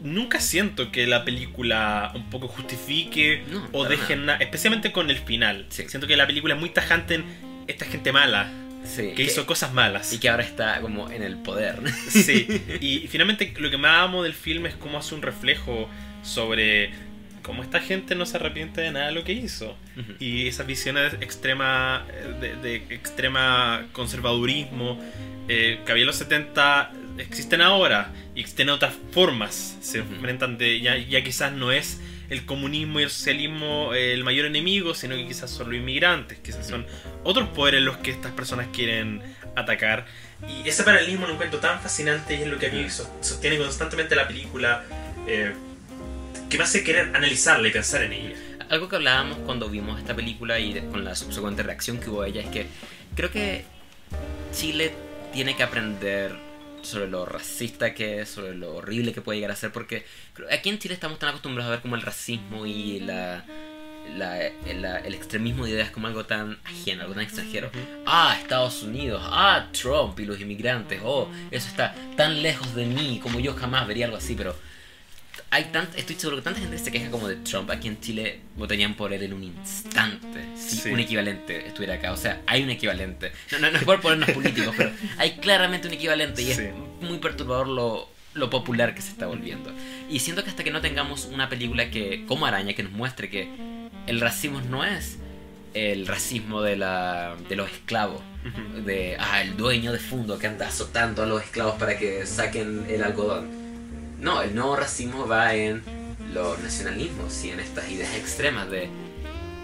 nunca 0.00 0.40
siento 0.40 0.90
que 0.90 1.06
la 1.06 1.24
película 1.24 2.10
un 2.14 2.30
poco 2.30 2.48
justifique 2.48 3.42
No, 3.50 3.68
o 3.72 3.84
deje 3.84 4.16
nada, 4.16 4.38
especialmente 4.38 4.92
con 4.92 5.10
el 5.10 5.18
final. 5.18 5.66
Sí. 5.68 5.84
Siento 5.88 6.06
que 6.06 6.16
la 6.16 6.26
película 6.26 6.54
es 6.54 6.60
muy 6.60 6.70
tajante 6.70 7.16
en 7.16 7.24
esta 7.66 7.84
gente 7.84 8.12
mala 8.12 8.50
Sí, 8.82 9.12
que 9.14 9.22
hizo 9.24 9.44
cosas 9.44 9.74
malas. 9.74 10.10
y 10.14 10.18
que 10.18 10.30
ahora 10.30 10.42
está 10.42 10.80
como 10.80 11.10
en 11.10 11.22
el 11.22 11.36
poder. 11.36 11.80
Sí, 12.08 12.46
y 12.80 13.06
finalmente 13.08 13.52
lo 13.58 13.70
que 13.70 13.76
más 13.76 14.04
amo 14.04 14.22
del 14.22 14.32
filme 14.32 14.70
es 14.70 14.74
cómo 14.74 14.96
hace 14.98 15.14
un 15.14 15.20
reflejo 15.20 15.86
sobre 16.22 16.90
cómo 17.42 17.62
esta 17.62 17.80
gente 17.80 18.14
no 18.14 18.26
se 18.26 18.36
arrepiente 18.36 18.80
de 18.80 18.90
nada 18.92 19.06
de 19.06 19.12
lo 19.12 19.24
que 19.24 19.32
hizo. 19.32 19.76
Y 20.18 20.46
esas 20.48 20.66
visiones 20.66 21.14
extrema, 21.20 22.06
de, 22.40 22.56
de 22.56 22.76
extrema 22.94 23.86
conservadurismo 23.92 24.98
eh, 25.48 25.80
que 25.84 25.92
había 25.92 26.02
en 26.02 26.06
los 26.06 26.16
70 26.16 26.92
existen 27.18 27.60
ahora 27.60 28.12
y 28.34 28.40
existen 28.40 28.70
otras 28.70 28.94
formas. 29.12 29.76
Se 29.80 30.00
Ujú. 30.00 30.14
enfrentan 30.14 30.58
de, 30.58 30.80
ya, 30.80 30.96
ya 30.96 31.22
quizás 31.22 31.52
no 31.52 31.72
es 31.72 32.00
el 32.30 32.46
comunismo 32.46 33.00
y 33.00 33.02
el 33.02 33.10
socialismo 33.10 33.92
eh, 33.92 34.14
el 34.14 34.22
mayor 34.24 34.46
enemigo, 34.46 34.94
sino 34.94 35.16
que 35.16 35.26
quizás 35.26 35.50
son 35.50 35.70
los 35.70 35.76
inmigrantes, 35.76 36.38
quizás 36.38 36.66
son 36.66 36.86
otros 37.24 37.48
poderes 37.48 37.82
los 37.82 37.96
que 37.98 38.10
estas 38.12 38.32
personas 38.32 38.68
quieren 38.72 39.20
atacar. 39.56 40.06
Y 40.48 40.66
ese 40.68 40.84
paralelismo 40.84 41.26
lo 41.26 41.32
encuentro 41.34 41.58
tan 41.58 41.80
fascinante 41.80 42.36
y 42.36 42.42
es 42.42 42.46
lo 42.46 42.58
que 42.58 42.68
a 42.68 42.70
mí 42.70 42.86
sostiene 42.88 43.58
constantemente 43.58 44.14
la 44.14 44.28
película, 44.28 44.84
eh, 45.26 45.52
que 46.50 46.58
me 46.58 46.64
hace 46.64 46.84
querer 46.84 47.14
analizarla 47.16 47.68
y 47.68 47.70
pensar 47.70 48.02
en 48.02 48.12
ella. 48.12 48.34
Algo 48.68 48.88
que 48.88 48.96
hablábamos 48.96 49.38
cuando 49.38 49.68
vimos 49.68 49.98
esta 49.98 50.14
película 50.14 50.58
y 50.58 50.78
con 50.90 51.04
la 51.04 51.14
subsecuente 51.14 51.62
reacción 51.62 51.98
que 51.98 52.10
hubo 52.10 52.22
a 52.22 52.28
ella 52.28 52.42
es 52.42 52.48
que 52.48 52.66
creo 53.16 53.30
que 53.30 53.64
Chile 54.52 54.92
tiene 55.32 55.56
que 55.56 55.62
aprender 55.62 56.34
sobre 56.82 57.08
lo 57.08 57.26
racista 57.26 57.94
que 57.94 58.20
es, 58.20 58.28
sobre 58.30 58.54
lo 58.54 58.76
horrible 58.76 59.12
que 59.12 59.20
puede 59.20 59.38
llegar 59.38 59.52
a 59.52 59.56
ser, 59.56 59.70
porque 59.72 60.04
aquí 60.50 60.68
en 60.70 60.78
Chile 60.78 60.94
estamos 60.94 61.18
tan 61.18 61.28
acostumbrados 61.30 61.68
a 61.68 61.72
ver 61.72 61.80
como 61.82 61.94
el 61.94 62.02
racismo 62.02 62.64
y 62.66 63.00
la, 63.00 63.44
la- 64.16 64.46
el, 64.46 64.80
la- 64.82 64.98
el 64.98 65.14
extremismo 65.14 65.64
de 65.66 65.72
ideas 65.72 65.90
como 65.90 66.06
algo 66.06 66.24
tan 66.24 66.58
ajeno, 66.64 67.02
algo 67.02 67.14
tan 67.14 67.22
extranjero. 67.24 67.70
Ah, 68.06 68.36
Estados 68.40 68.82
Unidos, 68.82 69.20
ah, 69.26 69.68
Trump 69.72 70.18
y 70.20 70.24
los 70.24 70.40
inmigrantes, 70.40 71.00
oh, 71.04 71.28
eso 71.50 71.68
está 71.68 71.94
tan 72.16 72.42
lejos 72.42 72.74
de 72.74 72.86
mí 72.86 73.20
como 73.22 73.40
yo 73.40 73.54
jamás 73.54 73.86
vería 73.86 74.06
algo 74.06 74.16
así, 74.16 74.34
pero 74.34 74.56
hay 75.52 75.64
tan, 75.72 75.88
estoy 75.96 76.14
seguro 76.16 76.36
que 76.36 76.42
tanta 76.42 76.60
gente 76.60 76.78
se 76.78 76.92
queja 76.92 77.10
como 77.10 77.26
de 77.26 77.36
Trump 77.36 77.70
aquí 77.70 77.88
en 77.88 78.00
Chile 78.00 78.40
votarían 78.56 78.94
por 78.94 79.12
él 79.12 79.22
en 79.24 79.32
un 79.32 79.42
instante 79.42 80.44
si 80.56 80.76
Sí. 80.76 80.90
un 80.90 81.00
equivalente 81.00 81.66
estuviera 81.66 81.94
acá. 81.94 82.12
O 82.12 82.16
sea, 82.16 82.40
hay 82.46 82.62
un 82.62 82.70
equivalente. 82.70 83.32
No, 83.52 83.58
no, 83.58 83.70
no 83.72 83.78
es 83.78 83.84
por 83.84 84.00
ponernos 84.00 84.30
políticos, 84.34 84.74
pero 84.76 84.90
hay 85.18 85.32
claramente 85.38 85.88
un 85.88 85.94
equivalente 85.94 86.42
y 86.42 86.46
Sí. 86.54 86.62
es 86.62 86.72
muy 87.08 87.18
perturbador 87.18 87.66
lo, 87.66 88.08
lo 88.34 88.48
popular 88.48 88.94
que 88.94 89.02
se 89.02 89.10
está 89.10 89.26
volviendo. 89.26 89.72
Y 90.08 90.20
siento 90.20 90.44
que 90.44 90.50
hasta 90.50 90.62
que 90.62 90.70
no 90.70 90.80
tengamos 90.80 91.24
una 91.26 91.48
película 91.48 91.90
que, 91.90 92.24
como 92.26 92.46
Araña, 92.46 92.74
que 92.74 92.82
nos 92.84 92.92
muestre 92.92 93.28
que 93.28 93.48
el 94.06 94.20
racismo 94.20 94.60
no 94.60 94.84
es 94.84 95.18
el 95.74 96.06
racismo 96.06 96.62
de, 96.62 96.76
la, 96.76 97.36
de 97.48 97.56
los 97.56 97.70
esclavos, 97.70 98.22
Ujú. 98.44 98.82
de 98.82 99.16
ah, 99.18 99.42
el 99.42 99.56
dueño 99.56 99.92
de 99.92 99.98
fondo 99.98 100.38
que 100.38 100.46
anda 100.46 100.68
azotando 100.68 101.22
a 101.22 101.26
los 101.26 101.42
esclavos 101.42 101.74
para 101.78 101.96
que 101.98 102.24
saquen 102.26 102.86
el 102.88 103.02
algodón. 103.02 103.59
No, 104.20 104.42
el 104.42 104.54
nuevo 104.54 104.76
racismo 104.76 105.26
va 105.26 105.54
en 105.54 105.82
los 106.32 106.58
nacionalismos 106.60 107.44
y 107.44 107.50
en 107.50 107.60
estas 107.60 107.90
ideas 107.90 108.14
extremas 108.16 108.70
de 108.70 108.88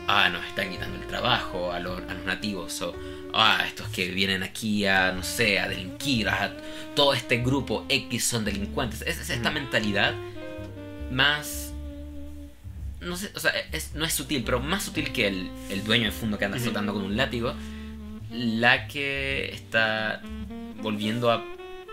ah, 0.08 0.28
nos 0.30 0.44
están 0.46 0.70
quitando 0.70 0.96
el 1.00 1.06
trabajo 1.06 1.72
a 1.72 1.80
los, 1.80 2.00
a 2.08 2.14
los 2.14 2.24
nativos, 2.24 2.80
o 2.82 2.94
ah, 3.34 3.62
estos 3.66 3.88
que 3.88 4.08
vienen 4.08 4.42
aquí 4.42 4.86
a, 4.86 5.12
no 5.12 5.22
sé, 5.22 5.58
a 5.58 5.68
delinquir, 5.68 6.28
a 6.28 6.56
todo 6.94 7.12
este 7.14 7.38
grupo 7.38 7.84
X 7.88 8.24
son 8.24 8.44
delincuentes. 8.44 9.02
Es, 9.02 9.18
es 9.18 9.30
esta 9.30 9.50
Mm. 9.50 9.54
mentalidad 9.54 10.14
más. 11.10 11.72
No 13.00 13.16
sé, 13.16 13.30
o 13.36 13.38
sea, 13.40 13.52
es, 13.72 13.94
no 13.94 14.04
es 14.04 14.14
sutil, 14.14 14.42
pero 14.42 14.58
más 14.58 14.84
sutil 14.84 15.12
que 15.12 15.28
el, 15.28 15.50
el 15.70 15.84
dueño 15.84 16.06
de 16.06 16.12
fondo 16.12 16.38
que 16.38 16.46
anda 16.46 16.56
Ujú. 16.56 16.64
azotando 16.66 16.94
con 16.94 17.02
un 17.02 17.16
látigo, 17.16 17.52
la 18.32 18.88
que 18.88 19.50
está 19.54 20.22
volviendo 20.82 21.30
a 21.30 21.44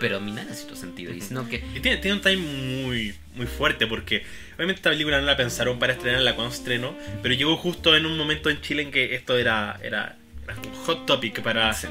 predominar 0.08 0.46
en 0.48 0.54
cierto 0.56 0.76
sentido, 0.76 1.14
y 1.14 1.22
sino 1.22 1.48
que 1.48 1.64
Y 1.76 1.80
tiene, 1.80 1.98
tiene 1.98 2.18
un 2.18 2.22
time 2.22 2.38
muy, 2.38 3.16
muy 3.36 3.48
fuerte 3.48 3.88
porque 3.88 4.24
obviamente 4.56 4.80
esta 4.80 4.90
película 4.90 5.20
no 5.20 5.26
la 5.26 5.38
pensaron 5.38 5.80
para 5.80 5.94
estrenarla 5.94 6.36
cuando 6.36 6.54
estrenó, 6.54 6.96
pero 7.22 7.34
llegó 7.36 7.56
justo 7.58 7.96
en 7.96 8.06
un 8.06 8.18
momento 8.18 8.50
en 8.50 8.62
Chile 8.62 8.84
en 8.84 8.92
que 8.92 9.16
esto 9.16 9.38
era, 9.38 9.80
era, 9.84 10.18
era 10.44 10.56
un 10.56 10.74
hot 10.86 11.06
topic 11.06 11.42
para, 11.42 11.74
Sí. 11.74 11.88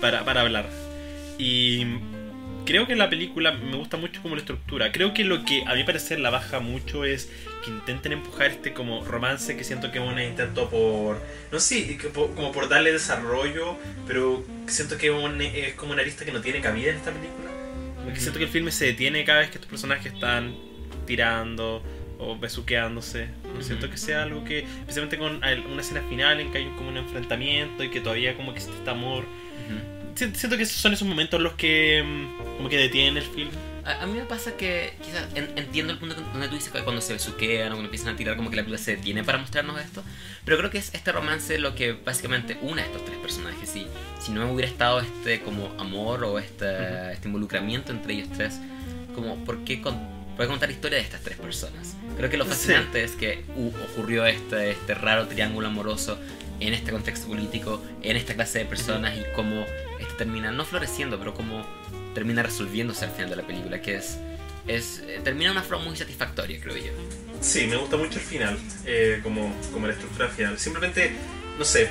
para, 0.00 0.24
para 0.24 0.40
hablar. 0.40 0.68
Y 1.38 1.84
creo 2.66 2.86
que 2.86 2.96
la 2.96 3.08
película 3.10 3.52
me 3.52 3.76
gusta 3.76 3.96
mucho 3.96 4.20
como 4.22 4.34
la 4.34 4.40
estructura. 4.40 4.92
Creo 4.92 5.14
que 5.14 5.24
lo 5.24 5.44
que 5.44 5.62
a 5.66 5.74
mi 5.74 5.84
parecer 5.84 6.20
la 6.20 6.30
baja 6.30 6.60
mucho 6.60 7.04
es 7.04 7.30
que 7.64 7.70
intenten 7.70 8.12
empujar 8.12 8.50
este 8.50 8.72
como 8.72 9.04
romance 9.04 9.56
que 9.56 9.64
siento 9.64 9.90
que 9.92 9.98
es 9.98 10.04
un 10.04 10.18
intento 10.20 10.68
por... 10.70 11.20
No 11.52 11.60
sé, 11.60 11.98
como 12.12 12.52
por 12.52 12.68
darle 12.68 12.92
desarrollo, 12.92 13.76
pero 14.06 14.44
siento 14.66 14.96
que 14.98 15.10
un- 15.10 15.40
es 15.40 15.74
como 15.74 15.92
una 15.92 16.02
arista 16.02 16.24
que 16.24 16.32
no 16.32 16.40
tiene 16.40 16.60
cabida 16.60 16.90
en 16.90 16.96
esta 16.96 17.10
película. 17.10 17.50
Porque 18.04 18.18
siento 18.20 18.38
que 18.38 18.44
el 18.46 18.50
filme 18.50 18.70
se 18.72 18.86
detiene 18.86 19.24
cada 19.24 19.40
vez 19.40 19.50
que 19.50 19.56
estos 19.56 19.68
personajes 19.70 20.12
están 20.14 20.54
tirando 21.06 21.82
o 22.18 22.38
besuqueándose. 22.38 23.28
No 23.44 23.52
Ujú. 23.54 23.62
siento 23.62 23.90
que 23.90 23.96
sea 23.96 24.22
algo 24.22 24.44
que, 24.44 24.60
especialmente 24.60 25.18
con 25.18 25.36
una 25.36 25.80
escena 25.82 26.02
final 26.08 26.40
en 26.40 26.52
que 26.52 26.58
hay 26.58 26.64
como 26.76 26.88
un 26.88 26.96
enfrentamiento 26.96 27.82
y 27.84 27.90
que 27.90 28.00
todavía 28.00 28.36
como 28.36 28.52
que 28.52 28.58
existe 28.58 28.78
este 28.78 28.90
amor. 28.90 29.24
ujú. 29.24 29.80
Si- 30.14 30.34
Siento 30.34 30.56
que 30.58 30.66
son 30.66 30.92
esos 30.92 31.06
momentos 31.08 31.40
los 31.40 31.54
que 31.54 32.02
mm, 32.04 32.56
como 32.56 32.68
que 32.68 32.76
detienen 32.76 33.16
el 33.16 33.22
film. 33.24 33.50
A, 33.98 34.02
a 34.02 34.06
mí 34.06 34.18
me 34.18 34.24
pasa 34.24 34.56
que 34.56 34.94
quizás 35.04 35.24
en- 35.34 35.52
entiendo 35.56 35.92
el 35.92 35.98
punto 35.98 36.14
donde 36.14 36.48
tú 36.48 36.54
dices 36.54 36.72
que 36.72 36.80
cuando 36.82 37.00
se 37.00 37.12
besuquean 37.14 37.68
o 37.68 37.70
cuando 37.76 37.84
empiezan 37.86 38.14
a 38.14 38.16
tirar 38.16 38.36
como 38.36 38.50
que 38.50 38.56
la 38.56 38.62
película 38.62 38.78
se 38.82 38.96
detiene 38.96 39.24
para 39.24 39.38
mostrarnos 39.38 39.80
esto, 39.80 40.02
pero 40.44 40.56
creo 40.58 40.70
que 40.70 40.78
es 40.78 40.94
este 40.94 41.12
romance 41.12 41.58
lo 41.58 41.74
que 41.74 41.92
básicamente 41.92 42.56
une 42.62 42.82
a 42.82 42.86
estos 42.86 43.04
tres 43.04 43.18
personajes. 43.18 43.68
Si, 43.68 43.86
si 44.20 44.32
no 44.32 44.50
hubiera 44.52 44.70
estado 44.70 45.00
este 45.00 45.40
como 45.42 45.74
amor 45.78 46.24
o 46.24 46.38
este, 46.38 46.64
Ujú. 46.66 47.10
este 47.12 47.28
involucramiento 47.28 47.92
entre 47.92 48.14
ellos 48.14 48.28
tres, 48.36 48.58
como 49.14 49.36
¿por 49.44 49.64
qué, 49.64 49.80
con- 49.80 50.20
contar 50.36 50.68
la 50.70 50.74
historia 50.74 50.96
de 50.98 51.04
estas 51.04 51.20
tres 51.20 51.36
personas? 51.36 51.94
Creo 52.16 52.30
que 52.30 52.36
lo 52.38 52.44
Sí. 52.44 52.50
fascinante 52.50 53.04
es 53.04 53.12
que 53.12 53.44
uh, 53.56 53.68
ocurrió 53.92 54.24
este, 54.24 54.70
este 54.70 54.94
raro 54.94 55.26
triángulo 55.28 55.66
amoroso 55.68 56.18
en 56.60 56.72
este 56.74 56.92
contexto 56.92 57.26
político, 57.28 57.82
en 58.02 58.16
esta 58.16 58.34
clase 58.34 58.60
de 58.60 58.64
personas 58.66 59.16
y 59.18 59.22
cómo 59.34 59.64
este 59.98 60.14
termina 60.18 60.50
no 60.50 60.64
floreciendo, 60.66 61.18
pero 61.18 61.32
como 61.34 61.66
termina 62.14 62.42
resolviéndose 62.42 63.04
al 63.04 63.10
final 63.12 63.30
de 63.30 63.36
la 63.36 63.46
película, 63.46 63.80
que 63.80 63.96
es, 63.96 64.18
es 64.66 65.02
eh, 65.06 65.20
termina 65.24 65.46
de 65.50 65.56
una 65.58 65.62
forma 65.62 65.84
muy 65.84 65.96
satisfactoria, 65.96 66.58
creo 66.60 66.76
yo. 66.76 66.92
Sí, 67.40 67.66
me 67.66 67.76
gusta 67.76 67.96
mucho 67.96 68.18
el 68.18 68.24
final, 68.24 68.58
eh, 68.84 69.20
como, 69.22 69.54
como 69.72 69.86
la 69.86 69.92
estructura 69.94 70.28
final. 70.28 70.58
Simplemente, 70.58 71.12
no 71.58 71.64
sé, 71.64 71.88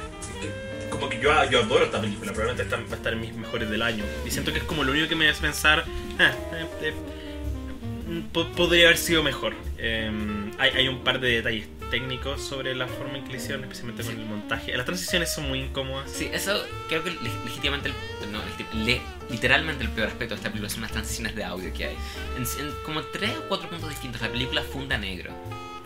como 0.90 1.10
que 1.10 1.20
yo, 1.20 1.32
yo 1.50 1.60
adoro 1.64 1.86
esta 1.86 2.02
película, 2.02 2.32
probablemente 2.34 2.64
está- 2.64 2.78
va 2.78 2.94
a 2.94 2.96
estar 2.98 3.14
en 3.14 3.22
mis 3.22 3.34
mejores 3.34 3.70
del 3.70 3.82
año. 3.82 4.04
Y 4.26 4.32
siento 4.32 4.52
que 4.52 4.60
es 4.60 4.64
como 4.66 4.84
lo 4.84 4.92
único 4.92 5.08
que 5.08 5.16
me 5.16 5.28
hace 5.30 5.42
pensar, 5.42 5.86
ah, 6.20 6.32
eh, 6.54 6.66
eh, 6.84 8.24
po- 8.34 8.48
podría 8.52 8.86
haber 8.86 8.98
sido 8.98 9.24
mejor. 9.24 9.54
Eh, 9.78 10.12
hay, 10.58 10.70
hay 10.72 10.88
un 10.88 11.04
par 11.04 11.20
de 11.20 11.30
detalles 11.30 11.68
técnicos 11.90 12.42
sobre 12.42 12.76
la 12.76 12.88
forma 12.88 13.18
en 13.18 13.24
que 13.26 13.32
le 13.32 13.38
hicieron, 13.38 13.64
especialmente 13.64 14.04
con 14.04 14.14
el 14.20 14.26
montaje. 14.26 14.76
Las 14.76 14.86
transiciones 14.86 15.32
son 15.34 15.48
muy 15.48 15.60
incómodas. 15.62 16.10
Sí, 16.12 16.30
eso 16.32 16.64
creo 16.88 17.04
que 17.04 17.12
leg- 17.12 17.44
legítimamente, 17.46 17.90
el- 17.90 18.32
no, 18.32 18.40
le- 18.86 19.02
literalmente 19.30 19.84
el 19.84 19.90
peor 19.90 20.08
aspecto 20.08 20.36
de 20.36 20.40
esta 20.40 20.50
película 20.50 20.70
son 20.70 20.82
las 20.82 20.92
transiciones 20.92 21.36
de 21.36 21.44
audio 21.44 21.74
que 21.74 21.86
hay. 21.86 21.96
En, 22.38 22.44
en 22.66 22.72
como 22.86 23.02
tres 23.04 23.32
o 23.38 23.44
cuatro 23.48 23.70
puntos 23.70 23.90
distintos 23.90 24.22
la 24.22 24.30
película 24.30 24.62
funda 24.64 24.98
negro. 24.98 25.32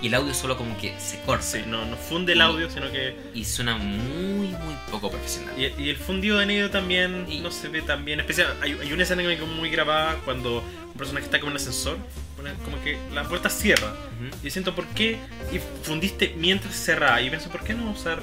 y 0.01 0.07
el 0.07 0.15
audio 0.15 0.33
solo 0.33 0.57
como 0.57 0.77
que 0.77 0.93
se 0.99 1.21
corta. 1.21 1.43
Sí, 1.45 1.61
no, 1.65 1.85
no 1.85 1.95
funde 1.95 2.33
el 2.33 2.41
audio, 2.41 2.69
sino 2.69 2.91
que. 2.91 3.15
Y 3.33 3.45
suena 3.45 3.77
muy, 3.77 4.47
muy 4.47 4.75
poco 4.91 5.09
profesional. 5.09 5.53
Y, 5.57 5.81
y 5.81 5.89
el 5.89 5.95
fundido 5.95 6.39
de 6.39 6.45
Neo 6.45 6.69
también 6.69 7.25
Y- 7.29 7.39
no 7.39 7.51
se 7.51 7.69
ve 7.69 7.81
tan 7.81 8.03
bien. 8.03 8.19
Especial, 8.19 8.53
hay, 8.61 8.73
hay 8.81 8.91
una 8.91 9.03
escena 9.03 9.21
que 9.21 9.29
me 9.29 9.35
quedó 9.37 9.45
muy 9.47 9.69
grabada 9.69 10.15
cuando 10.25 10.57
un 10.59 10.93
personaje 10.97 11.25
está 11.25 11.39
como 11.39 11.51
en 11.51 11.55
un 11.55 11.61
ascensor, 11.61 11.97
como 12.65 12.81
que 12.83 12.97
la 13.13 13.23
puerta 13.27 13.49
cierra. 13.49 13.93
Y 14.43 14.49
siento 14.49 14.75
por 14.75 14.85
qué 14.87 15.17
y 15.51 15.59
fundiste 15.83 16.33
mientras 16.37 16.75
cerraba. 16.75 17.21
Y 17.21 17.29
pienso, 17.29 17.49
¿por 17.49 17.63
qué 17.63 17.73
no 17.73 17.91
usar 17.91 18.19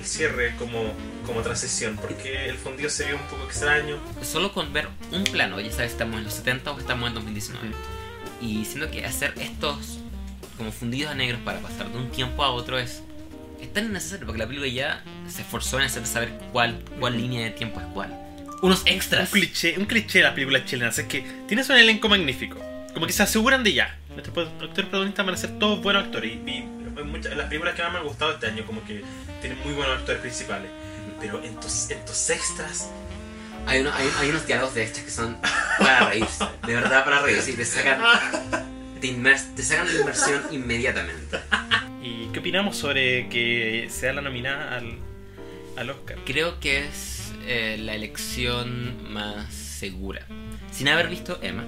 el 0.00 0.06
cierre 0.06 0.54
como, 0.58 0.92
como 1.24 1.40
transición? 1.42 1.96
Porque 2.00 2.48
el 2.48 2.56
fundido 2.56 2.90
se 2.90 3.06
ve 3.06 3.14
un 3.14 3.22
poco 3.22 3.44
extraño. 3.44 3.98
Solo 4.22 4.52
con 4.52 4.72
ver 4.72 4.88
un 5.12 5.24
plano, 5.24 5.60
ya 5.60 5.70
sabes, 5.72 5.92
estamos 5.92 6.18
en 6.18 6.24
los 6.24 6.34
70 6.34 6.72
o 6.72 6.78
estamos 6.78 7.08
en 7.08 7.14
2019. 7.14 7.68
Y 8.40 8.64
siento 8.64 8.90
que 8.90 9.04
hacer 9.04 9.34
estos 9.40 9.98
como 10.56 10.72
fundidos 10.72 11.12
a 11.12 11.14
negros 11.14 11.40
para 11.44 11.58
pasar 11.60 11.90
de 11.90 11.98
un 11.98 12.10
tiempo 12.10 12.42
a 12.42 12.50
otro 12.50 12.78
es, 12.78 13.02
es 13.60 13.72
tan 13.72 13.86
innecesario 13.86 14.24
porque 14.26 14.38
la 14.38 14.46
película 14.46 14.70
ya 14.70 15.02
se 15.28 15.42
esforzó 15.42 15.78
en 15.78 15.84
hacerte 15.84 16.08
saber 16.08 16.32
cuál, 16.52 16.82
cuál 16.98 17.16
línea 17.16 17.44
de 17.44 17.50
tiempo 17.50 17.80
es 17.80 17.86
cuál. 17.88 18.14
Unos 18.62 18.82
Un 18.82 18.88
extras. 18.88 19.28
cliché, 19.30 19.76
un 19.78 19.84
cliché 19.84 20.20
de 20.20 20.24
las 20.24 20.32
películas 20.32 20.64
chilenas 20.64 20.98
es 20.98 21.06
que 21.06 21.26
tienes 21.46 21.68
un 21.68 21.76
elenco 21.76 22.08
magnífico. 22.08 22.58
Como 22.96 23.06
que 23.06 23.12
se 23.12 23.22
aseguran 23.24 23.62
de 23.62 23.74
ya. 23.74 23.94
Nuestros 24.08 24.48
actores 24.48 24.70
protagonistas 24.72 25.26
van 25.26 25.34
a 25.34 25.36
ser 25.36 25.58
todos 25.58 25.82
buenos 25.82 26.04
actores. 26.04 26.32
Y, 26.32 26.48
y 26.50 26.64
muchas, 27.04 27.36
las 27.36 27.46
películas 27.48 27.74
que 27.74 27.82
más 27.82 27.92
me 27.92 27.98
han 27.98 28.04
gustado 28.06 28.32
este 28.32 28.46
año, 28.46 28.64
como 28.64 28.82
que 28.86 29.02
tienen 29.42 29.58
muy 29.62 29.74
buenos 29.74 29.98
actores 29.98 30.22
principales. 30.22 30.70
Pero 31.20 31.44
en 31.44 31.60
tus, 31.60 31.90
en 31.90 32.02
tus 32.06 32.30
extras, 32.30 32.90
Hay, 33.66 33.80
uno- 33.82 33.92
hay, 33.92 34.08
hay 34.18 34.30
unos 34.30 34.46
diálogos 34.46 34.74
de 34.74 34.84
estos 34.84 35.02
que 35.02 35.10
son 35.10 35.36
para 35.78 36.08
reírse, 36.08 36.42
de 36.66 36.74
verdad 36.74 37.04
para 37.04 37.20
reírse, 37.20 37.50
y 37.50 37.54
te 37.56 37.66
sacan, 37.66 38.00
te, 38.98 39.08
inmers- 39.08 39.54
te 39.54 39.62
sacan 39.62 39.88
de 39.88 40.00
inmersión 40.00 40.42
inmediatamente. 40.50 41.38
¿y 42.02 42.28
qué 42.32 42.38
opinamos 42.38 42.78
sobre 42.78 43.28
que 43.28 43.88
sea 43.90 44.14
la 44.14 44.22
nominada 44.22 44.74
al, 44.78 44.96
al 45.76 45.90
Oscar? 45.90 46.16
Creo 46.24 46.60
que 46.60 46.86
es 46.86 47.32
eh, 47.46 47.76
la 47.78 47.94
elección 47.94 49.12
más 49.12 49.52
segura. 49.52 50.26
Sin 50.72 50.88
haber 50.88 51.08
visto 51.08 51.38
Emma, 51.42 51.64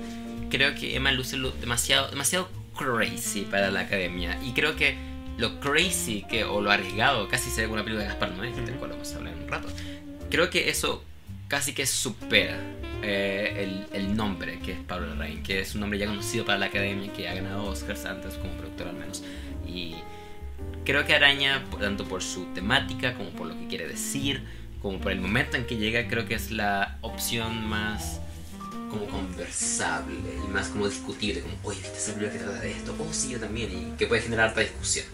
creo 0.48 0.74
que 0.74 0.96
Emma 0.96 1.12
luce 1.12 1.36
lo- 1.36 1.50
demasiado, 1.52 2.08
demasiado 2.10 2.48
crazy 2.76 3.42
para 3.42 3.70
la 3.70 3.80
academia. 3.80 4.38
Y 4.44 4.52
creo 4.52 4.76
que 4.76 4.96
lo 5.36 5.60
crazy 5.60 6.24
que, 6.28 6.44
o 6.44 6.60
lo 6.60 6.70
arriesgado, 6.70 7.28
casi 7.28 7.50
se 7.50 7.62
ve 7.62 7.72
una 7.72 7.82
película 7.84 8.04
de 8.04 8.10
Gaspar 8.10 8.32
Noé, 8.32 8.52
del 8.52 8.74
cual 8.76 8.90
vamos 8.90 9.12
a 9.12 9.16
hablar 9.16 9.34
en 9.34 9.42
un 9.42 9.48
rato. 9.48 9.68
Creo 10.30 10.50
que 10.50 10.68
eso 10.68 11.04
casi 11.48 11.72
que 11.72 11.86
supera 11.86 12.58
eh, 13.02 13.86
el, 13.92 13.96
el 13.96 14.16
nombre 14.16 14.58
que 14.58 14.72
es 14.72 14.78
Pablo 14.80 15.06
Larraín, 15.06 15.42
que 15.42 15.60
es 15.60 15.74
un 15.74 15.80
nombre 15.80 15.98
ya 15.98 16.06
conocido 16.06 16.44
para 16.44 16.58
la 16.58 16.66
academia, 16.66 17.12
que 17.12 17.28
ha 17.28 17.34
ganado 17.34 17.64
Oscars 17.64 18.04
antes 18.04 18.34
como 18.34 18.52
productor 18.54 18.88
al 18.88 18.96
menos. 18.96 19.22
Y 19.66 19.94
creo 20.84 21.06
que 21.06 21.14
Araña, 21.14 21.64
tanto 21.80 22.04
por 22.04 22.22
su 22.22 22.46
temática 22.54 23.14
como 23.14 23.30
por 23.30 23.46
lo 23.46 23.58
que 23.58 23.66
quiere 23.68 23.86
decir, 23.88 24.42
como 24.82 25.00
por 25.00 25.12
el 25.12 25.20
momento 25.20 25.56
en 25.56 25.66
que 25.66 25.76
llega, 25.76 26.06
creo 26.08 26.26
que 26.26 26.34
es 26.34 26.50
la 26.50 26.98
opción 27.00 27.66
más 27.66 28.20
Como 28.90 29.06
conversable 29.06 30.14
y 30.44 30.48
más 30.48 30.68
como 30.68 30.88
discutible, 30.88 31.42
como, 31.42 31.58
oye, 31.62 31.80
¿viste 31.80 31.98
esa 31.98 32.14
película 32.14 32.32
que 32.32 32.38
trata 32.38 32.60
de 32.60 32.70
esto? 32.72 32.96
Oh, 32.98 33.12
sí, 33.12 33.30
yo 33.30 33.40
también, 33.40 33.70
y 33.70 33.96
que 33.96 34.06
puede 34.06 34.22
generar 34.22 34.48
harta 34.48 34.60
discusión. 34.60 35.06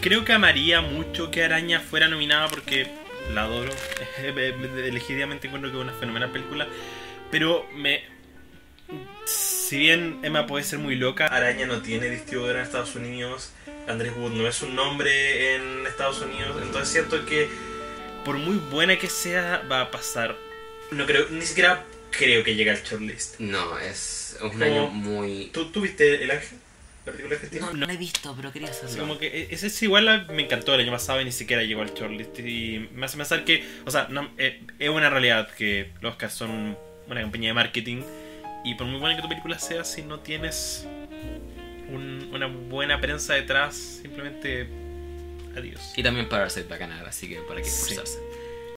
Creo 0.00 0.24
que 0.24 0.32
amaría 0.32 0.80
mucho 0.80 1.30
que 1.30 1.44
Araña 1.44 1.80
fuera 1.80 2.08
nominada 2.08 2.48
porque 2.48 2.88
la 3.32 3.44
adoro. 3.44 3.72
Legítimamente 4.24 5.46
encuentro 5.46 5.70
que 5.70 5.76
es 5.76 5.82
una 5.82 5.92
fenomenal 5.92 6.30
película. 6.30 6.66
Pero 7.30 7.66
me. 7.74 8.02
Si 9.24 9.78
bien 9.78 10.18
Emma 10.22 10.46
puede 10.46 10.64
ser 10.64 10.80
muy 10.80 10.96
loca, 10.96 11.26
Araña 11.26 11.66
no 11.66 11.80
tiene 11.80 12.10
distribuidora 12.10 12.58
en 12.58 12.64
Estados 12.64 12.96
Unidos. 12.96 13.52
Andrés 13.86 14.12
Wood 14.16 14.32
no 14.32 14.48
es 14.48 14.62
un 14.62 14.74
nombre 14.74 15.54
en 15.54 15.86
Estados 15.86 16.20
Unidos. 16.22 16.56
Entonces 16.60 16.88
siento 16.88 17.24
que 17.24 17.48
por 18.24 18.36
muy 18.36 18.56
buena 18.56 18.98
que 18.98 19.08
sea, 19.08 19.62
va 19.70 19.82
a 19.82 19.90
pasar. 19.90 20.36
No 20.90 21.06
creo, 21.06 21.26
ni 21.30 21.42
siquiera 21.42 21.84
creo 22.10 22.42
que 22.44 22.54
llegue 22.54 22.70
al 22.70 22.82
shortlist. 22.82 23.38
No, 23.40 23.78
es 23.78 24.36
un 24.42 24.50
Como- 24.50 24.64
año 24.64 24.86
muy... 24.88 25.50
¿Tú, 25.52 25.66
tú 25.70 25.80
viste 25.82 26.22
El 26.22 26.30
Ángel? 26.30 26.58
¿La 27.06 27.12
película 27.12 27.34
argentina? 27.36 27.66
No, 27.66 27.72
no 27.72 27.86
la 27.86 27.92
he 27.94 27.96
visto, 27.96 28.34
pero 28.36 28.52
quería 28.52 28.68
Así 28.68 28.84
hacerlo. 28.84 29.02
como 29.08 29.18
que 29.18 29.26
e- 29.26 29.48
ese 29.50 29.68
es 29.68 29.82
igual 29.82 30.06
a- 30.08 30.24
me 30.24 30.42
encantó 30.42 30.74
el 30.74 30.80
año 30.82 30.92
pasado 30.92 31.20
y 31.20 31.24
ni 31.24 31.32
siquiera 31.32 31.62
llegó 31.62 31.80
al 31.82 31.94
shortlist 31.94 32.38
y 32.40 32.88
me 32.94 33.06
hace 33.06 33.16
pensar 33.16 33.44
que 33.44 33.64
o 33.86 33.90
sea 33.90 34.08
no, 34.10 34.30
eh, 34.36 34.60
es 34.78 34.88
una 34.90 35.08
realidad 35.08 35.48
que 35.54 35.90
los 36.02 36.12
Oscars 36.12 36.34
son 36.34 36.76
una 37.08 37.22
compañía 37.22 37.48
de 37.50 37.54
marketing 37.54 38.02
y 38.64 38.74
por 38.74 38.86
muy 38.86 39.00
buena 39.00 39.16
que 39.16 39.22
tu 39.22 39.28
película 39.30 39.58
sea 39.58 39.82
si 39.84 40.02
no 40.02 40.20
tienes 40.20 40.86
un- 41.88 42.28
una 42.34 42.46
buena 42.46 43.00
prensa 43.00 43.34
detrás 43.34 43.76
simplemente 44.02 44.66
adiós 45.56 45.80
Y 45.96 46.02
también 46.02 46.28
Parasite 46.28 46.68
va 46.68 46.76
a 46.76 46.78
ganar, 46.78 47.06
así 47.06 47.28
que 47.28 47.36
para 47.48 47.60
qué 47.62 47.68
Sí. 47.68 47.92
esforzarse. 47.94 48.18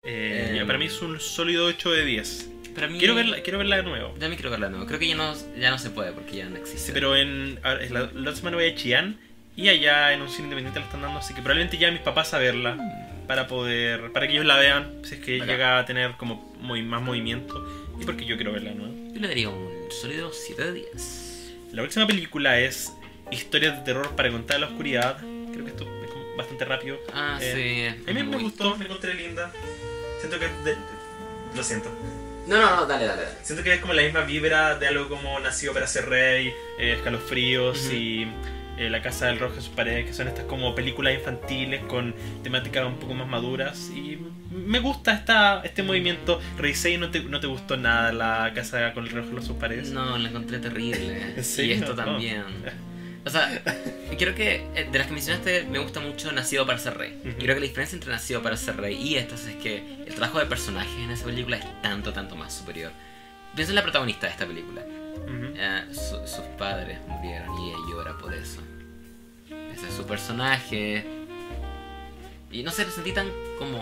Eh, 0.03 0.64
para 0.65 0.77
mí 0.80 0.85
es 0.85 1.01
un 1.01 1.19
sólido 1.19 1.65
8 1.68 1.91
de 1.91 2.05
10 2.05 2.49
Pero 2.76 2.88
a 2.88 2.90
mí, 2.90 2.98
quiero 3.00 3.16
verla, 3.16 3.41
quiero 3.41 3.58
verla 3.60 3.78
de 3.78 3.84
nuevo 3.84 4.10
también 4.12 4.36
quiero 4.36 4.50
verla 4.52 4.68
de 4.68 4.72
nuevo. 4.72 4.86
Creo 4.88 5.00
que 5.00 5.08
ya 5.08 5.16
no, 5.16 5.34
ya 5.60 5.70
no 5.72 5.78
se 5.78 5.90
puede 5.90 6.12
porque 6.12 6.38
ya 6.38 6.45
no 6.50 6.58
existe. 6.58 6.88
Sí, 6.88 6.91
pero 6.94 7.16
en, 7.16 7.60
la, 7.64 7.76
la 8.14 8.22
otra 8.22 8.36
semana 8.36 8.58
voy 8.58 8.66
a 8.68 8.76
Chillán 8.76 9.20
y 9.56 9.70
allá 9.70 10.14
en 10.14 10.22
un 10.22 10.30
cine 10.30 10.45
independiente 10.45 10.80
la 10.80 10.86
están 10.86 11.02
dando, 11.02 11.20
así 11.20 11.34
que 11.34 11.41
probablemente 11.41 11.78
ya 11.78 11.91
mis 11.91 12.02
papás 12.02 12.34
a 12.34 12.40
verla 12.40 12.78
para 13.28 13.48
poder, 13.48 14.12
para 14.12 14.28
que 14.28 14.34
ellos 14.34 14.45
la 14.45 14.58
vean, 14.58 14.91
si 15.04 15.16
es 15.16 15.22
que 15.22 15.34
Bacán. 15.40 15.48
llega 15.56 15.80
a 15.80 15.86
tener 15.86 16.12
como 16.18 16.54
muy, 16.60 16.82
más 16.82 17.02
movimiento 17.02 17.64
y 18.02 18.06
porque 18.06 18.26
yo 18.26 18.36
quiero 18.36 18.52
verla, 18.52 18.72
¿no? 18.74 18.88
Yo 19.14 19.22
le 19.22 19.28
daría 19.28 19.50
un 19.50 19.70
sólido 19.91 20.32
7 20.34 20.64
de 20.66 20.74
10. 20.74 21.54
La 21.74 21.82
próxima 21.84 22.06
película 22.08 22.60
es 22.60 22.91
Historias 23.32 23.78
de 23.78 23.84
terror 23.84 24.16
para 24.16 24.30
contar 24.30 24.60
la 24.60 24.68
oscuridad. 24.68 25.18
Creo 25.18 25.64
que 25.66 25.72
esto 25.72 25.84
es 26.04 26.12
como 26.12 26.36
bastante 26.36 26.66
rápido. 26.66 26.98
Ah, 27.14 27.40
Eh, 27.41 27.95
sí. 28.06 28.10
A 28.12 28.14
mí 28.14 28.24
me 28.24 28.38
gustó, 28.38 28.76
me 28.78 28.86
encontré 28.86 29.14
linda. 29.16 29.52
Siento 30.20 30.38
que 30.40 30.45
de- 30.70 30.78
lo 31.56 31.64
siento. 31.64 31.90
No, 32.48 32.57
no, 32.61 32.76
no, 32.78 32.86
dale, 32.86 33.06
dale, 33.06 33.24
dale. 33.24 33.36
Siento 33.41 33.64
que 33.64 33.74
es 33.74 33.80
como 33.80 33.94
la 33.94 34.02
misma 34.03 34.22
vibra 34.22 34.76
de 34.78 34.88
algo 34.88 35.07
como 35.10 35.40
Nacido 35.40 35.74
para 35.74 35.88
ser 35.88 36.10
rey, 36.10 36.53
eh, 36.78 36.94
Escalofríos 36.98 37.91
y 37.91 38.28
eh, 38.78 38.90
La 38.90 39.02
Casa 39.02 39.28
del 39.28 39.40
Rojo 39.40 39.56
en 39.56 39.61
sus 39.61 39.74
paredes, 39.74 40.06
que 40.07 40.14
son 40.14 40.28
estas 40.28 40.45
como 40.45 40.76
películas 40.76 41.14
infantiles 41.14 41.82
con 41.86 42.14
temáticas 42.44 42.86
un 42.86 42.95
poco 42.98 43.14
más 43.14 43.28
maduras. 43.28 43.90
Y 43.95 44.20
me 44.52 44.80
gusta 44.80 45.14
esta, 45.14 45.61
este 45.64 45.84
movimiento. 45.84 46.41
Revisé 46.57 46.91
y 46.91 46.98
no 46.98 47.11
te, 47.11 47.22
no 47.22 47.40
te 47.40 47.48
gustó 47.48 47.78
nada 47.78 48.11
La 48.11 48.52
Casa 48.53 48.94
con 48.94 49.06
el 49.06 49.11
Rojo 49.11 49.38
en 49.38 49.44
sus 49.44 49.56
paredes. 49.57 49.91
No, 49.91 50.18
la 50.18 50.30
encontré 50.30 50.60
terrible. 50.60 51.34
¿En 51.38 51.44
serio? 51.44 51.76
Y 51.76 51.78
esto 51.80 51.95
No. 51.95 52.03
también. 52.03 52.44
O 53.26 53.30
sea, 53.30 53.62
creo 54.18 54.36
que 54.36 54.66
eh, 54.76 54.88
de 54.91 54.98
las 54.98 55.08
que 55.08 55.14
mencionaste 55.14 55.64
me 55.64 55.80
gusta 55.80 56.00
mucho 56.02 56.32
Nacido 56.32 56.66
para 56.66 56.78
ser 56.78 56.98
rey. 56.98 57.18
Ujú. 57.22 57.30
Y 57.30 57.34
creo 57.44 57.56
que 57.56 57.62
la 57.62 57.68
diferencia 57.68 57.95
entre 57.95 58.12
Nacido 58.12 58.41
para 58.44 58.58
ser 58.58 58.78
rey 58.78 58.95
y 59.02 59.16
estas 59.16 59.45
es 59.45 59.56
que 59.56 59.78
el 60.06 60.14
trabajo 60.14 60.40
de 60.40 60.45
personajes 60.45 60.94
en 61.00 61.10
esa 61.12 61.26
película 61.26 61.58
es 61.58 61.82
tanto, 61.82 62.12
tanto 62.14 62.36
más 62.36 62.54
superior. 62.54 62.91
Piensa 63.56 63.72
en 63.72 63.76
la 63.76 63.84
protagonista 63.84 64.28
de 64.28 64.34
esta 64.34 64.45
película. 64.45 64.82
Ujú. 64.82 65.54
Eh, 65.56 65.84
su- 65.94 66.28
sus 66.28 66.45
padres 66.58 67.00
murieron 67.08 67.58
y 67.60 67.70
ella 67.70 67.78
llora 67.90 68.18
por 68.18 68.34
eso. 68.34 68.60
Ese 69.74 69.88
es 69.88 69.94
su 69.95 70.06
personaje. 70.06 71.06
Y 72.52 72.62
no 72.64 72.72
sé, 72.72 72.84
lo 72.86 72.91
sentí 72.91 73.12
tan 73.14 73.30
como 73.58 73.80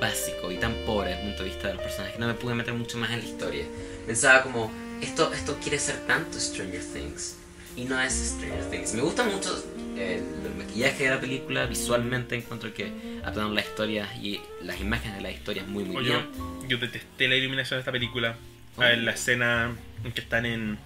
básico 0.00 0.50
y 0.50 0.56
tan 0.58 0.74
pobre 0.86 1.10
desde 1.10 1.22
el 1.22 1.28
punto 1.28 1.42
de 1.44 1.48
vista 1.50 1.68
de 1.68 1.74
los 1.74 1.82
personajes. 1.82 2.18
No 2.18 2.26
me 2.26 2.34
pude 2.34 2.54
meter 2.54 2.74
mucho 2.74 2.98
más 2.98 3.10
en 3.10 3.20
la 3.20 3.24
historia. 3.24 3.64
Pensaba 4.06 4.42
como, 4.42 4.70
esto, 5.00 5.32
esto 5.32 5.56
quiere 5.62 5.78
ser 5.78 5.96
tanto 6.06 6.38
Stranger 6.38 6.82
Things. 6.92 7.36
Y 7.76 7.84
no 7.84 8.00
es 8.00 8.12
Stranger 8.38 8.70
Things. 8.70 8.94
Me 8.94 9.02
gusta 9.02 9.24
mucho 9.24 9.64
el, 9.96 10.22
el 10.46 10.54
maquillaje 10.56 11.04
de 11.04 11.10
la 11.10 11.20
película. 11.20 11.66
Visualmente 11.66 12.36
encuentro 12.36 12.72
que 12.72 12.92
adaptaron 13.22 13.54
la 13.54 13.62
historia 13.62 14.08
y 14.22 14.40
las 14.62 14.80
imágenes 14.80 15.16
de 15.16 15.22
la 15.22 15.30
historia 15.30 15.64
muy 15.66 15.84
muy 15.84 15.96
Oye, 15.96 16.10
bien. 16.10 16.26
yo 16.68 16.78
detesté 16.78 17.26
la 17.28 17.36
iluminación 17.36 17.78
de 17.78 17.80
esta 17.80 17.92
película. 17.92 18.36
Oh. 18.76 18.82
A 18.82 18.86
ver, 18.88 18.98
la 18.98 19.12
escena 19.12 19.72
en 20.04 20.12
que 20.12 20.20
están 20.20 20.46
en 20.46 20.78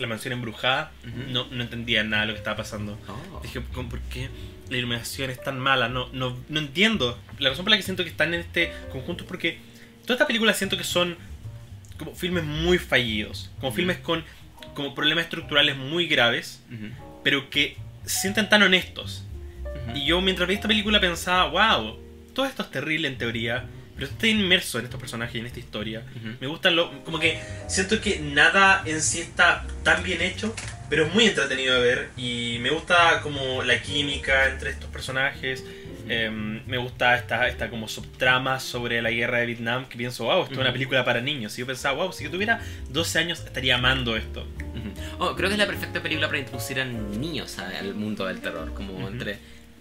la 0.00 0.06
mansión 0.06 0.32
embrujada, 0.32 0.92
no, 1.28 1.46
no 1.50 1.62
entendía 1.62 2.04
nada 2.04 2.22
de 2.22 2.28
lo 2.28 2.32
que 2.34 2.38
estaba 2.38 2.56
pasando. 2.56 2.98
Oh. 3.08 3.40
Dije, 3.42 3.60
¿cómo- 3.72 3.88
¿por 3.88 4.00
qué 4.02 4.28
la 4.70 4.76
iluminación 4.76 5.30
es 5.30 5.40
tan 5.42 5.58
mala? 5.58 5.88
No, 5.88 6.08
no, 6.12 6.36
no 6.48 6.58
entiendo. 6.60 7.18
La 7.38 7.50
razón 7.50 7.64
por 7.64 7.70
la 7.72 7.76
que 7.76 7.82
siento 7.82 8.04
que 8.04 8.10
están 8.10 8.34
en 8.34 8.40
este 8.40 8.72
conjunto 8.92 9.24
es 9.24 9.28
porque 9.28 9.58
todas 10.02 10.16
estas 10.16 10.26
películas 10.26 10.56
siento 10.56 10.76
que 10.76 10.84
son 10.84 11.16
como 11.98 12.14
filmes 12.14 12.44
muy 12.44 12.78
fallidos. 12.78 13.50
Como 13.60 13.72
filmes 13.72 13.98
con 13.98 14.24
como 14.78 14.94
problemas 14.94 15.24
estructurales 15.24 15.76
muy 15.76 16.06
graves, 16.06 16.62
Ujú. 16.72 16.86
pero 17.24 17.50
que 17.50 17.76
se 18.06 18.20
sienten 18.20 18.48
tan 18.48 18.62
honestos. 18.62 19.24
Ujú. 19.88 19.98
Y 19.98 20.06
yo 20.06 20.20
mientras 20.20 20.48
vi 20.48 20.54
esta 20.54 20.68
película 20.68 21.00
pensaba, 21.00 21.48
wow, 21.48 21.98
todo 22.32 22.46
esto 22.46 22.62
es 22.62 22.70
terrible 22.70 23.08
en 23.08 23.18
teoría, 23.18 23.64
pero 23.96 24.06
estoy 24.06 24.30
inmerso 24.30 24.78
en 24.78 24.84
estos 24.84 25.00
personajes 25.00 25.34
y 25.34 25.38
en 25.40 25.46
esta 25.46 25.58
historia. 25.58 26.04
Ujú. 26.14 26.36
Me 26.40 26.46
gustan 26.46 26.76
lo. 26.76 27.02
Como 27.02 27.18
que 27.18 27.40
siento 27.66 28.00
que 28.00 28.20
nada 28.20 28.84
en 28.86 29.02
sí 29.02 29.18
está 29.18 29.66
tan 29.82 30.04
bien 30.04 30.22
hecho, 30.22 30.54
pero 30.88 31.06
es 31.06 31.14
muy 31.14 31.26
entretenido 31.26 31.74
de 31.74 31.80
ver. 31.80 32.10
Y 32.16 32.58
me 32.60 32.70
gusta 32.70 33.20
como 33.22 33.62
la 33.62 33.80
química 33.80 34.48
entre 34.48 34.70
estos 34.70 34.90
personajes. 34.90 35.64
Eh, 36.10 36.30
me 36.30 36.78
gusta 36.78 37.16
esta, 37.16 37.46
esta 37.48 37.68
como 37.68 37.86
subtrama 37.86 38.60
sobre 38.60 39.02
la 39.02 39.10
guerra 39.10 39.38
de 39.38 39.46
Vietnam. 39.46 39.88
Que 39.88 39.98
pienso, 39.98 40.24
wow, 40.24 40.42
esto 40.42 40.54
es 40.54 40.60
una 40.60 40.72
película 40.72 41.04
para 41.04 41.20
niños. 41.20 41.56
Y 41.58 41.60
yo 41.60 41.66
pensaba, 41.66 41.96
wow, 41.96 42.12
si 42.12 42.24
yo 42.24 42.30
tuviera 42.30 42.60
12 42.90 43.18
años 43.18 43.40
estaría 43.44 43.76
amando 43.76 44.16
esto. 44.16 44.46
Oh, 45.18 45.34
creo 45.34 45.48
que 45.48 45.54
es 45.54 45.58
la 45.58 45.66
perfecta 45.66 46.02
película 46.02 46.28
para 46.28 46.38
introducir 46.38 46.80
a 46.80 46.84
niños 46.84 47.58
al 47.58 47.94
mundo 47.94 48.26
del 48.26 48.40
terror. 48.40 48.72
Como 48.72 49.06
entre 49.08 49.38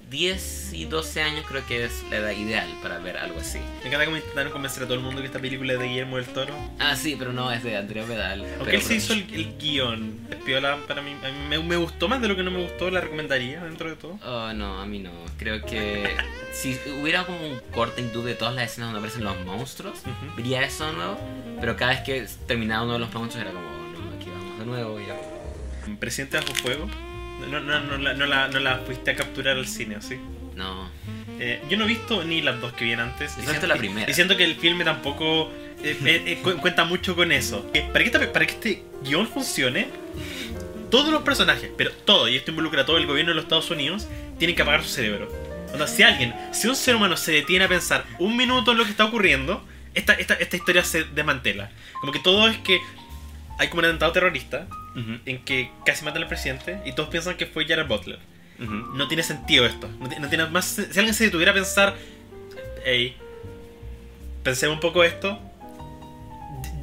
10 0.10 0.74
y 0.74 0.86
12 0.86 1.22
años 1.22 1.46
creo 1.48 1.66
que 1.68 1.86
es 1.86 2.04
la 2.10 2.18
edad 2.18 2.32
ideal 2.32 2.68
para 2.82 3.00
ver 3.00 3.18
algo 3.18 3.40
así. 3.40 3.60
Me 3.82 3.88
encanta 3.88 4.06
cómo 4.06 4.18
intentaron 4.18 4.52
convencer 4.52 4.84
a 4.84 4.86
todo 4.86 4.96
el 4.96 5.02
mundo 5.04 5.22
que 5.22 5.28
esta 5.28 5.40
película 5.40 5.74
es 5.74 5.80
de 5.80 5.88
Guillermo 5.88 6.18
del 6.18 6.26
Toro. 6.28 6.54
Ah, 6.80 6.96
sí, 6.96 7.16
pero 7.18 7.34
no, 7.34 7.52
es 7.52 7.64
de 7.64 7.76
Andrea 7.78 8.06
Pedal. 8.06 8.46
Aunque 8.60 8.76
él 8.78 8.82
se 8.82 8.96
hizo 8.96 9.14
el, 9.14 9.34
el 9.34 9.58
guion. 9.58 10.28
Piola 10.46 10.78
para 10.88 11.02
mí. 11.02 11.12
A 11.24 11.28
mí 11.30 11.38
me, 11.50 11.60
me 11.60 11.76
gustó 11.76 12.08
más 12.08 12.22
de 12.22 12.28
lo 12.28 12.36
que 12.36 12.44
no 12.44 12.52
me 12.52 12.62
gustó, 12.62 12.90
la 12.90 13.02
recomendaría 13.02 13.64
dentro 13.64 13.90
de 13.90 13.96
todo. 13.96 14.20
Oh, 14.26 14.54
no, 14.54 14.80
a 14.80 14.86
mí 14.86 15.00
no. 15.00 15.12
Creo 15.38 15.62
que 15.66 16.16
si 16.54 16.80
hubiera 17.02 17.26
como 17.26 17.40
un 17.46 17.60
corte 17.72 18.02
en 18.02 18.12
de 18.24 18.34
todas 18.36 18.56
las 18.56 18.72
escenas 18.72 18.94
donde 18.94 19.00
aparecen 19.08 19.24
los 19.26 19.46
monstruos, 19.46 20.00
Ujú. 20.00 20.36
vería 20.36 20.64
eso 20.64 20.88
de 20.88 20.94
nuevo. 20.94 21.20
Pero 21.60 21.76
cada 21.76 21.92
vez 21.92 22.02
que 22.02 22.28
terminaba 22.48 22.84
uno 22.84 22.94
de 22.94 23.00
los 23.00 23.14
monstruos 23.14 23.46
era 23.46 23.54
como, 23.54 23.70
no, 23.70 24.16
aquí 24.16 24.30
vamos 24.30 24.60
de 24.60 24.66
nuevo. 24.66 25.00
Y 25.00 25.04
era 25.06 25.16
como, 25.16 26.00
Presidente 26.00 26.38
bajo 26.38 26.54
fuego. 26.54 26.90
No, 27.39 27.59
no, 27.59 27.80
no, 27.81 27.97
la, 27.97 28.14
no, 28.14 28.26
la, 28.26 28.47
no 28.47 28.59
la 28.59 28.77
fuiste 28.80 29.11
a 29.11 29.15
capturar 29.15 29.57
al 29.57 29.68
cine, 29.68 29.97
¿sí? 30.01 30.18
no. 30.55 30.89
Eh, 31.39 31.61
yo 31.69 31.77
no 31.77 31.84
he 31.85 31.88
visto 31.88 32.23
ni 32.23 32.41
las 32.41 32.59
dos 32.59 32.73
que 32.73 32.84
vienen 32.85 33.09
antes. 33.09 33.35
Yo 33.38 33.43
he 33.43 33.51
visto 33.51 33.68
la 33.68 33.76
primera. 33.76 34.09
Y 34.09 34.14
siento 34.15 34.35
que 34.35 34.43
el 34.43 34.55
filme 34.55 34.84
tampoco 34.84 35.51
eh, 35.84 35.95
eh, 36.03 36.23
eh, 36.26 36.39
cu- 36.41 36.57
cuenta 36.57 36.84
mucho 36.84 37.15
con 37.15 37.31
eso. 37.31 37.72
Para 37.93 38.03
que, 38.03 38.09
para 38.09 38.45
que 38.47 38.53
este 38.53 38.84
guion 39.03 39.27
funcione, 39.27 39.88
todos 40.89 41.09
los 41.11 41.22
personajes, 41.22 41.69
pero 41.77 41.91
todo, 41.91 42.27
y 42.27 42.35
esto 42.38 42.49
involucra 42.49 42.81
a 42.81 42.85
todo 42.88 42.97
el 42.97 43.05
gobierno 43.05 43.31
de 43.31 43.35
los 43.35 43.43
Estados 43.43 43.69
Unidos, 43.69 44.07
tienen 44.39 44.55
que 44.55 44.64
apagar 44.64 44.81
su 44.84 44.89
cerebro. 44.89 45.31
Onda, 45.73 45.85
si 45.85 46.01
alguien, 46.01 46.34
si 46.53 46.68
un 46.68 46.76
ser 46.76 46.95
humano 46.95 47.15
se 47.18 47.34
detiene 47.34 47.65
a 47.65 47.68
pensar 47.68 48.03
un 48.18 48.35
minuto 48.35 48.72
en 48.72 48.80
lo 48.80 48.84
que 48.85 48.89
está 48.91 49.05
ocurriendo, 49.05 49.64
esta, 49.93 50.14
esta, 50.14 50.34
esta 50.34 50.55
historia 50.55 50.84
se 50.84 51.03
desmantela. 51.03 51.69
Como 52.01 52.11
que 52.11 52.19
todo 52.19 52.47
es 52.47 52.57
que 52.59 52.80
hay 53.59 53.68
como 53.68 53.81
un 53.81 53.85
atentado 53.85 54.11
terrorista 54.11 54.68
en 55.26 55.44
que 55.45 55.69
casi 55.86 56.03
matan 56.03 56.24
al 56.24 56.28
presidente 56.28 56.80
y 56.86 56.94
todos 56.94 57.10
piensan 57.10 57.38
que 57.38 57.45
fue 57.45 57.65
Jared 57.68 57.88
Butler 57.88 58.18
no 58.60 59.07
tiene 59.07 59.22
sentido 59.22 59.68
esto. 59.68 59.88
No, 59.99 60.10
ti- 60.10 60.15
no 60.19 60.28
tiene 60.30 60.48
más. 60.48 60.65
Si 60.65 60.98
alguien 60.98 61.14
se 61.14 61.26
detuviera 61.26 61.52
a 61.52 61.53
pensar, 61.53 61.95
hey, 62.86 63.15
pensemos 64.44 64.74
un 64.76 64.80
poco 64.80 65.03
esto, 65.03 65.40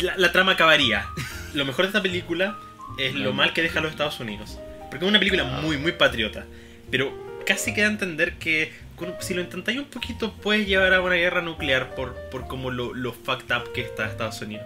la, 0.01 0.17
la 0.17 0.31
trama 0.33 0.53
acabaría. 0.53 1.07
Lo 1.55 1.65
mejor 1.65 1.85
de 1.85 1.89
esta 1.89 2.03
película 2.03 2.57
es 2.99 3.15
lo 3.15 3.33
mal 3.33 3.53
que 3.53 3.63
deja 3.63 3.79
a 3.79 3.83
los 3.83 3.91
Estados 3.93 4.19
Unidos. 4.21 4.59
Porque 4.91 5.05
es 5.05 5.09
una 5.09 5.19
película 5.19 5.45
muy, 5.45 5.77
muy 5.79 5.93
patriota. 5.93 6.45
Pero 6.91 7.13
casi 7.47 7.75
queda 7.75 7.87
a 7.87 7.91
entender 7.91 8.35
que 8.39 8.73
si 9.21 9.35
lo 9.35 9.41
intentáis 9.41 9.79
un 9.79 9.85
poquito 9.87 10.33
puedes 10.35 10.67
llevar 10.67 10.95
a 10.95 11.01
una 11.01 11.15
guerra 11.17 11.43
nuclear 11.43 11.95
por, 11.95 12.15
por 12.31 12.47
como 12.49 12.71
lo, 12.71 12.93
lo 12.95 13.13
fucked 13.13 13.55
up 13.57 13.73
que 13.73 13.81
está 13.83 14.07
Estados 14.07 14.41
Unidos. 14.43 14.65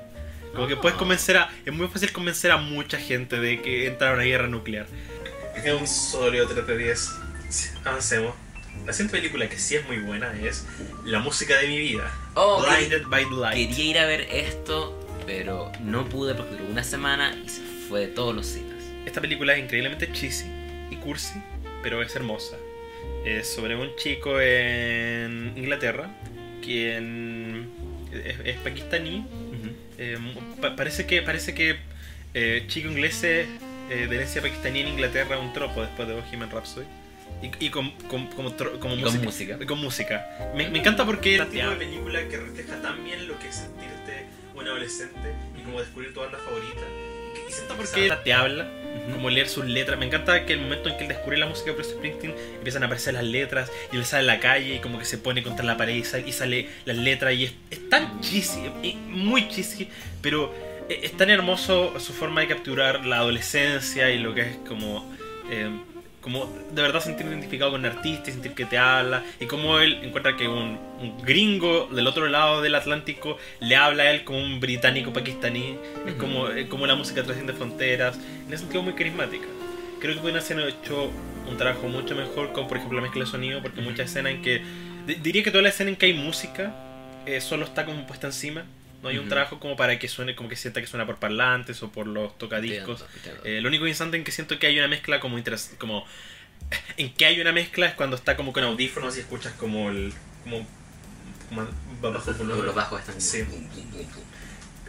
Como 0.54 0.66
que 0.66 0.76
puedes 0.76 0.98
convencer 0.98 1.36
a... 1.36 1.50
Es 1.64 1.72
muy 1.72 1.88
fácil 1.88 2.12
convencer 2.12 2.50
a 2.50 2.56
mucha 2.56 2.98
gente 2.98 3.38
de 3.38 3.62
que 3.62 3.86
entra 3.86 4.10
a 4.10 4.14
una 4.14 4.24
guerra 4.24 4.48
nuclear. 4.48 4.86
Es 5.56 5.72
un 5.72 5.86
sólido 5.86 6.46
3 6.46 6.66
de 6.66 6.78
10. 6.78 7.10
Avancemos. 7.84 8.34
La 8.86 8.92
siguiente 8.92 9.18
película 9.18 9.48
que 9.48 9.58
sí 9.58 9.74
es 9.76 9.86
muy 9.86 9.98
buena 9.98 10.32
es 10.40 10.66
La 11.04 11.18
música 11.18 11.58
de 11.58 11.68
mi 11.68 11.78
vida. 11.78 12.12
Oh, 12.34 12.62
Blinded 12.62 13.06
by 13.08 13.24
the 13.24 13.34
Light. 13.34 13.70
Quería 13.70 13.84
ir 13.84 13.98
a 13.98 14.06
ver 14.06 14.20
esto, 14.32 14.98
pero 15.26 15.72
no 15.80 16.08
pude 16.08 16.34
porque 16.34 16.52
duró 16.52 16.66
una 16.66 16.84
semana 16.84 17.36
y 17.44 17.48
se 17.48 17.60
fue 17.88 18.00
de 18.00 18.06
todos 18.08 18.34
los 18.34 18.46
cines. 18.46 18.84
Esta 19.04 19.20
película 19.20 19.54
es 19.54 19.64
increíblemente 19.64 20.10
cheesy 20.12 20.46
y 20.90 20.96
cursi, 20.96 21.40
pero 21.82 22.02
es 22.02 22.14
hermosa. 22.14 22.56
Es 23.24 23.52
sobre 23.52 23.74
un 23.76 23.94
chico 23.96 24.40
en 24.40 25.52
Inglaterra 25.56 26.10
quien 26.62 27.68
es, 28.12 28.36
es 28.44 28.56
pakistaní. 28.58 29.26
Eh, 29.98 30.16
pa- 30.60 30.76
parece 30.76 31.06
que 31.06 31.22
parece 31.22 31.54
que 31.54 31.76
eh, 32.34 32.64
chico 32.68 32.88
inglés 32.88 33.22
eh, 33.24 33.46
de 33.88 34.04
herencia 34.04 34.40
pakistaní 34.40 34.80
en 34.80 34.88
Inglaterra 34.88 35.38
un 35.38 35.52
tropo 35.52 35.82
después 35.82 36.06
de 36.08 36.14
Bohemian 36.14 36.50
Rhapsody. 36.50 36.86
Y, 37.42 37.66
y 37.66 37.70
con, 37.70 37.90
con- 38.08 38.26
como, 38.28 38.56
tro- 38.56 38.78
como 38.78 38.94
Y 38.96 39.02
con 39.02 39.22
música. 39.24 39.58
Con 39.66 39.78
música. 39.80 40.26
Me, 40.54 40.68
me 40.70 40.78
encanta 40.80 41.04
porque 41.06 41.34
es 41.36 41.40
el 41.40 41.48
tipo 41.48 41.70
de 41.70 41.76
película 41.76 42.28
que 42.28 42.36
refleja 42.36 42.80
tan 42.82 43.04
bien 43.04 43.28
lo 43.28 43.38
que 43.38 43.48
es 43.48 43.56
sentirte 43.56 44.26
un 44.54 44.66
adolescente 44.66 45.34
y 45.56 45.62
como 45.62 45.80
descubrir 45.80 46.12
tu 46.14 46.20
banda 46.20 46.38
favorita. 46.38 46.82
Siento 47.48 47.74
porque 47.76 48.12
te 48.24 48.32
habla, 48.32 48.70
como 49.12 49.30
leer 49.30 49.48
sus 49.48 49.64
letras. 49.64 49.98
Me 49.98 50.06
encanta 50.06 50.44
que 50.46 50.52
el 50.52 50.60
momento 50.60 50.88
en 50.88 50.96
que 50.96 51.02
él 51.04 51.08
descubre 51.08 51.36
la 51.38 51.46
música 51.46 51.70
de 51.70 51.72
Bruce 51.72 51.90
Springsteen 51.90 52.34
empiezan 52.56 52.82
a 52.82 52.86
aparecer 52.86 53.14
las 53.14 53.24
letras 53.24 53.70
y 53.92 53.96
él 53.96 54.04
sale 54.04 54.30
a 54.30 54.34
la 54.34 54.40
calle 54.40 54.76
y 54.76 54.78
como 54.80 54.98
que 54.98 55.04
se 55.04 55.18
pone 55.18 55.42
contra 55.42 55.64
la 55.64 55.76
pared 55.76 55.94
y 55.94 56.04
sale, 56.04 56.28
y 56.28 56.32
sale 56.32 56.68
las 56.84 56.96
letras 56.96 57.34
y 57.34 57.44
es, 57.44 57.52
es 57.70 57.88
tan 57.88 58.20
cheesy, 58.20 58.60
es 58.82 58.94
muy 58.96 59.48
cheesy, 59.48 59.88
pero 60.20 60.54
es, 60.88 61.04
es 61.04 61.16
tan 61.16 61.30
hermoso 61.30 61.98
su 61.98 62.12
forma 62.12 62.42
de 62.42 62.48
capturar 62.48 63.04
la 63.04 63.16
adolescencia 63.16 64.10
y 64.10 64.18
lo 64.18 64.34
que 64.34 64.42
es 64.42 64.56
como... 64.66 65.10
eh, 65.50 65.70
como 66.20 66.46
de 66.72 66.82
verdad 66.82 67.00
sentir 67.00 67.26
identificado 67.26 67.70
con 67.70 67.80
un 67.80 67.86
artista 67.86 68.30
y 68.30 68.32
sentir 68.32 68.52
que 68.52 68.64
te 68.64 68.76
habla 68.76 69.24
y 69.40 69.46
como 69.46 69.78
él 69.78 70.00
encuentra 70.02 70.36
que 70.36 70.48
un, 70.48 70.78
un 71.00 71.22
gringo 71.22 71.88
del 71.92 72.06
otro 72.06 72.28
lado 72.28 72.60
del 72.60 72.74
Atlántico 72.74 73.38
le 73.60 73.76
habla 73.76 74.02
a 74.04 74.10
él 74.10 74.24
como 74.24 74.38
un 74.38 74.58
británico 74.60 75.12
pakistaní 75.12 75.76
es 76.06 76.14
como, 76.14 76.48
es 76.48 76.66
como 76.68 76.86
la 76.86 76.96
música 76.96 77.22
trasciende 77.22 77.52
fronteras 77.52 78.18
en 78.46 78.48
ese 78.52 78.58
sentido 78.64 78.82
muy 78.82 78.94
carismática. 78.94 79.46
Creo 80.00 80.14
que 80.14 80.20
pueden 80.20 80.36
haber 80.40 80.68
hecho 80.68 81.10
un 81.48 81.56
trabajo 81.56 81.88
mucho 81.88 82.14
mejor 82.14 82.52
con 82.52 82.68
por 82.68 82.76
ejemplo 82.76 82.98
la 82.98 83.02
mezcla 83.02 83.24
de 83.24 83.30
sonido 83.30 83.62
porque 83.62 83.80
muchas 83.80 84.10
escenas 84.10 84.32
en 84.32 84.42
que 84.42 84.62
di- 85.06 85.14
diría 85.14 85.42
que 85.42 85.50
toda 85.50 85.62
la 85.62 85.70
escena 85.70 85.90
en 85.90 85.96
que 85.96 86.06
hay 86.06 86.12
música 86.14 86.74
eh, 87.26 87.40
solo 87.40 87.64
está 87.64 87.84
como 87.84 88.06
puesta 88.06 88.26
encima 88.26 88.64
no 89.02 89.08
hay 89.08 89.18
un 89.18 89.28
trabajo 89.28 89.60
como 89.60 89.76
para 89.76 89.98
que 89.98 90.08
suene 90.08 90.34
como 90.34 90.48
que 90.48 90.56
sienta 90.56 90.80
que 90.80 90.86
suena 90.86 91.06
por 91.06 91.16
parlantes 91.18 91.82
o 91.82 91.90
por 91.92 92.06
los 92.06 92.36
tocadiscos 92.38 93.00
Entiendo, 93.02 93.16
entiendo. 93.16 93.42
eh, 93.44 93.60
lo 93.60 93.68
único 93.68 93.86
instante 93.86 94.16
en 94.16 94.24
que 94.24 94.32
siento 94.32 94.58
que 94.58 94.66
hay 94.66 94.78
una 94.78 94.88
mezcla 94.88 95.20
como 95.20 95.38
interes- 95.38 95.76
como 95.78 96.04
en 96.96 97.12
que 97.14 97.24
hay 97.26 97.40
una 97.40 97.52
mezcla 97.52 97.86
es 97.86 97.94
cuando 97.94 98.16
está 98.16 98.36
como 98.36 98.52
con 98.52 98.64
audífonos 98.64 99.16
y 99.16 99.20
escuchas 99.20 99.52
como 99.54 99.88
el 99.90 100.12
como, 100.44 100.66
como 101.48 101.66
bajo 102.02 102.44
Los, 102.44 102.74
bajos 102.74 103.00
están 103.00 103.20
Sí. 103.20 103.44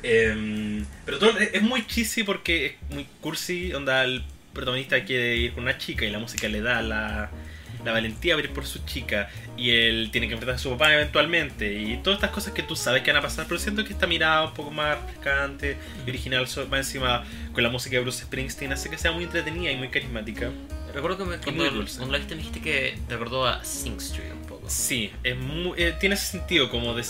Em, 0.02 0.86
pero 1.06 1.20
todo 1.20 1.38
es 1.40 1.54
es 1.54 1.62
muy 1.62 1.86
cheesy 1.86 2.24
porque 2.24 2.66
es 2.88 2.96
muy 2.96 3.06
cursi 3.20 3.74
onda 3.74 4.04
el 4.06 4.24
protagonista 4.54 5.04
quiere 5.04 5.36
ir 5.36 5.54
con 5.54 5.64
una 5.64 5.78
chica 5.78 6.06
y 6.06 6.10
la 6.10 6.20
música 6.20 6.48
le 6.48 6.62
da 6.62 6.82
la, 6.82 7.30
la 7.86 7.92
valentía 7.92 8.36
de 8.36 8.44
ir 8.44 8.50
por 8.52 8.66
su 8.66 8.80
chica 8.86 9.30
y 9.58 9.72
él 9.72 10.10
tiene 10.12 10.28
que 10.28 10.34
enfrentar 10.34 10.56
a 10.56 10.60
su 10.60 10.70
papá 10.72 10.94
eventualmente 10.94 11.74
y 11.74 11.98
todas 11.98 12.18
estas 12.18 12.32
cosas 12.32 12.54
que 12.54 12.64
tú 12.64 12.76
sabes 12.76 13.04
que 13.04 13.12
van 13.12 13.20
a 13.20 13.22
pasar 13.22 13.46
pero 13.48 13.60
siento 13.60 13.84
que 13.86 13.94
esta 13.94 14.08
mirada 14.08 14.46
un 14.46 14.54
poco 14.54 14.72
más 14.72 14.98
refrescante 15.02 15.78
y 16.06 16.10
original 16.10 16.46
va 16.72 16.78
encima 16.78 17.24
con 17.54 17.64
la 17.64 17.70
música 17.70 17.96
de 17.98 18.02
Bruce 18.04 18.24
Springsteen 18.24 18.74
hace 18.74 18.90
que 18.90 18.98
sea 18.98 19.12
muy 19.12 19.24
entretenida 19.24 19.72
y 19.72 19.78
muy 19.78 19.90
carismática 19.90 20.52
Recuerdo 20.94 21.20
que 21.20 21.26
me, 21.26 21.38
cuando, 21.38 21.64
cuando 21.70 22.12
la 22.12 22.18
viste 22.18 22.34
me 22.36 22.42
dijiste 22.42 22.62
que 22.62 22.98
te 23.08 23.14
recordó 23.14 23.46
a 23.46 23.64
Sing 23.64 23.98
Street 23.98 24.32
un 24.34 24.42
poco. 24.48 24.68
Sí, 24.72 25.12
es 25.24 25.38
muy, 25.38 25.80
eh, 25.80 25.96
tiene 26.00 26.16
ese 26.16 26.26
sentido 26.26 26.72
como 26.72 26.96
de, 26.96 27.04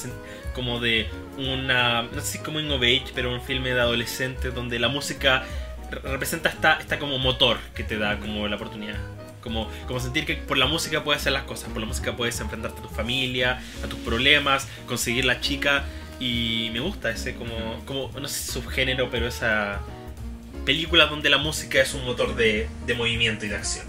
como 0.54 0.82
de 0.82 1.08
una, 1.38 2.02
no 2.02 2.20
sé 2.20 2.34
si 2.34 2.40
como 2.40 2.60
en 2.60 2.70
of 2.72 2.82
age, 2.82 3.06
pero 3.16 3.34
un 3.34 3.42
filme 3.42 3.70
de 3.74 3.80
adolescente 3.80 4.52
donde 4.52 4.80
la 4.80 4.90
música 4.90 5.46
re- 5.90 6.02
representa 6.02 6.50
esta, 6.50 6.74
esta 6.74 7.00
como 7.00 7.20
motor 7.20 7.58
que 7.74 7.86
te 7.86 7.98
da 7.98 8.20
como 8.20 8.46
la 8.50 8.58
oportunidad. 8.58 8.98
Como, 9.42 9.70
como 9.88 10.00
sentir 10.00 10.26
que 10.26 10.36
por 10.36 10.58
la 10.58 10.66
música 10.66 11.04
puedes 11.04 11.22
hacer 11.22 11.34
las 11.34 11.44
cosas, 11.44 11.70
por 11.70 11.80
la 11.80 11.88
música 11.88 12.16
puedes 12.16 12.40
enfrentarte 12.40 12.80
a 12.80 12.84
tu 12.84 12.90
familia, 12.90 13.62
a 13.84 13.88
tus 13.88 14.00
problemas, 14.00 14.68
conseguir 14.88 15.26
la 15.26 15.40
chica. 15.42 15.86
Y 16.20 16.70
me 16.74 16.82
gusta 16.82 17.10
ese 17.12 17.36
como, 17.36 17.82
como 17.86 18.12
no 18.20 18.28
sé 18.28 18.40
si 18.40 18.52
subgénero, 18.52 19.10
pero 19.10 19.28
esa 19.28 19.80
película 20.66 21.06
donde 21.06 21.30
la 21.30 21.38
música 21.38 21.82
es 21.82 21.94
un 21.94 22.06
motor 22.06 22.36
de, 22.36 22.68
de 22.86 22.94
movimiento 22.94 23.46
y 23.46 23.50
de 23.50 23.56
acción. 23.56 23.86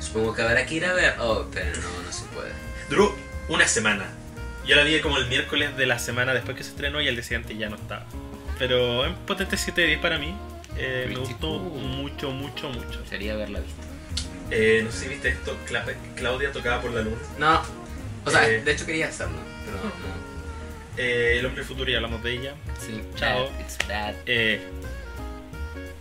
Supongo 0.00 0.34
que 0.34 0.42
habrá 0.42 0.66
que 0.66 0.74
ir 0.74 0.84
a 0.84 0.92
ver. 0.92 1.14
Oh, 1.20 1.46
pero 1.52 1.76
no, 1.76 2.02
no 2.02 2.12
se 2.12 2.24
puede. 2.26 2.52
Duró 2.88 3.14
una 3.48 3.66
semana. 3.68 4.06
Yo 4.66 4.76
la 4.76 4.82
vi 4.82 4.98
como 5.00 5.18
el 5.18 5.26
miércoles 5.26 5.76
de 5.76 5.86
la 5.86 5.98
semana 5.98 6.32
después 6.32 6.56
que 6.56 6.64
se 6.64 6.70
estrenó 6.70 7.00
y 7.00 7.08
al 7.08 7.14
día 7.14 7.24
siguiente 7.24 7.56
ya 7.56 7.68
no 7.68 7.76
estaba. 7.76 8.06
Pero 8.58 9.04
es 9.04 9.12
potente 9.26 9.56
7 9.56 9.80
de 9.80 9.86
10 9.88 10.00
para 10.00 10.18
mí. 10.18 10.34
Eh, 10.76 11.06
me 11.08 11.16
gustó 11.16 11.58
mucho, 11.58 12.30
mucho, 12.30 12.68
mucho. 12.70 13.04
Sería 13.06 13.34
haberla 13.34 13.60
visto. 13.60 13.82
Eh, 14.54 14.82
no 14.84 14.90
sé 14.92 15.00
si 15.00 15.08
viste 15.08 15.28
esto. 15.28 15.56
Cla- 15.68 15.84
Claudia 16.16 16.52
tocaba 16.52 16.80
por 16.80 16.92
la 16.92 17.02
luna. 17.02 17.16
No. 17.38 17.62
O 18.24 18.30
sea, 18.30 18.48
Eh. 18.48 18.60
de 18.62 18.72
hecho 18.72 18.86
quería 18.86 19.08
hacerlo, 19.08 19.36
pero 19.64 19.76
no. 19.78 20.24
Eh, 20.96 21.38
el 21.40 21.46
hombre 21.46 21.64
futuro, 21.64 21.90
ya 21.90 21.96
hablamos 21.96 22.22
de 22.22 22.32
ella. 22.32 22.54
Sí. 22.80 23.02
Chao. 23.16 23.44
Bad, 23.50 23.60
it's 23.60 23.78
bad. 23.88 24.14
Eh, 24.26 24.60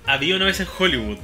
había 0.05 0.35
una 0.35 0.45
vez 0.45 0.59
en 0.59 0.67
Hollywood. 0.77 1.17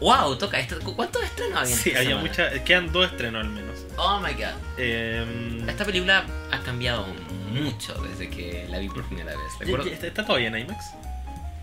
Wow, 0.00 0.38
toca 0.38 0.60
esto. 0.60 0.78
¿Cu- 0.80 0.94
¿Cuántos 0.94 1.22
estrenos 1.24 1.58
había? 1.58 1.74
Sí, 1.76 1.92
había 1.96 2.16
muchas. 2.18 2.60
Quedan 2.60 2.92
dos 2.92 3.10
estrenos 3.10 3.44
al 3.44 3.50
menos. 3.50 3.84
Oh 3.96 4.20
my 4.20 4.32
god. 4.34 4.54
Eh, 4.76 5.64
Esta 5.68 5.84
película 5.84 6.24
ha 6.52 6.58
cambiado 6.60 7.06
mucho 7.52 7.94
desde 8.02 8.30
que 8.30 8.66
la 8.68 8.78
vi 8.78 8.88
por 8.88 9.04
primera 9.08 9.32
vez. 9.32 9.88
¿Está 9.92 10.06
está 10.06 10.24
todavía 10.24 10.48
en 10.48 10.58
IMAX? 10.58 10.84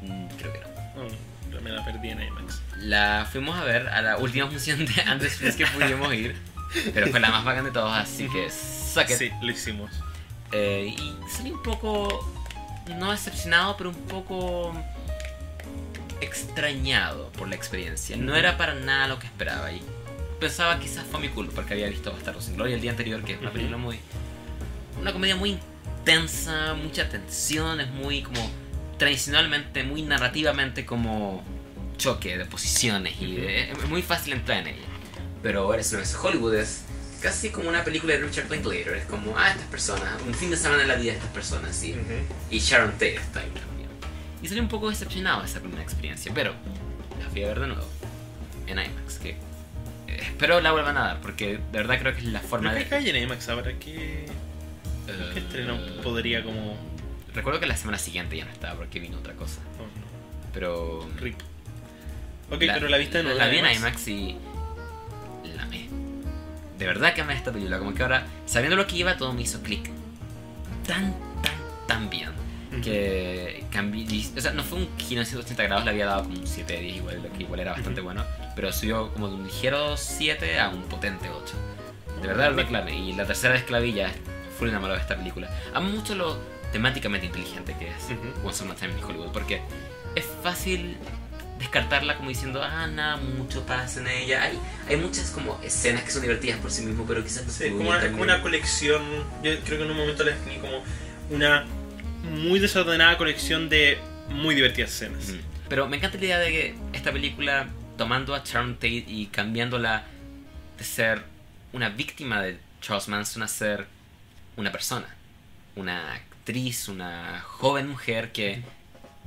Mm, 0.01 0.27
Creo 0.37 0.51
que 0.53 0.59
no. 0.59 1.55
No, 1.55 1.61
me 1.61 1.69
la 1.69 1.85
perdí 1.85 2.09
en 2.09 2.21
IMAX. 2.21 2.61
La 2.79 3.27
fuimos 3.31 3.57
a 3.57 3.63
ver 3.63 3.87
a 3.87 4.01
la 4.01 4.17
última 4.17 4.47
función 4.47 4.85
de 4.85 5.01
Andes 5.01 5.37
Fest 5.37 5.57
que 5.57 5.65
pudimos 5.65 6.13
ir. 6.13 6.35
Pero 6.93 7.07
fue 7.07 7.19
la 7.19 7.29
más 7.29 7.45
bacán 7.45 7.65
de 7.65 7.71
todos, 7.71 7.91
así 7.91 8.27
que 8.29 8.45
it. 8.47 9.17
Sí, 9.17 9.31
lo 9.41 9.51
hicimos. 9.51 9.91
Eh, 10.51 10.95
y 10.97 11.15
salí 11.29 11.51
un 11.51 11.63
poco, 11.63 12.31
no 12.97 13.11
decepcionado, 13.11 13.75
pero 13.77 13.89
un 13.89 14.01
poco 14.07 14.73
extrañado 16.21 17.29
por 17.31 17.47
la 17.47 17.55
experiencia. 17.55 18.15
No 18.17 18.35
era 18.35 18.57
para 18.57 18.73
nada 18.73 19.07
lo 19.07 19.19
que 19.19 19.27
esperaba. 19.27 19.71
Y 19.71 19.81
pensaba 20.39 20.79
quizás 20.79 21.05
fue 21.09 21.19
mi 21.19 21.29
culpa 21.29 21.53
porque 21.55 21.73
había 21.73 21.87
visto 21.87 22.11
Bastardo 22.11 22.41
sin 22.41 22.55
Gloria 22.55 22.75
el 22.75 22.81
día 22.81 22.91
anterior, 22.91 23.23
que 23.23 23.33
es 23.33 23.39
una 23.39 23.51
película 23.51 23.77
muy. 23.77 23.99
Una 24.99 25.11
comedia 25.11 25.35
muy 25.35 25.51
intensa, 25.51 26.73
mucha 26.73 27.09
tensión, 27.09 27.81
es 27.81 27.89
muy 27.89 28.21
como. 28.21 28.49
tradicionalmente, 28.97 29.83
muy 29.83 30.01
narrativamente 30.01 30.85
como. 30.85 31.43
Choque 31.97 32.37
de 32.37 32.45
posiciones 32.45 33.15
y 33.21 33.35
de- 33.35 33.71
es 33.71 33.89
muy 33.89 34.01
fácil 34.01 34.33
entrar 34.33 34.59
en 34.59 34.67
ella. 34.75 34.85
Pero 35.43 35.61
ahora 35.61 35.81
es 35.81 36.15
Hollywood 36.21 36.55
es 36.55 36.83
casi 37.21 37.49
como 37.49 37.69
una 37.69 37.83
película 37.83 38.13
de 38.13 38.19
Richard 38.21 38.49
Linklater. 38.51 38.95
Es 38.95 39.05
como, 39.05 39.37
ah, 39.37 39.49
estas 39.51 39.67
personas, 39.67 40.09
un 40.25 40.33
fin 40.33 40.49
de 40.51 40.57
semana 40.57 40.81
en 40.83 40.87
la 40.87 40.95
vida 40.95 41.11
de 41.11 41.17
estas 41.17 41.31
personas, 41.31 41.75
sí. 41.75 41.91
Ujú. 41.93 42.13
Y 42.51 42.59
Sharon 42.59 42.91
Tate 42.93 43.15
está 43.15 43.39
ahí 43.41 43.49
también. 43.49 43.89
Y 44.41 44.47
salí 44.47 44.59
un 44.59 44.67
poco 44.67 44.89
decepcionado 44.89 45.41
de 45.41 45.47
esa 45.47 45.59
primera 45.59 45.81
experiencia, 45.83 46.31
pero 46.35 46.53
la 47.21 47.29
fui 47.29 47.43
a 47.43 47.47
ver 47.47 47.59
de 47.61 47.67
nuevo 47.67 47.85
en 48.67 48.79
IMAX, 48.79 49.17
que 49.19 49.29
eh, 49.31 49.37
espero 50.21 50.59
la 50.61 50.71
vuelvan 50.71 50.97
a 50.97 51.01
dar, 51.01 51.21
porque 51.21 51.53
de 51.57 51.59
verdad 51.71 51.99
creo 51.99 52.13
que 52.13 52.19
es 52.21 52.25
la 52.27 52.39
forma 52.41 52.69
¿No 52.69 52.75
de... 52.75 52.83
que 52.83 52.89
cae 52.89 53.09
en 53.09 53.15
IMAX 53.23 53.47
ahora? 53.49 53.71
¿Qué, 53.79 54.25
qué 55.33 55.39
estreno 55.39 55.75
Eh, 55.75 55.99
podría 56.03 56.43
como...? 56.43 56.75
Recuerdo 57.33 57.59
que 57.59 57.65
la 57.67 57.75
semana 57.77 57.97
siguiente 57.99 58.35
ya 58.37 58.45
no 58.45 58.51
estaba 58.51 58.75
porque 58.75 58.99
vino 58.99 59.17
otra 59.19 59.33
cosa, 59.33 59.59
oh, 59.77 59.83
no, 59.83 60.51
pero... 60.53 61.07
rip. 61.17 61.39
Ok, 62.51 62.59
pero 62.59 62.87
la 62.87 62.97
viste 62.97 63.17
de 63.17 63.23
nuevo 63.23 63.39
La 63.39 63.47
vi 63.47 63.57
en 63.57 63.65
IMAX. 63.65 64.07
Y 64.07 64.37
la 65.55 65.63
amé. 65.63 65.89
De 66.77 66.85
verdad 66.85 67.13
que 67.13 67.21
amé 67.21 67.33
esta 67.33 67.51
película, 67.51 67.79
como 67.79 67.93
que 67.93 68.03
ahora, 68.03 68.25
sabiendo 68.45 68.75
lo 68.75 68.85
que 68.87 68.97
iba, 68.97 69.17
todo 69.17 69.33
me 69.33 69.41
hizo 69.41 69.61
clic. 69.61 69.89
Tan, 70.87 71.13
tan, 71.41 71.55
tan 71.87 72.09
bien. 72.09 72.29
Que 72.83 73.63
cambié, 73.71 74.05
o 74.35 74.41
sea, 74.41 74.51
no 74.51 74.61
fue 74.61 74.79
un 74.79 74.89
giro 74.97 75.21
en 75.21 75.27
180 75.27 75.63
grados, 75.63 75.85
le 75.85 75.91
había 75.91 76.07
dado 76.07 76.23
como 76.23 76.37
un 76.37 76.45
7 76.45 76.73
de 76.73 76.79
10 76.81 76.95
igual, 76.97 77.23
lo 77.23 77.31
que 77.31 77.43
igual 77.43 77.61
era 77.61 77.71
bastante 77.71 78.01
bueno, 78.01 78.25
pero 78.53 78.73
subió 78.73 79.13
como 79.13 79.29
de 79.29 79.35
un 79.35 79.45
ligero 79.45 79.95
7 79.95 80.59
a 80.59 80.67
un 80.69 80.83
potente 80.83 81.29
8. 81.29 81.55
De 82.21 82.27
verdad, 82.27 82.49
de 82.49 82.55
verdad, 82.55 82.67
clave. 82.69 82.93
Y 82.93 83.13
la 83.13 83.25
tercera 83.25 83.53
vez 83.53 83.63
que 83.63 83.71
la 83.71 83.79
vi 83.79 83.93
ya 83.93 84.11
fui 84.59 84.67
enamorado 84.67 84.97
de 84.97 85.01
esta 85.01 85.15
película. 85.15 85.49
Amo 85.73 85.89
mucho 85.89 86.15
lo 86.15 86.37
temáticamente 86.73 87.27
inteligente 87.27 87.75
que 87.79 87.87
es 87.87 88.03
Ujú. 88.05 88.47
Once 88.47 88.61
Upon 88.61 88.75
a 88.75 88.79
Time 88.79 88.93
in 88.97 89.03
Hollywood, 89.03 89.31
porque 89.31 89.61
es 90.15 90.25
fácil 90.43 90.97
descartarla 91.59 92.17
como 92.17 92.29
diciendo, 92.29 92.61
ah, 92.63 92.87
nada, 92.87 93.17
mucho 93.17 93.65
pasa 93.65 94.01
en 94.01 94.07
ella. 94.07 94.43
Hay, 94.43 94.59
hay 94.87 94.97
muchas 94.97 95.31
como 95.31 95.59
escenas 95.63 96.03
que 96.03 96.11
son 96.11 96.21
divertidas 96.21 96.59
por 96.59 96.71
sí 96.71 96.83
mismo, 96.83 97.05
pero 97.05 97.23
quizás 97.23 97.45
no 97.45 97.51
Sí, 97.51 97.69
como 97.71 97.89
una, 97.89 98.11
como 98.11 98.23
una 98.23 98.41
colección, 98.41 99.01
yo 99.43 99.57
creo 99.61 99.77
que 99.77 99.83
en 99.85 99.91
un 99.91 99.97
momento 99.97 100.23
la 100.23 100.31
definí 100.31 100.57
como 100.57 100.83
una 101.29 101.65
muy 102.23 102.59
desordenada 102.59 103.17
colección 103.17 103.69
de 103.69 103.97
muy 104.29 104.55
divertidas 104.55 104.91
escenas. 104.91 105.33
Pero 105.69 105.87
me 105.87 105.97
encanta 105.97 106.17
la 106.17 106.25
idea 106.25 106.39
de 106.39 106.51
que 106.51 106.75
esta 106.93 107.11
película, 107.11 107.67
tomando 107.97 108.35
a 108.35 108.43
Sharon 108.43 108.75
Tate 108.75 109.05
y 109.07 109.27
cambiándola 109.27 110.03
de 110.77 110.83
ser 110.83 111.23
una 111.73 111.89
víctima 111.89 112.41
de 112.41 112.57
Charles 112.81 113.07
Manson 113.07 113.43
a 113.43 113.47
ser 113.47 113.87
una 114.57 114.71
persona, 114.71 115.07
una 115.75 116.13
actriz, 116.13 116.87
una 116.87 117.41
joven 117.41 117.89
mujer 117.89 118.31
que 118.31 118.61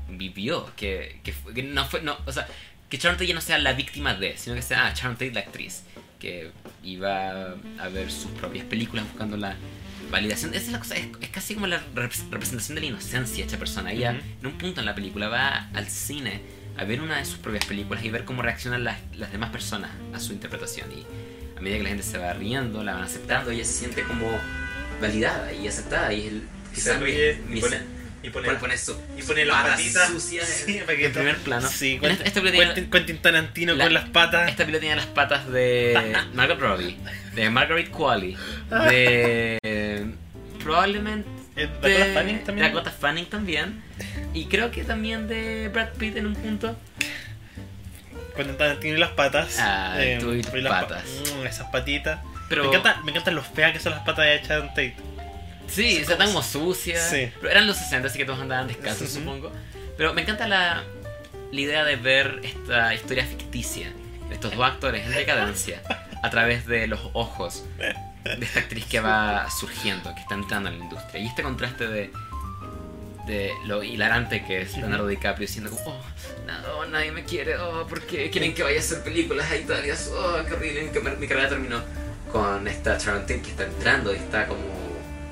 vivió, 0.09 0.71
que, 0.77 1.21
que, 1.23 1.35
que 1.55 1.63
no 1.63 1.85
fue, 1.87 2.01
no, 2.03 2.17
o 2.27 2.33
sea, 2.33 2.47
que 2.89 2.97
Sharon 2.97 3.17
Tate 3.17 3.27
ya 3.29 3.35
no 3.35 3.41
sea 3.41 3.59
la 3.59 3.73
víctima 3.75 4.15
de, 4.15 4.37
sino 4.39 4.57
que 4.57 4.63
sea 4.63 4.87
ah, 4.87 4.95
Sharon 4.95 5.15
Tate 5.17 5.33
la 5.33 5.41
actriz, 5.41 5.83
que 6.19 6.51
iba 6.83 7.53
a 7.79 7.89
ver 7.89 8.11
sus 8.11 8.31
propias 8.33 8.65
películas 8.65 9.05
buscando 9.07 9.37
la 9.37 9.57
validación. 10.11 10.55
Esa 10.55 10.67
es 10.67 10.73
la 10.73 10.79
cosa, 10.79 10.97
es, 10.97 11.07
es 11.21 11.29
casi 11.29 11.55
como 11.55 11.67
la 11.67 11.81
rep- 11.95 12.31
representación 12.31 12.75
de 12.77 12.81
la 12.81 12.87
inocencia 12.89 13.45
esta 13.45 13.59
persona. 13.59 13.93
Ella, 13.93 14.13
Ujú. 14.13 14.21
en 14.41 14.47
un 14.47 14.59
punto 14.59 14.81
en 14.81 14.87
la 14.87 14.95
película, 14.95 15.29
va 15.29 15.69
al 15.75 15.87
cine 15.89 16.41
a 16.79 16.85
ver 16.85 17.01
una 17.03 17.19
de 17.19 17.25
sus 17.25 17.39
propias 17.39 17.65
películas 17.67 18.03
y 18.05 18.11
ver 18.11 18.25
cómo 18.25 18.41
reaccionan 18.41 18.85
las, 18.85 18.99
las 19.17 19.31
demás 19.33 19.51
personas 19.51 19.91
a 20.15 20.19
su 20.21 20.33
interpretación. 20.33 20.91
Y 20.93 21.05
a 21.57 21.61
medida 21.61 21.77
que 21.79 21.83
la 21.83 21.89
gente 21.91 22.05
se 22.05 22.17
va 22.19 22.33
riendo, 22.33 22.83
la 22.85 22.95
van 22.95 23.03
aceptando, 23.03 23.51
ella 23.51 23.65
se 23.65 23.73
siente 23.75 24.03
como 24.05 24.31
validada 25.01 25.53
y 25.53 25.67
aceptada. 25.69 26.13
Y 26.13 26.27
el, 26.29 26.43
quizás 26.75 27.01
mi- 27.01 27.13
mi- 27.53 27.61
y 28.29 28.31
pone, 28.31 28.53
y 28.53 28.57
pone, 28.57 28.79
su- 28.79 29.01
y 29.17 29.23
pone 29.23 29.45
las 29.45 29.57
patas 29.63 29.77
patitas 29.77 30.09
sucias 30.09 30.47
sí, 30.47 30.81
para 30.85 30.97
que 30.99 31.07
en 31.07 31.13
primer 31.13 31.37
plano. 31.39 31.69
Sí, 31.69 31.95
En 31.95 32.01
Quentin, 32.01 32.11
esta- 32.13 32.25
esta 32.29 32.41
película 32.43 32.75
Quentin- 32.75 32.91
Quentin 32.91 33.19
Tarantino 33.19 33.75
la- 33.75 33.85
con 33.85 33.95
las 33.95 34.09
patas. 34.11 34.49
Esta 34.51 34.65
película 34.65 34.81
tiene 34.81 34.97
las 34.97 35.07
patas 35.07 35.49
de 35.51 36.17
Margot 36.35 36.59
Robbie, 36.61 36.97
de 37.35 37.51
Margaret 37.51 37.91
Qualley, 37.91 38.37
de 38.71 40.13
probablemente 40.63 41.29
Eh, 41.57 41.67
Dakota 41.83 42.05
Fanning 42.15 42.45
también. 42.45 42.67
Dakota 42.69 42.91
Fanning 42.93 43.27
también, 43.27 43.83
y 44.33 44.45
creo 44.47 44.71
que 44.71 44.85
también 44.85 45.27
de 45.27 45.69
Brad 45.69 45.89
Pitt 45.99 46.17
en 46.17 46.27
un 46.27 46.35
punto. 46.35 46.77
Quentin 48.37 48.57
Tarantino 48.57 48.97
y 48.97 49.01
las 49.01 49.11
patas. 49.11 49.57
Ah, 49.59 49.99
tú 50.21 50.33
y 50.33 50.43
las 50.43 50.73
pa- 50.73 50.81
patas. 50.83 51.05
Mm, 51.37 51.47
esas 51.47 51.67
patitas. 51.73 52.21
Pero 52.49 52.63
Me, 52.63 52.69
encanta, 52.69 53.01
me 53.03 53.11
encantan 53.11 53.35
los 53.35 53.47
feas 53.47 53.73
que 53.73 53.81
son 53.81 53.93
las 53.93 54.03
patas 54.05 54.25
de 54.27 54.41
Sharon 54.47 54.69
Tate. 54.69 54.95
Sí, 55.69 56.01
o 56.03 56.05
sea, 56.05 56.15
están 56.15 56.29
como 56.29 56.43
sucias. 56.43 57.09
Sí. 57.11 57.31
Pero 57.41 57.51
eran 57.51 57.67
los 57.67 57.77
60, 57.77 58.09
así 58.09 58.19
que 58.19 58.25
todos 58.25 58.41
andaban 58.41 58.67
descalzos, 58.69 59.11
Ujú. 59.13 59.21
supongo. 59.21 59.53
Pero 59.97 60.15
me 60.15 60.23
encanta 60.23 60.47
la, 60.49 60.83
la 61.53 61.61
idea 61.61 61.85
de 61.85 61.97
ver 61.97 62.41
esta 62.43 62.95
historia 62.95 63.25
ficticia 63.25 63.93
de 64.29 64.35
estos 64.35 64.55
dos 64.55 64.65
actores 64.67 65.07
en 65.07 65.13
decadencia 65.15 65.83
a 66.23 66.31
través 66.31 66.67
de 66.67 66.87
los 66.87 67.01
ojos 67.15 67.65
de 67.79 68.45
esta 68.45 68.61
actriz 68.61 68.85
que 68.87 69.01
va 69.01 69.49
surgiendo, 69.51 70.15
que 70.15 70.21
está 70.21 70.35
entrando 70.35 70.69
en 70.69 70.79
la 70.79 70.85
industria. 70.85 71.23
Y 71.23 71.27
este 71.27 71.43
contraste 71.43 71.87
de, 71.89 72.11
de 73.27 73.53
lo 73.67 73.83
hilarante 73.83 74.45
que 74.45 74.63
es 74.63 74.77
Leonardo 74.77 75.07
DiCaprio 75.07 75.47
diciendo 75.47 75.71
como, 75.71 75.97
oh, 75.97 76.05
no, 76.47 76.87
nadie 76.87 77.11
me 77.13 77.25
quiere, 77.25 77.57
oh, 77.57 77.87
¿por 77.87 78.03
qué 78.03 78.31
quieren 78.31 78.55
que 78.55 78.63
vaya 78.63 78.77
a 78.77 78.81
hacer 78.81 79.03
películas 79.03 79.51
a 79.51 79.57
Italia? 79.57 79.95
Oh, 80.13 80.39
qué 80.47 80.55
horrible, 80.55 80.91
mi 81.19 81.27
carrera 81.27 81.49
terminó 81.49 81.81
con 82.31 82.69
esta 82.69 82.99
Sharon 82.99 83.23
Tate 83.23 83.41
que 83.43 83.51
está 83.51 83.65
entrando 83.65 84.13
y 84.13 84.17
está 84.19 84.47
como 84.47 84.61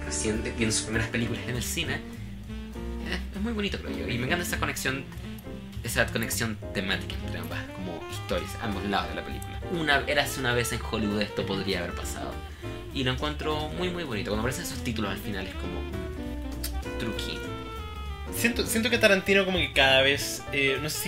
recién 0.06 0.42
viendo 0.56 0.72
sus 0.74 0.82
primeras 0.84 1.08
películas 1.08 1.42
en 1.48 1.56
el 1.56 1.62
cine. 1.62 1.94
Eh, 1.94 3.18
Es 3.34 3.40
muy 3.42 3.52
bonito, 3.52 3.78
creo 3.78 3.96
yo. 3.96 4.08
Y 4.08 4.18
me 4.18 4.26
encanta 4.26 4.44
esa 4.44 4.58
conexión, 4.58 5.04
esa 5.84 6.06
conexión 6.06 6.56
temática 6.72 7.14
entre 7.26 7.40
ambas 7.40 7.60
como 7.74 8.00
historias, 8.10 8.50
ambos 8.62 8.84
lados 8.84 9.10
de 9.10 9.14
la 9.16 9.24
película. 9.24 9.60
Una, 9.72 9.98
érase 10.06 10.40
una 10.40 10.54
vez 10.54 10.72
en 10.72 10.80
Hollywood 10.90 11.20
esto 11.22 11.44
podría 11.44 11.80
haber 11.80 11.92
pasado. 11.94 12.32
Y 12.94 13.04
lo 13.04 13.12
encuentro 13.12 13.68
muy, 13.76 13.90
muy 13.90 14.04
bonito. 14.04 14.30
Cuando 14.30 14.40
aparecen 14.40 14.64
esos 14.64 14.82
títulos 14.82 15.10
al 15.10 15.18
final 15.18 15.46
es 15.46 15.54
como 15.54 15.80
truqui. 16.98 17.38
Siento, 18.34 18.66
siento 18.66 18.90
que 18.90 18.98
Tarantino 18.98 19.44
como 19.44 19.58
que 19.58 19.72
cada 19.72 20.02
vez, 20.02 20.42
eh, 20.52 20.78
no 20.82 20.90
sé 20.90 20.98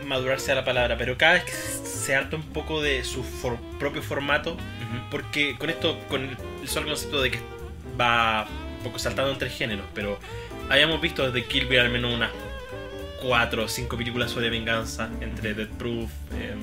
si 0.00 0.06
madurar 0.06 0.40
sea 0.40 0.54
la 0.54 0.64
palabra, 0.64 0.96
pero 0.98 1.16
cada 1.16 1.34
vez 1.34 1.44
que 1.44 1.52
se 1.52 2.14
harta 2.14 2.36
un 2.36 2.42
poco 2.42 2.82
de 2.82 3.04
su 3.04 3.22
for- 3.22 3.58
propio 3.78 4.02
formato, 4.02 4.52
Ujú. 4.54 4.60
porque 5.10 5.56
con 5.58 5.70
esto, 5.70 5.98
con 6.08 6.22
el 6.62 6.68
solo 6.68 6.88
concepto 6.88 7.22
de 7.22 7.30
que 7.30 7.38
va 8.00 8.46
un 8.78 8.84
poco 8.84 8.98
saltando 8.98 9.30
entre 9.32 9.50
géneros, 9.50 9.86
pero 9.94 10.18
habíamos 10.68 11.00
visto 11.00 11.30
desde 11.30 11.46
Kill 11.46 11.66
Bill 11.66 11.80
al 11.80 11.90
menos 11.90 12.12
unas 12.12 12.30
cuatro 13.22 13.64
o 13.64 13.68
cinco 13.68 13.96
películas 13.96 14.30
sobre 14.30 14.50
venganza, 14.50 15.08
entre 15.20 15.54
Death 15.54 15.70
Proof, 15.78 16.10
eh, 16.34 16.54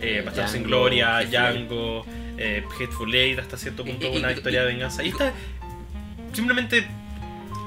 eh, 0.00 0.22
Bastardos 0.24 0.52
sin 0.52 0.64
Gloria. 0.64 1.20
Django, 1.24 2.04
eh, 2.36 2.64
Hateful 2.74 3.14
Eight, 3.14 3.38
hasta 3.38 3.56
cierto 3.56 3.84
punto 3.84 4.06
Y- 4.06 4.14
y- 4.14 4.18
una 4.18 4.30
y- 4.32 4.34
historia 4.34 4.60
de 4.62 4.66
venganza. 4.66 5.02
Y 5.02 5.08
esta 5.10 5.32
simplemente 6.32 6.86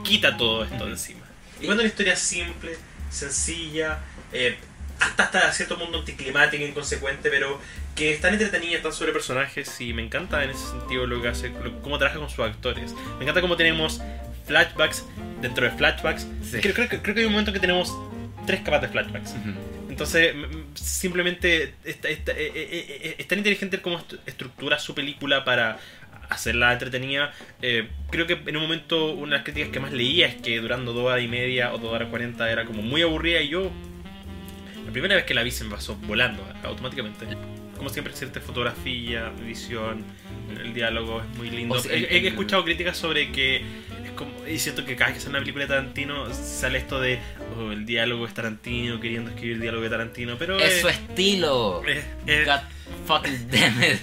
quita 0.03 0.37
todo 0.37 0.63
esto 0.63 0.75
Ujú. 0.83 0.85
encima. 0.87 1.21
Y 1.61 1.65
cuando 1.65 1.81
una 1.81 1.87
historia 1.89 2.15
simple, 2.15 2.75
sencilla, 3.09 3.99
eh, 4.33 4.57
hasta 4.99 5.23
hasta 5.23 5.51
cierto 5.53 5.77
punto 5.79 5.99
anticlimática, 5.99 6.63
inconsecuente, 6.63 7.29
pero 7.29 7.59
que 7.95 8.11
están 8.11 8.33
entretenidas, 8.33 8.77
están 8.77 8.93
sobre 8.93 9.11
personajes 9.13 9.79
y 9.79 9.93
me 9.93 10.03
encanta 10.03 10.43
en 10.43 10.49
ese 10.49 10.67
sentido 10.67 11.07
lo 11.07 11.21
que 11.21 11.29
hace, 11.29 11.49
lo- 11.49 11.81
cómo 11.81 11.97
trabaja 11.97 12.19
con 12.19 12.29
sus 12.29 12.39
actores. 12.39 12.93
Me 13.17 13.23
encanta 13.23 13.41
cómo 13.41 13.55
tenemos 13.55 14.01
flashbacks 14.45 15.05
dentro 15.41 15.65
de 15.65 15.71
flashbacks. 15.71 16.27
Sí. 16.43 16.59
Creo, 16.61 16.73
creo 16.73 16.89
que- 16.89 17.01
creo 17.01 17.15
que 17.15 17.21
hay 17.21 17.25
un 17.27 17.31
momento 17.31 17.53
que 17.53 17.59
tenemos 17.59 17.91
tres 18.45 18.61
capas 18.61 18.81
de 18.81 18.89
flashbacks. 18.89 19.31
Ujú. 19.31 19.89
Entonces, 19.89 20.31
m- 20.33 20.43
m- 20.45 20.63
simplemente 20.73 21.73
está- 21.85 22.09
está- 22.09 22.33
eh, 22.33 22.51
eh, 22.53 22.99
eh, 23.01 23.15
es 23.17 23.27
tan 23.27 23.37
inteligente 23.37 23.77
est- 23.77 24.13
estructura 24.27 24.77
su 24.77 24.93
película 24.93 25.45
para 25.45 25.77
hacerla 26.29 26.73
entretenida. 26.73 27.31
Eh, 27.61 27.87
creo 28.11 28.27
que 28.27 28.33
en 28.45 28.57
un 28.57 28.63
momento 28.63 29.13
una 29.13 29.31
de 29.31 29.35
las 29.37 29.43
críticas 29.45 29.69
que 29.69 29.79
más 29.79 29.93
leía 29.93 30.27
es 30.27 30.35
que 30.35 30.59
durando 30.59 30.91
dos 30.91 31.05
horas 31.05 31.23
y 31.23 31.27
media 31.29 31.73
o 31.73 31.77
dos 31.77 31.93
horas 31.93 32.09
cuarenta 32.09 32.51
era 32.51 32.65
como 32.65 32.81
muy 32.81 33.01
aburrida 33.03 33.39
y 33.41 33.49
yo 33.49 33.71
la 34.85 34.91
primera 34.91 35.15
vez 35.15 35.23
que 35.23 35.33
la 35.33 35.43
vi 35.43 35.51
se 35.51 35.63
me 35.63 35.69
pasó 35.71 35.95
volando 35.95 36.45
automáticamente. 36.63 37.25
Como 37.77 37.89
siempre, 37.89 38.13
cierta 38.13 38.39
fotografía, 38.39 39.31
edición, 39.43 40.03
el 40.61 40.73
diálogo 40.73 41.21
es 41.21 41.37
muy 41.37 41.49
lindo. 41.49 41.75
O 41.75 41.79
sea, 41.79 41.91
he, 41.93 42.03
he 42.05 42.17
el- 42.19 42.27
escuchado 42.27 42.63
críticas 42.63 42.97
sobre 42.97 43.31
que 43.31 43.57
es 43.57 44.11
como, 44.15 44.31
y 44.47 44.57
siento 44.59 44.85
que 44.85 44.95
cada 44.95 45.11
vez 45.11 45.15
que 45.17 45.21
sale 45.21 45.31
una 45.31 45.39
película 45.41 45.65
de 45.65 45.69
Tarantino 45.69 46.33
sale 46.33 46.77
esto 46.77 46.99
de 47.01 47.19
oh, 47.57 47.71
el 47.71 47.85
diálogo 47.85 48.25
es 48.25 48.33
Tarantino, 48.33 48.99
queriendo 48.99 49.29
escribir 49.31 49.59
diálogo 49.59 49.83
de 49.83 49.89
Tarantino, 49.89 50.37
pero 50.37 50.57
Es 50.59 50.81
su 50.81 50.87
estilo. 50.87 51.81
God 51.81 52.59
fucking 53.07 53.47
damn 53.51 53.83
it. 53.83 53.99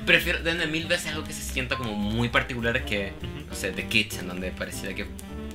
Prefiero 0.06 0.42
denme 0.42 0.66
mil 0.66 0.86
veces 0.86 1.12
algo 1.12 1.24
que 1.24 1.32
se 1.32 1.42
sienta 1.42 1.76
como 1.76 1.94
muy 1.94 2.28
particular 2.28 2.84
que, 2.84 3.12
no 3.48 3.54
sé, 3.54 3.70
The 3.72 3.86
Kitchen, 3.86 4.26
donde 4.28 4.50
pareciera 4.50 4.94
que 4.94 5.06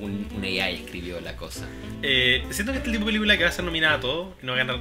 un, 0.04 0.28
un 0.34 0.44
AI 0.44 0.74
escribió 0.84 1.20
la 1.20 1.36
cosa. 1.36 1.66
Eh, 2.02 2.44
siento 2.50 2.72
que 2.72 2.78
este 2.78 2.90
tipo 2.90 3.00
de 3.04 3.06
película 3.12 3.36
que 3.36 3.44
va 3.44 3.50
a 3.50 3.52
ser 3.52 3.64
nominada 3.64 3.94
a 3.96 4.00
todo 4.00 4.36
y 4.42 4.46
no 4.46 4.52
va 4.52 4.60
a 4.60 4.64
ganar 4.64 4.80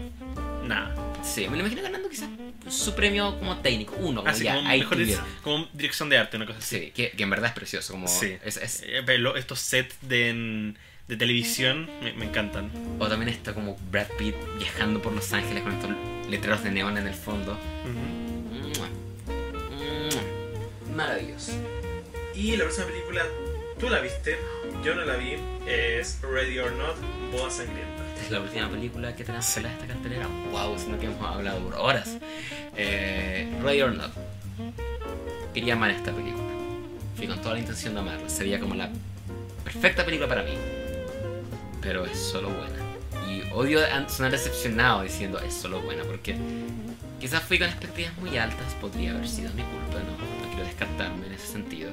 nada. 0.66 0.95
Sí, 1.24 1.48
me 1.48 1.56
lo 1.58 1.60
imagino 1.61 1.82
ganando 1.82 2.10
quizás 2.10 2.30
su 2.69 2.93
premio 2.95 3.38
como 3.40 3.58
técnico, 3.60 3.95
uno, 3.98 4.22
como 4.22 4.30
Así 4.32 4.43
ya, 4.45 4.56
como, 4.56 4.68
mejor 4.69 4.98
como 5.42 5.68
dirección 5.74 6.10
de 6.10 6.18
arte, 6.18 6.38
una 6.38 6.45
cosa 6.45 6.60
así. 6.60 6.80
Sí, 6.80 6.92
que, 6.92 7.11
que 7.11 7.24
en 7.24 7.30
verdad 7.30 7.48
es 7.48 7.53
precioso, 7.53 7.93
como 7.93 8.08
Sí. 8.08 8.35
es, 8.43 8.58
es- 8.58 8.84
Eh, 8.85 9.03
estos 9.35 9.60
sets 9.60 9.95
de, 10.02 10.74
de 11.08 11.18
televisión 11.18 11.90
me, 12.02 12.14
me 12.14 12.26
encantan. 12.26 12.72
O 13.00 13.08
también 13.08 13.30
está 13.30 13.53
como 13.53 13.77
Brad 13.92 14.08
Pitt 14.18 14.35
viajando 14.60 15.02
por 15.02 15.14
Los 15.14 15.32
Ángeles 15.34 15.64
con 15.64 15.74
estos 15.74 15.92
letreros 16.30 16.64
de 16.64 16.72
neón 16.72 16.98
en 16.98 17.08
el 17.08 17.14
fondo. 17.14 17.58
Mua. 18.77 18.90
Maravilloso. 20.95 21.53
Y 22.35 22.56
la 22.56 22.64
próxima 22.66 22.88
película, 22.88 23.24
tú 23.80 23.90
la 23.90 24.00
viste, 24.00 24.38
yo 24.84 24.95
no 24.95 25.06
la 25.06 25.16
vi, 25.16 25.38
es 25.66 26.20
Ready 26.22 26.60
or 26.60 26.74
Not, 26.74 26.98
Boda 27.32 27.50
Sangrienta. 27.50 28.06
Esta 28.10 28.26
es 28.26 28.32
la 28.32 28.42
última 28.42 28.70
película 28.70 29.16
que 29.16 29.24
tenemos 29.24 29.56
de 29.56 29.62
esta 29.62 29.88
cartelera. 29.88 30.28
Wow, 30.52 30.78
siendo 30.78 31.00
que 31.00 31.06
hemos 31.06 31.26
hablado 31.26 31.60
por 31.60 31.76
horas. 31.76 32.18
Eh, 32.76 33.50
Ready 33.64 33.82
or 33.82 33.95
Not. 33.95 34.12
Quería 35.53 35.74
amar 35.74 35.92
esta 35.92 36.12
película. 36.12 36.44
Fui 37.16 37.28
con 37.28 37.40
toda 37.42 37.53
la 37.53 37.62
intención 37.62 37.94
de 37.94 38.02
amarla. 38.02 38.28
Sería 38.28 38.60
como 38.60 38.76
la 38.76 38.90
perfecta 39.64 40.03
película 40.03 40.28
para 40.28 40.44
mí. 40.44 40.58
Pero 41.82 42.06
es 42.06 42.18
solo 42.18 42.50
buena. 42.50 43.30
Y 43.30 43.44
odio 43.53 43.80
sonar 44.10 44.32
decepcionado 44.32 45.03
diciendo 45.03 45.40
es 45.40 45.53
solo 45.53 45.82
buena 45.82 46.03
porque 46.03 46.36
quizás 47.22 47.42
fui 47.42 47.58
con 47.58 47.70
expectativas 47.70 48.18
muy 48.18 48.38
altas. 48.38 48.74
Podría 48.82 49.12
haber 49.12 49.30
sido 49.30 49.53
mi 49.53 49.64
culpa, 49.64 50.00
no, 50.00 50.45
no 50.45 50.50
quiero 50.53 50.66
descartarme 50.66 51.28
en 51.28 51.34
ese 51.34 51.48
sentido. 51.48 51.92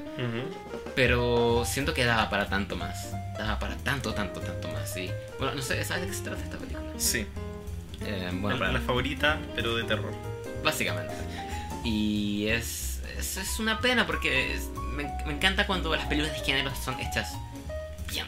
Pero 0.95 1.63
siento 1.65 1.93
que 1.93 2.03
daba 2.05 2.29
para 2.29 2.47
tanto 2.49 2.75
más. 2.75 3.11
Daba 3.37 3.59
para 3.59 3.75
tanto, 3.77 4.13
tanto, 4.13 4.39
tanto 4.41 4.67
más. 4.69 4.95
Y 4.97 5.09
bueno, 5.39 5.55
no 5.55 5.61
sé, 5.61 5.83
¿sabes 5.85 6.03
de 6.03 6.07
qué 6.09 6.13
se 6.13 6.23
trata 6.23 6.43
esta 6.43 6.57
película? 6.57 6.81
Sí, 6.97 7.25
Eh, 8.03 8.29
bueno, 8.33 8.57
la, 8.57 8.71
la 8.71 8.79
favorita, 8.81 9.37
pero 9.55 9.75
de 9.75 9.83
terror. 9.83 10.11
básicamente. 10.63 11.13
Y 11.83 12.47
es, 12.47 12.99
es, 13.17 13.37
es 13.37 13.59
una 13.59 13.79
pena 13.79 14.05
porque 14.07 14.53
es- 14.55 14.69
me, 14.93 15.03
me 15.25 15.33
encanta 15.33 15.65
cuando 15.67 15.95
las 15.95 16.05
películas 16.07 16.33
de 16.37 16.43
género 16.45 16.71
son 16.83 16.99
hechas 16.99 17.33
bien. 18.09 18.25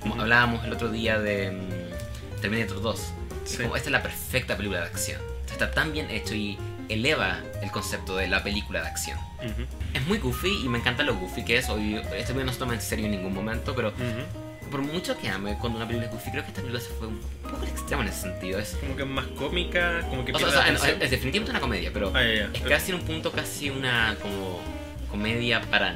Como 0.00 0.20
hablábamos 0.20 0.64
el 0.64 0.72
otro 0.72 0.88
día 0.90 1.18
de 1.18 1.50
mm, 1.50 2.40
Terminator 2.40 2.80
2. 2.80 3.00
Es 3.44 3.50
Sí. 3.50 3.62
como, 3.62 3.76
esta 3.76 3.88
es 3.88 3.92
la 3.92 4.02
perfecta 4.02 4.56
película 4.56 4.80
de 4.80 4.86
acción. 4.86 5.20
Está 5.50 5.70
tan 5.70 5.92
bien 5.92 6.10
hecho 6.10 6.34
y 6.34 6.58
eleva 6.88 7.38
el 7.62 7.70
concepto 7.70 8.16
de 8.16 8.28
la 8.28 8.42
película 8.42 8.80
de 8.82 8.88
acción. 8.88 9.18
Ujú, 9.38 9.62
Es 9.94 10.06
muy 10.06 10.18
goofy 10.18 10.64
y 10.64 10.68
me 10.68 10.78
encanta 10.78 11.02
lo 11.02 11.14
goofy 11.16 11.44
que 11.44 11.58
es. 11.58 11.68
Obvio, 11.68 12.00
este 12.00 12.12
película 12.32 12.44
no 12.44 12.52
se 12.52 12.58
toma 12.58 12.74
en 12.74 12.80
serio 12.80 13.04
en 13.06 13.12
ningún 13.12 13.34
momento, 13.34 13.74
pero 13.74 13.88
ujú. 13.88 14.70
por 14.70 14.82
mucho 14.82 15.16
que 15.18 15.28
ame 15.28 15.56
cuando 15.58 15.78
una 15.78 15.86
película 15.86 16.06
es 16.08 16.12
goofy, 16.14 16.30
creo 16.30 16.42
que 16.42 16.48
esta 16.48 16.60
película 16.62 16.80
se 16.82 16.90
fue 16.94 17.06
un 17.08 17.20
poco 17.42 17.62
al 17.62 17.68
extremo 17.68 18.02
en 18.02 18.08
ese 18.08 18.22
sentido. 18.22 18.58
Es, 18.58 18.70
Como 18.80 18.96
que 18.96 19.02
es 19.02 19.08
más 19.08 19.26
cómica, 19.38 20.00
como 20.08 20.24
que 20.24 20.32
o 20.32 20.38
sea, 20.38 20.48
o 20.48 20.50
sea, 20.50 20.60
no, 20.62 20.66
atención. 20.78 21.02
es 21.02 21.10
definitivamente 21.10 21.50
una 21.50 21.60
comedia, 21.60 21.90
pero 21.92 22.12
Ah, 22.14 22.22
ya, 22.22 22.34
ya. 22.34 22.50
es 22.52 22.62
casi 22.62 22.92
en 22.92 22.98
un 22.98 23.04
punto 23.04 23.32
casi 23.32 23.70
una 23.70 24.16
como 24.22 24.60
comedia 25.10 25.60
para 25.62 25.94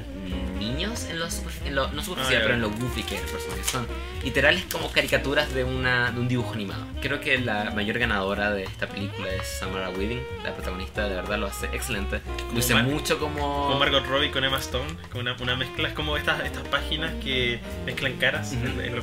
niños 0.59 1.05
en 1.11 1.19
lo, 1.19 1.31
super- 1.31 1.52
en 1.67 1.75
lo- 1.75 1.89
no 1.93 2.02
superficial, 2.02 2.41
Ah, 2.43 2.44
pero 2.44 2.55
en 2.55 2.61
lo 2.62 2.70
goofy 2.70 3.02
que 3.02 3.17
personaje. 3.17 3.65
Son 3.65 3.86
literales 4.23 4.65
como 4.70 4.91
caricaturas 4.91 5.52
de, 5.55 5.65
una, 5.65 6.11
de 6.11 6.20
un 6.20 6.28
dibujo 6.28 6.52
animado. 6.55 6.85
Creo 7.01 7.20
que 7.20 7.39
la 7.39 7.70
mayor 7.73 7.99
ganadora 7.99 8.51
de 8.52 8.65
esta 8.65 8.86
película 8.89 9.28
es 9.33 9.47
Samara 9.59 9.91
Weaving, 9.91 10.20
la 10.44 10.55
protagonista, 10.55 11.09
de 11.09 11.15
verdad 11.17 11.39
lo 11.39 11.47
hace 11.47 11.67
excelente. 11.67 12.20
Luce 12.55 12.75
mucho 12.83 13.19
como... 13.19 13.67
Como 13.67 13.78
Margot 13.78 14.07
Robbie 14.07 14.31
con 14.31 14.44
Emma 14.44 14.59
Stone, 14.59 14.97
con 15.11 15.23
una, 15.23 15.36
una 15.41 15.57
mezcla, 15.57 15.89
es 15.89 15.94
como 15.94 16.17
estas, 16.17 16.44
estas 16.44 16.67
páginas 16.69 17.12
que 17.23 17.61
mezclan 17.85 18.15
caras. 18.19 18.52
Es 18.52 18.62
lo- 18.62 19.02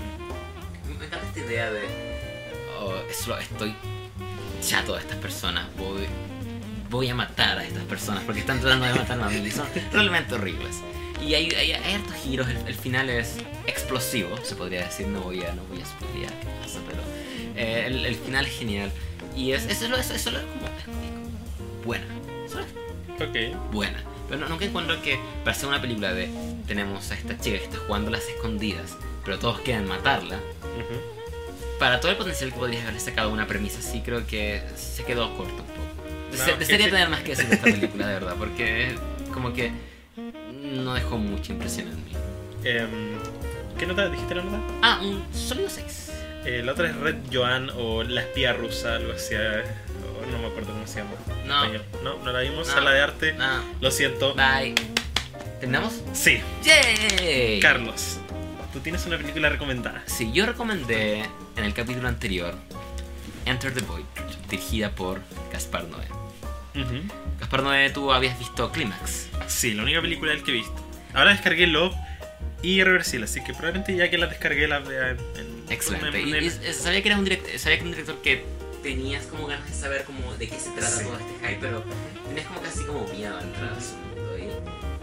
Me 0.97 1.05
encanta 1.05 1.27
esta 1.27 1.39
idea 1.39 1.69
de. 1.71 1.81
Oh, 2.79 2.93
estoy 3.09 3.75
chato 4.61 4.93
de 4.95 5.01
estas 5.01 5.17
personas. 5.17 5.65
Voy, 5.77 6.05
voy 6.89 7.09
a 7.09 7.15
matar 7.15 7.57
a 7.59 7.63
estas 7.65 7.83
personas 7.83 8.23
porque 8.23 8.39
están 8.41 8.59
tratando 8.59 8.85
de 8.85 8.93
matarme 8.93 9.23
a 9.25 9.29
mí. 9.29 9.35
y 9.47 9.51
Son 9.51 9.67
realmente 9.91 10.35
horribles. 10.35 10.77
Y 11.21 11.33
hay, 11.33 11.49
hay, 11.51 11.71
hay 11.73 11.93
hartos 11.93 12.15
giros. 12.15 12.47
El, 12.49 12.57
el 12.67 12.75
final 12.75 13.09
es 13.09 13.35
explosivo, 13.67 14.37
se 14.43 14.55
podría 14.55 14.85
decir. 14.85 15.07
No 15.07 15.21
voy 15.21 15.43
a, 15.43 15.53
no 15.53 15.63
voy 15.65 15.81
a 15.81 15.85
spoilear 15.85 16.33
qué 16.39 16.47
pasa, 16.61 16.79
pero. 16.87 17.01
eh, 17.55 17.85
el, 17.87 18.05
el 18.05 18.15
final 18.15 18.45
es 18.45 18.57
genial. 18.57 18.91
Y 19.35 19.51
es, 19.51 19.65
eso, 19.65 19.85
es 19.85 19.91
lo- 19.91 19.97
eso, 19.97 20.13
eso 20.13 20.29
es 20.29 20.35
como, 20.37 20.65
es 20.77 20.83
como 20.85 21.83
buena. 21.85 22.05
Solo 22.49 22.63
es 22.65 23.21
Ok. 23.55 23.71
buena. 23.71 24.03
Pero 24.27 24.41
no, 24.41 24.49
nunca 24.49 24.65
encuentro 24.65 25.01
que 25.01 25.19
para 25.43 25.55
hacer 25.55 25.67
una 25.67 25.81
película 25.81 26.13
de 26.13 26.29
tenemos 26.67 27.09
a 27.11 27.15
esta 27.15 27.37
chica 27.39 27.57
que 27.57 27.63
está 27.63 27.77
jugando 27.77 28.11
las 28.11 28.23
escondidas, 28.27 28.95
pero 29.25 29.39
todos 29.39 29.59
quieren 29.61 29.87
matarla. 29.87 30.37
Ujú. 30.37 31.79
Para 31.79 31.99
todo 31.99 32.11
el 32.11 32.17
potencial 32.17 32.51
que 32.53 32.59
podrías 32.59 32.85
haber 32.85 32.99
sacado 32.99 33.31
una 33.31 33.47
premisa, 33.47 33.81
sí 33.81 34.01
creo 34.05 34.27
que 34.27 34.61
se 34.75 35.03
quedó 35.03 35.35
corto 35.35 35.53
un 35.63 35.67
poco. 35.67 36.47
No, 36.51 36.57
desearía 36.57 36.89
tener 36.89 37.09
más 37.09 37.21
que 37.21 37.29
decir 37.29 37.47
de 37.47 37.55
esta 37.55 37.65
película, 37.65 38.07
de 38.07 38.13
verdad, 38.13 38.35
porque 38.37 38.95
como 39.33 39.51
que 39.53 39.71
no 40.63 40.93
dejó 40.93 41.17
mucha 41.17 41.51
impresión 41.53 41.87
en 41.87 42.05
mí. 42.05 42.11
Em, 42.63 43.17
¿Qué 43.77 43.85
nota 43.85 44.09
dijiste 44.09 44.35
la 44.35 44.43
nota? 44.43 44.59
Ah, 44.81 44.99
un 45.01 45.23
sólido 45.33 45.69
6. 45.69 46.11
Eh, 46.45 46.61
la 46.63 46.71
otra 46.73 46.89
es 46.89 46.95
Red 46.95 47.17
Joan 47.31 47.69
o 47.77 48.03
La 48.03 48.21
espía 48.21 48.53
rusa, 48.53 48.95
algo 48.95 49.13
así. 49.13 49.33
eh, 49.35 49.63
o 50.21 50.25
no 50.31 50.37
me 50.39 50.47
acuerdo 50.47 50.73
cómo 50.73 50.85
se 50.87 50.99
llama. 50.99 51.11
No. 51.45 51.63
español. 51.63 51.83
No, 52.03 52.17
no 52.23 52.31
la 52.31 52.39
vimos. 52.41 52.67
No. 52.67 52.73
Sala 52.73 52.91
de 52.91 53.01
arte. 53.01 53.33
Nada. 53.33 53.61
Lo 53.81 53.91
siento. 53.91 54.35
Bye. 54.35 54.75
¿Terminamos? 55.59 56.01
Sí, 56.13 56.39
¡Yay! 56.63 57.59
Carlos. 57.59 58.17
Tú 58.71 58.79
tienes 58.79 59.05
una 59.05 59.17
película 59.17 59.49
recomendada. 59.49 60.03
Sí, 60.05 60.31
yo 60.31 60.45
recomendé 60.45 61.19
en 61.57 61.63
el 61.65 61.73
capítulo 61.73 62.07
anterior 62.07 62.53
Enter 63.45 63.73
the 63.73 63.81
Void, 63.81 64.05
dirigida 64.49 64.91
por 64.91 65.21
Gaspar 65.51 65.85
Noé. 65.85 66.05
Ujú. 66.81 67.01
Gaspar 67.39 67.63
Noé, 67.63 67.89
tú 67.89 68.11
habías 68.11 68.37
visto 68.37 68.71
Clímax. 68.71 69.27
Sí, 69.47 69.73
la 69.73 69.83
única 69.83 70.01
película 70.01 70.31
del 70.31 70.43
que 70.43 70.51
he 70.51 70.55
visto. 70.55 70.75
Ahora 71.13 71.31
descargué 71.31 71.67
Love 71.67 71.95
y 72.61 72.79
Irreversible, 72.81 73.25
así 73.25 73.43
que 73.43 73.53
probablemente 73.53 73.95
ya 73.95 74.09
que 74.09 74.17
la 74.17 74.27
descargué 74.27 74.67
la 74.67 74.79
vea 74.79 75.11
en. 75.11 75.17
en- 75.37 75.63
Excelente. 75.69 76.19
en- 76.19 76.27
Y, 76.27 76.33
en- 76.33 76.43
y- 76.43 76.47
y 76.47 76.73
sabía 76.73 77.01
que 77.01 77.07
eras 77.09 77.19
un 77.19 77.25
director, 77.25 77.57
sabía 77.59 77.77
que 77.77 77.81
era 77.81 77.85
un 77.85 77.91
director 77.91 78.21
que 78.21 78.43
tenías 78.83 79.25
como 79.25 79.47
ganas 79.47 79.67
de 79.69 79.75
saber 79.75 80.03
como 80.03 80.33
de 80.35 80.47
qué 80.49 80.59
se 80.59 80.69
trata 80.71 80.87
Sí. 80.89 81.03
todo 81.05 81.17
este 81.17 81.47
hype, 81.47 81.57
pero 81.61 81.83
tenías 82.27 82.45
como 82.47 82.61
casi 82.61 82.83
como 82.85 83.07
miedo 83.07 83.37
a 83.37 83.41
entrar 83.41 83.73
a 83.73 83.81
su 83.81 83.95
mundo. 83.95 84.37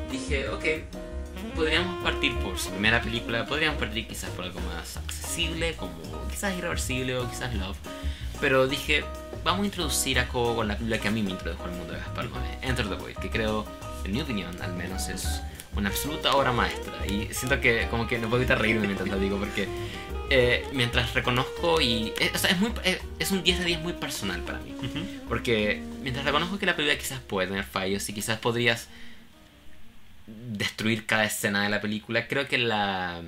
Y 0.08 0.12
dije, 0.12 0.48
ok, 0.48 0.64
podríamos 1.56 2.02
partir 2.02 2.36
por 2.36 2.58
su 2.58 2.70
primera 2.70 3.00
película, 3.00 3.46
podríamos 3.46 3.80
partir 3.80 4.06
quizás 4.06 4.30
por 4.30 4.44
algo 4.44 4.60
más 4.60 4.96
accesible, 4.98 5.74
como 5.74 5.94
quizás 6.30 6.56
Irreversible 6.56 7.16
o 7.16 7.28
quizás 7.28 7.54
Love. 7.54 7.78
Pero 8.40 8.68
dije, 8.68 9.04
vamos 9.42 9.62
a 9.62 9.66
introducir 9.66 10.18
a 10.18 10.28
Cobo 10.28 10.56
con 10.56 10.68
la 10.68 10.76
película 10.76 11.00
que 11.00 11.08
a 11.08 11.10
mí 11.10 11.22
me 11.22 11.30
introdujo 11.30 11.64
al 11.64 11.72
mundo 11.72 11.94
de 11.94 11.98
Gaspar 12.00 12.26
Noé, 12.26 12.58
Enter 12.60 12.88
the 12.88 12.94
Void, 12.94 13.16
que 13.16 13.30
creo, 13.30 13.64
en 14.04 14.12
mi 14.12 14.20
opinión 14.20 14.54
al 14.60 14.74
menos, 14.74 15.08
es 15.08 15.40
una 15.74 15.88
absoluta 15.88 16.36
obra 16.36 16.52
maestra. 16.52 16.94
Y 17.06 17.32
siento 17.32 17.58
que 17.60 17.88
como 17.90 18.06
que 18.06 18.18
no 18.18 18.28
puedo 18.28 18.42
evitar 18.42 18.60
reírme 18.60 18.86
mientras 18.86 19.08
lo 19.08 19.18
digo, 19.18 19.38
porque 19.38 19.66
eh, 20.28 20.66
mientras 20.74 21.14
reconozco 21.14 21.80
y... 21.80 22.12
eh, 22.18 22.32
o 22.34 22.38
sea, 22.38 22.50
es, 22.50 22.58
muy, 22.58 22.70
eh, 22.84 23.00
es 23.18 23.30
un 23.30 23.42
10 23.42 23.60
de 23.60 23.64
10 23.64 23.80
muy 23.80 23.94
personal 23.94 24.42
para 24.42 24.58
mí. 24.58 24.74
Ujú. 24.76 25.28
Porque 25.28 25.82
mientras 26.02 26.26
reconozco 26.26 26.58
que 26.58 26.66
la 26.66 26.76
película 26.76 26.98
quizás 26.98 27.20
puede 27.20 27.48
tener 27.48 27.64
fallos 27.64 28.06
y 28.08 28.12
quizás 28.12 28.38
podrías 28.38 28.88
destruir 30.26 31.06
cada 31.06 31.24
escena 31.24 31.62
de 31.62 31.70
la 31.70 31.80
película, 31.80 32.26
creo 32.26 32.46
que 32.46 32.58
la, 32.58 33.22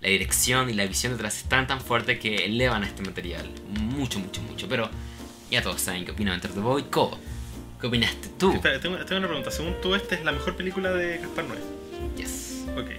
la 0.00 0.08
dirección 0.08 0.70
y 0.70 0.74
la 0.74 0.86
visión 0.86 1.12
detrás 1.12 1.38
están 1.38 1.66
tan 1.66 1.80
fuerte 1.80 2.18
que 2.18 2.44
elevan 2.44 2.84
a 2.84 2.86
este 2.86 3.02
material 3.02 3.48
mucho, 3.68 4.18
mucho, 4.18 4.42
mucho. 4.42 4.68
Pero 4.68 4.90
ya 5.50 5.62
todos 5.62 5.80
saben 5.80 6.04
qué 6.04 6.12
opino 6.12 6.30
de 6.30 6.36
Enter 6.36 6.52
the 6.52 6.60
Void. 6.60 6.84
Cobo, 6.84 7.18
¿qué 7.80 7.86
opinaste 7.86 8.28
tú? 8.38 8.52
Espera, 8.52 8.80
tengo, 8.80 8.96
tengo 9.04 9.18
una 9.18 9.28
pregunta. 9.28 9.50
Según 9.50 9.80
tú, 9.80 9.94
esta 9.94 10.14
es 10.14 10.24
la 10.24 10.32
mejor 10.32 10.56
película 10.56 10.92
de 10.92 11.18
Gaspar 11.18 11.44
Noé. 11.44 11.58
Yes. 12.16 12.64
Ok. 12.76 12.90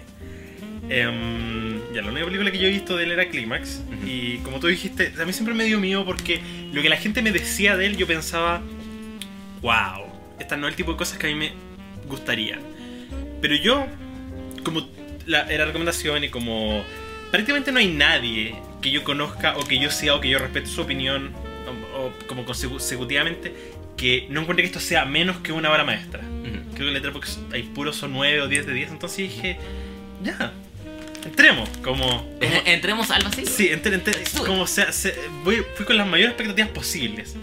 Em, 0.90 1.94
ya, 1.94 2.02
la 2.02 2.10
única 2.10 2.26
película 2.26 2.52
que 2.52 2.60
yo 2.60 2.68
he 2.68 2.72
visto 2.72 2.98
de 2.98 3.06
él 3.06 3.12
era 3.12 3.30
Clímax. 3.30 3.82
Ujú. 3.88 4.08
Y 4.08 4.38
como 4.44 4.60
tú 4.60 4.68
dijiste, 4.68 5.14
a 5.20 5.26
mí 5.26 5.34
siempre 5.34 5.54
me 5.54 5.64
dio 5.64 5.80
miedo 5.80 6.06
porque 6.06 6.42
lo 6.74 6.82
que 6.82 6.90
la 6.90 6.98
gente 6.98 7.22
me 7.22 7.32
decía 7.32 7.78
de 7.78 7.86
él, 7.86 7.98
yo 7.98 8.06
pensaba, 8.06 8.62
wow, 9.62 10.06
esta 10.40 10.58
no 10.58 10.68
es 10.68 10.74
el 10.74 10.78
tipo 10.78 10.92
de 10.92 10.98
cosas 10.98 11.18
que 11.18 11.28
a 11.28 11.30
mí 11.30 11.36
me 11.36 11.54
gustaría. 12.08 12.60
Pero 13.44 13.56
yo, 13.56 13.86
como 14.64 14.88
la, 15.26 15.42
era 15.52 15.66
recomendación 15.66 16.24
y 16.24 16.30
como 16.30 16.82
prácticamente 17.30 17.74
no 17.74 17.80
hay 17.80 17.90
nadie 17.90 18.56
que 18.82 18.90
yo 18.90 19.04
conozca 19.04 19.58
o 19.58 19.66
que 19.68 19.78
yo 19.80 19.92
sea 19.92 20.16
o 20.16 20.22
que 20.22 20.30
yo 20.30 20.40
respete 20.40 20.68
su 20.68 20.80
opinión 20.82 21.32
o, 21.94 21.98
o 22.06 22.14
como 22.28 22.46
consecutivamente 22.46 23.54
que 23.98 24.28
no 24.30 24.40
encuentre 24.42 24.64
que 24.64 24.68
esto 24.68 24.80
sea 24.80 25.04
menos 25.04 25.38
que 25.38 25.52
una 25.52 25.70
obra 25.70 25.84
maestra. 25.84 26.22
Ujú. 26.22 26.76
Creo 26.76 26.88
que 26.88 26.94
Letterboxd 26.94 27.54
hay 27.54 27.64
puros 27.64 27.98
son 27.98 28.14
9 28.14 28.42
o 28.42 28.48
10 28.48 28.66
de 28.66 28.74
10, 28.74 28.92
entonces 28.92 29.18
dije, 29.18 29.58
ya, 30.24 30.54
entremos, 31.26 31.70
como... 31.84 32.06
como- 32.08 32.32
Entremos 32.66 33.12
al 33.12 33.24
vacío. 33.26 33.46
sí, 33.46 33.68
entre, 33.70 33.96
entre- 33.96 34.24
como 34.46 34.66
sea, 34.68 34.92
se- 34.94 35.16
voy, 35.44 35.64
fui 35.76 35.86
con 35.86 35.98
las 35.98 36.08
mayores 36.08 36.32
expectativas 36.32 36.70
posibles. 36.72 37.36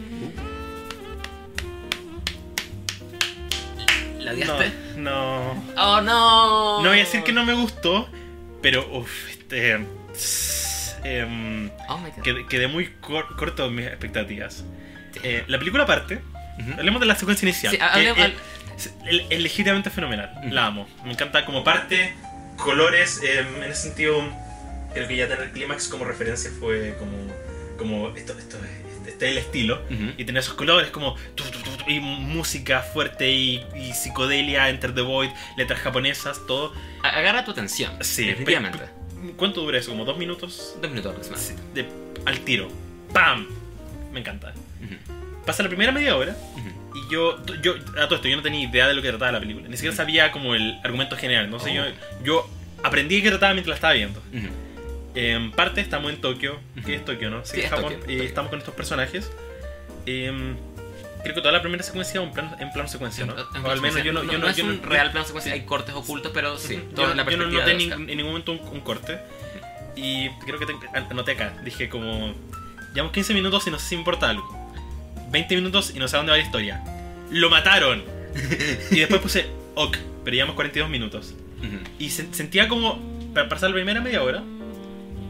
¿La 4.33 4.44
No, 4.47 4.55
odiaste? 4.57 4.73
no, 4.97 5.65
Oh 5.76 6.00
no. 6.00 6.83
no 6.83 6.89
voy 6.89 6.99
a 6.99 7.02
decir 7.05 7.23
que 7.23 7.33
no 7.33 7.44
me 7.44 7.52
gustó, 7.55 8.09
Pero, 8.62 8.86
uff, 8.92 9.28
este. 9.31 9.73
em, 11.05 11.70
Oh 11.89 12.00
quedé, 12.23 12.47
quedé 12.47 12.68
muy 12.68 12.89
cor- 13.00 13.34
corto 13.36 13.67
en 13.67 13.75
mis 13.75 13.86
expectativas. 13.86 14.65
Eh, 15.23 15.44
la 15.47 15.59
película 15.59 15.86
parte. 15.86 16.20
Hablemos 16.76 17.00
de 17.00 17.07
la 17.07 17.15
secuencia 17.17 17.47
inicial. 17.49 17.73
Sí, 17.73 17.78
que 17.78 18.10
es, 18.76 18.91
es- 19.07 19.23
es 19.31 19.41
legítimamente 19.41 19.89
fenomenal. 19.91 20.31
La 20.50 20.67
amo. 20.67 20.86
Me 21.05 21.12
encanta 21.12 21.44
como 21.47 21.65
parte, 21.65 22.15
colores. 22.59 23.20
em, 23.23 23.62
en 23.62 23.70
ese 23.70 23.83
sentido, 23.89 24.23
creo 24.92 25.09
que 25.09 25.17
ya 25.17 25.26
tener 25.28 25.44
el 25.44 25.50
clímax 25.52 25.89
como 25.89 26.05
referencia 26.05 26.50
fue 26.60 26.97
como. 26.99 27.12
como 27.78 28.09
esto, 28.15 28.36
esto 28.39 28.59
es, 28.59 28.70
es 28.70 28.80
el 29.28 29.39
estilo. 29.39 29.82
Ujú. 29.90 30.12
Y 30.16 30.24
tener 30.24 30.40
esos 30.40 30.55
colores 30.55 30.90
como. 30.90 31.15
tu, 31.34 31.44
tu, 31.44 31.58
tu, 31.58 31.70
y 31.90 31.99
música 32.00 32.81
fuerte 32.82 33.31
y, 33.31 33.65
y 33.76 33.92
psicodelia, 33.92 34.68
Enter 34.68 34.94
the 34.94 35.00
Void, 35.02 35.31
letras 35.57 35.81
japonesas, 35.81 36.40
todo. 36.47 36.73
Agarra 37.02 37.44
tu 37.44 37.50
atención. 37.50 37.92
Sí, 38.00 38.26
definitivamente. 38.26 38.78
¿Cuánto 39.36 39.60
dura 39.62 39.78
eso? 39.78 39.90
¿Como 39.90 40.05
dos 40.05 40.16
minutos? 40.18 40.76
Dos 40.81 40.90
minutos 40.90 41.12
aproximadamente. 41.12 41.62
Sí, 41.62 41.82
de- 41.82 41.89
al 42.26 42.40
tiro. 42.40 42.68
¡Pam! 43.12 43.47
Me 44.12 44.20
encanta. 44.20 44.52
Ujú. 44.82 44.94
Pasa 45.44 45.62
la 45.62 45.68
primera 45.68 45.90
media 45.92 46.16
hora 46.16 46.36
Ujú. 46.57 46.99
y 46.99 47.12
yo, 47.12 47.42
yo, 47.62 47.74
a 47.99 48.05
todo 48.07 48.16
esto, 48.16 48.28
yo 48.28 48.36
no 48.36 48.42
tenía 48.42 48.68
idea 48.68 48.86
de 48.89 48.94
lo 48.94 49.02
que 49.02 49.08
trataba 49.08 49.32
la 49.32 49.40
película. 49.40 49.66
Ni 49.68 49.76
siquiera 49.76 49.94
sabía 49.97 50.31
como 50.32 50.55
el 50.55 50.78
argumento 50.84 51.16
general. 51.16 51.47
Entonces 51.47 51.73
Oh. 51.73 51.74
yo, 51.74 51.84
yo 52.24 52.50
aprendí 52.84 53.20
qué 53.23 53.31
trataba 53.31 53.52
mientras 53.55 53.70
la 53.70 53.74
estaba 53.76 53.92
viendo. 53.94 54.23
En 55.14 55.50
parte 55.52 55.80
estamos 55.80 56.12
en 56.12 56.20
Tokio, 56.20 56.58
que 56.86 56.94
es 56.94 57.05
Tokio, 57.05 57.30
¿no? 57.30 57.44
Sí, 57.44 57.60
es 57.60 57.70
Japón, 57.70 57.84
Tokio, 57.94 57.98
Tokio. 58.00 58.22
estamos 58.22 58.50
con 58.50 58.58
estos 58.60 58.74
personajes. 58.74 59.30
Em, 60.06 60.56
creo 61.22 61.34
que 61.34 61.40
toda 61.40 61.52
la 61.52 61.60
primera 61.62 61.82
secuencia 61.82 62.20
es 62.20 62.26
un 62.26 62.32
plan, 62.32 62.55
en 62.60 62.70
plano 62.72 62.89
secuencia, 62.89 63.26
¿no? 63.26 63.34
En- 63.34 63.44
en 63.56 63.66
o 63.66 63.70
al 63.70 63.80
menos 63.80 64.02
yo 64.05 64.12
no, 64.12 64.22
no, 64.22 64.32
yo 64.32 64.39
no 64.39 64.44
no, 64.44 64.50
es 64.50 64.56
yo 64.56 64.64
un 64.64 64.82
real 64.82 65.10
plano 65.10 65.26
secuencia, 65.26 65.52
hay 65.52 65.62
cortes 65.62 65.94
ocultos, 65.94 66.30
pero 66.32 66.56
sí, 66.58 66.80
todo 66.94 67.06
yo, 67.06 67.10
en 67.12 67.16
la 67.16 67.24
yo 67.30 67.36
no 67.36 67.47
noté 67.48 67.72
en 67.72 68.06
ningún 68.06 68.26
momento 68.26 68.52
un, 68.52 68.60
un 68.60 68.80
corte. 68.80 69.18
Y 69.97 70.30
creo 70.47 70.58
que 70.58 70.66
te- 70.66 70.74
anoté 71.12 71.32
acá. 71.32 71.52
Dije 71.64 71.89
como... 71.89 72.32
Llevamos 72.94 73.12
15 73.12 73.34
minutos 73.34 73.66
y 73.66 73.70
no 73.70 73.78
sé 73.78 73.89
si 73.89 73.94
me 73.97 74.00
importa 74.00 74.30
algo. 74.30 74.48
20 75.30 75.55
minutos 75.56 75.92
y 75.94 75.98
no 75.98 76.08
sé 76.08 76.16
a 76.16 76.18
dónde 76.20 76.30
va 76.32 76.39
la 76.39 76.42
historia. 76.44 76.82
¡Lo 77.30 77.50
mataron! 77.50 78.02
y 78.92 79.00
después 79.00 79.20
puse... 79.20 79.47
Ok, 79.74 79.98
pero 80.24 80.34
llevamos 80.34 80.55
42 80.55 80.89
minutos. 80.89 81.34
Ujú. 81.58 81.76
Y 81.98 82.10
se- 82.10 82.32
sentía 82.32 82.68
como... 82.68 82.98
Para 83.34 83.48
pasar 83.48 83.70
la 83.70 83.74
primera 83.74 84.00
media 84.00 84.22
hora. 84.22 84.42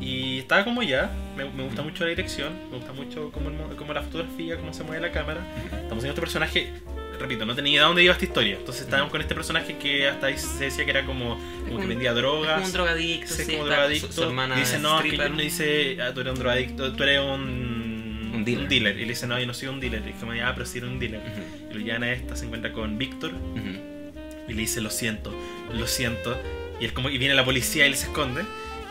Y 0.01 0.39
estaba 0.39 0.65
como 0.65 0.83
ya. 0.83 1.11
Me, 1.37 1.45
me 1.51 1.62
gusta 1.65 1.83
mucho 1.83 2.05
la 2.05 2.11
dirección. 2.11 2.53
Me 2.70 2.77
gusta 2.79 2.93
mucho 2.93 3.31
como, 3.33 3.49
el 3.51 3.57
mo- 3.57 3.77
como 3.77 3.93
la 3.93 4.03
fotografía, 4.03 4.57
cómo 4.57 4.73
se 4.73 4.83
mueve 4.83 5.03
la 5.07 5.12
cámara. 5.12 5.41
Estamos 5.67 6.03
viendo 6.03 6.09
este 6.11 6.20
personaje... 6.20 6.73
Repito, 7.20 7.45
no 7.45 7.55
tenía 7.55 7.73
idea 7.73 7.83
de 7.83 7.87
dónde 7.89 8.03
iba 8.05 8.15
esta 8.15 8.25
historia. 8.25 8.57
Entonces 8.57 8.85
estábamos 8.85 9.11
con 9.12 9.20
este 9.20 9.35
personaje 9.35 9.77
que 9.77 10.09
hasta 10.09 10.29
ahí 10.29 10.39
se 10.39 10.65
decía 10.65 10.87
que 10.87 10.91
era 10.91 11.05
como, 11.05 11.39
como 11.65 11.77
que 11.77 11.83
un- 11.83 11.89
vendía 11.89 12.15
drogas. 12.15 12.55
como 12.55 12.65
un 12.67 12.73
drogadicto, 12.73 13.35
Sí, 13.35 13.45
como 13.53 13.67
drogadicto. 13.67 14.07
Su, 14.07 14.12
su 14.15 14.23
hermana 14.23 14.57
dice, 14.57 14.79
no, 14.79 15.03
que 15.03 15.12
le 15.19 15.43
dice, 15.43 15.99
ah, 16.01 16.15
tú 16.15 16.23
eres 16.23 16.33
un 16.33 16.39
drogadicto, 16.39 16.93
tú 16.95 17.03
eres 17.03 17.20
un, 17.20 18.31
Un 18.35 18.45
dealer. 18.45 18.97
Y 18.97 19.03
le 19.03 19.09
dice, 19.09 19.27
no, 19.27 19.39
yo 19.39 19.47
no 19.47 19.53
soy 19.53 19.69
un 19.69 19.81
dealer. 19.81 20.03
Y 20.09 20.12
como, 20.12 20.33
ah, 20.33 20.53
pero 20.55 20.65
sí 20.65 20.79
era 20.79 20.87
un 20.87 20.99
dealer. 20.99 21.20
Ujú. 21.20 21.70
Y 21.73 21.75
lo 21.75 21.81
llevan 21.81 22.05
a 22.05 22.12
esta, 22.12 22.37
se 22.37 22.47
encuentra 22.47 22.73
con 22.73 22.97
Víctor 22.97 23.33
Ujú. 23.35 24.12
y 24.49 24.53
le 24.55 24.61
dice, 24.62 24.81
lo 24.81 24.89
siento, 24.89 25.31
lo 25.75 25.87
siento. 25.87 26.41
Y 26.81 26.87
él 26.87 26.95
como, 26.95 27.11
y 27.11 27.19
viene 27.19 27.35
la 27.35 27.45
policía 27.45 27.85
y 27.85 27.91
él 27.91 27.97
se 27.97 28.07
esconde. 28.07 28.45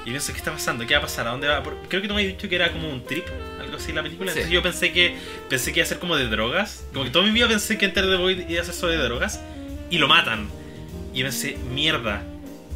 Y 0.05 0.09
pienso, 0.11 0.31
¿qué 0.31 0.37
está 0.39 0.51
pasando? 0.51 0.85
¿Qué 0.87 0.93
va 0.93 0.99
a 0.99 1.03
pasar? 1.03 1.27
¿A 1.27 1.31
dónde 1.31 1.47
va? 1.47 1.61
Creo 1.87 2.01
que 2.01 2.07
tú 2.07 2.13
me 2.13 2.21
habías 2.21 2.35
dicho 2.37 2.47
que 2.49 2.55
era 2.55 2.71
como 2.71 2.89
un 2.89 3.03
trip, 3.05 3.25
algo 3.59 3.77
así 3.77 3.91
la 3.93 4.01
película. 4.01 4.31
Sí. 4.31 4.39
Entonces 4.39 4.53
yo 4.53 4.63
pensé 4.63 4.91
que 4.93 5.17
pensé 5.49 5.71
que 5.73 5.79
iba 5.79 5.85
a 5.85 5.89
ser 5.89 5.99
como 5.99 6.15
de 6.15 6.27
drogas. 6.27 6.83
Como 6.93 7.05
que 7.05 7.11
toda 7.11 7.25
mi 7.25 7.31
vida 7.31 7.47
pensé 7.47 7.77
que 7.77 7.85
Enter 7.85 8.05
the 8.05 8.15
Void 8.15 8.49
iba 8.49 8.61
a 8.61 8.65
ser 8.65 8.73
solo 8.73 8.93
de 8.93 8.97
drogas. 8.99 9.39
Y 9.89 9.97
lo 9.97 10.07
matan. 10.07 10.49
Y 11.13 11.21
pensé, 11.23 11.57
mierda. 11.71 12.23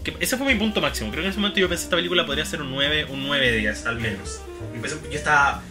Que 0.03 0.13
ese 0.19 0.35
fue 0.37 0.45
mi 0.53 0.59
punto 0.59 0.81
máximo. 0.81 1.09
Creo 1.11 1.21
que 1.21 1.27
en 1.27 1.31
ese 1.31 1.39
momento 1.39 1.59
yo 1.59 1.69
pensé 1.69 1.83
que 1.83 1.85
esta 1.85 1.95
película 1.95 2.25
podría 2.25 2.45
ser 2.45 2.61
un 2.61 2.71
9, 2.71 3.05
un 3.05 3.25
9 3.25 3.51
de 3.51 3.57
10, 3.57 3.85
al 3.85 3.99
menos. 3.99 4.41
Pues, 4.79 4.97
Yo 5.03 5.17
estaba 5.17 5.61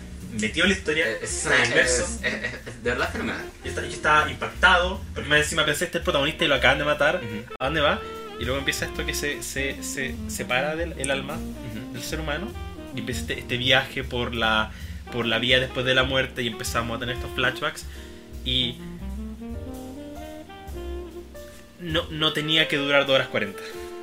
metido 0.40 0.64
en 0.64 0.72
la 0.72 0.76
historia, 0.78 1.06
Eh, 1.06 1.18
Es, 1.22 1.44
es- 1.46 1.74
es- 1.74 1.98
es- 2.24 2.82
de 2.82 2.90
verdad 2.90 3.12
fenomenal. 3.12 3.42
Yo 3.62 3.68
estaba, 3.68 3.86
yo 3.86 3.92
estaba 3.92 4.30
impactado, 4.30 5.00
porque 5.14 5.28
más 5.28 5.40
encima 5.40 5.66
pensé, 5.66 5.84
este 5.84 5.98
es 5.98 6.00
el 6.00 6.04
protagonista 6.04 6.44
y 6.46 6.48
lo 6.48 6.54
acaban 6.54 6.78
de 6.78 6.84
matar. 6.84 7.16
Ujú. 7.22 7.54
¿A 7.58 7.64
dónde 7.66 7.80
va? 7.82 8.00
Y 8.42 8.44
luego 8.44 8.58
empieza 8.58 8.86
esto 8.86 9.06
que 9.06 9.14
se, 9.14 9.40
se, 9.44 9.80
se 9.84 10.16
separa 10.26 10.74
del 10.74 10.94
el 10.98 11.12
alma 11.12 11.34
Ujú. 11.34 11.92
del 11.92 12.02
ser 12.02 12.18
humano 12.18 12.48
y 12.92 12.98
empieza 12.98 13.20
este, 13.20 13.38
este 13.38 13.56
viaje 13.56 14.02
por 14.02 14.34
la, 14.34 14.72
por 15.12 15.26
la 15.26 15.38
vía 15.38 15.60
después 15.60 15.86
de 15.86 15.94
la 15.94 16.02
muerte 16.02 16.42
y 16.42 16.48
empezamos 16.48 16.96
a 16.96 16.98
tener 16.98 17.14
estos 17.14 17.30
flashbacks 17.36 17.86
y 18.44 18.78
no, 21.78 22.04
no 22.10 22.32
tenía 22.32 22.66
que 22.66 22.78
durar 22.78 23.06
2 23.06 23.14
horas 23.14 23.28
40. 23.28 23.60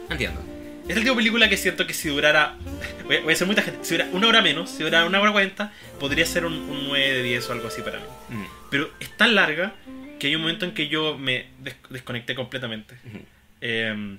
Entiendo. 0.09 0.41
Es 0.87 0.95
el 0.95 1.03
tipo 1.03 1.15
de 1.15 1.17
película 1.17 1.49
que 1.49 1.57
siento 1.57 1.85
que 1.85 1.93
si 1.93 2.07
durara. 2.07 2.55
Voy 3.05 3.17
a, 3.17 3.21
voy 3.21 3.33
a 3.33 3.35
ser 3.35 3.45
muy 3.47 3.55
tajante. 3.57 3.79
Si 3.83 3.95
durara 3.95 4.09
una 4.13 4.27
hora 4.29 4.41
menos, 4.41 4.69
si 4.69 4.83
durara 4.83 5.05
una 5.05 5.19
hora 5.19 5.33
40, 5.33 5.73
podría 5.99 6.25
ser 6.25 6.45
un, 6.45 6.53
un 6.53 6.87
9 6.87 7.11
de 7.13 7.23
10 7.23 7.49
o 7.49 7.51
algo 7.53 7.67
así 7.67 7.81
para 7.81 7.97
mí. 7.97 8.05
Ujú. 8.29 8.45
Pero 8.71 8.89
es 9.01 9.09
tan 9.17 9.35
larga 9.35 9.73
que 10.17 10.27
hay 10.27 10.35
un 10.35 10.41
momento 10.43 10.63
en 10.65 10.73
que 10.73 10.87
yo 10.87 11.17
me 11.17 11.47
des- 11.59 11.75
desconecté 11.89 12.35
completamente. 12.35 12.95
Eh, 13.61 14.17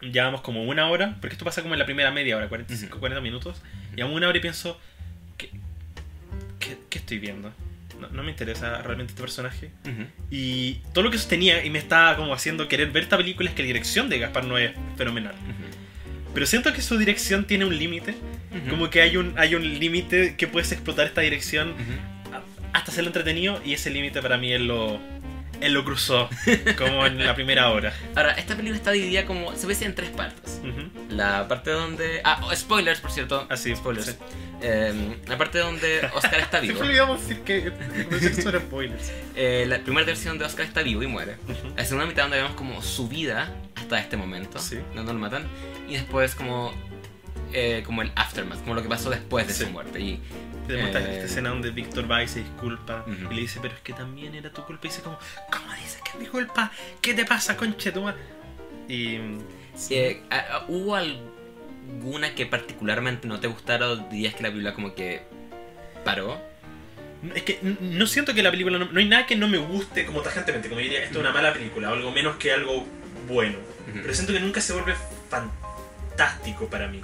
llevamos 0.00 0.40
como 0.40 0.62
una 0.64 0.88
hora, 0.88 1.16
porque 1.20 1.34
esto 1.34 1.44
pasa 1.44 1.62
como 1.62 1.74
en 1.74 1.78
la 1.80 1.86
primera 1.86 2.10
media 2.10 2.36
hora, 2.36 2.48
45, 2.48 2.92
Ujú. 2.92 3.00
40 3.00 3.20
minutos. 3.20 3.62
Llevamos 3.94 4.16
una 4.16 4.28
hora 4.28 4.38
y 4.38 4.40
pienso, 4.40 4.78
¿qué, 5.36 5.50
qué, 6.58 6.76
qué 6.88 6.98
estoy 6.98 7.18
viendo? 7.18 7.52
No, 8.00 8.08
no 8.08 8.22
me 8.22 8.30
interesa 8.30 8.80
realmente 8.82 9.10
este 9.12 9.20
personaje. 9.22 9.70
Y 10.30 10.74
todo 10.94 11.04
lo 11.04 11.10
que 11.10 11.18
sostenía 11.18 11.64
y 11.64 11.68
me 11.70 11.78
estaba 11.78 12.16
como 12.16 12.32
haciendo 12.32 12.66
querer 12.66 12.90
ver 12.92 13.02
esta 13.02 13.16
película 13.18 13.50
es 13.50 13.54
que 13.54 13.62
la 13.62 13.66
dirección 13.66 14.08
de 14.08 14.18
Gaspar 14.18 14.44
no 14.44 14.56
es 14.56 14.72
fenomenal. 14.96 15.34
Pero 16.32 16.46
siento 16.46 16.72
que 16.72 16.80
su 16.80 16.96
dirección 16.96 17.44
tiene 17.44 17.64
un 17.66 17.76
límite. 17.76 18.14
Como 18.70 18.88
que 18.88 19.02
hay 19.02 19.16
un, 19.18 19.34
hay 19.36 19.54
un 19.54 19.78
límite 19.78 20.36
que 20.36 20.46
puedes 20.46 20.72
explotar 20.72 21.06
esta 21.06 21.20
dirección 21.20 21.74
hasta 22.72 22.92
hacerlo 22.92 23.08
entretenido 23.08 23.60
y 23.64 23.74
ese 23.74 23.90
límite 23.90 24.22
para 24.22 24.38
mí 24.38 24.52
él 24.52 24.66
lo, 24.68 24.98
él 25.60 25.72
lo 25.74 25.84
cruzó 25.84 26.28
como 26.78 27.06
en 27.06 27.24
la 27.24 27.34
primera 27.34 27.70
hora. 27.70 27.92
Ahora, 28.16 28.32
esta 28.32 28.54
película 28.56 28.76
está 28.76 28.90
dividida 28.92 29.24
como. 29.26 29.54
Se 29.56 29.66
ve 29.66 29.76
en 29.80 29.94
tres 29.94 30.10
partes. 30.10 30.60
Ujú. 30.62 30.90
La 31.14 31.46
parte 31.48 31.70
donde. 31.70 32.20
Ah, 32.24 32.40
oh, 32.44 32.54
spoilers, 32.54 33.00
por 33.00 33.10
cierto. 33.10 33.46
Ah, 33.50 33.56
sí, 33.56 33.74
spoilers. 33.74 34.06
sí. 34.06 34.16
Eh, 34.62 35.16
la 35.26 35.38
parte 35.38 35.58
donde 35.58 36.00
Oscar 36.14 36.40
está 36.40 36.60
vivo. 36.60 36.80
me 36.80 36.86
olvidó 36.88 37.16
decir 37.16 37.40
que 37.40 37.72
era 38.48 38.60
spoilers. 38.60 39.12
Eh, 39.34 39.64
la 39.68 39.78
primera 39.78 40.04
versión 40.06 40.38
de 40.38 40.44
Oscar 40.44 40.66
está 40.66 40.82
vivo 40.82 41.02
y 41.02 41.06
muere. 41.06 41.36
Ujú. 41.48 41.74
La 41.76 41.84
segunda 41.84 42.06
mitad 42.06 42.22
donde 42.24 42.38
vemos 42.38 42.52
como 42.54 42.82
su 42.82 43.08
vida 43.08 43.50
hasta 43.74 43.98
este 43.98 44.16
momento, 44.16 44.58
Sí. 44.58 44.78
donde 44.94 45.12
lo 45.12 45.18
matan. 45.18 45.46
Y 45.88 45.94
después 45.94 46.34
como, 46.34 46.72
eh, 47.52 47.82
como 47.86 48.02
el 48.02 48.12
aftermath, 48.16 48.60
como 48.60 48.74
lo 48.74 48.82
que 48.82 48.88
pasó 48.88 49.08
después 49.10 49.46
de 49.48 49.54
Sí. 49.54 49.64
su 49.64 49.70
muerte. 49.70 49.98
Y 50.00 50.20
Te 50.70 50.76
demuestra 50.76 51.00
Eh. 51.02 51.14
esta 51.14 51.24
escena 51.26 51.48
donde 51.50 51.70
Víctor 51.70 52.08
va 52.08 52.22
y 52.22 52.28
se 52.28 52.40
disculpa 52.40 53.04
y 53.08 53.34
le 53.34 53.40
dice, 53.40 53.58
pero 53.60 53.74
es 53.74 53.80
que 53.80 53.92
también 53.92 54.34
era 54.36 54.50
tu 54.52 54.64
culpa. 54.64 54.86
Y 54.86 54.90
dice 54.90 55.02
como, 55.02 55.18
¿cómo 55.50 55.72
dices 55.74 56.00
que 56.02 56.10
es 56.10 56.16
mi 56.16 56.26
culpa? 56.26 56.70
¿Qué 57.00 57.12
te 57.14 57.24
pasa, 57.24 57.56
conche 57.56 57.90
tu 57.90 58.02
madre?" 58.02 58.20
Y... 58.88 59.16
eh, 59.90 60.22
ah, 60.30 60.44
ah, 60.52 60.64
¿hubo 60.68 60.94
alguna 60.94 62.34
que 62.34 62.46
particularmente 62.46 63.26
no 63.26 63.40
te 63.40 63.48
gustara 63.48 63.88
o 63.88 63.96
dirías 63.96 64.34
que 64.34 64.42
la 64.44 64.50
película 64.50 64.74
como 64.74 64.94
que 64.94 65.22
paró? 66.04 66.40
Es 67.34 67.42
que 67.42 67.58
no 67.80 68.06
siento 68.06 68.32
que 68.32 68.42
la 68.42 68.50
película. 68.50 68.78
No, 68.78 68.86
no 68.86 68.98
hay 68.98 69.08
nada 69.08 69.26
que 69.26 69.36
no 69.36 69.48
me 69.48 69.58
guste 69.58 70.06
como 70.06 70.22
tajantemente. 70.22 70.68
Como 70.68 70.80
yo 70.80 70.84
diría, 70.84 71.02
esto 71.02 71.18
es 71.18 71.20
una 71.24 71.32
mala 71.32 71.52
película 71.52 71.90
o 71.90 71.94
algo 71.94 72.12
menos 72.12 72.36
que 72.36 72.52
algo 72.52 72.86
bueno. 73.28 73.58
Pero 73.92 74.14
siento 74.14 74.32
que 74.32 74.40
nunca 74.40 74.60
se 74.60 74.72
vuelve 74.72 74.94
fantástico 75.28 76.68
para 76.68 76.86
mí. 76.86 77.02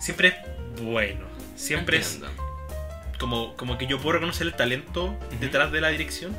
Siempre 0.00 0.28
es 0.28 0.82
bueno. 0.82 1.26
Siempre 1.56 1.98
es. 1.98 2.18
Como, 3.22 3.56
como 3.56 3.78
que 3.78 3.86
yo 3.86 3.98
puedo 3.98 4.14
reconocer 4.14 4.46
el 4.46 4.52
talento 4.54 5.14
detrás 5.40 5.70
de 5.72 5.80
la 5.80 5.88
dirección. 5.88 6.36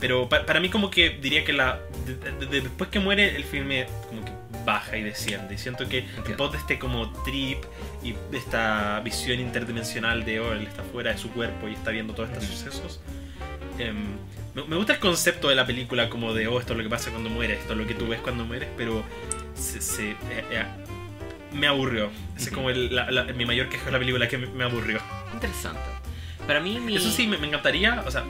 Pero 0.00 0.28
pa- 0.28 0.44
para 0.46 0.58
mí 0.58 0.68
como 0.68 0.90
que 0.90 1.10
diría 1.10 1.44
que 1.44 1.52
la 1.52 1.78
de- 2.06 2.16
de- 2.16 2.46
de- 2.46 2.60
después 2.62 2.90
que 2.90 2.98
muere 2.98 3.36
el 3.36 3.44
filme 3.44 3.86
como 4.08 4.24
que 4.24 4.32
baja 4.64 4.96
y 4.96 5.02
desciende. 5.02 5.54
Y 5.54 5.58
siento 5.58 5.88
que 5.88 6.04
pos 6.36 6.50
de 6.52 6.58
este 6.58 6.78
como 6.78 7.12
trip 7.24 7.58
y 8.02 8.14
esta 8.32 8.98
visión 9.04 9.38
interdimensional 9.38 10.24
de 10.24 10.40
oh, 10.40 10.52
él 10.54 10.62
está 10.66 10.82
fuera 10.82 11.12
de 11.12 11.18
su 11.18 11.30
cuerpo 11.30 11.68
y 11.68 11.74
está 11.74 11.90
viendo 11.92 12.14
todos 12.14 12.30
estos 12.30 12.44
Ujú. 12.46 12.52
sucesos. 12.56 13.00
em, 13.78 14.16
me, 14.54 14.64
me 14.64 14.76
gusta 14.76 14.92
el 14.94 14.98
concepto 14.98 15.48
de 15.48 15.54
la 15.54 15.64
película 15.66 16.08
como 16.10 16.34
de 16.34 16.46
oh, 16.48 16.58
esto 16.60 16.72
es 16.72 16.78
lo 16.78 16.82
que 16.84 16.90
pasa 16.90 17.10
cuando 17.10 17.30
mueres, 17.30 17.60
esto 17.60 17.72
es 17.74 17.78
lo 17.78 17.86
que 17.86 17.94
tú 17.94 18.06
ves 18.08 18.20
cuando 18.20 18.44
mueres, 18.44 18.68
pero 18.76 19.02
se, 19.54 19.80
se- 19.80 20.10
eh, 20.10 20.44
eh, 20.50 20.64
me 21.54 21.66
aburrió. 21.66 22.10
Ese 22.36 22.48
es 22.50 22.54
como 22.54 22.70
el- 22.70 22.94
la- 22.94 23.10
la- 23.10 23.24
mi 23.24 23.44
mayor 23.44 23.68
queja 23.68 23.86
de 23.86 23.92
la 23.92 23.98
película 23.98 24.28
que 24.28 24.38
me, 24.38 24.46
me 24.46 24.64
aburrió. 24.64 25.00
Interesante. 25.32 25.80
Para 26.46 26.60
mí, 26.60 26.78
mi, 26.80 26.96
Eso 26.96 27.10
sí, 27.10 27.26
me, 27.26 27.38
me 27.38 27.46
encantaría, 27.46 28.02
o 28.06 28.10
sea, 28.10 28.24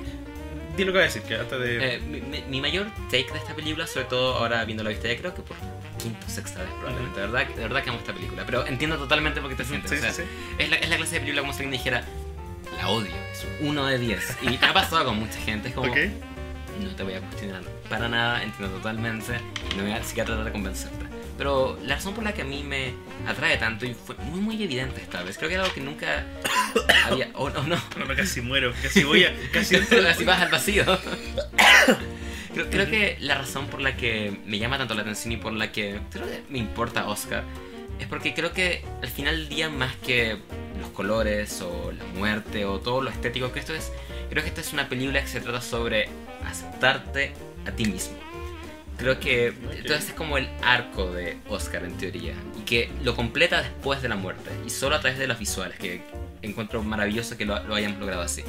di 0.76 0.84
lo 0.84 0.92
que 0.92 0.98
voy 0.98 1.02
a 1.02 1.04
decir, 1.06 1.22
que 1.22 1.34
antes 1.36 1.58
de... 1.58 1.94
eh, 1.96 2.00
mi, 2.00 2.20
mi- 2.20 2.42
mi 2.42 2.60
mayor 2.60 2.86
take 3.10 3.30
de 3.32 3.38
esta 3.38 3.54
película, 3.54 3.86
sobre 3.86 4.06
todo 4.06 4.36
ahora 4.38 4.64
viendo 4.64 4.82
la 4.84 4.90
vista 4.90 5.08
ya 5.08 5.16
creo 5.16 5.34
que 5.34 5.42
por 5.42 5.56
quinta 6.02 6.26
o 6.26 6.30
sexta 6.30 6.60
vez 6.60 6.70
probablemente, 6.80 7.20
de 7.20 7.26
verdad, 7.26 7.46
de 7.54 7.62
verdad 7.62 7.82
que 7.84 7.90
amo 7.90 7.98
esta 8.00 8.12
película, 8.12 8.42
pero 8.44 8.66
entiendo 8.66 8.96
totalmente 8.98 9.40
por 9.40 9.50
qué 9.50 9.56
te 9.56 9.64
sientes. 9.64 9.90
Sí, 9.90 9.96
o 9.96 10.00
sea, 10.00 10.12
sí, 10.12 10.22
sí. 10.22 10.28
Es, 10.58 10.70
la, 10.70 10.76
es 10.76 10.88
la 10.90 10.96
clase 10.96 11.14
de 11.14 11.20
película 11.20 11.40
como 11.42 11.52
si 11.52 11.62
alguien 11.62 11.72
dijera, 11.78 12.04
la 12.76 12.88
odio, 12.88 13.10
es 13.32 13.46
un 13.60 13.68
1 13.68 13.86
de 13.86 13.98
10. 13.98 14.36
Y 14.42 14.46
me 14.48 14.66
ha 14.66 14.72
pasado 14.74 15.04
con 15.04 15.18
mucha 15.18 15.38
gente, 15.40 15.68
es 15.68 15.74
como, 15.74 15.90
Ok. 15.90 15.98
No 16.82 16.94
te 16.94 17.02
voy 17.02 17.14
a 17.14 17.20
cuestionar 17.20 17.62
para 17.88 18.08
nada, 18.08 18.42
entiendo 18.42 18.76
totalmente, 18.76 19.38
no 19.76 19.82
voy 19.82 19.92
a 19.92 20.02
siquiera 20.02 20.26
tratar 20.26 20.44
de 20.44 20.52
convencerte. 20.52 21.06
Pero 21.38 21.78
la 21.84 21.96
razón 21.96 22.14
por 22.14 22.24
la 22.24 22.32
que 22.32 22.42
a 22.42 22.44
mí 22.44 22.62
me 22.62 22.94
atrae 23.26 23.56
tanto 23.56 23.86
y 23.86 23.94
fue 23.94 24.14
muy 24.16 24.40
muy 24.40 24.62
evidente 24.62 25.00
esta 25.00 25.22
vez, 25.22 25.38
creo 25.38 25.48
que 25.48 25.54
era 25.54 25.64
algo 25.64 25.74
que 25.74 25.80
nunca 25.80 26.24
había... 27.06 27.30
Oh, 27.34 27.50
no, 27.50 27.62
no. 27.62 27.76
No, 27.96 28.04
no, 28.04 28.16
casi 28.16 28.40
muero, 28.40 28.72
casi 28.82 29.04
voy 29.04 29.24
a. 29.24 29.34
Casi 29.52 29.76
Así 29.76 30.24
vas 30.24 30.40
al 30.42 30.50
vacío. 30.50 30.84
Creo, 32.52 32.68
creo 32.68 32.90
que 32.90 33.16
la 33.20 33.36
razón 33.36 33.68
por 33.68 33.80
la 33.80 33.96
que 33.96 34.38
me 34.44 34.58
llama 34.58 34.76
tanto 34.76 34.92
la 34.92 35.00
atención 35.00 35.32
y 35.32 35.38
por 35.38 35.54
la 35.54 35.72
que 35.72 36.00
creo 36.10 36.26
que 36.26 36.42
me 36.50 36.58
importa 36.58 37.08
Oscar 37.08 37.44
es 37.98 38.06
porque 38.08 38.34
creo 38.34 38.52
que 38.52 38.84
al 39.00 39.08
final 39.08 39.36
del 39.36 39.48
día, 39.48 39.68
más 39.70 39.94
que 39.96 40.36
los 40.80 40.90
colores 40.90 41.62
o 41.62 41.92
la 41.92 42.04
muerte 42.18 42.64
o 42.64 42.80
todo 42.80 43.00
lo 43.00 43.10
estético 43.10 43.52
que 43.52 43.60
esto 43.60 43.74
es, 43.74 43.92
creo 44.32 44.42
que 44.42 44.48
esta 44.48 44.62
es 44.62 44.72
una 44.72 44.88
película 44.88 45.20
que 45.20 45.28
se 45.28 45.40
trata 45.42 45.60
sobre 45.60 46.08
aceptarte 46.46 47.32
a 47.66 47.70
ti 47.70 47.84
mismo. 47.84 48.16
Creo 48.96 49.20
que 49.20 49.50
Ok. 49.50 49.56
entonces 49.74 50.08
es 50.10 50.14
como 50.14 50.38
el 50.38 50.48
arco 50.62 51.12
de 51.12 51.36
Oscar 51.48 51.84
en 51.84 51.96
teoría 51.98 52.34
y 52.58 52.62
que 52.62 52.90
lo 53.04 53.14
completa 53.14 53.60
después 53.60 54.00
de 54.00 54.08
la 54.08 54.16
muerte 54.16 54.50
y 54.66 54.70
solo 54.70 54.96
a 54.96 55.00
través 55.00 55.18
de 55.18 55.26
los 55.26 55.38
visuales 55.38 55.78
que 55.78 56.02
encuentro 56.42 56.82
maravilloso 56.82 57.36
que 57.36 57.44
lo, 57.44 57.62
lo 57.64 57.74
hayamos 57.74 57.98
logrado 57.98 58.22
así. 58.22 58.42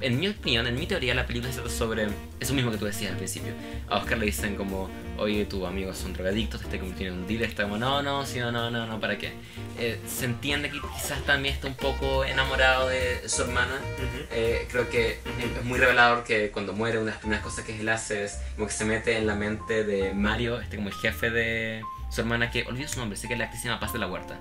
En 0.00 0.18
mi 0.18 0.28
opinión, 0.28 0.66
en 0.66 0.74
mi 0.74 0.86
teoría, 0.86 1.14
la 1.14 1.26
película 1.26 1.50
se 1.52 1.60
trata 1.60 1.74
sobre 1.74 2.08
eso 2.40 2.52
mismo 2.52 2.70
que 2.70 2.78
tú 2.78 2.84
decías 2.84 3.12
al 3.12 3.16
principio. 3.16 3.52
A 3.88 3.98
Oscar 3.98 4.18
le 4.18 4.26
dicen 4.26 4.56
como, 4.56 4.90
oye, 5.18 5.44
tus 5.46 5.64
amigos 5.64 5.96
son 5.96 6.12
drogadictos, 6.12 6.60
te 6.60 6.66
está 6.66 6.78
convirtiendo 6.78 7.14
en 7.14 7.22
un 7.22 7.26
dealer, 7.26 7.48
está 7.48 7.62
como, 7.62 7.78
no, 7.78 8.02
no, 8.02 8.26
sí, 8.26 8.38
no, 8.38 8.50
no, 8.50 8.70
no, 8.70 8.86
no, 8.86 9.00
¿para 9.00 9.16
qué? 9.16 9.32
Eh, 9.78 10.00
se 10.06 10.26
entiende 10.26 10.70
que 10.70 10.80
quizás 10.80 11.22
también 11.24 11.54
está 11.54 11.68
un 11.68 11.74
poco 11.74 12.24
enamorado 12.24 12.88
de 12.88 13.28
su 13.28 13.42
hermana. 13.42 13.76
Ujú. 13.76 14.24
Eh, 14.32 14.66
creo 14.70 14.90
que 14.90 15.20
es 15.58 15.64
muy 15.64 15.78
revelador 15.78 16.24
que 16.24 16.50
cuando 16.50 16.72
muere 16.72 16.98
una 16.98 17.06
de 17.06 17.10
las 17.12 17.20
primeras 17.20 17.44
cosas 17.44 17.64
que 17.64 17.78
él 17.78 17.88
hace 17.88 18.24
es 18.24 18.38
como 18.56 18.66
que 18.66 18.72
se 18.72 18.84
mete 18.84 19.16
en 19.16 19.26
la 19.26 19.36
mente 19.36 19.84
de 19.84 20.12
Mario, 20.12 20.60
este 20.60 20.76
como 20.76 20.88
el 20.88 20.94
jefe 20.94 21.30
de 21.30 21.82
su 22.10 22.20
hermana, 22.20 22.50
que 22.50 22.64
olvido 22.64 22.88
su 22.88 22.98
nombre, 22.98 23.16
sé 23.16 23.28
que 23.28 23.36
la 23.36 23.44
actriz 23.44 23.62
se 23.62 23.68
llama 23.68 23.80
Paz 23.80 23.92
de 23.92 23.98
la 23.98 24.06
Huerta. 24.06 24.38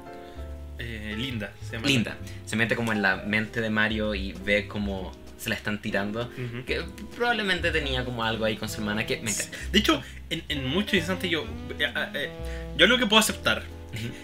Eh, 0.79 1.15
Linda, 1.17 1.51
se 1.67 1.73
llama. 1.75 1.87
Linda. 1.87 2.17
Se 2.45 2.55
mete 2.55 2.75
como 2.75 2.91
en 2.91 3.01
la 3.01 3.17
mente 3.17 3.61
de 3.61 3.69
Mario 3.69 4.15
y 4.15 4.33
ve 4.33 4.67
cómo 4.67 5.11
se 5.37 5.49
la 5.49 5.55
están 5.55 5.81
tirando. 5.81 6.21
Ujú. 6.21 6.65
Que 6.65 6.81
probablemente 7.15 7.71
tenía 7.71 8.03
como 8.05 8.23
algo 8.23 8.45
ahí 8.45 8.57
con 8.57 8.69
su 8.69 8.79
hermana 8.81 9.05
que 9.05 9.17
me 9.21 9.31
encanta. 9.31 9.57
De 9.71 9.79
hecho, 9.79 10.01
en, 10.29 10.43
en 10.49 10.65
muchos 10.67 10.93
instantes 10.95 11.29
yo. 11.29 11.45
eh, 11.79 11.93
eh, 12.15 12.29
yo 12.77 12.87
lo 12.87 12.97
que 12.97 13.05
puedo 13.05 13.19
aceptar 13.19 13.63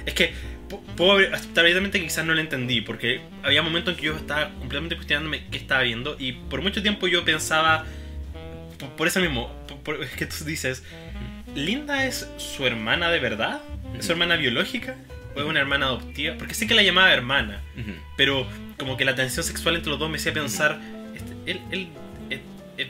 es 0.06 0.14
que 0.16 0.34
pu- 0.70 0.82
puedo 0.96 1.18
aceptar 1.34 1.66
evidentemente 1.66 2.00
que 2.00 2.06
quizás 2.06 2.26
no 2.26 2.34
lo 2.34 2.40
entendí, 2.42 2.82
porque 2.82 3.22
había 3.44 3.62
momentos 3.62 3.94
en 3.94 4.00
que 4.00 4.06
yo 4.08 4.16
estaba 4.16 4.50
completamente 4.58 4.96
cuestionándome 4.96 5.46
qué 5.52 5.58
estaba 5.58 5.84
viendo, 5.84 6.16
y 6.18 6.32
por 6.34 6.62
mucho 6.64 6.82
tiempo 6.82 7.08
yo 7.08 7.24
pensaba. 7.24 7.86
Por, 8.80 8.90
por 8.96 9.08
eso 9.08 9.20
mismo, 9.20 9.54
por, 9.68 9.78
por- 9.80 10.04
es 10.04 10.10
que 10.12 10.26
tú 10.26 10.44
dices. 10.46 10.84
¿Linda 11.56 12.06
es 12.06 12.28
su 12.38 12.66
hermana 12.68 13.10
de 13.12 13.20
verdad? 13.20 13.60
¿Es 13.98 14.06
su 14.06 14.12
hermana 14.12 14.36
biológica? 14.36 14.96
¿O 15.36 15.40
es 15.40 15.46
una 15.46 15.60
hermana 15.60 15.88
adoptiva? 15.88 16.36
Porque 16.38 16.54
sé 16.54 16.68
que 16.68 16.74
la 16.76 16.84
llamaba 16.84 17.12
hermana. 17.14 17.62
Pero 18.18 18.48
como 18.78 18.98
que 18.98 19.06
la 19.06 19.16
tensión 19.16 19.44
sexual 19.44 19.76
entre 19.76 19.90
los 19.92 20.00
dos 20.00 20.10
me 20.10 20.18
hacía 20.18 20.34
pensar, 20.34 20.80
este, 21.16 21.52
él, 21.52 21.62
él, 21.72 21.88
es, 22.30 22.40
es- 22.78 22.88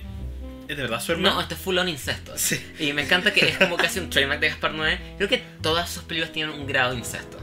es 0.67 0.77
de 0.77 0.83
verdad 0.83 1.01
su 1.01 1.11
hermano. 1.13 1.35
No, 1.35 1.41
este 1.41 1.55
es 1.55 1.59
full 1.61 1.77
on 1.77 1.89
incesto. 1.89 2.37
Sí. 2.37 2.63
Y 2.79 2.93
me 2.93 3.01
encanta 3.03 3.33
que 3.33 3.47
es 3.49 3.57
como 3.57 3.75
casi 3.77 3.99
un 3.99 4.09
trademark 4.09 4.39
de 4.39 4.49
Gaspar 4.49 4.73
Noé. 4.73 4.99
Creo 5.17 5.27
que 5.29 5.41
todas 5.61 5.89
sus 5.89 6.03
películas 6.03 6.31
tienen 6.31 6.53
un 6.55 6.67
grado 6.67 6.91
de 6.91 6.97
incesto. 6.99 7.37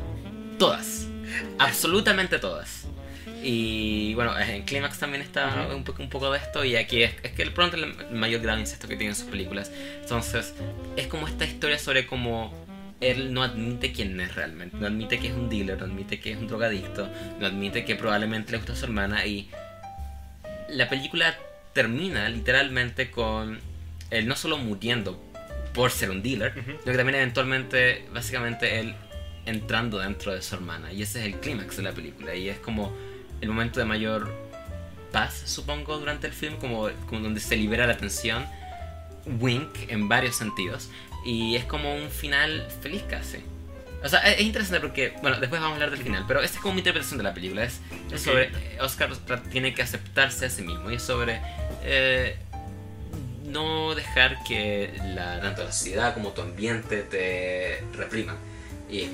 Todas. 0.58 1.07
Absolutamente 1.58 2.39
todas. 2.39 2.84
Y 3.42 4.15
bueno, 4.15 4.36
en 4.39 4.62
Clímax 4.65 4.99
también 4.99 5.23
está 5.23 5.68
un, 5.75 5.84
poco, 5.84 6.02
un 6.02 6.08
poco 6.08 6.31
de 6.33 6.39
esto. 6.39 6.65
Y 6.65 6.76
aquí 6.76 7.02
es, 7.02 7.12
es 7.23 7.33
que 7.33 7.42
el 7.42 7.52
pronto 7.52 7.76
el 7.76 7.94
mayor 8.12 8.41
grado 8.41 8.57
de 8.57 8.62
incesto 8.62 8.89
que 8.89 8.97
tienen 8.97 9.15
sus 9.15 9.26
películas. 9.26 9.70
Entonces, 10.02 10.55
es 10.97 11.07
como 11.07 11.28
esta 11.28 11.44
historia 11.44 11.78
sobre 11.78 12.07
cómo 12.07 12.66
él 13.00 13.33
no 13.34 13.42
admite 13.42 13.92
quién 13.92 14.18
es 14.20 14.34
realmente. 14.34 14.76
No 14.78 14.86
admite 14.86 15.18
que 15.18 15.28
es 15.28 15.34
un 15.34 15.49
dealer, 15.49 15.78
no 15.78 15.84
admite 15.84 16.20
que 16.20 16.33
es 16.33 16.39
un 16.39 16.49
drogadicto, 16.49 17.08
no 17.39 17.47
admite 17.47 17.84
que 17.84 17.94
probablemente 17.94 18.52
le 18.52 18.58
gusta 18.58 18.73
a 18.73 18.76
su 18.76 18.84
hermana. 18.86 19.26
Y 19.26 19.50
la 20.70 20.89
película 20.89 21.36
termina 21.73 22.28
literalmente 22.28 23.10
con 23.10 23.58
él 24.10 24.26
no 24.26 24.36
solo 24.36 24.57
muriendo 24.57 25.23
por 25.75 25.91
ser 25.91 26.10
un 26.10 26.23
dealer, 26.23 26.52
Ujú. 26.57 26.70
sino 26.81 26.92
que 26.92 26.97
también 26.97 27.16
eventualmente, 27.16 28.07
básicamente, 28.12 28.81
él 28.81 28.94
entrando 29.44 29.99
dentro 29.99 30.33
de 30.33 30.41
su 30.41 30.55
hermana. 30.55 30.92
Y 30.92 31.02
ese 31.02 31.20
es 31.20 31.26
el 31.26 31.41
clímax 31.41 31.76
de 31.76 31.83
la 31.83 31.92
película. 31.92 32.34
Y 32.34 32.49
es 32.49 32.58
como 32.58 32.97
el 33.41 33.49
momento 33.49 33.78
de 33.78 33.84
mayor 33.86 34.33
paz, 35.12 35.42
supongo, 35.44 35.99
durante 35.99 36.26
el 36.26 36.33
film, 36.33 36.57
como, 36.57 36.89
como 37.07 37.20
donde 37.20 37.41
se 37.41 37.57
libera 37.57 37.86
la 37.86 37.97
tensión. 37.99 38.47
Wink 39.41 39.91
en 39.91 40.08
varios 40.08 40.36
sentidos. 40.36 40.89
Y 41.26 41.56
es 41.56 41.64
como 41.64 41.92
un 41.94 42.08
final 42.08 42.66
feliz 42.80 43.02
casi. 43.10 43.38
O 44.05 44.08
sea, 44.08 44.20
es 44.20 44.36
es 44.38 44.42
interesante 44.46 44.80
porque, 44.80 45.14
bueno, 45.22 45.40
después 45.40 45.60
vamos 45.60 45.72
a 45.72 45.74
hablar 45.74 45.90
del 45.90 46.00
final, 46.00 46.24
pero 46.28 46.40
esta 46.40 46.56
es 46.58 46.62
como 46.62 46.74
mi 46.74 46.80
interpretación 46.80 47.18
de 47.18 47.24
la 47.24 47.34
película. 47.34 47.64
Es, 47.64 47.80
es 48.12 48.20
Ok. 48.20 48.26
sobre. 48.32 48.44
eh, 48.44 48.78
Oscar 48.80 49.10
tiene 49.50 49.74
que 49.74 49.82
aceptarse 49.82 50.46
a 50.46 50.50
sí 50.50 50.62
mismo 50.62 50.90
y 50.90 50.94
es 50.94 51.02
sobre. 51.02 51.40
eh, 51.82 52.36
no 53.44 53.94
dejar 53.94 54.42
que 54.44 54.92
la, 55.14 55.40
tanto 55.40 55.62
la 55.64 55.72
sociedad 55.72 56.14
como 56.14 56.30
tu 56.30 56.42
ambiente 56.42 57.02
te 57.02 57.82
repriman. 57.96 58.36
Y, 58.90 59.02
es- 59.02 59.10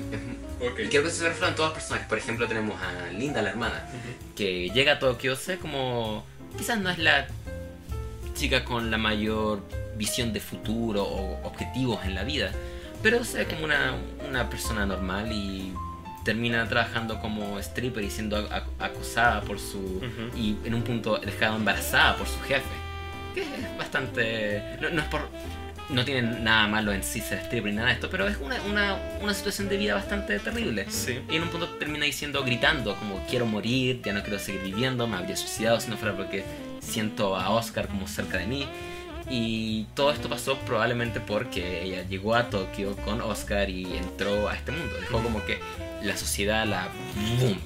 Ok. 0.59 0.79
y 0.85 0.87
creo 0.89 1.03
que 1.03 1.09
se 1.09 1.23
refleja 1.27 1.49
en 1.49 1.55
todos 1.55 1.69
los 1.69 1.77
personajes. 1.79 2.07
Por 2.07 2.17
ejemplo, 2.17 2.47
tenemos 2.47 2.79
a 2.81 3.11
Linda, 3.11 3.41
la 3.41 3.49
hermana, 3.49 3.85
que 4.35 4.69
llega 4.69 4.93
a 4.93 4.99
Tokio, 4.99 5.35
sé 5.35 5.57
como. 5.57 6.25
Quizás 6.57 6.79
no 6.79 6.89
es 6.91 6.99
la 6.99 7.27
chica 8.35 8.63
con 8.65 8.91
la 8.91 8.97
mayor 8.97 9.63
visión 9.97 10.33
de 10.33 10.39
futuro 10.39 11.03
o 11.03 11.39
objetivos 11.47 12.03
en 12.05 12.15
la 12.15 12.23
vida, 12.23 12.51
pero 13.01 13.23
sé 13.23 13.45
como 13.45 13.65
una, 13.65 13.95
una 14.29 14.49
persona 14.49 14.85
normal 14.85 15.31
y 15.31 15.73
termina 16.23 16.67
trabajando 16.69 17.19
como 17.19 17.59
stripper 17.59 18.03
y 18.03 18.09
siendo 18.09 18.49
ac- 18.49 18.63
acosada 18.79 19.41
por 19.41 19.59
su. 19.59 19.77
Ujú. 19.79 20.37
y 20.37 20.55
en 20.63 20.73
un 20.73 20.81
punto 20.83 21.17
dejada 21.17 21.55
embarazada 21.55 22.15
por 22.15 22.27
su 22.27 22.39
jefe. 22.41 22.63
Que 23.35 23.41
es 23.41 23.77
bastante. 23.77 24.77
No, 24.81 24.89
no 24.91 25.01
es 25.01 25.07
por. 25.09 25.27
No 25.89 26.05
tiene 26.05 26.39
nada 26.39 26.65
malo 26.69 26.93
en 26.93 27.03
sí 27.03 27.19
ser 27.19 27.39
stripper 27.39 27.71
ni 27.71 27.75
nada 27.75 27.89
de 27.89 27.95
esto, 27.95 28.09
pero 28.09 28.25
es 28.27 28.37
una, 28.37 28.55
una, 28.63 28.95
una 29.21 29.33
situación 29.33 29.67
de 29.67 29.75
vida 29.75 29.95
bastante 29.95 30.39
terrible. 30.39 30.85
Sí. 30.89 31.19
Y 31.29 31.35
en 31.35 31.43
un 31.43 31.49
punto 31.49 31.67
termina 31.77 32.05
diciendo, 32.05 32.41
gritando, 32.43 32.95
como 32.95 33.19
quiero 33.27 33.45
morir, 33.45 34.01
ya 34.01 34.13
no 34.13 34.21
quiero 34.23 34.39
seguir 34.39 34.61
viviendo, 34.63 35.07
me 35.07 35.17
habría 35.17 35.35
suicidado 35.35 35.81
si 35.81 35.89
no 35.89 35.97
fuera 35.97 36.15
porque 36.15 36.45
siento 36.79 37.35
a 37.35 37.49
Oscar 37.49 37.89
como 37.89 38.07
cerca 38.07 38.37
de 38.37 38.47
mí. 38.47 38.65
Y 39.35 39.87
todo 39.95 40.11
esto 40.11 40.29
pasó 40.29 40.59
probablemente 40.59 41.19
porque 41.19 41.81
ella 41.81 42.03
llegó 42.07 42.35
a 42.35 42.51
Tokio 42.51 42.95
con 42.97 43.19
Oscar 43.19 43.67
y 43.67 43.97
entró 43.97 44.47
a 44.47 44.53
este 44.53 44.71
mundo. 44.71 44.95
Dejó 45.01 45.23
como 45.23 45.43
que 45.43 45.57
la 46.03 46.15
sociedad 46.15 46.67
la, 46.67 46.87
boom, 47.39 47.57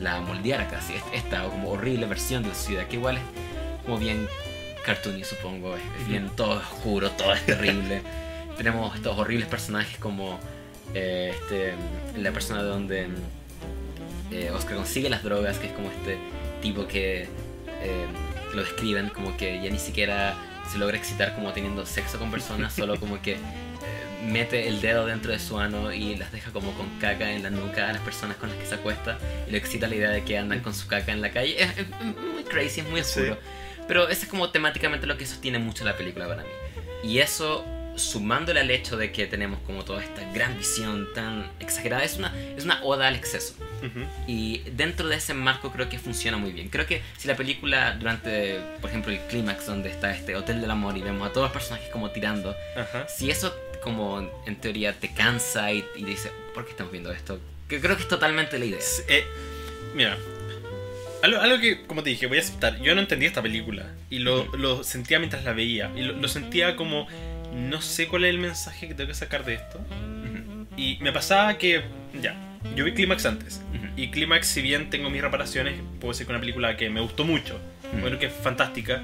la 0.00 0.20
moldeara 0.20 0.68
casi. 0.68 0.94
Esta 1.12 1.42
como 1.48 1.72
horrible 1.72 2.06
versión 2.06 2.44
de 2.44 2.50
la 2.50 2.54
sociedad, 2.54 2.86
que 2.86 2.94
igual 2.94 3.16
es 3.16 3.22
como 3.84 3.98
bien 3.98 4.28
cartoony 4.86 5.24
supongo. 5.24 5.74
Es, 5.74 6.06
bien 6.06 6.30
todo 6.36 6.60
oscuro, 6.60 7.10
todo 7.10 7.34
es 7.34 7.44
terrible. 7.44 8.02
Tenemos 8.56 8.94
estos 8.94 9.18
horribles 9.18 9.48
personajes 9.48 9.98
como 9.98 10.38
eh, 10.94 11.34
este, 11.34 11.74
la 12.22 12.30
persona 12.30 12.62
de 12.62 12.68
donde 12.68 13.08
eh, 14.30 14.52
Oscar 14.54 14.76
consigue 14.76 15.10
las 15.10 15.24
drogas, 15.24 15.58
que 15.58 15.66
es 15.66 15.72
como 15.72 15.90
este 15.90 16.18
tipo 16.62 16.86
que 16.86 17.22
eh, 17.82 18.06
lo 18.54 18.62
describen 18.62 19.08
como 19.08 19.36
que 19.36 19.60
ya 19.60 19.70
ni 19.70 19.80
siquiera 19.80 20.36
se 20.68 20.78
logra 20.78 20.96
excitar 20.96 21.34
como 21.34 21.52
teniendo 21.52 21.86
sexo 21.86 22.18
con 22.18 22.30
personas, 22.30 22.72
solo 22.72 22.98
como 22.98 23.20
que 23.20 23.32
eh, 23.32 23.38
mete 24.24 24.68
el 24.68 24.80
dedo 24.80 25.06
dentro 25.06 25.32
de 25.32 25.38
su 25.38 25.58
ano 25.58 25.92
y 25.92 26.16
las 26.16 26.32
deja 26.32 26.50
como 26.52 26.72
con 26.74 26.88
caca 26.98 27.30
en 27.30 27.42
la 27.42 27.50
nuca 27.50 27.88
a 27.88 27.92
las 27.92 28.02
personas 28.02 28.36
con 28.36 28.48
las 28.48 28.58
que 28.58 28.66
se 28.66 28.74
acuesta 28.74 29.18
y 29.46 29.52
le 29.52 29.58
excita 29.58 29.88
la 29.88 29.94
idea 29.94 30.10
de 30.10 30.24
que 30.24 30.38
andan 30.38 30.60
con 30.60 30.74
su 30.74 30.86
caca 30.86 31.12
en 31.12 31.20
la 31.20 31.30
calle. 31.30 31.62
Es, 31.62 31.78
es 31.78 31.88
muy 32.04 32.44
crazy, 32.44 32.80
es 32.80 32.88
muy 32.88 33.00
oscuro. 33.00 33.38
Pero 33.88 34.08
eso 34.08 34.22
es 34.22 34.28
como 34.28 34.50
temáticamente 34.50 35.06
lo 35.06 35.16
que 35.16 35.26
sostiene 35.26 35.58
mucho 35.58 35.84
la 35.84 35.96
película 35.96 36.28
para 36.28 36.42
mí. 36.42 36.48
Y 37.02 37.18
eso, 37.18 37.64
sumándole 38.00 38.60
al 38.60 38.70
hecho 38.70 38.96
de 38.96 39.12
que 39.12 39.26
tenemos 39.26 39.60
como 39.60 39.84
toda 39.84 40.02
esta 40.02 40.22
gran 40.32 40.56
visión 40.56 41.08
tan 41.14 41.50
exagerada, 41.60 42.04
es 42.04 42.16
una, 42.16 42.34
es 42.56 42.64
una 42.64 42.82
oda 42.82 43.08
al 43.08 43.14
exceso. 43.14 43.54
Y 44.26 44.58
dentro 44.72 45.08
de 45.08 45.16
ese 45.16 45.32
marco 45.32 45.72
creo 45.72 45.88
que 45.88 45.98
funciona 45.98 46.36
muy 46.36 46.52
bien. 46.52 46.68
Creo 46.68 46.86
que 46.86 47.00
si 47.16 47.28
la 47.28 47.36
película, 47.36 47.96
durante, 47.98 48.60
por 48.80 48.90
ejemplo, 48.90 49.12
el 49.12 49.20
clímax 49.20 49.66
donde 49.66 49.90
está 49.90 50.14
este 50.14 50.36
Hotel 50.36 50.60
del 50.60 50.70
Amor 50.70 50.96
y 50.98 51.02
vemos 51.02 51.28
a 51.28 51.32
todos 51.32 51.46
los 51.46 51.52
personajes 51.52 51.88
como 51.90 52.10
tirando, 52.10 52.54
si 53.08 53.30
eso 53.30 53.54
como 53.82 54.28
en 54.46 54.56
teoría 54.56 54.92
te 54.92 55.12
cansa 55.14 55.72
y, 55.72 55.84
y 55.96 56.04
dice, 56.04 56.30
¿por 56.52 56.64
qué 56.64 56.72
estamos 56.72 56.92
viendo 56.92 57.10
esto? 57.10 57.40
Que 57.68 57.80
creo 57.80 57.96
que 57.96 58.02
es 58.02 58.08
totalmente 58.08 58.58
la 58.58 58.64
idea. 58.66 58.78
Eh, 59.08 59.24
mira, 59.94 60.18
algo, 61.22 61.40
algo 61.40 61.60
que, 61.60 61.86
como 61.86 62.02
te 62.02 62.10
dije, 62.10 62.26
voy 62.26 62.38
a 62.38 62.40
aceptar. 62.40 62.80
Yo 62.80 62.94
no 62.94 63.00
entendía 63.00 63.28
esta 63.28 63.42
película 63.42 63.86
y 64.08 64.20
lo, 64.20 64.44
lo 64.56 64.82
sentía 64.84 65.18
mientras 65.18 65.44
la 65.44 65.52
veía. 65.52 65.90
Y 65.94 66.02
lo, 66.02 66.14
lo 66.14 66.28
sentía 66.28 66.76
como, 66.76 67.06
no 67.54 67.80
sé 67.82 68.08
cuál 68.08 68.24
es 68.24 68.30
el 68.30 68.38
mensaje 68.38 68.88
que 68.88 68.94
tengo 68.94 69.08
que 69.08 69.14
sacar 69.14 69.44
de 69.44 69.54
esto. 69.54 69.80
Y 70.76 70.98
me 71.00 71.12
pasaba 71.12 71.58
que, 71.58 71.82
ya, 72.20 72.34
yo 72.76 72.84
vi 72.84 72.92
Clímax 72.92 73.26
antes. 73.26 73.60
Y 73.96 74.10
Clímax, 74.10 74.46
si 74.46 74.62
bien 74.62 74.88
tengo 74.90 75.10
mis 75.10 75.20
reparaciones, 75.20 75.74
puedo 76.00 76.12
decir 76.12 76.26
que 76.26 76.32
es 76.32 76.34
una 76.36 76.40
película 76.40 76.76
que 76.76 76.88
me 76.90 77.00
gustó 77.00 77.24
mucho. 77.24 77.58
Bueno, 78.00 78.18
que 78.18 78.26
es 78.26 78.32
fantástica. 78.32 79.00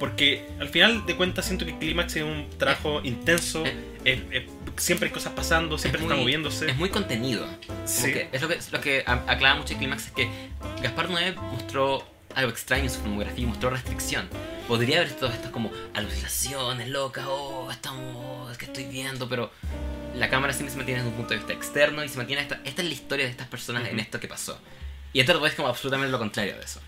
porque 0.00 0.44
al 0.58 0.68
final 0.68 1.06
de 1.06 1.14
cuentas 1.14 1.44
siento 1.46 1.64
que 1.64 1.78
Clímax 1.78 2.16
es 2.16 2.24
un 2.24 2.48
trabajo 2.58 3.00
intenso, 3.04 3.64
eh. 3.64 3.72
es- 4.04 4.20
es- 4.32 4.42
siempre 4.76 5.06
hay 5.08 5.14
cosas 5.14 5.32
pasando, 5.34 5.78
siempre 5.78 6.00
Es 6.00 6.02
está 6.02 6.14
muy- 6.16 6.24
moviéndose. 6.24 6.68
Es 6.68 6.76
muy 6.76 6.88
contenido. 6.88 7.46
Sí. 7.86 8.12
es 8.32 8.42
lo 8.42 8.48
que, 8.48 8.58
lo 8.72 8.80
que 8.80 9.04
aclara 9.06 9.54
mucho 9.54 9.78
clímax 9.78 10.06
es 10.06 10.10
que 10.12 10.28
Gaspar 10.82 11.08
Noé 11.10 11.32
mostró 11.32 12.04
algo 12.34 12.50
extraño 12.50 12.84
en 12.84 12.90
su 12.90 13.00
filmografía 13.00 13.44
y 13.44 13.46
mostró 13.46 13.70
restricción. 13.70 14.28
Podría 14.68 14.98
haber 14.98 15.12
todas 15.12 15.34
estas 15.34 15.50
como 15.50 15.70
alucinaciones 15.94 16.88
locas, 16.88 17.24
oh, 17.28 17.70
estamos, 17.70 18.56
que 18.58 18.64
estoy 18.66 18.84
viendo, 18.84 19.28
pero 19.28 19.50
la 20.16 20.30
cámara 20.30 20.52
siempre 20.52 20.70
se 20.72 20.76
mantiene 20.76 21.00
desde 21.00 21.10
un 21.10 21.16
punto 21.16 21.30
de 21.32 21.38
vista 21.38 21.52
externo 21.52 22.02
y 22.04 22.08
se 22.08 22.16
mantiene 22.16 22.42
esta, 22.42 22.60
esta 22.64 22.82
es 22.82 22.88
la 22.88 22.94
historia 22.94 23.24
de 23.26 23.30
estas 23.30 23.48
personas 23.48 23.82
en 23.86 23.94
Ujú. 23.94 24.00
esto 24.02 24.20
que 24.20 24.28
pasó. 24.28 24.58
Y 25.12 25.20
esto 25.20 25.46
es 25.46 25.54
como 25.54 25.68
absolutamente 25.68 26.10
lo 26.10 26.18
contrario 26.18 26.54
de 26.56 26.64
eso. 26.64 26.80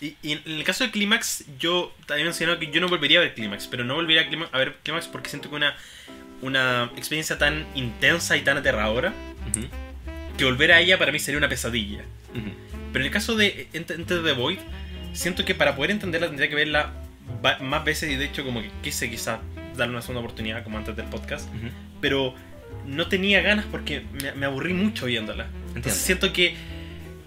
Y, 0.00 0.16
y 0.22 0.32
en 0.32 0.42
el 0.46 0.64
caso 0.64 0.84
de 0.84 0.90
Clímax, 0.90 1.44
yo 1.58 1.92
también 2.06 2.26
mencionado 2.26 2.58
que 2.58 2.70
yo 2.70 2.80
no 2.80 2.88
volvería 2.88 3.18
a 3.18 3.22
ver 3.22 3.34
Clímax, 3.34 3.66
pero 3.68 3.84
no 3.84 3.94
volvería 3.94 4.22
a, 4.22 4.56
a 4.56 4.58
ver 4.58 4.76
Clímax 4.82 5.06
porque 5.08 5.28
siento 5.30 5.48
que 5.50 5.56
una, 5.56 5.76
una 6.42 6.90
experiencia 6.96 7.38
tan 7.38 7.66
intensa 7.74 8.36
y 8.36 8.42
tan 8.42 8.56
aterradora 8.58 9.12
Ujú, 9.50 9.66
que 10.36 10.44
volver 10.44 10.72
a 10.72 10.80
ella 10.80 10.98
para 10.98 11.12
mí 11.12 11.18
sería 11.18 11.38
una 11.38 11.48
pesadilla. 11.48 12.04
ujú. 12.34 12.50
Pero 12.92 13.02
en 13.04 13.06
el 13.06 13.12
caso 13.12 13.34
de 13.34 13.68
Enter 13.72 14.22
the 14.22 14.32
Void, 14.32 14.58
siento 15.14 15.44
que 15.44 15.54
para 15.54 15.74
poder 15.74 15.90
entenderla 15.90 16.26
tendría 16.26 16.48
que 16.48 16.54
verla 16.54 16.92
más 17.60 17.84
veces 17.84 18.10
y 18.10 18.16
de 18.16 18.26
hecho 18.26 18.44
como 18.44 18.60
que 18.60 18.70
quise 18.82 19.08
quizás 19.08 19.40
darle 19.76 19.94
una 19.94 20.02
segunda 20.02 20.20
oportunidad 20.20 20.62
como 20.62 20.76
antes 20.76 20.94
del 20.94 21.06
podcast, 21.06 21.48
pero 22.00 22.34
no 22.86 23.08
tenía 23.08 23.40
ganas 23.40 23.64
porque 23.70 24.04
me, 24.22 24.32
me 24.32 24.46
aburrí 24.46 24.74
mucho 24.74 25.06
viéndola. 25.06 25.44
Entiendo. 25.44 25.76
Entonces 25.76 26.02
siento 26.02 26.32
que 26.32 26.54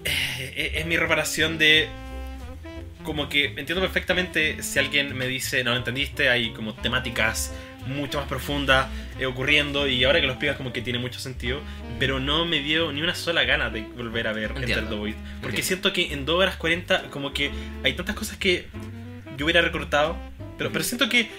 eh, 0.06 0.74
es 0.76 0.86
mi 0.86 0.98
reparación 0.98 1.58
de 1.58 1.88
como 3.04 3.30
que 3.30 3.46
entiendo 3.46 3.80
perfectamente 3.80 4.62
si 4.62 4.80
alguien 4.80 5.16
me 5.16 5.28
dice, 5.28 5.64
no 5.64 5.72
lo 5.72 5.78
entendiste, 5.78 6.30
hay 6.30 6.52
como 6.52 6.74
temáticas 6.74 7.54
mucho 7.88 8.20
más 8.20 8.28
profundas 8.28 8.88
eh, 9.20 9.26
ocurriendo 9.26 9.88
y 9.88 10.04
ahora 10.04 10.20
que 10.22 10.28
lo 10.28 10.34
explicas 10.34 10.58
como 10.58 10.74
que 10.74 10.82
tiene 10.82 11.00
mucho 11.00 11.20
sentido, 11.20 11.62
pero 12.00 12.20
no 12.20 12.46
me 12.46 12.60
dio 12.60 12.92
ni 12.92 13.02
una 13.02 13.16
sola 13.16 13.44
gana 13.44 13.70
de 13.70 13.82
volver 13.82 14.28
a 14.28 14.34
ver 14.34 14.52
Enter 14.52 14.64
Entiendo. 14.64 14.90
the 14.92 14.96
Void. 14.96 15.16
Porque 15.42 15.62
Entiendo. 15.62 15.64
siento 15.64 15.94
que 15.94 16.14
en 16.14 16.26
2 16.26 16.36
horas 16.36 16.56
40 16.58 17.10
como 17.10 17.34
que 17.34 17.52
hay 17.84 17.94
tantas 17.94 18.16
cosas 18.16 18.38
que 18.38 18.68
yo 19.38 19.46
hubiera 19.46 19.62
recortado, 19.62 20.18
pero, 20.58 20.72
pero 20.72 20.84
siento 20.84 21.10
que 21.10 21.30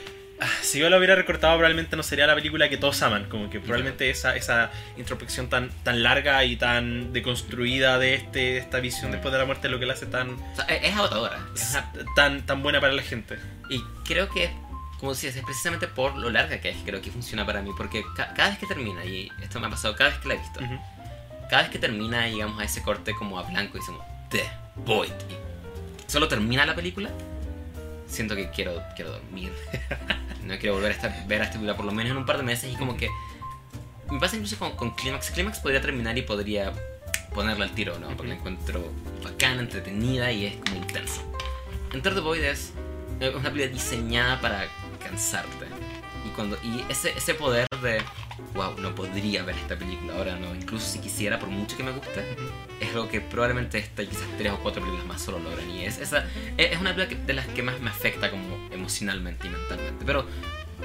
ah, 0.40 0.46
si 0.62 0.78
yo 0.78 0.88
la 0.88 0.98
hubiera 0.98 1.14
recortado 1.14 1.54
probablemente 1.56 1.96
no 1.96 2.02
sería 2.02 2.26
la 2.26 2.34
película 2.34 2.68
que 2.68 2.76
todos 2.76 3.02
aman, 3.02 3.24
como 3.28 3.50
que 3.50 3.58
probablemente 3.60 4.08
esa, 4.10 4.36
esa 4.36 4.70
introspección 4.96 5.48
tan, 5.48 5.70
tan 5.82 6.02
larga 6.02 6.44
y 6.44 6.56
tan 6.56 7.12
deconstruida 7.12 7.98
de, 7.98 8.14
este, 8.14 8.38
de 8.38 8.58
esta 8.58 8.80
visión 8.80 9.10
después 9.10 9.32
de 9.32 9.38
la 9.38 9.44
muerte 9.44 9.66
es 9.66 9.72
lo 9.72 9.78
que 9.78 9.86
la 9.86 9.94
hace 9.94 10.06
tan, 10.06 10.30
O 10.30 10.56
sea, 10.56 10.64
es, 10.66 10.94
agotadora. 10.94 11.38
Es 11.54 11.76
tan, 12.14 12.46
tan 12.46 12.62
buena 12.62 12.80
para 12.80 12.92
la 12.92 13.02
gente. 13.02 13.38
Y 13.68 13.80
creo 14.06 14.28
que, 14.28 14.50
como 14.98 15.12
decías, 15.12 15.36
es 15.36 15.44
precisamente 15.44 15.86
por 15.88 16.16
lo 16.16 16.30
larga 16.30 16.60
que 16.60 16.70
es, 16.70 16.76
creo 16.84 17.00
que 17.00 17.10
funciona 17.10 17.46
para 17.46 17.62
mí. 17.62 17.70
Porque 17.76 18.04
ca- 18.16 18.32
cada 18.34 18.50
vez 18.50 18.58
que 18.58 18.66
termina, 18.66 19.04
y 19.04 19.30
esto 19.42 19.60
me 19.60 19.66
ha 19.66 19.70
pasado 19.70 19.94
cada 19.96 20.10
vez 20.10 20.18
que 20.20 20.28
la 20.28 20.34
he 20.34 20.38
visto, 20.38 20.60
Ujú. 20.62 20.78
cada 21.50 21.62
vez 21.62 21.70
que 21.70 21.78
termina, 21.78 22.26
llegamos 22.28 22.60
a 22.60 22.64
ese 22.64 22.82
corte 22.82 23.14
como 23.14 23.38
a 23.38 23.42
blanco 23.42 23.76
y 23.76 23.80
decimos, 23.80 24.02
The 24.30 24.44
Void. 24.76 25.12
Y 25.30 26.10
solo 26.10 26.26
termina 26.28 26.66
la 26.66 26.74
película, 26.74 27.10
siento 28.08 28.34
que 28.34 28.50
quiero, 28.50 28.82
quiero 28.96 29.12
dormir. 29.12 29.52
No 30.44 30.56
quiero 30.58 30.76
volver 30.76 30.92
a 30.92 30.94
estar, 30.94 31.26
ver 31.26 31.42
a 31.42 31.44
esta 31.44 31.54
película 31.58 31.76
por 31.76 31.84
lo 31.84 31.92
menos 31.92 32.12
en 32.12 32.16
un 32.16 32.24
par 32.24 32.38
de 32.38 32.42
meses 32.42 32.72
y 32.72 32.76
como 32.76 32.96
que... 32.96 33.10
Me 34.10 34.18
pasa 34.18 34.36
incluso 34.36 34.58
con, 34.58 34.72
con 34.76 34.92
Clímax. 34.92 35.30
Clímax 35.32 35.58
podría 35.58 35.82
terminar 35.82 36.16
y 36.16 36.22
podría 36.22 36.72
ponerla 37.34 37.66
al 37.66 37.72
tiro, 37.72 37.98
¿no? 37.98 38.08
Porque 38.16 38.28
la 38.28 38.34
encuentro 38.36 38.90
bacana, 39.22 39.60
entretenida 39.60 40.32
y 40.32 40.46
es 40.46 40.56
como 40.56 40.76
intensa. 40.76 41.20
Enter 41.92 42.14
the 42.14 42.20
Void 42.20 42.42
es 42.44 42.72
una 43.20 43.50
película 43.50 43.66
diseñada 43.66 44.40
para 44.40 44.64
cansarte. 45.08 45.66
Y, 46.26 46.30
cuando, 46.30 46.56
y 46.62 46.84
ese, 46.88 47.16
ese 47.16 47.34
poder 47.34 47.66
de, 47.82 48.02
wow, 48.54 48.76
no 48.78 48.94
podría 48.94 49.42
ver 49.44 49.56
esta 49.56 49.76
película 49.76 50.14
ahora, 50.14 50.36
no, 50.36 50.54
incluso 50.54 50.86
si 50.86 50.98
quisiera, 50.98 51.38
por 51.38 51.48
mucho 51.48 51.76
que 51.76 51.82
me 51.84 51.92
guste, 51.92 52.24
es 52.80 52.88
algo 52.90 53.08
que 53.08 53.20
probablemente 53.20 53.78
esta 53.78 54.02
y 54.02 54.08
quizás 54.08 54.24
tres 54.36 54.52
o 54.52 54.58
cuatro 54.58 54.82
películas 54.82 55.06
más 55.06 55.22
solo 55.22 55.38
logran. 55.38 55.70
Y 55.70 55.84
es, 55.84 55.98
esa, 55.98 56.24
es 56.56 56.78
una 56.80 56.94
película 56.94 57.20
de 57.24 57.32
las 57.34 57.46
que 57.46 57.62
más 57.62 57.78
me 57.80 57.90
afecta 57.90 58.30
como 58.30 58.68
emocionalmente 58.72 59.46
y 59.46 59.50
mentalmente. 59.50 60.04
Pero 60.04 60.24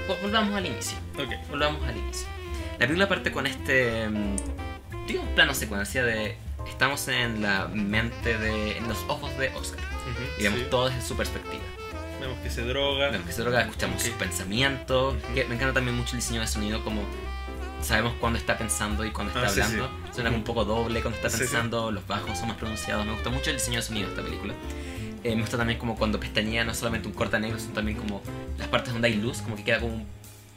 vol- 0.08 0.20
volvamos 0.22 0.54
al 0.54 0.66
inicio. 0.66 0.96
Ok. 1.18 1.48
Volvamos 1.50 1.82
al 1.86 1.96
inicio. 1.96 2.26
La 2.78 2.86
película 2.86 3.08
parte 3.08 3.32
con 3.32 3.46
este, 3.46 4.08
mm, 4.08 4.36
digo, 5.08 5.24
plano 5.34 5.52
secuencia 5.54 6.04
de, 6.04 6.36
estamos 6.68 7.06
en 7.08 7.42
la 7.42 7.68
mente 7.68 8.38
de, 8.38 8.78
en 8.78 8.88
los 8.88 8.98
ojos 9.08 9.36
de 9.38 9.48
Oscar. 9.56 9.80
Ujú. 9.80 10.40
Y 10.40 10.42
vemos 10.44 10.60
Sí. 10.60 10.66
todo 10.70 10.88
desde 10.88 11.02
su 11.02 11.16
perspectiva. 11.16 11.62
Vemos 12.20 12.38
que 12.42 12.50
se 12.50 12.62
droga. 12.62 13.10
Vemos 13.10 13.26
que 13.26 13.32
se 13.32 13.42
droga, 13.42 13.62
escuchamos 13.62 13.96
Ok. 13.96 14.02
sus 14.08 14.14
pensamientos. 14.16 15.14
Ujú. 15.14 15.34
que 15.34 15.44
me 15.46 15.54
encanta 15.56 15.74
también 15.74 15.96
mucho 15.96 16.12
el 16.12 16.20
diseño 16.20 16.40
de 16.40 16.46
sonido, 16.46 16.82
como 16.84 17.02
sabemos 17.82 18.14
cuándo 18.20 18.38
está 18.38 18.56
pensando 18.56 19.04
y 19.04 19.10
cuándo 19.10 19.32
está 19.32 19.46
Ah, 19.46 19.48
sí, 19.48 19.60
hablando. 19.60 19.90
Suena 20.12 20.30
como 20.30 20.38
un 20.38 20.44
poco 20.44 20.64
doble 20.64 21.02
cuando 21.02 21.16
está 21.16 21.28
Sí, 21.28 21.36
sí. 21.36 21.42
pensando, 21.44 21.90
los 21.90 22.06
bajos 22.06 22.38
son 22.38 22.48
más 22.48 22.56
pronunciados. 22.56 23.04
Me 23.04 23.12
gusta 23.12 23.30
mucho 23.30 23.50
el 23.50 23.56
diseño 23.56 23.76
de 23.76 23.82
sonido 23.82 24.06
de 24.06 24.12
esta 24.14 24.24
película. 24.24 24.54
Eh, 25.22 25.34
me 25.34 25.40
gusta 25.42 25.56
también 25.56 25.78
como 25.78 25.96
cuando 25.96 26.20
pestañea, 26.20 26.64
no 26.64 26.74
solamente 26.74 27.08
un 27.08 27.14
corte 27.14 27.38
negro, 27.40 27.58
sino 27.58 27.72
también 27.72 27.96
como 27.98 28.22
las 28.58 28.68
partes 28.68 28.92
donde 28.92 29.08
hay 29.08 29.14
luz, 29.16 29.38
como 29.42 29.56
que 29.56 29.64
queda 29.64 29.80
como 29.80 29.94
un- 29.94 30.06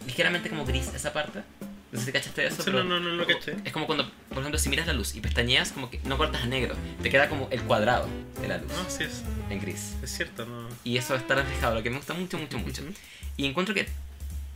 ligeramente 0.05 0.49
como 0.49 0.65
gris 0.65 0.91
esa 0.93 1.11
parte. 1.13 1.41
No 1.91 1.99
sé 1.99 2.05
si 2.07 2.11
cachaste 2.11 2.45
eso. 2.47 2.57
Sí, 2.57 2.63
pero 2.65 2.83
no, 2.83 2.99
no, 2.99 3.09
no 3.11 3.15
lo 3.15 3.25
caché. 3.25 3.55
Es 3.63 3.71
como 3.71 3.85
cuando, 3.85 4.09
por 4.29 4.39
ejemplo, 4.39 4.59
si 4.59 4.67
miras 4.69 4.87
la 4.87 4.93
luz 4.93 5.15
y 5.15 5.21
pestañeas, 5.21 5.71
como 5.71 5.89
que 5.89 5.99
no 6.03 6.17
cortas 6.17 6.43
a 6.43 6.45
negro, 6.45 6.75
te 7.01 7.09
queda 7.09 7.29
como 7.29 7.47
el 7.51 7.61
cuadrado 7.61 8.07
de 8.41 8.47
la 8.49 8.57
luz 8.57 8.71
No, 8.71 8.89
sí 8.89 9.03
es, 9.03 9.23
en 9.49 9.61
gris. 9.61 9.95
es 10.03 10.11
cierto, 10.15 10.45
no. 10.45 10.67
Y 10.83 10.97
eso 10.97 11.15
está 11.15 11.35
reflejado, 11.35 11.75
lo 11.75 11.83
que 11.83 11.89
me 11.89 11.97
gusta 11.97 12.13
mucho, 12.13 12.37
mucho, 12.37 12.57
mucho. 12.59 12.81
Ujú. 12.83 12.91
Y 13.37 13.45
encuentro 13.45 13.73
que, 13.73 13.87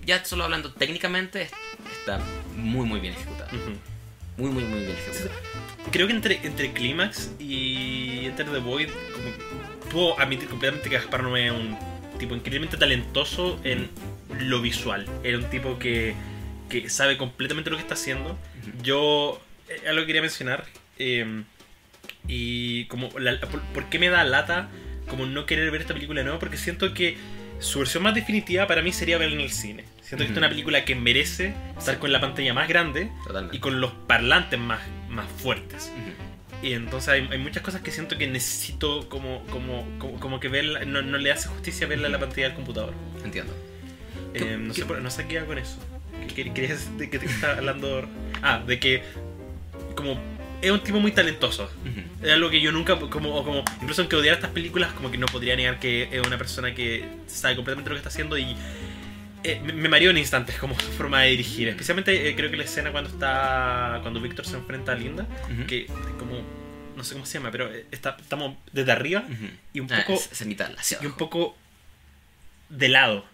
ya 0.06 0.26
solo 0.26 0.44
hablando 0.44 0.74
técnicamente, 0.74 1.44
es- 1.44 1.52
está 2.00 2.20
muy, 2.56 2.86
muy 2.86 3.00
bien 3.00 3.14
ejecutado. 3.14 3.50
Ujú. 3.56 3.72
Muy, 4.38 4.50
muy, 4.50 4.64
muy 4.64 4.80
bien 4.80 4.92
ejecutado. 4.92 5.30
Creo 5.92 6.08
que 6.08 6.14
entre, 6.14 6.46
entre 6.46 6.74
Clímax 6.74 7.32
y 7.40 8.26
Enter 8.26 8.52
the 8.52 8.60
Void, 8.60 8.90
como 9.14 9.90
puedo 9.92 10.20
admitir 10.20 10.48
completamente 10.50 10.90
que 10.90 10.96
Gaspar 10.98 11.24
no 11.24 11.36
es 11.38 11.52
un 11.52 11.78
tipo 12.20 12.36
increíblemente 12.36 12.78
talentoso 12.78 13.60
en 13.64 13.90
lo 14.40 14.62
visual. 14.62 15.06
Era 15.24 15.38
un 15.38 15.50
tipo 15.50 15.78
que, 15.80 16.14
que 16.72 16.90
sabe 16.90 17.18
completamente 17.18 17.70
lo 17.70 17.76
que 17.78 17.82
está 17.84 17.94
haciendo. 17.96 18.38
Yo 18.82 19.42
eh, 19.70 19.88
algo 19.88 20.02
que 20.02 20.08
quería 20.08 20.22
mencionar. 20.22 20.66
eh, 20.98 21.44
y 22.28 22.86
como 22.86 23.10
la- 23.20 23.40
por, 23.40 23.62
por 23.62 23.90
qué 23.90 24.00
me 24.00 24.10
da 24.10 24.24
lata 24.24 24.70
como 25.08 25.26
no 25.26 25.46
querer 25.46 25.72
ver 25.72 25.82
esta 25.82 25.94
película 25.94 26.20
de 26.22 26.26
nuevo? 26.26 26.40
Porque 26.40 26.58
siento 26.58 26.94
que 26.94 27.18
su 27.60 27.80
versión 27.80 28.04
más 28.04 28.16
definitiva 28.16 28.68
para 28.68 28.82
mí 28.82 28.92
sería 28.94 29.18
verla 29.18 29.36
en 29.36 29.42
el 29.42 29.52
cine. 29.52 29.84
Siento 30.02 30.18
que 30.18 30.24
esta 30.24 30.34
es 30.34 30.38
una 30.38 30.50
película 30.50 30.86
que 30.86 30.96
merece 30.96 31.54
estar 31.78 31.98
con 32.00 32.12
la 32.12 32.20
pantalla 32.22 32.54
más 32.54 32.68
grande 32.68 33.10
Totalmente. 33.26 33.58
y 33.58 33.60
con 33.60 33.82
los 33.82 33.92
parlantes 34.08 34.60
más, 34.60 34.82
más 35.10 35.26
fuertes. 35.30 35.92
Ujú. 35.96 36.66
Y 36.68 36.74
entonces 36.74 37.10
hay, 37.10 37.28
hay 37.32 37.38
muchas 37.40 37.64
cosas 37.64 37.82
que 37.82 37.92
siento 37.92 38.18
que 38.18 38.28
necesito 38.28 39.10
como, 39.10 39.44
como, 39.48 39.88
como, 40.00 40.20
como 40.20 40.40
que 40.40 40.48
verla, 40.48 40.86
no, 40.86 41.02
no 41.02 41.18
le 41.18 41.32
hace 41.32 41.50
justicia 41.50 41.88
verla 41.88 42.06
en 42.08 42.14
la 42.14 42.20
pantalla 42.20 42.48
del 42.48 42.56
computador. 42.56 42.94
Entiendo. 43.26 43.54
Eh, 44.34 44.40
¿Qué- 44.40 44.58
no, 44.58 44.74
sé, 44.74 44.86
no 44.86 45.10
sé 45.12 45.28
qué 45.28 45.36
iba 45.36 45.46
con 45.46 45.58
eso. 45.58 45.78
¿Qué- 46.28 46.34
qué- 46.44 46.54
¿Querías 46.54 46.98
de 46.98 47.10
que 47.10 47.20
te 47.20 47.26
estaba 47.26 47.54
hablando? 47.58 48.08
Ah, 48.42 48.62
de 48.66 48.80
que 48.80 49.04
como 49.96 50.20
es 50.62 50.70
un 50.72 50.80
tipo 50.82 51.00
muy 51.00 51.12
talentoso. 51.12 51.64
Ujú. 51.64 52.26
Es 52.26 52.32
algo 52.32 52.50
que 52.50 52.62
yo 52.62 52.72
nunca, 52.72 53.00
como, 53.00 53.36
o 53.36 53.44
como 53.44 53.64
incluso 53.82 54.02
aunque 54.02 54.16
odiara 54.16 54.36
estas 54.36 54.52
películas, 54.52 54.94
como 54.94 55.10
que 55.12 55.18
no 55.18 55.26
podría 55.28 55.56
negar 55.56 55.80
que 55.80 56.08
es 56.12 56.26
una 56.26 56.38
persona 56.38 56.74
que 56.76 57.04
sabe 57.28 57.56
completamente 57.56 57.90
lo 57.90 57.96
que 57.96 58.00
está 58.00 58.10
haciendo 58.10 58.38
y 58.38 58.56
eh, 59.44 59.60
me, 59.64 59.74
me 59.90 59.98
en 59.98 60.18
instantes 60.20 60.56
como 60.58 60.80
su 60.80 60.86
forma 60.98 61.22
de 61.22 61.32
dirigir. 61.32 61.68
Especialmente 61.68 62.30
eh, 62.30 62.36
creo 62.36 62.52
que 62.52 62.58
la 62.58 62.64
escena 62.64 62.92
cuando 62.92 63.10
está, 63.10 64.00
cuando 64.04 64.22
Víctor 64.22 64.46
se 64.46 64.56
enfrenta 64.56 64.92
a 64.92 64.96
Linda, 64.96 65.26
Ujú. 65.52 65.66
que 65.68 65.88
como, 66.20 66.42
no 66.96 67.04
sé 67.04 67.14
cómo 67.14 67.26
se 67.26 67.40
llama, 67.40 67.50
pero 67.52 67.74
eh, 67.74 67.86
está, 67.92 68.16
estamos 68.20 68.56
desde 68.72 68.92
arriba 68.92 69.24
Ujú. 69.28 69.46
y 69.74 69.80
un 69.80 69.92
Ah, 69.92 70.04
poco, 70.06 70.14
es- 70.20 70.32
es 70.32 70.46
mitad 70.46 70.72
hacia 70.78 71.00
y 71.02 71.06
un 71.08 71.14
poco 71.14 71.58
de 72.70 72.88
lado. 72.90 73.26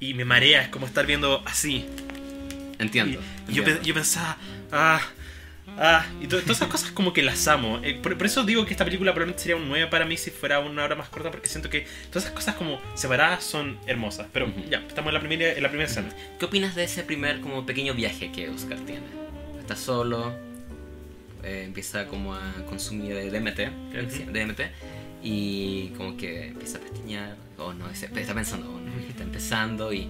Y 0.00 0.14
me 0.14 0.24
marea, 0.24 0.62
es 0.62 0.68
como 0.68 0.86
estar 0.86 1.06
viendo 1.06 1.42
así. 1.44 1.86
Entiendo. 2.78 3.20
Y 3.48 3.54
yo, 3.54 3.62
entiendo. 3.62 3.80
pe- 3.82 3.86
yo 3.88 3.94
pensaba, 3.94 4.36
ah, 4.70 5.00
ah, 5.78 6.06
y 6.22 6.28
to- 6.28 6.40
todas 6.42 6.58
esas 6.58 6.68
cosas 6.68 6.90
como 6.92 7.12
que 7.12 7.22
las 7.22 7.48
amo. 7.48 7.80
Eh, 7.82 7.98
por, 8.00 8.16
por 8.16 8.26
eso 8.26 8.44
digo 8.44 8.64
que 8.64 8.72
esta 8.72 8.84
película 8.84 9.12
probablemente 9.12 9.42
sería 9.42 9.56
un 9.56 9.68
9 9.68 9.88
para 9.88 10.04
mí 10.04 10.16
si 10.16 10.30
fuera 10.30 10.60
una 10.60 10.84
hora 10.84 10.94
más 10.94 11.08
corta, 11.08 11.30
porque 11.32 11.48
siento 11.48 11.68
que 11.68 11.86
todas 12.10 12.24
esas 12.24 12.34
cosas 12.36 12.54
como 12.54 12.80
separadas 12.94 13.42
son 13.42 13.76
hermosas. 13.86 14.28
Pero 14.32 14.46
Ujú. 14.46 14.62
ya, 14.70 14.78
estamos 14.86 15.08
en 15.08 15.14
la 15.14 15.20
primera, 15.20 15.52
en 15.52 15.62
la 15.62 15.68
primera 15.68 15.90
escena. 15.90 16.08
¿Qué 16.38 16.44
opinas 16.44 16.76
de 16.76 16.84
ese 16.84 17.02
primer 17.02 17.40
como 17.40 17.66
pequeño 17.66 17.94
viaje 17.94 18.30
que 18.30 18.48
Oscar 18.50 18.78
tiene? 18.86 19.06
Está 19.58 19.74
solo, 19.74 20.32
eh, 21.42 21.64
empieza 21.66 22.06
como 22.06 22.34
a 22.34 22.52
consumir 22.68 23.14
DMT, 23.32 23.70
creo 23.90 24.04
que 24.06 24.10
sí. 24.10 24.22
DMT, 24.24 24.60
y 25.22 25.88
como 25.96 26.16
que 26.16 26.48
empieza 26.48 26.78
a 26.78 26.80
pestañear, 26.80 27.36
o 27.58 27.72
no, 27.74 27.88
está 27.90 28.08
pensando, 28.34 28.70
oh, 28.72 28.80
no, 28.80 28.92
está 29.08 29.22
empezando 29.22 29.92
y 29.92 30.06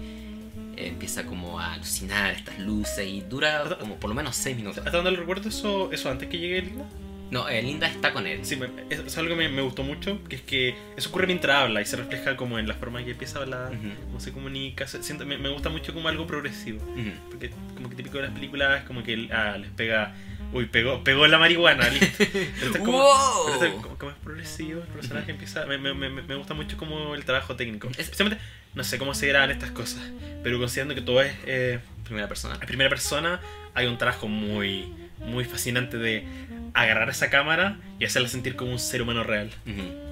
empieza 0.77 1.25
como 1.25 1.59
a 1.59 1.73
alucinar 1.73 2.31
estas 2.31 2.57
luces 2.59 3.05
y 3.05 3.21
dura 3.21 3.77
como 3.79 3.95
por 3.95 4.09
lo 4.09 4.15
menos 4.15 4.35
6 4.35 4.55
minutos. 4.55 4.77
¿Hasta 4.85 4.91
dónde 4.97 5.11
lo 5.11 5.17
recuerdo 5.17 5.49
eso, 5.49 5.91
eso 5.91 6.09
antes 6.09 6.29
que 6.29 6.37
llegue 6.37 6.61
Linda? 6.61 6.85
No, 7.31 7.47
eh, 7.47 7.61
Linda 7.61 7.87
está 7.87 8.11
con 8.11 8.25
él. 8.25 8.39
Sí, 8.43 8.55
me- 8.55 8.69
es, 8.89 8.99
es 9.01 9.17
algo 9.19 9.29
que 9.31 9.35
me, 9.35 9.49
me 9.49 9.61
gustó 9.61 9.83
mucho, 9.83 10.23
que 10.27 10.37
es 10.37 10.41
que 10.41 10.75
eso 10.97 11.09
ocurre 11.09 11.27
mientras 11.27 11.57
habla 11.57 11.79
y 11.81 11.85
se 11.85 11.95
refleja 11.95 12.35
como 12.35 12.57
en 12.57 12.67
la 12.67 12.73
forma 12.73 12.99
en 12.99 13.05
que 13.05 13.11
empieza 13.11 13.37
a 13.39 13.41
hablar, 13.43 13.71
Ujú, 13.71 13.89
cómo 14.05 14.19
se 14.19 14.31
comunica. 14.31 14.87
se- 14.87 15.03
siento- 15.03 15.25
me, 15.27 15.37
me 15.37 15.49
gusta 15.49 15.69
mucho 15.69 15.93
como 15.93 16.07
algo 16.07 16.25
progresivo. 16.25 16.79
ujú. 16.83 17.11
Porque 17.29 17.51
como 17.75 17.89
que 17.89 17.95
típico 17.95 18.17
de 18.17 18.23
las 18.23 18.31
películas 18.31 18.83
como 18.85 19.03
que 19.03 19.27
ah, 19.31 19.57
les 19.59 19.69
pega... 19.71 20.15
Uy, 20.51 20.65
pegó, 20.65 21.03
pegó 21.03 21.27
la 21.27 21.37
marihuana, 21.37 21.87
listo. 21.89 22.07
Pero 22.59 22.71
es 22.71 22.77
como, 22.77 22.91
¡Wow! 22.93 23.09
pero 23.45 23.53
esto 23.53 23.65
es 23.65 23.73
como, 23.83 23.97
como 23.97 24.11
es 24.11 24.17
progresivo, 24.17 24.81
el 24.81 24.87
personaje 24.87 25.31
empieza... 25.31 25.65
Me, 25.67 25.77
me, 25.77 25.93
me, 25.93 26.09
me 26.09 26.35
gusta 26.35 26.53
mucho 26.55 26.75
como 26.77 27.13
el 27.15 27.23
trabajo 27.25 27.55
técnico. 27.55 27.87
Es- 27.89 27.99
Especialmente, 27.99 28.43
no 28.73 28.83
sé 28.83 28.97
cómo 28.97 29.13
se 29.13 29.27
graban 29.27 29.51
estas 29.51 29.71
cosas, 29.71 30.01
pero 30.43 30.57
considerando 30.59 30.95
que 30.95 31.01
todo 31.01 31.21
es... 31.21 31.33
eh, 31.45 31.79
Primera 32.03 32.27
persona. 32.27 32.55
en 32.59 32.67
primera 32.67 32.89
persona 32.89 33.39
hay 33.75 33.85
un 33.85 33.97
trabajo 33.99 34.27
muy 34.27 34.91
muy 35.19 35.43
fascinante 35.45 35.97
de 35.97 36.25
agarrar 36.73 37.09
esa 37.09 37.29
cámara 37.29 37.77
y 37.99 38.05
hacerla 38.05 38.29
sentir 38.29 38.55
como 38.55 38.71
un 38.71 38.79
ser 38.79 39.01
humano 39.01 39.23
real. 39.23 39.51
Ujú. 39.67 40.08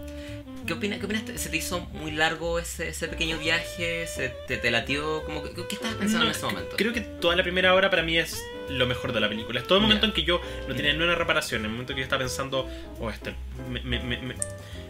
¿Qué 0.68 0.74
opinas? 0.74 1.00
¿Qué 1.00 1.06
opinas? 1.06 1.24
¿Se 1.42 1.50
te 1.50 1.58
hizo 1.58 1.80
muy 1.94 2.12
largo 2.12 2.60
ese, 2.60 2.90
ese 2.90 3.08
pequeño 3.08 3.38
viaje? 3.40 4.06
¿Se 4.06 4.30
te, 4.48 4.58
te 4.58 4.70
latió? 4.70 5.24
Como, 5.24 5.42
¿Qué 5.44 5.62
estabas 5.76 5.96
pensando 5.96 6.26
No, 6.26 6.32
en 6.32 6.36
ese 6.38 6.46
momento? 6.46 6.76
Creo 6.76 6.94
que 6.94 7.02
toda 7.02 7.36
la 7.36 7.44
primera 7.44 7.74
hora 7.74 7.90
para 7.90 8.04
mí 8.04 8.18
es 8.18 8.44
lo 8.70 8.86
mejor 8.86 9.14
de 9.14 9.20
la 9.22 9.30
película. 9.30 9.60
Es 9.62 9.66
todo 9.68 9.78
el 9.78 9.84
momento 9.84 10.06
en 10.06 10.12
que 10.12 10.24
yo 10.24 10.42
no 10.68 10.76
tenía 10.76 10.94
ni 10.94 11.02
una 11.04 11.16
reparación, 11.16 11.62
en 11.62 11.66
el 11.68 11.72
momento 11.72 11.94
que 11.94 12.02
yo 12.02 12.04
estaba 12.04 12.20
pensando, 12.20 12.70
oh, 13.00 13.10
este, 13.10 13.34
me, 13.70 13.80
me- 13.82 14.18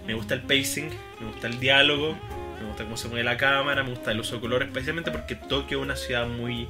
me- 0.06 0.14
gusta 0.16 0.34
el 0.34 0.42
pacing, 0.42 0.90
me 1.20 1.28
gusta 1.28 1.48
el 1.48 1.60
diálogo, 1.60 2.18
me 2.60 2.68
gusta 2.68 2.84
cómo 2.86 2.98
se 2.98 3.08
mueve 3.10 3.24
la 3.24 3.38
cámara, 3.38 3.84
me 3.84 3.92
gusta 3.92 4.12
el 4.12 4.20
uso 4.20 4.36
de 4.36 4.42
colores, 4.42 4.70
especialmente 4.70 5.12
porque 5.12 5.36
Tokio 5.36 5.78
es 5.80 5.84
una 5.84 5.96
ciudad 5.96 6.26
muy 6.26 6.68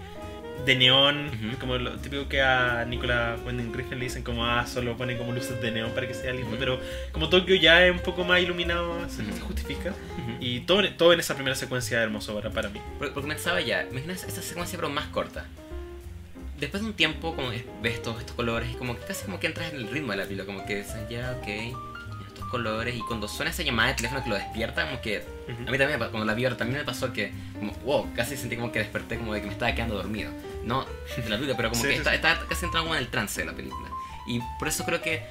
de 0.65 0.75
neón, 0.75 1.27
Ujú. 1.27 1.57
como 1.59 1.77
lo 1.77 1.91
típico 1.97 2.27
que 2.27 2.41
a 2.41 2.83
Nicolas 2.85 3.39
Winding 3.45 3.73
Refn 3.73 3.97
le 3.99 4.05
dicen 4.05 4.23
como 4.23 4.45
ah, 4.45 4.65
solo 4.67 4.97
ponen 4.97 5.17
como 5.17 5.31
luces 5.31 5.61
de 5.61 5.71
neón 5.71 5.91
para 5.91 6.07
que 6.07 6.13
sea 6.13 6.31
lindo, 6.33 6.49
Ujú. 6.49 6.57
pero 6.59 6.79
como 7.11 7.29
Tokio 7.29 7.55
ya 7.55 7.85
es 7.85 7.91
un 7.91 7.99
poco 7.99 8.23
más 8.23 8.41
iluminado, 8.41 8.97
se, 9.09 9.21
Ujú. 9.21 9.33
se 9.33 9.39
justifica. 9.41 9.93
Y 10.39 10.61
todo, 10.61 10.83
todo 10.93 11.13
en 11.13 11.19
esa 11.19 11.35
primera 11.35 11.55
secuencia 11.55 11.97
es 11.99 12.03
hermoso 12.03 12.35
para, 12.35 12.49
para 12.51 12.69
mí. 12.69 12.79
Porque, 12.99 13.19
pensaba 13.21 13.61
ya, 13.61 13.83
imagina 13.89 14.13
esa 14.13 14.41
secuencia 14.41 14.77
pero 14.77 14.89
más 14.89 15.05
corta. 15.07 15.45
Después 16.59 16.81
de 16.81 16.89
un 16.89 16.95
tiempo, 16.95 17.35
como 17.35 17.51
es- 17.51 17.63
ves 17.83 18.01
todos 18.01 18.19
estos 18.19 18.35
colores 18.35 18.69
y 18.71 18.75
como 18.75 18.97
que 18.97 19.05
casi 19.05 19.25
como 19.25 19.39
que 19.39 19.45
entras 19.47 19.71
en 19.71 19.77
el 19.77 19.89
ritmo 19.89 20.11
de 20.11 20.17
la 20.17 20.23
película, 20.23 20.45
como 20.45 20.65
que 20.65 20.77
dices, 20.77 20.95
ya, 21.09 21.37
ok, 21.39 21.86
colores, 22.47 22.95
y 22.95 22.99
cuando 23.01 23.27
suena 23.27 23.51
esa 23.51 23.63
llamada 23.63 23.89
de 23.89 23.95
teléfono 23.95 24.23
que 24.23 24.29
lo 24.29 24.35
despierta, 24.35 24.85
como 24.85 25.01
que 25.01 25.19
Ujú. 25.47 25.67
a 25.67 25.71
mí 25.71 25.77
también, 25.77 25.99
cuando 25.99 26.25
la 26.25 26.33
vi 26.33 26.45
ahora, 26.45 26.57
también 26.57 26.79
me 26.79 26.85
pasó 26.85 27.13
que, 27.13 27.31
como, 27.57 27.71
wow, 27.85 28.13
casi 28.15 28.35
sentí 28.37 28.55
como 28.55 28.71
que 28.71 28.79
desperté 28.79 29.17
como 29.17 29.33
de 29.33 29.41
que 29.41 29.47
me 29.47 29.53
estaba 29.53 29.73
quedando 29.73 29.95
dormido. 29.95 30.31
No 30.63 30.83
de 30.85 31.29
la 31.29 31.35
película, 31.37 31.55
pero 31.57 31.69
como 31.69 31.81
Sí, 31.81 31.87
que 31.87 31.93
sí, 31.93 31.97
está- 31.99 32.09
sí. 32.11 32.15
estaba 32.17 32.45
casi 32.47 32.65
entrando 32.65 32.93
en 32.93 32.99
el 32.99 33.07
trance 33.09 33.41
de 33.41 33.47
la 33.47 33.53
película. 33.53 33.89
Y 34.27 34.41
por 34.59 34.67
eso 34.67 34.83
creo 34.85 35.01
que 35.01 35.21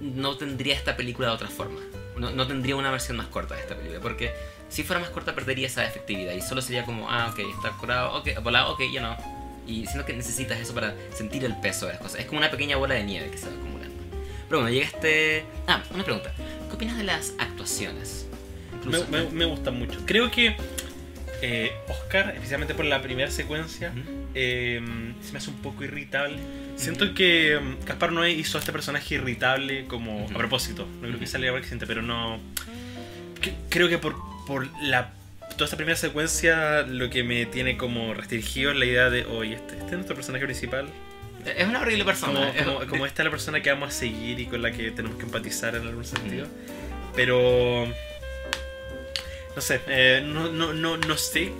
no 0.00 0.36
tendría 0.36 0.74
esta 0.74 0.96
película 0.96 1.28
de 1.28 1.34
otra 1.34 1.48
forma. 1.48 1.80
No, 2.16 2.30
no 2.30 2.46
tendría 2.46 2.76
una 2.76 2.90
versión 2.90 3.16
más 3.16 3.26
corta 3.26 3.54
de 3.54 3.60
esta 3.62 3.74
película, 3.74 4.00
porque 4.00 4.32
si 4.68 4.82
fuera 4.84 5.00
más 5.00 5.10
corta 5.10 5.34
perdería 5.34 5.66
esa 5.66 5.84
efectividad 5.84 6.32
y 6.32 6.40
solo 6.40 6.62
sería 6.62 6.84
como, 6.84 7.10
ah, 7.10 7.28
ok, 7.32 7.40
está 7.54 7.70
curado, 7.78 8.14
ok, 8.18 8.28
volado, 8.42 8.72
ok, 8.72 8.82
ya 8.92 9.02
no. 9.02 9.16
Y 9.66 9.86
siento 9.86 10.04
que 10.06 10.12
necesitas 10.12 10.58
eso 10.58 10.74
para 10.74 10.94
sentir 11.14 11.44
el 11.44 11.56
peso 11.56 11.86
de 11.86 11.92
las 11.94 12.02
cosas. 12.02 12.20
Es 12.20 12.26
como 12.26 12.38
una 12.38 12.50
pequeña 12.50 12.76
bola 12.76 12.94
de 12.94 13.02
nieve 13.04 13.30
que 13.30 13.38
se 13.38 13.46
va 13.46 13.52
acumulando. 13.52 13.73
Pero 14.54 14.62
bueno, 14.62 14.72
llega 14.72 14.86
este... 14.86 15.44
Ah, 15.66 15.82
una 15.92 16.04
pregunta. 16.04 16.32
¿Qué 16.68 16.76
opinas 16.76 16.96
de 16.96 17.02
las 17.02 17.34
actuaciones? 17.40 18.26
Me, 18.70 18.76
Incluso- 18.98 19.08
me, 19.10 19.24
me 19.30 19.44
gustan 19.46 19.76
mucho. 19.76 19.98
Creo 20.06 20.30
que 20.30 20.54
eh, 21.42 21.72
Oscar, 21.88 22.30
especialmente 22.36 22.72
por 22.72 22.84
la 22.84 23.02
primera 23.02 23.32
secuencia, 23.32 23.92
eh, 24.32 24.80
se 25.22 25.32
me 25.32 25.38
hace 25.38 25.50
un 25.50 25.56
poco 25.56 25.82
irritable. 25.82 26.36
Siento 26.76 27.14
que 27.14 27.58
mm, 27.60 27.84
Gaspar 27.84 28.12
Noé 28.12 28.30
hizo 28.30 28.56
a 28.56 28.60
este 28.60 28.70
personaje 28.70 29.16
irritable 29.16 29.86
como 29.88 30.24
a 30.32 30.38
propósito. 30.38 30.86
No 31.02 31.08
creo 31.08 31.18
que 31.18 31.26
saliera 31.26 31.52
por 31.52 31.58
accidente, 31.60 31.88
pero 31.88 32.00
no. 32.02 32.38
que- 33.40 33.54
creo 33.70 33.88
que 33.88 33.98
por, 33.98 34.14
por 34.46 34.68
la 34.82 35.10
toda 35.54 35.64
esta 35.64 35.76
primera 35.76 35.96
secuencia 35.96 36.82
lo 36.82 37.10
que 37.10 37.24
me 37.24 37.44
tiene 37.46 37.76
como 37.76 38.14
restringido 38.14 38.70
es 38.70 38.76
la 38.78 38.84
idea 38.84 39.10
de, 39.10 39.24
oye, 39.24 39.54
este, 39.54 39.74
este 39.74 39.86
es 39.86 39.92
nuestro 39.94 40.14
personaje 40.14 40.44
principal. 40.44 40.86
Es 41.44 41.66
una 41.68 41.80
horrible 41.80 42.04
persona. 42.04 42.52
Como, 42.58 42.78
como, 42.78 42.86
como 42.90 43.06
esta 43.06 43.22
es 43.22 43.24
la 43.24 43.30
persona 43.30 43.62
que 43.62 43.70
vamos 43.70 43.88
a 43.88 43.92
seguir 43.92 44.40
y 44.40 44.46
con 44.46 44.62
la 44.62 44.72
que 44.72 44.90
tenemos 44.90 45.18
que 45.18 45.24
empatizar 45.24 45.74
en 45.74 45.86
algún 45.86 46.04
sentido. 46.04 46.46
Pero. 47.14 47.86
No 49.54 49.62
sé, 49.62 49.80
eh, 49.86 50.22
no, 50.24 50.50
no, 50.50 50.72
no, 50.72 50.96
no 50.96 51.16
sé 51.16 51.52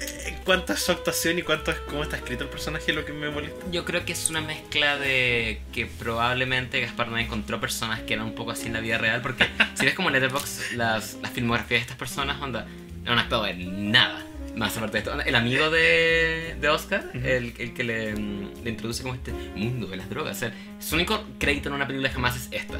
eh, 0.00 0.38
cuánta 0.44 0.72
es 0.72 0.80
su 0.80 0.92
actuación 0.92 1.38
y 1.38 1.42
cuánto 1.42 1.70
es 1.70 1.78
cómo 1.80 2.02
está 2.02 2.16
escrito 2.16 2.44
el 2.44 2.50
personaje 2.50 2.92
lo 2.92 3.04
que 3.04 3.12
me 3.12 3.30
molesta. 3.30 3.66
Yo 3.70 3.84
creo 3.84 4.04
que 4.04 4.12
es 4.12 4.30
una 4.30 4.40
mezcla 4.40 4.98
de 4.98 5.60
que 5.72 5.86
probablemente 5.86 6.80
Gaspar 6.80 7.08
no 7.08 7.18
encontró 7.18 7.60
personas 7.60 8.00
que 8.00 8.14
eran 8.14 8.26
un 8.26 8.34
poco 8.34 8.50
así 8.50 8.66
en 8.66 8.72
la 8.72 8.80
vida 8.80 8.98
real, 8.98 9.20
porque 9.22 9.46
si 9.74 9.84
ves 9.84 9.94
como 9.94 10.10
Letterboxd 10.10 10.72
las, 10.72 11.18
las 11.22 11.30
filmografías 11.30 11.80
de 11.80 11.82
estas 11.82 11.96
personas, 11.96 12.40
onda, 12.40 12.66
no 13.04 13.12
han 13.12 13.18
actuado 13.18 13.46
en 13.46 13.92
nada. 13.92 14.24
Más 14.56 14.76
aparte 14.76 14.94
de 14.94 14.98
esto, 14.98 15.20
el 15.20 15.34
amigo 15.34 15.70
de, 15.70 16.56
de 16.60 16.68
Oscar, 16.68 17.04
el, 17.14 17.54
el 17.58 17.72
que 17.74 17.84
le, 17.84 18.14
le 18.14 18.70
introduce 18.70 19.02
como 19.02 19.14
este 19.14 19.32
mundo 19.32 19.86
de 19.86 19.96
las 19.96 20.10
drogas, 20.10 20.36
o 20.36 20.40
sea, 20.40 20.52
su 20.80 20.96
único 20.96 21.22
crédito 21.38 21.68
en 21.68 21.76
una 21.76 21.86
película 21.86 22.10
jamás 22.10 22.36
es 22.36 22.48
esta. 22.50 22.78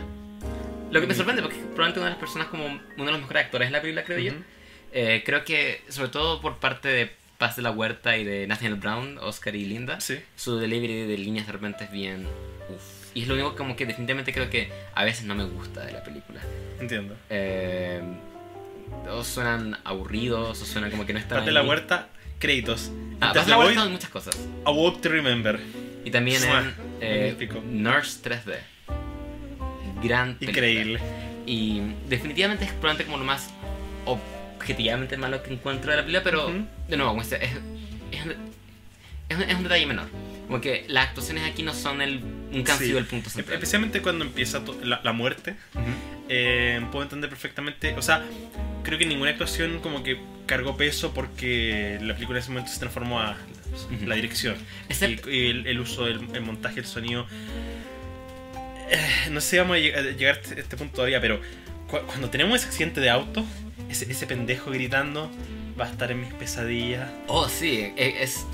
Lo 0.91 1.01
que 1.01 1.07
me 1.07 1.15
sorprende, 1.15 1.43
porque 1.43 1.57
es 1.59 1.63
probablemente 1.67 2.01
una 2.01 2.07
de 2.07 2.13
las 2.15 2.19
personas 2.21 2.49
como 2.49 2.65
uno 2.67 3.05
de 3.05 3.13
los 3.13 3.21
mejores 3.21 3.45
actores 3.45 3.67
en 3.69 3.73
la 3.73 3.81
película, 3.81 4.05
creo 4.05 4.19
yo. 4.19 4.33
Ujú. 4.33 4.43
Eh, 4.93 5.23
creo 5.25 5.45
que, 5.45 5.83
sobre 5.89 6.09
todo 6.09 6.41
por 6.41 6.57
parte 6.59 6.89
de 6.89 7.11
Paz 7.39 7.55
de 7.57 7.63
la 7.63 7.71
Huerta 7.71 8.17
y 8.19 8.25
de 8.25 8.47
Nathaniel 8.49 8.75
Brown, 8.75 9.17
Oscar 9.19 9.55
y 9.55 9.65
Linda, 9.65 10.01
Sí. 10.01 10.19
su 10.37 10.59
delivery 10.59 11.07
de 11.07 11.17
líneas 11.17 11.47
de 11.47 11.53
repente 11.53 11.85
es 11.85 11.93
bien. 11.93 12.27
Uf. 12.69 12.83
Y 13.15 13.23
es 13.23 13.29
lo 13.29 13.35
único 13.35 13.55
como 13.57 13.77
que 13.77 13.87
definitivamente 13.87 14.33
creo 14.33 14.51
que 14.51 14.69
a 14.95 15.05
veces 15.05 15.25
no 15.25 15.35
me 15.37 15.45
gusta 15.45 15.85
de 15.87 15.93
la 15.93 16.03
película. 16.03 16.41
Entiendo. 16.81 17.17
Eh, 17.31 18.01
o 19.11 19.25
suenan 19.25 19.79
aburridos, 19.85 20.61
o 20.61 20.65
suenan 20.65 20.91
como 20.91 21.07
que 21.07 21.13
no 21.13 21.19
están. 21.19 21.39
Parte 21.39 21.51
de 21.51 21.55
la 21.55 21.63
huerta, 21.63 22.09
créditos. 22.39 22.91
Ah, 23.21 23.33
Paz 23.35 23.47
de 23.47 23.51
la 23.51 23.59
Huerta 23.59 23.85
en 23.85 23.93
muchas 23.93 24.11
cosas. 24.11 24.37
A 24.65 24.71
Walk 24.71 25.01
to 25.01 25.09
Remember. 25.09 25.61
Y 26.05 26.11
también 26.11 26.43
en 26.45 26.75
eh. 27.01 27.49
Nurse 27.71 28.23
3D. 28.23 28.57
Gran 30.03 30.35
película. 30.37 30.67
Increíble. 30.69 31.01
Y 31.47 31.83
definitivamente 32.09 32.65
es 32.65 32.71
probablemente 32.73 33.05
como 33.05 33.19
lo 33.19 33.25
más 33.25 33.51
objetivamente 34.07 35.17
malo 35.17 35.43
que 35.43 35.53
encuentro 35.53 35.91
de 35.91 35.99
la 35.99 36.03
película, 36.05 36.23
pero 36.25 36.51
de 36.89 36.97
nuevo, 36.97 37.21
es, 37.21 37.33
es, 37.33 37.51
un, 37.57 37.79
es 38.13 39.37
un- 39.37 39.43
es 39.43 39.57
un 39.57 39.63
detalle 39.63 39.87
menor. 39.87 40.07
Como 40.51 40.61
que 40.61 40.85
las 40.89 41.07
actuaciones 41.09 41.45
aquí 41.49 41.63
no 41.63 41.73
son 41.75 42.03
el, 42.03 42.21
nunca 42.51 42.73
han 42.73 42.79
Sí. 42.81 42.91
el 42.91 43.05
punto 43.07 43.31
central. 43.31 43.55
Especialmente 43.55 44.03
cuando 44.03 44.25
empieza 44.25 44.61
la, 44.83 45.01
la 45.05 45.13
muerte. 45.13 45.55
Ujú. 45.75 45.85
eh, 46.29 46.81
puedo 46.91 47.05
entender 47.05 47.31
perfectamente. 47.31 47.95
O 47.97 48.03
sea, 48.03 48.25
creo 48.83 48.99
que 48.99 49.07
ninguna 49.07 49.31
actuación 49.31 49.79
como 49.81 50.03
que 50.03 50.19
cargó 50.47 50.77
peso 50.77 51.13
porque 51.15 51.99
la 52.03 52.15
película 52.15 52.39
en 52.39 52.43
ese 52.43 52.51
momento 52.51 52.73
se 52.73 52.81
transformó 52.81 53.21
a 53.21 53.37
la 54.05 54.15
dirección. 54.17 54.57
Y, 55.29 55.47
el, 55.47 55.67
el 55.69 55.79
uso 55.81 56.05
del 56.07 56.21
el 56.35 56.41
montaje, 56.43 56.81
el 56.81 56.87
sonido. 56.87 57.27
Eh, 58.91 59.29
no 59.31 59.41
sé 59.41 59.51
si 59.51 59.59
vamos 59.59 59.77
a 59.77 59.79
lleg- 59.79 59.97
a 59.97 60.01
llegar 60.03 60.37
a 60.37 60.41
este, 60.41 60.61
este 60.61 60.77
punto 60.77 60.97
todavía, 60.97 61.21
pero 61.21 61.41
cu- 61.89 62.01
cuando 62.07 62.29
tenemos 62.31 62.57
ese 62.59 62.67
accidente 62.69 63.01
de 63.01 63.11
auto, 63.11 63.45
ese, 63.89 64.11
ese 64.11 64.27
pendejo 64.27 64.71
gritando 64.73 65.31
va 65.81 65.87
a 65.87 65.91
estar 65.91 66.11
en 66.11 66.21
mis 66.23 66.33
pesadillas. 66.35 67.09
Oh, 67.29 67.49
sí, 67.49 67.93
e- 67.97 68.17
es 68.23 68.47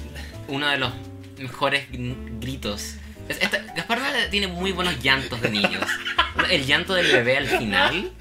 uno 0.49 0.69
de 0.69 0.77
los 0.79 0.93
mejores 1.39 1.91
gr- 1.91 2.41
gritos. 2.41 2.95
Es- 3.29 3.41
esta- 3.43 3.59
Gaspar 3.75 4.01
tiene 4.31 4.47
muy 4.47 4.73
buenos 4.73 5.03
llantos 5.03 5.41
de 5.41 5.51
niños. 5.51 5.83
El 6.51 6.65
llanto 6.67 6.95
del 6.95 7.07
bebé 7.11 7.37
al 7.39 7.47
final 7.49 8.13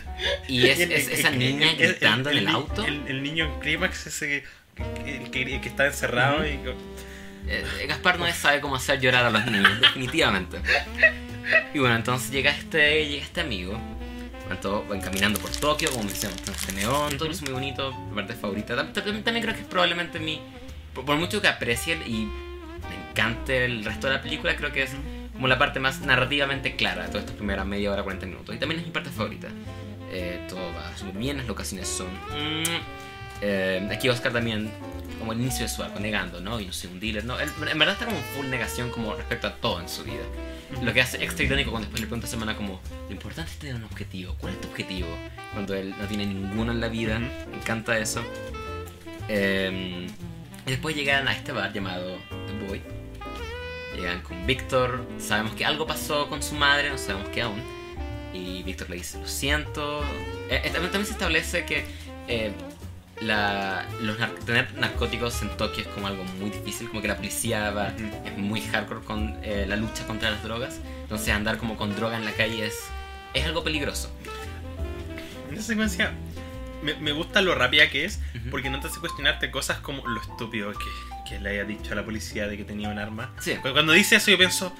y 0.47 0.67
es, 0.67 0.79
El- 0.79 0.91
es 0.91 1.07
esa 1.09 1.29
el- 1.29 1.39
niña 1.39 1.71
el- 1.71 1.77
gritando 1.77 2.29
en 2.29 2.37
el 2.39 2.47
auto. 2.47 2.83
El, 2.85 3.21
niño 3.21 3.45
en 3.45 3.59
clímax, 3.59 4.07
ese 4.07 4.43
que, 5.05 5.29
que, 5.31 5.59
que- 5.61 5.67
está 5.69 5.85
encerrado 5.85 6.45
y 6.45 6.59
Eh, 7.47 7.85
Gaspar 7.87 8.17
no 8.17 8.25
sabe 8.33 8.59
cómo 8.59 8.75
hacer 8.75 8.99
llorar 8.99 9.25
a 9.25 9.29
los 9.29 9.45
niños, 9.45 9.69
definitivamente. 9.81 10.57
Y 11.75 11.79
bueno, 11.79 11.95
entonces 11.95 12.31
llega 12.31 12.49
este, 12.51 13.05
llega 13.07 13.23
este 13.23 13.41
amigo. 13.41 13.79
Todo- 14.61 14.85
van 14.87 15.01
caminando 15.01 15.39
por 15.39 15.51
Tokio, 15.51 15.91
como 15.91 16.03
mencionamos, 16.05 16.41
con 16.43 16.53
este 16.55 16.71
neón, 16.73 17.17
todo 17.17 17.29
es 17.29 17.41
muy 17.41 17.51
bonito, 17.51 17.91
mi 18.09 18.15
parte 18.15 18.33
favorita. 18.33 18.75
Tam- 18.75 18.93
tam- 18.93 19.23
También, 19.23 19.43
creo 19.43 19.53
que 19.55 19.61
es 19.61 19.67
probablemente 19.67 20.19
mi. 20.19 20.39
Por, 20.93 21.03
por 21.05 21.17
mucho 21.17 21.41
que 21.41 21.47
aprecie 21.47 21.97
y 22.07 22.27
encante 23.15 23.63
el 23.63 23.85
resto 23.85 24.07
de 24.07 24.13
la 24.13 24.21
película, 24.21 24.55
creo 24.57 24.73
que 24.73 24.83
es 24.83 24.91
como 25.33 25.47
la 25.47 25.57
parte 25.57 25.79
más 25.79 26.01
narrativamente 26.01 26.75
clara 26.75 27.03
de 27.03 27.07
toda 27.07 27.21
esta 27.21 27.33
primera 27.33 27.63
media 27.63 27.91
hora, 27.91 28.03
40 28.03 28.25
minutos. 28.25 28.53
Y 28.55 28.59
también 28.59 28.81
es 28.81 28.85
mi 28.85 28.91
parte 28.91 29.09
favorita. 29.09 29.47
Eh, 30.11 30.45
todo 30.49 30.61
va 30.73 30.95
súper 30.97 31.15
bien, 31.15 31.37
las 31.37 31.47
locaciones 31.47 31.87
son. 31.87 32.07
mm, 32.07 32.63
eh, 33.41 33.89
aquí 33.91 34.09
Oscar 34.09 34.33
también, 34.33 34.71
como 35.19 35.33
el 35.33 35.41
inicio 35.41 35.63
de 35.63 35.69
su 35.69 35.81
arco, 35.83 35.99
negando, 35.99 36.41
¿no? 36.41 36.59
Yo 36.59 36.67
no 36.67 36.73
soy 36.73 36.91
un 36.91 36.99
dealer, 36.99 37.25
¿no? 37.25 37.39
Él, 37.39 37.49
en 37.69 37.79
verdad 37.79 37.93
está 37.93 38.05
como 38.05 38.17
full 38.35 38.47
negación 38.47 38.89
como 38.91 39.15
respecto 39.15 39.47
a 39.47 39.55
todo 39.55 39.79
en 39.79 39.89
su 39.89 40.03
vida. 40.03 40.23
Lo 40.81 40.93
que 40.93 41.01
hace 41.01 41.23
extra 41.23 41.45
irónico 41.45 41.71
cuando 41.71 41.85
después 41.85 42.01
le 42.01 42.07
pregunta 42.07 42.27
a 42.27 42.29
Semana 42.29 42.55
como, 42.55 42.81
lo 43.07 43.11
importante 43.11 43.51
es 43.51 43.59
tener 43.59 43.75
un 43.75 43.83
objetivo, 43.83 44.35
¿cuál 44.39 44.53
es 44.53 44.61
tu 44.61 44.67
objetivo? 44.67 45.07
Cuando 45.53 45.73
él 45.73 45.95
no 45.97 46.05
tiene 46.07 46.25
ninguno 46.25 46.71
en 46.71 46.81
la 46.81 46.87
vida, 46.87 47.19
me 47.19 47.57
encanta 47.57 47.97
eso. 47.97 48.21
Eh, 49.27 50.07
y 50.65 50.69
después 50.69 50.95
llegan 50.95 51.27
a 51.27 51.33
este 51.33 51.51
bar 51.51 51.71
llamado 51.71 52.17
The 52.47 52.67
Boy. 52.67 53.04
Llegan 53.95 54.21
con 54.21 54.45
Víctor. 54.45 55.05
Sabemos 55.19 55.53
que 55.53 55.65
algo 55.65 55.87
pasó 55.87 56.27
con 56.29 56.43
su 56.43 56.55
madre, 56.55 56.89
no 56.89 56.97
sabemos 56.97 57.29
qué 57.29 57.41
aún. 57.41 57.61
Y 58.33 58.63
Víctor 58.63 58.89
le 58.89 58.97
dice, 58.97 59.19
lo 59.19 59.27
siento. 59.27 60.01
Eh, 60.49 60.61
eh, 60.63 60.69
también, 60.71 60.91
también 60.91 61.05
se 61.05 61.13
establece 61.13 61.65
que 61.65 61.85
eh, 62.27 62.51
la, 63.21 63.85
los 64.01 64.19
nar- 64.19 64.35
tener 64.45 64.73
narcóticos 64.75 65.41
en 65.41 65.49
Tokio 65.55 65.83
es 65.83 65.87
como 65.89 66.07
algo 66.07 66.23
muy 66.39 66.49
difícil, 66.49 66.89
como 66.89 67.01
que 67.01 67.07
la 67.07 67.15
policía 67.15 67.71
va, 67.71 67.93
Ujú. 67.95 68.27
es 68.27 68.37
muy 68.37 68.61
hardcore 68.61 69.01
con 69.05 69.39
eh, 69.41 69.65
la 69.67 69.77
lucha 69.77 70.05
contra 70.05 70.29
las 70.31 70.43
drogas. 70.43 70.81
Entonces 71.03 71.29
andar 71.29 71.57
como 71.57 71.77
con 71.77 71.95
droga 71.95 72.17
en 72.17 72.25
la 72.25 72.31
calle 72.33 72.65
es, 72.65 72.77
es 73.33 73.45
algo 73.45 73.63
peligroso. 73.63 74.11
En 75.49 75.53
esa 75.55 75.67
secuencia 75.67 76.11
me, 76.83 76.95
me 76.95 77.13
gusta 77.13 77.41
lo 77.41 77.55
rápida 77.55 77.89
que 77.89 78.03
es, 78.03 78.19
Ujú. 78.35 78.49
porque 78.49 78.69
no 78.69 78.81
te 78.81 78.87
hace 78.87 78.99
cuestionarte 78.99 79.49
cosas 79.49 79.79
como 79.79 80.05
lo 80.07 80.19
estúpido 80.19 80.71
que, 80.73 80.85
que 81.27 81.39
le 81.39 81.49
haya 81.51 81.63
dicho 81.63 81.93
a 81.93 81.95
la 81.95 82.03
policía 82.05 82.47
de 82.47 82.57
que 82.57 82.63
tenía 82.63 82.89
un 82.89 82.99
arma. 82.99 83.33
Sí. 83.39 83.55
Cu- 83.55 83.71
Cuando 83.73 83.93
dice 83.93 84.15
eso 84.17 84.31
yo 84.31 84.37
pienso, 84.37 84.75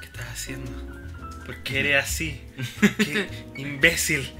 ¿qué 0.00 0.06
estás 0.06 0.26
haciendo? 0.28 0.70
¿Por 1.46 1.56
qué 1.62 1.80
eres 1.80 2.04
así? 2.04 2.40
¡Qué 2.98 3.28
imbécil! 3.56 4.30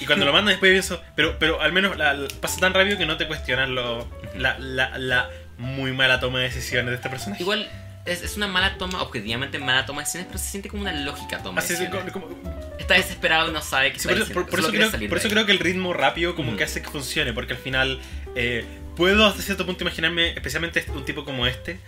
Y 0.00 0.06
cuando 0.06 0.24
lo 0.24 0.32
mandan 0.32 0.52
después 0.52 0.70
pienso, 0.70 1.02
pero, 1.16 1.38
pero 1.38 1.60
al 1.60 1.72
menos 1.72 1.96
la- 1.96 2.14
la- 2.14 2.28
pasa 2.40 2.60
tan 2.60 2.72
rápido 2.72 2.96
que 2.98 3.06
no 3.06 3.16
te 3.16 3.26
cuestionan 3.26 3.74
lo, 3.74 4.08
la, 4.36 4.56
la, 4.58 4.96
la 4.98 5.28
muy 5.58 5.92
mala 5.92 6.20
toma 6.20 6.38
de 6.38 6.44
decisiones 6.44 6.90
de 6.90 6.94
este 6.96 7.08
personaje. 7.10 7.42
Igual 7.42 7.68
es, 8.06 8.22
es 8.22 8.36
una 8.36 8.46
mala 8.46 8.78
toma, 8.78 9.02
objetivamente 9.02 9.58
mala 9.58 9.84
toma 9.86 10.02
de 10.02 10.04
decisiones, 10.04 10.28
pero 10.28 10.38
se 10.38 10.50
siente 10.50 10.68
como 10.68 10.82
una 10.82 10.92
lógica 10.92 11.42
toma 11.42 11.60
de 11.60 11.64
Así 11.64 11.72
es, 11.74 11.80
decisiones. 11.80 12.12
como- 12.12 12.28
como- 12.28 12.68
Está 12.78 12.94
desesperado 12.94 13.50
y 13.50 13.52
no 13.52 13.60
sabe 13.60 13.92
qué 13.92 13.98
Sí, 13.98 14.08
está 14.08 14.24
por, 14.32 14.44
por- 14.44 14.50
por 14.50 14.60
eso 14.60 14.70
creo, 14.70 14.90
por 14.90 15.00
de 15.00 15.16
eso 15.16 15.28
creo 15.28 15.44
que 15.44 15.52
el 15.52 15.58
ritmo 15.58 15.92
rápido 15.92 16.34
como 16.36 16.50
Ujú. 16.50 16.58
que 16.58 16.64
hace 16.64 16.80
que 16.80 16.88
funcione, 16.88 17.32
porque 17.32 17.54
al 17.54 17.58
final 17.58 17.98
eh, 18.36 18.64
puedo 18.98 19.24
hasta 19.26 19.40
cierto 19.40 19.64
punto 19.64 19.82
imaginarme, 19.84 20.30
especialmente 20.32 20.84
un 20.94 21.04
tipo 21.06 21.24
como 21.24 21.46
este, 21.46 21.78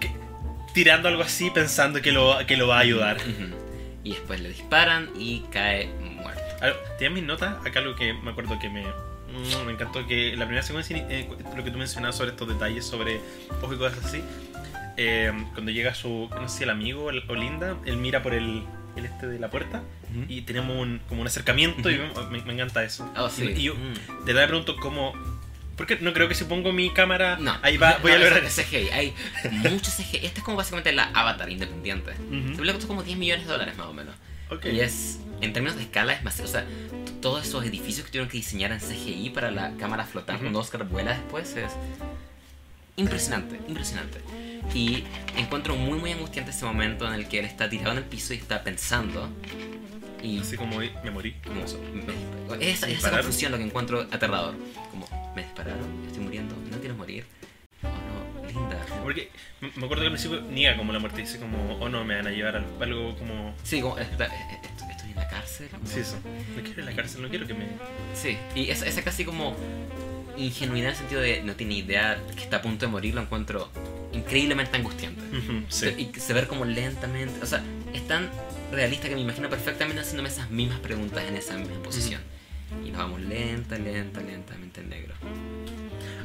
que- 0.00 0.10
tirando 0.74 1.08
algo 1.08 1.22
así 1.22 1.48
pensando 1.50 2.02
que 2.02 2.12
lo, 2.12 2.36
que 2.46 2.56
lo 2.58 2.66
va 2.68 2.76
a 2.78 2.80
ayudar. 2.80 3.16
Y 4.04 4.10
después 4.10 4.40
le 4.40 4.48
disparan 4.50 5.08
y 5.16 5.44
cae 5.52 5.86
muerto. 5.86 6.42
Tenía 6.98 7.10
mis 7.10 7.22
notas, 7.24 7.54
acá 7.64 7.80
lo 7.80 7.94
que 7.94 8.12
me 8.14 8.32
acuerdo 8.32 8.58
que 8.58 8.68
me, 8.68 8.82
mm, 8.84 9.64
me 9.64 9.72
encantó 9.72 10.06
que 10.06 10.36
la 10.36 10.44
primera 10.44 10.62
secuencia, 10.64 10.96
eh, 11.08 11.28
lo 11.56 11.62
que 11.64 11.70
tú 11.70 11.78
mencionabas 11.78 12.16
sobre 12.16 12.30
estos 12.32 12.48
detalles, 12.48 12.84
sobre 12.84 13.20
ojos 13.62 13.76
y 13.76 13.78
cosas 13.78 14.04
así, 14.04 14.22
eh, 14.96 15.32
cuando 15.54 15.70
llega 15.70 15.94
su, 15.94 16.28
no 16.34 16.48
sé 16.48 16.58
si 16.58 16.64
el 16.64 16.70
amigo 16.70 17.04
o 17.28 17.34
Linda, 17.34 17.76
él 17.86 17.96
mira 17.96 18.22
por 18.22 18.34
el, 18.34 18.64
el 18.96 19.04
este 19.06 19.26
de 19.28 19.38
la 19.38 19.48
puerta 19.50 19.82
y 20.28 20.42
tenemos 20.42 20.76
un, 20.76 21.00
como 21.08 21.22
un 21.22 21.26
acercamiento 21.28 21.90
y 21.90 21.98
Ujú. 21.98 22.20
me, 22.30 22.42
me 22.42 22.52
encanta 22.52 22.84
eso. 22.84 23.10
Oh, 23.16 23.30
sí. 23.30 23.44
Y 23.56 23.62
yo 23.62 23.74
Mm. 23.74 24.24
de 24.26 24.32
verdad 24.32 24.42
me 24.42 24.48
pregunto 24.48 24.76
cómo... 24.76 25.12
Porque 25.76 25.96
no 26.00 26.12
creo 26.12 26.28
que 26.28 26.34
si 26.34 26.44
pongo 26.44 26.72
mi 26.72 26.90
cámara, 26.92 27.38
No. 27.40 27.56
ahí 27.62 27.76
va, 27.78 27.98
voy 28.02 28.12
a 28.12 28.18
No, 28.18 28.24
lograr 28.24 28.44
es. 28.44 28.54
CGI. 28.54 28.90
Hay 28.90 29.14
mucho 29.70 29.90
CGI. 29.90 30.26
Esta 30.26 30.38
es 30.40 30.44
como 30.44 30.56
básicamente 30.56 30.92
la 30.92 31.04
Avatar 31.14 31.50
independiente. 31.50 32.12
Ujú. 32.12 32.56
Se 32.56 32.62
le 32.62 32.72
costó 32.72 32.88
como 32.88 33.02
10 33.02 33.16
millones 33.18 33.46
de 33.46 33.52
dólares 33.52 33.76
más 33.76 33.86
o 33.86 33.92
menos. 33.92 34.14
Ok. 34.50 34.66
Y 34.66 34.80
es, 34.80 35.18
en 35.40 35.52
términos 35.52 35.76
de 35.76 35.82
escala, 35.84 36.12
es 36.12 36.22
más. 36.22 36.38
O 36.40 36.46
sea, 36.46 36.66
todos 37.22 37.46
esos 37.46 37.64
edificios 37.64 38.04
que 38.04 38.10
tuvieron 38.12 38.28
que 38.28 38.36
diseñar 38.36 38.70
en 38.72 38.80
CGI 38.80 39.30
para 39.30 39.50
la 39.50 39.72
cámara 39.78 40.04
flotante 40.04 40.34
Ujú. 40.34 40.44
cuando 40.44 40.58
Oscar 40.60 40.84
vuela 40.84 41.12
después 41.14 41.56
es 41.56 41.72
impresionante, 42.96 43.58
impresionante. 43.68 44.18
Y 44.74 45.04
encuentro 45.36 45.74
muy, 45.76 45.98
muy 45.98 46.12
angustiante 46.12 46.50
ese 46.50 46.64
momento 46.64 47.06
en 47.08 47.14
el 47.14 47.28
que 47.28 47.38
él 47.38 47.44
está 47.46 47.68
tirado 47.68 47.92
en 47.92 47.98
el 47.98 48.04
piso 48.04 48.34
y 48.34 48.36
está 48.36 48.62
pensando. 48.62 49.28
Y 50.22 50.38
Así 50.38 50.56
como 50.56 50.78
me 50.78 51.10
morí. 51.10 51.32
como 51.44 51.60
me- 51.62 52.70
esa, 52.70 52.88
esa 52.88 53.10
confusión 53.10 53.50
lo 53.52 53.58
que 53.58 53.64
encuentro 53.64 54.02
aterrador. 54.12 54.54
Como, 54.90 55.08
me 55.34 55.42
dispararon, 55.42 56.04
estoy 56.06 56.22
muriendo, 56.22 56.54
no 56.70 56.78
quiero 56.78 56.94
morir. 56.94 57.24
Oh 57.82 57.88
no, 58.42 58.46
linda. 58.46 58.78
Porque 59.02 59.30
me 59.60 59.68
acuerdo 59.84 60.02
que 60.02 60.06
al 60.08 60.12
principio 60.12 60.40
niega 60.42 60.76
como 60.76 60.92
la 60.92 60.98
muerte, 60.98 61.20
dice 61.20 61.38
como, 61.38 61.74
oh 61.80 61.88
no, 61.88 62.04
me 62.04 62.14
van 62.16 62.26
a 62.26 62.30
llevar 62.30 62.56
a 62.56 62.64
algo 62.84 63.16
como... 63.16 63.54
Sí, 63.64 63.80
como, 63.80 63.98
está- 63.98 64.26
eh, 64.26 64.58
estoy, 64.62 64.90
estoy 64.90 65.10
en 65.10 65.16
la 65.16 65.28
cárcel. 65.28 65.68
como- 65.68 65.86
Sí, 65.86 66.00
eso. 66.00 66.16
No 66.56 66.62
quiero 66.62 66.80
ir 66.82 66.88
a 66.88 66.90
la 66.90 66.96
cárcel, 66.96 67.22
no 67.22 67.28
quiero 67.28 67.46
que 67.46 67.54
me... 67.54 67.66
Sí, 68.14 68.36
y 68.54 68.70
esa, 68.70 68.86
esa 68.86 69.02
casi 69.02 69.24
como 69.24 69.56
ingenuidad 70.36 70.86
en 70.88 70.92
el 70.92 70.96
sentido 70.96 71.20
de 71.20 71.42
no 71.42 71.54
tiene 71.56 71.74
idea 71.74 72.18
que 72.34 72.42
está 72.42 72.58
a 72.58 72.62
punto 72.62 72.86
de 72.86 72.92
morir, 72.92 73.14
lo 73.14 73.20
encuentro 73.22 73.68
increíblemente 74.12 74.76
angustiante. 74.76 75.22
Sí. 75.68 76.10
Y 76.14 76.20
se 76.20 76.32
ver 76.32 76.46
como 76.46 76.64
lentamente, 76.64 77.42
o 77.42 77.46
sea, 77.46 77.62
es 77.92 78.06
tan 78.06 78.30
realista 78.70 79.08
que 79.08 79.14
me 79.14 79.20
imagino 79.22 79.48
perfectamente 79.50 80.00
haciéndome 80.00 80.28
esas 80.28 80.50
mismas 80.50 80.78
preguntas 80.80 81.24
en 81.28 81.36
esa 81.36 81.56
misma 81.56 81.82
posición. 81.82 82.20
Y 82.86 82.90
nos 82.90 82.98
vamos 82.98 83.20
lenta, 83.20 83.78
lenta, 83.78 84.20
lentamente 84.20 84.80
en 84.80 84.88
negro. 84.88 85.14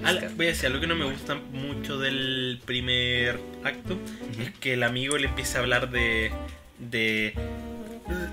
Al- 0.03 0.30
voy 0.35 0.45
a 0.45 0.50
decir, 0.50 0.67
algo 0.67 0.80
que 0.80 0.88
no 0.88 0.95
me 0.95 1.06
gusta 1.06 1.35
mucho 1.35 1.98
del 1.98 2.59
primer 2.66 3.40
acto 3.64 3.93
Ujú. 3.95 4.42
es 4.42 4.51
que 4.59 4.74
el 4.74 4.84
amigo 4.84 5.17
le 5.17 5.27
empieza 5.27 5.58
a 5.59 5.61
hablar 5.61 5.90
de... 5.90 6.32
de 6.80 7.34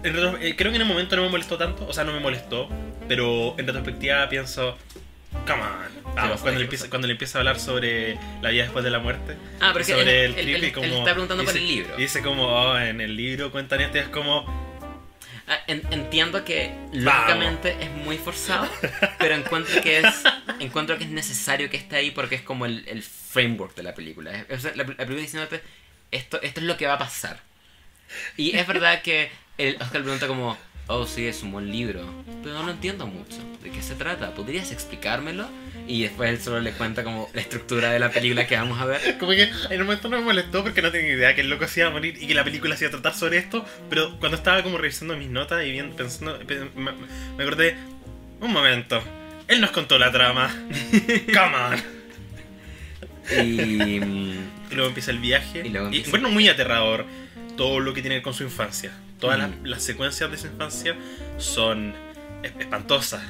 eh, 0.05 0.55
creo 0.57 0.71
que 0.71 0.77
en 0.77 0.83
el 0.83 0.89
momento 0.89 1.17
no 1.17 1.23
me 1.23 1.31
molestó 1.31 1.57
tanto, 1.59 1.87
o 1.87 1.93
sea, 1.93 2.05
no 2.05 2.13
me 2.13 2.21
molestó, 2.21 2.69
pero 3.09 3.55
en 3.59 3.67
retrospectiva 3.67 4.29
pienso, 4.29 4.77
come 5.47 5.63
on, 5.63 6.15
vamos, 6.15 6.41
cuando, 6.43 6.53
¿Qué 6.53 6.59
le 6.59 6.65
empieza, 6.65 6.89
cuando 6.91 7.07
le 7.09 7.13
empieza 7.13 7.39
a 7.39 7.41
hablar 7.41 7.59
sobre 7.59 8.17
la 8.43 8.51
vida 8.51 8.63
después 8.65 8.85
de 8.85 8.91
la 8.91 8.99
muerte. 9.01 9.35
Ah, 9.61 9.71
pero 9.73 9.85
sobre 9.85 10.27
él, 10.27 10.35
el 10.39 10.49
y 10.49 10.53
él 10.55 10.73
como 10.73 10.87
está 10.87 11.13
preguntando 11.13 11.45
por 11.45 11.53
dice- 11.55 11.65
el 11.65 11.75
libro. 11.75 11.97
Dice 11.97 12.23
como, 12.23 12.45
oh, 12.47 12.79
en 12.79 13.01
el 13.01 13.17
libro 13.17 13.51
cuentan 13.51 13.81
esto 13.81 13.99
es 13.99 14.09
como, 14.09 14.45
en- 15.67 15.83
entiendo 15.91 16.45
que 16.45 16.75
lógicamente 16.93 17.77
es 17.81 17.91
muy 17.91 18.17
forzado, 18.19 18.69
pero 19.19 19.35
encuentro 19.35 19.81
que 19.83 19.99
es 20.01 20.07
encuentro 20.61 20.97
que 20.99 21.05
es 21.05 21.11
necesario 21.11 21.69
que 21.71 21.77
esté 21.77 21.97
ahí 21.97 22.11
porque 22.11 22.35
es 22.37 22.43
como 22.43 22.67
el, 22.67 22.85
el 22.89 23.03
framework 23.03 23.75
de 23.75 23.83
la 23.83 23.95
película. 23.95 24.33
Es- 24.49 24.65
la, 24.65 24.73
la 24.77 24.85
película 24.87 25.17
diciéndote 25.21 25.63
esto, 26.11 26.41
esto 26.43 26.61
es 26.61 26.67
lo 26.67 26.77
que 26.77 26.87
va 26.87 26.95
a 26.95 26.99
pasar. 26.99 27.41
Y 28.37 28.57
es 28.57 28.67
verdad 28.67 29.03
que 29.03 29.31
el 29.59 29.75
Oscar 29.77 30.03
pregunta 30.03 30.27
como, 30.27 30.57
oh 30.87 31.07
sí, 31.07 31.27
es 31.27 31.43
un 31.43 31.53
buen 31.53 31.71
libro, 31.73 32.05
pero 32.43 32.55
no 32.57 32.65
lo 32.65 32.73
entiendo 32.73 33.07
mucho. 33.07 33.37
¿De 33.63 33.71
qué 33.71 33.81
se 33.83 33.95
trata? 33.95 34.35
¿Podrías 34.35 34.71
explicármelo? 34.73 35.47
Y 35.87 36.03
después 36.03 36.31
él 36.31 36.41
solo 36.41 36.61
le 36.61 36.73
cuenta 36.73 37.05
como 37.05 37.29
la 37.35 37.41
estructura 37.41 37.91
de 37.91 37.99
la 37.99 38.11
película 38.11 38.47
que 38.47 38.57
vamos 38.57 38.81
a 38.81 38.87
ver. 38.87 39.17
Como 39.19 39.33
que 39.33 39.43
en 39.45 39.53
el 39.71 39.85
momento 39.85 40.09
no 40.09 40.19
me 40.19 40.25
molestó 40.25 40.63
porque 40.63 40.81
no 40.81 40.91
tenía 40.91 41.13
idea 41.13 41.35
que 41.35 41.43
el 41.43 41.51
loco 41.51 41.67
se 41.69 41.81
iba 41.81 41.89
a 41.91 41.93
morir 41.93 42.17
y 42.21 42.27
que 42.27 42.35
la 42.35 42.43
película 42.45 42.75
se 42.77 42.85
iba 42.85 42.89
a 42.89 42.93
tratar 43.01 43.15
sobre 43.15 43.37
esto, 43.39 43.65
pero 43.91 44.19
cuando 44.19 44.37
estaba 44.39 44.63
como 44.63 44.79
revisando 44.79 45.15
mis 45.17 45.29
notas 45.29 45.65
y 45.65 45.73
viendo, 45.73 45.95
pensando, 45.95 46.39
pe- 46.47 46.71
me, 46.75 46.91
acordé, 47.43 47.77
un 48.41 48.51
momento, 48.53 49.03
él 49.49 49.61
nos 49.61 49.73
contó 49.73 49.99
la 49.99 50.11
trama, 50.11 50.49
come 51.27 51.57
on. 51.57 51.83
Y... 53.43 54.01
Y 54.71 54.75
luego 54.77 54.89
empieza 54.89 55.11
el 55.11 55.19
viaje 55.19 55.63
Y 55.65 55.69
y, 55.69 55.71
luego 55.71 55.87
empieza- 55.87 56.07
encuentro 56.09 56.31
muy 56.31 56.49
aterrador 56.49 57.05
todo 57.57 57.79
lo 57.81 57.93
que 57.95 58.01
tiene 58.01 58.23
con 58.23 58.33
su 58.35 58.43
infancia. 58.43 58.91
Todas 59.21 59.39
las, 59.39 59.51
Mm. 59.51 59.65
las 59.67 59.83
secuencias 59.83 60.31
de 60.31 60.37
su 60.37 60.47
infancia 60.49 60.95
son 61.39 61.95
es- 62.43 62.53
espantosas. 62.59 63.23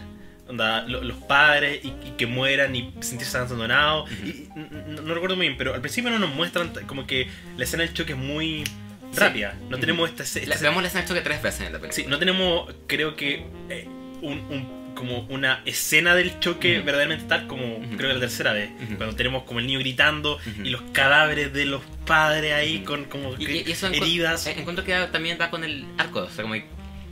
Onda, 0.46 0.82
lo- 0.86 1.02
los 1.02 1.16
padres 1.18 1.82
y, 1.84 1.88
y 1.88 2.14
que 2.18 2.26
mueran 2.26 2.74
y 2.76 2.92
sentirse 3.00 3.36
abandonados. 3.38 4.10
Ujú. 4.10 4.26
y, 4.26 4.48
n- 4.56 4.68
n- 4.70 5.00
no, 5.02 5.14
recuerdo 5.14 5.36
muy 5.36 5.46
bien, 5.46 5.56
pero 5.58 5.72
al 5.74 5.80
principio 5.80 6.10
no 6.10 6.18
nos 6.18 6.34
muestran 6.34 6.70
como 6.86 7.06
que 7.06 7.28
la 7.56 7.64
escena 7.64 7.82
del 7.84 7.94
choque 7.94 8.12
es 8.12 8.18
muy 8.18 8.64
Sí. 9.12 9.20
rápida. 9.20 9.54
No 9.62 9.76
Ujú. 9.76 9.78
tenemos 9.80 10.10
esta, 10.10 10.22
esta 10.24 10.40
la, 10.54 10.60
vemos 10.60 10.82
la 10.82 10.88
escena 10.88 11.02
de 11.02 11.08
choque 11.08 11.20
tres 11.22 11.42
veces 11.42 11.60
en 11.66 11.72
la 11.72 11.78
película. 11.78 11.92
Sí, 11.92 12.04
no 12.08 12.18
tenemos, 12.18 12.74
creo 12.86 13.16
que, 13.16 13.46
eh, 13.70 13.88
un, 14.20 14.38
un- 14.50 14.84
como 14.94 15.20
una 15.28 15.60
escena 15.64 16.14
del 16.14 16.38
choque 16.40 16.76
Ujú. 16.76 16.86
verdaderamente 16.86 17.24
tal 17.26 17.46
como 17.48 17.64
Ujú. 17.78 17.96
creo 17.96 18.08
que 18.10 18.14
la 18.14 18.20
tercera 18.20 18.52
vez. 18.52 18.70
Ujú. 18.82 18.96
Cuando 18.96 19.16
tenemos 19.16 19.42
como 19.44 19.58
el 19.60 19.66
niño 19.66 19.78
gritando 19.80 20.38
y 20.62 20.68
los 20.70 20.82
cadáveres 20.92 21.52
de 21.52 21.64
los 21.66 21.80
padres 22.06 22.52
ahí 22.52 22.82
con 22.84 23.04
como 23.04 23.34
Y, 23.38 23.46
que 23.46 23.52
y 23.66 23.72
eso 23.72 23.88
encu- 23.88 23.96
heridas. 24.02 24.46
eh, 24.46 24.54
encuentro 24.58 24.84
que 24.84 24.94
también 25.12 25.38
va 25.40 25.50
con 25.50 25.64
el 25.64 25.84
arco. 25.98 26.20
O 26.20 26.30
sea, 26.30 26.42
como 26.42 26.54
que 26.54 26.66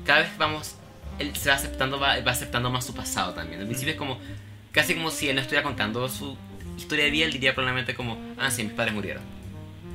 cada 0.04 0.20
vez 0.20 0.30
vamos. 0.38 0.76
Él 1.18 1.34
se 1.36 1.50
va 1.50 1.56
aceptando, 1.56 2.00
va, 2.00 2.18
va 2.20 2.32
aceptando 2.32 2.70
más 2.70 2.84
su 2.86 2.94
pasado 2.94 3.34
también. 3.34 3.60
Al 3.60 3.66
principio 3.66 3.92
es 3.92 3.98
como. 3.98 4.18
Casi 4.72 4.94
como 4.94 5.10
si 5.10 5.28
él 5.28 5.34
no 5.36 5.42
estuviera 5.42 5.62
contando 5.62 6.08
su 6.08 6.36
historia 6.78 7.04
de 7.04 7.10
vida, 7.10 7.26
él 7.26 7.32
diría 7.32 7.54
probablemente 7.54 7.94
como. 7.94 8.18
Ah, 8.38 8.50
sí, 8.50 8.64
mis 8.64 8.72
padres 8.72 8.94
murieron. 8.94 9.22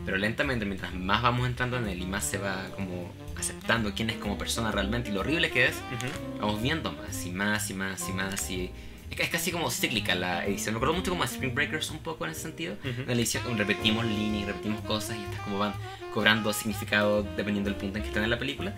Pero 0.05 0.17
lentamente, 0.17 0.65
mientras 0.65 0.93
más 0.93 1.21
vamos 1.21 1.47
entrando 1.47 1.77
en 1.77 1.87
él 1.87 2.01
y 2.01 2.05
más 2.05 2.23
se 2.23 2.37
va 2.37 2.67
como 2.75 3.11
aceptando 3.37 3.93
quién 3.93 4.09
es 4.09 4.17
como 4.17 4.37
persona 4.37 4.71
realmente 4.71 5.09
y 5.09 5.13
lo 5.13 5.19
horrible 5.19 5.51
que 5.51 5.65
es, 5.65 5.75
Ujú. 5.75 6.39
vamos 6.39 6.61
viendo 6.61 6.91
más 6.93 7.25
y 7.25 7.31
más 7.31 7.69
y 7.69 7.73
más 7.73 8.07
y 8.09 8.13
más 8.13 8.49
y 8.51 8.63
es, 8.65 8.71
es 9.17 9.29
casi 9.29 9.51
como 9.51 9.71
cíclica 9.71 10.15
la 10.15 10.45
edición. 10.45 10.73
Me 10.73 10.77
acuerdo 10.77 10.95
mucho 10.95 11.11
como 11.11 11.23
a 11.23 11.25
Spring 11.25 11.53
Breakers 11.53 11.89
un 11.91 11.99
poco 11.99 12.25
en 12.25 12.31
ese 12.31 12.41
sentido. 12.41 12.75
Ujú. 12.79 13.01
En 13.01 13.07
la 13.07 13.13
edición 13.13 13.43
como 13.43 13.57
repetimos 13.57 14.05
líneas, 14.05 14.47
repetimos 14.47 14.81
cosas 14.81 15.17
y 15.17 15.23
estas 15.23 15.41
como 15.41 15.59
van 15.59 15.73
cobrando 16.13 16.51
significado 16.53 17.23
dependiendo 17.23 17.69
del 17.69 17.79
punto 17.79 17.97
en 17.97 18.03
que 18.03 18.09
estén 18.09 18.23
en 18.23 18.29
la 18.29 18.39
película. 18.39 18.73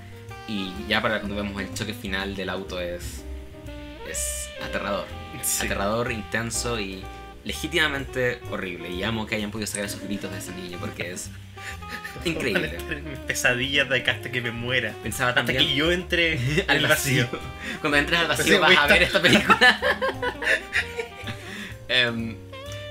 Y 0.48 0.72
ya 0.88 1.02
para 1.02 1.20
cuando 1.20 1.36
vemos 1.36 1.62
el 1.62 1.74
choque 1.74 1.94
final 1.94 2.36
del 2.36 2.50
auto 2.50 2.80
es 2.80 3.24
es 4.10 4.50
aterrador. 4.64 5.06
Sí. 5.42 5.66
Aterrador, 5.66 6.12
intenso 6.12 6.80
y 6.80 7.04
legítimamente 7.44 8.40
horrible. 8.52 8.90
Y 8.90 9.04
amo 9.04 9.26
que 9.26 9.36
hayan 9.36 9.52
podido 9.52 9.68
sacar 9.68 9.86
esos 9.86 10.02
gritos 10.02 10.32
de 10.32 10.40
ese 10.40 10.54
niño 10.54 10.78
porque 10.80 11.12
es 11.12 11.30
increíble. 12.26 12.78
pesadillas 13.28 13.88
de 13.90 13.98
acá 14.00 14.12
hasta 14.14 14.32
que 14.32 14.42
me 14.42 14.52
muera. 14.52 14.94
Pensaba 15.04 15.30
Hasta 15.30 15.42
también 15.46 15.60
que 15.68 15.76
yo 15.76 15.92
entre 15.92 16.40
al 16.68 16.86
vacío. 16.88 17.28
Cuando 17.82 17.98
entres 17.98 18.20
al 18.20 18.28
vacío 18.28 18.60
vas 18.60 18.78
a 18.78 18.88
ver 18.88 19.04
esta 19.04 19.22
película. 19.22 19.80
Em, 21.88 22.36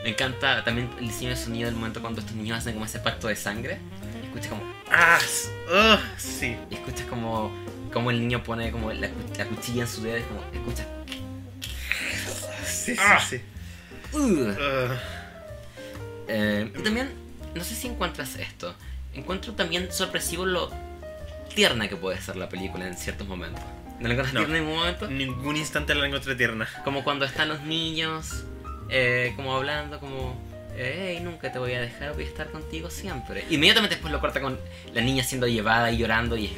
me 0.03 0.11
encanta 0.11 0.65
también 0.65 0.91
el 0.99 1.07
diseño 1.09 1.31
de 1.31 1.37
sonido 1.37 1.67
del 1.67 1.77
momento 1.77 2.01
cuando 2.01 2.21
estos 2.21 2.35
niños 2.35 2.59
hacen 2.59 2.73
como 2.75 2.85
ese 2.85 2.99
pacto 2.99 3.29
de 3.29 3.37
sangre. 3.37 3.79
Y 4.23 4.27
escuchas 4.27 4.49
como. 4.49 4.63
Ah, 4.91 5.19
sí. 6.17 6.57
Y 6.71 6.75
escuchas 6.75 7.07
como. 7.07 7.53
Como 7.93 8.11
el 8.11 8.21
niño 8.21 8.43
pone 8.43 8.71
como 8.71 8.93
la, 8.93 9.09
cu- 9.09 9.33
la 9.39 9.45
cuchilla 9.47 9.83
en 9.83 9.89
su 9.89 10.03
dedo. 10.03 10.19
y 10.19 10.23
como. 10.23 10.43
Escuchas. 10.53 10.87
Sí, 12.67 12.95
sí, 12.97 13.01
Ah. 13.01 13.21
Ugh. 14.13 14.57
Eh, 16.29 16.73
y 16.79 16.83
también, 16.83 17.11
no 17.59 17.65
sé 17.65 17.75
si 17.75 17.89
encuentras 17.89 18.37
esto. 18.37 18.75
Encuentro 19.15 19.53
también 19.55 19.93
sorpresivo 19.93 20.47
lo 20.47 20.71
tierna 21.55 21.89
que 21.89 21.97
puede 21.97 22.21
ser 22.21 22.37
la 22.37 22.49
película 22.49 22.87
en 22.87 22.97
ciertos 22.97 23.27
momentos. 23.27 23.63
¿No 24.01 24.07
la 24.07 24.15
encuentras 24.15 24.33
No. 24.35 24.41
tierna 24.41 24.59
en 24.59 24.65
ningún 24.65 24.79
momento? 24.79 25.09
Ningún 25.09 25.57
instante 25.57 25.95
la 25.95 26.07
encontré 26.07 26.35
tierna. 26.37 26.69
Como 26.85 27.03
cuando 27.05 27.25
están 27.25 27.49
los 27.49 27.63
niños, 27.63 28.45
eh, 28.91 29.33
como 29.37 29.55
hablando, 29.57 29.99
como, 29.99 30.41
hey, 30.77 31.19
nunca 31.23 31.51
te 31.51 31.59
voy 31.59 31.73
a 31.75 31.81
dejar, 31.81 32.15
voy 32.15 32.25
a 32.25 32.27
estar 32.29 32.51
contigo 32.51 32.91
siempre. 32.91 33.45
Inmediatamente 33.51 33.97
después 33.97 34.13
lo 34.13 34.21
corta 34.21 34.41
con 34.41 34.59
la 34.95 35.01
niña 35.01 35.25
siendo 35.25 35.47
llevada 35.49 35.91
y 35.91 35.99
llorando 35.99 36.37
y 36.37 36.47
es 36.47 36.53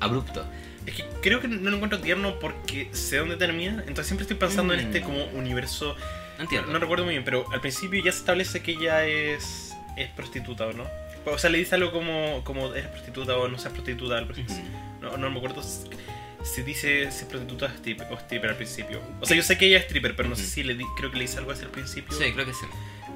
abrupto. 0.00 0.44
Es 0.86 0.94
que 0.94 1.04
creo 1.20 1.40
que 1.40 1.48
no 1.48 1.68
lo 1.68 1.76
encuentro 1.76 2.00
tierno 2.00 2.38
porque 2.38 2.88
sé 2.92 3.16
dónde 3.18 3.36
termina. 3.36 3.80
Entonces 3.88 4.06
siempre 4.06 4.22
estoy 4.22 4.36
pensando 4.36 4.72
en 4.72 4.80
Mm. 4.80 4.86
este 4.86 5.00
como 5.02 5.24
universo. 5.34 5.96
No 6.38 6.42
entiendo. 6.44 6.70
No 6.70 6.78
recuerdo 6.78 7.04
muy 7.04 7.14
bien, 7.14 7.24
pero 7.24 7.44
al 7.52 7.60
principio 7.60 8.02
ya 8.04 8.12
se 8.12 8.18
establece 8.18 8.62
que 8.62 8.72
ella 8.72 9.04
es, 9.04 9.65
es 9.96 10.08
prostituta, 10.10 10.66
¿o 10.66 10.72
no? 10.72 10.84
O 11.26 11.38
sea, 11.38 11.50
le 11.50 11.58
dice 11.58 11.74
algo 11.74 11.90
como, 11.92 12.42
como 12.44 12.72
eres 12.74 12.88
prostituta 12.88 13.36
o 13.36 13.48
no 13.48 13.58
seas 13.58 13.72
prostituta. 13.72 14.18
así. 14.18 14.42
Ujú. 14.42 14.62
No, 15.02 15.16
no 15.16 15.30
me 15.30 15.38
acuerdo 15.38 15.62
si- 15.62 15.88
si 16.44 16.62
dice 16.62 17.10
si 17.10 17.20
es 17.20 17.24
prostituta 17.24 17.66
o 18.10 18.14
stripper, 18.16 18.50
al 18.50 18.56
principio. 18.56 19.00
O 19.20 19.26
sea, 19.26 19.36
yo 19.36 19.42
sé 19.42 19.58
que 19.58 19.66
ella 19.66 19.78
es 19.78 19.84
stripper, 19.84 20.14
pero 20.14 20.28
no 20.28 20.36
sé 20.36 20.42
Ujú. 20.42 20.50
si 20.52 20.62
le 20.62 20.74
di- 20.74 20.84
creo 20.96 21.10
que 21.10 21.16
le 21.16 21.22
dice 21.24 21.38
algo 21.38 21.50
así 21.50 21.64
al 21.64 21.70
principio. 21.70 22.16
Sí, 22.16 22.32
creo 22.32 22.46
que 22.46 22.52
sí. 22.54 22.66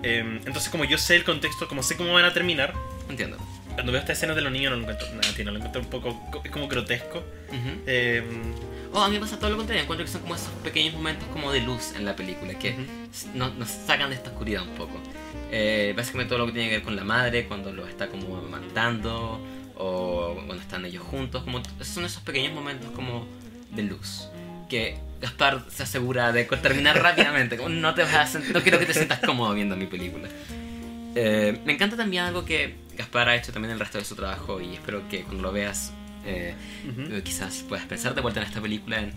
Eh, 0.02 0.40
entonces, 0.46 0.68
como 0.70 0.84
yo 0.84 0.98
sé 0.98 1.14
el 1.16 1.24
contexto, 1.24 1.68
como 1.68 1.82
sé 1.82 1.96
cómo 1.96 2.12
van 2.12 2.24
a 2.24 2.32
terminar, 2.32 2.72
Entiendo. 3.08 3.36
cuando 3.74 3.92
veo 3.92 4.00
estas 4.00 4.16
escenas 4.16 4.34
de 4.34 4.42
los 4.42 4.50
niños 4.50 4.70
no 4.72 4.76
lo 4.78 4.82
encuentro 4.82 5.06
nada 5.14 5.32
tierno, 5.34 5.52
lo 5.52 5.58
encuentro 5.58 5.80
un 5.82 5.88
poco. 5.88 6.40
Es 6.42 6.50
como 6.50 6.66
grotesco. 6.68 7.18
Ujú. 7.18 7.82
Eh, 7.86 8.22
Oh, 8.92 9.02
a 9.02 9.08
mí 9.08 9.14
me 9.14 9.20
pasa 9.20 9.38
todo 9.38 9.50
lo 9.50 9.56
contrario. 9.56 9.84
Encuentro 9.84 10.04
que 10.04 10.10
son 10.10 10.22
como 10.22 10.34
esos 10.34 10.48
pequeños 10.64 10.94
momentos 10.94 11.28
como 11.28 11.52
de 11.52 11.60
luz 11.60 11.92
en 11.94 12.04
la 12.04 12.16
película 12.16 12.58
que 12.58 12.72
Ujú. 12.72 12.82
nos, 13.38 13.54
nos 13.54 13.68
sacan 13.68 14.10
de 14.10 14.16
esta 14.16 14.30
oscuridad 14.30 14.62
un 14.64 14.74
poco. 14.74 15.00
Eh, 15.52 15.92
básicamente 15.96 16.28
todo 16.30 16.38
lo 16.40 16.46
que 16.46 16.52
tiene 16.52 16.68
que 16.68 16.76
ver 16.76 16.84
con 16.84 16.96
la 16.96 17.04
madre, 17.04 17.46
cuando 17.46 17.72
lo 17.72 17.86
está 17.86 18.08
como 18.08 18.36
amamantando, 18.36 19.40
o 19.76 20.34
cuando 20.34 20.54
están 20.62 20.84
ellos 20.84 21.02
juntos, 21.02 21.42
como 21.42 21.62
son 21.80 22.04
esos 22.04 22.22
pequeños 22.22 22.52
momentos 22.52 22.90
como 22.92 23.26
de 23.72 23.82
luz. 23.82 24.28
Que 24.68 24.98
Gaspar 25.20 25.64
se 25.68 25.82
asegura 25.82 26.32
de 26.32 26.44
terminar 26.44 26.98
rápidamente, 27.02 27.56
como 27.56 27.70
no 27.70 27.94
te 27.94 28.02
vas 28.02 28.36
a 28.36 28.38
no 28.38 28.62
quiero 28.62 28.78
que 28.78 28.86
te 28.86 28.94
sientas 28.94 29.20
cómodo 29.20 29.54
viendo 29.54 29.76
mi 29.76 29.86
película. 29.86 30.28
Eh, 31.14 31.58
me 31.64 31.72
encanta 31.72 31.96
también 31.96 32.24
algo 32.24 32.44
que 32.44 32.76
Gaspar 32.96 33.28
ha 33.28 33.36
hecho 33.36 33.52
también 33.52 33.72
el 33.72 33.80
resto 33.80 33.98
de 33.98 34.04
su 34.04 34.14
trabajo 34.14 34.60
y 34.60 34.74
espero 34.74 35.08
que 35.08 35.22
cuando 35.22 35.42
lo 35.42 35.50
veas 35.52 35.92
eh, 36.24 36.54
Ujú. 36.88 37.14
eh, 37.14 37.22
quizás 37.24 37.64
puedas 37.68 37.86
pensar 37.86 38.14
de 38.14 38.20
vuelta 38.20 38.40
en 38.40 38.46
esta 38.46 38.60
película 38.60 39.00
en 39.00 39.12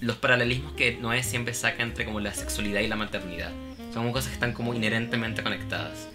los 0.00 0.16
paralelismos 0.16 0.72
que 0.72 0.96
Noé 0.96 1.22
siempre 1.22 1.54
saca 1.54 1.82
entre 1.82 2.04
como 2.04 2.20
la 2.20 2.34
sexualidad 2.34 2.80
y 2.80 2.88
la 2.88 2.96
maternidad. 2.96 3.50
Son 3.92 4.10
cosas 4.12 4.28
que 4.28 4.34
están 4.34 4.52
como 4.52 4.74
inherentemente 4.74 5.42
conectadas. 5.42 6.08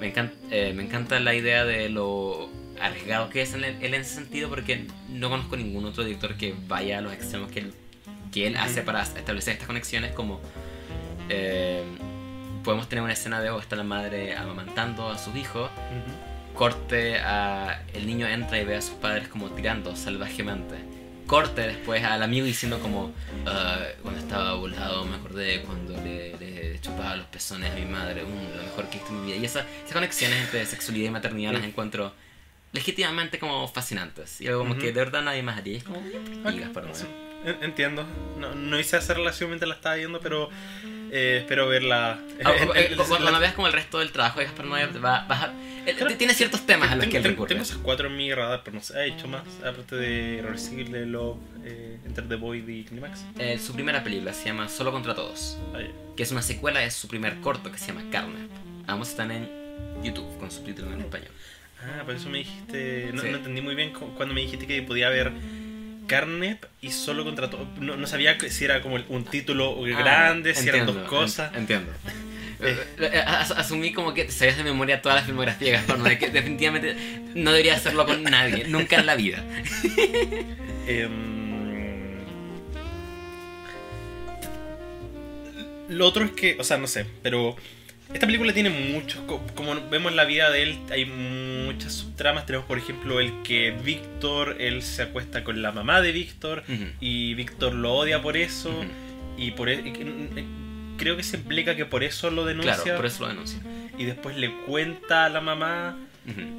Me 0.00 0.08
encanta, 0.08 0.36
me 0.50 0.82
encanta 0.82 1.18
la 1.20 1.34
idea 1.34 1.64
de 1.64 1.88
lo 1.88 2.48
arriesgado 2.80 3.30
que 3.30 3.42
es 3.42 3.54
en 3.54 3.64
él, 3.64 3.76
en 3.80 3.94
ese 3.94 4.14
sentido 4.14 4.48
porque 4.48 4.86
no 5.08 5.30
conozco 5.30 5.56
ningún 5.56 5.84
otro 5.86 6.04
director 6.04 6.36
que 6.36 6.54
vaya 6.66 6.98
a 6.98 7.00
los 7.00 7.12
extremos 7.12 7.50
que 7.50 7.60
él, 7.60 7.74
que 8.32 8.46
él 8.46 8.56
hace 8.56 8.82
para 8.82 9.02
establecer 9.02 9.54
estas 9.54 9.66
conexiones 9.66 10.12
como 10.12 10.40
eh, 11.28 11.82
podemos 12.62 12.88
tener 12.88 13.02
una 13.02 13.12
escena 13.12 13.40
de 13.40 13.50
oh, 13.50 13.58
está 13.60 13.76
la 13.76 13.84
madre 13.84 14.36
amamantando 14.36 15.08
a 15.08 15.18
sus 15.18 15.34
hijos 15.36 15.70
Ujú. 15.70 16.58
corte 16.58 17.18
a 17.18 17.82
el 17.94 18.06
niño 18.06 18.26
entra 18.26 18.60
y 18.60 18.64
ve 18.64 18.76
a 18.76 18.82
sus 18.82 18.94
padres 18.94 19.28
como 19.28 19.50
tirando 19.50 19.96
salvajemente 19.96 20.76
corte 21.26 21.62
después 21.62 22.02
al 22.04 22.22
amigo 22.22 22.46
diciendo 22.46 22.78
como 22.80 23.12
"Ah, 23.46 23.78
cuando 24.02 24.20
estaba 24.20 24.54
volado 24.54 25.04
me 25.04 25.16
acordé 25.16 25.62
cuando 25.62 26.00
le, 26.02 26.36
le 26.38 26.80
chupaba 26.80 27.16
los 27.16 27.26
pezones 27.26 27.70
a 27.72 27.74
mi 27.74 27.84
madre 27.84 28.22
"Mm, 28.24 28.56
lo 28.56 28.62
mejor 28.62 28.86
que 28.88 28.98
visto 28.98 29.12
en 29.12 29.20
mi 29.20 29.26
vida 29.32 29.36
y 29.40 29.44
esa- 29.44 29.66
esas 29.80 29.92
conexiones 29.92 30.38
entre 30.44 30.64
sexualidad 30.66 31.08
y 31.08 31.10
maternidad 31.10 31.52
las 31.52 31.64
encuentro 31.64 32.12
legítimamente 32.72 33.38
como 33.38 33.66
fascinantes 33.68 34.40
y 34.40 34.46
algo 34.48 34.60
como 34.60 34.76
que 34.76 34.86
de 34.86 34.92
verdad 34.92 35.22
nadie 35.22 35.42
más 35.42 35.56
haría. 35.58 35.78
Es 35.78 35.84
como 35.84 35.98
Ok, 35.98 36.50
digas 36.52 36.70
para 36.70 36.94
sí. 36.94 37.06
En- 37.44 37.62
Entiendo. 37.62 38.04
No, 38.38 38.54
no 38.54 38.78
hice 38.78 38.96
esa 38.96 39.14
relación 39.14 39.50
mientras 39.50 39.68
la 39.68 39.74
estaba 39.76 39.94
viendo, 39.94 40.20
pero 40.20 40.50
eh, 41.10 41.38
espero 41.40 41.68
verla. 41.68 42.18
Ah, 42.44 42.52
eh, 42.74 42.96
cuando, 43.08 43.30
la- 43.30 43.38
veas 43.38 43.54
como 43.54 43.66
el 43.66 43.72
resto 43.72 43.98
del 43.98 44.10
trabajo 44.12 44.40
de 44.40 44.46
Gaspar 44.46 44.66
Noé 44.66 44.86
va, 44.86 45.24
vas 45.28 45.42
a- 45.44 45.52
él- 45.86 45.96
Claro. 45.96 46.16
tiene 46.16 46.34
ciertos 46.34 46.66
temas 46.66 46.90
a 46.90 46.96
los 46.96 47.06
que 47.06 47.16
él 47.18 47.24
recurre 47.24 47.48
tengo 47.50 47.62
esas 47.62 47.78
cuatro 47.78 48.08
en 48.08 48.16
mi 48.16 48.32
radar, 48.34 48.62
pero 48.64 48.76
no 48.76 48.82
sé, 48.82 48.98
ha 48.98 49.04
hecho 49.04 49.28
más. 49.28 49.42
Aparte 49.64 49.94
de 49.96 50.38
Irreversible, 50.38 51.06
Love, 51.06 51.38
eh, 51.64 51.98
Enter 52.06 52.28
the 52.28 52.34
Void 52.34 52.68
y 52.68 52.84
Climax. 52.84 53.24
Eh, 53.38 53.58
su 53.58 53.72
primera 53.72 54.02
película 54.02 54.32
se 54.32 54.46
llama 54.46 54.68
Solo 54.68 54.90
contra 54.92 55.14
Todos 55.14 55.58
Ah, 55.74 55.80
ya. 55.80 55.88
que 56.16 56.22
es 56.22 56.32
una 56.32 56.42
secuela 56.42 56.80
de 56.80 56.90
su 56.90 57.06
primer 57.08 57.36
corto 57.40 57.70
que 57.70 57.78
se 57.78 57.88
llama 57.88 58.02
Carne. 58.10 58.48
Ambos 58.88 59.10
están 59.10 59.30
en 59.30 59.48
YouTube 60.02 60.38
con 60.38 60.50
subtítulos 60.50 60.92
en 60.92 61.00
español. 61.00 61.30
Ah, 61.80 62.02
por 62.04 62.14
eso 62.14 62.28
me 62.30 62.38
dijiste. 62.38 63.10
No, 63.12 63.22
Sí. 63.22 63.28
no 63.30 63.36
entendí 63.36 63.60
muy 63.60 63.74
bien 63.74 63.92
cu- 63.92 64.12
cuando 64.16 64.34
me 64.34 64.40
dijiste 64.40 64.66
que 64.66 64.82
podía 64.82 65.06
haber 65.08 65.30
Carnep 66.06 66.64
y 66.80 66.90
solo 66.90 67.24
contra 67.24 67.50
todo. 67.50 67.66
No, 67.80 67.96
no 67.96 68.06
sabía 68.06 68.36
si 68.48 68.64
era 68.64 68.80
como 68.82 68.96
un 69.08 69.24
título 69.24 69.80
grande, 69.82 70.54
si 70.54 70.68
eran 70.68 70.82
Ah, 70.82 70.84
dos 70.92 71.08
cosas. 71.08 71.52
en- 71.54 71.60
Entiendo. 71.60 71.92
Eh, 72.62 72.76
eh, 73.00 73.22
as- 73.26 73.50
asumí 73.50 73.92
como 73.92 74.14
que 74.14 74.30
sabías 74.30 74.56
de 74.56 74.64
memoria 74.64 75.02
toda 75.02 75.14
la 75.16 75.22
filmografía 75.22 75.66
de 75.66 75.72
Gaspar 75.76 75.98
Noé, 75.98 76.18
que 76.18 76.30
definitivamente 76.30 76.96
no 77.34 77.50
debería 77.50 77.74
hacerlo 77.74 78.06
con 78.06 78.22
nadie, 78.22 78.64
nunca 78.68 78.96
en 78.96 79.06
la 79.06 79.14
vida. 79.14 79.44
Em, 80.88 81.36
Lo 85.88 86.06
otro 86.06 86.24
es 86.24 86.32
que, 86.32 86.56
o 86.58 86.64
sea, 86.64 86.78
no 86.78 86.86
sé, 86.86 87.06
pero 87.22 87.56
esta 88.12 88.26
película 88.26 88.52
tiene 88.52 88.70
muchos, 88.70 89.20
co- 89.26 89.42
como 89.54 89.74
vemos 89.90 90.10
en 90.12 90.16
la 90.16 90.24
vida 90.24 90.50
de 90.50 90.62
él, 90.62 90.78
hay 90.90 91.04
muchas 91.06 91.92
subtramas. 91.92 92.46
Tenemos, 92.46 92.66
por 92.66 92.78
ejemplo, 92.78 93.20
el 93.20 93.42
que 93.42 93.72
Víctor, 93.84 94.56
él 94.60 94.82
se 94.82 95.02
acuesta 95.02 95.42
con 95.44 95.60
la 95.62 95.72
mamá 95.72 96.00
de 96.00 96.12
Víctor 96.12 96.62
y 97.00 97.34
Víctor 97.34 97.74
lo 97.74 97.94
odia 97.94 98.22
por 98.22 98.36
eso. 98.36 98.84
Y 99.38 99.50
por 99.50 99.68
e- 99.68 99.74
y 99.84 99.88
eh, 100.38 100.44
creo 100.96 101.16
que 101.16 101.22
se 101.22 101.36
implica 101.36 101.76
que 101.76 101.84
por 101.84 102.02
eso 102.04 102.30
lo 102.30 102.44
denuncia. 102.46 102.74
Claro, 102.84 102.96
por 102.96 103.06
eso 103.06 103.22
lo 103.24 103.28
denuncio. 103.28 103.58
Y 103.98 104.04
después 104.04 104.36
le 104.36 104.50
cuenta 104.66 105.26
a 105.26 105.28
la 105.28 105.40
mamá. 105.40 105.96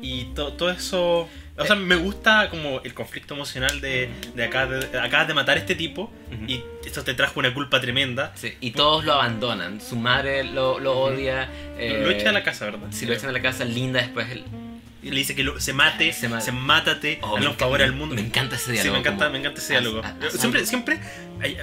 Y 0.01 0.26
to- 0.35 0.53
todo 0.53 0.69
eso. 0.69 1.27
O 1.59 1.65
sea, 1.65 1.75
me 1.75 1.95
gusta 1.95 2.49
como 2.49 2.81
el 2.83 2.93
conflicto 2.93 3.33
emocional 3.33 3.81
de, 3.81 4.09
de 4.35 4.43
acá 4.43 4.67
de, 4.67 4.99
acabas 4.99 5.27
de 5.27 5.33
matar 5.33 5.57
a 5.57 5.59
este 5.59 5.75
tipo. 5.75 6.11
Y 6.47 6.61
esto 6.85 7.03
te 7.03 7.13
trajo 7.13 7.39
una 7.39 7.53
culpa 7.53 7.81
tremenda. 7.81 8.31
Sí, 8.35 8.53
y 8.61 8.71
todos 8.71 9.03
lo 9.05 9.13
abandonan. 9.13 9.81
Su 9.81 9.95
madre 9.95 10.43
lo, 10.43 10.79
lo 10.79 10.97
odia. 10.99 11.49
eh, 11.79 12.01
lo 12.03 12.11
echa 12.11 12.25
de 12.25 12.33
la 12.33 12.43
casa, 12.43 12.65
¿verdad? 12.65 12.87
Si 12.91 13.05
lo 13.05 13.13
echan 13.13 13.27
de 13.27 13.33
la 13.33 13.41
casa, 13.41 13.65
Linda 13.65 14.01
después. 14.01 14.27
Y 15.03 15.09
le 15.11 15.15
dice 15.17 15.35
que 15.35 15.43
lo- 15.43 15.59
se 15.59 15.73
mate, 15.73 16.11
Se 16.11 16.21
se, 16.21 16.27
mate. 16.29 16.51
mátate, 16.51 17.19
Oh, 17.21 17.37
hazle 17.37 17.49
un 17.49 17.55
favor 17.55 17.81
al 17.81 17.93
mundo. 17.93 18.15
me 18.15 18.21
encanta 18.21 18.55
ese 18.55 18.65
Sí, 18.65 18.71
diálogo, 18.73 18.93
me 18.95 18.99
encanta, 18.99 19.25
como, 19.25 19.33
me 19.33 19.39
encanta 19.39 19.61
ese 19.61 19.73
diálogo. 19.73 20.01
siempre, 20.31 20.65
siempre 20.65 20.99
hay- 21.39 21.57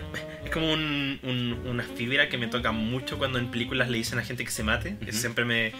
es 0.45 0.51
como 0.51 0.73
un- 0.73 1.19
un- 1.23 1.61
una 1.67 1.83
fibra 1.83 2.29
que 2.29 2.39
me 2.39 2.47
toca 2.47 2.73
mucho 2.73 3.19
cuando 3.19 3.39
en 3.39 3.49
películas 3.51 3.91
le 3.91 3.99
dicen 3.99 4.19
a 4.19 4.23
gente 4.25 4.45
que 4.45 4.51
se 4.51 4.63
mate. 4.63 4.97
Ujú. 5.03 5.13
Siempre 5.13 5.45
me, 5.45 5.73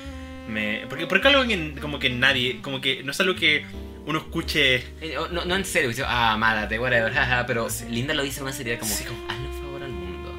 me. 0.49 0.85
Porque, 0.89 1.07
porque 1.07 1.29
es 1.29 1.35
algo 1.35 1.49
que 1.49 1.75
como 1.81 1.99
que 1.99 2.11
nadie, 2.11 2.61
como 2.61 2.81
que 2.81 3.03
no 3.03 3.13
es 3.13 3.21
algo 3.21 3.35
que 3.37 3.65
uno 4.07 4.19
escuche. 4.19 4.77
Eh, 5.01 5.17
No, 5.31 5.45
no 5.45 5.55
en 5.57 5.65
serio, 5.65 5.89
dice, 5.91 6.05
ah, 6.07 6.37
mátate, 6.39 6.79
whatever, 6.79 7.13
jaja, 7.15 7.47
pero 7.47 7.69
Sí. 7.71 7.87
Linda 7.89 8.15
lo 8.15 8.23
dice 8.23 8.41
con 8.41 8.49
una 8.49 8.57
seriedad 8.57 8.79
como, 8.81 8.93
Sí, 8.95 9.05
como- 9.05 9.25
hazle 9.29 9.47
un 9.49 9.55
favor 9.63 9.83
al 9.83 9.91
mundo 9.93 10.33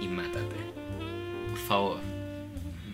y 0.00 0.08
mátate. 0.08 0.56
Por 1.50 1.58
favor, 1.66 2.00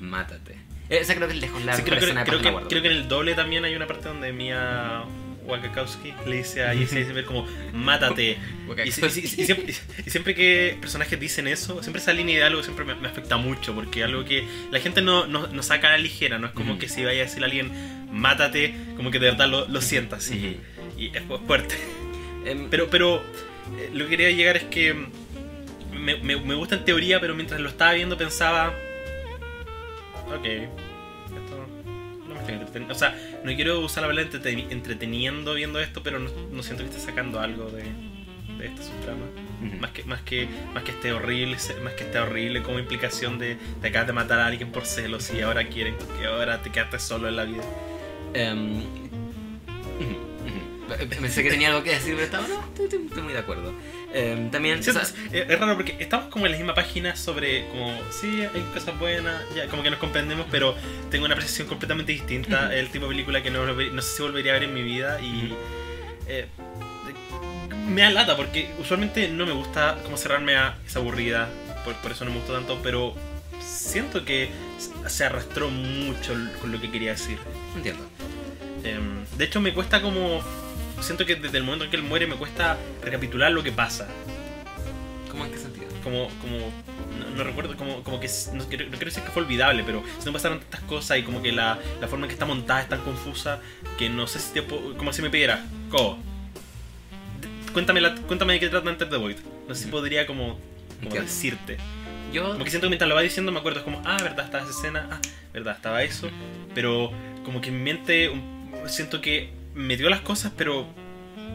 mátate. 0.01 0.53
Eh, 0.91 0.99
esa 1.01 1.15
creo 1.15 1.29
que 1.29 1.35
lejos 1.35 1.63
la 1.65 1.77
Sí, 1.77 1.83
mejor 1.83 1.99
creo, 1.99 2.09
que, 2.09 2.13
creo, 2.13 2.25
Paz 2.25 2.37
que, 2.39 2.45
la 2.45 2.51
guardo. 2.51 2.69
creo 2.69 2.83
que 2.83 2.89
en 2.91 2.97
el 2.97 3.09
doble 3.09 3.35
también 3.35 3.65
hay 3.65 3.75
una 3.75 3.87
parte 3.87 4.09
donde 4.09 4.33
Mia 4.33 5.05
Wakakowski 5.45 6.15
le 6.27 6.37
dice 6.39 6.65
a 6.65 6.75
Jesse 6.75 6.95
Eisenberg 6.97 7.27
como 7.27 7.47
mátate. 7.73 8.39
Y, 8.85 8.91
si- 8.93 9.05
y 9.05 9.11
si- 9.11 9.43
y 9.43 9.45
siempre, 9.45 9.75
y 10.07 10.11
siempre 10.11 10.35
que 10.35 10.77
personajes 10.81 11.21
dicen 11.21 11.47
eso, 11.47 11.83
siempre 11.83 12.01
esa 12.01 12.13
línea 12.15 12.39
de 12.39 12.45
algo 12.45 12.63
siempre 12.63 12.85
me, 12.87 12.95
me 12.95 13.09
afecta 13.09 13.37
mucho, 13.37 13.75
porque 13.75 14.03
algo 14.03 14.25
que 14.25 14.43
la 14.71 14.81
gente 14.81 15.03
no, 15.03 15.27
no, 15.27 15.47
no 15.49 15.63
saca 15.63 15.89
a 15.89 15.91
la 15.93 15.99
ligera, 15.99 16.39
no 16.39 16.47
es 16.47 16.53
como 16.55 16.79
que 16.79 16.89
si 16.89 17.05
vaya 17.05 17.21
a 17.21 17.25
decir 17.27 17.43
a 17.43 17.47
alguien 17.47 17.71
mátate, 18.11 18.75
como 18.97 19.11
que 19.11 19.19
de 19.19 19.27
verdad 19.31 19.49
lo, 19.49 19.69
lo 19.69 19.81
sientas. 19.83 20.31
Y, 20.31 20.57
y 20.97 21.07
es 21.15 21.23
fu- 21.25 21.39
fuerte. 21.47 21.75
Em, 22.47 22.69
Pero, 22.71 22.89
pero 22.91 23.23
eh, 23.79 23.91
lo 23.93 24.05
que 24.05 24.11
quería 24.17 24.31
llegar 24.31 24.57
es 24.57 24.65
que 24.65 24.95
me, 25.93 26.17
me, 26.17 26.37
me 26.37 26.55
gusta 26.55 26.75
en 26.77 26.85
teoría, 26.87 27.21
pero 27.21 27.35
mientras 27.35 27.61
lo 27.61 27.69
estaba 27.69 27.93
viendo 27.93 28.17
pensaba, 28.17 28.73
ok, 30.29 30.47
entreteniendo. 32.53 32.95
O 32.95 32.99
sea, 32.99 33.17
no 33.45 33.55
quiero 33.55 33.81
usar 33.81 34.03
la 34.03 34.09
palabra 34.09 34.31
entreten- 34.31 34.67
entreteniendo 34.71 35.55
viendo 35.55 35.81
esto, 35.81 36.03
pero 36.03 36.19
no, 36.19 36.31
no 36.51 36.63
siento 36.63 36.85
que 36.85 36.91
esté 36.91 37.01
sacando 37.03 37.41
algo 37.41 37.71
de, 37.71 37.83
de 38.59 38.67
esta 38.67 38.83
subtrama. 38.83 39.25
Ujú. 39.67 39.77
Más 39.81 39.91
que, 39.93 40.05
más 40.05 40.21
que, 40.23 40.49
más 40.75 40.83
que 40.83 40.91
esté 40.91 41.13
horrible, 41.13 41.57
más 41.83 41.93
que 41.95 42.05
esté 42.05 42.19
horrible 42.19 42.63
como 42.63 42.79
implicación 42.79 43.39
de, 43.39 43.57
de 43.81 43.89
acabas 43.89 44.07
de 44.09 44.13
matar 44.13 44.41
a 44.41 44.47
alguien 44.47 44.71
por 44.73 44.85
celos 44.87 45.33
y 45.33 45.41
ahora 45.41 45.67
quieren 45.69 45.95
que 46.21 46.27
ahora 46.27 46.61
te 46.63 46.71
quedaste 46.71 46.99
solo 46.99 47.29
en 47.29 47.37
la 47.37 47.45
vida. 47.45 47.63
Ujú. 50.01 51.15
Pensé 51.21 51.43
que 51.43 51.51
tenía 51.51 51.69
algo 51.69 51.83
que 51.83 51.91
decir, 51.91 52.13
pero 52.15 52.25
estaba, 52.27 52.47
no, 52.47 52.61
estoy- 52.61 53.07
estoy 53.07 53.23
muy 53.23 53.33
de 53.33 53.39
acuerdo. 53.39 53.73
Em, 54.15 54.49
también, 54.51 54.83
Sí, 54.83 54.91
o 54.91 54.93
sea, 54.93 55.02
es, 55.02 55.15
es 55.33 55.59
raro 55.59 55.75
porque 55.75 55.97
estamos 55.99 56.28
como 56.28 56.47
en 56.47 56.52
la 56.52 56.59
misma 56.59 56.75
página 56.75 57.17
sobre 57.17 57.67
como, 57.68 57.93
sí, 58.10 58.43
hay 58.43 58.60
cosas 58.73 58.97
buenas, 58.99 59.43
ya, 59.57 59.67
como 59.67 59.83
que 59.83 59.91
nos 59.91 59.99
comprendemos, 59.99 60.47
pero 60.51 60.76
tengo 61.10 61.25
una 61.25 61.34
apreciación 61.34 61.67
completamente 61.67 62.12
distinta. 62.12 62.67
Ujú. 62.67 62.73
El 62.73 62.91
tipo 62.91 63.07
de 63.07 63.10
película 63.10 63.43
que 63.43 63.51
no, 63.51 63.67
no 63.67 64.02
sé 64.02 64.17
si 64.17 64.23
volvería 64.23 64.52
a 64.52 64.55
ver 64.55 64.65
en 64.65 64.75
mi 64.75 64.83
vida 64.83 65.20
y 65.20 65.52
eh, 66.28 66.47
me 67.89 68.02
da 68.02 68.10
lata 68.10 68.36
porque 68.36 68.70
usualmente 68.78 69.28
no 69.28 69.47
me 69.47 69.52
gusta 69.52 69.99
como 70.05 70.17
cerrarme 70.17 70.57
a 70.57 70.76
esa 70.86 71.01
aburrida, 71.01 71.49
por, 71.84 71.94
por 71.97 72.12
eso 72.12 72.25
no 72.25 72.31
me 72.31 72.36
gustó 72.39 72.52
tanto, 72.55 72.81
pero 72.83 73.15
siento 73.60 74.25
que 74.25 74.49
se 75.07 75.25
arrastró 75.25 75.70
mucho 75.70 76.34
con 76.60 76.70
lo 76.73 76.81
que 76.81 76.91
quería 76.91 77.10
decir. 77.10 77.39
entiendo. 77.75 78.05
Em, 78.84 79.25
de 79.36 79.44
hecho, 79.44 79.60
me 79.60 79.73
cuesta 79.73 80.01
como. 80.02 80.43
Siento 81.01 81.27
que 81.27 81.37
desde 81.37 81.59
el 81.59 81.65
momento 81.65 81.85
en 81.85 81.91
que 81.91 81.97
él 81.97 82.03
muere 82.03 82.27
me 82.27 82.37
cuesta 82.37 82.77
recapitular 83.03 83.53
lo 83.53 83.63
que 83.63 83.73
pasa. 83.73 84.07
¿Cómo 85.31 85.45
en 85.45 85.53
qué 85.53 85.59
sentido? 85.59 85.87
Como. 86.03 86.29
como 86.41 86.59
no, 87.19 87.37
no 87.37 87.45
recuerdo, 87.45 87.77
como, 87.77 88.03
como 88.03 88.21
que. 88.21 88.29
No, 88.53 88.63
no 88.63 88.69
quiero 88.69 88.89
decir 88.91 89.23
que 89.23 89.31
fue 89.31 89.43
olvidable, 89.43 89.83
pero 89.85 90.03
si 90.19 90.25
no 90.27 90.33
pasaron 90.33 90.61
tantas 90.61 90.81
cosas 90.83 91.19
y 91.19 91.23
como 91.23 91.43
que 91.43 91.53
la, 91.53 91.79
la 92.01 92.09
forma 92.09 92.25
en 92.27 92.29
que 92.29 92.35
está 92.35 92.47
montada 92.47 92.81
es 92.83 92.89
tan 92.89 93.01
confusa 93.01 93.61
que 93.99 94.09
no 94.09 94.27
sé 94.27 94.39
si 94.39 94.53
te 94.55 94.63
puedo- 94.63 94.97
Como 94.97 95.13
si 95.13 95.21
me 95.23 95.31
pidiera, 95.31 95.65
Co. 95.91 96.17
Cuéntame, 97.73 98.01
la, 98.01 98.15
cuéntame 98.15 98.53
de 98.55 98.61
qué 98.61 98.69
trata 98.69 98.89
Enter 98.89 99.11
the 99.11 99.17
Void. 99.17 99.37
No 99.69 99.75
sé 99.75 99.85
si 99.85 99.91
podría 99.91 100.27
como, 100.27 100.59
como 101.03 101.15
decirte. 101.17 101.79
Yo, 102.33 102.53
Como 102.53 102.65
que 102.65 102.71
siento 102.71 102.87
que 102.87 102.91
mientras 102.91 103.09
lo 103.09 103.15
va 103.15 103.23
diciendo 103.23 103.53
me 103.53 103.59
acuerdo, 103.59 103.81
es 103.81 103.85
como, 103.85 104.01
ah, 104.05 104.17
verdad, 104.23 104.45
estaba 104.47 104.63
esa 104.65 104.73
escena, 104.73 105.09
ah, 105.11 105.21
verdad, 105.53 105.75
estaba 105.77 106.03
eso. 106.03 106.31
Pero 106.75 107.11
como 107.45 107.61
que 107.61 107.69
en 107.71 107.79
mi 107.79 107.93
mente 107.93 108.31
siento 108.87 109.21
que 109.21 109.51
me 109.75 109.97
dio 109.97 110.09
las 110.09 110.20
cosas, 110.20 110.53
pero 110.57 110.86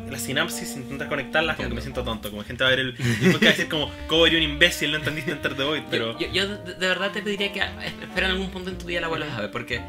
la 0.09 0.17
sinapsis, 0.19 0.75
intentar 0.75 1.07
conectarlas, 1.07 1.55
como 1.55 1.69
que 1.69 1.75
me 1.75 1.81
siento 1.81 2.03
tonto. 2.03 2.29
Como 2.31 2.43
gente 2.43 2.63
va 2.63 2.69
a 2.69 2.75
ver 2.75 2.79
el. 2.79 2.95
A 3.35 3.37
decir 3.39 3.69
como, 3.69 3.91
¿cómo 4.07 4.25
eres 4.25 4.37
un 4.43 4.43
imbécil? 4.51 4.91
No 4.91 4.97
entendiste 4.97 5.31
Enter 5.31 5.55
the 5.55 5.63
Void, 5.63 5.83
pero. 5.89 6.17
yo, 6.19 6.27
yo- 6.27 6.33
yo 6.33 6.47
de, 6.57 6.87
verdad 6.87 7.11
te 7.11 7.21
pediría 7.21 7.51
que 7.53 7.61
ah, 7.61 7.85
espera 7.85 8.27
en 8.27 8.33
algún 8.33 8.49
punto 8.49 8.69
en 8.71 8.77
tu 8.77 8.85
vida 8.87 9.01
la 9.01 9.07
vuelvas 9.07 9.29
a 9.37 9.41
ver, 9.41 9.51
porque 9.51 9.81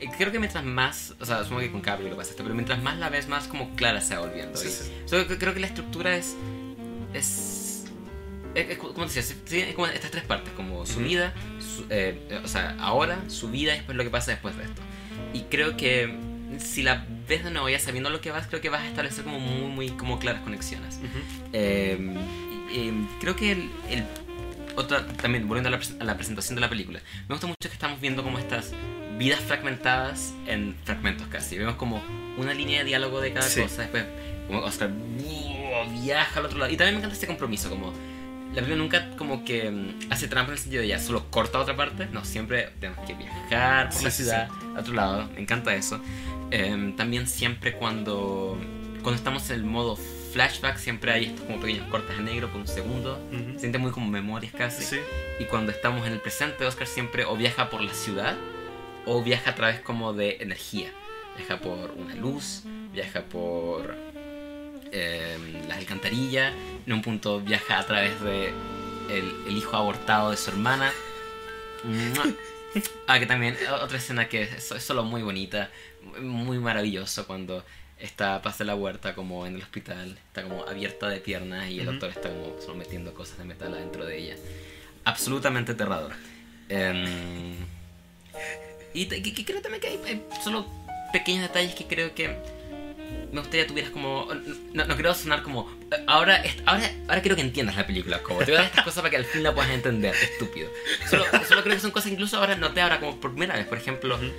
eh, 0.00 0.08
creo 0.16 0.32
que 0.32 0.38
mientras 0.38 0.64
más, 0.64 1.14
o 1.20 1.26
sea, 1.26 1.42
supongo 1.42 1.60
que 1.60 1.70
con 1.72 1.80
cada 1.82 1.98
película 1.98 2.16
pasa 2.18 2.30
esto, 2.30 2.42
pero 2.44 2.54
mientras 2.54 2.82
más 2.82 2.96
la 2.98 3.10
ves, 3.10 3.28
más 3.28 3.46
como 3.48 3.74
clara 3.76 4.00
se 4.00 4.14
va 4.16 4.22
volviendo. 4.26 4.56
Sí, 4.58 4.68
sí. 4.70 4.90
So, 5.06 5.26
creo- 5.26 5.52
que 5.54 5.60
la 5.60 5.66
estructura 5.66 6.16
es. 6.16 6.34
Es. 7.14 7.84
es- 8.54 8.70
es 8.70 8.78
como 8.78 8.92
te 9.06 9.14
decía, 9.20 9.36
tiene 9.44 9.74
como 9.74 9.86
estas 9.86 10.10
tres 10.10 10.24
partes: 10.24 10.52
como 10.54 10.84
su 10.86 11.00
vida, 11.00 11.32
su- 11.60 11.84
eh, 11.90 12.18
eh, 12.30 12.40
o 12.42 12.48
sea, 12.48 12.76
ahora, 12.80 13.18
su 13.28 13.50
vida 13.50 13.74
y 13.74 13.76
después 13.76 13.96
lo 13.96 14.04
que 14.04 14.10
pasa 14.10 14.30
después 14.32 14.56
de 14.56 14.64
esto. 14.64 14.80
Y 15.34 15.42
creo 15.42 15.76
que 15.76 16.14
si 16.60 16.82
la 16.82 17.04
ves 17.28 17.44
de 17.44 17.50
nuevo 17.50 17.68
ya 17.68 17.78
sabiendo 17.78 18.10
lo 18.10 18.20
que 18.20 18.30
vas, 18.30 18.46
creo 18.46 18.60
que 18.60 18.68
vas 18.68 18.82
a 18.82 18.86
establecer 18.88 19.24
como 19.24 19.38
muy, 19.40 19.68
muy 19.70 19.90
como 19.90 20.18
claras 20.18 20.42
conexiones. 20.42 20.96
Ujú. 20.96 21.48
Eh, 21.52 21.98
y- 22.72 22.78
y 22.78 23.08
creo 23.20 23.34
que 23.36 23.52
el, 23.52 23.70
el- 23.90 24.04
otra 24.76 25.06
también 25.06 25.48
volviendo 25.48 25.68
a 25.68 25.72
la, 25.72 25.80
a 26.00 26.04
la 26.04 26.14
presentación 26.16 26.54
de 26.54 26.60
la 26.60 26.68
película 26.68 27.00
me 27.28 27.34
gusta 27.34 27.46
mucho 27.48 27.56
que 27.62 27.68
estamos 27.72 28.00
viendo 28.00 28.22
como 28.22 28.38
estas 28.38 28.72
vidas 29.18 29.40
fragmentadas 29.40 30.34
en 30.46 30.76
fragmentos 30.84 31.26
casi 31.28 31.58
vemos 31.58 31.74
como 31.74 32.00
una 32.36 32.54
línea 32.54 32.78
de 32.80 32.84
diálogo 32.84 33.20
de 33.20 33.32
cada 33.32 33.48
Sí. 33.48 33.60
cosa 33.62 33.82
después 33.82 34.04
como 34.46 34.60
Oscar 34.60 34.90
viaja 36.02 36.38
al 36.40 36.46
otro 36.46 36.58
lado 36.58 36.70
y 36.72 36.76
también 36.76 36.94
me 36.94 36.98
encanta 36.98 37.14
este 37.14 37.26
compromiso 37.26 37.68
como 37.70 37.92
la 38.50 38.54
película 38.62 38.76
nunca 38.76 39.10
como 39.16 39.44
que 39.44 39.70
mm, 39.70 40.10
hace 40.12 40.28
trampa 40.28 40.52
en 40.52 40.58
el 40.58 40.62
sentido 40.62 40.82
de 40.82 40.88
ya 40.88 40.98
solo 40.98 41.30
corta 41.30 41.58
otra 41.58 41.76
parte 41.76 42.06
no 42.12 42.24
siempre 42.24 42.70
tenemos 42.80 43.04
que 43.06 43.14
viajar 43.14 43.88
por 43.90 43.98
Sí, 43.98 44.04
la 44.04 44.10
sí, 44.10 44.22
ciudad 44.22 44.48
a 44.76 44.80
otro 44.80 44.94
lado 44.94 45.28
me 45.34 45.40
encanta 45.40 45.74
eso 45.74 46.00
Eh, 46.50 46.94
también 46.96 47.26
siempre 47.26 47.72
cuando 47.74 48.58
cuando 49.02 49.16
estamos 49.16 49.48
en 49.50 49.56
el 49.56 49.64
modo 49.64 49.96
flashback 50.32 50.76
siempre 50.76 51.12
hay 51.12 51.26
estos 51.26 51.46
como 51.46 51.60
pequeños 51.60 51.88
cortes 51.88 52.18
a 52.18 52.20
negro 52.20 52.48
por 52.48 52.60
un 52.60 52.68
segundo. 52.68 53.18
Se 53.54 53.60
siente 53.60 53.78
muy 53.78 53.90
como 53.90 54.06
memorias 54.08 54.52
casi. 54.52 54.82
Sí. 54.82 54.98
y 55.40 55.44
cuando 55.44 55.72
estamos 55.72 56.06
en 56.06 56.12
el 56.12 56.20
presente 56.20 56.64
Oscar 56.64 56.86
siempre 56.86 57.24
o 57.24 57.36
viaja 57.36 57.70
por 57.70 57.80
la 57.80 57.94
ciudad 57.94 58.36
o 59.06 59.22
viaja 59.22 59.50
a 59.50 59.54
través 59.54 59.80
como 59.80 60.12
de 60.12 60.38
energía. 60.40 60.90
Viaja 61.36 61.60
por 61.60 61.92
una 61.92 62.14
luz 62.14 62.62
viaja 62.92 63.22
por 63.22 63.94
eh, 64.90 65.36
las 65.68 65.78
alcantarillas 65.78 66.52
en 66.86 66.92
un 66.92 67.02
punto 67.02 67.40
viaja 67.40 67.78
a 67.78 67.86
través 67.86 68.20
de 68.20 68.48
el, 69.10 69.32
el 69.46 69.56
hijo 69.56 69.76
abortado 69.76 70.30
de 70.30 70.36
su 70.36 70.50
hermana. 70.50 70.92
Ah 73.06 73.18
que 73.18 73.24
también 73.24 73.56
otra 73.80 73.96
escena 73.96 74.28
que 74.28 74.42
es, 74.42 74.70
es 74.70 74.82
solo 74.84 75.02
muy 75.02 75.22
bonita 75.22 75.70
muy 76.20 76.58
maravilloso 76.58 77.26
cuando 77.26 77.64
está 77.98 78.40
pasa 78.42 78.64
la 78.64 78.74
huerta 78.76 79.14
como 79.14 79.46
en 79.46 79.56
el 79.56 79.62
hospital 79.62 80.16
está 80.28 80.42
como 80.44 80.64
abierta 80.68 81.08
de 81.08 81.18
piernas 81.18 81.68
y 81.70 81.80
el 81.80 81.88
Ujú. 81.88 81.92
doctor 81.98 82.10
está 82.10 82.28
como 82.30 82.60
solo 82.60 82.74
metiendo 82.76 83.12
cosas 83.14 83.38
de 83.38 83.44
metal 83.44 83.74
adentro 83.74 84.04
de 84.06 84.18
ella 84.18 84.36
absolutamente 85.04 85.72
aterrador 85.72 86.12
Em, 86.70 87.54
y 88.92 89.06
que, 89.06 89.22
que 89.32 89.44
creo 89.44 89.62
también 89.62 89.80
que 89.80 89.88
hay, 89.88 89.98
hay 90.06 90.22
solo 90.44 90.66
pequeños 91.12 91.42
detalles 91.42 91.74
que 91.74 91.86
creo 91.86 92.14
que 92.14 92.36
me 93.32 93.40
gustaría 93.40 93.66
tuvieras 93.66 93.90
como 93.90 94.28
no, 94.74 94.84
no 94.84 94.94
quiero 94.94 95.14
sonar 95.14 95.42
como 95.42 95.70
ahora 96.06 96.42
ahora 96.66 96.90
ahora 97.08 97.22
quiero 97.22 97.36
que 97.36 97.42
entiendas 97.42 97.76
la 97.76 97.86
película 97.86 98.22
como 98.22 98.40
te 98.40 98.46
voy 98.46 98.54
a 98.54 98.58
dar 98.58 98.66
estas 98.66 98.84
cosas 98.84 99.00
para 99.00 99.10
que 99.10 99.16
al 99.16 99.24
fin 99.24 99.42
la 99.42 99.54
puedas 99.54 99.70
entender 99.70 100.14
estúpido 100.14 100.68
solo, 101.08 101.24
solo 101.48 101.62
creo 101.62 101.74
que 101.74 101.80
son 101.80 101.90
cosas 101.90 102.12
incluso 102.12 102.36
ahora 102.38 102.54
noté 102.56 102.82
ahora 102.82 103.00
como 103.00 103.18
por 103.18 103.30
primera 103.30 103.54
vez 103.56 103.66
por 103.66 103.78
ejemplo 103.78 104.16
Ujú. 104.16 104.30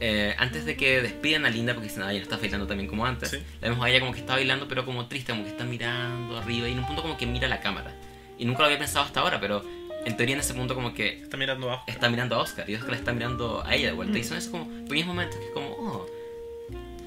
Eh, 0.00 0.34
antes 0.38 0.64
de 0.64 0.76
que 0.76 1.00
despidan 1.02 1.46
a 1.46 1.50
Linda, 1.50 1.74
porque 1.74 1.88
si 1.88 1.98
nada, 1.98 2.10
ella 2.12 2.20
no 2.20 2.24
está 2.24 2.36
bailando 2.36 2.66
también 2.66 2.88
como 2.88 3.06
antes, 3.06 3.30
Sí. 3.30 3.38
la 3.60 3.68
vemos 3.70 3.84
a 3.84 3.88
ella 3.90 4.00
como 4.00 4.12
que 4.12 4.20
está 4.20 4.34
bailando, 4.34 4.66
pero 4.68 4.84
como 4.84 5.06
triste, 5.06 5.32
como 5.32 5.44
que 5.44 5.50
está 5.50 5.64
mirando 5.64 6.36
arriba 6.38 6.68
y 6.68 6.72
en 6.72 6.78
un 6.80 6.86
punto 6.86 7.02
como 7.02 7.16
que 7.16 7.26
mira 7.26 7.48
la 7.48 7.60
cámara. 7.60 7.94
Y 8.38 8.44
nunca 8.44 8.60
lo 8.60 8.66
había 8.66 8.78
pensado 8.78 9.04
hasta 9.04 9.20
ahora, 9.20 9.38
pero 9.40 9.64
en 10.04 10.16
teoría 10.16 10.34
en 10.34 10.40
ese 10.40 10.52
punto 10.54 10.74
como 10.74 10.92
que 10.92 11.22
Está 11.22 11.36
mirando 11.36 11.68
abajo. 11.68 11.84
está 11.86 12.08
mirando 12.10 12.34
a 12.36 12.38
Oscar 12.40 12.68
y 12.68 12.74
Oscar 12.74 12.90
le 12.90 12.96
está 12.96 13.12
mirando 13.12 13.62
a 13.64 13.74
ella 13.74 13.86
de 13.88 13.92
vuelta. 13.94 14.18
Y 14.18 14.24
son 14.24 14.36
esos 14.36 14.50
como 14.50 14.66
pequeños 14.84 15.06
momentos 15.06 15.38
que 15.38 15.46
es 15.46 15.52
como, 15.52 15.68
oh. 15.70 16.06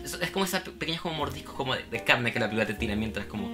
Es, 0.03 0.13
es 0.21 0.31
como 0.31 0.45
esos 0.45 0.61
pe- 0.61 0.71
pequeños 0.71 1.01
como 1.01 1.15
mordiscos 1.15 1.53
como 1.53 1.75
de, 1.75 1.83
de 1.91 2.03
carne 2.05 2.31
que 2.31 2.39
la 2.39 2.45
película 2.47 2.65
te 2.65 2.73
tira 2.75 2.95
mientras 2.95 3.25
como 3.25 3.49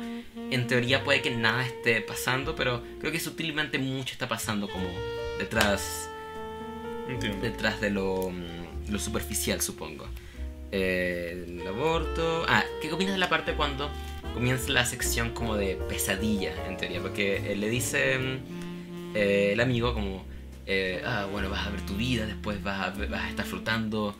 en 0.51 0.67
teoría 0.67 1.03
puede 1.03 1.21
que 1.23 1.31
nada 1.31 1.65
esté 1.65 1.99
pasando, 2.01 2.55
pero 2.55 2.83
creo 2.99 3.11
que 3.11 3.19
sutilmente 3.19 3.79
mucho 3.79 4.13
está 4.13 4.27
pasando 4.27 4.69
como 4.69 4.85
detrás 5.39 6.07
Entiendo. 7.09 7.41
detrás 7.41 7.81
de 7.81 7.89
lo, 7.89 8.29
mm, 8.29 8.62
lo 8.89 8.99
superficial, 8.99 9.61
supongo. 9.61 10.05
Eh, 10.71 11.45
el 11.61 11.67
aborto. 11.67 12.45
Ah, 12.47 12.63
¿qué 12.81 12.91
opinas 12.91 13.13
de 13.13 13.19
la 13.19 13.29
parte 13.29 13.53
cuando 13.53 13.89
comienza 14.33 14.71
la 14.71 14.85
sección 14.85 15.29
como 15.29 15.55
de 15.55 15.75
pesadilla, 15.75 16.53
en 16.67 16.77
teoría? 16.77 16.99
Porque 16.99 17.51
eh, 17.51 17.55
le 17.55 17.69
dice 17.69 18.17
mm, 18.17 19.15
eh, 19.15 19.51
el 19.53 19.59
amigo 19.59 19.93
como, 19.93 20.25
eh, 20.65 21.01
ah, 21.05 21.27
bueno, 21.31 21.49
vas 21.49 21.67
a 21.67 21.69
ver 21.69 21.81
tu 21.81 21.95
vida, 21.95 22.25
después 22.25 22.63
vas 22.63 22.87
a, 22.87 22.89
vas 23.07 23.21
a 23.21 23.29
estar 23.29 23.45
flotando 23.45 24.15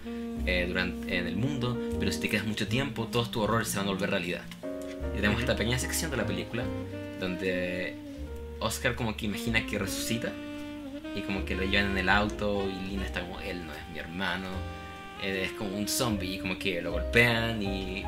durante, 0.67 1.17
en 1.17 1.27
el 1.27 1.37
mundo, 1.37 1.77
pero 1.99 2.11
si 2.11 2.19
te 2.19 2.29
quedas 2.29 2.45
mucho 2.45 2.67
tiempo, 2.67 3.07
todos 3.07 3.31
tus 3.31 3.43
horrores 3.43 3.69
se 3.69 3.77
van 3.77 3.87
a 3.87 3.91
volver 3.91 4.09
realidad. 4.11 4.43
Y 5.13 5.15
tenemos 5.15 5.39
esta 5.39 5.55
pequeña 5.55 5.79
sección 5.79 6.11
de 6.11 6.17
la 6.17 6.25
película 6.25 6.63
donde 7.19 7.95
Oscar 8.59 8.95
como 8.95 9.15
que 9.15 9.25
imagina 9.25 9.65
que 9.65 9.79
resucita 9.79 10.31
y 11.15 11.21
como 11.21 11.45
que 11.45 11.55
lo 11.55 11.63
llevan 11.63 11.91
en 11.91 11.97
el 11.99 12.09
auto 12.09 12.67
y 12.69 12.87
Lina 12.89 13.05
está 13.05 13.21
como, 13.21 13.39
él 13.39 13.65
no 13.65 13.73
es 13.73 13.79
mi 13.91 13.99
hermano, 13.99 14.47
él 15.23 15.35
es 15.37 15.51
como 15.53 15.75
un 15.77 15.87
zombie 15.87 16.35
y 16.35 16.39
como 16.39 16.57
que 16.57 16.81
lo 16.81 16.91
golpean 16.91 17.61
y 17.61 17.99
eh, 17.99 18.05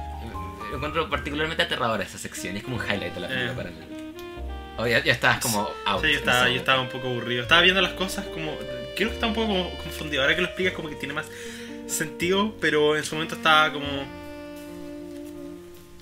lo 0.72 0.78
encuentro 0.78 1.10
particularmente 1.10 1.64
aterradora 1.64 2.04
esa 2.04 2.18
sección, 2.18 2.58
es 2.58 2.64
como 2.64 2.78
un 2.78 2.84
highlight 2.84 3.14
de 3.14 3.20
la 3.22 3.28
película 3.28 3.52
Eh. 3.52 3.56
para 3.56 3.70
mí. 3.70 3.78
Oh, 4.78 4.86
ya, 4.88 5.02
ya 5.02 5.14
estabas 5.14 5.40
como 5.40 5.70
out. 5.86 6.02
Sí, 6.04 6.12
yo 6.12 6.18
estaba, 6.20 6.50
yo 6.50 6.58
estaba 6.58 6.82
un 6.82 6.90
poco 6.90 7.08
aburrido. 7.08 7.44
Estaba 7.44 7.62
viendo 7.62 7.82
las 7.82 7.94
cosas 7.94 8.26
como. 8.26 8.58
Creo 8.98 9.08
que 9.08 9.14
está 9.16 9.26
un 9.28 9.34
poco 9.34 9.48
como 9.48 9.70
confundido. 9.78 10.22
Ahora 10.24 10.36
que 10.36 10.42
lo 10.42 10.48
explicas, 10.48 10.74
como 10.74 10.90
que 10.90 10.96
tiene 10.96 11.14
más 11.14 11.28
sentido, 11.88 12.54
pero 12.60 12.98
en 12.98 13.06
su 13.06 13.16
momento 13.16 13.36
estaba 13.36 13.72
como. 13.72 13.86
momento. 13.86 14.10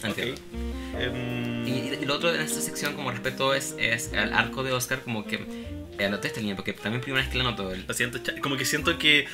Entiendo. 0.04 0.34
Ok. 0.34 1.00
Em, 1.02 1.68
Y, 1.68 1.72
y 2.02 2.06
lo 2.06 2.16
otro 2.16 2.34
en 2.34 2.42
esta 2.42 2.60
sección 2.62 2.96
como 2.96 3.12
respecto 3.12 3.54
es, 3.54 3.76
es 3.78 4.12
el 4.12 4.34
arco 4.34 4.64
de 4.64 4.74
Oscar 4.74 5.02
como 5.02 5.24
que 5.26 5.36
eh, 5.36 5.83
anoté 6.00 6.28
esta 6.28 6.40
línea 6.40 6.56
porque 6.56 6.74
también 6.74 7.02
primera 7.02 7.24
vez 7.24 7.32
que 7.32 7.38
la 7.38 7.44
noto 7.44 7.72
el, 7.74 7.86
Lo 7.88 7.94
siento, 7.94 8.20
como 8.42 8.58
que 8.58 8.66
siento 8.66 8.98
que. 8.98 9.28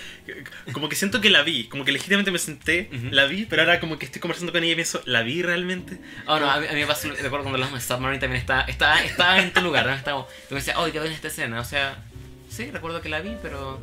Como 0.74 0.90
que 0.90 0.96
siento 0.96 1.22
que 1.22 1.30
la 1.30 1.42
vi. 1.42 1.66
Como 1.66 1.86
que 1.86 1.92
legítimamente 1.92 2.32
me 2.32 2.40
senté, 2.40 2.90
Ujú. 2.94 3.08
la 3.12 3.26
vi, 3.26 3.46
pero 3.46 3.62
ahora 3.62 3.80
como 3.80 3.98
que 3.98 4.06
estoy 4.06 4.20
conversando 4.22 4.52
con 4.52 4.64
ella 4.64 4.74
y 4.74 4.76
pienso, 4.76 5.02
¿la 5.06 5.22
vi 5.22 5.42
realmente? 5.42 6.00
Oh, 6.28 6.40
no, 6.40 6.50
a 6.50 6.60
mí, 6.60 6.68
a 6.68 6.74
mí 6.74 6.80
me 6.82 6.88
pasó, 6.88 7.08
recuerdo 7.10 7.44
cuando 7.44 7.56
hablamos 7.56 7.74
de 7.74 7.82
Submarine 7.86 8.20
también 8.20 8.42
estaba, 8.42 8.62
estaba, 8.64 9.02
estaba 9.04 9.40
en 9.42 9.54
tu 9.54 9.62
lugar, 9.62 9.86
¿no? 9.86 9.94
Estaba, 9.94 10.26
tú 10.48 10.56
me 10.56 10.58
decías, 10.60 10.78
oh, 10.78 10.86
qué 10.92 11.00
buena 11.00 11.16
esta 11.16 11.28
escena, 11.30 11.60
o 11.60 11.66
sea, 11.66 12.04
sí, 12.50 12.70
recuerdo 12.72 13.02
que 13.02 13.10
la 13.10 13.22
vi, 13.22 13.36
pero 13.42 13.82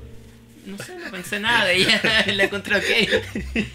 no 0.67 0.79
sé, 0.79 0.97
no 0.99 1.11
pensé 1.11 1.41
nada 1.41 1.65
de 1.65 1.77
ella, 1.77 2.01
la 2.35 2.45
encontré 2.45 2.77
ok. 2.77 3.67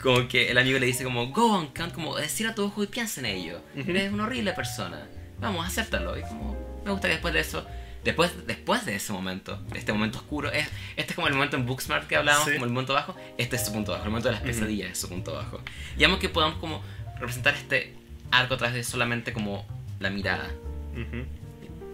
como 0.00 0.28
que 0.28 0.50
el 0.50 0.58
amigo 0.58 0.78
le 0.78 0.86
dice 0.86 1.04
como, 1.04 1.28
go 1.28 1.52
on, 1.52 1.68
Kant, 1.68 1.92
como 1.94 2.16
decir 2.16 2.46
a 2.46 2.54
tu 2.54 2.64
ojo 2.64 2.82
y 2.84 2.86
piensa 2.86 3.20
en 3.20 3.26
ello. 3.26 3.60
Ujú. 3.76 3.90
Eres 3.90 4.12
una 4.12 4.24
horrible 4.24 4.52
persona. 4.52 5.06
Vamos, 5.40 5.66
acéptalo. 5.66 6.18
Y 6.18 6.22
como, 6.22 6.56
me 6.84 6.90
gusta 6.90 7.08
que 7.08 7.14
después 7.14 7.34
de 7.34 7.40
eso, 7.40 7.66
después, 8.08 8.46
después 8.46 8.84
de 8.86 8.94
ese 8.96 9.12
momento, 9.12 9.56
de 9.70 9.78
este 9.78 9.92
momento 9.92 10.18
oscuro, 10.18 10.50
es, 10.52 10.66
este 10.96 11.12
es 11.12 11.14
como 11.14 11.28
el 11.28 11.34
momento 11.34 11.56
en 11.56 11.66
Booksmart 11.66 12.06
que 12.06 12.16
hablábamos, 12.16 12.46
Sí. 12.48 12.54
como 12.54 12.64
el 12.66 12.70
momento 12.72 12.94
bajo, 12.94 13.14
este 13.38 13.56
es 13.56 13.64
su 13.64 13.72
punto 13.72 13.92
bajo, 13.92 14.04
el 14.04 14.10
momento 14.10 14.28
de 14.28 14.34
las 14.34 14.42
pesadillas 14.42 14.90
es 14.92 14.98
su 14.98 15.08
punto 15.08 15.32
bajo. 15.34 15.60
Y 15.96 16.04
amo 16.04 16.18
que 16.18 16.28
podamos 16.28 16.58
como 16.58 16.82
representar 17.20 17.54
este 17.54 17.94
arco 18.30 18.54
a 18.54 18.56
través 18.58 18.74
de 18.74 18.84
solamente 18.84 19.32
como 19.32 19.64
la 20.00 20.10
mirada. 20.10 20.48
Ujú. 20.92 21.24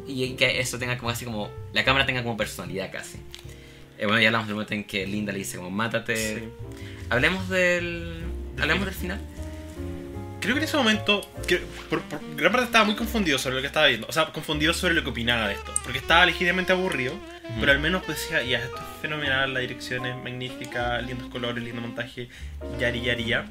Y 0.07 0.35
que 0.35 0.61
eso 0.61 0.79
tenga 0.79 0.99
como 0.99 1.11
así 1.11 1.25
como, 1.25 1.49
la 1.73 1.85
cámara 1.85 2.05
tenga 2.07 2.23
como 2.23 2.37
personalidad 2.37 2.93
casi. 2.93 3.19
Eh, 3.99 4.07
bueno, 4.07 4.21
ya 4.21 4.29
hablamos 4.29 4.49
del 4.49 4.55
momento 4.57 4.75
en 4.75 4.85
que 4.85 5.07
Linda 5.07 5.33
le 5.33 5.39
dice 5.39 5.57
como, 5.57 5.71
mátate. 5.71 6.39
Sí. 6.41 6.45
Hablemos 7.11 7.49
del... 7.49 8.25
Hablemos 8.61 8.85
del 8.85 8.95
final. 8.95 9.21
Creo 10.45 10.55
que 10.55 10.61
en 10.61 10.65
ese 10.65 10.77
momento, 10.77 11.29
que 11.49 11.59
por, 11.89 12.03
por 12.03 12.21
gran 12.37 12.53
parte 12.53 12.67
estaba 12.67 12.85
muy 12.85 12.95
confundido 12.95 13.39
sobre 13.39 13.57
lo 13.57 13.61
que 13.63 13.67
estaba 13.69 13.87
viendo. 13.87 14.07
O 14.09 14.13
sea, 14.13 14.27
confundido 14.27 14.75
sobre 14.75 14.95
lo 14.95 15.03
que 15.03 15.11
opinaba 15.11 15.49
de 15.49 15.55
esto. 15.55 15.73
Porque 15.83 15.99
estaba 15.99 16.27
legítimamente 16.27 16.73
aburrido, 16.73 17.15
pero 17.61 17.73
al 17.73 17.79
menos 17.79 18.07
decía, 18.07 18.43
ya, 18.43 18.59
esto 18.59 18.77
es 18.77 19.01
fenomenal, 19.01 19.53
la 19.55 19.61
dirección 19.61 20.05
es 20.07 20.15
magnífica, 20.17 21.01
lindos 21.01 21.29
colores, 21.31 21.65
lindo 21.65 21.81
montaje, 21.81 22.29
yari, 22.79 23.01
yari, 23.01 23.25
ya. 23.25 23.47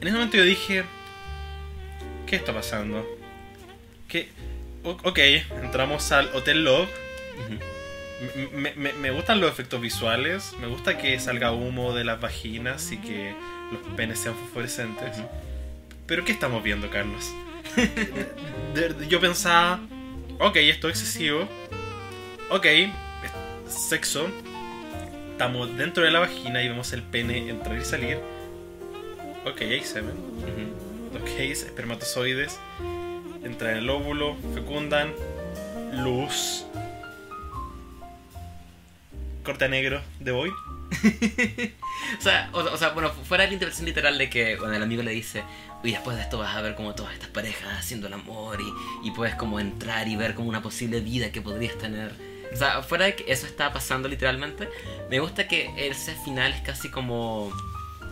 En 0.00 0.02
ese 0.06 0.12
momento 0.12 0.36
yo 0.36 0.44
dije, 0.44 0.82
¿qué 2.26 2.36
está 2.36 2.52
pasando? 2.52 3.06
Que, 4.08 4.28
ok, 4.82 5.18
entramos 5.62 6.10
al 6.12 6.28
Hotel 6.34 6.64
Love. 6.64 6.88
Ujú. 7.46 8.50
Me, 8.58 8.74
me- 8.74 8.92
me 8.94 9.10
gustan 9.12 9.40
los 9.40 9.50
efectos 9.50 9.80
visuales, 9.80 10.52
me 10.60 10.66
gusta 10.66 10.98
que 10.98 11.18
salga 11.20 11.52
humo 11.52 11.94
de 11.94 12.04
las 12.04 12.20
vaginas 12.20 12.90
y 12.92 12.98
que 12.98 13.32
los 13.72 13.80
penes 13.96 14.18
sean 14.18 14.34
fosforescentes. 14.34 15.16
Ujú. 15.18 15.28
Pero 16.10 16.24
¿qué 16.24 16.32
estamos 16.32 16.64
viendo, 16.64 16.90
Carlos? 16.90 17.32
Yo 19.08 19.20
pensaba, 19.20 19.78
ok, 20.40 20.56
esto 20.56 20.88
es 20.88 20.98
excesivo, 20.98 21.48
ok, 22.50 22.66
sexo, 23.68 24.28
estamos 25.30 25.76
dentro 25.76 26.02
de 26.02 26.10
la 26.10 26.18
vagina 26.18 26.64
y 26.64 26.68
vemos 26.68 26.92
el 26.94 27.04
pene 27.04 27.48
entrar 27.48 27.78
y 27.78 27.84
salir, 27.84 28.18
ok, 29.46 29.60
hay 29.60 29.84
semen, 29.84 30.16
ok, 31.14 31.28
espermatozoides, 31.38 32.58
entran 33.44 33.70
en 33.70 33.76
el 33.76 33.88
óvulo, 33.88 34.36
fecundan, 34.52 35.12
luz, 35.92 36.66
corte 39.44 39.68
negro 39.68 40.02
de 40.18 40.32
Void. 40.32 40.52
O 42.18 42.22
sea, 42.22 42.50
o, 42.52 42.76
sea, 42.76 42.88
bueno, 42.90 43.10
fuera 43.10 43.46
la 43.46 43.52
interpretación 43.52 43.86
literal 43.86 44.18
de 44.18 44.28
que 44.28 44.56
bueno, 44.56 44.74
el 44.74 44.82
amigo 44.82 45.02
le 45.02 45.12
dice, 45.12 45.44
y 45.82 45.92
después 45.92 46.16
de 46.16 46.22
esto 46.22 46.38
vas 46.38 46.54
a 46.54 46.60
ver 46.60 46.74
como 46.74 46.94
todas 46.94 47.14
estas 47.14 47.28
parejas 47.28 47.78
haciendo 47.78 48.06
el 48.06 48.12
amor 48.12 48.58
y, 48.60 49.08
y 49.08 49.10
puedes 49.12 49.34
como 49.34 49.60
entrar 49.60 50.08
y 50.08 50.16
ver 50.16 50.34
como 50.34 50.48
una 50.48 50.62
posible 50.62 51.00
vida 51.00 51.32
que 51.32 51.40
podrías 51.40 51.76
tener. 51.78 52.12
O 52.52 52.56
sea, 52.56 52.82
fuera 52.82 53.06
de 53.06 53.14
que 53.14 53.32
eso 53.32 53.46
está 53.46 53.72
pasando 53.72 54.08
literalmente, 54.08 54.68
me 55.08 55.20
gusta 55.20 55.46
que 55.46 55.72
ese 55.76 56.14
final 56.14 56.52
es 56.52 56.60
casi 56.62 56.90
como... 56.90 57.52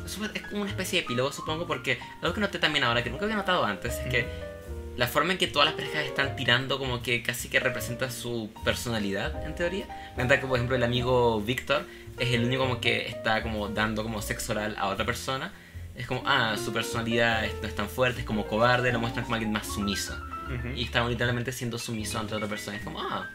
Es 0.05 0.43
como 0.49 0.63
una 0.63 0.71
especie 0.71 1.01
de 1.01 1.05
epílogo, 1.05 1.33
supongo, 1.33 1.67
porque 1.67 1.99
algo 2.23 2.33
que 2.35 2.41
noté 2.41 2.59
también 2.59 2.85
ahora, 2.85 3.05
que 3.05 3.11
nunca 3.11 3.25
había 3.27 3.37
notado 3.37 3.65
antes, 3.67 3.95
es 3.99 4.07
que 4.07 4.27
la 4.97 5.07
forma 5.07 5.33
en 5.33 5.39
que 5.39 5.49
todas 5.49 5.67
las 5.67 5.75
parejas 5.75 6.07
están 6.07 6.35
tirando 6.35 6.79
como 6.79 7.03
que 7.03 7.23
casi 7.23 7.49
que 7.49 7.61
representa 7.61 8.11
su 8.11 8.51
personalidad, 8.65 9.45
en 9.45 9.55
teoría. 9.55 9.87
Encanta 10.15 10.41
que, 10.41 10.47
por 10.47 10.57
ejemplo, 10.57 10.77
el 10.77 10.83
amigo 10.83 11.41
Víctor 11.43 11.85
es 12.19 12.33
el 12.33 12.45
único 12.45 12.63
como 12.65 12.81
que 12.81 13.07
está 13.07 13.43
como 13.43 13.69
dando 13.69 14.03
como 14.03 14.23
sexo 14.23 14.53
oral 14.53 14.75
a 14.79 14.89
otra 14.89 15.05
persona. 15.05 15.53
Es 15.99 16.07
como, 16.07 16.23
ah, 16.25 16.57
su 16.57 16.73
personalidad 16.73 17.43
no 17.61 17.67
es 17.69 17.75
tan 17.75 17.89
fuerte, 17.89 18.21
es 18.21 18.27
como 18.27 18.47
cobarde, 18.47 18.93
lo 18.93 19.01
muestran 19.01 19.25
como 19.25 19.35
alguien 19.35 19.53
más 19.53 19.67
sumiso. 19.67 20.15
Ujú. 20.47 20.69
Y 20.77 20.85
está 20.85 21.07
literalmente 21.07 21.51
siendo 21.53 21.77
sumiso 21.79 22.19
ante 22.21 22.35
otra 22.35 22.47
persona. 22.49 22.77
Es 22.77 22.85
como, 22.85 23.01
ah, 23.01 23.29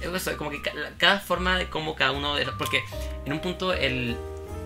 es 0.00 0.06
eso, 0.06 0.30
es 0.30 0.36
como 0.36 0.50
que 0.50 0.62
cada 0.96 1.18
forma 1.18 1.58
de 1.58 1.68
cómo 1.68 1.96
cada 1.96 2.12
uno 2.12 2.36
de 2.36 2.44
los... 2.44 2.54
Porque 2.54 2.80
en 3.26 3.32
un 3.32 3.40
punto 3.40 3.72
el 3.74 4.16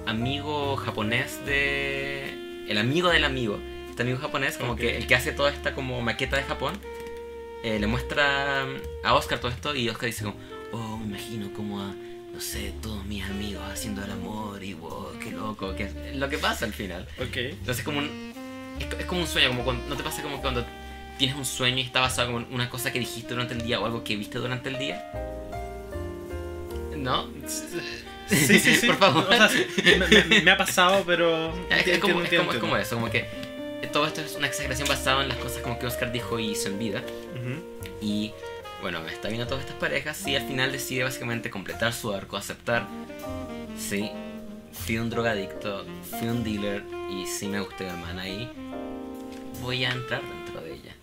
amigo 0.07 0.77
japonés 0.77 1.45
de... 1.47 2.67
El 2.69 2.77
amigo 2.77 3.09
del 3.09 3.25
amigo, 3.25 3.59
este 3.89 4.03
amigo 4.03 4.19
japonés, 4.19 4.59
como 4.59 4.73
Ok. 4.73 4.81
que 4.81 4.97
el 4.99 5.07
que 5.07 5.15
hace 5.15 5.33
toda 5.33 5.51
esta 5.51 5.75
como 5.75 6.03
maqueta 6.03 6.37
de 6.37 6.43
Japón, 6.43 6.75
eh, 7.65 7.79
le 7.81 7.87
muestra 7.87 8.67
a 9.03 9.15
Oscar 9.15 9.39
todo 9.39 9.51
esto 9.51 9.75
y 9.75 9.89
Oscar 9.89 10.07
dice 10.07 10.25
como, 10.25 10.37
oh, 10.73 10.99
me 10.99 11.07
imagino 11.07 11.51
como 11.55 11.81
a, 11.81 11.95
no 12.39 12.45
sé, 12.45 12.73
todos 12.81 13.05
mis 13.05 13.25
amigos 13.25 13.61
haciendo 13.69 14.05
el 14.05 14.13
amor 14.13 14.63
y 14.63 14.73
wow, 14.75 15.09
qué 15.21 15.33
loco, 15.33 15.75
que 15.75 15.87
es 15.87 16.15
lo 16.15 16.29
que 16.29 16.39
pasa 16.39 16.67
al 16.67 16.73
final. 16.73 17.03
Ok. 17.19 17.37
Entonces 17.37 17.79
es 17.79 17.83
como 17.85 17.99
un, 17.99 18.33
es, 18.79 18.87
es 19.01 19.07
como 19.07 19.23
un 19.23 19.27
sueño, 19.27 19.49
como 19.49 19.65
cuando, 19.65 19.85
¿no 19.89 19.97
te 19.97 20.05
pasa 20.05 20.23
como 20.23 20.41
cuando 20.41 20.65
tienes 21.19 21.35
un 21.37 21.45
sueño 21.45 21.79
y 21.79 21.81
está 21.81 21.99
basado 21.99 22.29
como 22.33 22.47
en 22.47 22.55
una 22.55 22.71
cosa 22.71 22.93
que 22.93 23.01
dijiste 23.01 23.35
durante 23.35 23.55
el 23.55 23.63
día 23.63 23.81
o 23.81 23.87
algo 23.87 24.05
que 24.05 24.15
viste 24.15 24.39
durante 24.39 24.69
el 24.69 24.79
día? 24.79 25.05
¿No? 26.97 27.27
Sí, 28.29 28.61
sí, 28.61 28.61
sí. 28.61 28.87
Por 28.87 28.99
favor. 28.99 29.25
O 29.29 29.33
sea, 29.33 29.51
me, 29.99 30.25
me- 30.25 30.41
me 30.43 30.51
ha 30.53 30.57
pasado, 30.57 31.03
pero. 31.05 31.53
Es, 31.71 31.89
es 31.89 31.99
como, 31.99 32.23
es, 32.23 32.29
como, 32.39 32.53
es 32.53 32.59
como 32.59 32.77
eso, 32.77 32.95
como 32.95 33.11
que 33.11 33.25
todo 33.93 34.07
esto 34.07 34.21
es 34.21 34.37
una 34.37 34.47
exageración 34.47 34.87
basada 34.87 35.23
en 35.23 35.29
las 35.29 35.39
cosas 35.39 35.61
como 35.63 35.77
que 35.79 35.87
Oscar 35.87 36.13
dijo 36.13 36.39
y 36.39 36.51
hizo 36.51 36.69
en 36.69 36.79
vida. 36.79 37.03
Ujú. 37.35 37.81
Y 38.01 38.33
bueno, 38.81 39.07
está 39.09 39.29
viendo 39.29 39.47
todas 39.47 39.65
estas 39.65 39.77
parejas 39.77 40.27
y 40.27 40.37
al 40.37 40.47
final 40.47 40.73
decide 40.73 41.05
básicamente 41.05 41.51
completar 41.51 41.93
su 41.93 42.13
arco, 42.13 42.37
aceptar, 42.37 42.87
sí, 43.77 44.11
fui 44.73 44.99
un 44.99 45.11
drogadicto, 45.11 45.85
fui 46.11 46.29
un 46.29 46.45
dealer 46.45 46.85
y 47.11 47.27
sí 47.27 47.49
me 47.49 47.61
gustó 47.61 47.85
mi 47.85 47.91
hermana 47.91 48.29
y 48.29 48.49
voy 49.61 49.85
a 49.85 49.93
entrar 49.93 50.23
dentro 50.23 50.61
de 50.63 50.75
ella. 50.75 50.95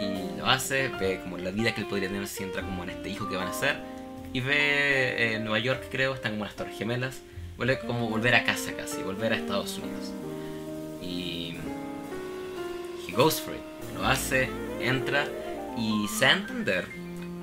Y 0.00 0.38
lo 0.38 0.46
hace, 0.46 0.88
ve 0.88 1.20
como 1.22 1.38
la 1.38 1.50
vida 1.50 1.74
que 1.74 1.82
él 1.82 1.86
podría 1.86 2.08
tener 2.08 2.26
si 2.26 2.42
entra 2.42 2.62
como 2.62 2.84
en 2.84 2.90
este 2.90 3.08
hijo 3.10 3.28
que 3.28 3.36
van 3.36 3.48
a 3.48 3.50
hacer. 3.50 3.76
Y 4.32 4.40
ve 4.40 5.34
eh, 5.34 5.38
Nueva 5.40 5.58
York, 5.58 5.84
creo, 5.90 6.14
están 6.14 6.32
como 6.32 6.44
las 6.44 6.54
Torres 6.54 6.78
Gemelas. 6.78 7.18
Vuelve 7.56 7.78
como 7.80 8.08
volver 8.08 8.34
a 8.34 8.44
casa 8.44 8.72
casi, 8.74 9.02
volver 9.02 9.32
a 9.32 9.36
Estados 9.36 9.78
Unidos. 9.78 10.12
Y 11.02 11.56
he 13.06 13.12
goes 13.12 13.40
for 13.40 13.54
it. 13.54 13.60
Lo 13.94 14.06
hace, 14.06 14.48
entra 14.80 15.26
y 15.78 16.06
se 16.08 16.24
da 16.26 16.30
a 16.32 16.34
entender 16.34 16.86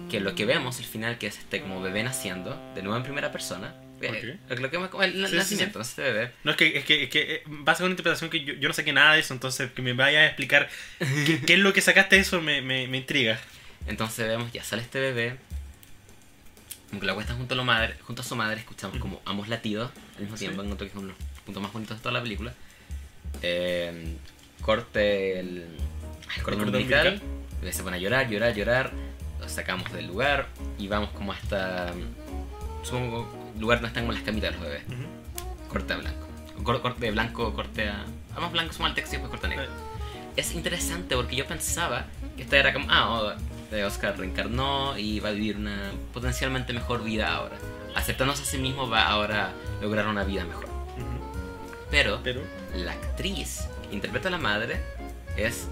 que 0.09 0.19
lo 0.19 0.35
que 0.35 0.45
vemos 0.45 0.77
al 0.79 0.85
final, 0.85 1.17
que 1.17 1.27
es 1.27 1.37
este 1.37 1.61
como 1.61 1.81
bebé 1.81 2.03
naciendo, 2.03 2.55
de 2.75 2.81
nuevo 2.81 2.97
en 2.97 3.03
primera 3.03 3.31
persona, 3.31 3.73
eh, 4.01 4.37
lo 4.59 4.69
que 4.69 4.77
como 4.89 5.03
el 5.03 5.13
Sí, 5.13 5.27
sí, 5.31 5.35
nacimiento, 5.37 5.81
este 5.81 6.01
bebé, 6.03 6.31
No, 6.43 6.51
es 6.51 6.57
que, 6.57 6.77
es 6.77 6.85
que, 6.85 7.03
es 7.03 7.09
que 7.09 7.35
eh, 7.35 7.43
vas 7.47 7.81
a 7.81 7.83
una 7.83 7.91
interpretación 7.91 8.29
que 8.29 8.43
yo, 8.43 8.53
yo 8.53 8.67
no 8.67 8.73
saqué 8.73 8.93
nada 8.93 9.13
de 9.13 9.19
eso, 9.21 9.33
entonces 9.33 9.71
que 9.71 9.81
me 9.81 9.93
vayas 9.93 10.21
a 10.21 10.25
explicar 10.27 10.69
qué, 11.25 11.41
qué 11.45 11.53
es 11.55 11.59
lo 11.59 11.73
que 11.73 11.81
sacaste 11.81 12.15
de 12.15 12.21
eso 12.21 12.39
me, 12.41 12.61
me, 12.61 12.87
me 12.87 12.97
intriga. 12.97 13.39
Entonces 13.87 14.27
vemos, 14.27 14.51
ya 14.53 14.63
sale 14.63 14.81
este 14.83 14.99
bebé, 14.99 15.37
como 16.89 16.99
que 17.01 17.05
la 17.07 17.13
acuesta 17.13 17.33
junto 17.33 17.53
a, 17.53 17.57
la 17.57 17.63
madre, 17.63 17.95
junto 18.03 18.21
a 18.21 18.25
su 18.25 18.35
madre, 18.35 18.59
escuchamos 18.59 18.97
como 18.99 19.21
ambos 19.25 19.47
latidos 19.49 19.91
al 20.15 20.21
mismo 20.21 20.37
Sí. 20.37 20.45
tiempo, 20.45 20.61
encuentro 20.61 20.85
que 20.85 20.91
es 20.91 20.95
uno 20.97 21.07
de 21.07 21.13
los 21.13 21.41
puntos 21.43 21.63
más 21.63 21.73
bonitos 21.73 21.97
de 21.97 22.03
toda 22.03 22.13
la 22.13 22.21
película. 22.21 22.53
Eh, 23.41 24.15
corte 24.61 25.39
el, 25.39 25.57
el 25.57 26.43
cordón 26.43 26.59
cordón 26.65 26.75
umbilical, 26.75 27.07
el 27.07 27.21
se 27.71 27.83
pone 27.83 27.97
a 27.97 27.99
llorar, 27.99 28.29
llorar, 28.29 28.53
llorar, 28.53 28.91
lo 29.39 29.49
sacamos 29.49 29.91
del 29.93 30.07
lugar 30.07 30.47
y 30.77 30.87
vamos 30.87 31.09
como 31.11 31.31
hasta, 31.33 31.91
supongo, 32.83 33.27
lugar 33.59 33.77
donde 33.79 33.87
están 33.89 34.03
como 34.03 34.13
las 34.13 34.21
camitas 34.23 34.51
de 34.51 34.57
los 34.57 34.67
bebés, 34.67 34.83
Ujú. 34.87 35.69
corte 35.69 35.93
a 35.93 35.97
blanco. 35.97 36.27
Cor- 36.63 36.81
corte 36.81 37.05
de 37.05 37.11
blanco, 37.11 37.53
corte 37.53 37.89
a... 37.89 38.05
Vamos 38.35 38.51
blanco, 38.51 38.73
suma 38.73 38.89
el 38.89 38.95
texto 38.95 39.15
y 39.15 39.19
después 39.19 39.31
corte 39.31 39.45
a 39.47 39.49
negro 39.49 39.65
Eh, 39.65 40.33
es 40.37 40.53
interesante 40.53 41.15
porque 41.15 41.35
yo 41.35 41.45
pensaba 41.47 42.05
que 42.35 42.43
esta 42.43 42.57
era 42.57 42.73
como, 42.73 42.85
ah, 42.89 43.09
oh, 43.71 43.75
eh, 43.75 43.83
Oscar 43.83 44.17
reencarnó 44.17 44.97
y 44.97 45.19
va 45.19 45.29
a 45.29 45.31
vivir 45.33 45.57
una 45.57 45.91
potencialmente 46.13 46.73
mejor 46.73 47.03
vida 47.03 47.33
ahora. 47.33 47.57
Aceptándose 47.95 48.43
a 48.43 48.45
sí 48.45 48.57
mismo 48.59 48.87
va 48.89 49.07
ahora 49.07 49.47
a 49.79 49.81
lograr 49.83 50.07
una 50.07 50.23
vida 50.23 50.45
mejor. 50.45 50.65
ujú. 50.65 51.85
Pero 51.89 52.19
Pero. 52.23 52.41
la 52.75 52.91
actriz 52.91 53.67
que 53.89 53.95
interpreta 53.95 54.27
a 54.27 54.31
la 54.31 54.37
madre 54.37 54.81
es 55.35 55.67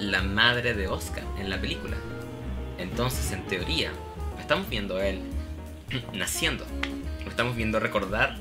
la 0.00 0.22
madre 0.22 0.74
de 0.74 0.88
Oscar 0.88 1.24
en 1.38 1.50
la 1.50 1.60
película. 1.60 1.96
Entonces, 2.78 3.30
en 3.32 3.46
teoría, 3.46 3.92
estamos 4.38 4.68
viendo 4.68 4.96
a 4.96 5.06
él 5.06 5.20
naciendo. 6.14 6.66
Lo 7.24 7.30
estamos 7.30 7.54
viendo 7.56 7.78
recordar 7.78 8.36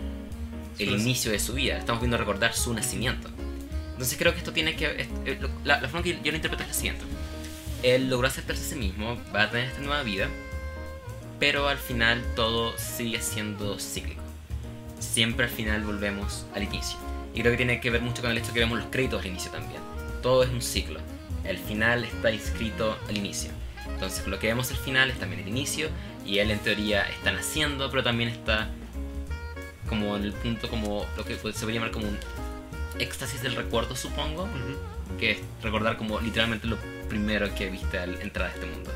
el 0.79 0.89
inicio 0.89 1.31
de 1.31 1.39
su 1.39 1.53
vida. 1.53 1.77
Estamos 1.77 2.01
viendo 2.01 2.17
recordar 2.17 2.53
su 2.53 2.73
nacimiento. 2.73 3.29
Entonces 3.91 4.17
creo 4.17 4.31
que 4.31 4.39
esto 4.39 4.53
tiene 4.53 4.75
que... 4.77 4.85
eh, 5.25 5.39
La, 5.65 5.81
la 5.81 5.89
forma 5.89 6.03
que 6.03 6.17
yo 6.23 6.31
lo 6.31 6.35
interpreto 6.37 6.63
es 6.63 6.69
la 6.69 6.73
siguiente. 6.73 7.03
Él 7.83 8.09
logró 8.09 8.27
aceptarse 8.27 8.63
a 8.63 8.69
sí 8.69 8.75
mismo, 8.75 9.17
va 9.35 9.43
a 9.43 9.49
tener 9.51 9.67
esta 9.67 9.81
nueva 9.81 10.03
vida, 10.03 10.27
pero 11.39 11.67
al 11.67 11.77
final 11.77 12.23
todo 12.35 12.77
sigue 12.77 13.21
siendo 13.21 13.77
cíclico. 13.79 14.21
Siempre 14.99 15.45
al 15.45 15.51
final 15.51 15.83
volvemos 15.83 16.45
al 16.55 16.63
inicio. 16.63 16.97
Y 17.33 17.41
creo 17.41 17.51
que 17.53 17.57
tiene 17.57 17.79
que 17.79 17.89
ver 17.89 18.01
mucho 18.01 18.21
con 18.21 18.31
el 18.31 18.37
hecho 18.37 18.53
que 18.53 18.59
vemos 18.59 18.79
los 18.79 18.87
créditos 18.87 19.21
al 19.21 19.27
inicio 19.27 19.51
también. 19.51 19.81
Todo 20.21 20.43
es 20.43 20.49
un 20.49 20.61
ciclo. 20.61 20.99
El 21.49 21.57
final 21.57 22.05
está 22.05 22.31
inscrito 22.31 22.95
al 23.09 23.17
inicio. 23.17 23.49
Entonces 23.87 24.25
lo 24.27 24.37
que 24.37 24.47
vemos 24.47 24.69
al 24.69 24.77
final 24.77 25.09
es 25.09 25.17
también 25.19 25.41
el 25.41 25.47
inicio 25.47 25.89
y 26.23 26.37
él 26.37 26.51
en 26.51 26.59
teoría 26.59 27.09
está 27.09 27.31
naciendo, 27.31 27.89
pero 27.89 28.03
también 28.03 28.29
está 28.29 28.69
como 29.87 30.15
en 30.15 30.23
el 30.23 30.33
punto 30.33 30.69
como 30.69 31.07
lo 31.17 31.25
que 31.25 31.33
se 31.33 31.39
puede 31.39 31.73
llamar 31.73 31.89
como 31.89 32.07
un 32.07 32.19
éxtasis 32.99 33.41
del 33.41 33.55
recuerdo, 33.55 33.95
supongo, 33.95 34.47
que 35.19 35.31
es 35.31 35.39
recordar 35.63 35.97
como 35.97 36.19
literalmente 36.19 36.67
lo 36.67 36.77
primero 37.09 37.53
que 37.55 37.69
viste 37.71 37.97
al 37.97 38.21
entrar 38.21 38.51
a 38.51 38.53
este 38.53 38.67
mundo. 38.67 38.91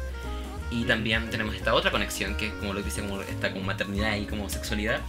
Y 0.69 0.83
también 0.83 1.29
tenemos 1.31 1.55
esta 1.55 1.73
otra 1.73 1.89
conexión, 1.89 2.35
que 2.37 2.47
es 2.47 2.53
como 2.53 2.73
lo 2.73 2.79
que 2.79 2.85
dice, 2.85 3.01
como 3.01 3.19
esta 3.21 3.51
como 3.51 3.63
maternidad 3.63 4.15
y 4.17 4.25
como 4.25 4.47
sexualidad. 4.49 5.01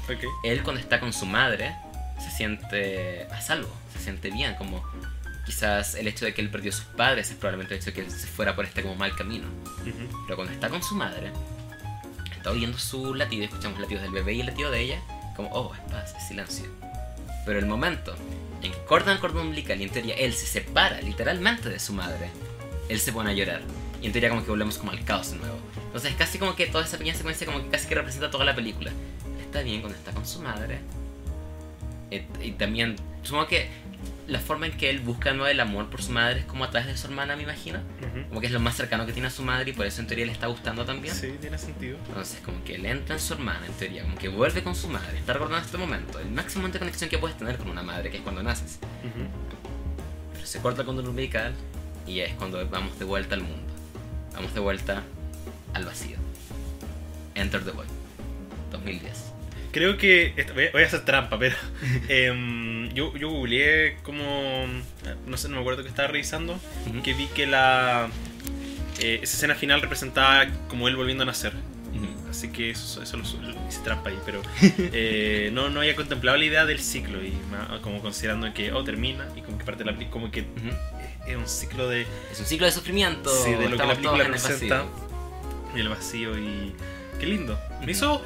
Él 0.44 0.62
cuando 0.62 0.80
está 0.80 0.98
con 0.98 1.12
su 1.12 1.26
madre 1.26 1.74
se 2.18 2.30
siente 2.30 3.26
a 3.30 3.40
salvo, 3.42 3.70
se 3.92 3.98
siente 3.98 4.30
bien, 4.30 4.54
como 4.54 4.82
quizás 5.44 5.94
el 5.94 6.08
hecho 6.08 6.24
de 6.24 6.34
que 6.34 6.40
él 6.40 6.50
perdió 6.50 6.70
a 6.72 6.74
sus 6.74 6.84
padres 6.86 7.30
es 7.30 7.36
probablemente 7.36 7.74
el 7.74 7.80
hecho 7.80 7.90
de 7.90 7.94
que 7.94 8.00
él 8.02 8.10
se 8.10 8.26
fuera 8.26 8.54
por 8.56 8.64
este 8.64 8.82
como 8.82 8.94
mal 8.96 9.14
camino. 9.14 9.46
Ujú. 9.82 10.24
Pero 10.26 10.36
cuando 10.36 10.52
está 10.52 10.68
con 10.68 10.82
su 10.82 10.94
madre, 10.94 11.30
está 12.36 12.50
oyendo 12.50 12.78
su 12.78 13.14
latido, 13.14 13.44
escuchamos 13.44 13.78
latidos 13.80 14.02
del 14.02 14.12
bebé 14.12 14.34
y 14.34 14.40
el 14.40 14.46
latido 14.46 14.70
de 14.70 14.80
ella, 14.80 15.00
como, 15.36 15.48
oh, 15.50 15.74
es 15.74 15.80
paz, 15.92 16.14
es 16.16 16.28
silencio. 16.28 16.66
Pero 17.46 17.58
el 17.58 17.66
momento 17.66 18.14
en 18.62 18.72
que 18.72 18.78
cortan 18.84 19.14
el 19.14 19.20
cordón 19.20 19.46
umbilical 19.46 19.78
y 19.80 19.84
en 19.84 19.90
teoría 19.90 20.14
él 20.14 20.32
se 20.32 20.46
separa 20.46 21.00
literalmente 21.02 21.68
de 21.68 21.78
su 21.78 21.92
madre, 21.92 22.30
él 22.88 22.98
se 23.00 23.12
pone 23.12 23.30
a 23.30 23.34
llorar. 23.34 23.60
Y 24.00 24.06
en 24.06 24.12
teoría 24.12 24.30
como 24.30 24.42
que 24.44 24.50
volvemos 24.50 24.78
como 24.78 24.92
al 24.92 25.04
caos 25.04 25.30
de 25.32 25.38
nuevo. 25.38 25.56
Entonces 25.86 26.10
es 26.12 26.16
casi 26.16 26.38
como 26.38 26.54
que 26.56 26.66
toda 26.66 26.84
esa 26.84 26.96
pequeña 26.98 27.16
secuencia 27.16 27.46
como 27.46 27.62
que 27.62 27.68
casi 27.68 27.86
que 27.88 27.94
representa 27.94 28.30
toda 28.30 28.44
la 28.44 28.54
película. 28.54 28.90
Está 29.40 29.62
bien 29.62 29.80
cuando 29.80 29.96
está 29.98 30.12
con 30.12 30.26
su 30.26 30.40
madre. 30.40 30.78
Et- 32.10 32.26
Y 32.42 32.52
también, 32.52 32.96
supongo 33.22 33.46
que 33.46 33.68
la 34.26 34.38
forma 34.38 34.66
en 34.66 34.76
que 34.76 34.88
él 34.88 35.00
busca 35.00 35.32
nuevo 35.32 35.48
el 35.48 35.60
amor 35.60 35.90
por 35.90 36.02
su 36.02 36.12
madre 36.12 36.40
es 36.40 36.46
como 36.46 36.64
a 36.64 36.70
través 36.70 36.88
de 36.88 36.96
su 36.96 37.06
hermana, 37.06 37.36
me 37.36 37.42
imagino. 37.42 37.80
Como 38.28 38.40
que 38.40 38.46
es 38.46 38.52
lo 38.52 38.60
más 38.60 38.76
cercano 38.76 39.04
que 39.06 39.12
tiene 39.12 39.28
a 39.28 39.30
su 39.30 39.42
madre 39.42 39.70
y 39.70 39.74
por 39.74 39.86
eso 39.86 40.00
en 40.00 40.06
teoría 40.06 40.26
le 40.26 40.32
está 40.32 40.46
gustando 40.46 40.84
también. 40.84 41.14
Sí, 41.14 41.34
tiene 41.40 41.58
sentido. 41.58 41.98
Entonces, 42.08 42.40
como 42.44 42.62
que 42.64 42.76
él 42.76 42.86
entra 42.86 43.14
en 43.14 43.20
su 43.20 43.34
hermana, 43.34 43.66
en 43.66 43.72
teoría, 43.74 44.02
como 44.02 44.16
que 44.16 44.28
vuelve 44.28 44.62
con 44.62 44.74
su 44.74 44.88
madre, 44.88 45.18
está 45.18 45.34
recordando 45.34 45.64
este 45.64 45.78
momento, 45.78 46.18
el 46.18 46.30
máximo 46.30 46.68
de 46.68 46.78
conexión 46.78 47.10
que 47.10 47.18
puedes 47.18 47.36
tener 47.36 47.58
con 47.58 47.68
una 47.68 47.82
madre, 47.82 48.10
que 48.10 48.18
es 48.18 48.22
cuando 48.22 48.42
naces. 48.42 48.78
Pero 50.32 50.46
se 50.46 50.60
corta 50.60 50.84
con 50.84 50.98
el 50.98 51.06
umbilical 51.06 51.52
y 52.06 52.20
es 52.20 52.32
cuando 52.34 52.66
vamos 52.68 52.98
de 52.98 53.04
vuelta 53.04 53.34
al 53.34 53.42
mundo. 53.42 53.72
Vamos 54.32 54.54
de 54.54 54.60
vuelta 54.60 55.02
al 55.74 55.84
vacío. 55.84 56.16
Enter 57.34 57.64
the 57.64 57.72
Void. 57.72 57.88
2010. 58.70 59.33
Creo 59.74 59.98
que. 59.98 60.32
Voy 60.72 60.82
a 60.84 60.86
hacer 60.86 61.04
trampa, 61.04 61.36
pero. 61.36 61.56
em, 62.08 62.88
yo, 62.94 63.14
yo 63.16 63.28
googleé 63.28 63.96
como. 64.04 64.66
No 65.26 65.36
sé, 65.36 65.48
no 65.48 65.56
me 65.56 65.60
acuerdo 65.62 65.82
que 65.82 65.88
estaba 65.88 66.06
revisando. 66.06 66.60
Que 67.02 67.12
vi 67.12 67.26
que 67.26 67.46
la. 67.46 68.08
eh, 69.00 69.18
esa 69.20 69.34
escena 69.34 69.56
final 69.56 69.82
representaba 69.82 70.46
como 70.68 70.86
él 70.86 70.94
volviendo 70.94 71.24
a 71.24 71.26
nacer. 71.26 71.52
Así 72.30 72.48
que 72.48 72.70
eso, 72.70 73.00
eso 73.00 73.16
lo, 73.16 73.22
lo 73.22 73.68
hice 73.68 73.80
trampa 73.84 74.10
ahí, 74.10 74.18
pero 74.26 74.42
eh, 74.60 75.50
no, 75.52 75.70
no 75.70 75.80
había 75.80 75.94
contemplado 75.94 76.36
la 76.36 76.44
idea 76.44 76.66
del 76.66 76.80
ciclo 76.80 77.22
y 77.22 77.32
como 77.80 78.00
considerando 78.02 78.52
que, 78.52 78.72
oh, 78.72 78.82
termina 78.82 79.28
y 79.36 79.40
como 79.42 79.56
que 79.56 79.64
parte 79.64 79.84
de 79.84 79.92
la 79.92 80.10
como 80.10 80.32
que 80.32 80.40
Ujú. 80.40 80.68
es, 81.26 81.28
es 81.28 81.36
un 81.36 81.46
ciclo 81.46 81.88
de, 81.88 82.08
Es 82.32 82.40
un 82.40 82.46
ciclo 82.46 82.66
de 82.66 82.72
sufrimiento. 82.72 83.30
sí, 83.30 83.52
de 83.52 83.68
lo 83.68 83.76
que 83.76 83.86
la 83.86 83.94
película 83.94 84.24
en 84.24 84.34
el 84.34 84.40
representa 84.40 84.84
y 85.76 85.78
el 85.78 85.88
vacío 85.88 86.36
y 86.36 86.74
qué 87.20 87.26
lindo. 87.26 87.56
Me 87.84 87.92
hizo 87.92 88.20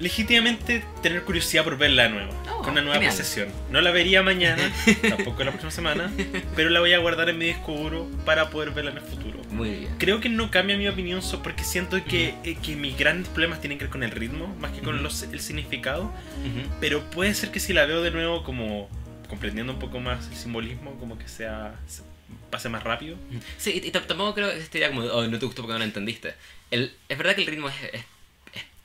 legítimamente 0.00 0.82
tener 1.02 1.22
curiosidad 1.22 1.62
por 1.62 1.78
verla 1.78 2.04
de 2.04 2.08
nuevo, 2.10 2.32
Oh, 2.50 2.62
con 2.62 2.72
una 2.72 2.80
nueva 2.82 2.94
genial. 2.96 3.12
apreciación. 3.12 3.48
No 3.70 3.80
la 3.80 3.90
vería 3.90 4.22
mañana, 4.22 4.62
tampoco 5.08 5.44
la 5.44 5.50
próxima 5.50 5.70
semana, 5.70 6.10
pero 6.56 6.70
la 6.70 6.80
voy 6.80 6.92
a 6.94 6.98
guardar 6.98 7.28
en 7.28 7.38
mi 7.38 7.46
disco 7.46 7.72
duro 7.72 8.08
para 8.24 8.50
poder 8.50 8.70
verla 8.72 8.90
en 8.90 8.96
el 8.98 9.02
futuro. 9.04 9.38
Muy 9.50 9.70
bien. 9.70 9.94
Creo 9.98 10.20
que 10.20 10.28
no 10.28 10.50
cambia 10.50 10.76
mi 10.76 10.88
opinión 10.88 11.20
porque 11.42 11.64
siento 11.64 12.02
que, 12.04 12.34
eh, 12.44 12.56
que 12.62 12.76
mis 12.76 12.96
grandes 12.98 13.28
problemas 13.28 13.60
tienen 13.60 13.78
que 13.78 13.84
ver 13.84 13.90
con 13.92 14.02
el 14.02 14.10
ritmo 14.10 14.46
más 14.60 14.72
que 14.72 14.80
con 14.80 14.94
Ujú. 14.96 15.04
los- 15.04 15.22
el 15.22 15.40
significado. 15.40 16.02
Ujú. 16.04 16.68
Pero 16.80 17.02
puede 17.10 17.34
ser 17.34 17.50
que 17.50 17.60
si 17.60 17.72
la 17.72 17.84
veo 17.86 18.02
de 18.02 18.10
nuevo 18.10 18.42
como 18.42 18.88
comprendiendo 19.28 19.72
un 19.72 19.78
poco 19.78 20.00
más 20.00 20.26
el 20.28 20.36
simbolismo, 20.36 20.94
como 20.98 21.18
que 21.18 21.28
sea 21.28 21.74
se- 21.86 22.02
pase 22.50 22.68
más 22.68 22.82
rápido. 22.84 23.16
Sí, 23.58 23.80
y, 23.84 23.90
tampoco 23.90 24.34
creo 24.34 24.50
que 24.50 24.58
esté 24.58 24.80
ya 24.80 24.88
como, 24.88 25.02
oh, 25.02 25.26
no 25.26 25.38
te 25.38 25.46
gustó 25.46 25.62
porque 25.62 25.72
no 25.74 25.78
lo 25.78 25.84
entendiste. 25.84 26.34
El, 26.70 26.92
es 27.08 27.16
verdad 27.18 27.34
que 27.34 27.42
el 27.42 27.46
ritmo 27.46 27.68
es, 27.68 27.74
es- 27.92 28.04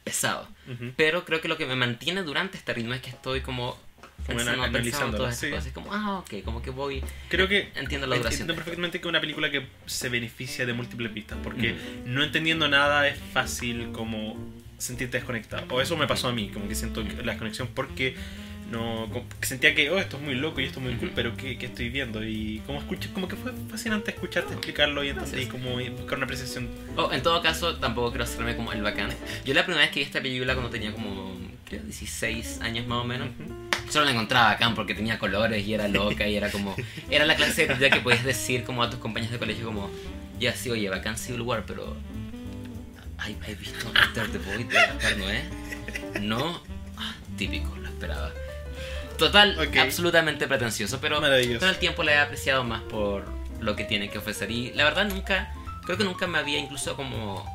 es 0.05 0.13
pesado, 0.13 0.47
pero 0.95 1.25
creo 1.25 1.41
que 1.41 1.47
lo 1.47 1.57
que 1.57 1.65
me 1.65 1.75
mantiene 1.75 2.23
durante 2.23 2.57
este 2.57 2.73
ritmo 2.73 2.93
es 2.93 3.01
que 3.01 3.09
estoy 3.09 3.41
como 3.41 3.77
pensando, 4.27 4.63
ana- 4.63 4.71
pensando 4.71 5.17
todas 5.17 5.33
esas 5.33 5.41
sí. 5.41 5.49
cosas. 5.51 5.65
Es 5.67 5.73
como, 5.73 5.93
ah, 5.93 6.19
ok, 6.19 6.43
como 6.43 6.61
que 6.61 6.69
voy. 6.69 7.03
Creo 7.29 7.47
que 7.47 7.71
Entiendo 7.75 8.07
la 8.07 8.15
duración. 8.15 8.41
entiendo 8.41 8.55
perfectamente 8.55 9.01
que 9.01 9.07
una 9.07 9.19
película 9.21 9.51
que 9.51 9.67
se 9.85 10.09
beneficia 10.09 10.65
de 10.65 10.73
múltiples 10.73 11.13
vistas, 11.13 11.37
porque 11.43 11.75
no 12.05 12.23
entendiendo 12.23 12.67
nada 12.67 13.07
es 13.07 13.19
fácil 13.33 13.91
como 13.91 14.35
sentirte 14.77 15.17
desconectado. 15.17 15.65
O 15.69 15.81
eso 15.81 15.95
me 15.97 16.07
pasó 16.07 16.27
a 16.27 16.33
mí, 16.33 16.49
como 16.49 16.67
que 16.67 16.75
siento 16.75 17.03
la 17.03 17.31
desconexión 17.33 17.67
porque 17.73 18.15
no 18.71 19.07
sentía 19.41 19.75
que 19.75 19.89
oh 19.89 19.99
esto 19.99 20.17
es 20.17 20.23
muy 20.23 20.35
loco 20.35 20.59
y 20.59 20.65
esto 20.65 20.79
es 20.79 20.85
muy 20.85 20.95
cool, 20.95 21.11
pero 21.13 21.35
¿qué, 21.37 21.57
qué 21.57 21.67
estoy 21.67 21.89
viendo? 21.89 22.23
Y 22.23 22.61
como 22.65 22.79
escuché, 22.79 23.09
como 23.13 23.27
que 23.27 23.35
fue 23.35 23.53
fascinante 23.69 24.11
escucharte 24.11 24.53
explicarlo 24.53 25.03
y 25.03 25.09
entender 25.09 25.39
y 25.39 25.45
como 25.45 25.75
buscar 25.75 26.17
una 26.17 26.25
apreciación. 26.25 26.69
Oh, 26.95 27.11
en 27.11 27.21
todo 27.21 27.41
caso, 27.41 27.75
tampoco 27.77 28.09
quiero 28.09 28.23
hacerme 28.23 28.55
como 28.55 28.71
el 28.73 28.81
bacán. 28.81 29.09
Yo 29.45 29.53
la 29.53 29.63
primera 29.63 29.83
vez 29.83 29.91
que 29.91 29.99
vi 29.99 30.05
esta 30.05 30.21
película 30.21 30.53
cuando 30.53 30.71
tenía 30.71 30.91
como, 30.91 31.37
creo, 31.65 31.83
16 31.83 32.61
años 32.61 32.87
más 32.87 32.99
o 32.99 33.03
menos, 33.03 33.29
solo 33.89 34.05
la 34.05 34.11
encontraba 34.11 34.47
bacán 34.47 34.75
porque 34.75 34.95
tenía 34.95 35.19
colores 35.19 35.65
y 35.65 35.73
era 35.73 35.87
loca 35.87 36.27
y 36.27 36.35
era 36.35 36.51
como... 36.51 36.75
Era 37.09 37.25
la 37.25 37.35
clase 37.35 37.67
de 37.67 37.89
que 37.89 37.99
podías 37.99 38.23
decir 38.23 38.63
como 38.63 38.83
a 38.83 38.89
tus 38.89 38.99
compañeros 38.99 39.33
de 39.33 39.39
colegio 39.39 39.65
como, 39.65 39.89
ya 40.39 40.53
sí, 40.53 40.69
oye, 40.69 40.89
bacán 40.89 41.17
Civil 41.17 41.41
War, 41.41 41.63
pero... 41.65 41.95
¿Hay, 43.17 43.35
visto 43.55 43.91
Enter 44.05 44.31
the 44.31 44.37
Void 44.37 44.67
de 44.67 44.75
Gaspar 44.75 45.17
Noé? 45.17 45.43
No, 46.21 46.61
Ah, 46.97 47.13
típico, 47.37 47.75
lo 47.77 47.87
esperaba. 47.87 48.31
Total, 49.17 49.57
absolutamente 49.79 50.47
pretencioso, 50.47 50.99
pero 50.99 51.19
todo 51.19 51.69
el 51.69 51.77
tiempo 51.77 52.03
la 52.03 52.13
he 52.13 52.17
apreciado 52.19 52.63
más 52.63 52.81
por 52.83 53.25
lo 53.61 53.75
que 53.75 53.83
tiene 53.85 54.09
que 54.09 54.17
ofrecer. 54.17 54.51
Y 54.51 54.71
la 54.73 54.83
verdad 54.83 55.05
nunca, 55.05 55.51
creo 55.85 55.97
que 55.97 56.03
nunca 56.03 56.27
me 56.27 56.37
había 56.37 56.59
incluso 56.59 56.95
como 56.95 57.45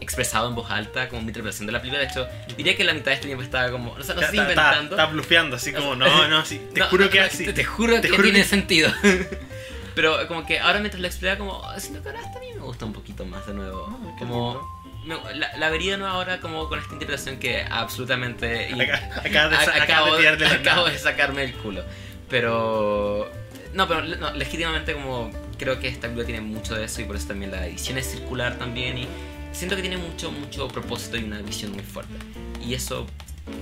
expresado 0.00 0.48
en 0.48 0.54
voz 0.56 0.70
alta 0.70 1.08
como 1.08 1.22
mi 1.22 1.28
interpretación 1.28 1.66
de 1.66 1.72
la 1.72 1.80
película. 1.80 2.00
De 2.02 2.08
hecho, 2.10 2.26
diría 2.56 2.76
que 2.76 2.84
la 2.84 2.92
mitad 2.92 3.06
de 3.06 3.14
este 3.14 3.26
tiempo 3.26 3.42
estaba 3.44 3.70
como, 3.70 3.92
o 3.92 4.02
sea, 4.02 4.14
no 4.14 4.20
sé, 4.22 4.36
inventando. 4.36 4.96
está 4.96 5.06
blufeando, 5.06 5.56
así 5.56 5.72
como, 5.72 5.94
no, 5.94 6.28
no, 6.28 6.44
sí, 6.44 6.60
te 6.74 6.80
No, 6.80 6.86
juro 6.86 7.04
no, 7.04 7.10
que 7.10 7.20
no, 7.20 7.26
así. 7.26 7.44
Te, 7.44 7.52
te 7.52 7.64
juro 7.64 7.94
te 7.96 8.02
que 8.02 8.08
juro 8.10 8.22
tiene 8.24 8.40
que- 8.40 8.44
sentido. 8.48 8.90
Pero 9.94 10.26
como 10.26 10.46
que 10.46 10.58
ahora 10.58 10.78
mientras 10.80 11.00
lo 11.00 11.06
explica 11.06 11.36
como, 11.38 11.62
siento 11.78 12.02
que 12.02 12.08
ahora 12.08 12.20
hasta 12.22 12.38
a 12.38 12.40
mí 12.40 12.46
me 12.54 12.60
gusta 12.62 12.84
un 12.86 12.92
poquito 12.94 13.24
más 13.26 13.46
de 13.46 13.52
nuevo. 13.54 13.86
Ah, 13.90 14.16
como 14.18 14.81
la, 15.06 15.56
la 15.56 15.70
vería 15.70 15.92
de 15.92 15.98
nuevo 15.98 16.14
ahora 16.14 16.40
como 16.40 16.68
con 16.68 16.78
esta 16.78 16.92
interpretación 16.92 17.38
que 17.38 17.62
absolutamente 17.62 18.68
Acá- 18.72 19.48
de, 19.48 19.56
a- 19.56 19.82
acabo, 19.82 20.16
de 20.16 20.28
acabo 20.46 20.86
de 20.86 20.98
sacarme 20.98 21.44
el 21.44 21.52
culo. 21.54 21.82
Pero 22.28 23.30
no, 23.74 23.88
pero 23.88 24.02
no, 24.02 24.32
legítimamente 24.32 24.94
como 24.94 25.30
creo 25.58 25.78
que 25.80 25.88
esta 25.88 26.02
película 26.02 26.24
tiene 26.26 26.40
mucho 26.40 26.74
de 26.74 26.84
eso 26.84 27.00
y 27.00 27.04
por 27.04 27.16
eso 27.16 27.28
también 27.28 27.50
la 27.50 27.66
edición 27.66 27.98
es 27.98 28.10
circular 28.10 28.58
también 28.58 28.98
y 28.98 29.06
siento 29.52 29.76
que 29.76 29.82
tiene 29.82 29.96
mucho 29.98 30.32
mucho 30.32 30.66
propósito 30.68 31.16
y 31.18 31.24
una 31.24 31.40
visión 31.42 31.72
muy 31.72 31.82
fuerte. 31.82 32.14
Y 32.64 32.74
eso 32.74 33.06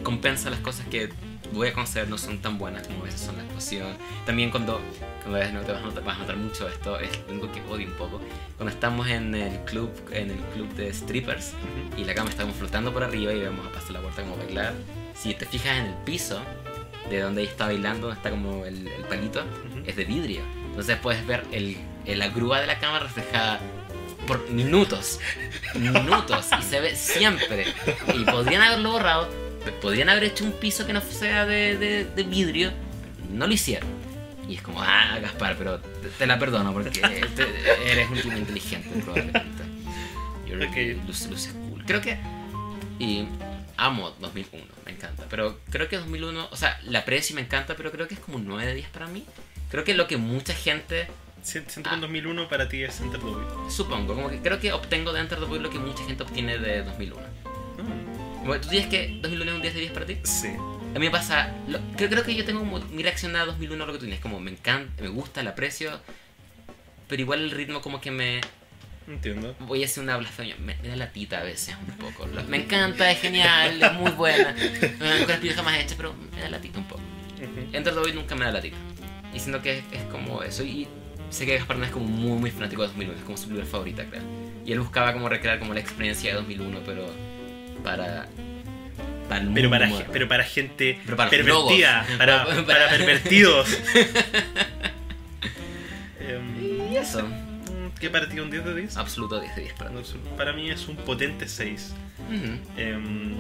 compensa 0.02 0.50
las 0.50 0.60
cosas 0.60 0.86
que 0.86 1.10
voy 1.52 1.68
a 1.68 1.72
conceder 1.72 2.08
no 2.08 2.16
son 2.18 2.38
tan 2.38 2.58
buenas 2.58 2.86
como 2.86 3.00
a 3.00 3.04
veces 3.04 3.20
son 3.22 3.36
la 3.36 3.42
actuación. 3.42 3.96
También 4.26 4.50
cuando, 4.50 4.80
cuando 5.22 5.38
ves, 5.38 5.52
no 5.52 5.60
te 5.62 5.72
vas 5.72 5.82
a 5.82 5.86
notar, 5.86 6.04
vas 6.04 6.16
a 6.16 6.20
notar 6.20 6.36
mucho 6.36 6.68
esto, 6.68 6.98
es 6.98 7.10
algo 7.28 7.50
que 7.52 7.60
odio 7.70 7.86
un 7.86 7.94
poco. 7.94 8.20
Cuando 8.56 8.72
estamos 8.74 9.08
en 9.08 9.34
el 9.34 9.58
club, 9.64 9.90
en 10.12 10.30
el 10.30 10.38
club 10.54 10.68
de 10.74 10.92
strippers 10.92 11.52
Ujú. 11.92 12.00
y 12.00 12.04
la 12.04 12.14
cama 12.14 12.30
está 12.30 12.42
como 12.42 12.54
flotando 12.54 12.92
por 12.92 13.02
arriba 13.04 13.32
y 13.32 13.40
vemos 13.40 13.66
a 13.66 13.70
pasar 13.72 13.92
la 13.92 14.00
puerta 14.00 14.22
como 14.22 14.36
bailar. 14.36 14.74
Si 15.14 15.34
te 15.34 15.46
fijas 15.46 15.78
en 15.78 15.86
el 15.86 15.94
piso 16.04 16.40
de 17.10 17.20
donde 17.20 17.42
ella 17.42 17.50
está 17.50 17.66
bailando, 17.66 18.06
donde 18.08 18.16
está 18.18 18.30
como 18.30 18.64
el, 18.64 18.86
el 18.86 19.02
palito, 19.04 19.40
Ujú. 19.40 19.82
es 19.86 19.96
de 19.96 20.04
vidrio. 20.04 20.42
Entonces 20.70 20.96
puedes 20.98 21.26
ver 21.26 21.44
el- 21.52 21.76
la 22.06 22.28
grúa 22.28 22.60
de 22.60 22.66
la 22.66 22.78
cama 22.78 22.98
reflejada 23.00 23.60
por 24.26 24.48
minutos. 24.50 25.18
Minutos. 25.74 26.46
Y 26.58 26.62
se 26.62 26.80
ve 26.80 26.96
siempre. 26.96 27.66
Y 28.14 28.24
podrían 28.24 28.62
haberlo 28.62 28.92
borrado. 28.92 29.28
Podrían 29.80 30.08
haber 30.08 30.24
hecho 30.24 30.44
un 30.44 30.52
piso 30.52 30.86
que 30.86 30.92
no 30.92 31.00
sea 31.00 31.46
de, 31.46 31.76
de- 31.76 32.04
de 32.04 32.22
vidrio. 32.22 32.72
No 33.30 33.46
lo 33.46 33.52
hicieron. 33.52 33.88
Y 34.48 34.56
es 34.56 34.62
como, 34.62 34.82
ah, 34.82 35.18
Gaspar, 35.20 35.56
pero 35.56 35.78
te, 35.78 36.08
te 36.08 36.26
la 36.26 36.38
perdono 36.38 36.72
porque 36.72 36.90
te- 37.36 37.90
eres 37.92 38.10
un 38.10 38.16
tipo 38.20 38.36
inteligente 38.36 38.88
probablemente. 39.04 39.62
You're- 40.46 40.68
Ok. 40.68 41.06
luces- 41.06 41.30
luces 41.30 41.52
cool. 41.52 41.84
Creo 41.86 42.00
que... 42.00 42.18
Y 42.98 43.26
amo 43.76 44.10
2001, 44.20 44.64
me 44.84 44.92
encanta. 44.92 45.24
Pero 45.30 45.58
creo 45.70 45.88
que 45.88 45.96
2001, 45.96 46.48
o 46.50 46.56
sea, 46.56 46.78
la 46.84 47.00
aprecio 47.00 47.32
y 47.34 47.36
me 47.36 47.42
encanta, 47.42 47.76
pero 47.76 47.90
creo 47.92 48.08
que 48.08 48.14
es 48.14 48.20
como 48.20 48.36
un 48.38 48.46
9 48.46 48.66
de 48.66 48.74
10 48.74 48.88
para 48.90 49.06
mí. 49.06 49.24
Creo 49.70 49.84
que 49.84 49.94
lo 49.94 50.06
que 50.08 50.16
mucha 50.16 50.52
gente, 50.54 51.06
Sien- 51.44 51.64
Siento 51.68 51.88
que 51.90 51.94
en 51.94 52.00
2001 52.02 52.48
para 52.48 52.68
ti 52.68 52.82
es 52.82 53.00
Enter 53.00 53.20
the 53.20 53.26
Void. 53.26 53.70
supongo, 53.70 54.14
como 54.16 54.28
que 54.28 54.40
creo 54.40 54.58
que 54.60 54.72
obtengo 54.72 55.12
de 55.12 55.20
Enter 55.20 55.38
the 55.38 55.46
Void 55.46 55.60
lo 55.60 55.70
que 55.70 55.78
mucha 55.78 56.04
gente 56.04 56.22
obtiene 56.24 56.58
de 56.58 56.82
2001. 56.82 57.22
¿Tú 58.44 58.68
dices 58.68 58.86
que 58.88 59.18
2001 59.20 59.50
es 59.50 59.56
un 59.56 59.62
10 59.62 59.74
de 59.74 59.80
10 59.80 59.92
para 59.92 60.06
ti? 60.06 60.16
Sí. 60.24 60.48
A 60.48 60.98
mí 60.98 61.06
me 61.06 61.10
pasa, 61.10 61.54
lo- 61.68 61.78
creo, 61.96 62.08
creo 62.10 62.24
que 62.24 62.34
yo 62.34 62.44
tengo 62.44 62.64
mi 62.90 63.02
reacción 63.02 63.36
a 63.36 63.44
2001 63.44 63.84
a 63.84 63.86
lo 63.86 63.92
que 63.92 63.98
tú 63.98 64.04
tienes, 64.06 64.20
como 64.20 64.40
me 64.40 64.50
encanta, 64.50 65.02
me 65.02 65.08
gusta, 65.08 65.42
la 65.42 65.50
aprecio, 65.50 66.00
pero 67.08 67.22
igual 67.22 67.40
el 67.40 67.50
ritmo 67.52 67.80
como 67.80 68.00
que 68.00 68.10
me, 68.10 68.40
Entiendo. 69.06 69.54
voy 69.60 69.82
a 69.82 69.86
hacer 69.86 70.02
una 70.02 70.16
blasfemia, 70.16 70.56
me, 70.58 70.74
me 70.82 70.88
da 70.88 70.96
la 70.96 71.10
tita 71.12 71.38
a 71.38 71.42
veces 71.44 71.76
un 71.86 71.94
poco. 71.96 72.26
Lo- 72.26 72.42
Me 72.44 72.56
encanta, 72.56 73.10
es 73.10 73.20
genial, 73.20 73.80
es 73.82 73.92
muy 73.92 74.10
buena, 74.12 74.52
de 74.54 74.70
las 74.98 75.22
películas 75.26 75.54
jamás 75.56 75.78
hechas, 75.78 75.94
pero 75.96 76.14
me 76.34 76.40
da 76.40 76.50
la 76.50 76.60
tita 76.60 76.78
un 76.78 76.88
poco. 76.88 77.00
Enter 77.72 77.94
the 77.94 78.00
Void 78.00 78.14
nunca 78.14 78.34
me 78.34 78.44
da 78.44 78.52
la 78.52 78.60
tira. 78.60 78.76
Y 79.32 79.38
siento 79.38 79.62
que 79.62 79.78
es, 79.78 79.84
es 79.92 80.02
como 80.10 80.42
eso. 80.42 80.62
Y 80.64 80.88
sé 81.30 81.46
que 81.46 81.56
Gaspar 81.56 81.76
no 81.78 81.84
es 81.84 81.90
como 81.92 82.04
muy, 82.06 82.36
muy 82.38 82.50
fanático 82.50 82.82
de 82.82 82.88
2001, 82.88 83.16
es 83.18 83.24
como 83.24 83.36
su 83.36 83.44
película 83.44 83.70
favorita, 83.70 84.04
creo. 84.06 84.22
Y 84.66 84.72
él 84.72 84.80
buscaba 84.80 85.12
como 85.12 85.28
recrear 85.28 85.58
como 85.60 85.72
la 85.72 85.80
experiencia 85.80 86.30
de 86.30 86.36
2001, 86.36 86.80
pero 86.84 87.06
para. 87.82 88.26
para 89.28 89.44
Pero 89.54 89.70
para, 89.70 89.88
pero 90.12 90.28
para 90.28 90.44
gente 90.44 90.98
Pero 91.04 91.16
para 91.16 91.30
pervertida, 91.30 92.06
para, 92.18 92.44
Para- 92.46 92.66
para 92.66 92.88
pervertidos. 92.90 93.68
Em, 96.20 96.92
Y 96.92 96.96
eso. 96.96 97.26
¿Qué 97.98 98.08
para 98.08 98.28
ti 98.28 98.40
un 98.40 98.50
10 98.50 98.64
de 98.64 98.74
10? 98.74 98.96
Absoluto 98.96 99.40
10 99.40 99.56
de 99.56 99.62
10 99.62 99.74
para 99.74 99.90
mí. 99.90 100.00
Para 100.36 100.52
mí 100.52 100.70
es 100.70 100.88
un 100.88 100.96
potente 100.96 101.46
6. 101.48 101.94
Ujú. 102.28 102.58
Em, 102.80 103.34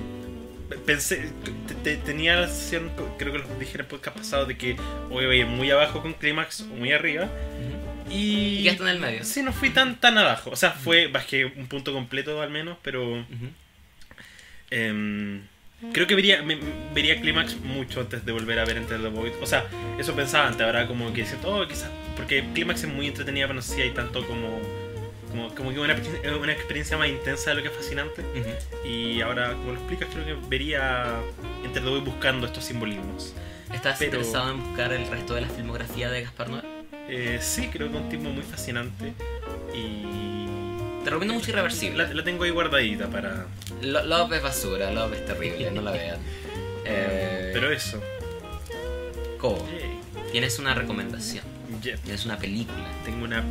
pensé, 0.86 1.30
te- 1.66 1.74
te- 1.74 1.96
tenía 1.96 2.36
la 2.36 2.46
sensación, 2.48 2.90
creo 3.18 3.32
que 3.32 3.38
lo 3.38 3.46
dije 3.58 3.74
en 3.74 3.80
el 3.80 3.86
podcast 3.86 4.18
pasado, 4.18 4.44
de 4.46 4.56
que 4.58 4.76
o 5.10 5.20
iba 5.22 5.32
a 5.32 5.34
ir 5.34 5.46
muy 5.46 5.70
abajo 5.70 6.02
con 6.02 6.12
Climax 6.12 6.60
o 6.62 6.66
muy 6.66 6.92
arriba. 6.92 7.24
Ujú. 7.24 8.12
Y. 8.14 8.60
Y 8.60 8.68
está 8.68 8.82
en 8.84 8.90
el 8.90 8.98
medio. 9.00 9.24
Sí, 9.24 9.42
no 9.42 9.52
fui 9.52 9.70
tan 9.70 9.96
tan 9.98 10.18
abajo. 10.18 10.50
O 10.50 10.56
sea, 10.56 10.72
fue, 10.72 11.06
bajé 11.06 11.44
un 11.46 11.66
punto 11.66 11.92
completo 11.92 12.42
al 12.42 12.50
menos, 12.50 12.76
pero. 12.82 13.12
Ujú. 13.12 13.48
Em, 14.70 15.42
creo 15.92 16.06
que 16.06 16.14
vería, 16.14 16.42
me- 16.42 16.58
vería 16.94 17.20
Climax 17.20 17.56
mucho 17.60 18.00
antes 18.00 18.24
de 18.24 18.32
volver 18.32 18.58
a 18.58 18.64
ver 18.64 18.76
Enter 18.78 19.00
the 19.00 19.08
Void. 19.08 19.32
O 19.40 19.46
sea, 19.46 19.66
eso 19.98 20.14
pensaba 20.14 20.46
antes, 20.48 20.62
ahora 20.66 20.86
como 20.86 21.12
que 21.12 21.24
siento, 21.26 21.54
oh, 21.54 21.66
quizás. 21.68 21.90
Porque 22.16 22.44
Climax 22.54 22.84
es 22.84 22.88
muy 22.90 23.06
entretenida, 23.06 23.46
pero 23.46 23.54
no 23.56 23.62
sé 23.62 23.74
si 23.74 23.80
hay 23.82 23.90
tanto 23.90 24.26
como. 24.26 24.60
Como, 25.30 25.54
como 25.54 25.70
que 25.72 25.78
una, 25.78 25.94
una 26.40 26.52
experiencia 26.52 26.96
más 26.98 27.08
intensa 27.08 27.50
de 27.50 27.56
lo 27.56 27.62
que 27.62 27.68
es 27.68 27.74
fascinante. 27.76 28.20
Ujú. 28.22 28.88
Y 28.88 29.20
ahora, 29.20 29.52
como 29.52 29.72
lo 29.72 29.78
explicas, 29.78 30.08
creo 30.12 30.24
que 30.26 30.34
vería 30.48 31.20
Enter 31.64 31.84
the 31.84 31.88
Void 31.88 32.02
buscando 32.02 32.46
estos 32.48 32.64
simbolismos. 32.64 33.32
¿Estás 33.72 33.96
Pero- 34.00 34.10
interesado 34.16 34.50
en 34.50 34.60
buscar 34.60 34.92
el 34.92 35.06
resto 35.06 35.34
de 35.36 35.42
la 35.42 35.48
filmografía 35.48 36.10
de 36.10 36.22
Gaspar 36.22 36.48
Noé? 36.50 36.62
Eh, 37.08 37.38
sí, 37.40 37.68
creo 37.72 37.88
que 37.90 37.96
es 37.96 38.02
un 38.02 38.08
tipo 38.08 38.24
muy 38.24 38.42
fascinante. 38.42 39.12
Y. 39.72 40.29
Te 41.04 41.10
recomiendo 41.10 41.34
mucho 41.34 41.50
Irreversible. 41.50 42.04
La, 42.06 42.12
la 42.14 42.24
tengo 42.24 42.44
ahí 42.44 42.50
guardadita 42.50 43.08
para. 43.08 43.46
Lo- 43.82 44.04
Love 44.04 44.32
es 44.34 44.42
basura, 44.42 44.90
Love 44.92 45.14
es 45.14 45.26
terrible, 45.26 45.70
no 45.70 45.82
la 45.82 45.92
vean. 45.92 46.18
Eh, 46.92 47.50
Pero 47.52 47.70
eso. 47.70 48.02
Yay. 49.42 50.00
tienes 50.32 50.58
una 50.58 50.74
recomendación, 50.74 51.44
Yeah. 51.82 51.96
tienes 51.98 52.24
una 52.24 52.36
película. 52.38 52.84
Tengo 53.04 53.24
una 53.24 53.44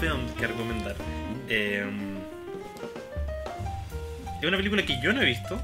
film 0.00 0.26
que 0.38 0.46
recomendar. 0.48 0.96
Eh, 1.48 1.84
es 4.40 4.48
una 4.48 4.56
película 4.56 4.84
que 4.84 5.00
yo 5.02 5.12
no 5.12 5.22
he 5.22 5.24
visto, 5.26 5.60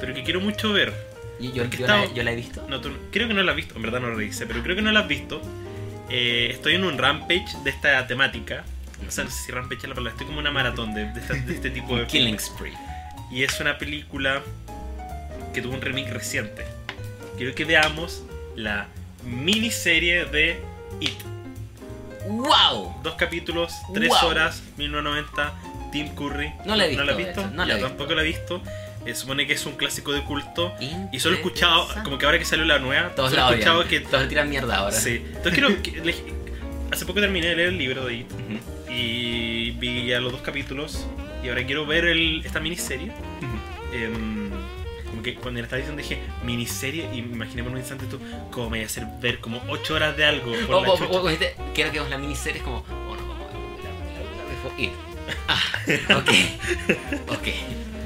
pero 0.00 0.14
que 0.14 0.22
quiero 0.22 0.40
mucho 0.40 0.72
ver. 0.72 0.92
Y 1.38 1.48
yo, 1.52 1.64
yo 1.64 1.80
estaba- 1.80 2.06
la, 2.06 2.14
yo 2.14 2.22
la 2.22 2.32
he 2.32 2.36
visto. 2.36 2.64
No, 2.68 2.80
tú- 2.80 2.90
creo 3.10 3.28
que 3.28 3.34
no 3.34 3.42
la 3.42 3.50
has 3.52 3.56
visto, 3.56 3.74
en 3.76 3.82
verdad 3.82 4.00
no 4.00 4.08
lo 4.08 4.16
revisé, 4.16 4.46
pero 4.46 4.62
creo 4.62 4.76
que 4.76 4.82
no 4.82 4.92
la 4.92 5.00
has 5.00 5.08
visto. 5.08 5.42
Eh, 6.08 6.48
estoy 6.52 6.74
en 6.74 6.84
un 6.84 6.96
rampage 6.96 7.46
de 7.64 7.70
esta 7.70 8.06
temática. 8.06 8.64
O 9.06 9.10
sea, 9.10 9.24
no 9.24 9.30
sé 9.30 9.36
si 9.44 9.50
es 9.50 9.54
la 9.88 9.94
palabra, 9.94 10.10
estoy 10.12 10.26
como 10.26 10.38
una 10.38 10.50
maratón 10.50 10.94
de, 10.94 11.06
de 11.06 11.20
de 11.42 11.54
este 11.54 11.70
tipo 11.70 11.96
de 11.96 12.06
Killing 12.08 12.38
Spree. 12.38 12.74
Y 13.30 13.42
es 13.44 13.58
una 13.60 13.78
película 13.78 14.42
que 15.54 15.62
tuvo 15.62 15.74
un 15.74 15.80
remake 15.82 16.10
reciente. 16.10 16.64
Quiero 17.36 17.54
que 17.54 17.64
veamos 17.64 18.22
la 18.56 18.86
miniserie 19.24 20.24
de 20.26 20.60
It. 21.00 21.18
¡Wow! 22.26 23.00
Dos 23.02 23.14
capítulos, 23.14 23.72
tres 23.94 24.08
Wow. 24.08 24.30
horas, 24.30 24.62
1990, 24.76 25.52
Tim 25.92 26.14
Curry. 26.14 26.52
No 26.66 26.76
la 26.76 26.84
he 26.84 26.88
visto, 26.88 27.00
¿No 27.04 27.06
la 27.06 27.12
has 27.12 27.18
visto? 27.18 27.46
no 27.48 27.64
la 27.64 27.66
Ya, 27.66 27.72
he 27.72 27.76
visto. 27.76 27.88
tampoco 27.88 28.14
la 28.14 28.22
he 28.22 28.24
visto. 28.24 28.62
Eh, 29.06 29.14
supone 29.14 29.46
que 29.46 29.54
es 29.54 29.64
un 29.64 29.72
clásico 29.76 30.12
de 30.12 30.22
culto. 30.24 30.74
Y 31.12 31.18
solo 31.20 31.36
he 31.36 31.38
escuchado, 31.38 31.88
como 32.04 32.18
que 32.18 32.26
ahora 32.26 32.38
que 32.38 32.44
salió 32.44 32.64
la 32.66 32.78
nueva, 32.78 33.08
Todos 33.14 33.30
solo 33.30 33.42
la 33.42 33.48
he 33.48 33.52
escuchado 33.54 33.88
que... 33.88 34.00
Todos 34.00 34.28
tiran 34.28 34.50
mierda 34.50 34.76
ahora. 34.76 34.92
Sí. 34.94 35.22
Entonces 35.26 35.52
quiero... 35.54 35.82
que- 35.82 36.30
hace 36.92 37.06
poco 37.06 37.20
terminé 37.20 37.46
de 37.48 37.56
leer 37.56 37.68
el 37.68 37.78
libro 37.78 38.04
de 38.04 38.14
It. 38.16 38.30
Ujú, 38.32 38.58
Y 38.90 39.70
vi 39.72 40.06
ya 40.06 40.20
los 40.20 40.32
dos 40.32 40.42
capítulos. 40.42 41.06
Y 41.44 41.48
ahora 41.48 41.64
quiero 41.64 41.86
ver 41.86 42.04
el- 42.06 42.42
esta 42.44 42.60
miniserie. 42.60 43.12
Em, 43.92 44.50
como 45.10 45.22
que 45.22 45.34
cuando 45.34 45.58
le 45.60 45.64
estaba 45.64 45.78
diciendo 45.78 46.00
dije 46.02 46.18
miniserie 46.44 47.08
y 47.12 47.22
me 47.22 47.34
imaginé 47.34 47.62
por 47.64 47.72
un 47.72 47.78
instante 47.78 48.06
tú 48.06 48.20
cómo 48.52 48.70
me 48.70 48.78
voy 48.78 48.84
a 48.84 48.86
hacer 48.86 49.04
ver 49.20 49.40
como 49.40 49.60
8 49.68 49.94
horas 49.94 50.16
de 50.16 50.24
algo 50.24 50.52
por 50.52 50.60
la 50.60 50.66
quiero 51.74 51.90
que 51.90 51.98
veamos 51.98 52.10
la 52.10 52.18
miniserie, 52.18 52.58
es 52.58 52.62
como, 52.64 52.78
oh 52.88 53.16
no, 53.16 53.26
vamos 53.26 53.48
a 53.50 54.48
ver 54.48 54.56
la. 54.62 54.92
Ah, 55.48 55.60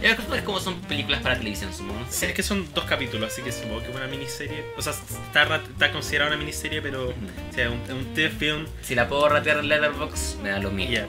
las 0.09 0.17
cosas 0.17 0.37
es 0.39 0.43
como 0.43 0.61
son 0.61 0.81
películas 0.83 1.21
para 1.23 1.37
televisión, 1.37 1.73
supongo. 1.73 2.01
Sí, 2.11 2.27
es 2.27 2.35
que 2.35 2.43
son 2.43 2.67
dos 2.75 2.85
capítulos, 2.85 3.33
así 3.33 3.43
que 3.43 3.53
supongo 3.53 3.83
que 3.83 3.91
es 3.91 3.97
una 3.97 4.07
miniserie. 4.07 4.65
O 4.77 4.83
sea, 4.83 4.93
está, 4.93 5.57
está 5.57 5.93
considerada 5.93 6.31
una 6.31 6.39
miniserie, 6.39 6.83
pero 6.83 7.05
Ujú. 7.09 7.15
o 7.51 7.55
sea, 7.55 7.71
un, 7.71 7.81
un 7.91 8.15
TV-film. 8.15 8.67
Si 8.83 8.95
la 8.95 9.09
puedo 9.09 9.29
ratear 9.29 9.59
en 9.59 9.69
Letterboxd, 9.69 10.41
me 10.43 10.51
da 10.51 10.59
lo 10.59 10.71
mismo. 10.71 10.95
ya. 10.95 11.07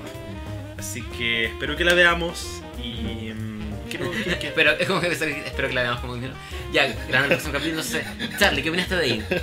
Así 0.78 1.02
que 1.02 1.46
espero 1.46 1.76
que 1.76 1.84
la 1.86 1.94
veamos 1.94 2.62
y 2.78 3.32
mm, 3.34 3.90
que, 3.90 3.98
que- 4.40 4.52
Pero 4.56 4.72
es 4.72 4.88
como 4.88 5.00
que 5.02 5.08
espero 5.12 5.68
que 5.68 5.74
la 5.74 5.82
veamos 5.84 6.02
como 6.02 6.16
diciendo, 6.16 6.38
ya, 6.72 6.88
grabando 7.08 7.34
el 7.36 7.42
próximo 7.42 7.54
capítulo, 7.54 7.76
no 7.78 7.84
sé. 7.84 8.04
Charlie, 8.38 8.62
¿qué 8.62 8.70
opinaste 8.70 8.96
de 8.96 9.08
Ir? 9.08 9.26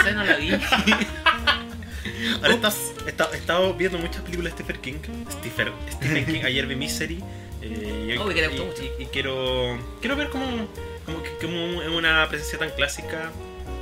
No 0.00 0.04
sé, 0.06 0.12
no 0.12 0.24
la 0.24 0.36
vi. 0.36 0.50
Ahora 2.42 2.54
está- 2.54 2.72
está- 3.06 3.30
he 3.32 3.36
estado 3.36 3.74
viendo 3.74 3.98
muchas 3.98 4.22
películas 4.22 4.56
de 4.56 4.62
Stephen 4.64 4.80
King. 4.82 5.12
Stephen, 5.30 5.68
Stephen 5.92 6.26
King. 6.26 6.40
Ayer 6.44 6.66
vi 6.66 6.76
Misery. 6.76 7.22
eh, 7.62 8.14
y, 8.14 8.18
Oh, 8.18 8.26
que 8.28 9.08
quiero, 9.12 9.78
quiero 10.00 10.16
ver 10.16 10.28
como, 10.30 10.46
como, 11.04 11.22
que- 11.22 11.36
como 11.40 11.82
es 11.82 11.88
una 11.88 12.26
presencia 12.28 12.58
tan 12.58 12.70
clásica 12.70 13.30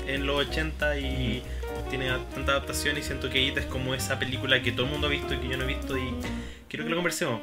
en 0.06 0.26
los 0.26 0.46
80 0.48 0.98
y 0.98 1.42
tiene 1.90 2.10
tanta 2.34 2.52
adaptación. 2.52 2.98
Y 2.98 3.02
siento 3.02 3.30
que 3.30 3.40
It 3.40 3.56
es 3.58 3.66
como 3.66 3.94
esa 3.94 4.18
película 4.18 4.60
que 4.62 4.72
todo 4.72 4.86
el 4.86 4.92
mundo 4.92 5.06
ha 5.06 5.10
visto 5.10 5.34
y 5.34 5.38
que 5.38 5.48
yo 5.48 5.56
no 5.56 5.64
he 5.64 5.68
visto. 5.68 5.96
Y 5.96 6.14
quiero 6.68 6.84
que 6.84 6.90
lo 6.90 6.96
conversemos. 6.96 7.40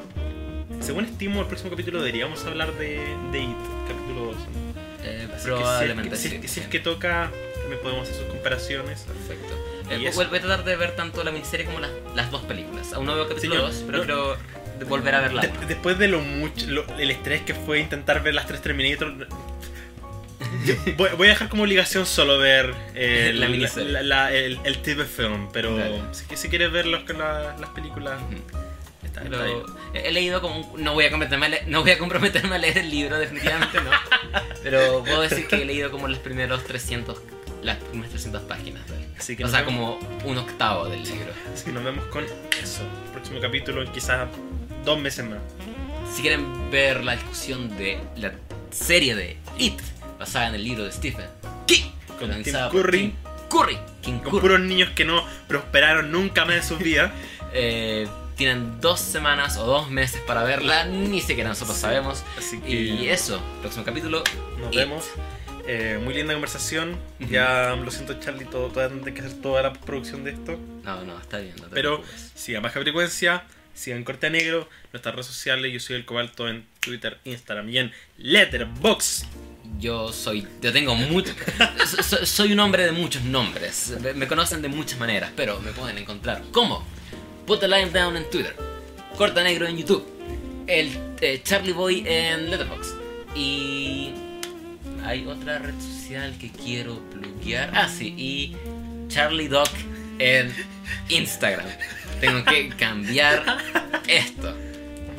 Según 0.81 1.05
estimo, 1.05 1.41
el 1.41 1.47
próximo 1.47 1.69
capítulo 1.71 1.99
deberíamos 1.99 2.43
hablar 2.45 2.73
de, 2.73 2.99
de 3.31 3.39
It, 3.43 3.57
capítulo 3.87 4.25
2. 4.33 4.35
Eh, 5.03 5.27
probablemente 5.43 6.09
que 6.09 6.15
si, 6.17 6.29
sí. 6.29 6.39
si, 6.41 6.47
si 6.47 6.59
es 6.61 6.67
que 6.67 6.79
toca, 6.79 7.31
también 7.61 7.81
podemos 7.81 8.03
hacer 8.09 8.15
sus 8.23 8.25
comparaciones. 8.33 9.01
Perfecto. 9.03 9.55
Eh, 9.89 10.11
voy 10.15 10.25
a 10.25 10.29
tratar 10.29 10.63
de 10.63 10.75
ver 10.75 10.95
tanto 10.95 11.23
la 11.23 11.31
miniserie 11.31 11.65
como 11.65 11.79
las, 11.79 11.91
las 12.15 12.31
dos 12.31 12.41
películas. 12.43 12.93
Aún 12.93 13.05
no 13.05 13.15
veo 13.15 13.27
capítulo 13.27 13.53
Sí, 13.55 13.59
yo- 13.59 13.67
2, 13.67 13.83
pero 14.03 14.05
no- 14.05 14.35
de- 14.79 14.85
volver 14.85 15.15
a 15.15 15.21
verla. 15.21 15.41
De- 15.41 15.65
después 15.67 15.97
de 15.99 16.07
lo 16.07 16.19
mucho, 16.21 16.65
lo- 16.67 16.85
el 16.97 17.11
estrés 17.11 17.41
que 17.43 17.53
fue 17.53 17.79
intentar 17.79 18.21
ver 18.23 18.33
las 18.33 18.47
tres 18.47 18.61
Terminator, 18.61 19.27
voy, 20.97 21.09
voy 21.17 21.27
a 21.27 21.31
dejar 21.31 21.49
como 21.49 21.63
obligación 21.63 22.05
solo 22.05 22.37
ver 22.37 22.73
eh, 22.93 23.31
La 23.35 23.47
miniserie. 23.47 23.91
la- 23.91 24.01
la- 24.03 24.33
el, 24.33 24.59
el 24.63 24.77
TV 24.81 25.05
film, 25.05 25.49
pero 25.53 25.77
si, 26.13 26.25
si 26.35 26.49
quieres 26.49 26.71
ver 26.71 26.85
los, 26.87 27.07
la- 27.09 27.55
las 27.59 27.69
películas, 27.71 28.19
está, 29.03 29.23
está 29.23 29.45
he 29.93 30.09
he 30.09 30.11
leído 30.11 30.41
como 30.41 30.59
un- 30.73 30.83
no 30.83 30.93
voy 30.93 31.05
a 31.05 31.09
comprometerme 31.09 31.45
a 31.45 31.49
leer, 31.49 31.67
no 31.67 31.81
voy 31.81 31.91
a 31.91 31.97
comprometerme 31.97 32.55
a 32.55 32.57
leer 32.57 32.77
el 32.79 32.89
libro 32.89 33.17
definitivamente 33.17 33.79
no. 33.81 33.91
Pero 34.63 35.03
puedo 35.03 35.21
decir 35.21 35.47
que 35.47 35.61
he 35.61 35.65
leído 35.65 35.89
como 35.91 36.07
los 36.07 36.17
primeros 36.19 36.63
300 36.65 37.19
las 37.65 37.77
primeras 37.77 38.11
300 38.11 38.41
páginas. 38.43 38.83
Así 39.17 39.35
que 39.35 39.43
o 39.43 39.47
sea 39.47 39.61
vemos- 39.63 39.97
como 40.03 40.29
un 40.31 40.37
octavo 40.37 40.85
del 40.87 41.03
libro 41.03 41.31
Así 41.53 41.65
que 41.65 41.71
nos 41.71 41.83
vemos 41.83 42.05
con 42.05 42.23
eso. 42.61 42.81
Próximo 43.13 43.39
capítulo, 43.41 43.91
quizás 43.91 44.27
dos 44.83 44.99
meses 44.99 45.25
más. 45.25 45.39
si 46.13 46.21
quieren 46.21 46.69
ver 46.71 47.03
la 47.03 47.13
discusión 47.15 47.75
de 47.77 47.99
la 48.17 48.33
serie 48.71 49.15
de 49.15 49.37
It 49.57 49.79
basada 50.19 50.47
en 50.49 50.55
el 50.55 50.63
libro 50.63 50.83
de 50.85 50.91
Stephen 50.91 51.25
King 51.65 51.89
Con 52.19 52.43
Tim 52.43 52.53
Curry. 52.71 53.13
Curry 53.49 53.77
King 54.01 54.19
Con 54.19 54.31
Curry. 54.31 54.39
puros 54.41 54.59
niños 54.61 54.89
que 54.95 55.05
no 55.05 55.23
prosperaron 55.47 56.11
nunca 56.11 56.45
más 56.45 56.55
en 56.55 56.63
sus 56.63 56.79
vidas. 56.79 57.11
Eh, 57.57 58.05
tienen 58.35 58.81
dos 58.81 58.99
semanas 58.99 59.55
o 59.55 59.65
dos 59.65 59.89
meses 59.89 60.19
para 60.27 60.43
verla 60.43 60.83
ni 60.83 61.21
siquiera 61.21 61.47
nosotros 61.47 61.77
sabemos 61.77 62.21
Así 62.37 62.59
que 62.59 62.69
y 62.69 63.07
eso 63.07 63.39
próximo 63.61 63.85
capítulo 63.85 64.21
nos 64.59 64.71
It. 64.73 64.75
vemos. 64.79 65.05
Eh, 65.67 65.99
muy 66.03 66.13
linda 66.13 66.33
conversación. 66.33 66.97
Ya 67.29 67.75
lo 67.75 67.89
siento, 67.91 68.19
Charlie, 68.19 68.45
todo, 68.45 68.67
todavía 68.69 68.93
tendré 68.95 69.13
que 69.13 69.21
hacer 69.21 69.41
toda 69.41 69.61
la 69.63 69.73
producción 69.73 70.23
de 70.23 70.31
esto. 70.31 70.59
no 70.83 71.03
no 71.03 71.19
está 71.19 71.39
bien 71.39 71.55
no 71.61 71.67
Pero 71.71 72.03
sigan 72.35 72.61
Baja 72.61 72.79
Frecuencia, 72.81 73.43
sigan 73.73 74.03
Corte 74.03 74.27
a 74.27 74.29
Negro, 74.29 74.69
nuestras 74.93 75.15
redes 75.15 75.27
sociales. 75.27 75.73
Yo 75.73 75.79
soy 75.79 75.95
el 75.95 76.05
Cobalto 76.05 76.47
en 76.47 76.65
Twitter, 76.79 77.17
Instagram 77.23 77.69
y 77.69 77.77
en 77.79 77.91
Letterboxd. 78.17 79.25
Yo 79.79 80.13
soy. 80.13 80.47
Yo 80.61 80.71
tengo 80.71 80.93
mucho. 80.95 81.33
so- 81.87 82.03
so- 82.03 82.25
soy 82.25 82.53
un 82.53 82.59
hombre 82.59 82.85
de 82.85 82.91
muchos 82.91 83.23
nombres. 83.23 83.93
Me, 84.15 84.27
conocen 84.27 84.61
de 84.61 84.67
muchas 84.67 84.99
maneras, 84.99 85.31
pero 85.35 85.59
me 85.61 85.71
pueden 85.71 85.97
encontrar 85.97 86.43
como 86.51 86.85
Put 87.47 87.59
the 87.61 87.67
Line 87.67 87.89
Down 87.89 88.15
en 88.17 88.29
Twitter, 88.29 88.55
Corta 89.17 89.43
Negro 89.43 89.65
en 89.67 89.77
YouTube, 89.77 90.05
el 90.67 90.91
eh, 91.21 91.41
Charlie 91.43 91.73
Boy 91.73 92.03
en 92.07 92.51
Letterboxd. 92.51 92.93
Y. 93.35 94.13
Hay 95.05 95.25
otra 95.27 95.59
red 95.59 95.73
social 95.79 96.35
que 96.39 96.49
quiero 96.49 96.99
pluguear. 97.11 97.71
Ah, 97.73 97.87
sí, 97.87 98.13
y 98.17 98.55
Charlie 99.07 99.47
Doc 99.47 99.69
en 100.19 100.53
Instagram. 101.09 101.65
Tengo 102.19 102.43
que 102.45 102.69
cambiar 102.69 103.43
esto. 104.07 104.49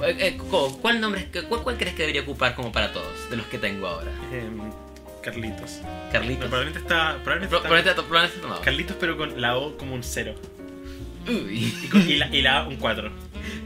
Eh, 0.03 0.17
eh, 0.19 0.39
¿Cuál 0.83 1.01
nombre, 1.01 1.29
cuál, 1.49 1.63
cuál 1.63 1.77
crees 1.79 1.95
que 1.95 2.03
debería 2.03 2.23
ocupar 2.23 2.55
como 2.55 2.71
para 2.73 2.93
todos 2.93 3.31
de 3.31 3.37
los 3.37 3.47
que 3.47 3.59
tengo 3.59 3.87
ahora? 3.87 4.11
Em, 4.33 4.59
Carlitos. 5.23 5.81
Carlitos. 6.13 6.47
probablemente 6.49 6.79
está. 6.81 7.17
Probablemente 7.25 7.49
Pro- 7.49 7.59
está- 7.59 7.69
Probablemente 7.69 7.95
probablemente 8.03 8.35
está 8.37 8.43
tomado. 8.43 8.61
Carlitos, 8.63 8.97
pero 9.01 9.17
con 9.17 9.41
la 9.41 9.57
O 9.57 9.77
como 9.77 9.95
un 9.95 10.03
0. 10.03 10.35
Uy. 11.29 11.75
Y, 11.85 11.89
con- 11.89 12.09
y 12.09 12.17
la, 12.17 12.27
y 12.35 12.43
la 12.43 12.59
A 12.59 12.69
un 12.69 12.77
4. 12.77 13.11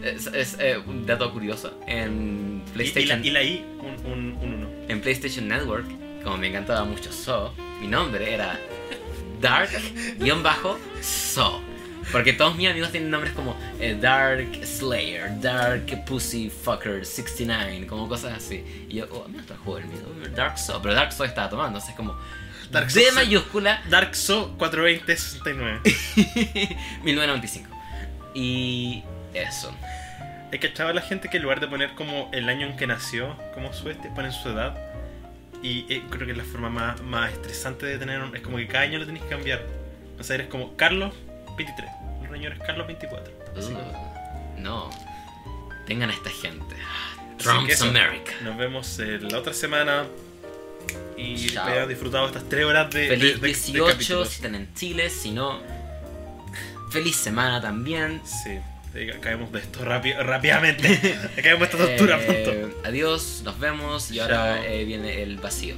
Es, 0.02 0.26
es, 0.28 0.57
eh, 0.60 0.78
un 0.86 1.05
dato 1.07 1.32
curioso. 1.32 1.78
En 1.86 2.62
Y, 2.62 2.62
y 2.62 2.66
la, 2.68 2.73
PlayStation, 2.74 3.24
y 3.24 3.31
la 3.31 3.42
I 3.42 3.65
un, 3.81 4.12
un, 4.12 4.32
un 4.40 4.55
1. 4.55 4.68
en 4.89 5.00
PlayStation 5.00 5.49
Network, 5.49 5.86
como 6.23 6.36
me 6.36 6.49
encantaba 6.49 6.84
mucho 6.84 7.10
So, 7.12 7.55
mi 7.81 7.86
nombre 7.86 8.34
era 8.34 8.58
Dark-So. 9.40 11.62
Porque 12.12 12.32
todos 12.32 12.57
mis 12.57 12.68
amigos 12.68 12.90
tienen 12.90 13.10
nombres 13.10 13.32
como 13.34 13.55
eh, 13.78 13.97
Dark 14.00 14.49
Slayer, 14.65 15.40
Dark 15.40 15.86
Pussy 16.07 16.50
Fucker 16.50 17.07
69, 17.07 17.86
como 17.86 18.08
cosas 18.08 18.36
así. 18.36 18.86
Y 18.89 18.97
yo, 18.97 19.07
oh, 19.12 19.26
mira, 19.28 19.42
está 19.42 19.55
mío, 19.65 20.28
Dark 20.34 20.58
So, 20.58 20.82
pero 20.82 20.94
Dark 20.94 21.12
So 21.12 21.24
estaba 21.24 21.49
tomando, 21.49 21.78
entonces 21.78 21.94
como 21.94 22.18
Dark 22.70 22.89
D 22.89 23.05
So- 23.05 23.15
mayúscula 23.15 23.82
Dark 23.89 24.16
So 24.16 24.57
42069. 24.58 25.81
1995. 27.05 27.68
Y 28.32 29.02
eso. 29.34 29.74
He 30.52 30.60
cachado 30.60 30.90
a 30.90 30.92
la 30.92 31.00
gente 31.00 31.28
que 31.28 31.39
en 31.39 31.42
lugar 31.42 31.58
de 31.58 31.66
poner 31.66 31.94
como 31.97 32.28
el 32.32 32.49
año 32.49 32.68
en 32.68 32.76
que 32.76 32.86
nació, 32.86 33.36
como 33.55 33.73
su 33.73 33.90
este, 33.90 34.08
ponen 34.10 34.31
su 34.32 34.49
edad. 34.49 34.76
Y 35.62 35.86
eh, 35.92 36.02
creo 36.10 36.24
que 36.26 36.32
es 36.32 36.39
la 36.39 36.44
forma 36.44 36.70
más, 36.70 37.00
más 37.02 37.32
estresante 37.32 37.86
de 37.86 37.98
tener 37.98 38.20
un- 38.22 38.34
Es 38.34 38.42
como 38.42 38.56
que 38.56 38.66
cada 38.66 38.84
año 38.84 38.98
lo 38.98 39.06
tenés 39.06 39.22
que 39.22 39.28
cambiar. 39.28 39.62
O 40.18 40.22
sea, 40.24 40.34
eres 40.36 40.48
como 40.48 40.76
Carlos 40.76 41.14
23. 41.56 41.90
El 42.24 42.30
señor 42.30 42.52
es 42.52 42.58
Carlos 42.60 42.86
24. 42.86 43.32
Así 43.56 43.72
como- 43.72 43.80
Uh, 43.80 44.60
no. 44.60 44.90
Tengan 45.86 46.10
a 46.10 46.12
esta 46.14 46.30
gente. 46.30 46.76
Trump's 47.39 47.72
eso. 47.74 47.86
America. 47.86 48.32
Nos 48.42 48.56
vemos 48.56 48.98
eh, 49.00 49.18
la 49.20 49.39
otra 49.39 49.52
semana. 49.52 50.05
Y 51.16 51.48
Chao. 51.50 51.66
hayan 51.68 51.89
disfrutado 51.89 52.26
estas 52.26 52.48
3 52.48 52.64
horas 52.64 52.90
de, 52.90 53.08
Feliz 53.08 53.22
de- 53.22 53.34
de- 53.34 53.40
de 53.40 53.47
18 53.48 53.86
capítulos. 53.86 54.28
si 54.28 54.34
están 54.36 54.55
en 54.55 54.74
Chile, 54.74 55.10
si 55.10 55.30
no. 55.32 55.60
Feliz 56.90 57.16
semana 57.16 57.60
también. 57.60 58.20
Sí, 58.24 58.58
caemos 59.20 59.52
de 59.52 59.59
esto 59.60 59.85
rápidamente. 59.85 61.17
caemos 61.43 61.60
de 61.60 61.65
esta 61.65 61.78
tortura 61.78 62.19
Eh, 62.20 62.43
pronto. 62.44 62.81
Adiós, 62.85 63.43
nos 63.44 63.59
vemos 63.59 64.10
y 64.10 64.19
ahora 64.20 64.67
eh, 64.67 64.85
viene 64.85 65.23
el 65.23 65.36
vacío. 65.39 65.75